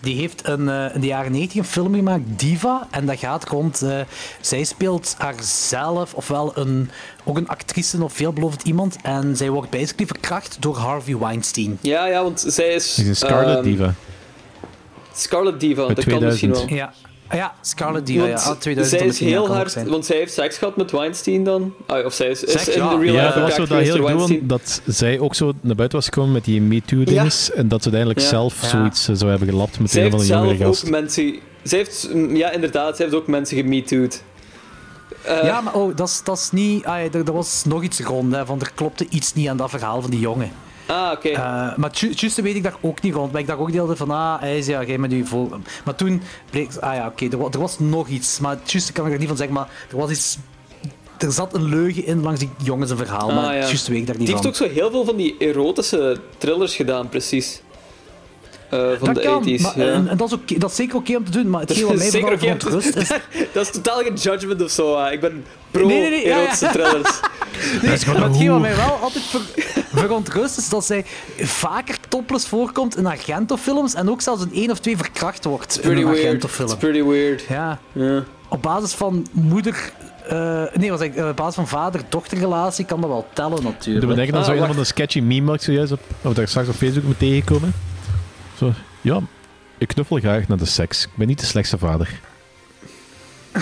Die 0.00 0.16
heeft 0.16 0.48
een, 0.48 0.68
eh, 0.68 0.94
in 0.94 1.00
de 1.00 1.06
jaren 1.06 1.32
90 1.32 1.58
een 1.58 1.64
film 1.64 1.94
gemaakt, 1.94 2.22
Diva. 2.26 2.86
En 2.90 3.06
dat 3.06 3.18
gaat 3.18 3.48
rond... 3.48 3.82
eh, 3.82 4.00
zij 4.40 4.64
speelt 4.64 5.14
haarzelf, 5.18 6.14
ofwel 6.14 6.52
een, 6.54 6.90
ook 7.24 7.36
een 7.36 7.48
actrice 7.48 8.02
of 8.02 8.12
veelbelovend 8.12 8.62
iemand. 8.62 8.96
En 9.02 9.36
zij 9.36 9.50
wordt 9.50 9.70
basically 9.70 10.06
verkracht 10.06 10.56
door 10.60 10.76
Harvey 10.76 11.18
Weinstein. 11.18 11.78
Ja, 11.80 12.06
ja, 12.06 12.22
want 12.22 12.44
zij 12.46 12.68
is... 12.68 12.96
Een 12.98 13.16
Scarlet 13.16 13.54
ehm, 13.56 13.62
Diva. 13.62 13.94
Scarlet 15.14 15.60
Diva, 15.60 15.86
dat 15.86 16.04
kan 16.04 16.22
misschien 16.24 16.52
2000. 16.52 16.68
wel. 16.68 16.78
Ja, 16.78 16.92
ja 17.32 17.54
Scarlet 17.60 18.06
Diva. 18.06 18.24
Ja, 18.26 18.32
Want 18.34 18.46
ah, 18.46 18.56
2000 18.58 19.00
zij 19.00 19.08
is 19.08 19.18
ja, 19.18 19.26
heel 19.26 19.54
hard, 19.54 19.70
zijn. 19.72 19.88
want 19.88 20.06
zij 20.06 20.16
heeft 20.16 20.32
seks 20.32 20.58
gehad 20.58 20.76
met 20.76 20.90
Weinstein 20.90 21.44
dan. 21.44 21.74
Ah, 21.86 22.04
of 22.04 22.14
zij 22.14 22.28
is, 22.28 22.44
in 22.44 22.52
ja. 22.82 22.88
de 22.96 23.00
real 23.04 23.14
Ja, 23.14 23.24
life 23.26 23.38
dat 23.38 23.42
was 23.48 23.54
zo 23.54 23.66
dat 23.74 23.82
heel 23.82 24.06
gewoon 24.06 24.38
dat 24.42 24.80
zij 24.86 25.18
ook 25.18 25.34
zo 25.34 25.52
naar 25.60 25.74
buiten 25.76 25.98
was 25.98 26.06
gekomen 26.08 26.32
met 26.32 26.44
die 26.44 26.60
MeToo-dinges. 26.60 27.52
En 27.52 27.68
dat 27.68 27.82
ze 27.82 27.90
uiteindelijk 27.90 28.20
Ja. 28.20 28.26
zelf 28.28 28.62
Ja. 28.62 28.68
zoiets 28.68 29.08
eh, 29.08 29.14
zou 29.16 29.30
hebben 29.30 29.48
gelapt 29.48 29.80
met 29.80 29.90
Zij 29.90 30.04
een 30.04 30.10
van 30.10 30.18
de 30.20 30.26
jongere 30.26 30.56
zelf 30.56 30.68
gast. 30.68 30.84
ook 30.84 30.90
mensen... 30.90 31.34
Zij 31.62 31.78
heeft, 31.78 32.10
ja, 32.28 32.50
inderdaad, 32.50 32.96
zij 32.96 33.04
heeft 33.06 33.18
ook 33.18 33.26
mensen 33.26 33.56
gemetooed. 33.56 34.22
Eh, 35.22 35.42
ja, 35.44 35.60
maar 35.60 35.74
oh, 35.74 35.96
dat 35.96 36.08
is- 36.08 36.20
dat 36.24 36.38
is 36.38 36.50
niet... 36.50 36.84
Ah, 36.84 36.98
ja, 37.04 37.18
er, 37.18 37.26
er 37.26 37.32
was 37.32 37.62
nog 37.66 37.82
iets 37.82 38.00
rond, 38.00 38.34
hè, 38.34 38.46
van 38.46 38.60
er 38.60 38.70
klopte 38.74 39.06
iets 39.10 39.34
niet 39.34 39.48
aan 39.48 39.56
dat 39.56 39.70
verhaal 39.70 40.00
van 40.00 40.10
die 40.10 40.20
jongen. 40.20 40.50
Ah, 40.90 41.12
oké. 41.12 41.28
Eh, 41.28 41.76
maar 41.76 41.90
ju- 41.92 42.12
juist 42.14 42.40
weet 42.40 42.54
ik 42.56 42.62
daar 42.62 42.76
ook 42.80 43.02
niet 43.02 43.14
rond. 43.14 43.32
Maar 43.32 43.40
ik 43.40 43.46
dacht 43.46 43.58
ook 43.60 43.72
deelde 43.72 43.96
van, 43.96 44.10
ah, 44.10 44.40
hij 44.40 44.58
is 44.58 44.66
ja, 44.66 44.84
jij 44.84 44.98
met 44.98 45.12
u 45.12 45.26
voor. 45.26 45.58
Maar 45.84 45.94
toen 45.94 46.22
bleek, 46.50 46.70
ah 46.80 46.94
ja, 46.94 47.06
oké, 47.06 47.24
er, 47.30 47.38
wa- 47.38 47.48
er 47.50 47.58
was 47.58 47.78
nog 47.78 48.08
iets. 48.08 48.38
Maar 48.40 48.58
juist 48.64 48.92
kan 48.92 49.06
ik 49.06 49.12
er 49.12 49.18
niet 49.18 49.28
van 49.28 49.36
zeggen, 49.36 49.54
maar 49.54 49.68
er 49.90 49.96
was 49.96 50.10
iets. 50.10 50.38
Er 51.18 51.32
zat 51.32 51.54
een 51.54 51.64
leugen 51.68 52.06
in 52.06 52.22
langs 52.22 52.40
die 52.40 52.50
jongens 52.62 52.90
een 52.90 52.96
verhaal, 52.96 53.28
Ah, 53.28 53.34
maar 53.36 53.54
ja. 53.54 53.60
juist 53.60 53.86
weet 53.88 53.98
ik 53.98 54.06
daar 54.06 54.16
niet 54.16 54.26
Die 54.26 54.36
van. 54.36 54.44
heeft 54.44 54.60
ook 54.62 54.68
zo 54.68 54.74
heel 54.74 54.90
veel 54.90 55.04
van 55.04 55.16
die 55.16 55.36
erotische 55.38 56.20
thrillers 56.38 56.76
gedaan, 56.76 57.08
precies. 57.08 57.62
Eh, 58.70 58.78
van 58.98 59.06
dat 59.06 59.14
de 59.14 59.20
kan, 59.22 59.42
80s. 59.48 59.60
maar, 59.62 59.78
ja. 59.78 59.92
en, 59.92 60.08
en 60.08 60.16
dat, 60.16 60.38
is 60.46 60.56
dat 60.58 60.70
is 60.70 60.76
zeker 60.76 60.96
oké 60.96 61.16
om 61.16 61.24
te 61.24 61.30
doen, 61.30 61.50
maar 61.50 61.60
Dat 61.66 61.68
hetgeen 61.68 61.86
wat 61.86 61.96
mij 61.96 62.10
zeker 62.10 62.28
om 62.32 62.38
te- 62.38 62.44
verontrust 62.46 62.96
is... 62.96 63.08
dat 63.52 63.62
is 63.66 63.70
totaal 63.70 63.98
geen 64.02 64.14
judgment 64.14 64.62
of 64.62 64.70
zo. 64.70 64.94
ah. 64.94 65.12
Ik 65.12 65.20
ben 65.20 65.44
pro 65.70 65.86
Nee, 65.86 66.00
nee, 66.00 66.10
nee, 66.10 66.26
ja, 66.26 66.28
ja. 66.28 66.36
erotische 66.42 66.66
thrillers. 66.72 67.20
Nee, 67.82 67.98
maar 68.06 68.22
hetgeen 68.28 68.50
wat 68.50 68.60
mij 68.60 68.76
wel 68.76 68.98
altijd 69.02 69.24
ver, 69.24 69.40
verontrust 69.94 70.58
is 70.58 70.68
dat 70.68 70.84
zij 70.84 71.04
vaker 71.38 71.96
topless 72.08 72.46
voorkomt 72.48 72.96
in 72.96 73.06
Argento-films 73.06 73.94
en 73.94 74.10
ook 74.10 74.20
zelfs 74.20 74.42
in 74.44 74.50
één 74.54 74.70
of 74.70 74.78
twee 74.78 74.96
verkracht 74.96 75.44
wordt 75.44 75.80
in 75.82 75.90
een. 75.96 76.06
Argento-film. 76.06 76.68
It's 76.68 76.76
pretty 76.78 77.02
weird. 77.04 77.44
Ja. 77.48 77.78
Ja. 77.92 78.22
Op 78.48 78.62
basis 78.62 78.92
van 78.92 79.26
moeder... 79.32 79.92
eh, 80.28 80.62
nee, 80.74 80.90
was 80.90 81.00
ik, 81.00 81.14
eh, 81.16 81.28
op 81.28 81.36
basis 81.36 81.54
van 81.54 81.68
vader-dochterrelatie 81.68 82.84
kan 82.84 83.00
dat 83.00 83.10
wel 83.10 83.26
tellen 83.32 83.62
natuurlijk. 83.62 84.00
Doe 84.06 84.08
me 84.08 84.14
denken 84.16 84.34
aan 84.34 84.40
Ah, 84.40 84.46
zo 84.46 84.52
een 84.60 84.66
van 84.66 84.76
de 84.76 84.84
sketchy 84.84 85.20
meme 85.20 85.54
ik 85.54 85.60
zojuist 85.62 85.92
op, 85.92 86.00
of 86.22 86.32
daar 86.34 86.48
straks 86.48 86.68
op 86.68 86.74
Facebook 86.74 87.04
mee 87.04 87.16
tegengekomen. 87.16 87.72
Ja, 89.00 89.20
ik 89.78 89.88
knuffel 89.88 90.16
graag 90.18 90.48
naar 90.48 90.58
de 90.58 90.66
seks. 90.66 91.04
Ik 91.04 91.10
ben 91.14 91.26
niet 91.26 91.40
de 91.40 91.46
slechtste 91.46 91.78
vader. 91.78 92.20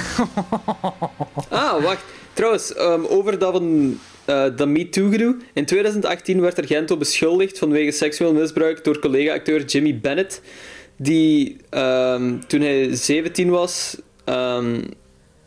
Ah, 1.48 1.82
wacht. 1.82 2.04
Trouwens, 2.32 2.74
ehm, 2.74 3.04
over 3.04 3.38
dat 3.38 3.52
van 3.52 3.98
eh 4.24 4.44
dat 4.56 4.68
MeToo-gedoe. 4.68 5.36
In 5.52 5.66
2018 5.66 6.40
werd 6.40 6.58
Argento 6.58 6.96
beschuldigd 6.96 7.58
vanwege 7.58 7.90
seksueel 7.90 8.32
misbruik 8.32 8.84
door 8.84 8.98
collega-acteur 8.98 9.64
Jimmy 9.64 9.98
Bennett. 10.00 10.42
Die 10.96 11.56
ehm, 11.70 12.38
toen 12.46 12.60
hij 12.60 12.94
17 12.94 13.50
was 13.50 13.96
ehm, 14.24 14.80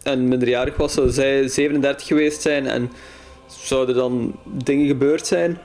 en 0.03 0.27
minderjarig 0.27 0.77
was, 0.77 0.93
zou 0.93 1.09
zij 1.09 1.47
37 1.47 2.07
geweest 2.07 2.41
zijn 2.41 2.67
en 2.67 2.91
zouden 3.47 3.95
dan 3.95 4.35
dingen 4.45 4.87
gebeurd 4.87 5.27
zijn. 5.27 5.57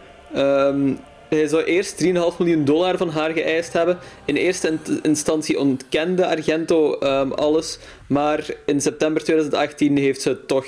Hij 1.29 1.49
zou 1.49 1.63
eerst 1.63 2.03
3,5 2.05 2.09
miljoen 2.39 2.65
dollar 2.65 2.97
van 2.97 3.09
haar 3.09 3.31
geëist 3.31 3.73
hebben. 3.73 3.99
In 4.25 4.35
eerste 4.37 4.69
in- 4.85 4.99
instantie 5.03 5.59
ontkende 5.59 6.27
Argento 6.27 6.99
ehm, 6.99 7.31
alles. 7.33 7.79
Maar 8.07 8.47
in 8.67 8.81
september 8.81 9.23
2018 9.25 9.97
heeft 9.97 10.23
ze 10.23 10.45
toch 10.47 10.67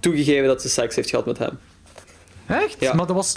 toegegeven 0.00 0.46
dat 0.46 0.62
ze 0.62 0.68
seks 0.68 0.96
heeft 0.96 1.10
gehad 1.10 1.26
met 1.26 1.38
hem. 1.38 1.58
Echt? 2.46 2.76
Ja. 2.78 2.94
Maar 2.94 3.06
dat 3.06 3.16
was 3.16 3.36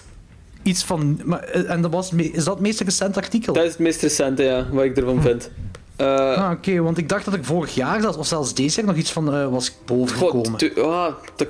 iets 0.63 0.83
van... 0.83 1.21
Maar, 1.23 1.39
eh, 1.43 1.69
en 1.71 1.81
dat 1.81 1.91
was, 1.91 2.11
is 2.13 2.31
dat 2.43 2.53
het 2.53 2.59
meest 2.59 2.79
recente 2.79 3.19
artikel? 3.19 3.53
Dat 3.53 3.63
is 3.63 3.69
het 3.69 3.79
meest 3.79 4.01
recente, 4.01 4.43
ja, 4.43 4.67
wat 4.71 4.83
ik 4.83 4.97
ervan 4.97 5.21
vind. 5.21 5.49
Eh, 5.95 6.07
Ah, 6.37 6.51
oké, 6.51 6.81
want 6.81 6.97
ik 6.97 7.09
dacht 7.09 7.25
dat 7.25 7.33
ik 7.33 7.45
vorig 7.45 7.75
jaar, 7.75 8.17
of 8.17 8.27
zelfs 8.27 8.53
deze 8.53 8.75
jaar, 8.79 8.85
nog 8.89 8.95
iets 8.97 9.11
van 9.11 9.33
eh, 9.33 9.47
was 9.49 9.71
bovengekomen. 9.85 10.49
God, 10.59 10.77
ah, 10.77 11.13
dat- 11.35 11.47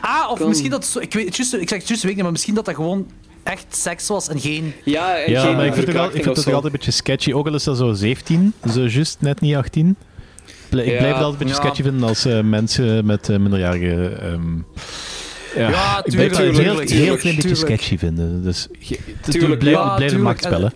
Ah, 0.00 0.30
of 0.30 0.38
kan. 0.38 0.48
misschien 0.48 0.70
dat... 0.70 0.96
Ik, 1.00 1.12
weet, 1.12 1.26
ik 1.26 1.34
zeg 1.34 1.60
het 1.78 1.88
juist, 1.88 2.02
weet 2.02 2.14
niet, 2.14 2.22
maar 2.22 2.32
misschien 2.32 2.54
dat 2.54 2.64
dat 2.64 2.74
gewoon 2.74 3.10
echt 3.44 3.64
seks 3.76 4.08
was 4.08 4.28
en 4.28 4.40
geen... 4.40 4.74
ja, 4.84 5.16
en 5.18 5.30
Ja, 5.32 5.42
geen 5.42 5.56
maar 5.56 5.66
ik 5.66 5.74
vind 5.74 5.86
het, 5.92 6.14
ik 6.14 6.22
vind 6.22 6.34
toch 6.34 6.46
altijd 6.46 6.64
een 6.64 6.70
beetje 6.70 6.90
sketchy. 6.90 7.32
Ook 7.32 7.46
al 7.46 7.54
is 7.54 7.64
dat 7.64 7.76
zo 7.76 7.92
17, 7.92 8.52
zo 8.72 8.80
juist 8.86 9.16
net 9.20 9.40
niet 9.40 9.54
18. 9.54 9.96
Ble- 10.70 10.82
Ik 10.82 10.90
Ja, 10.90 10.96
blijf 10.98 11.14
het 11.14 11.22
altijd 11.24 11.40
een 11.40 11.46
beetje 11.46 11.62
ja. 11.62 11.68
sketchy 11.68 11.82
vinden 11.82 12.08
als 12.08 12.24
eh, 12.24 12.40
mensen 12.40 13.06
met 13.06 13.28
eh, 13.28 13.36
minderjarige... 13.38 14.08
ehm, 14.08 14.56
ja, 15.56 15.68
Ja, 15.70 16.04
ik 16.04 16.12
blijf 16.12 16.28
het 16.30 16.38
tuurlijk, 16.38 16.58
een 16.58 16.64
heel, 16.64 16.74
tuurlijk, 16.74 16.90
heel 16.90 17.16
klein 17.16 17.34
beetje 17.36 17.40
tuurlijk. 17.54 17.58
sketchy 17.80 17.98
vinden. 17.98 18.42
Dus 18.42 18.68
het- 18.88 19.30
Tuurlijk, 19.30 19.58
blijf, 19.60 19.76
ja, 19.76 19.82
blijf 19.84 20.00
een 20.12 20.18
tuurlijk. 20.18 20.22
machtspellen. 20.22 20.72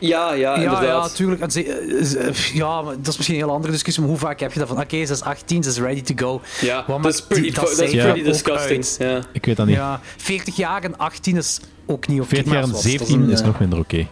Ja, 0.00 0.32
ja, 0.32 0.54
Ja, 0.54 0.60
ja, 0.60 0.62
inderdaad. 0.72 1.14
tuurlijk. 1.16 1.40
Eh, 1.54 2.26
eh, 2.28 2.34
ja, 2.52 2.82
maar 2.82 2.94
dat 2.96 3.06
is 3.06 3.16
misschien 3.16 3.38
een 3.38 3.44
heel 3.44 3.54
andere 3.54 3.72
discussie, 3.72 4.02
maar 4.02 4.12
hoe 4.12 4.20
vaak 4.20 4.40
heb 4.40 4.52
je 4.52 4.58
dat 4.58 4.68
van, 4.68 4.80
oké, 4.80 5.04
ze 5.06 5.12
is 5.12 5.22
18, 5.22 5.62
ze 5.62 5.68
is 5.70 5.78
ready 5.78 6.02
to 6.02 6.14
go. 6.26 6.40
Ja, 6.60 6.84
Wat 6.86 7.02
dat 7.02 7.12
is 7.14 7.22
pretty, 7.22 7.42
die- 7.42 7.52
dat 7.54 7.70
is 7.70 7.90
pretty 7.90 8.22
disgusting. 8.22 8.86
Ja. 8.98 9.20
Ik 9.32 9.44
weet 9.46 9.56
dat 9.56 9.66
niet. 9.66 9.76
Ja, 9.76 10.00
40 10.16 10.56
jaar 10.56 10.82
en 10.82 10.98
18 10.98 11.36
is 11.36 11.60
ook 11.86 12.06
niet 12.06 12.20
oké. 12.20 12.28
40 12.28 12.52
jaar 12.52 12.62
en 12.62 12.68
maar 12.68 12.76
dat 12.76 12.84
is- 12.84 12.98
dat 12.98 13.08
17 13.08 13.30
is, 13.30 13.38
een, 13.38 13.44
eh, 13.44 13.50
nog 13.50 13.60
minder 13.60 13.78
oké. 13.78 14.06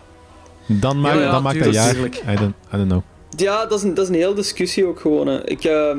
Dan, 0.66 1.00
maakt 1.00 1.14
Ja, 1.16 1.22
ja, 1.22 1.30
dan 1.30 1.42
maakt 1.42 1.58
dat 1.58 1.72
tuurlijk, 1.72 1.84
jaar... 1.84 1.92
tuurlijk. 1.94 2.14
I 2.16 2.34
don't, 2.36 2.54
I 2.74 2.76
don't 2.76 2.88
know. 2.88 3.02
Ja, 3.36 3.66
dat 3.66 3.78
is 3.78 3.84
een, 3.84 3.94
dat 3.94 4.04
is 4.04 4.10
een 4.10 4.20
hele 4.20 4.34
discussie 4.34 4.86
ook 4.86 5.00
gewoon. 5.00 5.26
Hè. 5.26 5.46
Ik, 5.48 5.64
ehm, 5.64 5.98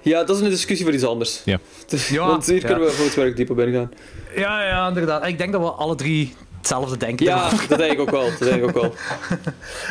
ja, 0.00 0.24
dat 0.24 0.36
is 0.36 0.42
een 0.42 0.50
discussie 0.50 0.86
voor 0.86 0.94
iets 0.94 1.04
anders. 1.04 1.42
Ja. 1.44 1.58
Dus, 1.86 2.08
Ja, 2.08 2.26
want 2.26 2.46
hier 2.46 2.54
ja. 2.60 2.66
kunnen 2.66 2.84
we 2.84 2.90
volgens 2.92 3.16
werk 3.16 3.36
diep 3.36 3.50
op 3.50 3.58
ingaan. 3.58 3.90
Ja, 4.36 4.64
ja, 4.66 4.88
inderdaad. 4.88 5.26
Ik 5.26 5.38
denk 5.38 5.52
dat 5.52 5.60
we 5.60 5.70
alle 5.70 5.94
drie 5.94 6.34
hetzelfde 6.62 6.96
denken. 6.96 7.26
Ja, 7.26 7.48
dat 7.68 7.78
denk 7.78 7.92
ik 7.92 8.00
ook 8.00 8.10
wel. 8.10 8.24
Dat 8.38 8.38
denk 8.48 8.62
ik 8.62 8.64
ook 8.64 8.82
wel. 8.82 8.94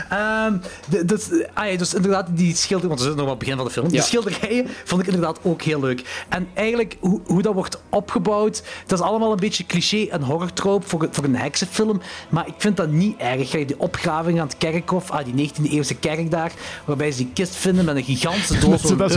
Ehm, 0.10 0.58
de- 0.90 1.06
dus, 1.06 1.28
ah 1.54 1.72
ja, 1.72 1.78
dus 1.78 1.94
inderdaad, 1.94 2.28
die 2.32 2.56
schilderijen, 2.56 2.88
want 2.88 3.00
we 3.00 3.06
zitten 3.06 3.16
nog 3.16 3.26
maar 3.26 3.34
op 3.34 3.40
het 3.40 3.40
begin 3.40 3.56
van 3.56 3.66
de 3.66 3.72
film. 3.72 3.88
Die 3.88 4.02
schilderijen 4.02 4.68
vond 4.86 5.02
ik 5.02 5.08
inderdaad 5.08 5.40
ook 5.44 5.62
heel 5.62 5.80
leuk. 5.80 6.26
En 6.30 6.48
eigenlijk, 6.54 6.98
hoe, 7.00 7.22
hoe 7.26 7.42
dat 7.42 7.54
wordt 7.54 7.82
opgebouwd, 7.90 8.64
dat 8.86 9.00
is 9.00 9.06
allemaal 9.06 9.32
een 9.32 9.40
beetje 9.40 9.66
cliché 9.66 10.06
en 10.10 10.22
horrortroop 10.22 10.88
voor, 10.90 11.08
voor 11.12 11.24
een 11.24 11.36
heksenfilm. 11.36 12.02
Maar 12.30 12.48
ik 12.48 12.54
vind 12.58 12.78
dat 12.78 12.90
niet 12.90 13.18
erg. 13.18 13.50
Die 13.52 13.80
opgraving 13.80 14.40
aan 14.40 14.48
het 14.48 14.58
kerkhof, 14.58 15.12
ah, 15.12 15.26
die 15.34 15.50
19e-eeuwse 15.52 15.96
kerk 16.00 16.32
daar, 16.32 16.52
waarbij 16.86 17.12
ze 17.12 17.18
die 17.18 17.30
kist 17.34 17.56
vinden 17.56 17.86
met 17.86 17.96
een 17.96 18.04
gigantische 18.04 18.58
doos 18.60 18.70
Dat 18.82 18.88
ze 18.88 18.96
dat 18.96 19.12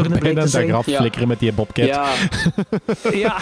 zo 0.51 0.59
aan 0.60 0.68
graf 0.68 0.86
Ja. 0.86 0.98
flikkeren 0.98 1.28
met 1.28 1.39
die 1.39 1.52
bobcat. 1.52 1.86
Ja, 1.86 2.12
Ja, 3.24 3.36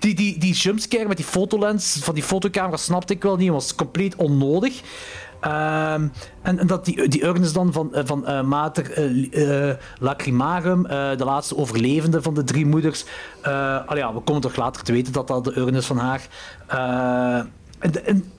die, 0.00 0.14
die, 0.14 0.38
die 0.38 0.52
jumpscare 0.54 1.08
met 1.08 1.16
die 1.16 1.26
fotolens 1.26 1.98
van 2.02 2.14
die 2.14 2.22
fotocamera 2.22 2.60
snapte 2.72 3.12
ik 3.12 3.22
wel 3.22 3.36
niet, 3.36 3.50
was 3.50 3.74
compleet 3.74 4.16
onnodig. 4.16 4.82
Ehm, 5.40 6.08
en, 6.42 6.58
en 6.58 6.66
dat 6.66 6.84
die, 6.84 7.08
die 7.08 7.24
urnes 7.24 7.52
dan 7.52 7.72
van, 7.72 7.94
eh, 7.94 8.02
van 8.04 8.26
eh, 8.26 8.42
Mater 8.42 8.90
eh, 9.30 9.74
Lacrimagum, 9.98 10.82
de 10.82 11.24
laatste 11.24 11.56
overlevende 11.56 12.22
van 12.22 12.34
de 12.34 12.44
drie 12.44 12.66
moeders. 12.66 13.04
al 13.86 13.96
ja, 13.96 14.14
we 14.14 14.20
komen 14.20 14.42
toch 14.42 14.56
later 14.56 14.82
te 14.82 14.92
weten 14.92 15.12
dat 15.12 15.28
dat 15.28 15.44
de 15.44 15.58
urne 15.58 15.78
is 15.78 15.86
van 15.86 15.98
haar. 15.98 16.26
En, 17.78 18.06
en 18.06 18.32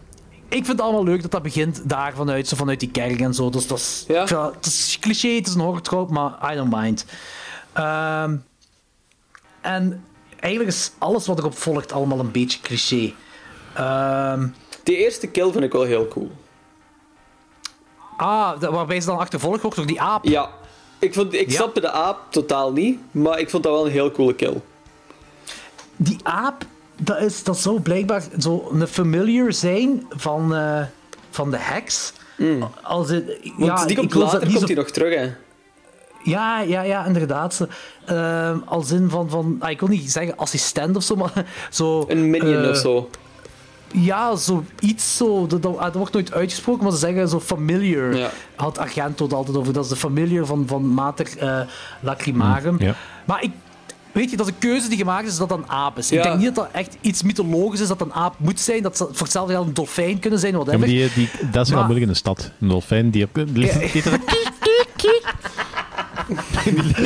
ik 0.47 0.65
vind 0.65 0.67
het 0.67 0.81
allemaal 0.81 1.03
leuk 1.03 1.21
dat 1.21 1.31
dat 1.31 1.43
begint 1.43 1.89
daar 1.89 2.13
vanuit, 2.13 2.47
zo 2.47 2.55
vanuit 2.55 2.79
die 2.79 2.91
kerk 2.91 3.19
en 3.19 3.33
zo. 3.33 3.49
Dus 3.49 3.67
dat 3.67 3.77
is, 3.77 4.05
Ja. 4.07 4.51
het 4.55 4.65
is 4.65 4.97
cliché, 4.99 5.29
het 5.29 5.47
is 5.47 5.53
een 5.53 5.61
horrortroop, 5.61 6.09
maar 6.09 6.51
I 6.51 6.55
don't 6.55 6.75
mind. 6.75 7.05
Ehm, 7.73 8.35
en 9.61 10.03
eigenlijk 10.39 10.75
is 10.75 10.91
alles 10.97 11.27
wat 11.27 11.39
erop 11.39 11.57
volgt 11.57 11.91
allemaal 11.91 12.19
een 12.19 12.31
beetje 12.31 12.59
cliché. 12.61 13.13
Ehm, 13.73 14.47
die 14.83 14.95
eerste 14.97 15.27
kill 15.27 15.51
vind 15.51 15.63
ik 15.63 15.71
wel 15.71 15.83
heel 15.83 16.07
cool. 16.07 16.31
ah, 18.17 18.61
waarbij 18.61 18.99
ze 19.01 19.07
dan 19.07 19.17
achtervolgd 19.17 19.61
wordt 19.61 19.77
door 19.77 19.85
die 19.85 20.01
aap. 20.01 20.25
Ja, 20.25 20.49
ik, 20.99 21.13
vond, 21.13 21.33
ik 21.33 21.49
Ja. 21.49 21.55
snapte 21.55 21.79
de 21.81 21.91
aap 21.91 22.19
totaal 22.29 22.71
niet, 22.71 22.99
maar 23.11 23.39
ik 23.39 23.49
vond 23.49 23.63
dat 23.63 23.71
wel 23.73 23.85
een 23.85 23.91
heel 23.91 24.11
coole 24.11 24.35
kill. 24.35 24.61
Die 25.95 26.17
aap, 26.23 26.65
dat, 27.01 27.21
is, 27.21 27.43
dat 27.43 27.57
zou 27.59 27.79
blijkbaar 27.81 28.23
zo 28.39 28.69
een 28.71 28.87
familiar 28.87 29.53
zijn 29.53 30.05
van, 30.09 30.55
eh, 30.55 30.81
van 31.29 31.51
de 31.51 31.57
heks. 31.57 32.13
Als 32.83 33.09
het, 33.09 33.25
Mm. 33.43 33.53
Want 33.57 33.79
ja, 33.79 33.85
die 33.85 33.95
komt 33.97 34.13
later 34.13 34.53
komt 34.53 34.67
hij 34.67 34.75
nog 34.75 34.89
terug, 34.89 35.15
hè. 35.15 35.31
Ja, 36.23 36.59
ja, 36.61 36.81
ja, 36.81 37.05
inderdaad. 37.05 37.67
Ehm, 38.05 38.57
als 38.65 38.91
in 38.91 39.09
van, 39.09 39.29
van 39.29 39.55
ah, 39.59 39.69
ik 39.69 39.79
wil 39.79 39.89
niet 39.89 40.11
zeggen 40.11 40.37
assistent 40.37 40.95
of 40.95 41.03
zo, 41.03 41.15
maar 41.15 41.45
zo... 41.71 42.05
Een 42.07 42.29
minion 42.29 42.63
eh, 42.63 42.69
of 42.69 42.77
zo. 42.77 43.09
Ja, 43.93 44.35
zoiets 44.35 45.17
zo. 45.17 45.47
Dat, 45.47 45.61
dat, 45.61 45.79
dat 45.79 45.95
wordt 45.95 46.13
nooit 46.13 46.33
uitgesproken, 46.33 46.83
maar 46.83 46.91
ze 46.91 46.97
zeggen 46.97 47.29
zo 47.29 47.39
familiar. 47.39 48.15
Ja. 48.15 48.29
Had 48.55 48.77
Argento 48.77 49.23
het 49.23 49.33
altijd 49.33 49.57
over. 49.57 49.73
Dat 49.73 49.83
is 49.83 49.89
de 49.89 49.95
familiar 49.95 50.45
van, 50.45 50.63
van 50.67 50.87
Mater 50.87 51.37
eh, 51.37 51.59
Lacrimagum. 51.99 52.75
Ja. 52.79 52.95
Maar 53.25 53.43
ik, 53.43 53.51
weet 54.11 54.29
je, 54.31 54.37
dat 54.37 54.47
is 54.47 54.53
een 54.53 54.59
keuze 54.59 54.89
die 54.89 54.97
gemaakt 54.97 55.27
is 55.27 55.37
dat 55.37 55.49
dat 55.49 55.57
een 55.57 55.69
aap 55.69 55.97
is. 55.97 56.09
Ja. 56.09 56.17
Ik 56.17 56.23
denk 56.23 56.35
niet 56.35 56.45
dat 56.45 56.55
dat 56.55 56.69
echt 56.71 56.97
iets 57.01 57.23
mythologisch 57.23 57.79
is 57.79 57.87
dat 57.87 58.01
een 58.01 58.13
aap 58.13 58.35
moet 58.37 58.59
zijn. 58.59 58.83
Dat 58.83 58.97
zou 58.97 59.09
voor 59.13 59.21
hetzelfde 59.23 59.53
geld 59.53 59.67
een 59.67 59.73
dolfijn 59.73 60.19
kunnen 60.19 60.39
zijn, 60.39 60.51
Ja, 60.51 60.57
whatever. 60.57 60.87
maar 60.87 60.97
die, 60.97 61.11
die, 61.15 61.29
dat 61.51 61.65
is 61.65 61.71
wel 61.71 61.81
moeilijk 61.83 62.05
in 62.05 62.11
de 62.11 62.17
stad. 62.17 62.51
Een 62.61 62.67
dolfijn 62.67 63.09
die... 63.09 63.27
die, 63.33 63.67
Ja. 63.67 63.79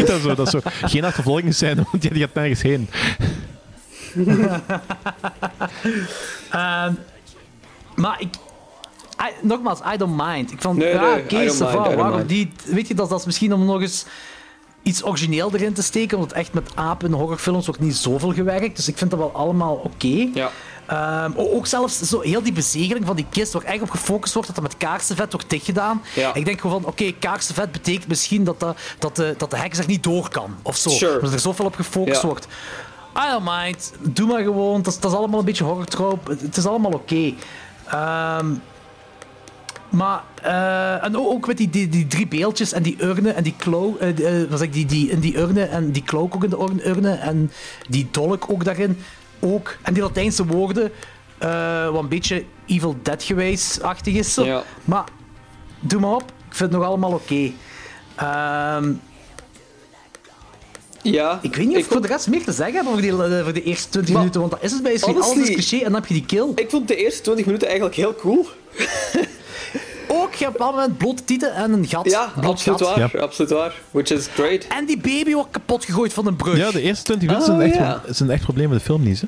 daar 0.05 0.19
zo, 0.23 0.35
dat 0.35 0.49
zo 0.49 0.59
geen 0.63 1.03
achtervolging 1.03 1.55
zijn, 1.55 1.75
want 1.91 2.01
die 2.01 2.11
gaat 2.21 2.33
nergens 2.33 2.61
heen. 2.61 2.89
Ehm, 6.51 6.93
maar 7.95 8.15
ik... 8.21 8.35
I- 9.21 9.45
nogmaals, 9.47 9.79
I 9.93 9.97
don't 9.97 10.21
mind. 10.27 10.51
Ik 10.51 10.61
vond, 10.61 10.77
Nee, 10.77 10.93
ja, 10.93 11.15
nee, 11.29 11.49
waarom 11.95 12.25
niet? 12.27 12.63
Weet 12.65 12.87
je, 12.87 12.93
dat, 12.93 13.09
dat 13.09 13.19
is 13.19 13.25
misschien 13.25 13.53
om 13.53 13.65
nog 13.65 13.81
eens 13.81 14.05
iets 14.83 15.03
origineel 15.05 15.53
erin 15.53 15.73
te 15.73 15.81
steken, 15.83 16.17
want 16.17 16.31
echt 16.31 16.53
met 16.53 16.71
apen 16.75 17.07
in 17.07 17.13
horrorfilms 17.13 17.65
wordt 17.65 17.81
niet 17.81 17.95
zoveel 17.95 18.33
gewerkt, 18.33 18.75
dus 18.75 18.87
ik 18.87 18.97
vind 18.97 19.09
dat 19.09 19.19
wel 19.19 19.31
allemaal 19.31 19.75
oké. 19.75 20.29
Ja. 20.33 20.49
Ehm, 20.85 21.31
ook 21.35 21.67
zelfs 21.67 21.99
zo 22.01 22.19
heel 22.19 22.43
die 22.43 22.51
bezegeling 22.53 23.05
van 23.05 23.15
die 23.15 23.25
kist, 23.29 23.53
waar 23.53 23.63
echt 23.63 23.81
op 23.81 23.89
gefocust 23.89 24.33
wordt 24.33 24.47
dat 24.47 24.55
dat 24.63 24.65
met 24.71 24.77
kaarsenvet 24.89 25.31
wordt 25.31 25.49
dichtgedaan. 25.49 26.01
Ja. 26.15 26.33
Ik 26.33 26.45
denk 26.45 26.61
gewoon 26.61 26.81
van, 26.81 26.91
oké, 26.91 27.11
kaarsenvet 27.11 27.71
betekent 27.71 28.07
misschien 28.07 28.43
dat 28.43 28.59
de, 28.59 28.73
dat, 28.99 29.15
de, 29.15 29.35
dat 29.37 29.51
de 29.51 29.57
heks 29.57 29.77
er 29.77 29.87
niet 29.87 30.03
door 30.03 30.29
kan, 30.29 30.55
of 30.61 30.77
zo. 30.77 30.89
Sure. 30.89 31.19
Dat 31.19 31.33
er 31.33 31.39
zoveel 31.39 31.65
op 31.65 31.75
gefocust 31.75 32.21
Ja. 32.21 32.27
wordt. 32.27 32.47
I 33.17 33.29
don't 33.31 33.43
mind. 33.63 33.93
Doe 33.99 34.27
maar 34.27 34.43
gewoon. 34.43 34.81
Dat 34.81 34.93
is, 34.93 34.99
dat 34.99 35.11
is 35.11 35.17
allemaal 35.17 35.39
een 35.39 35.45
beetje 35.45 35.63
horrortroop. 35.63 36.27
Het, 36.27 36.41
het 36.41 36.57
is 36.57 36.65
allemaal 36.65 36.91
oké. 36.91 37.33
Ehm, 37.87 38.53
maar, 39.89 40.23
eh, 40.41 41.03
en 41.03 41.17
ook 41.17 41.31
ook 41.31 41.47
met 41.47 41.57
die, 41.57 41.69
die, 41.69 41.89
die 41.89 42.07
drie 42.07 42.27
beeldjes 42.27 42.73
en 42.73 42.83
die 42.83 43.03
urnen 43.03 43.35
en 43.35 43.43
die 43.43 43.55
eh, 44.15 44.49
wat 44.49 44.59
zeg 44.59 44.67
ik, 44.67 44.73
die, 44.73 44.85
die, 44.85 45.09
in 45.09 45.19
die 45.19 45.37
urnen 45.37 45.69
en 45.69 45.91
die 45.91 46.03
cloak 46.03 46.35
ook 46.35 46.43
in 46.43 46.49
de 46.49 46.57
ur- 46.57 46.87
urnen 46.87 47.19
en 47.21 47.51
die 47.89 48.07
dolk 48.11 48.45
ook 48.49 48.63
daarin. 48.63 48.99
Ook. 49.39 49.77
En 49.81 49.93
die 49.93 50.03
Latijnse 50.03 50.45
woorden, 50.45 50.91
eh, 51.37 51.89
wat 51.89 52.01
een 52.03 52.09
beetje 52.09 52.45
Evil 52.65 52.95
Dead 53.01 53.23
gewijs-achtig 53.23 54.13
is. 54.13 54.33
Zo. 54.33 54.45
Ja. 54.45 54.63
Maar, 54.85 55.03
doe 55.79 55.99
maar 56.01 56.11
op. 56.11 56.21
Ik 56.49 56.55
vind 56.55 56.71
het 56.71 56.79
nog 56.79 56.83
allemaal 56.89 57.11
oké. 57.11 57.51
Ehm, 58.15 58.93
Ja. 61.11 61.39
ik 61.41 61.55
weet 61.55 61.67
niet 61.67 61.75
of 61.77 61.83
ik 61.83 61.91
voor 61.91 62.01
de 62.01 62.07
rest 62.07 62.27
meer 62.27 62.43
te 62.43 62.51
zeggen 62.51 62.75
heb 62.75 62.87
over, 62.87 63.01
die, 63.01 63.11
eh, 63.11 63.43
voor 63.43 63.53
de 63.53 63.63
eerste 63.63 63.89
20 63.89 64.13
Maar, 64.13 64.19
minuten, 64.19 64.41
want 64.41 64.53
dat 64.53 64.63
is 64.63 64.71
het 64.71 64.83
bij 64.83 64.91
misschien 64.91 65.21
alles 65.21 65.37
is 65.37 65.49
cliché 65.53 65.77
en 65.77 65.83
dan 65.83 65.93
heb 65.93 66.05
je 66.05 66.13
die 66.13 66.25
kill. 66.25 66.51
Ik 66.55 66.69
vond 66.69 66.87
de 66.87 66.95
eerste 66.95 67.21
20 67.21 67.45
minuten 67.45 67.67
eigenlijk 67.67 67.97
heel 67.97 68.15
cool. 68.15 68.47
Ook, 70.07 70.33
je 70.33 70.43
hebt 70.43 70.55
op 70.55 70.61
een 70.61 70.67
bepaald 70.67 70.75
moment 70.75 70.97
blote 70.97 71.23
tieten 71.23 71.53
en 71.53 71.71
een 71.71 71.87
gat. 71.87 72.09
Ja, 72.09 72.31
absoluut 72.41 72.81
gat. 72.81 72.97
waar. 72.97 73.21
Absoluut 73.21 73.51
waar. 73.51 73.73
Which 73.91 74.09
is 74.09 74.27
great. 74.27 74.67
En 74.67 74.85
die 74.85 74.97
baby 74.97 75.33
wordt 75.33 75.51
kapot 75.51 75.85
gegooid 75.85 76.13
van 76.13 76.27
een 76.27 76.35
brug. 76.35 76.57
Ja, 76.57 76.71
de 76.71 76.81
eerste 76.81 77.03
20 77.03 77.27
minuten 77.27 77.51
Oh, 77.53 77.57
zijn, 77.57 77.71
echt, 77.71 77.79
ja. 77.79 78.01
zijn 78.13 78.29
echt 78.29 78.43
probleem 78.43 78.69
met 78.69 78.77
de 78.77 78.83
film 78.85 79.03
niet, 79.03 79.21
hè? 79.21 79.27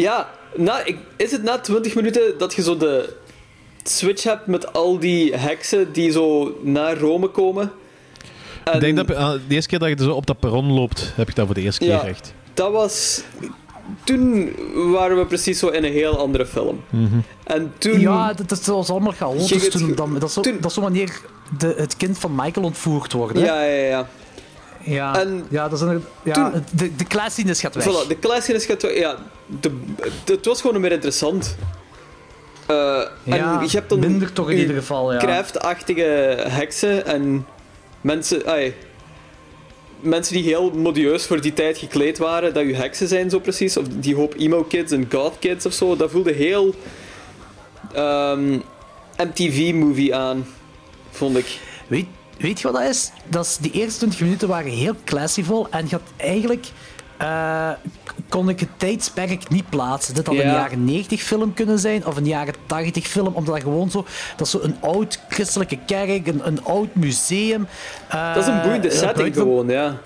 Ja, 0.00 0.30
na, 0.56 0.84
ik, 0.84 0.96
is 1.16 1.30
het 1.30 1.42
na 1.42 1.58
20 1.60 1.94
minuten 1.94 2.38
dat 2.38 2.54
je 2.54 2.62
zo 2.62 2.76
de 2.76 3.16
switch 3.82 4.22
hebt 4.22 4.46
met 4.46 4.72
al 4.72 4.98
die 4.98 5.34
heksen 5.36 5.92
die 5.92 6.10
zo 6.10 6.58
naar 6.62 6.98
Rome 6.98 7.28
komen? 7.28 7.72
Ik 8.72 8.80
denk 8.80 8.96
dat 8.96 9.10
eh, 9.10 9.30
de 9.48 9.54
eerste 9.54 9.68
keer 9.68 9.78
dat 9.78 9.88
je 9.98 10.04
zo 10.04 10.10
op 10.12 10.26
dat 10.26 10.38
perron 10.38 10.72
loopt, 10.72 11.12
heb 11.14 11.28
ik 11.28 11.34
dat 11.34 11.46
voor 11.46 11.54
de 11.54 11.60
eerste 11.60 11.80
keer 11.84 11.88
Ja, 11.94 12.04
echt. 12.04 12.34
dat 12.54 12.72
was... 12.72 13.22
Toen 14.04 14.52
waren 14.92 15.16
we 15.16 15.26
precies 15.26 15.58
zo 15.58 15.68
in 15.68 15.84
een 15.84 15.92
heel 15.92 16.18
andere 16.18 16.46
film. 16.46 16.80
Mhm. 16.90 17.18
En 17.44 17.72
toen... 17.78 18.00
Ja, 18.00 18.32
dat, 18.32 18.48
dat 18.48 18.64
was 18.66 18.90
allemaal 18.90 19.12
chaotisch 19.12 19.68
toen. 19.70 19.94
Dan, 19.94 20.12
dat, 20.18 20.28
is 20.28 20.34
zo, 20.34 20.40
dat 20.42 20.64
is 20.64 20.74
zo 20.74 20.80
wanneer 20.80 21.20
de, 21.58 21.74
het 21.76 21.96
kind 21.96 22.18
van 22.18 22.34
Michael 22.34 22.66
ontvoerd 22.66 23.12
wordt. 23.12 23.38
Hè? 23.38 23.44
Ja, 23.44 23.62
ja, 23.62 23.84
ja. 23.86 24.06
ja. 24.80 25.20
En 25.20 25.44
ja, 25.50 25.68
dat 25.68 25.80
is 25.82 25.86
een, 25.88 26.04
ja 26.22 26.32
toen- 26.32 26.64
de, 26.70 26.96
de 26.96 27.04
classiness 27.04 27.60
gaat 27.60 27.74
weg. 27.74 27.84
Voilà, 27.84 28.08
de 28.08 28.18
classiness 28.18 28.66
gaat... 28.66 28.82
wel- 28.82 28.90
Ja, 28.92 29.16
de, 29.60 29.70
het 30.24 30.46
was 30.46 30.60
gewoon 30.60 30.80
meer 30.80 30.92
interessant. 30.92 31.56
Eh, 32.66 32.76
Ja, 32.76 33.60
en 33.60 33.68
je 33.68 33.76
hebt 33.76 33.88
dan 33.88 33.98
minder 33.98 34.32
toch 34.32 34.50
in 34.50 34.58
ieder 34.58 34.76
geval, 34.76 35.12
ja. 35.12 35.18
Krijftachtige 35.18 36.36
heksen 36.48 37.06
en 37.06 37.46
mensen... 38.04 38.42
mensen 40.00 40.34
die 40.34 40.42
heel 40.42 40.70
modieus 40.70 41.26
voor 41.26 41.40
die 41.40 41.52
tijd 41.52 41.78
gekleed 41.78 42.18
waren, 42.18 42.54
dat 42.54 42.66
je 42.66 42.74
heksen 42.74 43.08
zijn 43.08 43.30
zo 43.30 43.38
precies. 43.38 43.76
Of 43.76 43.86
die 43.88 44.14
hoop 44.14 44.34
emo-kids 44.38 44.92
en 44.92 45.06
goth-kids 45.10 45.66
of 45.66 45.72
zo. 45.72 45.96
Dat 45.96 46.10
voelde 46.10 46.32
heel... 46.32 46.74
ehm, 47.92 48.58
MTV-movie 49.16 50.14
aan, 50.14 50.46
vond 51.10 51.36
ik. 51.36 51.58
Weet, 51.86 52.06
weet 52.38 52.60
je 52.60 52.70
wat 52.70 52.80
dat 52.80 52.90
is? 52.90 53.10
Dat 53.28 53.44
is? 53.44 53.56
Die 53.56 53.72
eerste 53.72 53.98
20 53.98 54.20
minuten 54.20 54.48
waren 54.48 54.70
heel 54.70 54.94
classyvol 55.04 55.66
en 55.70 55.84
je 55.84 55.90
had 55.90 56.02
eigenlijk... 56.16 56.66
eh, 57.24 57.70
kon 58.28 58.48
ik 58.48 58.60
het 58.60 58.68
tijdsperk 58.76 59.48
niet 59.48 59.68
plaatsen. 59.68 60.14
Dit 60.14 60.26
had 60.26 60.36
een 60.36 60.40
Ja. 60.46 60.52
jaren 60.52 60.84
90 60.84 61.22
film 61.22 61.54
kunnen 61.54 61.78
zijn 61.78 62.06
of 62.06 62.16
een 62.16 62.26
jaren 62.26 62.54
80 62.66 63.06
film, 63.06 63.34
omdat 63.34 63.54
dat 63.54 63.62
gewoon 63.62 63.90
zo... 63.90 64.04
Dat 64.36 64.46
is 64.46 64.50
zo 64.52 64.58
een 64.62 64.76
oud 64.80 65.20
christelijke 65.28 65.78
kerk, 65.86 66.26
een, 66.26 66.46
een 66.46 66.64
oud 66.64 66.94
museum. 66.94 67.66
Dat 68.10 68.36
is 68.36 68.46
een 68.46 68.62
boeiende 68.62 68.88
eh, 68.88 68.98
setting 68.98 69.34
gewoon, 69.34 69.68
ja. 69.68 69.96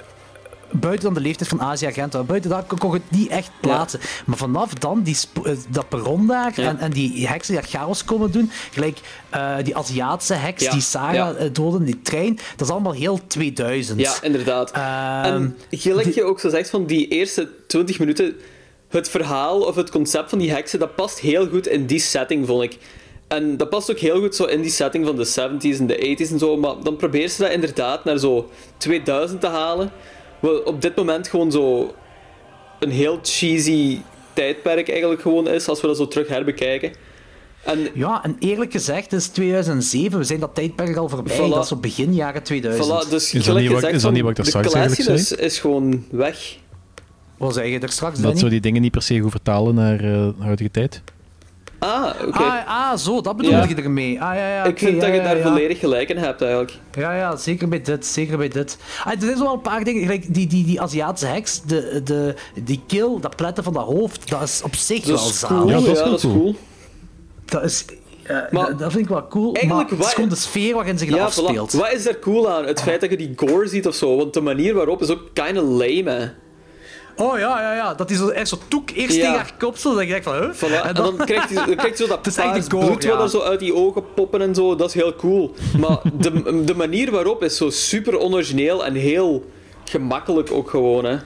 Buiten 0.70 1.05
dan 1.05 1.15
de 1.15 1.20
leeftijd 1.20 1.49
van 1.49 1.61
Azië 1.61 1.86
Argento. 1.86 2.23
Buiten 2.23 2.51
dat 2.51 2.65
kon 2.78 2.93
het 2.93 3.03
niet 3.11 3.28
echt 3.28 3.51
plaatsen. 3.61 4.01
Maar 4.27 4.36
vanaf 4.36 4.74
dan, 4.74 5.03
die 5.03 5.16
eh, 5.45 5.53
dat 5.69 5.89
perron 5.89 6.27
daar 6.27 6.53
Ja. 6.55 6.69
en, 6.69 6.78
en 6.78 6.90
die 6.90 7.28
heksen 7.28 7.55
die 7.55 7.62
daar 7.62 7.70
chaos 7.81 8.05
komen 8.05 8.31
doen, 8.31 8.51
gelijk 8.70 8.99
eh, 9.31 9.57
die 9.62 9.77
Aziatische 9.77 10.35
heks 10.35 10.62
Ja, 10.62 10.70
die 10.70 10.81
Sarah 10.81 11.45
eh, 11.45 11.53
doden, 11.53 11.85
die 11.85 12.03
trein, 12.03 12.39
dat 12.57 12.66
is 12.66 12.73
allemaal 12.73 12.93
heel 12.93 13.20
2000. 13.27 14.01
Ja, 14.01 14.15
inderdaad. 14.23 14.70
Ehm, 14.70 14.82
en 15.24 15.57
gelijk 15.70 16.15
je 16.15 16.24
ook 16.24 16.40
zo 16.40 16.49
zegt 16.49 16.70
van 16.70 16.86
die 16.86 17.09
eerste 17.09 17.49
20 17.66 17.99
minuten, 17.99 18.36
het 18.89 19.09
verhaal 19.09 19.61
of 19.61 19.74
het 19.74 19.90
concept 19.90 20.31
van 20.31 20.39
die 20.39 20.51
heksen, 20.51 20.78
dat 20.78 20.95
past 20.95 21.20
heel 21.20 21.49
goed 21.49 21.66
in 21.66 21.86
die 21.86 22.01
setting, 22.01 22.47
vond 22.47 22.62
ik. 22.62 22.77
En 23.28 23.57
dat 23.57 23.69
past 23.69 23.90
ook 23.90 23.99
heel 23.99 24.20
goed 24.20 24.35
zo 24.35 24.45
in 24.45 24.62
die 24.62 24.70
setting 24.70 25.07
van 25.07 25.16
de 25.16 25.27
70s 25.27 25.78
en 25.78 25.86
de 25.86 26.16
80s 26.19 26.31
en 26.32 26.39
zo, 26.39 26.57
maar 26.57 26.74
dan 26.82 26.97
probeert 26.97 27.31
ze 27.31 27.43
dat 27.43 27.51
inderdaad 27.51 28.05
naar 28.05 28.19
zo 28.19 28.51
2000 28.77 29.40
te 29.40 29.47
halen. 29.47 29.90
Wat 30.40 30.62
op 30.65 30.82
dit 30.82 30.97
moment 30.97 31.28
gewoon 31.28 31.52
zo 31.52 31.94
een 32.81 32.90
heel 32.90 33.19
cheesy 33.23 34.01
tijdperk 34.32 34.89
eigenlijk 34.89 35.20
gewoon 35.20 35.48
is, 35.48 35.69
als 35.69 35.81
we 35.81 35.86
dat 35.86 35.97
zo 35.97 36.09
terug 36.09 36.28
herbekijken. 36.28 36.93
En 37.65 37.89
Ja, 37.94 38.24
en 38.24 38.36
eerlijk 38.39 38.73
gezegd, 38.73 39.10
het 39.10 39.20
is 39.20 39.28
2007. 39.28 40.19
We 40.19 40.24
zijn 40.24 40.40
dat 40.40 40.55
tijdperk 40.55 40.97
al 40.97 41.09
voorbij. 41.09 41.36
Voilà. 41.36 41.51
Dat 41.51 41.62
is 41.62 41.69
zo 41.69 41.77
begin 41.77 42.15
jaren 42.15 42.42
2000. 42.42 42.86
voilà, 42.86 43.10
dus 43.10 43.34
Is 43.34 43.44
dat 43.44 43.57
niet 43.57 43.65
wat- 43.67 43.75
gezegd 43.75 43.84
is 43.86 43.92
dat 43.92 44.00
van, 44.02 44.12
niet 44.12 44.23
wat 44.23 44.31
ik 44.31 44.36
daar 44.36 44.47
straks 44.47 44.73
eigenlijk 44.73 45.20
zei? 45.26 45.41
is 45.41 45.58
gewoon 45.58 46.05
weg. 46.10 46.57
Wat 47.36 47.55
zeg 47.55 47.67
je 47.67 47.78
er 47.78 47.89
straks, 47.92 48.20
Dat 48.20 48.39
zo 48.39 48.49
die 48.49 48.60
dingen 48.60 48.83
niet 48.83 48.91
per 48.91 49.02
se 49.02 49.18
goed 49.18 49.31
vertalen 49.31 49.75
naar 49.75 50.00
eh, 50.00 50.28
huidige 50.39 50.70
tijd. 50.70 51.02
Ah, 51.78 52.10
oké. 52.26 52.39
Ah, 52.39 52.90
ah, 52.90 52.97
zo, 52.98 53.20
dat 53.20 53.36
bedoel 53.36 53.52
Ja. 53.52 53.65
je 53.68 53.74
ermee. 53.74 54.20
Ah, 54.23 54.34
ja, 54.34 54.48
ja, 54.55 54.65
ik 54.65 54.78
vind 54.78 54.94
ja, 54.94 55.00
dat 55.07 55.15
je 55.15 55.20
daar 55.23 55.36
ja. 55.36 55.42
volledig 55.42 55.78
gelijk 55.78 56.08
in 56.08 56.16
hebt, 56.16 56.40
eigenlijk. 56.40 56.73
Ja, 56.92 57.15
ja, 57.16 57.36
zeker 57.36 57.68
bij 57.68 57.81
dit, 57.82 58.07
zeker 58.07 58.36
bij 58.39 58.48
dit. 58.48 58.78
Ah, 59.05 59.12
er 59.12 59.18
zijn 59.20 59.36
zo 59.36 59.42
wel 59.42 59.52
een 59.52 59.60
paar 59.60 59.84
dingen, 59.84 60.02
gelijk 60.02 60.34
die, 60.34 60.47
die, 60.47 60.65
die 60.65 60.81
Aziatische 60.81 61.26
heks, 61.26 61.62
de, 61.62 62.00
de, 62.05 62.34
die 62.62 62.81
keel, 62.86 63.20
dat 63.20 63.36
pletten 63.36 63.65
van 63.65 63.73
dat 63.73 63.84
hoofd, 63.84 64.28
dat 64.31 64.42
is 64.42 64.62
op 64.62 64.74
zich 64.74 65.00
Dat 65.05 65.20
wel 65.20 65.28
is 65.28 65.39
zalig. 65.39 65.57
cool, 65.58 65.68
Ja, 65.68 65.74
dat 65.74 65.86
is 65.97 65.98
dat 65.98 66.15
is 66.15 66.20
cool. 66.23 66.34
cool. 66.34 66.55
Dat 67.44 67.62
is... 67.65 67.84
eh, 68.23 68.36
Maar 68.50 68.76
dat, 68.76 68.92
vind 68.92 69.05
ik 69.05 69.08
wel 69.08 69.28
cool, 69.28 69.55
eigenlijk 69.55 69.74
maar 69.74 69.82
het 69.84 69.92
is 69.92 69.98
wat- 69.98 70.15
gewoon 70.15 70.28
de 70.28 70.34
sfeer 70.36 70.74
waarin 70.74 70.98
zich 70.98 71.08
dat 71.08 71.18
Ja, 71.18 71.24
afspeelt. 71.24 71.74
voilà. 71.76 71.78
Wat 71.78 71.92
is 71.92 72.05
daar 72.05 72.18
cool 72.18 72.50
aan? 72.50 72.66
Het 72.66 72.82
feit 72.82 73.00
dat 73.00 73.10
je 73.10 73.16
die 73.16 73.32
gore 73.36 73.68
ziet 73.68 73.86
of 73.86 73.94
zo, 73.94 74.16
want 74.16 74.34
de 74.34 74.40
manier 74.40 74.74
waarop 74.74 75.02
is 75.02 75.10
ook 75.10 75.23
kinda 75.32 75.60
lame, 75.62 76.10
hè. 76.10 76.26
Oh 77.19 77.39
ja, 77.39 77.61
ja, 77.63 77.75
ja. 77.75 77.95
Dat 77.95 78.11
is 78.11 78.19
zo, 78.19 78.29
echt 78.29 78.49
zo 78.49 78.59
toek 78.69 78.91
eerst 78.91 79.17
Ja. 79.17 79.21
tegen 79.23 79.37
haar 79.37 79.53
kop, 79.59 79.77
zo 79.77 79.95
dat 79.95 80.03
je 80.03 80.09
denkt 80.09 80.25
van... 80.25 80.35
Huh? 80.35 80.53
Voilà. 80.53 80.87
En, 80.87 80.95
dan, 80.95 81.17
krijgt 81.17 81.55
hij, 81.55 81.67
dan 81.67 81.77
krijgt 81.77 81.99
hij 81.99 82.07
zo 82.07 82.07
dat 82.07 82.25
Het 82.27 82.35
paars 82.37 82.67
gore, 82.69 82.87
bloed 82.87 83.05
wat 83.05 83.17
ja. 83.17 83.23
er 83.23 83.29
zo 83.29 83.41
uit 83.41 83.61
die 83.61 83.75
ogen 83.75 84.03
poppen 84.15 84.43
en 84.43 84.55
zo, 84.55 84.77
dat 84.77 84.89
is 84.89 84.95
heel 84.95 85.15
cool. 85.17 85.55
Maar 85.79 85.99
de, 86.13 86.65
de 86.65 86.75
manier 86.75 87.11
waarop 87.11 87.43
is 87.43 87.57
zo 87.57 87.71
super 87.71 88.19
onorigineel 88.19 88.85
en 88.85 88.95
heel 88.95 89.51
gemakkelijk 89.85 90.51
ook 90.53 90.71
gewoon, 90.71 91.05
hè. 91.05 91.17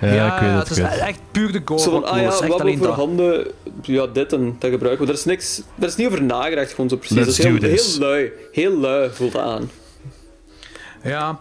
Ja, 0.00 0.12
Ja, 0.14 0.34
ik 0.34 0.40
weet 0.40 0.50
het. 0.58 0.68
het 0.68 0.78
ik 0.78 0.84
is 0.84 0.98
echt 0.98 1.20
puur 1.30 1.52
de 1.52 1.62
gore. 1.64 1.80
Zo 1.80 1.90
van, 1.90 2.00
wat 2.00 2.10
ah 2.10 2.16
ja, 2.20 2.26
Echt 2.26 2.40
hebben 2.40 2.60
alleen 2.60 2.78
voor 2.78 2.88
handen, 2.88 3.46
ja, 3.82 4.06
dit 4.06 4.32
en 4.32 4.56
dat 4.58 4.70
gebruiken 4.70 5.04
we. 5.06 5.12
Er 5.12 5.18
is 5.18 5.24
niks, 5.24 5.62
er 5.78 5.86
is 5.86 5.96
niet 5.96 6.06
over 6.06 6.22
nagedacht, 6.22 6.70
gewoon 6.70 6.88
zo 6.90 6.96
precies. 6.96 7.16
Let's 7.16 7.36
dat 7.36 7.38
is 7.38 7.44
heel, 7.44 7.60
do 7.60 7.68
this. 7.68 7.92
heel 7.92 8.00
lui, 8.00 8.32
heel 8.52 8.78
lui 8.78 9.10
voelt 9.10 9.36
aan. 9.36 9.70
Ja. 11.02 11.40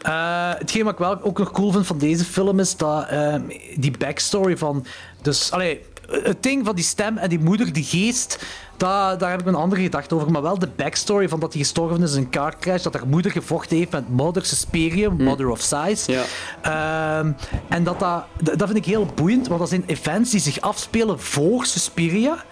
Eh, 0.00 0.50
hetgeen 0.58 0.84
wat 0.84 0.92
ik 0.92 0.98
wel 0.98 1.22
ook 1.22 1.38
nog 1.38 1.50
cool 1.50 1.72
vind 1.72 1.86
van 1.86 1.98
deze 1.98 2.24
film 2.24 2.58
is 2.58 2.76
dat 2.76 3.06
ehm, 3.06 3.42
die 3.76 3.90
backstory 3.98 4.56
van. 4.56 4.84
Dus, 5.22 5.50
allee, 5.50 5.80
het 6.10 6.42
ding 6.42 6.66
van 6.66 6.74
die 6.74 6.84
stem 6.84 7.16
en 7.18 7.28
die 7.28 7.38
moeder, 7.38 7.72
die 7.72 7.84
geest, 7.84 8.44
daar, 8.76 9.18
daar 9.18 9.30
heb 9.30 9.40
ik 9.40 9.46
een 9.46 9.54
andere 9.54 9.82
gedachte 9.82 10.14
over. 10.14 10.30
Maar 10.30 10.42
wel 10.42 10.58
de 10.58 10.68
backstory 10.76 11.28
van 11.28 11.40
dat 11.40 11.52
hij 11.52 11.62
gestorven 11.62 12.02
is 12.02 12.14
in 12.14 12.22
een 12.22 12.30
car 12.30 12.58
crash, 12.58 12.82
dat 12.82 12.94
haar 12.94 13.06
moeder 13.06 13.30
gevochten 13.30 13.76
heeft 13.76 13.90
met 13.90 14.08
Mother 14.08 14.44
Susperium, 14.44 15.16
Mother 15.22 15.48
of 15.48 15.60
Size. 15.60 16.12
Ja. 16.12 16.22
Ehm, 16.62 17.32
en 17.68 17.84
dat, 17.84 17.98
dat, 18.38 18.66
vind 18.68 18.76
ik 18.76 18.84
heel 18.84 19.06
boeiend, 19.14 19.48
want 19.48 19.60
dat 19.60 19.68
zijn 19.68 19.84
events 19.86 20.30
die 20.30 20.40
zich 20.40 20.60
afspelen 20.60 21.20
voor 21.20 21.64
Suspiria. 21.64 22.44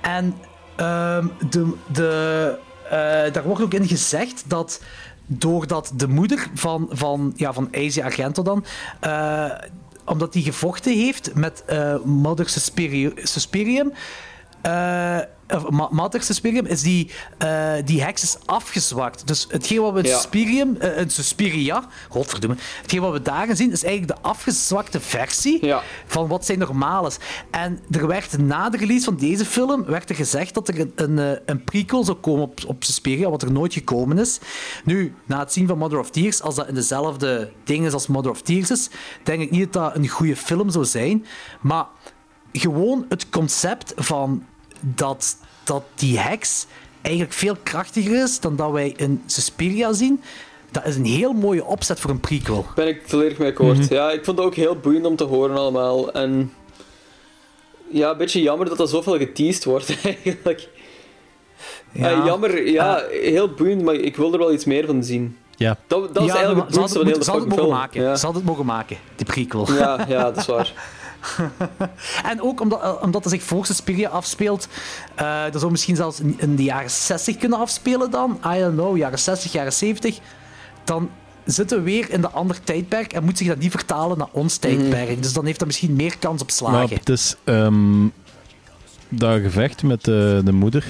En 0.00 0.34
ehm, 0.76 1.26
de, 1.50 1.74
de, 1.92 2.58
eh, 2.90 3.32
daar 3.32 3.42
wordt 3.42 3.62
ook 3.62 3.74
in 3.74 3.88
gezegd 3.88 4.44
dat 4.46 4.80
doordat 5.38 5.92
de 5.94 6.08
moeder 6.08 6.50
van, 6.54 6.88
van, 6.90 7.32
ja, 7.36 7.52
van 7.52 7.68
Asia 7.74 8.04
Argento 8.04 8.42
dan... 8.42 8.64
eh, 9.00 9.50
omdat 10.04 10.34
hij 10.34 10.42
gevochten 10.42 10.92
heeft 10.94 11.34
met 11.34 11.62
eh 11.66 11.94
Mother 12.04 12.48
Suspiri- 12.48 13.12
Suspirium. 13.16 13.92
Eh, 14.62 15.18
of 15.54 15.70
Ma- 15.70 15.88
Mater 15.90 16.22
Suspirium 16.22 16.66
is 16.66 16.82
die, 16.82 17.10
eh, 17.38 17.72
die 17.84 18.02
heks 18.02 18.22
is 18.22 18.36
afgezwakt. 18.44 19.26
Dus 19.26 19.46
hetgeen 19.48 19.80
wat 19.80 19.92
we 19.92 19.98
in 19.98 20.04
Ja. 20.08 20.16
Suspirium, 20.16 20.76
eh, 20.76 20.98
in 21.00 21.10
Suspiria, 21.10 21.84
godverdomme, 22.08 22.56
hetgeen 22.80 23.00
wat 23.00 23.12
we 23.12 23.22
daarin 23.22 23.56
zien 23.56 23.72
is 23.72 23.84
eigenlijk 23.84 24.16
de 24.22 24.28
afgezwakte 24.28 25.00
versie 25.00 25.74
van 26.06 26.26
wat 26.28 26.46
zijn 26.46 26.58
normaal 26.58 27.06
is. 27.06 27.16
En 27.50 27.78
er 27.90 28.06
werd 28.06 28.38
na 28.38 28.70
de 28.70 28.76
release 28.76 29.04
van 29.04 29.16
deze 29.16 29.44
film 29.44 29.84
werd 29.84 30.08
er 30.10 30.14
gezegd 30.16 30.54
dat 30.54 30.68
er 30.68 30.80
een, 30.80 30.92
een, 30.94 31.18
eh, 31.18 31.38
een 31.46 31.64
prequel 31.64 32.04
zou 32.04 32.16
komen 32.16 32.42
op, 32.42 32.60
op 32.66 32.84
Suspiria, 32.84 33.30
wat 33.30 33.42
er 33.42 33.52
nooit 33.52 33.72
gekomen 33.72 34.18
is. 34.18 34.38
Nu, 34.84 35.14
na 35.26 35.38
het 35.38 35.52
zien 35.52 35.66
van 35.66 35.78
Mother 35.78 35.98
of 35.98 36.10
Tears, 36.10 36.42
als 36.42 36.54
dat 36.54 36.68
in 36.68 36.74
dezelfde 36.74 37.52
dingen 37.64 37.86
is 37.86 37.92
als 37.92 38.06
Mother 38.06 38.30
of 38.30 38.42
Tears 38.42 38.70
is, 38.70 38.88
denk 39.22 39.40
ik 39.42 39.50
niet 39.50 39.72
dat 39.72 39.82
dat 39.82 39.96
een 39.96 40.08
goede 40.08 40.36
film 40.36 40.70
zou 40.70 40.84
zijn. 40.84 41.26
Maar 41.60 41.86
gewoon 42.52 43.06
het 43.08 43.28
concept 43.28 43.92
van 43.96 44.44
dat, 44.80 45.36
dat 45.64 45.82
die 45.94 46.18
heks 46.18 46.66
eigenlijk 47.02 47.34
veel 47.34 47.56
krachtiger 47.62 48.22
is 48.22 48.40
dan 48.40 48.56
dat 48.56 48.70
wij 48.70 48.94
in 48.96 49.22
Suspiria 49.26 49.92
zien, 49.92 50.22
dat 50.70 50.84
is 50.86 50.96
een 50.96 51.04
heel 51.04 51.32
mooie 51.32 51.64
opzet 51.64 52.00
voor 52.00 52.10
een 52.10 52.20
prequel. 52.20 52.66
Ben 52.74 52.88
ik 52.88 53.02
volledig 53.06 53.38
mee 53.38 53.48
akkoord. 53.48 53.78
Mhm. 53.78 53.94
Ja, 53.94 54.10
ik 54.10 54.24
vond 54.24 54.38
het 54.38 54.46
ook 54.46 54.54
heel 54.54 54.76
boeiend 54.76 55.06
om 55.06 55.16
te 55.16 55.24
horen 55.24 55.56
allemaal. 55.56 56.12
En 56.12 56.52
ja, 57.90 58.10
een 58.10 58.16
beetje 58.16 58.42
jammer 58.42 58.68
dat 58.68 58.78
dat 58.78 58.90
zoveel 58.90 59.18
geteased 59.18 59.64
wordt 59.64 59.96
eigenlijk. 60.04 60.68
Ja. 61.92 62.24
Jammer, 62.26 62.66
ja, 62.68 63.02
heel 63.10 63.48
boeiend, 63.54 63.82
maar 63.82 63.94
ik 63.94 64.16
wil 64.16 64.32
er 64.32 64.38
wel 64.38 64.52
iets 64.52 64.64
meer 64.64 64.86
van 64.86 65.04
zien. 65.04 65.36
Ja. 65.56 65.76
Dat, 65.86 66.14
dat 66.14 66.24
is 66.24 66.30
eigenlijk 66.30 66.60
het 66.66 66.70
boeiendste 66.74 66.98
van 66.98 67.06
heel 67.08 67.16
het 67.16 67.24
de 67.24 67.24
moeten- 67.24 67.24
ze 67.24 67.30
hadden 67.30 67.48
fucking 67.48 67.50
het 67.50 67.54
film. 67.54 67.66
mogen 67.68 67.78
maken. 67.78 68.02
Ja. 68.02 68.16
Ze 68.16 68.24
hadden 68.24 68.42
het 68.42 68.50
mogen 68.50 68.66
maken, 68.66 68.96
die 69.16 69.26
prequel. 69.26 69.72
Ja, 69.72 70.04
ja, 70.08 70.22
dat 70.22 70.36
is 70.36 70.46
waar. 70.46 70.72
En 72.30 72.42
ook 72.42 72.60
omdat, 72.60 72.82
eh, 72.82 72.94
omdat 73.02 73.24
het 73.24 73.32
zich 73.32 73.42
voor 73.42 73.66
Suspiria 73.66 74.08
afspeelt, 74.08 74.68
eh 75.14 75.42
dat 75.50 75.60
zou 75.60 75.70
misschien 75.70 75.96
zelfs 75.96 76.20
in, 76.20 76.56
de 76.56 76.62
jaren 76.62 76.90
60 76.90 77.36
kunnen 77.36 77.58
afspelen 77.58 78.10
dan. 78.10 78.38
I 78.46 78.58
don't 78.58 78.74
know, 78.74 78.96
jaren 78.96 79.18
60, 79.18 79.52
jaren 79.52 79.72
70. 79.72 80.18
Dan 80.84 81.10
zitten 81.44 81.78
we 81.78 81.84
weer 81.84 82.10
in 82.10 82.20
de 82.20 82.30
ander 82.30 82.60
tijdperk 82.64 83.12
en 83.12 83.24
moet 83.24 83.38
zich 83.38 83.46
dat 83.48 83.58
niet 83.58 83.70
vertalen 83.70 84.18
naar 84.18 84.28
ons 84.32 84.56
tijdperk. 84.56 85.22
Dus 85.22 85.32
dan 85.32 85.44
heeft 85.46 85.58
dat 85.58 85.66
misschien 85.66 85.96
meer 85.96 86.18
kans 86.18 86.42
op 86.42 86.46
Maar 86.48 86.56
slagen. 86.56 86.96
het 86.96 87.08
is 87.08 87.36
ehm, 87.44 88.06
dat 89.08 89.40
gevecht 89.40 89.82
met 89.82 90.04
de, 90.04 90.40
de 90.44 90.52
moeder. 90.52 90.84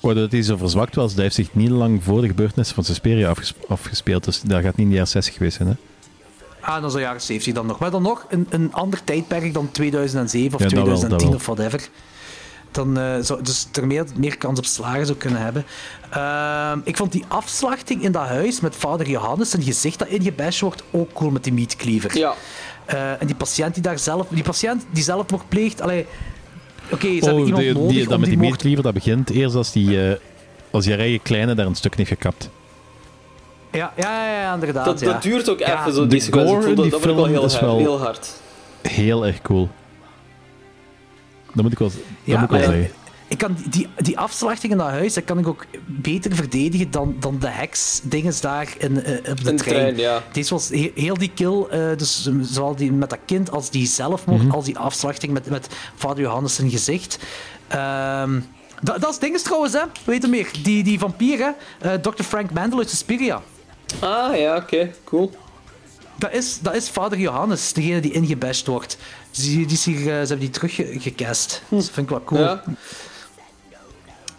Waardoor 0.00 0.26
hij 0.30 0.42
zo 0.42 0.56
verzwakt 0.56 0.94
was, 0.94 1.14
dat 1.14 1.22
heeft 1.22 1.34
zich 1.34 1.54
niet 1.54 1.70
lang 1.70 2.04
voor 2.04 2.20
de 2.20 2.26
gebeurtenissen 2.26 2.74
van 2.74 2.84
Suspiria 2.84 3.28
afges- 3.28 3.54
afgespeeld. 3.68 4.24
Dus 4.24 4.40
dat 4.40 4.62
gaat 4.62 4.76
niet 4.76 4.78
in 4.78 4.88
de 4.88 4.94
jaren 4.94 5.08
60 5.08 5.34
geweest 5.34 5.56
zijn. 5.56 5.68
Hè? 5.68 5.74
Ah, 6.60 6.80
dan 6.80 6.90
zou 6.90 7.02
jaren 7.02 7.20
70 7.20 7.54
dan 7.54 7.66
nog. 7.66 7.78
Maar 7.78 7.90
dan 7.90 8.02
nog 8.02 8.26
een, 8.28 8.46
een 8.50 8.72
ander 8.72 9.04
tijdperk 9.04 9.54
dan 9.54 9.70
2007 9.70 10.54
of 10.54 10.60
Ja, 10.62 10.68
dat 10.68 10.74
wel, 10.74 10.84
dat 10.84 10.94
2010 10.98 11.28
wel. 11.28 11.38
of 11.38 11.46
whatever. 11.46 11.88
Dan 12.72 12.98
eh, 12.98 13.14
zou 13.20 13.42
dus 13.42 13.68
er 13.72 13.86
meer, 13.86 14.04
meer 14.16 14.38
kans 14.38 14.58
op 14.58 14.64
slagen 14.64 15.06
zou 15.06 15.18
kunnen 15.18 15.40
hebben. 15.40 15.64
Ehm, 16.10 16.78
ik 16.84 16.96
vond 16.96 17.12
die 17.12 17.24
afslachting 17.28 18.02
in 18.02 18.12
dat 18.12 18.26
huis 18.26 18.60
met 18.60 18.76
vader 18.76 19.08
Johannes, 19.08 19.50
zijn 19.50 19.62
gezicht 19.62 19.98
dat 19.98 20.08
ingebashed 20.08 20.60
wordt, 20.60 20.82
ook 20.90 21.12
cool 21.12 21.30
met 21.30 21.44
die 21.44 21.52
meatcleaver. 21.52 22.18
Ja. 22.18 22.34
Eh, 22.84 23.10
en 23.20 23.26
die 23.26 23.34
patiënt 23.36 23.74
die 23.74 23.82
daar 23.82 23.98
zelf, 23.98 24.26
die 24.30 24.42
patiënt 24.42 24.86
die 24.90 25.02
zelfmoord 25.02 25.48
pleegt, 25.48 25.80
allee, 25.80 26.06
oké, 26.90 27.06
ze 27.06 27.16
Oh, 27.16 27.22
hebben 27.22 27.44
iemand 27.44 27.62
die, 27.62 27.72
nodig 27.74 27.90
die, 27.90 28.04
dat 28.04 28.14
om 28.14 28.20
met 28.20 28.28
die 28.28 28.38
meatcleaver, 28.38 28.82
dat 28.82 28.94
begint 28.94 29.30
eerst 29.30 29.54
als 29.54 29.72
die, 29.72 30.08
eh, 30.10 30.16
als 30.70 30.84
die 30.84 30.94
eigen 30.96 31.22
kleine 31.22 31.54
daar 31.54 31.66
een 31.66 31.74
stuk 31.74 31.96
heeft 31.96 32.08
gekapt. 32.08 32.50
Ja, 33.78 33.92
ja, 33.96 34.26
ja, 34.26 34.40
ja, 34.40 34.54
inderdaad. 34.54 34.84
Dat, 34.84 35.00
ja. 35.00 35.12
dat 35.12 35.22
duurt 35.22 35.48
ook 35.50 35.58
Ja. 35.58 35.80
even, 35.80 35.92
zo, 35.92 36.00
De 36.02 36.06
die 36.06 36.20
sequentie. 36.20 36.70
Ik 36.84 36.90
dat, 36.90 37.04
wel 37.04 37.26
heel, 37.26 37.44
is 37.44 37.52
hard, 37.52 37.64
wel- 37.64 37.78
heel 37.78 38.00
hard. 38.00 38.30
Heel 38.82 39.26
erg 39.26 39.42
cool. 39.42 39.68
Dat 41.54 41.62
moet 41.62 41.72
ik 41.72 41.78
wel, 41.78 41.88
dat 41.88 41.98
Ja, 42.24 42.34
moet 42.40 42.44
ik 42.44 42.50
wel 42.50 42.64
zeggen. 42.72 42.90
Ik 43.28 43.38
kan 43.38 43.54
die, 43.54 43.70
die, 43.70 43.88
die 43.96 44.18
afslachting 44.18 44.72
in 44.72 44.78
dat 44.78 44.86
huis, 44.88 45.14
dat 45.14 45.24
kan 45.24 45.38
ik 45.38 45.46
ook 45.48 45.64
beter 45.86 46.34
verdedigen 46.34 46.90
dan, 46.90 47.16
dan 47.20 47.38
de 47.38 47.48
heks-dinges 47.48 48.40
daar 48.40 48.74
in, 48.78 49.04
eh, 49.04 49.16
op 49.18 49.24
de 49.24 49.28
In 49.28 49.34
de 49.34 49.42
trein. 49.42 49.56
trein, 49.56 49.96
ja. 49.96 50.22
Deze 50.32 50.54
was 50.54 50.68
he- 50.68 50.92
heel 50.94 51.18
die 51.18 51.30
kill, 51.34 51.64
eh, 51.70 51.80
dus 51.96 52.28
zowel 52.40 52.76
die 52.76 52.92
met 52.92 53.10
dat 53.10 53.18
kind 53.26 53.50
als 53.50 53.70
die 53.70 53.86
zelfmoord, 53.86 54.42
Mhm. 54.42 54.50
als 54.54 54.64
die 54.64 54.78
afslachting 54.78 55.32
met, 55.32 55.50
met 55.50 55.68
vader 55.94 56.20
Johannes 56.22 56.54
zijn 56.54 56.70
gezicht. 56.70 57.18
Ehm, 57.68 58.40
dat, 58.82 59.00
dat 59.00 59.10
is 59.10 59.18
dinges 59.18 59.42
trouwens, 59.42 59.72
hè. 59.72 59.82
Weet 60.04 60.22
je 60.22 60.28
meer? 60.28 60.50
Die, 60.62 60.84
die 60.84 60.98
vampier, 60.98 61.38
hè. 61.38 61.50
Eh, 61.90 62.00
Dr. 62.00 62.22
Frank 62.22 62.52
Mandel 62.52 62.78
uit 62.78 62.90
Suspiria. 62.90 63.42
Ah, 64.00 64.36
ja, 64.36 64.56
oké, 64.56 64.90
cool. 65.04 65.30
Dat 66.18 66.32
is, 66.32 66.60
dat 66.60 66.74
is 66.74 66.88
vader 66.90 67.18
Johannes, 67.18 67.72
degene 67.72 68.00
die 68.00 68.12
ingebashed 68.12 68.66
wordt. 68.66 68.98
Dus 69.30 69.44
die, 69.44 69.66
die 69.66 69.76
is 69.76 69.84
hier, 69.84 69.96
eh, 69.96 70.04
ze 70.04 70.10
hebben 70.10 70.38
die 70.38 70.50
teruggecast. 70.50 71.62
Dus 71.68 71.84
dat 71.84 71.94
vind 71.94 72.10
ik 72.10 72.12
wel 72.12 72.24
cool. 72.24 72.40
Ja. 72.40 72.62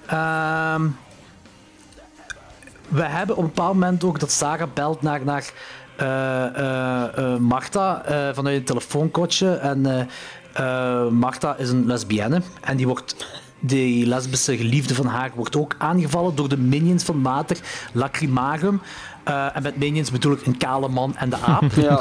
Ehm, 0.06 0.88
we 2.88 3.04
hebben 3.04 3.36
op 3.36 3.44
een 3.44 3.50
bepaald 3.50 3.74
moment 3.74 4.04
ook 4.04 4.20
dat 4.20 4.32
Sarah 4.32 4.74
belt 4.74 5.02
naar, 5.02 5.24
naar 5.24 5.52
eh, 5.96 6.46
eh, 7.18 7.40
Marta 7.40 8.04
vanuit 8.34 8.58
een 8.58 8.64
telefoonkotje. 8.64 9.54
En 9.54 10.08
Marta 11.12 11.56
is 11.58 11.70
een 11.70 11.86
lesbienne. 11.86 12.42
En 12.62 12.78
die 12.78 12.88
wordt, 12.88 13.16
die 13.60 14.06
lesbische 14.06 14.58
geliefde 14.58 14.96
van 14.96 15.06
haar 15.06 15.32
wordt 15.36 15.56
ook 15.56 15.76
aangevallen 15.78 16.36
door 16.36 16.50
de 16.50 16.58
minions 16.58 17.04
van 17.04 17.18
Mater, 17.18 17.58
Lacrimagum. 17.94 18.82
Eh, 19.30 19.56
en 19.56 19.64
met 19.64 19.78
minions 19.78 20.12
bedoel 20.12 20.34
ik 20.34 20.46
een 20.46 20.58
kale 20.58 20.88
man 20.88 21.16
en 21.16 21.30
de 21.30 21.38
aap. 21.38 21.64
Ja. 21.80 22.00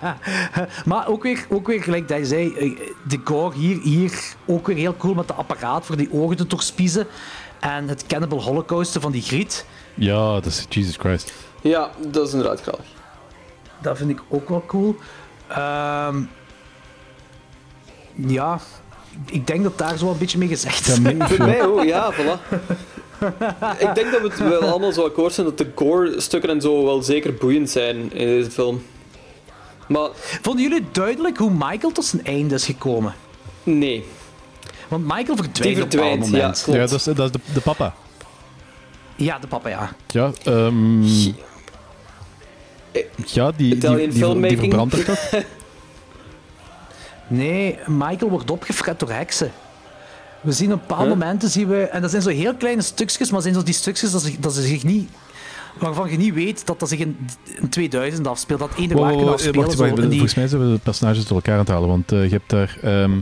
maar 0.84 1.08
ook 1.08 1.22
weer, 1.22 1.46
ook 1.48 1.66
weer, 1.66 1.82
gelijk 1.82 2.08
dat 2.08 2.18
je 2.18 2.26
zei, 2.26 2.54
eh, 2.54 2.80
de 3.08 3.20
gore 3.24 3.56
hier, 3.56 3.80
hier 3.80 4.34
ook 4.46 4.66
weer 4.66 4.76
heel 4.76 4.96
cool 4.96 5.14
met 5.14 5.28
de 5.28 5.34
apparaat 5.34 5.86
voor 5.86 5.96
die 5.96 6.12
ogen 6.12 6.36
te 6.36 6.46
doorspiezen. 6.46 7.06
En 7.60 7.88
het 7.88 8.06
Cannibal 8.06 8.42
Holocaust 8.42 8.96
van 9.00 9.12
die 9.12 9.22
griet. 9.22 9.66
Ja, 9.94 10.32
dat 10.32 10.46
is 10.46 10.66
Jesus 10.68 10.96
Christ. 10.96 11.32
Ja, 11.60 11.90
dat 12.08 12.26
is 12.26 12.32
inderdaad 12.32 12.60
grappig. 12.60 12.86
Dat 13.80 13.96
vind 13.96 14.10
ik 14.10 14.20
ook 14.28 14.48
wel 14.48 14.64
cool. 14.66 14.96
Ehm, 15.48 16.22
ja, 18.14 18.58
ik 19.26 19.46
denk 19.46 19.62
dat 19.62 19.78
daar 19.78 19.98
zo 19.98 20.10
een 20.10 20.18
beetje 20.18 20.38
mee 20.38 20.48
gezegd 20.48 20.86
is. 20.86 20.98
Voor 21.18 21.46
mij 21.46 21.66
ook, 21.66 21.82
ja, 21.82 22.12
voilà. 22.12 22.40
ik 23.86 23.94
denk 23.94 24.12
dat 24.12 24.20
we 24.20 24.28
het 24.28 24.38
wel 24.38 24.62
allemaal 24.62 24.92
zo 24.92 25.04
akkoord 25.04 25.32
zijn 25.32 25.46
dat 25.46 25.58
de 25.58 25.70
gore-stukken 25.74 26.50
en 26.50 26.60
zo 26.60 26.84
wel 26.84 27.02
zeker 27.02 27.34
boeiend 27.34 27.70
zijn 27.70 27.96
in 27.96 28.26
deze 28.26 28.50
film. 28.50 28.82
Maar... 29.88 30.08
Vonden 30.14 30.62
jullie 30.62 30.84
duidelijk 30.92 31.36
hoe 31.36 31.50
Michael 31.50 31.92
tot 31.92 32.04
zijn 32.04 32.24
einde 32.24 32.54
is 32.54 32.64
gekomen? 32.64 33.14
Nee. 33.62 34.04
Want 34.88 35.04
Michael 35.04 35.36
verdwijnt, 35.36 35.76
Die 35.76 35.84
op 35.84 35.92
een 35.92 36.04
ja, 36.04 36.16
moment. 36.16 36.62
klopt. 36.62 36.78
Ja, 36.78 36.86
dat 36.86 36.92
is, 36.92 37.04
dat 37.04 37.18
is 37.18 37.30
de, 37.30 37.38
de 37.54 37.60
papa. 37.60 37.94
Ja, 39.16 39.38
de 39.38 39.46
papa, 39.46 39.68
ja. 39.68 39.92
Ja, 40.06 40.32
ehm, 40.44 41.02
ja 41.02 41.32
die, 43.52 43.56
die, 43.56 43.78
die, 43.78 43.96
die, 43.96 44.12
filmmaking. 44.12 44.58
verbrandt 44.58 44.94
er 44.94 45.04
toch? 45.04 45.30
Nee, 47.26 47.78
Michael 47.86 48.30
wordt 48.30 48.50
opgefret 48.50 49.00
door 49.00 49.10
heksen. 49.10 49.52
We 50.42 50.52
zien 50.52 50.72
op 50.72 50.80
bepaalde 50.80 51.08
Huh? 51.10 51.18
momenten, 51.18 51.48
zien 51.48 51.68
we, 51.68 51.82
en 51.82 52.00
dat 52.00 52.10
zijn 52.10 52.22
zo 52.22 52.28
heel 52.28 52.54
kleine 52.54 52.82
stukjes, 52.82 53.30
maar 53.30 53.42
zijn 53.42 53.54
zo 53.54 53.62
die 53.62 53.74
stukjes 53.74 54.10
dat 54.12 54.22
ze, 54.22 54.40
dat 54.40 54.54
ze 54.54 54.62
zich 54.62 54.84
niet, 54.84 55.10
waarvan 55.78 56.10
je 56.10 56.16
niet 56.16 56.34
weet 56.34 56.66
dat 56.66 56.80
dat 56.80 56.88
zich 56.88 56.98
in, 56.98 57.16
in 57.60 57.68
2000 57.68 58.26
afspeelt. 58.26 58.60
Dat 58.60 58.70
ene 58.78 58.94
Wow, 58.94 59.04
afspelen. 59.04 59.32
wacht, 59.56 59.72
zo 59.76 59.78
wacht, 59.86 59.98
in 59.98 60.00
die- 60.08 60.10
Volgens 60.10 60.34
mij 60.34 60.48
zijn 60.48 60.66
we 60.66 60.72
de 60.72 60.78
personages 60.82 61.26
door 61.26 61.36
elkaar 61.36 61.54
aan 61.54 61.60
het 61.60 61.68
halen, 61.68 61.88
want 61.88 62.12
eh, 62.12 62.24
je 62.24 62.30
hebt 62.30 62.50
daar... 62.50 62.78
ehm, 62.82 63.18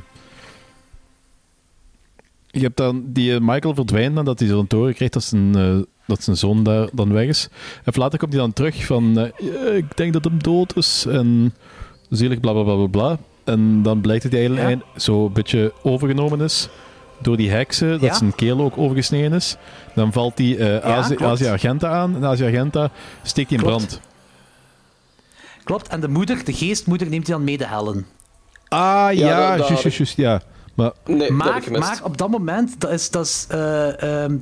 je 2.47 2.61
hebt 2.61 2.77
dan 2.77 3.03
die 3.07 3.35
eh, 3.35 3.41
Michael 3.41 3.75
verdwijnt 3.75 4.15
nadat 4.15 4.39
hij 4.39 4.49
zo'n 4.49 4.67
toren 4.67 4.95
krijgt 4.95 5.15
dat 5.15 5.25
zijn, 5.25 5.55
eh, 5.57 5.79
dat 6.07 6.23
zijn 6.23 6.37
zoon 6.37 6.63
daar 6.63 6.89
dan 6.93 7.13
weg 7.13 7.27
is. 7.29 7.49
En 7.85 7.93
later 7.97 8.19
komt 8.19 8.33
hij 8.33 8.41
dan 8.41 8.53
terug 8.53 8.85
van... 8.87 9.19
eh, 9.19 9.31
ja, 9.53 9.71
ik 9.71 9.97
denk 9.97 10.13
dat 10.13 10.25
hem 10.25 10.43
dood 10.43 10.77
is 10.77 11.05
en 11.09 11.55
zielig 12.09 12.41
bla 12.41 12.53
bla 12.53 12.63
bla 12.63 12.75
bla 12.75 12.87
bla. 12.87 13.19
En 13.45 13.83
dan 13.83 14.01
blijkt 14.01 14.23
dat 14.23 14.33
hij 14.33 14.41
eigenlijk 14.47 14.83
zo 14.97 15.27
een 15.27 15.33
beetje 15.33 15.73
overgenomen 15.83 16.41
is 16.41 16.69
door 17.21 17.37
die 17.37 17.51
heksen, 17.51 17.91
dat 17.91 18.01
Ja. 18.01 18.15
zijn 18.15 18.35
keel 18.35 18.61
ook 18.61 18.79
overgesneden 18.79 19.33
is. 19.33 19.57
Dan 19.95 20.13
valt 20.13 20.37
die 20.37 20.57
eh 20.57 21.07
klopt. 21.07 21.23
Azië 21.23 21.49
Argenta 21.49 21.89
aan 21.89 22.15
en 22.17 22.25
Azië 22.25 22.45
Argenta 22.45 22.91
steekt 23.23 23.51
in 23.51 23.59
Klopt. 23.59 23.75
brand. 23.77 24.01
Klopt, 25.65 25.89
en 25.89 26.01
de 26.01 26.09
moeder, 26.09 26.45
de 26.45 26.53
geestmoeder, 26.53 27.09
neemt 27.09 27.27
hij 27.27 27.37
dan 27.37 27.45
mee 27.45 27.59
de 27.59 27.67
hellen. 27.67 28.07
Ah, 28.69 28.79
Ja, 29.13 29.57
juist, 29.57 29.69
juist, 29.83 29.97
juist, 29.97 30.17
ja. 30.17 30.41
Maar, 30.75 30.93
Nee, 31.05 31.31
maar, 31.33 32.01
op 32.03 32.19
dat 32.19 32.29
moment, 32.31 32.81
dat 32.81 32.91
is, 32.91 33.11
dat 33.11 33.25
is, 33.27 33.47
eh, 33.49 34.23
ehm, 34.25 34.37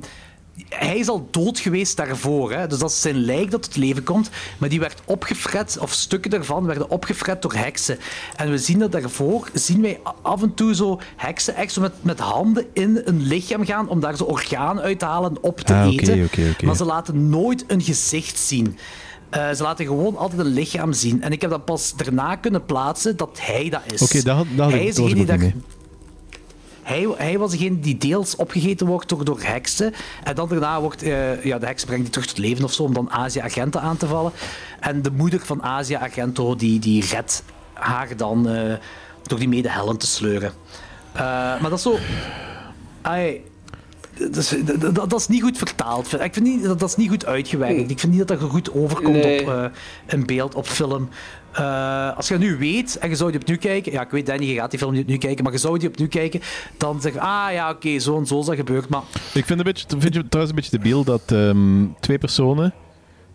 hij 0.69 0.97
is 0.97 1.07
al 1.07 1.27
dood 1.31 1.59
geweest 1.59 1.97
daarvoor. 1.97 2.51
Hè? 2.51 2.67
Dus 2.67 2.77
dat 2.79 2.89
is 2.89 3.01
zijn 3.01 3.15
lijk 3.15 3.51
dat 3.51 3.61
tot 3.63 3.75
leven 3.75 4.03
komt. 4.03 4.29
Maar 4.57 4.69
die 4.69 4.79
werd 4.79 5.01
opgefret, 5.05 5.77
of 5.81 5.91
stukken 5.93 6.31
daarvan 6.31 6.65
werden 6.65 6.89
opgefret 6.89 7.41
door 7.41 7.53
heksen. 7.53 7.97
En 8.35 8.51
we 8.51 8.57
zien 8.57 8.79
dat 8.79 8.91
daarvoor, 8.91 9.49
zien 9.53 9.81
wij 9.81 9.99
af 10.21 10.41
en 10.41 10.53
toe 10.53 10.75
zo 10.75 10.99
heksen 11.15 11.55
echt 11.55 11.71
zo 11.73 11.81
met, 11.81 11.93
met 12.01 12.19
handen 12.19 12.65
in 12.73 13.01
een 13.05 13.21
lichaam 13.21 13.65
gaan 13.65 13.89
om 13.89 13.99
daar 13.99 14.17
zo 14.17 14.23
orgaan 14.23 14.79
uit 14.79 14.99
te 14.99 15.05
halen 15.05 15.29
en 15.29 15.37
op 15.43 15.59
te 15.59 15.73
Ah, 15.73 15.93
eten. 15.93 16.29
Maar 16.65 16.75
ze 16.75 16.85
laten 16.85 17.29
nooit 17.29 17.63
een 17.67 17.81
gezicht 17.81 18.39
zien. 18.39 18.77
Eh, 19.29 19.51
ze 19.51 19.63
laten 19.63 19.85
gewoon 19.85 20.17
altijd 20.17 20.39
een 20.39 20.53
lichaam 20.53 20.93
zien. 20.93 21.21
En 21.21 21.31
ik 21.31 21.41
heb 21.41 21.49
dat 21.49 21.65
pas 21.65 21.93
daarna 21.95 22.35
kunnen 22.35 22.65
plaatsen 22.65 23.17
dat 23.17 23.37
hij 23.41 23.69
dat 23.69 23.81
is. 23.93 24.01
Oké, 24.01 24.21
dat 24.21 24.45
dat 24.55 24.71
hij 24.71 24.85
is 24.85 24.95
degene 24.95 25.13
die 25.15 25.25
daar- 25.25 25.37
niet 25.37 25.53
hij, 27.17 27.37
was 27.37 27.51
degene 27.51 27.79
die 27.79 27.97
deels 27.97 28.35
opgegeten 28.35 28.87
wordt 28.87 29.09
door, 29.09 29.25
door 29.25 29.41
heksen. 29.41 29.93
En 30.23 30.35
dan 30.35 30.49
daarna 30.49 30.81
wordt 30.81 31.03
eh, 31.03 31.43
ja, 31.43 31.59
de 31.59 31.65
heks 31.65 31.85
brengt 31.85 32.03
die 32.03 32.11
terug 32.11 32.27
tot 32.27 32.37
leven 32.37 32.63
of 32.63 32.73
zo 32.73 32.83
om 32.83 32.93
dan 32.93 33.11
Asia-agenten 33.11 33.81
aan 33.81 33.97
te 33.97 34.07
vallen. 34.07 34.31
En 34.79 35.01
de 35.01 35.11
moeder 35.11 35.39
van 35.39 35.63
Asia-agento 35.63 36.55
die, 36.55 36.79
die 36.79 37.05
redt 37.05 37.43
haar 37.73 38.17
dan 38.17 38.49
eh, 38.49 38.73
door 39.23 39.39
die 39.39 39.47
mede 39.47 39.95
te 39.97 40.07
sleuren. 40.07 40.53
Eh, 41.11 41.21
maar 41.21 41.69
dat 41.69 41.73
is 41.73 41.81
zo... 41.81 41.97
Ai, 43.01 43.41
dat, 44.19 44.35
is, 44.35 44.55
dat, 44.93 45.13
is 45.13 45.27
niet 45.27 45.41
goed 45.41 45.57
vertaald. 45.57 46.13
Ik 46.21 46.33
vind 46.33 46.45
niet, 46.45 46.63
dat, 46.63 46.79
dat 46.79 46.89
is 46.89 46.95
niet 46.95 47.09
goed 47.09 47.25
uitgewerkt. 47.25 47.91
Ik 47.91 47.99
vind 47.99 48.13
niet 48.13 48.27
dat 48.27 48.39
dat 48.39 48.49
goed 48.49 48.73
overkomt 48.73 49.23
Nee. 49.23 49.41
op 49.41 49.47
eh, 49.47 49.63
een 50.07 50.25
beeld, 50.25 50.55
op 50.55 50.65
film. 50.67 51.09
Eh, 51.51 52.17
als 52.17 52.27
je 52.27 52.37
nu 52.37 52.57
weet 52.57 52.97
en 52.97 53.09
je 53.09 53.15
zou 53.15 53.31
die 53.31 53.39
opnieuw 53.39 53.57
kijken, 53.57 53.91
ja, 53.91 54.01
ik 54.01 54.09
weet 54.09 54.25
Danny, 54.25 54.45
je 54.45 54.55
gaat 54.55 54.69
die 54.69 54.79
film 54.79 54.91
niet 54.91 55.01
opnieuw 55.01 55.17
kijken, 55.17 55.43
maar 55.43 55.53
je 55.53 55.59
zou 55.59 55.79
die 55.79 55.87
opnieuw 55.89 56.07
kijken, 56.07 56.41
dan 56.77 57.01
zeg 57.01 57.13
je, 57.13 57.19
ah 57.19 57.51
ja, 57.51 57.69
oké, 57.69 57.99
zo 57.99 58.17
en 58.17 58.25
zo 58.25 58.39
is 58.39 58.45
dat 58.45 58.55
gebeurd. 58.55 58.89
Maar 58.89 59.01
Ik 59.33 59.45
vind, 59.45 59.59
een 59.59 59.65
beetje, 59.65 59.85
vind 59.99 60.13
je 60.13 60.27
trouwens 60.27 60.49
een 60.49 60.61
beetje 60.61 60.77
debiel 60.77 61.03
dat 61.03 61.21
ehm, 61.25 61.85
twee 61.99 62.17
personen 62.17 62.73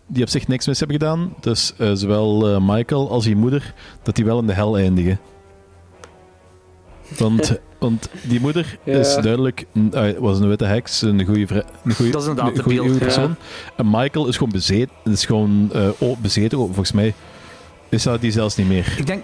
die 0.07 0.23
op 0.23 0.29
zich 0.29 0.47
niks 0.47 0.67
mis 0.67 0.79
hebben 0.79 0.97
gedaan, 0.99 1.33
dus 1.39 1.73
eh, 1.77 1.91
zowel 1.93 2.49
eh, 2.49 2.57
Michael 2.61 3.09
als 3.09 3.23
die 3.23 3.35
moeder, 3.35 3.73
dat 4.03 4.15
die 4.15 4.25
wel 4.25 4.39
in 4.39 4.47
de 4.47 4.53
hel 4.53 4.77
eindigen. 4.77 5.19
Want, 7.17 7.59
want 7.79 8.09
die 8.21 8.39
moeder 8.39 8.77
Ja. 8.83 8.97
is 8.97 9.15
duidelijk 9.15 9.65
ah, 9.91 10.17
was 10.17 10.39
een 10.39 10.47
witte 10.47 10.65
heks, 10.65 11.01
een 11.01 11.25
goede, 11.25 11.65
een 11.83 11.95
goede, 11.95 12.11
Dat 12.11 12.21
is 12.21 12.27
inderdaad 12.27 12.57
een 12.57 12.63
de 12.63 12.63
goede, 12.63 12.93
ja. 12.93 12.97
persoon. 12.97 13.35
En 13.77 13.89
Michael 13.89 14.27
is 14.27 14.37
gewoon 14.37 14.51
bezeten, 14.51 14.95
is 15.03 15.25
gewoon 15.25 15.69
eh, 15.73 15.89
oh, 15.97 16.17
bezeten. 16.17 16.57
Volgens 16.57 16.91
mij 16.91 17.13
is 17.89 18.03
dat 18.03 18.21
die 18.21 18.31
zelfs 18.31 18.55
niet 18.55 18.67
meer. 18.67 18.95
ik 18.97 19.05
denk, 19.05 19.23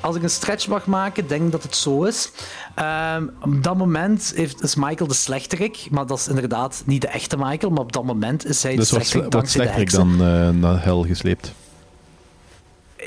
als 0.00 0.16
ik 0.16 0.22
een 0.22 0.30
stretch 0.30 0.68
mag 0.68 0.86
maken, 0.86 1.28
denk 1.28 1.42
ik 1.42 1.52
dat 1.52 1.62
het 1.62 1.76
zo 1.76 2.04
is. 2.04 2.30
Ehm, 2.74 3.26
op 3.40 3.62
dat 3.62 3.76
moment 3.76 4.32
heeft, 4.34 4.62
is 4.62 4.74
Michael 4.74 5.08
de 5.08 5.14
slechterik, 5.14 5.86
maar 5.90 6.06
dat 6.06 6.18
is 6.18 6.28
inderdaad 6.28 6.82
niet 6.86 7.00
de 7.00 7.08
echte 7.08 7.36
Michael, 7.36 7.72
maar 7.72 7.82
op 7.82 7.92
dat 7.92 8.04
moment 8.04 8.46
is 8.46 8.62
hij 8.62 8.72
de 8.72 8.78
Dus 8.78 8.90
wat, 8.90 9.00
slechterik 9.00 9.22
wat 9.22 9.32
dankzij 9.32 9.60
slechterik 9.60 9.90
dan 9.92 10.12
eh, 10.12 10.48
naar 10.50 10.84
hel 10.84 11.04
gesleept. 11.04 11.52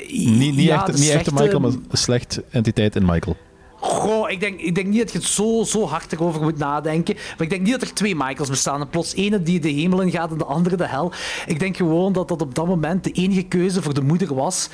Niet, 0.08 0.38
niet, 0.38 0.54
Ja, 0.54 0.86
echt, 0.88 0.98
niet 0.98 1.08
echte 1.10 1.32
Michael, 1.32 1.60
maar 1.60 1.70
een 1.70 1.86
slecht 1.92 2.40
entiteit 2.50 2.96
in 2.96 3.04
Michael. 3.04 3.36
Goh, 3.84 4.30
ik 4.30 4.40
denk, 4.40 4.60
ik 4.60 4.74
denk 4.74 4.86
niet 4.86 4.98
dat 4.98 5.12
je 5.12 5.18
het 5.18 5.26
zo, 5.26 5.62
zo 5.66 5.86
hard 5.86 6.12
erover 6.12 6.42
moet 6.42 6.58
nadenken. 6.58 7.14
Maar 7.14 7.40
ik 7.40 7.50
denk 7.50 7.62
niet 7.62 7.72
dat 7.72 7.82
er 7.82 7.94
twee 7.94 8.16
Michaels 8.16 8.48
bestaan. 8.48 8.80
En 8.80 8.88
plots 8.88 9.14
ene 9.14 9.42
die 9.42 9.60
de 9.60 9.68
hemel 9.68 10.00
in 10.00 10.10
gaat 10.10 10.30
en 10.30 10.38
de 10.38 10.44
andere 10.44 10.76
de 10.76 10.86
hel. 10.86 11.12
Ik 11.46 11.58
denk 11.58 11.76
gewoon 11.76 12.12
dat 12.12 12.28
dat 12.28 12.42
op 12.42 12.54
dat 12.54 12.66
moment 12.66 13.04
de 13.04 13.10
enige 13.10 13.42
keuze 13.42 13.82
voor 13.82 13.94
de 13.94 14.02
moeder 14.02 14.34
was. 14.34 14.68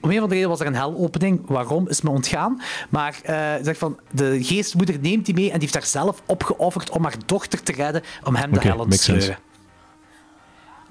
Om 0.00 0.08
een 0.10 0.16
of 0.16 0.22
andere 0.22 0.34
reden 0.34 0.48
was 0.48 0.60
er 0.60 0.66
een 0.66 0.74
helopening. 0.74 1.40
Waarom 1.46 1.88
is 1.88 2.00
me 2.00 2.10
ontgaan. 2.10 2.60
Maar 2.88 3.18
eh, 3.22 3.36
zeg 3.62 3.78
van, 3.78 3.98
de 4.10 4.44
geestmoeder 4.44 4.96
neemt 5.00 5.24
die 5.26 5.34
mee 5.34 5.46
en 5.46 5.52
die 5.52 5.60
heeft 5.60 5.74
haar 5.74 5.86
zelf 5.86 6.22
opgeofferd 6.26 6.90
om 6.90 7.02
haar 7.02 7.14
dochter 7.26 7.62
te 7.62 7.72
redden. 7.72 8.02
Om 8.24 8.34
hem 8.34 8.52
de 8.52 8.60
hel 8.60 8.86
te 8.86 8.96
sleuren. 8.98 9.38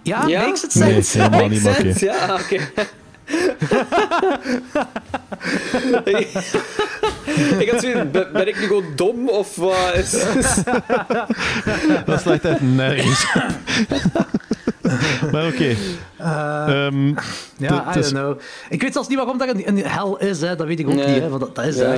Ja, 0.03 0.27
Ja? 0.27 0.45
makes 0.45 0.63
it 0.63 0.75
Nee, 0.75 0.93
sense? 0.93 1.17
helemaal 1.21 1.47
niet, 1.47 1.61
sense, 1.61 2.05
Ja, 2.05 2.33
oké. 2.33 2.57
ik 7.59 7.69
had 7.69 7.81
zoiets, 7.81 8.11
ben, 8.11 8.27
ben 8.33 8.47
ik 8.47 8.59
nu 8.59 8.65
gewoon 8.67 8.85
dom 8.95 9.29
of 9.29 9.55
wat 9.55 9.93
is... 10.03 10.11
Dat 12.05 12.21
slaat 12.21 12.43
echt 12.45 12.61
nergens 12.61 13.25
maar 15.31 15.47
oké. 15.47 15.75
Ehm, 16.17 17.07
Ja, 17.57 17.85
I 17.89 17.93
don't 17.93 18.07
know. 18.09 18.39
Ik 18.69 18.81
weet 18.81 18.93
zelfs 18.93 19.07
niet 19.07 19.17
waarom 19.17 19.37
dat 19.37 19.47
een, 19.65 19.77
hel 19.85 20.17
is, 20.17 20.41
hè. 20.41 20.55
dat 20.55 20.67
weet 20.67 20.79
ik 20.79 20.87
ook 20.87 20.93
Nee. 20.93 21.07
niet, 21.07 21.21
hè, 21.21 21.29
want 21.29 21.41
dat, 21.41 21.55
dat 21.55 21.65
is 21.65 21.75
Ja. 21.75 21.97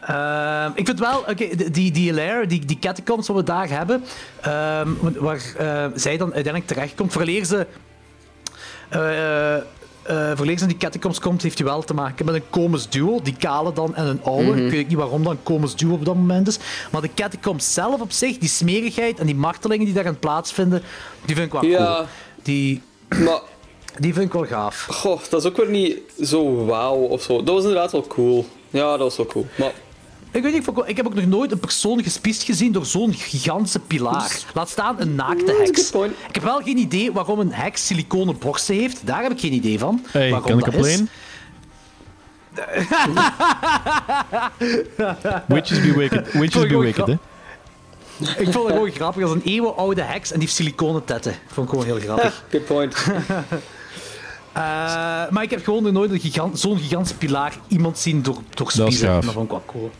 Ehm, 0.00 0.70
ik 0.74 0.86
vind 0.86 0.98
wel, 0.98 1.18
oké, 1.18 1.34
die- 1.34 1.70
die, 1.70 1.90
die 1.92 2.12
lair, 2.12 2.48
die, 2.48 2.64
die 2.64 2.78
catacombs 2.78 3.26
wat 3.28 3.36
we 3.36 3.42
daar 3.42 3.68
hebben, 3.68 4.04
ehm, 4.40 4.88
waar 5.18 5.40
eh, 5.58 5.84
zij 5.94 6.16
dan 6.16 6.34
uiteindelijk 6.34 6.66
terechtkomt, 6.72 7.12
vooraleer 7.12 7.44
ze, 7.44 7.66
eh 8.88 9.56
vooraleer 10.08 10.56
ze 10.58 10.62
in 10.62 10.68
die 10.68 10.76
catacombs 10.78 11.20
komt, 11.20 11.42
heeft 11.42 11.58
hij 11.58 11.66
wel 11.66 11.82
te 11.82 11.94
maken 11.94 12.24
met 12.26 12.34
een 12.34 12.50
komisch 12.50 12.88
duo, 12.88 13.20
die 13.22 13.36
kale 13.38 13.72
dan 13.72 13.94
en 13.94 14.06
een 14.06 14.20
oude. 14.24 14.42
Mhm. 14.50 14.64
Ik 14.64 14.70
weet 14.70 14.88
niet 14.88 14.96
waarom 14.96 15.22
dat 15.22 15.32
een 15.32 15.42
komisch 15.42 15.74
duo 15.74 15.92
op 15.92 16.04
dat 16.04 16.14
moment 16.14 16.48
is, 16.48 16.58
maar 16.92 17.00
de 17.00 17.14
catacombs 17.14 17.74
zelf 17.74 18.00
op 18.00 18.12
zich, 18.12 18.38
die 18.38 18.48
smerigheid 18.48 19.18
en 19.18 19.26
die 19.26 19.34
martelingen 19.34 19.84
die 19.84 19.94
daarin 19.94 20.18
plaatsvinden, 20.18 20.82
die 21.24 21.34
vind 21.34 21.46
ik 21.54 21.60
wel 21.60 21.70
Ja. 21.70 21.94
cool. 21.94 22.06
Die, 22.42 22.82
Maar, 23.24 23.40
die 23.98 24.12
vind 24.14 24.26
ik 24.26 24.32
wel 24.32 24.44
gaaf. 24.46 24.86
goh, 24.90 25.20
dat 25.30 25.40
is 25.44 25.48
ook 25.50 25.56
weer 25.56 25.70
niet 25.70 25.96
zo 26.22 26.64
wauw 26.64 26.96
of 26.96 27.22
zo. 27.22 27.36
Dat 27.42 27.54
was 27.54 27.62
inderdaad 27.64 27.92
wel 27.92 28.06
cool. 28.06 28.46
Ja, 28.70 28.90
dat 28.90 28.98
was 28.98 29.16
wel 29.16 29.26
cool. 29.26 29.46
Maar 29.54 29.72
Ik 30.36 30.42
weet 30.42 30.52
niet, 30.52 30.66
ik 30.66 30.78
ik 30.86 30.96
heb 30.96 31.06
ook 31.06 31.14
nog 31.14 31.26
nooit 31.26 31.52
een 31.52 31.58
persoon 31.58 32.02
gespiest 32.02 32.42
gezien 32.42 32.72
door 32.72 32.86
zo'n 32.86 33.14
gigantische 33.14 33.80
pilaar. 33.80 34.38
Laat 34.54 34.68
staan 34.68 35.00
een 35.00 35.14
naakte 35.14 35.52
Mm, 35.52 35.60
heks. 35.60 35.90
Ik 36.28 36.34
heb 36.34 36.42
wel 36.42 36.62
geen 36.62 36.76
idee 36.76 37.12
waarom 37.12 37.38
een 37.38 37.52
heks 37.52 37.86
siliconen 37.86 38.38
borsten 38.38 38.74
heeft. 38.74 39.06
Daar 39.06 39.22
heb 39.22 39.32
ik 39.32 39.40
geen 39.40 39.52
idee 39.52 39.78
van. 39.78 40.04
Hey, 40.10 40.30
waarom 40.30 40.48
kan 40.48 40.58
ik 40.58 40.64
dat 40.64 40.74
op 40.74 40.84
is. 40.84 41.02
Witches 45.46 45.80
be 45.80 45.92
wicked. 45.96 46.32
Witches 46.32 46.62
ik 46.62 46.68
be 46.68 46.78
wicked, 46.78 47.06
hè? 47.06 47.12
Ik 48.42 48.52
vond 48.52 48.66
het 48.66 48.74
gewoon 48.74 48.90
grappig 48.90 49.22
als 49.22 49.32
een 49.32 49.42
eeuwenoude 49.44 50.02
heks 50.02 50.28
en 50.28 50.38
die 50.38 50.48
heeft 50.48 50.58
siliconen 50.58 51.04
tetten. 51.04 51.34
Vond 51.46 51.72
ik 51.72 51.78
gewoon 51.78 51.98
heel 51.98 52.00
grappig. 52.00 52.44
good 52.50 52.64
point. 52.64 52.96
Eh, 54.52 54.62
maar 55.30 55.42
ik 55.42 55.50
heb 55.50 55.64
gewoon 55.64 55.82
nog 55.82 55.92
nooit 55.92 56.20
gigant, 56.20 56.60
zo'n 56.60 56.78
gigantische 56.78 57.16
pilaar 57.16 57.56
iemand 57.68 57.98
zien 57.98 58.22
door, 58.22 58.38
door 58.54 58.72
Dat 58.74 58.88
is 58.92 59.00
gaaf. 59.00 59.24
Dat 59.24 59.32
vond 59.34 59.44
ik 59.44 59.50
wel 59.50 59.62
cool. 59.66 59.90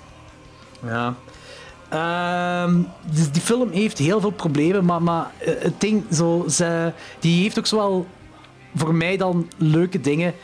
Ja. 0.84 1.14
Ehm, 1.88 2.80
dus 3.10 3.30
die 3.32 3.42
film 3.42 3.70
heeft 3.70 3.98
heel 3.98 4.20
veel 4.20 4.30
problemen, 4.30 4.84
maar, 4.84 5.02
maar 5.02 5.30
eh, 5.38 5.52
het 5.58 5.80
ding, 5.80 6.02
zo, 6.12 6.44
ze, 6.50 6.92
die 7.18 7.42
heeft 7.42 7.58
ook 7.58 7.66
zowel 7.66 8.06
voor 8.74 8.94
mij 8.94 9.16
dan 9.16 9.48
leuke 9.56 10.00
dingen 10.00 10.34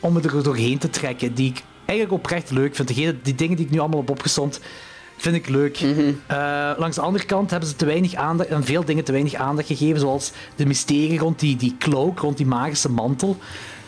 om 0.00 0.12
me 0.12 0.20
er 0.20 0.42
doorheen 0.42 0.78
te 0.78 0.90
trekken, 0.90 1.34
die 1.34 1.50
ik 1.50 1.62
eigenlijk 1.84 2.18
oprecht 2.18 2.50
leuk 2.50 2.74
vind. 2.74 2.88
Degene, 2.88 3.16
die 3.22 3.34
dingen 3.34 3.56
die 3.56 3.64
ik 3.66 3.70
nu 3.70 3.78
allemaal 3.78 4.00
heb 4.00 4.10
opgezond, 4.10 4.60
vind 5.16 5.34
ik 5.36 5.48
leuk. 5.48 5.78
Eh, 6.26 6.70
langs 6.76 6.96
de 6.96 7.02
andere 7.02 7.24
kant 7.24 7.50
hebben 7.50 7.68
ze 7.68 7.76
te 7.76 7.84
weinig 7.84 8.14
aandacht, 8.14 8.48
en 8.48 8.64
veel 8.64 8.84
dingen 8.84 9.04
te 9.04 9.12
weinig 9.12 9.34
aandacht 9.34 9.66
gegeven, 9.66 10.00
zoals 10.00 10.32
de 10.56 10.66
mysterie 10.66 11.18
rond 11.18 11.38
die, 11.38 11.56
die 11.56 11.76
cloak, 11.78 12.18
rond 12.18 12.36
die 12.36 12.46
magische 12.46 12.90
mantel. 12.90 13.36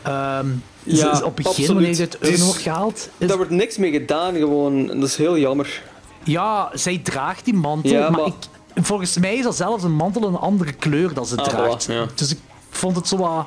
Ehm, 0.02 0.47
is- 0.49 0.72
Ja, 0.85 1.12
is 1.12 1.19
op 1.23 1.25
het 1.25 1.35
begin, 1.35 1.51
absoluut. 1.51 1.73
wanneer 1.99 1.99
Het 1.99 2.17
urn 2.20 2.44
wordt 2.44 2.61
gehaald, 2.62 3.09
is 3.19 3.27
Daar 3.28 3.36
wordt 3.36 3.51
niks 3.52 3.77
mee 3.77 3.91
gedaan 3.93 4.35
gewoon. 4.35 4.86
Dat 4.86 5.02
is 5.09 5.17
heel 5.17 5.39
jammer. 5.39 5.83
Ja, 6.25 6.70
zij 6.75 6.99
draagt 6.99 7.44
die 7.44 7.55
mantel, 7.55 7.91
Ja, 7.91 8.11
maar, 8.11 8.20
maar- 8.20 8.27
ik, 8.75 8.85
volgens 8.85 9.19
mij 9.19 9.35
is 9.36 9.43
dat 9.44 9.57
zelfs 9.57 9.85
een 9.85 9.94
mantel 9.94 10.23
een 10.28 10.36
andere 10.36 10.73
kleur 10.73 11.15
dan 11.15 11.27
ze 11.27 11.36
Ah, 11.36 11.44
draagt. 11.44 11.89
voilà, 11.89 11.93
ja. 11.93 12.07
Dus 12.15 12.31
ik 12.31 12.39
vond 12.70 12.97
het 12.97 13.09
zo 13.09 13.17
wat... 13.17 13.47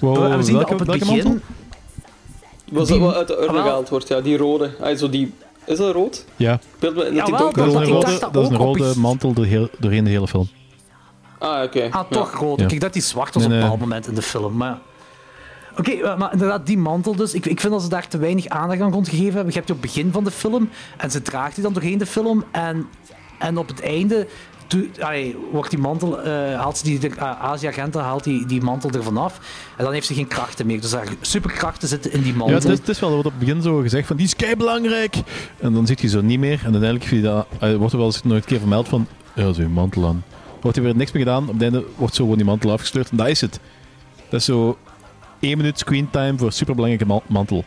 Wow, 0.00 0.36
we, 0.36 0.42
zien 0.42 0.54
welke, 0.56 0.70
dat 0.76 0.80
op 0.80 0.86
het 0.88 0.98
begin... 0.98 1.16
mantel? 1.24 1.40
Was 2.72 2.88
Die- 2.88 2.98
dat 2.98 3.06
wat 3.06 3.16
uit 3.16 3.28
de 3.28 3.36
urne 3.42 3.58
Ah, 3.58 3.64
gehaald 3.64 3.88
wordt? 3.88 4.08
Ja, 4.08 4.20
die 4.20 4.36
rode. 4.36 4.70
Ah, 4.80 4.96
zo 4.96 5.10
die... 5.10 5.32
Is 5.64 5.78
dat 5.78 5.94
rood? 5.94 6.24
Ja, 6.36 6.58
Beeld 6.78 6.94
me 6.94 7.04
Ja, 7.12 7.24
die 7.24 7.34
wel, 7.34 7.52
dat 7.52 7.66
is 7.66 7.74
een 7.74 7.84
rode, 7.84 8.06
dacht 8.06 8.20
dat 8.20 8.32
dat 8.32 8.42
is 8.42 8.48
een 8.48 8.54
ook 8.58 8.68
op 8.68 8.76
rode 8.76 8.92
mantel 8.98 9.32
door 9.32 9.44
heel, 9.44 9.68
doorheen 9.78 10.04
de 10.04 10.10
hele 10.10 10.28
film. 10.28 10.48
Ah, 11.38 11.62
oké. 11.62 11.88
Ah, 11.90 12.10
toch 12.10 12.32
rood. 12.34 12.58
Ja. 12.58 12.64
Ik 12.64 12.70
dacht 12.70 12.80
dat 12.82 12.92
die 12.92 13.02
zwart 13.02 13.34
was 13.34 13.42
Nee, 13.46 13.52
op 13.52 13.56
een 13.56 13.60
bepaald 13.60 13.80
moment 13.80 14.06
in 14.06 14.14
de 14.14 14.22
film. 14.22 14.56
Maar... 14.56 14.78
Oké, 15.78 15.90
eh, 15.90 16.18
maar 16.18 16.32
inderdaad, 16.32 16.66
die 16.66 16.78
mantel 16.78 17.16
dus. 17.16 17.34
Ik, 17.34 17.46
ik 17.46 17.60
vind 17.60 17.72
dat 17.72 17.82
ze 17.82 17.88
daar 17.88 18.08
te 18.08 18.18
weinig 18.18 18.46
aandacht 18.46 18.80
aan 18.80 18.92
rondgegeven 18.92 19.34
hebben. 19.34 19.46
Je 19.46 19.58
hebt 19.58 19.66
die 19.66 19.76
op 19.76 19.82
het 19.82 19.92
begin 19.92 20.12
van 20.12 20.24
de 20.24 20.30
film 20.30 20.68
en 20.96 21.10
ze 21.10 21.22
draagt 21.22 21.54
die 21.54 21.64
dan 21.64 21.72
doorheen 21.72 21.98
de 21.98 22.06
film. 22.06 22.44
En, 22.50 22.86
en 23.38 23.58
op 23.58 23.68
het 23.68 23.80
einde 23.80 24.26
allee, 25.00 25.36
wordt 25.52 25.70
die 25.70 25.78
mantel, 25.78 26.22
eh, 26.22 26.58
haalt 26.58 26.78
ze 26.78 26.84
die, 26.84 26.98
de 26.98 27.08
uh, 27.08 28.02
haalt 28.02 28.24
die, 28.24 28.46
die 28.46 28.62
mantel 28.62 28.90
ervan 28.90 29.16
af. 29.16 29.40
En 29.76 29.84
dan 29.84 29.92
heeft 29.92 30.06
ze 30.06 30.14
geen 30.14 30.26
krachten 30.26 30.66
meer. 30.66 30.80
Dus 30.80 30.92
haar 30.92 31.08
superkrachten 31.20 31.88
zitten 31.88 32.12
in 32.12 32.22
die 32.22 32.32
Ja, 32.32 32.38
mantel. 32.38 32.56
het 32.56 32.64
is, 32.64 32.78
het 32.78 32.88
is 32.88 33.00
wel, 33.00 33.08
er 33.08 33.14
wordt 33.14 33.30
op 33.30 33.38
het 33.38 33.46
begin 33.46 33.62
zo 33.62 33.78
gezegd 33.78 34.06
van, 34.06 34.16
die 34.16 34.26
is 34.26 34.36
kei 34.36 34.56
belangrijk. 34.56 35.16
En 35.58 35.72
dan 35.72 35.86
zit 35.86 36.00
je 36.00 36.08
zo 36.08 36.20
niet 36.20 36.38
meer. 36.38 36.60
En 36.64 36.72
uiteindelijk 36.72 37.22
dat, 37.22 37.46
wordt 37.78 37.92
er 37.92 37.98
wel 37.98 38.06
eens 38.06 38.22
nog 38.22 38.36
een 38.36 38.44
keer 38.44 38.58
vermeld 38.58 38.88
van, 38.88 39.06
ja, 39.34 39.52
zo 39.52 39.68
mantel 39.68 40.06
aan. 40.06 40.24
Wordt 40.60 40.76
er 40.76 40.82
weer 40.82 40.96
niks 40.96 41.12
meer 41.12 41.22
gedaan. 41.22 41.48
Op 41.48 41.52
het 41.52 41.62
einde 41.62 41.84
wordt 41.96 42.14
zo 42.14 42.22
gewoon 42.22 42.38
die 42.38 42.46
mantel 42.46 42.72
afgesleurd. 42.72 43.10
En 43.10 43.16
dat 43.16 43.28
is 43.28 43.40
het. 43.40 43.60
Dat 44.28 44.40
is 44.40 44.46
zo 44.46 44.78
één 45.40 45.56
minuut 45.56 45.78
screentime 45.78 46.38
voor 46.38 46.46
een 46.46 46.52
superbelangrijke 46.52 47.06
ma- 47.06 47.22
mantel. 47.26 47.64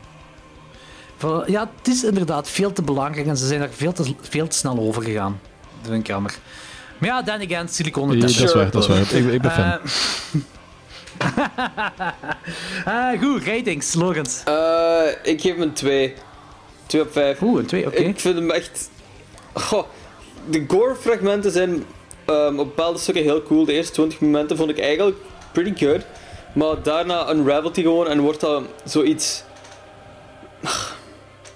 Ja, 1.46 1.70
het 1.78 1.88
is 1.88 2.04
inderdaad 2.04 2.50
veel 2.50 2.74
te 2.74 2.82
belangrijk 2.82 3.28
en 3.28 3.38
ze 3.38 3.48
zijn 3.48 3.62
er 3.62 3.70
veel 3.72 3.94
te, 3.94 4.14
veel 4.22 4.48
te 4.48 4.58
snel 4.58 4.80
over 4.80 5.04
gegaan. 5.04 5.40
Dat 5.82 5.90
vind 5.92 6.02
ik 6.02 6.08
jammer. 6.08 6.36
Maar 6.98 7.10
ja, 7.10 7.22
dan 7.22 7.42
again, 7.42 7.68
siliconen 7.70 8.16
Ja, 8.16 8.22
dat 8.22 8.30
is 8.30 8.54
waar, 8.54 8.72
dat 8.72 8.82
is 8.84 8.88
waar. 8.90 9.00
Ik, 9.00 9.34
ik 9.34 9.42
ben 9.42 9.52
fan. 9.52 9.80
Eh, 11.18 12.86
ah, 12.86 13.20
goed, 13.22 13.44
ratings, 13.44 13.92
slogans. 13.92 14.42
Eh, 14.46 15.02
ik 15.24 15.42
geef 15.42 15.54
hem 15.54 15.62
een 15.62 15.74
2. 15.74 16.14
2 16.86 17.02
op 17.02 17.12
5. 17.12 17.42
Oeh, 17.42 17.60
een 17.60 17.66
2, 17.66 17.88
oké. 17.88 17.96
Ik 17.96 18.20
vind 18.20 18.36
hem 18.36 18.52
echt... 18.52 18.90
Goh, 19.54 19.84
de 20.50 20.64
gore-fragmenten 20.68 21.52
zijn 21.52 21.84
ehm, 22.26 22.60
op 22.60 22.76
bepaalde 22.76 23.00
stukken 23.00 23.24
heel 23.24 23.44
cool. 23.44 23.66
De 23.66 23.74
eerste 23.74 23.94
20 23.94 24.20
momenten 24.20 24.58
vond 24.58 24.70
ik 24.70 24.80
eigenlijk 24.80 25.18
pretty 25.52 25.86
good. 25.86 26.02
Maar 26.54 26.84
daarna 26.84 27.32
unravelt 27.34 27.76
hij 27.76 27.84
gewoon 27.84 28.08
en 28.08 28.20
wordt 28.20 28.40
dat 28.40 28.64
zoiets... 28.86 29.44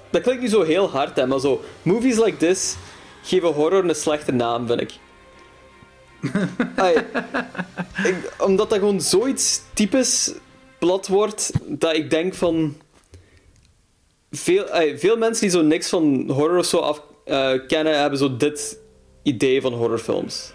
Dat 0.09 0.21
klinkt 0.21 0.41
niet 0.41 0.51
zo 0.51 0.61
heel 0.63 0.89
hard, 0.89 1.15
hè, 1.15 1.27
maar 1.27 1.39
zo... 1.39 1.63
Movies 1.81 2.17
like 2.17 2.37
this 2.37 2.75
geven 3.23 3.53
horror 3.53 3.83
een 3.89 3.95
slechte 3.95 4.31
naam, 4.31 4.67
vind 4.67 4.81
ik. 4.81 4.91
Ai, 6.75 6.95
ik- 8.03 8.33
omdat 8.37 8.69
dat 8.69 8.79
gewoon 8.79 9.01
zoiets 9.01 9.61
typisch 9.73 10.33
plat 10.79 11.07
wordt, 11.07 11.51
dat 11.65 11.93
ik 11.95 12.09
denk 12.09 12.33
van... 12.33 12.77
Veel, 14.31 14.69
ai, 14.69 14.99
veel 14.99 15.17
mensen 15.17 15.41
die 15.49 15.57
zo 15.59 15.61
niks 15.65 15.89
van 15.89 16.29
horror 16.29 16.57
of 16.57 16.65
zo 16.65 16.77
af, 16.77 17.01
eh, 17.25 17.51
kennen, 17.67 17.99
hebben 17.99 18.19
zo 18.19 18.37
dit 18.37 18.77
idee 19.23 19.61
van 19.61 19.73
horrorfilms. 19.73 20.51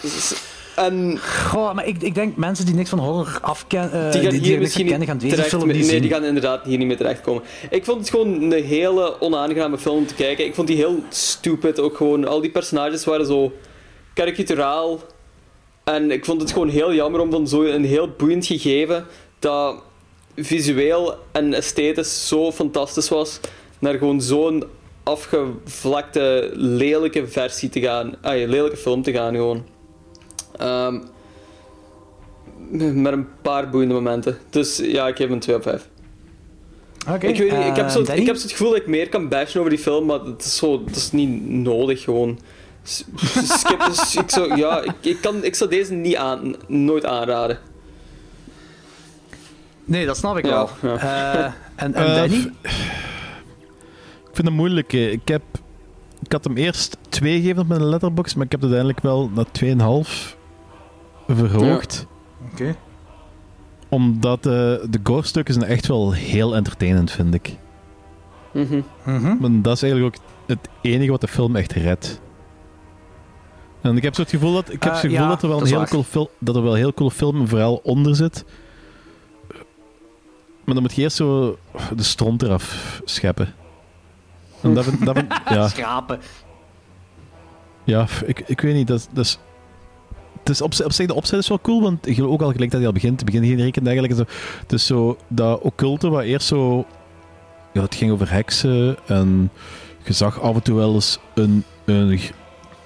Dus- 0.00 0.34
En 0.76 1.18
Goh, 1.18 1.74
maar 1.74 1.86
ik, 1.86 2.02
ik 2.02 2.14
denk 2.14 2.36
mensen 2.36 2.66
die 2.66 2.74
niks 2.74 2.90
van 2.90 2.98
horror 2.98 3.38
afkennen, 3.40 4.06
eh, 4.06 4.12
die 4.12 4.20
gaan 4.20 4.30
die, 4.30 4.40
hier 4.40 4.54
er 4.54 4.60
misschien 4.60 4.86
kennen, 4.86 5.00
niet 5.00 5.08
gaan 5.08 5.18
deze 5.18 5.34
terecht 5.34 5.50
film 5.50 5.66
niet 5.66 5.76
Nee, 5.76 5.84
zien. 5.84 6.00
die 6.00 6.10
gaan 6.10 6.24
inderdaad 6.24 6.64
hier 6.64 6.78
niet 6.78 6.86
mee 6.86 6.96
terechtkomen. 6.96 7.42
Ik 7.70 7.84
vond 7.84 7.98
het 7.98 8.10
gewoon 8.10 8.42
een 8.42 8.64
hele 8.64 9.20
onaangename 9.20 9.78
film 9.78 9.96
om 9.96 10.06
te 10.06 10.14
kijken. 10.14 10.44
Ik 10.44 10.54
vond 10.54 10.66
die 10.66 10.76
heel 10.76 11.02
stupid. 11.08 11.80
Ook 11.80 11.96
gewoon, 11.96 12.26
al 12.26 12.40
die 12.40 12.50
personages 12.50 13.04
waren 13.04 13.26
zo 13.26 13.52
karikaturaal. 14.14 15.00
En 15.84 16.10
ik 16.10 16.24
vond 16.24 16.40
het 16.40 16.52
gewoon 16.52 16.68
heel 16.68 16.94
jammer 16.94 17.20
om 17.20 17.30
van 17.30 17.48
zo'n 17.48 17.82
heel 17.82 18.08
boeiend 18.16 18.46
gegeven 18.46 19.06
dat 19.38 19.82
visueel 20.36 21.14
en 21.32 21.54
esthetisch 21.54 22.28
zo 22.28 22.52
fantastisch 22.52 23.08
was, 23.08 23.40
naar 23.78 23.94
gewoon 23.94 24.20
zo'n 24.22 24.64
afgevlakte, 25.02 26.50
lelijke 26.54 27.26
versie 27.26 27.68
te 27.68 27.80
gaan. 27.80 28.14
Ah, 28.22 28.38
ja, 28.38 28.46
lelijke 28.46 28.76
film 28.76 29.02
te 29.02 29.12
gaan 29.12 29.34
gewoon. 29.34 29.64
Ehm, 30.60 30.98
met 33.02 33.12
een 33.12 33.26
paar 33.42 33.70
boeiende 33.70 33.94
momenten. 33.94 34.38
Dus 34.50 34.76
ja, 34.76 35.06
ik 35.08 35.16
geef 35.16 35.26
hem 35.26 35.34
een 35.34 35.40
2 35.40 35.56
op 35.56 35.62
5. 35.62 35.88
Oké, 37.08 37.26
ik, 37.26 37.38
weet 37.38 37.52
niet, 37.58 37.66
ik, 37.66 37.76
heb 37.76 37.86
eh, 37.86 37.92
zo, 37.92 38.00
ik 38.00 38.26
heb 38.26 38.36
zo 38.36 38.42
het 38.42 38.50
gevoel 38.50 38.70
dat 38.70 38.78
ik 38.78 38.86
meer 38.86 39.08
kan 39.08 39.28
bashen 39.28 39.58
over 39.58 39.72
die 39.72 39.78
film, 39.82 40.06
maar 40.06 40.24
dat 40.24 40.44
is, 40.44 40.56
zo, 40.56 40.84
dat 40.84 40.96
is 40.96 41.12
niet 41.12 41.48
nodig 41.48 42.02
gewoon. 42.02 42.38
Skip, 43.58 43.84
dus 43.86 44.16
ik, 44.16 44.30
zou, 44.30 44.56
ja, 44.56 44.80
ik, 44.82 44.92
ik, 45.00 45.18
kan, 45.20 45.44
ik 45.44 45.54
zou 45.54 45.70
deze 45.70 45.92
niet 45.94 46.16
aan, 46.16 46.54
nooit 46.66 47.04
aanraden. 47.04 47.58
Nee, 49.84 50.06
dat 50.06 50.16
snap 50.16 50.36
ik 50.38 50.44
Ja, 50.46 50.50
wel. 50.80 50.92
ja. 50.92 51.34
Eh, 51.34 51.44
en, 51.76 51.94
en 51.94 52.06
Eh, 52.06 52.14
Danny? 52.14 52.36
Ik 54.30 54.36
vind 54.36 54.48
het 54.48 54.56
moeilijk. 54.56 54.92
Ik, 54.92 55.28
heb, 55.28 55.42
ik 56.22 56.32
had 56.32 56.44
hem 56.44 56.56
eerst 56.56 56.96
2 57.08 57.40
gegeven 57.40 57.62
op 57.62 57.68
mijn 57.68 57.84
letterbox, 57.84 58.34
maar 58.34 58.44
ik 58.44 58.50
heb 58.52 58.60
het 58.60 58.70
uiteindelijk 58.72 59.02
wel 59.02 59.30
naar 59.34 60.04
2,5 60.04 60.38
verhoogd. 61.36 62.06
Oké. 62.52 62.76
Omdat 63.88 64.46
eh, 64.46 64.52
de 64.90 65.00
gore-stukken 65.02 65.54
zijn 65.54 65.66
echt 65.66 65.86
wel 65.86 66.12
heel 66.12 66.54
entertainend, 66.56 67.10
vind 67.10 67.34
ik. 67.34 67.56
Mhm. 68.52 68.80
Maar 69.40 69.62
dat 69.62 69.74
is 69.76 69.82
eigenlijk 69.82 70.16
ook 70.16 70.22
het 70.46 70.68
enige 70.82 71.10
wat 71.10 71.20
de 71.20 71.28
film 71.28 71.56
echt 71.56 71.72
redt. 71.72 72.20
En 73.80 73.96
ik 73.96 74.02
heb 74.02 74.14
zo 74.14 74.20
het 74.20 74.30
gevoel 74.30 74.54
dat, 74.54 74.72
ik 74.72 74.82
heb 74.82 74.82
Eh, 74.82 74.90
het 74.90 75.00
gevoel 75.00 75.18
ja, 75.18 75.28
dat, 75.28 75.42
er 75.42 75.48
wel 75.48 75.58
dat 75.58 75.68
een 75.68 75.72
is 75.72 75.78
heel 75.78 75.88
cool 75.88 76.02
film, 76.02 76.28
dat 76.38 76.56
er 76.56 76.62
wel 76.62 76.72
een 76.72 76.78
heel 76.78 76.94
cool 76.94 77.10
film 77.10 77.40
en 77.40 77.48
verhaal 77.48 77.74
onder 77.74 78.16
zit. 78.16 78.44
Maar 80.64 80.74
dan 80.74 80.82
moet 80.82 80.94
je 80.94 81.02
eerst 81.02 81.16
zo 81.16 81.58
de 81.96 82.02
stront 82.02 82.42
eraf 82.42 83.00
scheppen. 83.04 83.54
En 84.60 84.74
dat 84.74 84.84
vind, 84.84 85.04
dat 85.04 85.16
vind, 85.16 85.32
ja, 85.48 85.68
Schrapen. 85.68 86.20
ja, 87.84 88.06
ik, 88.26 88.42
ik 88.46 88.60
weet 88.60 88.74
niet, 88.74 88.86
dat, 88.86 89.08
dat 89.12 89.24
is... 89.24 89.38
Het 90.40 90.48
is 90.48 90.60
op, 90.62 90.74
zich, 90.74 91.06
de 91.06 91.14
opzet 91.14 91.38
is 91.38 91.48
wel 91.48 91.60
cool, 91.60 91.82
want 91.82 92.20
ook 92.20 92.42
al 92.42 92.52
gelijk 92.52 92.70
dat 92.70 92.78
hij 92.80 92.88
al 92.88 92.94
begint, 92.94 93.24
begin 93.24 93.44
geen 93.44 93.56
reken 93.56 93.86
eigenlijk. 93.86 94.18
en 94.18 94.26
Zo. 94.26 94.32
Het 94.60 94.72
is 94.72 94.86
zo, 94.86 95.16
dat 95.28 95.60
occulte, 95.60 96.08
wat 96.08 96.22
eerst 96.22 96.46
zo... 96.46 96.86
Ja, 97.72 97.82
het 97.82 97.94
ging 97.94 98.12
over 98.12 98.32
heksen 98.32 98.96
en 99.06 99.50
je 100.04 100.12
zag 100.12 100.40
af 100.40 100.54
en 100.54 100.62
toe 100.62 100.76
wel 100.76 100.94
eens 100.94 101.18
een, 101.34 101.64
een, 101.84 102.20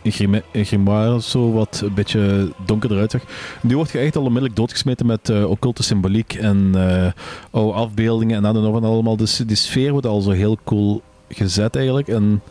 een, 0.03 1.23
zo, 1.23 1.53
wat 1.53 1.83
een 1.85 1.95
beetje 1.95 2.53
donkerder 2.67 2.99
uitzag. 2.99 3.23
Nu 3.63 3.77
word 3.77 3.91
je 3.91 3.99
echt 3.99 4.17
al 4.17 4.23
onmiddellijk 4.23 4.57
doodgesmeten 4.57 5.07
met 5.07 5.29
eh 5.29 5.51
occulte 5.51 5.83
symboliek 5.83 6.35
en 6.35 6.71
eh 6.75 7.13
oude 7.51 7.73
afbeeldingen 7.73 8.37
en 8.37 8.43
dat 8.43 8.57
en 8.57 8.63
nog 8.63 8.77
en 8.77 8.85
allemaal. 8.85 9.17
Dus 9.17 9.37
die 9.37 9.57
sfeer 9.57 9.93
wordt 9.93 10.07
al 10.07 10.21
zo 10.21 10.31
heel 10.31 10.59
cool 10.65 11.03
gezet 11.29 11.77
eigenlijk. 11.77 12.09
En 12.09 12.43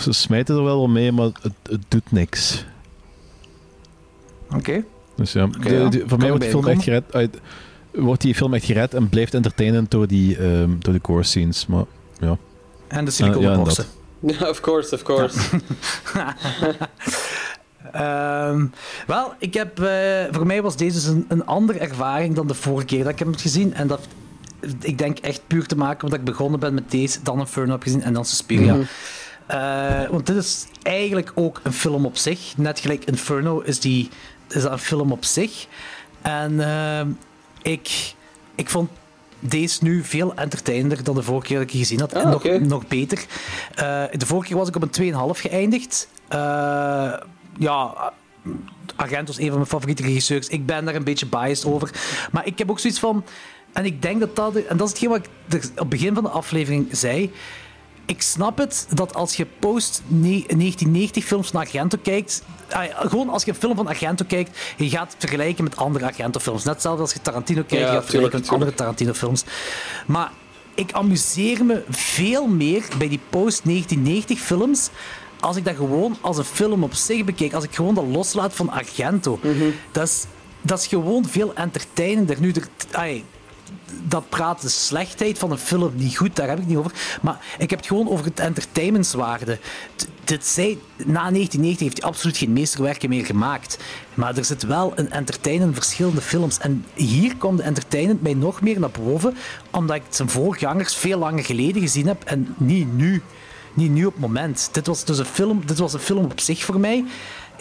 ze 0.00 0.12
smijten 0.12 0.56
er 0.56 0.64
wel 0.64 0.76
wel 0.76 0.88
mee, 0.88 1.12
maar 1.12 1.30
het, 1.42 1.52
het 1.62 1.82
doet 1.88 2.12
niks. 2.12 2.64
Oké. 4.54 4.84
Dus 5.16 5.32
ja, 5.32 5.46
de- 5.46 5.88
de- 5.88 6.02
voor 6.06 6.18
mij 6.18 6.28
wordt, 6.28 6.42
die 6.42 6.50
film 6.52 6.66
echt 6.66 6.82
gered, 6.82 7.04
uit- 7.14 7.38
wordt 7.92 8.20
die 8.20 8.34
film 8.34 8.54
echt 8.54 8.64
gered 8.64 8.94
en 8.94 9.08
blijft 9.08 9.34
entertainend 9.34 9.90
door, 9.90 10.06
die, 10.06 10.36
ehm, 10.36 10.70
door 10.78 10.92
de 10.92 11.00
core 11.00 11.22
scenes. 11.22 11.66
Maar 11.66 11.84
ja. 12.20 12.36
En 12.88 13.04
de 13.04 13.10
Eh, 13.10 13.16
siliconen 13.16 13.74
ja, 14.38 14.48
of 14.48 14.60
course, 14.60 14.94
of 14.94 15.02
course. 15.02 15.38
Ehm, 17.92 18.66
wel, 19.06 19.32
ik 19.38 19.54
heb, 19.54 19.80
eh, 19.80 20.24
voor 20.30 20.46
mij 20.46 20.62
was 20.62 20.76
deze 20.76 20.92
dus 20.94 21.04
een, 21.06 21.24
een 21.28 21.46
andere 21.46 21.78
ervaring 21.78 22.34
dan 22.34 22.46
de 22.46 22.54
vorige 22.54 22.86
keer 22.86 23.02
dat 23.02 23.12
ik 23.12 23.18
hem 23.18 23.30
heb 23.30 23.40
gezien. 23.40 23.74
En 23.74 23.86
dat, 23.86 24.00
ik 24.80 24.98
denk 24.98 25.18
echt 25.18 25.40
puur 25.46 25.66
te 25.66 25.76
maken 25.76 26.04
omdat 26.04 26.18
ik 26.18 26.24
begonnen 26.24 26.60
ben 26.60 26.74
met 26.74 26.90
deze, 26.90 27.18
dan 27.22 27.38
Inferno 27.38 27.72
heb 27.72 27.82
gezien 27.82 28.02
en 28.02 28.12
dan 28.12 28.24
Suspiria. 28.24 28.76
Eh, 29.46 30.10
want 30.10 30.26
dit 30.26 30.36
is 30.36 30.66
eigenlijk 30.82 31.32
ook 31.34 31.60
een 31.62 31.72
film 31.72 32.04
op 32.06 32.16
zich. 32.16 32.56
Net 32.56 32.80
gelijk 32.80 33.04
Inferno 33.04 33.60
is, 33.60 33.80
die, 33.80 34.08
is 34.48 34.62
dat 34.62 34.72
een 34.72 34.78
film 34.78 35.12
op 35.12 35.24
zich. 35.24 35.66
En 36.22 36.60
ehm, 36.60 37.08
ik, 37.62 38.14
ik 38.54 38.70
vond 38.70 38.90
deze 39.40 39.84
nu 39.84 40.04
veel 40.04 40.34
entertainender 40.34 41.04
dan 41.04 41.14
de 41.14 41.22
vorige 41.22 41.46
keer 41.46 41.58
dat 41.58 41.70
ik 41.70 41.78
gezien 41.78 42.00
had. 42.00 42.14
Ah, 42.14 42.22
en 42.22 42.30
nog, 42.30 42.44
nog 42.60 42.86
beter. 42.86 43.24
Eh, 43.74 44.04
de 44.12 44.26
vorige 44.26 44.48
keer 44.48 44.56
was 44.56 44.68
ik 44.68 44.76
op 44.76 44.82
een 44.82 45.12
2,5 45.34 45.40
geëindigd. 45.40 46.08
Eh, 46.28 47.12
ja, 47.58 48.12
Agent 48.96 49.26
was 49.26 49.38
een 49.38 49.46
van 49.46 49.54
mijn 49.54 49.66
favoriete 49.66 50.02
regisseurs. 50.02 50.48
Ik 50.48 50.66
ben 50.66 50.84
daar 50.84 50.94
een 50.94 51.04
beetje 51.04 51.26
biased 51.26 51.66
over. 51.66 51.90
Maar 52.32 52.46
ik 52.46 52.58
heb 52.58 52.70
ook 52.70 52.78
zoiets 52.78 52.98
van... 52.98 53.24
En 53.72 53.84
ik 53.84 54.02
denk 54.02 54.20
dat 54.20 54.36
dat... 54.36 54.56
En 54.56 54.76
dat 54.76 54.86
is 54.86 54.92
hetgeen 54.92 55.08
wat 55.08 55.18
ik 55.18 55.64
op 55.64 55.78
het 55.78 55.88
begin 55.88 56.14
van 56.14 56.22
de 56.22 56.28
aflevering 56.28 56.88
zei. 56.90 57.32
Ik 58.08 58.22
snap 58.22 58.58
het 58.58 58.86
dat 58.94 59.14
als 59.14 59.36
je 59.36 59.46
post-1990 59.58 61.22
films 61.22 61.48
van 61.50 61.60
Argento 61.60 61.98
kijkt... 62.02 62.42
ah 62.70 62.84
gewoon 63.10 63.28
als 63.28 63.44
je 63.44 63.50
een 63.50 63.56
film 63.56 63.76
van 63.76 63.86
Argento 63.86 64.24
kijkt, 64.28 64.58
je 64.76 64.88
gaat 64.88 65.14
vergelijken 65.18 65.64
met 65.64 65.76
andere 65.76 66.04
Argento-films. 66.04 66.64
Net 66.64 66.72
hetzelfde 66.72 67.02
als 67.02 67.12
je 67.12 67.20
Tarantino 67.22 67.62
kijkt, 67.62 67.84
Ja, 67.84 67.90
je 67.90 67.94
gaat 67.94 68.02
vergelijken 68.02 68.40
met 68.40 68.48
andere 68.48 68.74
Tarantino-films. 68.74 69.44
Maar 70.06 70.30
ik 70.74 70.92
amuseer 70.92 71.64
me 71.64 71.82
veel 71.88 72.46
meer 72.46 72.84
bij 72.98 73.08
die 73.08 73.20
post-1990 73.30 74.36
films 74.36 74.90
als 75.40 75.56
ik 75.56 75.64
dat 75.64 75.76
gewoon 75.76 76.16
als 76.20 76.38
een 76.38 76.44
film 76.44 76.82
op 76.82 76.94
zich 76.94 77.24
bekijk. 77.24 77.52
Als 77.52 77.64
ik 77.64 77.74
gewoon 77.74 77.94
dat 77.94 78.06
loslaat 78.06 78.54
van 78.54 78.70
Argento. 78.70 79.40
dat, 79.92 80.08
is, 80.08 80.24
dat 80.62 80.78
is 80.78 80.86
gewoon 80.86 81.24
veel 81.24 81.54
entertainender. 81.54 82.36
Nu, 82.40 82.52
er, 82.52 82.68
ai, 82.90 83.24
dat 84.02 84.28
praat 84.28 84.62
de 84.62 84.68
slechtheid 84.68 85.38
van 85.38 85.50
een 85.50 85.58
film 85.58 85.92
niet 85.94 86.16
goed, 86.16 86.36
daar 86.36 86.48
heb 86.48 86.58
ik 86.58 86.66
niet 86.66 86.76
over. 86.76 86.92
Maar 87.22 87.40
ik 87.58 87.70
heb 87.70 87.78
het 87.78 87.88
gewoon 87.88 88.08
over 88.08 88.24
het 88.24 88.40
entertainmentswaarde. 88.40 89.58
Dit 90.24 90.46
zei, 90.46 90.82
na 90.96 91.30
1990 91.30 91.80
heeft 91.80 92.02
hij 92.02 92.10
absoluut 92.10 92.36
geen 92.36 92.52
meesterwerken 92.52 93.08
meer 93.08 93.24
gemaakt. 93.24 93.78
Maar 94.14 94.36
er 94.36 94.44
zit 94.44 94.62
wel 94.62 94.92
een 94.94 95.10
entertainment 95.10 95.68
in 95.70 95.82
verschillende 95.82 96.20
films. 96.20 96.58
En 96.58 96.84
hier 96.94 97.36
komt 97.36 97.58
de 97.58 97.62
entertainment 97.62 98.22
mij 98.22 98.34
nog 98.34 98.60
meer 98.60 98.80
naar 98.80 98.90
boven, 98.90 99.36
omdat 99.70 99.96
ik 99.96 100.02
zijn 100.08 100.30
voorgangers 100.30 100.94
veel 100.94 101.18
langer 101.18 101.44
geleden 101.44 101.82
gezien 101.82 102.06
heb 102.06 102.24
en 102.24 102.54
niet 102.56 102.96
nu. 102.96 103.22
Niet 103.74 103.90
nu 103.90 104.04
op 104.04 104.12
het 104.12 104.22
moment. 104.22 104.68
Dit 104.72 104.86
was 104.86 105.04
dus 105.04 105.18
een 105.18 105.24
film, 105.24 105.62
dit 105.66 105.78
was 105.78 105.92
een 105.92 106.00
film 106.00 106.24
op 106.24 106.40
zich 106.40 106.64
voor 106.64 106.80
mij. 106.80 107.04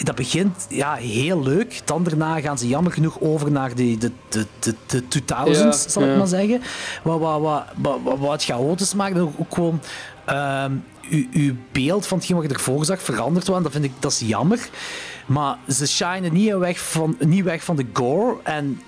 Dat 0.04 0.16
begint 0.16 0.66
ja, 0.70 0.94
heel 0.94 1.44
leuk. 1.44 1.82
Dan 1.86 2.04
daarna 2.04 2.40
gaan 2.40 2.58
ze 2.58 2.68
jammer 2.68 2.92
genoeg 2.92 3.20
over 3.20 3.52
naar 3.52 3.76
de, 3.76 3.98
de, 3.98 4.12
de, 4.30 4.46
de, 4.60 4.76
de 4.88 5.22
2000s, 5.22 5.26
Ja, 5.26 5.72
zal 5.72 6.04
ik 6.04 6.18
maar 6.18 6.28
zeggen. 6.28 6.62
Wat, 7.04 7.20
wat, 7.20 7.42
wat, 7.42 7.98
wat, 8.04 8.20
wat, 8.20 8.44
chaotisch 8.44 8.94
maakt. 8.94 9.20
Ook, 9.20 9.54
gewoon 9.54 9.82
ehm, 10.26 10.72
uw, 11.10 11.26
uw 11.32 11.56
beeld 11.72 12.08
van 12.08 12.18
hetgeen 12.18 12.36
wat 12.36 12.46
je 12.46 12.54
ervoor 12.54 12.86
zag 12.86 13.02
verandert 13.02 13.48
wel. 13.48 13.56
En 13.56 13.64
dat 13.64 13.72
vind 13.72 13.84
ik 13.84 13.92
dat 14.00 14.12
is 14.12 14.20
jammer. 14.20 14.70
Maar 15.26 15.58
ze 15.68 15.88
shinen 15.88 16.34
niet 16.34 16.54
weg 16.54 16.80
van, 16.80 17.16
niet 17.20 17.44
weg 17.44 17.64
van 17.64 17.76
de 17.76 17.86
gore. 17.94 18.36
En 18.44 18.82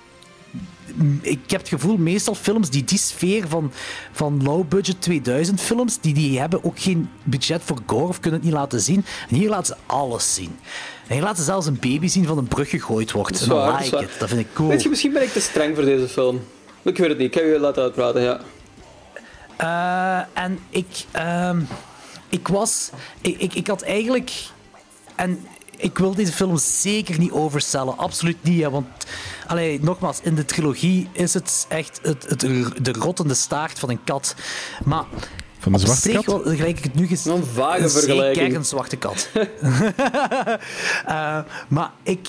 ik 1.20 1.50
heb 1.50 1.60
het 1.60 1.68
gevoel, 1.68 1.96
meestal 1.96 2.34
films 2.34 2.70
die 2.70 2.84
die 2.84 2.98
sfeer 2.98 3.48
van, 3.48 3.72
van 4.12 4.42
low-budget 4.42 5.02
2000 5.02 5.60
films, 5.60 6.00
die, 6.00 6.14
die 6.14 6.38
hebben 6.38 6.64
ook 6.64 6.78
geen 6.78 7.10
budget 7.22 7.62
voor 7.64 7.78
gore 7.86 8.08
of 8.08 8.20
kunnen 8.20 8.40
het 8.40 8.48
niet 8.48 8.58
laten 8.58 8.80
zien. 8.80 9.04
En 9.28 9.36
hier 9.36 9.48
laten 9.48 9.66
ze 9.66 9.76
alles 9.86 10.34
zien. 10.34 10.58
En 11.06 11.14
hier 11.14 11.22
laten 11.22 11.38
ze 11.38 11.44
zelfs 11.44 11.66
een 11.66 11.78
baby 11.80 12.08
zien 12.08 12.26
van 12.26 12.38
een 12.38 12.48
brug 12.48 12.70
gegooid 12.70 13.12
wordt. 13.12 13.32
Dat 13.32 13.42
En 13.42 13.48
dan 13.48 13.58
waar, 13.58 13.82
like. 13.82 14.08
Dat 14.18 14.28
vind 14.28 14.40
ik 14.40 14.46
cool. 14.54 14.68
Weet 14.68 14.82
je, 14.82 14.88
misschien 14.88 15.12
ben 15.12 15.22
ik 15.22 15.32
te 15.32 15.40
streng 15.40 15.74
voor 15.74 15.84
deze 15.84 16.08
film. 16.08 16.40
Ik 16.82 16.98
weet 16.98 17.08
het 17.08 17.18
niet, 17.18 17.34
ik 17.34 17.40
ga 17.40 17.46
je 17.46 17.58
laten 17.58 17.82
uitpraten, 17.82 18.22
ja. 18.22 18.40
Eh, 19.56 20.42
en 20.42 20.58
ik, 20.70 21.04
ehm, 21.10 21.60
ik 22.28 22.48
was. 22.48 22.90
Ik, 23.20 23.40
ik, 23.40 23.54
ik 23.54 23.66
had 23.66 23.82
eigenlijk. 23.82 24.32
En 25.14 25.46
ik 25.80 25.98
wil 25.98 26.14
deze 26.14 26.32
film 26.32 26.58
zeker 26.58 27.18
niet 27.18 27.32
overstellen. 27.32 27.98
Absoluut 27.98 28.42
niet. 28.42 28.62
Hè, 28.62 28.70
want, 28.70 28.86
allee, 29.46 29.80
nogmaals, 29.82 30.20
in 30.22 30.34
de 30.34 30.44
trilogie 30.44 31.08
is 31.12 31.34
het 31.34 31.66
echt 31.68 32.00
het, 32.02 32.26
het, 32.28 32.40
de 32.84 32.92
rottende 32.92 33.34
staart 33.34 33.78
van 33.78 33.90
een 33.90 34.04
kat. 34.04 34.34
Maar 34.84 35.04
Van 35.58 35.72
de 35.72 35.78
op 35.78 35.84
zwarte 35.84 36.00
zich, 36.00 36.12
kat? 36.12 36.24
wel, 36.24 36.54
gelijk 36.56 36.78
ik 36.78 36.84
het 36.84 36.94
nu 36.94 37.06
gezien 37.06 37.32
Een 37.32 37.44
vage 37.44 37.88
vergelijking. 37.88 38.36
Zeker 38.36 38.56
een 38.56 38.64
zwarte 38.64 38.96
kat. 38.96 39.28
Eh, 41.06 41.38
maar 41.68 41.90
ik, 42.02 42.28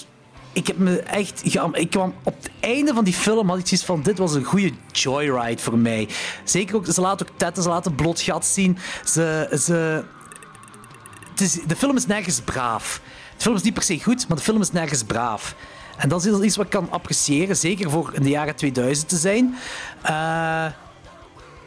ik 0.51 0.67
heb 0.67 0.77
me 0.77 0.99
echt... 0.99 1.41
Ik 1.73 1.89
kwam 1.89 2.13
op 2.23 2.35
het 2.41 2.51
einde 2.59 2.93
van 2.93 3.03
die 3.03 3.13
film 3.13 3.49
had 3.49 3.57
ik 3.57 3.67
zoiets 3.67 3.85
van... 3.85 4.01
Dit 4.01 4.17
was 4.17 4.33
een 4.33 4.43
goede 4.43 4.71
joyride 4.91 5.61
voor 5.61 5.77
mij. 5.77 6.07
Zeker 6.43 6.75
ook... 6.75 6.85
Ze 6.85 7.01
laten 7.01 7.27
ook 7.27 7.37
tetten, 7.37 7.63
ze 7.63 7.69
laten 7.69 7.95
bloot 7.95 8.21
gat 8.21 8.45
zien. 8.45 8.77
Ze... 9.05 9.57
ze 9.59 10.03
het 11.29 11.41
is, 11.41 11.59
de 11.67 11.75
film 11.75 11.95
is 11.95 12.05
nergens 12.05 12.41
braaf. 12.41 13.01
De 13.41 13.47
film 13.47 13.59
is 13.59 13.65
niet 13.65 13.73
per 13.73 13.83
se 13.83 14.03
goed, 14.03 14.27
maar 14.27 14.37
de 14.37 14.43
film 14.43 14.61
is 14.61 14.71
nergens 14.71 15.03
braaf. 15.03 15.55
En 15.97 16.09
dat 16.09 16.25
is 16.25 16.39
iets 16.39 16.55
wat 16.55 16.65
ik 16.65 16.71
kan 16.71 16.91
appreciëren, 16.91 17.57
zeker 17.57 17.89
voor 17.89 18.09
in 18.13 18.23
de 18.23 18.29
jaren 18.29 18.55
2000 18.55 19.09
te 19.09 19.17
zijn. 19.17 19.55
Eh, 20.01 20.65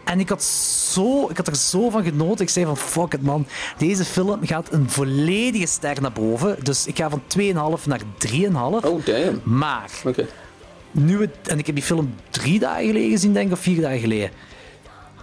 en 0.04 0.20
ik 0.20 0.28
had, 0.28 0.42
zo, 0.42 1.28
ik 1.28 1.36
had 1.36 1.46
er 1.46 1.56
zo 1.56 1.90
van 1.90 2.04
genoten. 2.04 2.44
Ik 2.44 2.50
zei 2.50 2.64
van, 2.64 2.76
fuck 2.76 3.12
it 3.12 3.22
man. 3.22 3.46
Deze 3.78 4.04
film 4.04 4.46
gaat 4.46 4.72
een 4.72 4.90
volledige 4.90 5.66
ster 5.66 6.00
naar 6.00 6.12
boven. 6.12 6.56
Dus 6.62 6.86
ik 6.86 6.96
ga 6.96 7.10
van 7.10 7.22
2,5 7.78 7.84
naar 7.86 8.00
3,5. 8.18 8.36
Oh, 8.52 9.04
damn. 9.04 9.40
Maar, 9.42 9.90
nu 10.90 11.20
het, 11.20 11.36
en 11.48 11.58
ik 11.58 11.66
heb 11.66 11.74
die 11.74 11.84
film 11.84 12.14
drie 12.30 12.58
dagen 12.58 12.86
geleden 12.86 13.10
gezien, 13.10 13.32
denk 13.32 13.46
ik, 13.46 13.52
of 13.52 13.60
vier 13.60 13.80
dagen 13.80 14.00
geleden. 14.00 14.30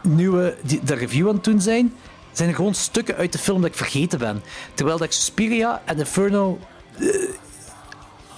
Nu 0.01 0.29
we 0.29 0.55
de 0.83 0.93
review 0.93 1.27
aan 1.27 1.35
het 1.35 1.43
doen 1.43 1.61
zijn, 1.61 1.93
zijn 2.31 2.49
er 2.49 2.55
gewoon 2.55 2.73
stukken 2.73 3.15
uit 3.15 3.31
de 3.31 3.37
film 3.37 3.61
dat 3.61 3.69
ik 3.69 3.77
vergeten 3.77 4.19
ben. 4.19 4.43
Terwijl 4.73 4.97
dat 4.97 5.07
ik 5.07 5.13
Suspiria 5.13 5.81
en 5.85 5.97
Inferno 5.97 6.59
eh, 6.99 7.07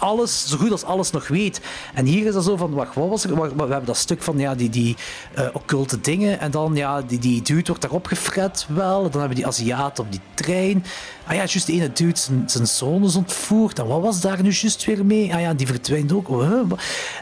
alles, 0.03 0.47
zo 0.47 0.57
goed 0.57 0.71
als 0.71 0.83
alles 0.83 1.11
nog 1.11 1.27
weet. 1.27 1.61
En 1.93 2.05
hier 2.05 2.25
is 2.25 2.33
dat 2.33 2.43
zo 2.43 2.57
van, 2.57 2.73
wacht, 2.73 2.95
wat 2.95 3.09
was 3.09 3.23
er? 3.23 3.35
We 3.35 3.57
hebben 3.57 3.85
dat 3.85 3.97
stuk 3.97 4.21
van 4.21 4.37
ja, 4.37 4.55
die, 4.55 4.69
die 4.69 4.95
eh, 5.33 5.47
occulte 5.53 6.01
dingen. 6.01 6.39
En 6.39 6.51
dan, 6.51 6.75
ja, 6.75 7.01
die, 7.01 7.19
die 7.19 7.41
dude 7.41 7.63
wordt 7.65 7.81
daarop 7.81 8.05
gefret 8.05 8.65
wel. 8.69 9.09
Dan 9.09 9.19
hebben 9.19 9.37
die 9.37 9.47
Aziat 9.47 9.99
op 9.99 10.11
die 10.11 10.19
trein. 10.33 10.85
Ah 11.27 11.33
ja, 11.33 11.37
juist 11.37 11.65
de 11.65 11.73
ene 11.73 11.93
dude, 11.93 12.19
zijn, 12.45 12.67
zoon 12.67 13.03
is 13.03 13.15
ontvoerd. 13.15 13.79
En 13.79 13.87
wat 13.87 14.01
was 14.01 14.21
daar 14.21 14.41
nu 14.41 14.51
juist 14.51 14.85
weer 14.85 15.05
mee? 15.05 15.33
Ah 15.33 15.41
ja, 15.41 15.53
die 15.53 15.67
verdwijnt 15.67 16.11
ook. 16.11 16.29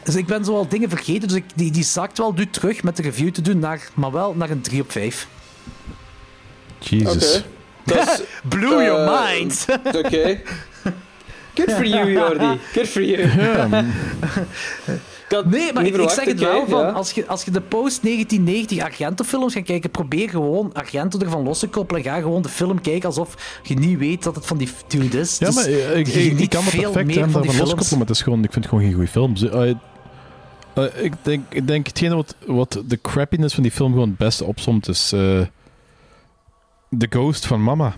Dus 0.04 0.14
ik 0.14 0.26
ben 0.26 0.44
zo 0.44 0.56
al 0.56 0.68
dingen 0.68 0.88
vergeten. 0.88 1.28
Dus 1.28 1.36
ik, 1.36 1.44
die, 1.54 1.70
die 1.70 1.84
zakt 1.84 2.18
wel 2.18 2.32
nu 2.32 2.50
terug 2.50 2.82
met 2.82 2.96
de 2.96 3.02
review 3.02 3.30
te 3.30 3.42
doen, 3.42 3.58
naar, 3.58 3.88
maar 3.94 4.12
wel 4.12 4.34
naar 4.34 4.50
een 4.50 4.60
3 4.60 4.82
op 4.82 4.90
5. 4.90 5.28
Jesus. 6.84 7.42
Is- 7.84 8.22
Blew 8.48 8.82
your 8.82 9.06
eh, 9.06 9.30
mind. 9.30 9.66
Oké. 10.04 10.40
Good 11.54 11.72
for 11.72 11.86
you, 11.86 12.12
Jordi. 12.12 12.58
Good 12.72 12.88
for 12.88 13.02
you. 13.02 13.28
Nee, 15.44 15.72
maar 15.72 15.86
ik, 15.86 16.10
zeg 16.10 16.24
het 16.24 16.40
wel 16.40 16.66
van, 16.68 16.80
ja. 16.80 16.90
als 16.90 17.10
je, 17.10 17.26
als 17.26 17.44
je 17.44 17.50
de 17.50 17.60
post-1990 17.60 18.82
Argento-films 18.82 19.52
gaat 19.52 19.62
kijken, 19.62 19.90
probeer 19.90 20.28
gewoon 20.28 20.72
Argento 20.72 21.18
ervan 21.18 21.42
los 21.42 21.58
te 21.58 21.68
koppelen 21.68 22.04
en 22.04 22.10
ga 22.10 22.20
gewoon 22.20 22.42
de 22.42 22.48
film 22.48 22.80
kijken 22.80 23.08
alsof 23.08 23.60
je 23.62 23.74
niet 23.74 23.98
weet 23.98 24.22
dat 24.22 24.34
het 24.34 24.46
van 24.46 24.56
die 24.56 24.68
dude 24.86 25.20
is. 25.20 25.38
Ja, 25.38 25.46
Dus 25.46 25.54
maar 25.54 25.64
eh, 25.64 25.98
ik, 25.98 26.08
ik, 26.08 26.50
kan 26.50 26.64
dat 26.64 26.72
veel 26.72 26.90
perfect 26.90 27.18
van 27.18 27.42
daarvan 27.42 27.56
loskoppelen, 27.56 27.98
maar 27.98 28.06
het 28.06 28.16
is 28.16 28.22
gewoon, 28.22 28.44
ik 28.44 28.52
vind 28.52 28.64
het 28.64 28.74
gewoon 28.74 28.84
geen 28.84 28.94
goede 28.94 29.08
film. 29.08 29.34
Eh, 30.74 31.04
ik, 31.04 31.12
denk, 31.22 31.44
ik 31.48 31.66
denk 31.66 31.86
hetgene 31.86 32.14
wat, 32.14 32.34
wat 32.46 32.82
de 32.86 32.98
crappiness 33.02 33.54
van 33.54 33.62
die 33.62 33.72
film 33.72 33.92
gewoon 33.92 34.08
het 34.08 34.18
beste 34.18 34.44
opsomt 34.44 34.88
is 34.88 35.12
eh 35.12 35.40
The 36.98 37.06
Ghost 37.10 37.46
van 37.46 37.62
Mama. 37.62 37.94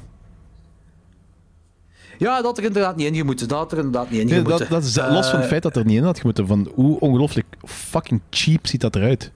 Ja, 2.19 2.35
dat 2.37 2.45
had 2.45 2.59
er 2.59 2.65
inderdaad 2.65 2.97
niet 2.97 3.07
in 3.07 3.15
gemoeten. 3.15 3.49
Dat 3.49 3.59
had 3.59 3.73
er 3.73 3.79
inderdaad 3.79 4.11
niet 4.11 4.21
in 4.21 4.27
Nee, 4.27 4.43
dat, 4.43 4.67
dat 4.69 4.85
is 4.85 4.97
los 4.97 5.07
van 5.27 5.35
het 5.35 5.43
Eh, 5.43 5.49
feit 5.49 5.63
dat 5.63 5.77
er 5.77 5.85
niet 5.85 5.97
in 5.97 6.05
had 6.05 6.19
gemoeten, 6.19 6.47
van 6.47 6.71
hoe 6.75 7.01
ongelooflijk 7.01 7.47
fucking 7.65 8.21
cheap 8.31 8.67
ziet 8.67 8.81
dat 8.81 8.97
eruit. 8.97 9.33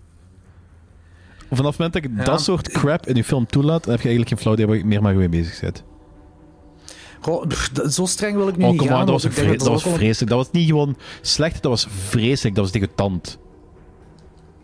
Vanaf 1.50 1.76
het 1.76 1.78
moment 1.78 1.92
dat 1.92 2.02
je 2.02 2.10
Ja. 2.16 2.24
dat 2.24 2.40
soort 2.40 2.68
crap 2.70 3.06
in 3.06 3.14
je 3.14 3.24
film 3.24 3.46
toelaat, 3.46 3.82
dan 3.84 3.90
heb 3.92 4.00
je 4.02 4.08
eigenlijk 4.08 4.28
geen 4.28 4.38
flauw 4.38 4.54
idee 4.54 4.66
waar 4.66 4.76
je 4.76 4.84
meer 4.84 5.02
maar 5.02 5.14
mee 5.14 5.28
bezig 5.28 5.60
bent. 5.60 5.82
goh, 7.20 7.50
zo 7.90 8.06
streng 8.06 8.36
wil 8.36 8.48
ik 8.48 8.56
nu 8.56 8.64
Oh, 8.64 8.70
niet 8.70 8.80
gaan. 8.80 8.88
maar, 8.90 8.98
dat 8.98 9.08
was, 9.08 9.24
ik 9.24 9.32
vre- 9.32 9.56
dat 9.56 9.66
was 9.68 9.82
vreselijk. 9.82 10.30
Dat 10.30 10.38
was 10.44 10.50
niet 10.50 10.66
gewoon 10.68 10.96
slecht, 11.20 11.62
dat 11.62 11.70
was 11.70 11.86
vreselijk. 11.90 12.54
Dat 12.54 12.64
was 12.64 12.72
degoutant. 12.72 13.38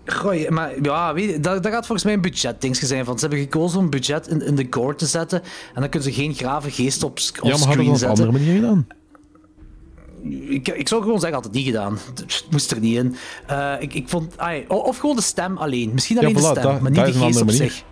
Goh, 0.07 0.49
maar 0.49 0.73
ja, 0.83 1.15
weet 1.15 1.44
dat, 1.44 1.62
dat 1.62 1.73
gaat 1.73 1.86
volgens 1.86 2.05
mij 2.05 2.12
een 2.15 2.20
budgetdingetje 2.20 2.86
zijn. 2.86 3.05
Van, 3.05 3.15
ze 3.18 3.20
hebben 3.26 3.39
gekozen 3.44 3.78
om 3.78 3.91
budget 3.91 4.28
in, 4.28 4.42
in 4.42 4.55
de 4.55 4.66
gore 4.70 4.94
te 4.94 5.07
zetten. 5.07 5.42
En 5.74 5.81
dan 5.81 5.89
kunnen 5.89 6.08
ze 6.12 6.15
geen 6.20 6.34
grave 6.34 6.70
geest 6.70 7.02
op, 7.02 7.10
op 7.12 7.18
Ja, 7.42 7.50
maar 7.50 7.58
screen 7.58 7.86
dat 7.86 7.97
op 7.97 8.02
een 8.02 8.08
andere 8.08 8.33
manier 8.33 8.55
gedaan? 8.55 8.86
Ik, 10.49 10.68
ik 10.68 10.89
zou 10.89 11.02
gewoon 11.02 11.18
zeggen, 11.20 11.34
had 11.36 11.44
het 11.44 11.55
niet 11.55 11.66
gedaan. 11.66 11.99
Het 12.15 12.47
moest 12.50 12.70
er 12.70 12.81
niet 12.81 12.97
in. 12.97 13.16
Eh, 13.47 13.73
ik, 13.78 13.94
ik 13.94 14.08
vond, 14.08 14.39
ai, 14.39 14.65
of 14.68 14.99
gewoon 14.99 15.16
de 15.16 15.23
stem 15.23 15.57
alleen. 15.57 15.91
Misschien 15.92 16.16
Ja, 16.16 16.23
alleen 16.23 16.34
voilà, 16.34 16.41
de 16.41 16.47
stem, 16.47 16.62
dat- 16.62 16.81
maar 16.81 16.91
niet 16.91 17.05
de 17.05 17.12
geest 17.12 17.41
op 17.41 17.47
manier. 17.47 17.62
zich. 17.62 17.83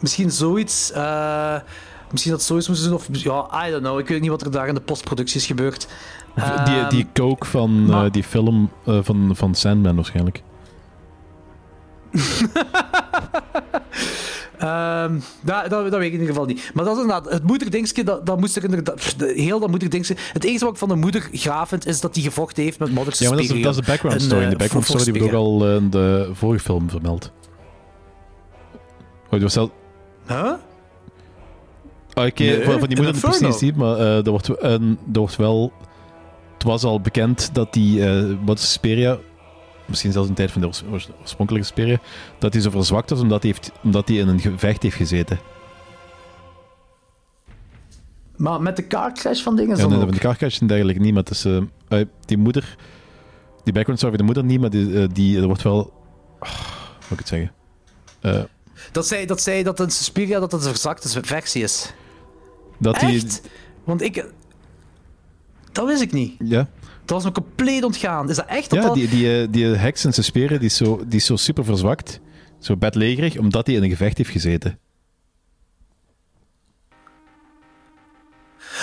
Misschien 0.00 0.30
zoiets. 0.30 0.92
eh, 0.92 1.56
misschien 2.10 2.32
dat 2.32 2.42
zoiets 2.42 2.68
moeten 2.68 2.84
doen. 2.86 2.94
Of 2.94 3.06
ja, 3.10 3.66
I 3.66 3.70
don't 3.70 3.82
know. 3.82 3.98
Ik 3.98 4.08
weet 4.08 4.20
niet 4.20 4.30
wat 4.30 4.42
er 4.42 4.50
daar 4.50 4.68
in 4.68 4.74
de 4.74 4.80
postproductie 4.80 5.36
is 5.40 5.46
gebeurd. 5.46 5.88
die, 6.34 6.44
Ehm, 6.44 6.88
die 6.90 7.06
coke 7.14 7.46
van 7.46 7.86
maar- 7.86 8.04
eh, 8.04 8.10
die 8.12 8.24
film 8.24 8.70
van, 8.84 9.30
van 9.36 9.54
Sandman 9.54 9.94
waarschijnlijk. 9.94 10.42
Ehm, 14.58 15.18
dat, 15.42 15.70
dat, 15.70 15.70
dat 15.70 15.92
weet 15.92 16.00
ik 16.06 16.12
in 16.12 16.12
ieder 16.12 16.26
geval 16.26 16.44
niet. 16.44 16.70
Maar 16.74 16.84
dat 16.84 16.96
is 16.96 17.02
inderdaad, 17.02 17.32
het 17.32 17.42
moederdingetje, 17.46 18.04
dat, 18.04 18.26
dat 18.26 18.40
moest 18.40 18.56
er 18.56 18.64
inderdaad... 18.64 19.14
Heel 19.18 19.60
dat 19.60 19.68
moederdingetje... 19.70 20.16
Het 20.32 20.44
enige 20.44 20.64
wat 20.64 20.72
ik 20.72 20.78
van 20.78 20.88
de 20.88 20.94
moeder 20.94 21.28
graaf 21.32 21.68
vind, 21.68 21.86
is 21.86 22.00
dat 22.00 22.14
hij 22.14 22.24
gevochten 22.24 22.62
heeft 22.62 22.78
met 22.78 22.90
Mother 22.92 23.14
Ja, 23.18 23.28
maar 23.28 23.38
dat 23.38 23.50
is, 23.56 23.62
dat 23.62 23.74
is 23.74 23.80
de 23.80 23.86
background 23.86 24.22
story. 24.22 24.44
eh, 24.44 24.50
de 24.50 24.56
background 24.56 24.86
voor- 24.86 25.00
story 25.00 25.12
die 25.12 25.22
wordt 25.22 25.36
ook 25.36 25.42
al 25.44 25.66
eh, 25.68 25.74
in 25.74 25.90
de 25.90 26.30
vorige 26.32 26.64
film 26.64 26.90
vermeld. 26.90 27.32
Oh, 29.24 29.30
die 29.30 29.40
was 29.40 29.52
zelf... 29.52 29.70
Huh? 30.28 30.36
Ah, 32.12 32.26
Oké, 32.26 32.42
Nee, 32.42 32.62
van, 32.64 32.78
van 32.78 32.88
die 32.88 32.96
moeder 32.96 33.14
Inferno. 33.14 33.36
precies 33.38 33.60
niet, 33.60 33.76
maar 33.76 33.96
eh, 33.96 34.16
er, 34.26 34.30
wordt, 34.30 34.48
er 34.48 34.80
wordt 35.12 35.36
wel... 35.36 35.72
Het 36.54 36.62
was 36.62 36.84
al 36.84 37.00
bekend 37.00 37.50
dat 37.54 37.72
die 37.72 38.04
eh 38.06 38.22
Mother 38.40 38.58
Suspiria, 38.58 39.18
misschien 39.90 40.12
zelfs 40.12 40.28
in 40.28 40.34
de 40.34 40.40
tijd 40.40 40.52
van 40.52 40.60
de 40.60 40.66
oors- 40.66 40.82
oors- 40.90 41.08
oorspronkelijke 41.20 41.66
Suspiria, 41.66 41.98
dat 42.38 42.52
hij 42.52 42.62
zo 42.62 42.70
verzwakt 42.70 43.10
was 43.10 43.20
omdat 43.20 43.42
hij, 43.42 43.50
heeft, 43.52 43.72
omdat 43.82 44.08
hij 44.08 44.16
in 44.16 44.28
een 44.28 44.40
gevecht 44.40 44.82
heeft 44.82 44.96
gezeten. 44.96 45.38
Maar 48.36 48.62
met 48.62 48.76
de 48.76 48.86
car 48.86 49.12
crash 49.12 49.42
van 49.42 49.56
dingen 49.56 49.76
Ja, 49.76 49.80
dan 49.82 49.90
nee, 49.90 49.98
ook. 49.98 50.04
van 50.04 50.14
de 50.14 50.20
carcrash 50.20 50.60
en 50.60 50.66
dergelijke 50.66 51.00
niet, 51.00 51.14
maar 51.14 51.22
het 51.22 51.32
is... 51.32 51.44
eh, 51.44 52.00
die 52.24 52.38
moeder... 52.38 52.76
Die 53.64 53.72
background 53.72 53.98
story 54.00 54.16
van 54.16 54.26
de 54.26 54.32
moeder 54.32 54.44
niet, 54.44 54.60
maar 54.60 54.70
die, 54.70 55.00
eh, 55.02 55.08
die, 55.12 55.40
er 55.40 55.46
wordt 55.46 55.62
wel... 55.62 55.92
ah, 56.38 56.50
hoe 56.50 56.96
moet 57.00 57.10
ik 57.10 57.18
het 57.18 57.28
zeggen? 57.28 57.52
Eh, 58.20 58.42
Dat 58.92 59.06
zei 59.06 59.26
dat, 59.26 59.40
zei 59.40 59.62
dat 59.62 59.80
een 59.80 59.90
Suspiria 59.90 60.38
dat 60.40 60.52
het 60.52 60.64
een 60.64 60.68
verzakte 60.70 61.20
versie 61.22 61.62
is. 61.62 61.92
dat 62.78 63.00
die... 63.00 63.14
Echt? 63.16 63.42
Want 63.84 64.02
ik... 64.02 64.26
Dat 65.72 65.86
wist 65.86 66.02
ik 66.02 66.12
niet. 66.12 66.34
Ja. 66.38 66.68
Dat 67.10 67.22
was 67.22 67.32
me 67.32 67.42
compleet 67.42 67.84
ontgaan. 67.84 68.30
Is 68.30 68.36
dat 68.36 68.46
echt? 68.46 68.70
Dat 68.70 68.78
Ja, 68.78 68.84
dat... 68.86 68.94
die, 68.94 69.08
die, 69.08 69.40
eh, 69.42 69.46
die 69.50 69.64
heks 69.66 70.04
in 70.04 70.12
zijn 70.12 70.24
speren, 70.24 70.58
die 70.58 70.68
is, 70.68 70.76
zo, 70.76 71.00
die 71.06 71.18
is 71.18 71.24
zo 71.26 71.36
super 71.36 71.64
verzwakt. 71.64 72.20
Zo 72.58 72.76
bedlegerig, 72.76 73.36
omdat 73.38 73.66
hij 73.66 73.76
in 73.76 73.82
een 73.82 73.90
gevecht 73.90 74.16
heeft 74.18 74.30
gezeten. 74.30 74.78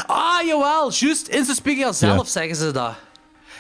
Ah, 0.08 0.42
jawel. 0.46 0.92
Juist. 0.92 1.28
In 1.28 1.46
Suspiria 1.46 1.92
zelf 1.92 2.26
Ja. 2.26 2.32
zeggen 2.32 2.56
ze 2.56 2.72
dat. 2.72 2.94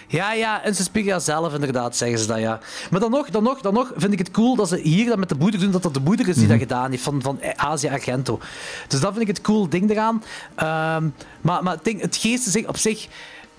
Ja, 0.09 0.33
ja, 0.33 0.63
in 0.63 0.75
Suspiria 0.75 1.19
zelf 1.19 1.53
inderdaad 1.53 1.95
zeggen 1.95 2.19
ze 2.19 2.27
dat, 2.27 2.39
ja. 2.39 2.59
Maar 2.91 2.99
dan 2.99 3.11
nog, 3.11 3.29
dan 3.29 3.43
nog, 3.43 3.61
dan 3.61 3.73
nog 3.73 3.91
vind 3.95 4.13
ik 4.13 4.19
het 4.19 4.31
cool 4.31 4.55
dat 4.55 4.67
ze 4.69 4.77
hier 4.77 5.05
dat 5.05 5.17
met 5.17 5.29
de 5.29 5.35
moeder 5.35 5.59
doen, 5.59 5.71
dat 5.71 5.83
dat 5.83 5.93
de 5.93 5.99
moeder 5.99 6.27
is 6.27 6.33
die 6.35 6.43
Mhm. 6.43 6.51
dat 6.51 6.61
gedaan 6.61 6.91
heeft, 6.91 7.03
van, 7.03 7.21
van 7.21 7.39
Asia 7.55 7.91
Argento. 7.91 8.39
Dus 8.87 8.99
dat 8.99 9.09
vind 9.09 9.21
ik 9.21 9.35
het 9.35 9.41
cool 9.41 9.69
ding 9.69 9.89
eraan. 9.89 10.23
Ehm, 10.55 11.09
maar 11.41 11.63
maar 11.63 11.73
het, 11.73 11.83
ding, 11.83 12.01
het 12.01 12.15
geest 12.15 12.65
op 12.67 12.77
zich, 12.77 13.07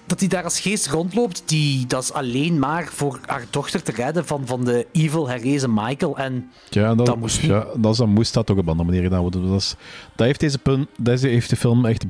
dat 0.08 0.20
hij 0.20 0.28
daar 0.28 0.44
als 0.44 0.60
geest 0.60 0.86
rondloopt, 0.86 1.42
die, 1.46 1.86
dat 1.86 2.02
is 2.02 2.12
alleen 2.12 2.58
maar 2.58 2.88
voor 2.92 3.20
haar 3.26 3.44
dochter 3.50 3.82
te 3.82 3.92
redden 3.92 4.26
van, 4.26 4.46
van 4.46 4.64
de 4.64 4.86
evil 4.92 5.28
herrezen 5.28 5.74
Michael. 5.74 6.16
En 6.18 6.50
Ja, 6.68 6.94
dat, 6.94 7.06
Dat 7.06 7.16
moest 7.16 7.42
niet. 7.42 7.50
ja, 7.50 7.66
dat, 7.76 7.92
is, 7.92 7.98
dat 7.98 8.06
moest 8.06 8.34
dat 8.34 8.50
ook 8.50 8.56
op 8.58 8.62
een 8.62 8.70
andere 8.70 8.88
manier 8.88 9.02
gedaan 9.02 9.20
worden. 9.20 9.48
Dat, 9.48 9.60
is, 9.60 9.74
dat 10.16 10.26
heeft 10.26 10.40
deze 10.40 10.58
punt, 10.58 10.88
deze 10.96 11.28
heeft 11.28 11.50
de 11.50 11.56
film 11.56 11.86
echt 11.86 12.04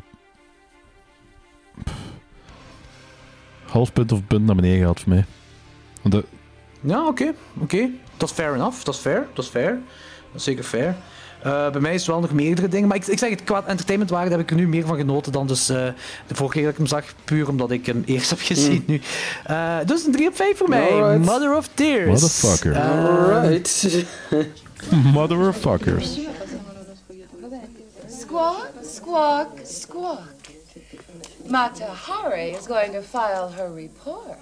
half 3.66 3.92
punt 3.92 4.12
of 4.12 4.26
punt 4.26 4.46
naar 4.46 4.54
beneden 4.56 4.78
gehad 4.78 5.00
voor 5.00 5.08
mij. 5.08 5.24
De, 6.02 6.24
Ja, 6.80 7.06
oké. 7.06 7.34
oké. 7.60 7.88
Dat 8.16 8.28
is 8.28 8.34
fair 8.34 8.54
enough. 8.54 8.84
Dat 8.84 8.94
is 8.94 9.00
fair. 9.00 9.26
Dat 9.34 9.44
is 9.44 9.50
fair. 9.50 9.70
Dat 10.32 10.34
is 10.34 10.44
zeker 10.44 10.64
fair. 10.64 10.96
Eh, 11.42 11.70
bij 11.70 11.80
mij 11.80 11.94
is 11.94 12.00
het 12.00 12.10
wel 12.10 12.20
nog 12.20 12.32
meerdere 12.32 12.68
dingen. 12.68 12.88
Maar 12.88 12.96
ik, 12.96 13.06
ik 13.06 13.18
zeg 13.18 13.30
het, 13.30 13.44
qua 13.44 13.64
entertainmentwaarde 13.66 14.30
heb 14.30 14.40
ik 14.40 14.50
er 14.50 14.56
nu 14.56 14.68
meer 14.68 14.86
van 14.86 14.96
genoten 14.96 15.32
dan 15.32 15.46
dus, 15.46 15.68
eh, 15.68 15.76
de 16.26 16.34
vorige 16.34 16.54
keer 16.54 16.62
dat 16.62 16.72
ik 16.72 16.78
hem 16.78 16.86
zag. 16.86 17.04
Puur 17.24 17.48
omdat 17.48 17.70
ik 17.70 17.86
hem 17.86 18.02
eerst 18.06 18.30
heb 18.34 18.38
gezien 18.40 18.84
nu. 18.86 19.00
Eh, 19.44 19.76
dus 19.86 20.04
een 20.04 20.12
3 20.12 20.28
op 20.28 20.36
5 20.36 20.56
voor 20.56 20.68
mij. 20.68 20.90
Alright. 20.90 21.24
Mother 21.24 21.56
of 21.56 21.68
Tears. 21.74 22.20
Motherfucker. 22.20 22.76
Alright. 22.76 24.06
motherfuckers. 25.14 26.18
Squawk, 28.20 28.70
squawk, 28.82 29.48
squawk. 29.64 30.36
Mata 31.46 31.86
Hari 31.86 32.50
is 32.50 32.66
going 32.66 32.92
to 32.92 33.00
file 33.00 33.48
her 33.48 33.72
report. 33.72 34.38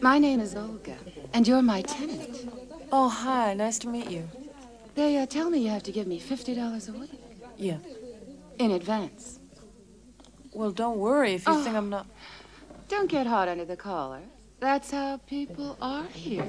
my 0.00 0.18
name 0.18 0.40
is 0.40 0.54
Olga, 0.54 0.96
and 1.32 1.46
you're 1.46 1.62
my 1.62 1.82
tenant. 1.82 2.43
Oh, 2.96 3.08
hi. 3.08 3.54
Nice 3.54 3.80
to 3.80 3.88
meet 3.88 4.08
you. 4.08 4.28
They 4.94 5.16
uh, 5.16 5.26
tell 5.26 5.50
me 5.50 5.58
you 5.58 5.70
have 5.70 5.82
to 5.82 5.90
give 5.90 6.06
me 6.06 6.20
$50 6.20 6.88
a 6.88 6.92
week. 6.92 7.10
Yeah. 7.56 7.78
In 8.60 8.70
advance. 8.70 9.40
Well, 10.52 10.70
don't 10.70 10.98
worry 10.98 11.34
if 11.34 11.44
you 11.44 11.54
Oh. 11.54 11.64
think 11.64 11.74
I'm 11.74 11.90
not. 11.90 12.06
Don't 12.86 13.10
get 13.10 13.26
hot 13.26 13.48
under 13.48 13.64
the 13.64 13.76
collar. 13.76 14.20
That's 14.60 14.92
how 14.92 15.16
people 15.26 15.76
are 15.82 16.04
here. 16.04 16.46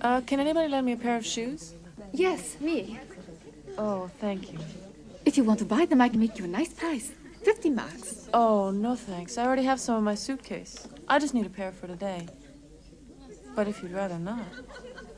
Uh, 0.00 0.20
can 0.22 0.40
anybody 0.40 0.66
lend 0.68 0.86
me 0.86 0.92
a 0.92 0.96
pair 0.96 1.16
of 1.16 1.24
shoes? 1.24 1.74
Yes, 2.12 2.56
me. 2.58 2.98
Oh, 3.78 4.10
thank 4.18 4.52
you. 4.52 4.58
If 5.24 5.36
you 5.36 5.44
want 5.44 5.60
to 5.60 5.64
buy 5.64 5.84
them, 5.86 6.00
I 6.00 6.08
can 6.08 6.18
make 6.18 6.36
you 6.36 6.46
a 6.46 6.48
nice 6.48 6.72
price. 6.72 7.12
50 7.44 7.70
marks. 7.70 8.28
Oh, 8.34 8.72
no 8.72 8.96
thanks. 8.96 9.38
I 9.38 9.44
already 9.46 9.62
have 9.70 9.78
some 9.78 9.98
in 9.98 10.02
my 10.02 10.16
suitcase. 10.16 10.88
I 11.06 11.20
just 11.20 11.32
need 11.32 11.46
a 11.46 11.50
pair 11.60 11.70
for 11.70 11.86
today. 11.86 12.26
But 13.60 13.68
if 13.68 13.82
you'd 13.82 13.92
rather 13.92 14.18
not. 14.18 14.46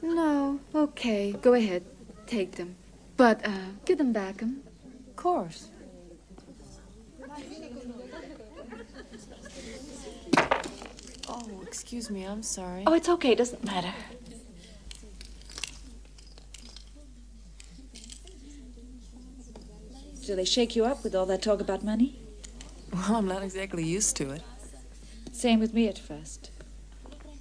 No, 0.02 0.58
okay, 0.74 1.30
go 1.30 1.54
ahead. 1.54 1.84
Take 2.26 2.56
them. 2.56 2.74
But, 3.16 3.46
uh, 3.46 3.70
give 3.84 3.98
them 3.98 4.12
back, 4.12 4.42
um. 4.42 4.64
Of 5.06 5.14
course. 5.14 5.68
Oh, 11.28 11.62
excuse 11.62 12.10
me. 12.10 12.24
I'm 12.24 12.42
sorry. 12.42 12.82
Oh, 12.84 12.94
it's 12.94 13.08
okay, 13.08 13.30
It 13.30 13.38
doesn't 13.38 13.62
matter. 13.62 13.94
Do 20.26 20.34
they 20.34 20.44
shake 20.44 20.74
you 20.74 20.84
up 20.84 21.04
with 21.04 21.14
all 21.14 21.26
that 21.26 21.42
talk 21.42 21.60
about 21.60 21.84
money? 21.84 22.18
Well, 22.92 23.14
I'm 23.14 23.28
not 23.28 23.44
exactly 23.44 23.84
used 23.84 24.16
to 24.16 24.30
it. 24.30 24.42
Same 25.30 25.60
with 25.60 25.72
me 25.72 25.86
at 25.86 25.96
first. 25.96 26.51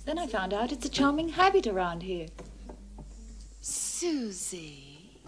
Then 0.05 0.17
I 0.17 0.27
found 0.27 0.53
out 0.53 0.71
it's 0.71 0.85
a 0.85 0.89
charming 0.89 1.29
habit 1.29 1.67
around 1.67 2.01
here. 2.03 2.27
Susie. 3.59 5.21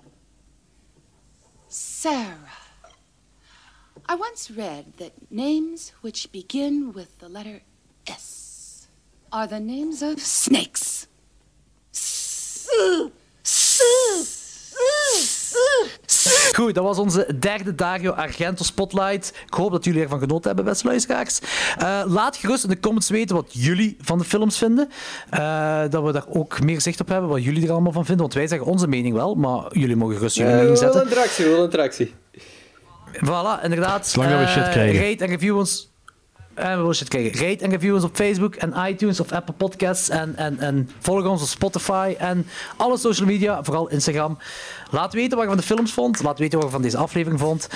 Sarah. 1.68 2.38
I 4.08 4.16
once 4.16 4.52
read 4.52 4.94
that 4.98 5.32
names 5.32 5.94
which 6.02 6.32
begin 6.32 6.92
with 6.92 7.20
the 7.20 7.30
letter 7.30 7.62
S 8.08 8.88
are 9.32 9.48
the 9.48 9.60
names 9.60 10.02
of 10.02 10.20
snakes. 10.20 11.08
Goed, 16.56 16.76
dat 16.76 16.84
was 16.84 16.98
onze 16.98 17.36
derde 17.40 17.76
Dario 17.76 18.12
Argento 18.12 18.64
Spotlight. 18.64 19.34
Ik 19.48 19.54
hoop 19.54 19.72
dat 19.72 19.84
jullie 19.86 20.02
ervan 20.02 20.20
genoten 20.20 20.46
hebben, 20.46 20.66
beste 20.66 20.88
luisteraars. 20.88 21.40
Eh, 21.78 22.02
laat 22.06 22.38
gerust 22.38 22.64
in 22.64 22.70
de 22.70 22.80
comments 22.80 23.10
weten 23.10 23.36
wat 23.36 23.48
jullie 23.50 23.98
van 24.02 24.18
de 24.18 24.24
films 24.24 24.58
vinden. 24.58 24.90
Eh, 25.30 25.82
dat 25.90 26.04
we 26.04 26.12
daar 26.12 26.26
ook 26.30 26.62
meer 26.62 26.82
zicht 26.82 27.00
op 27.00 27.08
hebben, 27.08 27.30
wat 27.30 27.44
jullie 27.44 27.64
er 27.66 27.72
allemaal 27.72 27.92
van 27.92 28.06
vinden. 28.06 28.22
Want 28.24 28.34
wij 28.38 28.48
zeggen 28.48 28.68
onze 28.68 28.88
mening 28.88 29.16
wel, 29.16 29.36
maar 29.36 29.78
jullie 29.78 29.96
mogen 29.96 30.16
gerust 30.16 30.36
jullie 30.36 30.52
Eh, 30.52 30.58
mening 30.60 30.80
wel 30.80 30.90
zetten. 30.92 31.10
interactie, 31.10 31.46
wel 31.46 31.64
interactie. 31.64 32.14
Voilà, 33.14 33.64
inderdaad. 33.64 34.08
Zolang 34.08 34.32
dat 34.32 34.40
we 34.40 34.48
shit 34.48 34.70
krijgen. 34.70 35.10
Rate 35.10 35.24
en 35.24 35.30
review 35.30 35.58
ons. 35.58 35.93
En 36.54 36.78
we 36.78 36.82
willen 36.82 37.08
krijgen. 37.08 37.48
Rate 37.50 37.64
en 37.64 37.70
review 37.70 37.94
ons 37.94 38.04
op 38.04 38.16
Facebook 38.16 38.56
en 38.56 38.74
iTunes 38.88 39.20
of 39.20 39.32
Apple 39.32 39.54
Podcasts. 39.54 40.10
En, 40.10 40.36
en, 40.36 40.60
en 40.60 40.90
volg 41.00 41.26
ons 41.26 41.42
op 41.42 41.48
Spotify 41.48 42.16
en 42.18 42.48
alle 42.78 42.98
social 42.98 43.28
media, 43.28 43.64
vooral 43.64 43.90
Instagram. 43.90 44.38
Laat 44.92 45.14
weten 45.14 45.32
wat 45.38 45.42
je 45.42 45.48
van 45.52 45.58
de 45.60 45.64
films 45.64 45.94
vond. 45.94 46.24
Laat 46.24 46.40
weten 46.40 46.58
wat 46.58 46.68
je 46.68 46.74
van 46.74 46.82
deze 46.82 46.98
aflevering 46.98 47.40
vond. 47.40 47.68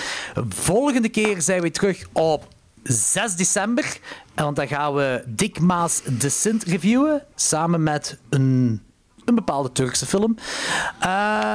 Volgende 0.50 1.10
keer 1.10 1.42
zijn 1.42 1.62
we 1.62 1.72
terug 1.72 2.04
op 2.12 2.48
6 2.84 3.36
december. 3.36 3.98
En 4.36 4.44
Want 4.44 4.56
dan 4.56 4.68
gaan 4.68 4.94
we 4.94 5.24
Dick 5.28 5.60
Maas 5.60 6.02
de 6.18 6.30
Sint 6.30 6.64
reviewen. 6.64 7.24
Samen 7.36 7.84
met 7.84 8.18
een, 8.30 8.82
een 9.26 9.36
bepaalde 9.36 9.72
Turkse 9.72 10.06
film. 10.06 10.36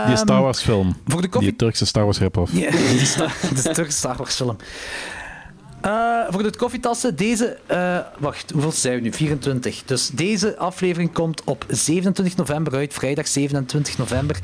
Die 0.07 0.17
Star 0.17 0.27
Ehm, 0.37 0.41
Wars 0.43 0.61
film. 0.63 0.97
Voor 1.07 1.23
de 1.23 1.29
koffie... 1.29 1.49
Die 1.51 1.59
Turkse 1.59 1.87
Star 1.87 2.05
Wars 2.05 2.19
rip-off. 2.19 2.53
Ja, 2.53 2.71
die 2.97 3.07
Star- 3.07 3.35
de 3.55 3.63
Turkse 3.71 3.97
Star 3.99 4.17
Wars 4.17 4.35
film. 4.35 4.57
Eh, 5.83 6.19
voor 6.29 6.43
de 6.43 6.57
koffietassen, 6.57 7.17
deze... 7.17 7.57
eh, 7.67 7.99
wacht, 8.19 8.51
hoeveel 8.51 8.73
zijn 8.73 8.95
we 8.95 9.01
nu? 9.01 9.13
24. 9.13 9.83
Dus 9.85 10.09
deze 10.09 10.59
aflevering 10.59 11.13
komt 11.13 11.43
op 11.45 11.65
27 11.69 12.37
november 12.37 12.75
uit, 12.75 12.95
vrijdag 12.95 13.29
27 13.29 13.99
november. 13.99 14.37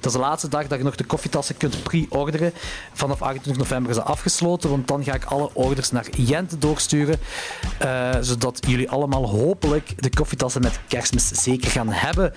Dat 0.00 0.06
is 0.06 0.12
de 0.12 0.18
laatste 0.18 0.48
dag 0.48 0.66
dat 0.66 0.78
je 0.78 0.84
nog 0.84 0.94
de 0.96 1.04
koffietassen 1.04 1.56
kunt 1.56 1.82
pre-orderen. 1.82 2.52
Vanaf 2.92 3.22
28 3.22 3.62
november 3.62 3.90
is 3.90 3.96
dat 3.96 4.04
afgesloten, 4.06 4.70
want 4.70 4.88
dan 4.88 5.04
ga 5.04 5.14
ik 5.14 5.24
alle 5.24 5.50
orders 5.52 5.90
naar 5.90 6.06
Jente 6.16 6.58
doorsturen. 6.58 7.18
eh, 7.78 8.10
zodat 8.20 8.58
jullie 8.68 8.90
allemaal 8.90 9.28
hopelijk 9.28 10.02
de 10.02 10.10
koffietassen 10.10 10.62
met 10.62 10.78
kerstmis 10.88 11.28
zeker 11.28 11.70
gaan 11.70 11.88
hebben. 11.92 12.32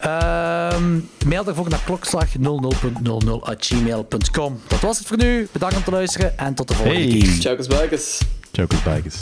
Ehm, 0.00 0.98
mail 1.26 1.44
daarvoor 1.44 1.68
naar 1.68 1.82
klokslag 1.84 2.26
00.00.gmail.com. 2.38 4.60
Dat 4.68 4.80
was 4.80 4.98
het 4.98 5.06
voor 5.06 5.16
nu. 5.16 5.48
Bedankt 5.52 5.76
om 5.76 5.82
te 5.84 5.90
luisteren 5.90 6.38
en 6.38 6.54
tot 6.54 6.68
de 6.68 6.74
volgende 6.74 7.00
Hey. 7.00 7.08
keer. 7.18 7.40
Chokers 7.50 7.66
Bikers. 7.94 8.20
Chokers 8.52 8.82
Bikers. 8.82 9.18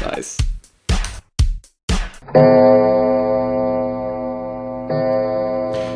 Nice. 0.00 0.36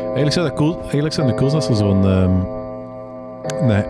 Eigenlijk 0.03 0.31
zou 0.31 0.47
dat 0.47 0.57
cool, 0.57 0.79
eigenlijk 0.81 1.13
zou 1.13 1.27
het 1.27 1.35
cool 1.35 1.49
zijn 1.49 1.61
als 1.61 1.69
er 1.69 1.75
zo'n 1.75 2.05
ehm, 2.05 2.37
nee, 3.67 3.83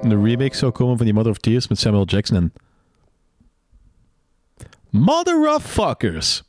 een 0.00 0.24
remake 0.24 0.56
zou 0.56 0.72
komen 0.72 0.96
van 0.96 1.04
die 1.04 1.14
Mother 1.14 1.30
of 1.30 1.38
Tears 1.38 1.68
met 1.68 1.78
Samuel 1.78 2.04
Jackson 2.04 2.36
in. 2.36 2.52
Mother 4.90 5.54
of 5.54 5.62
fuckers. 5.64 6.42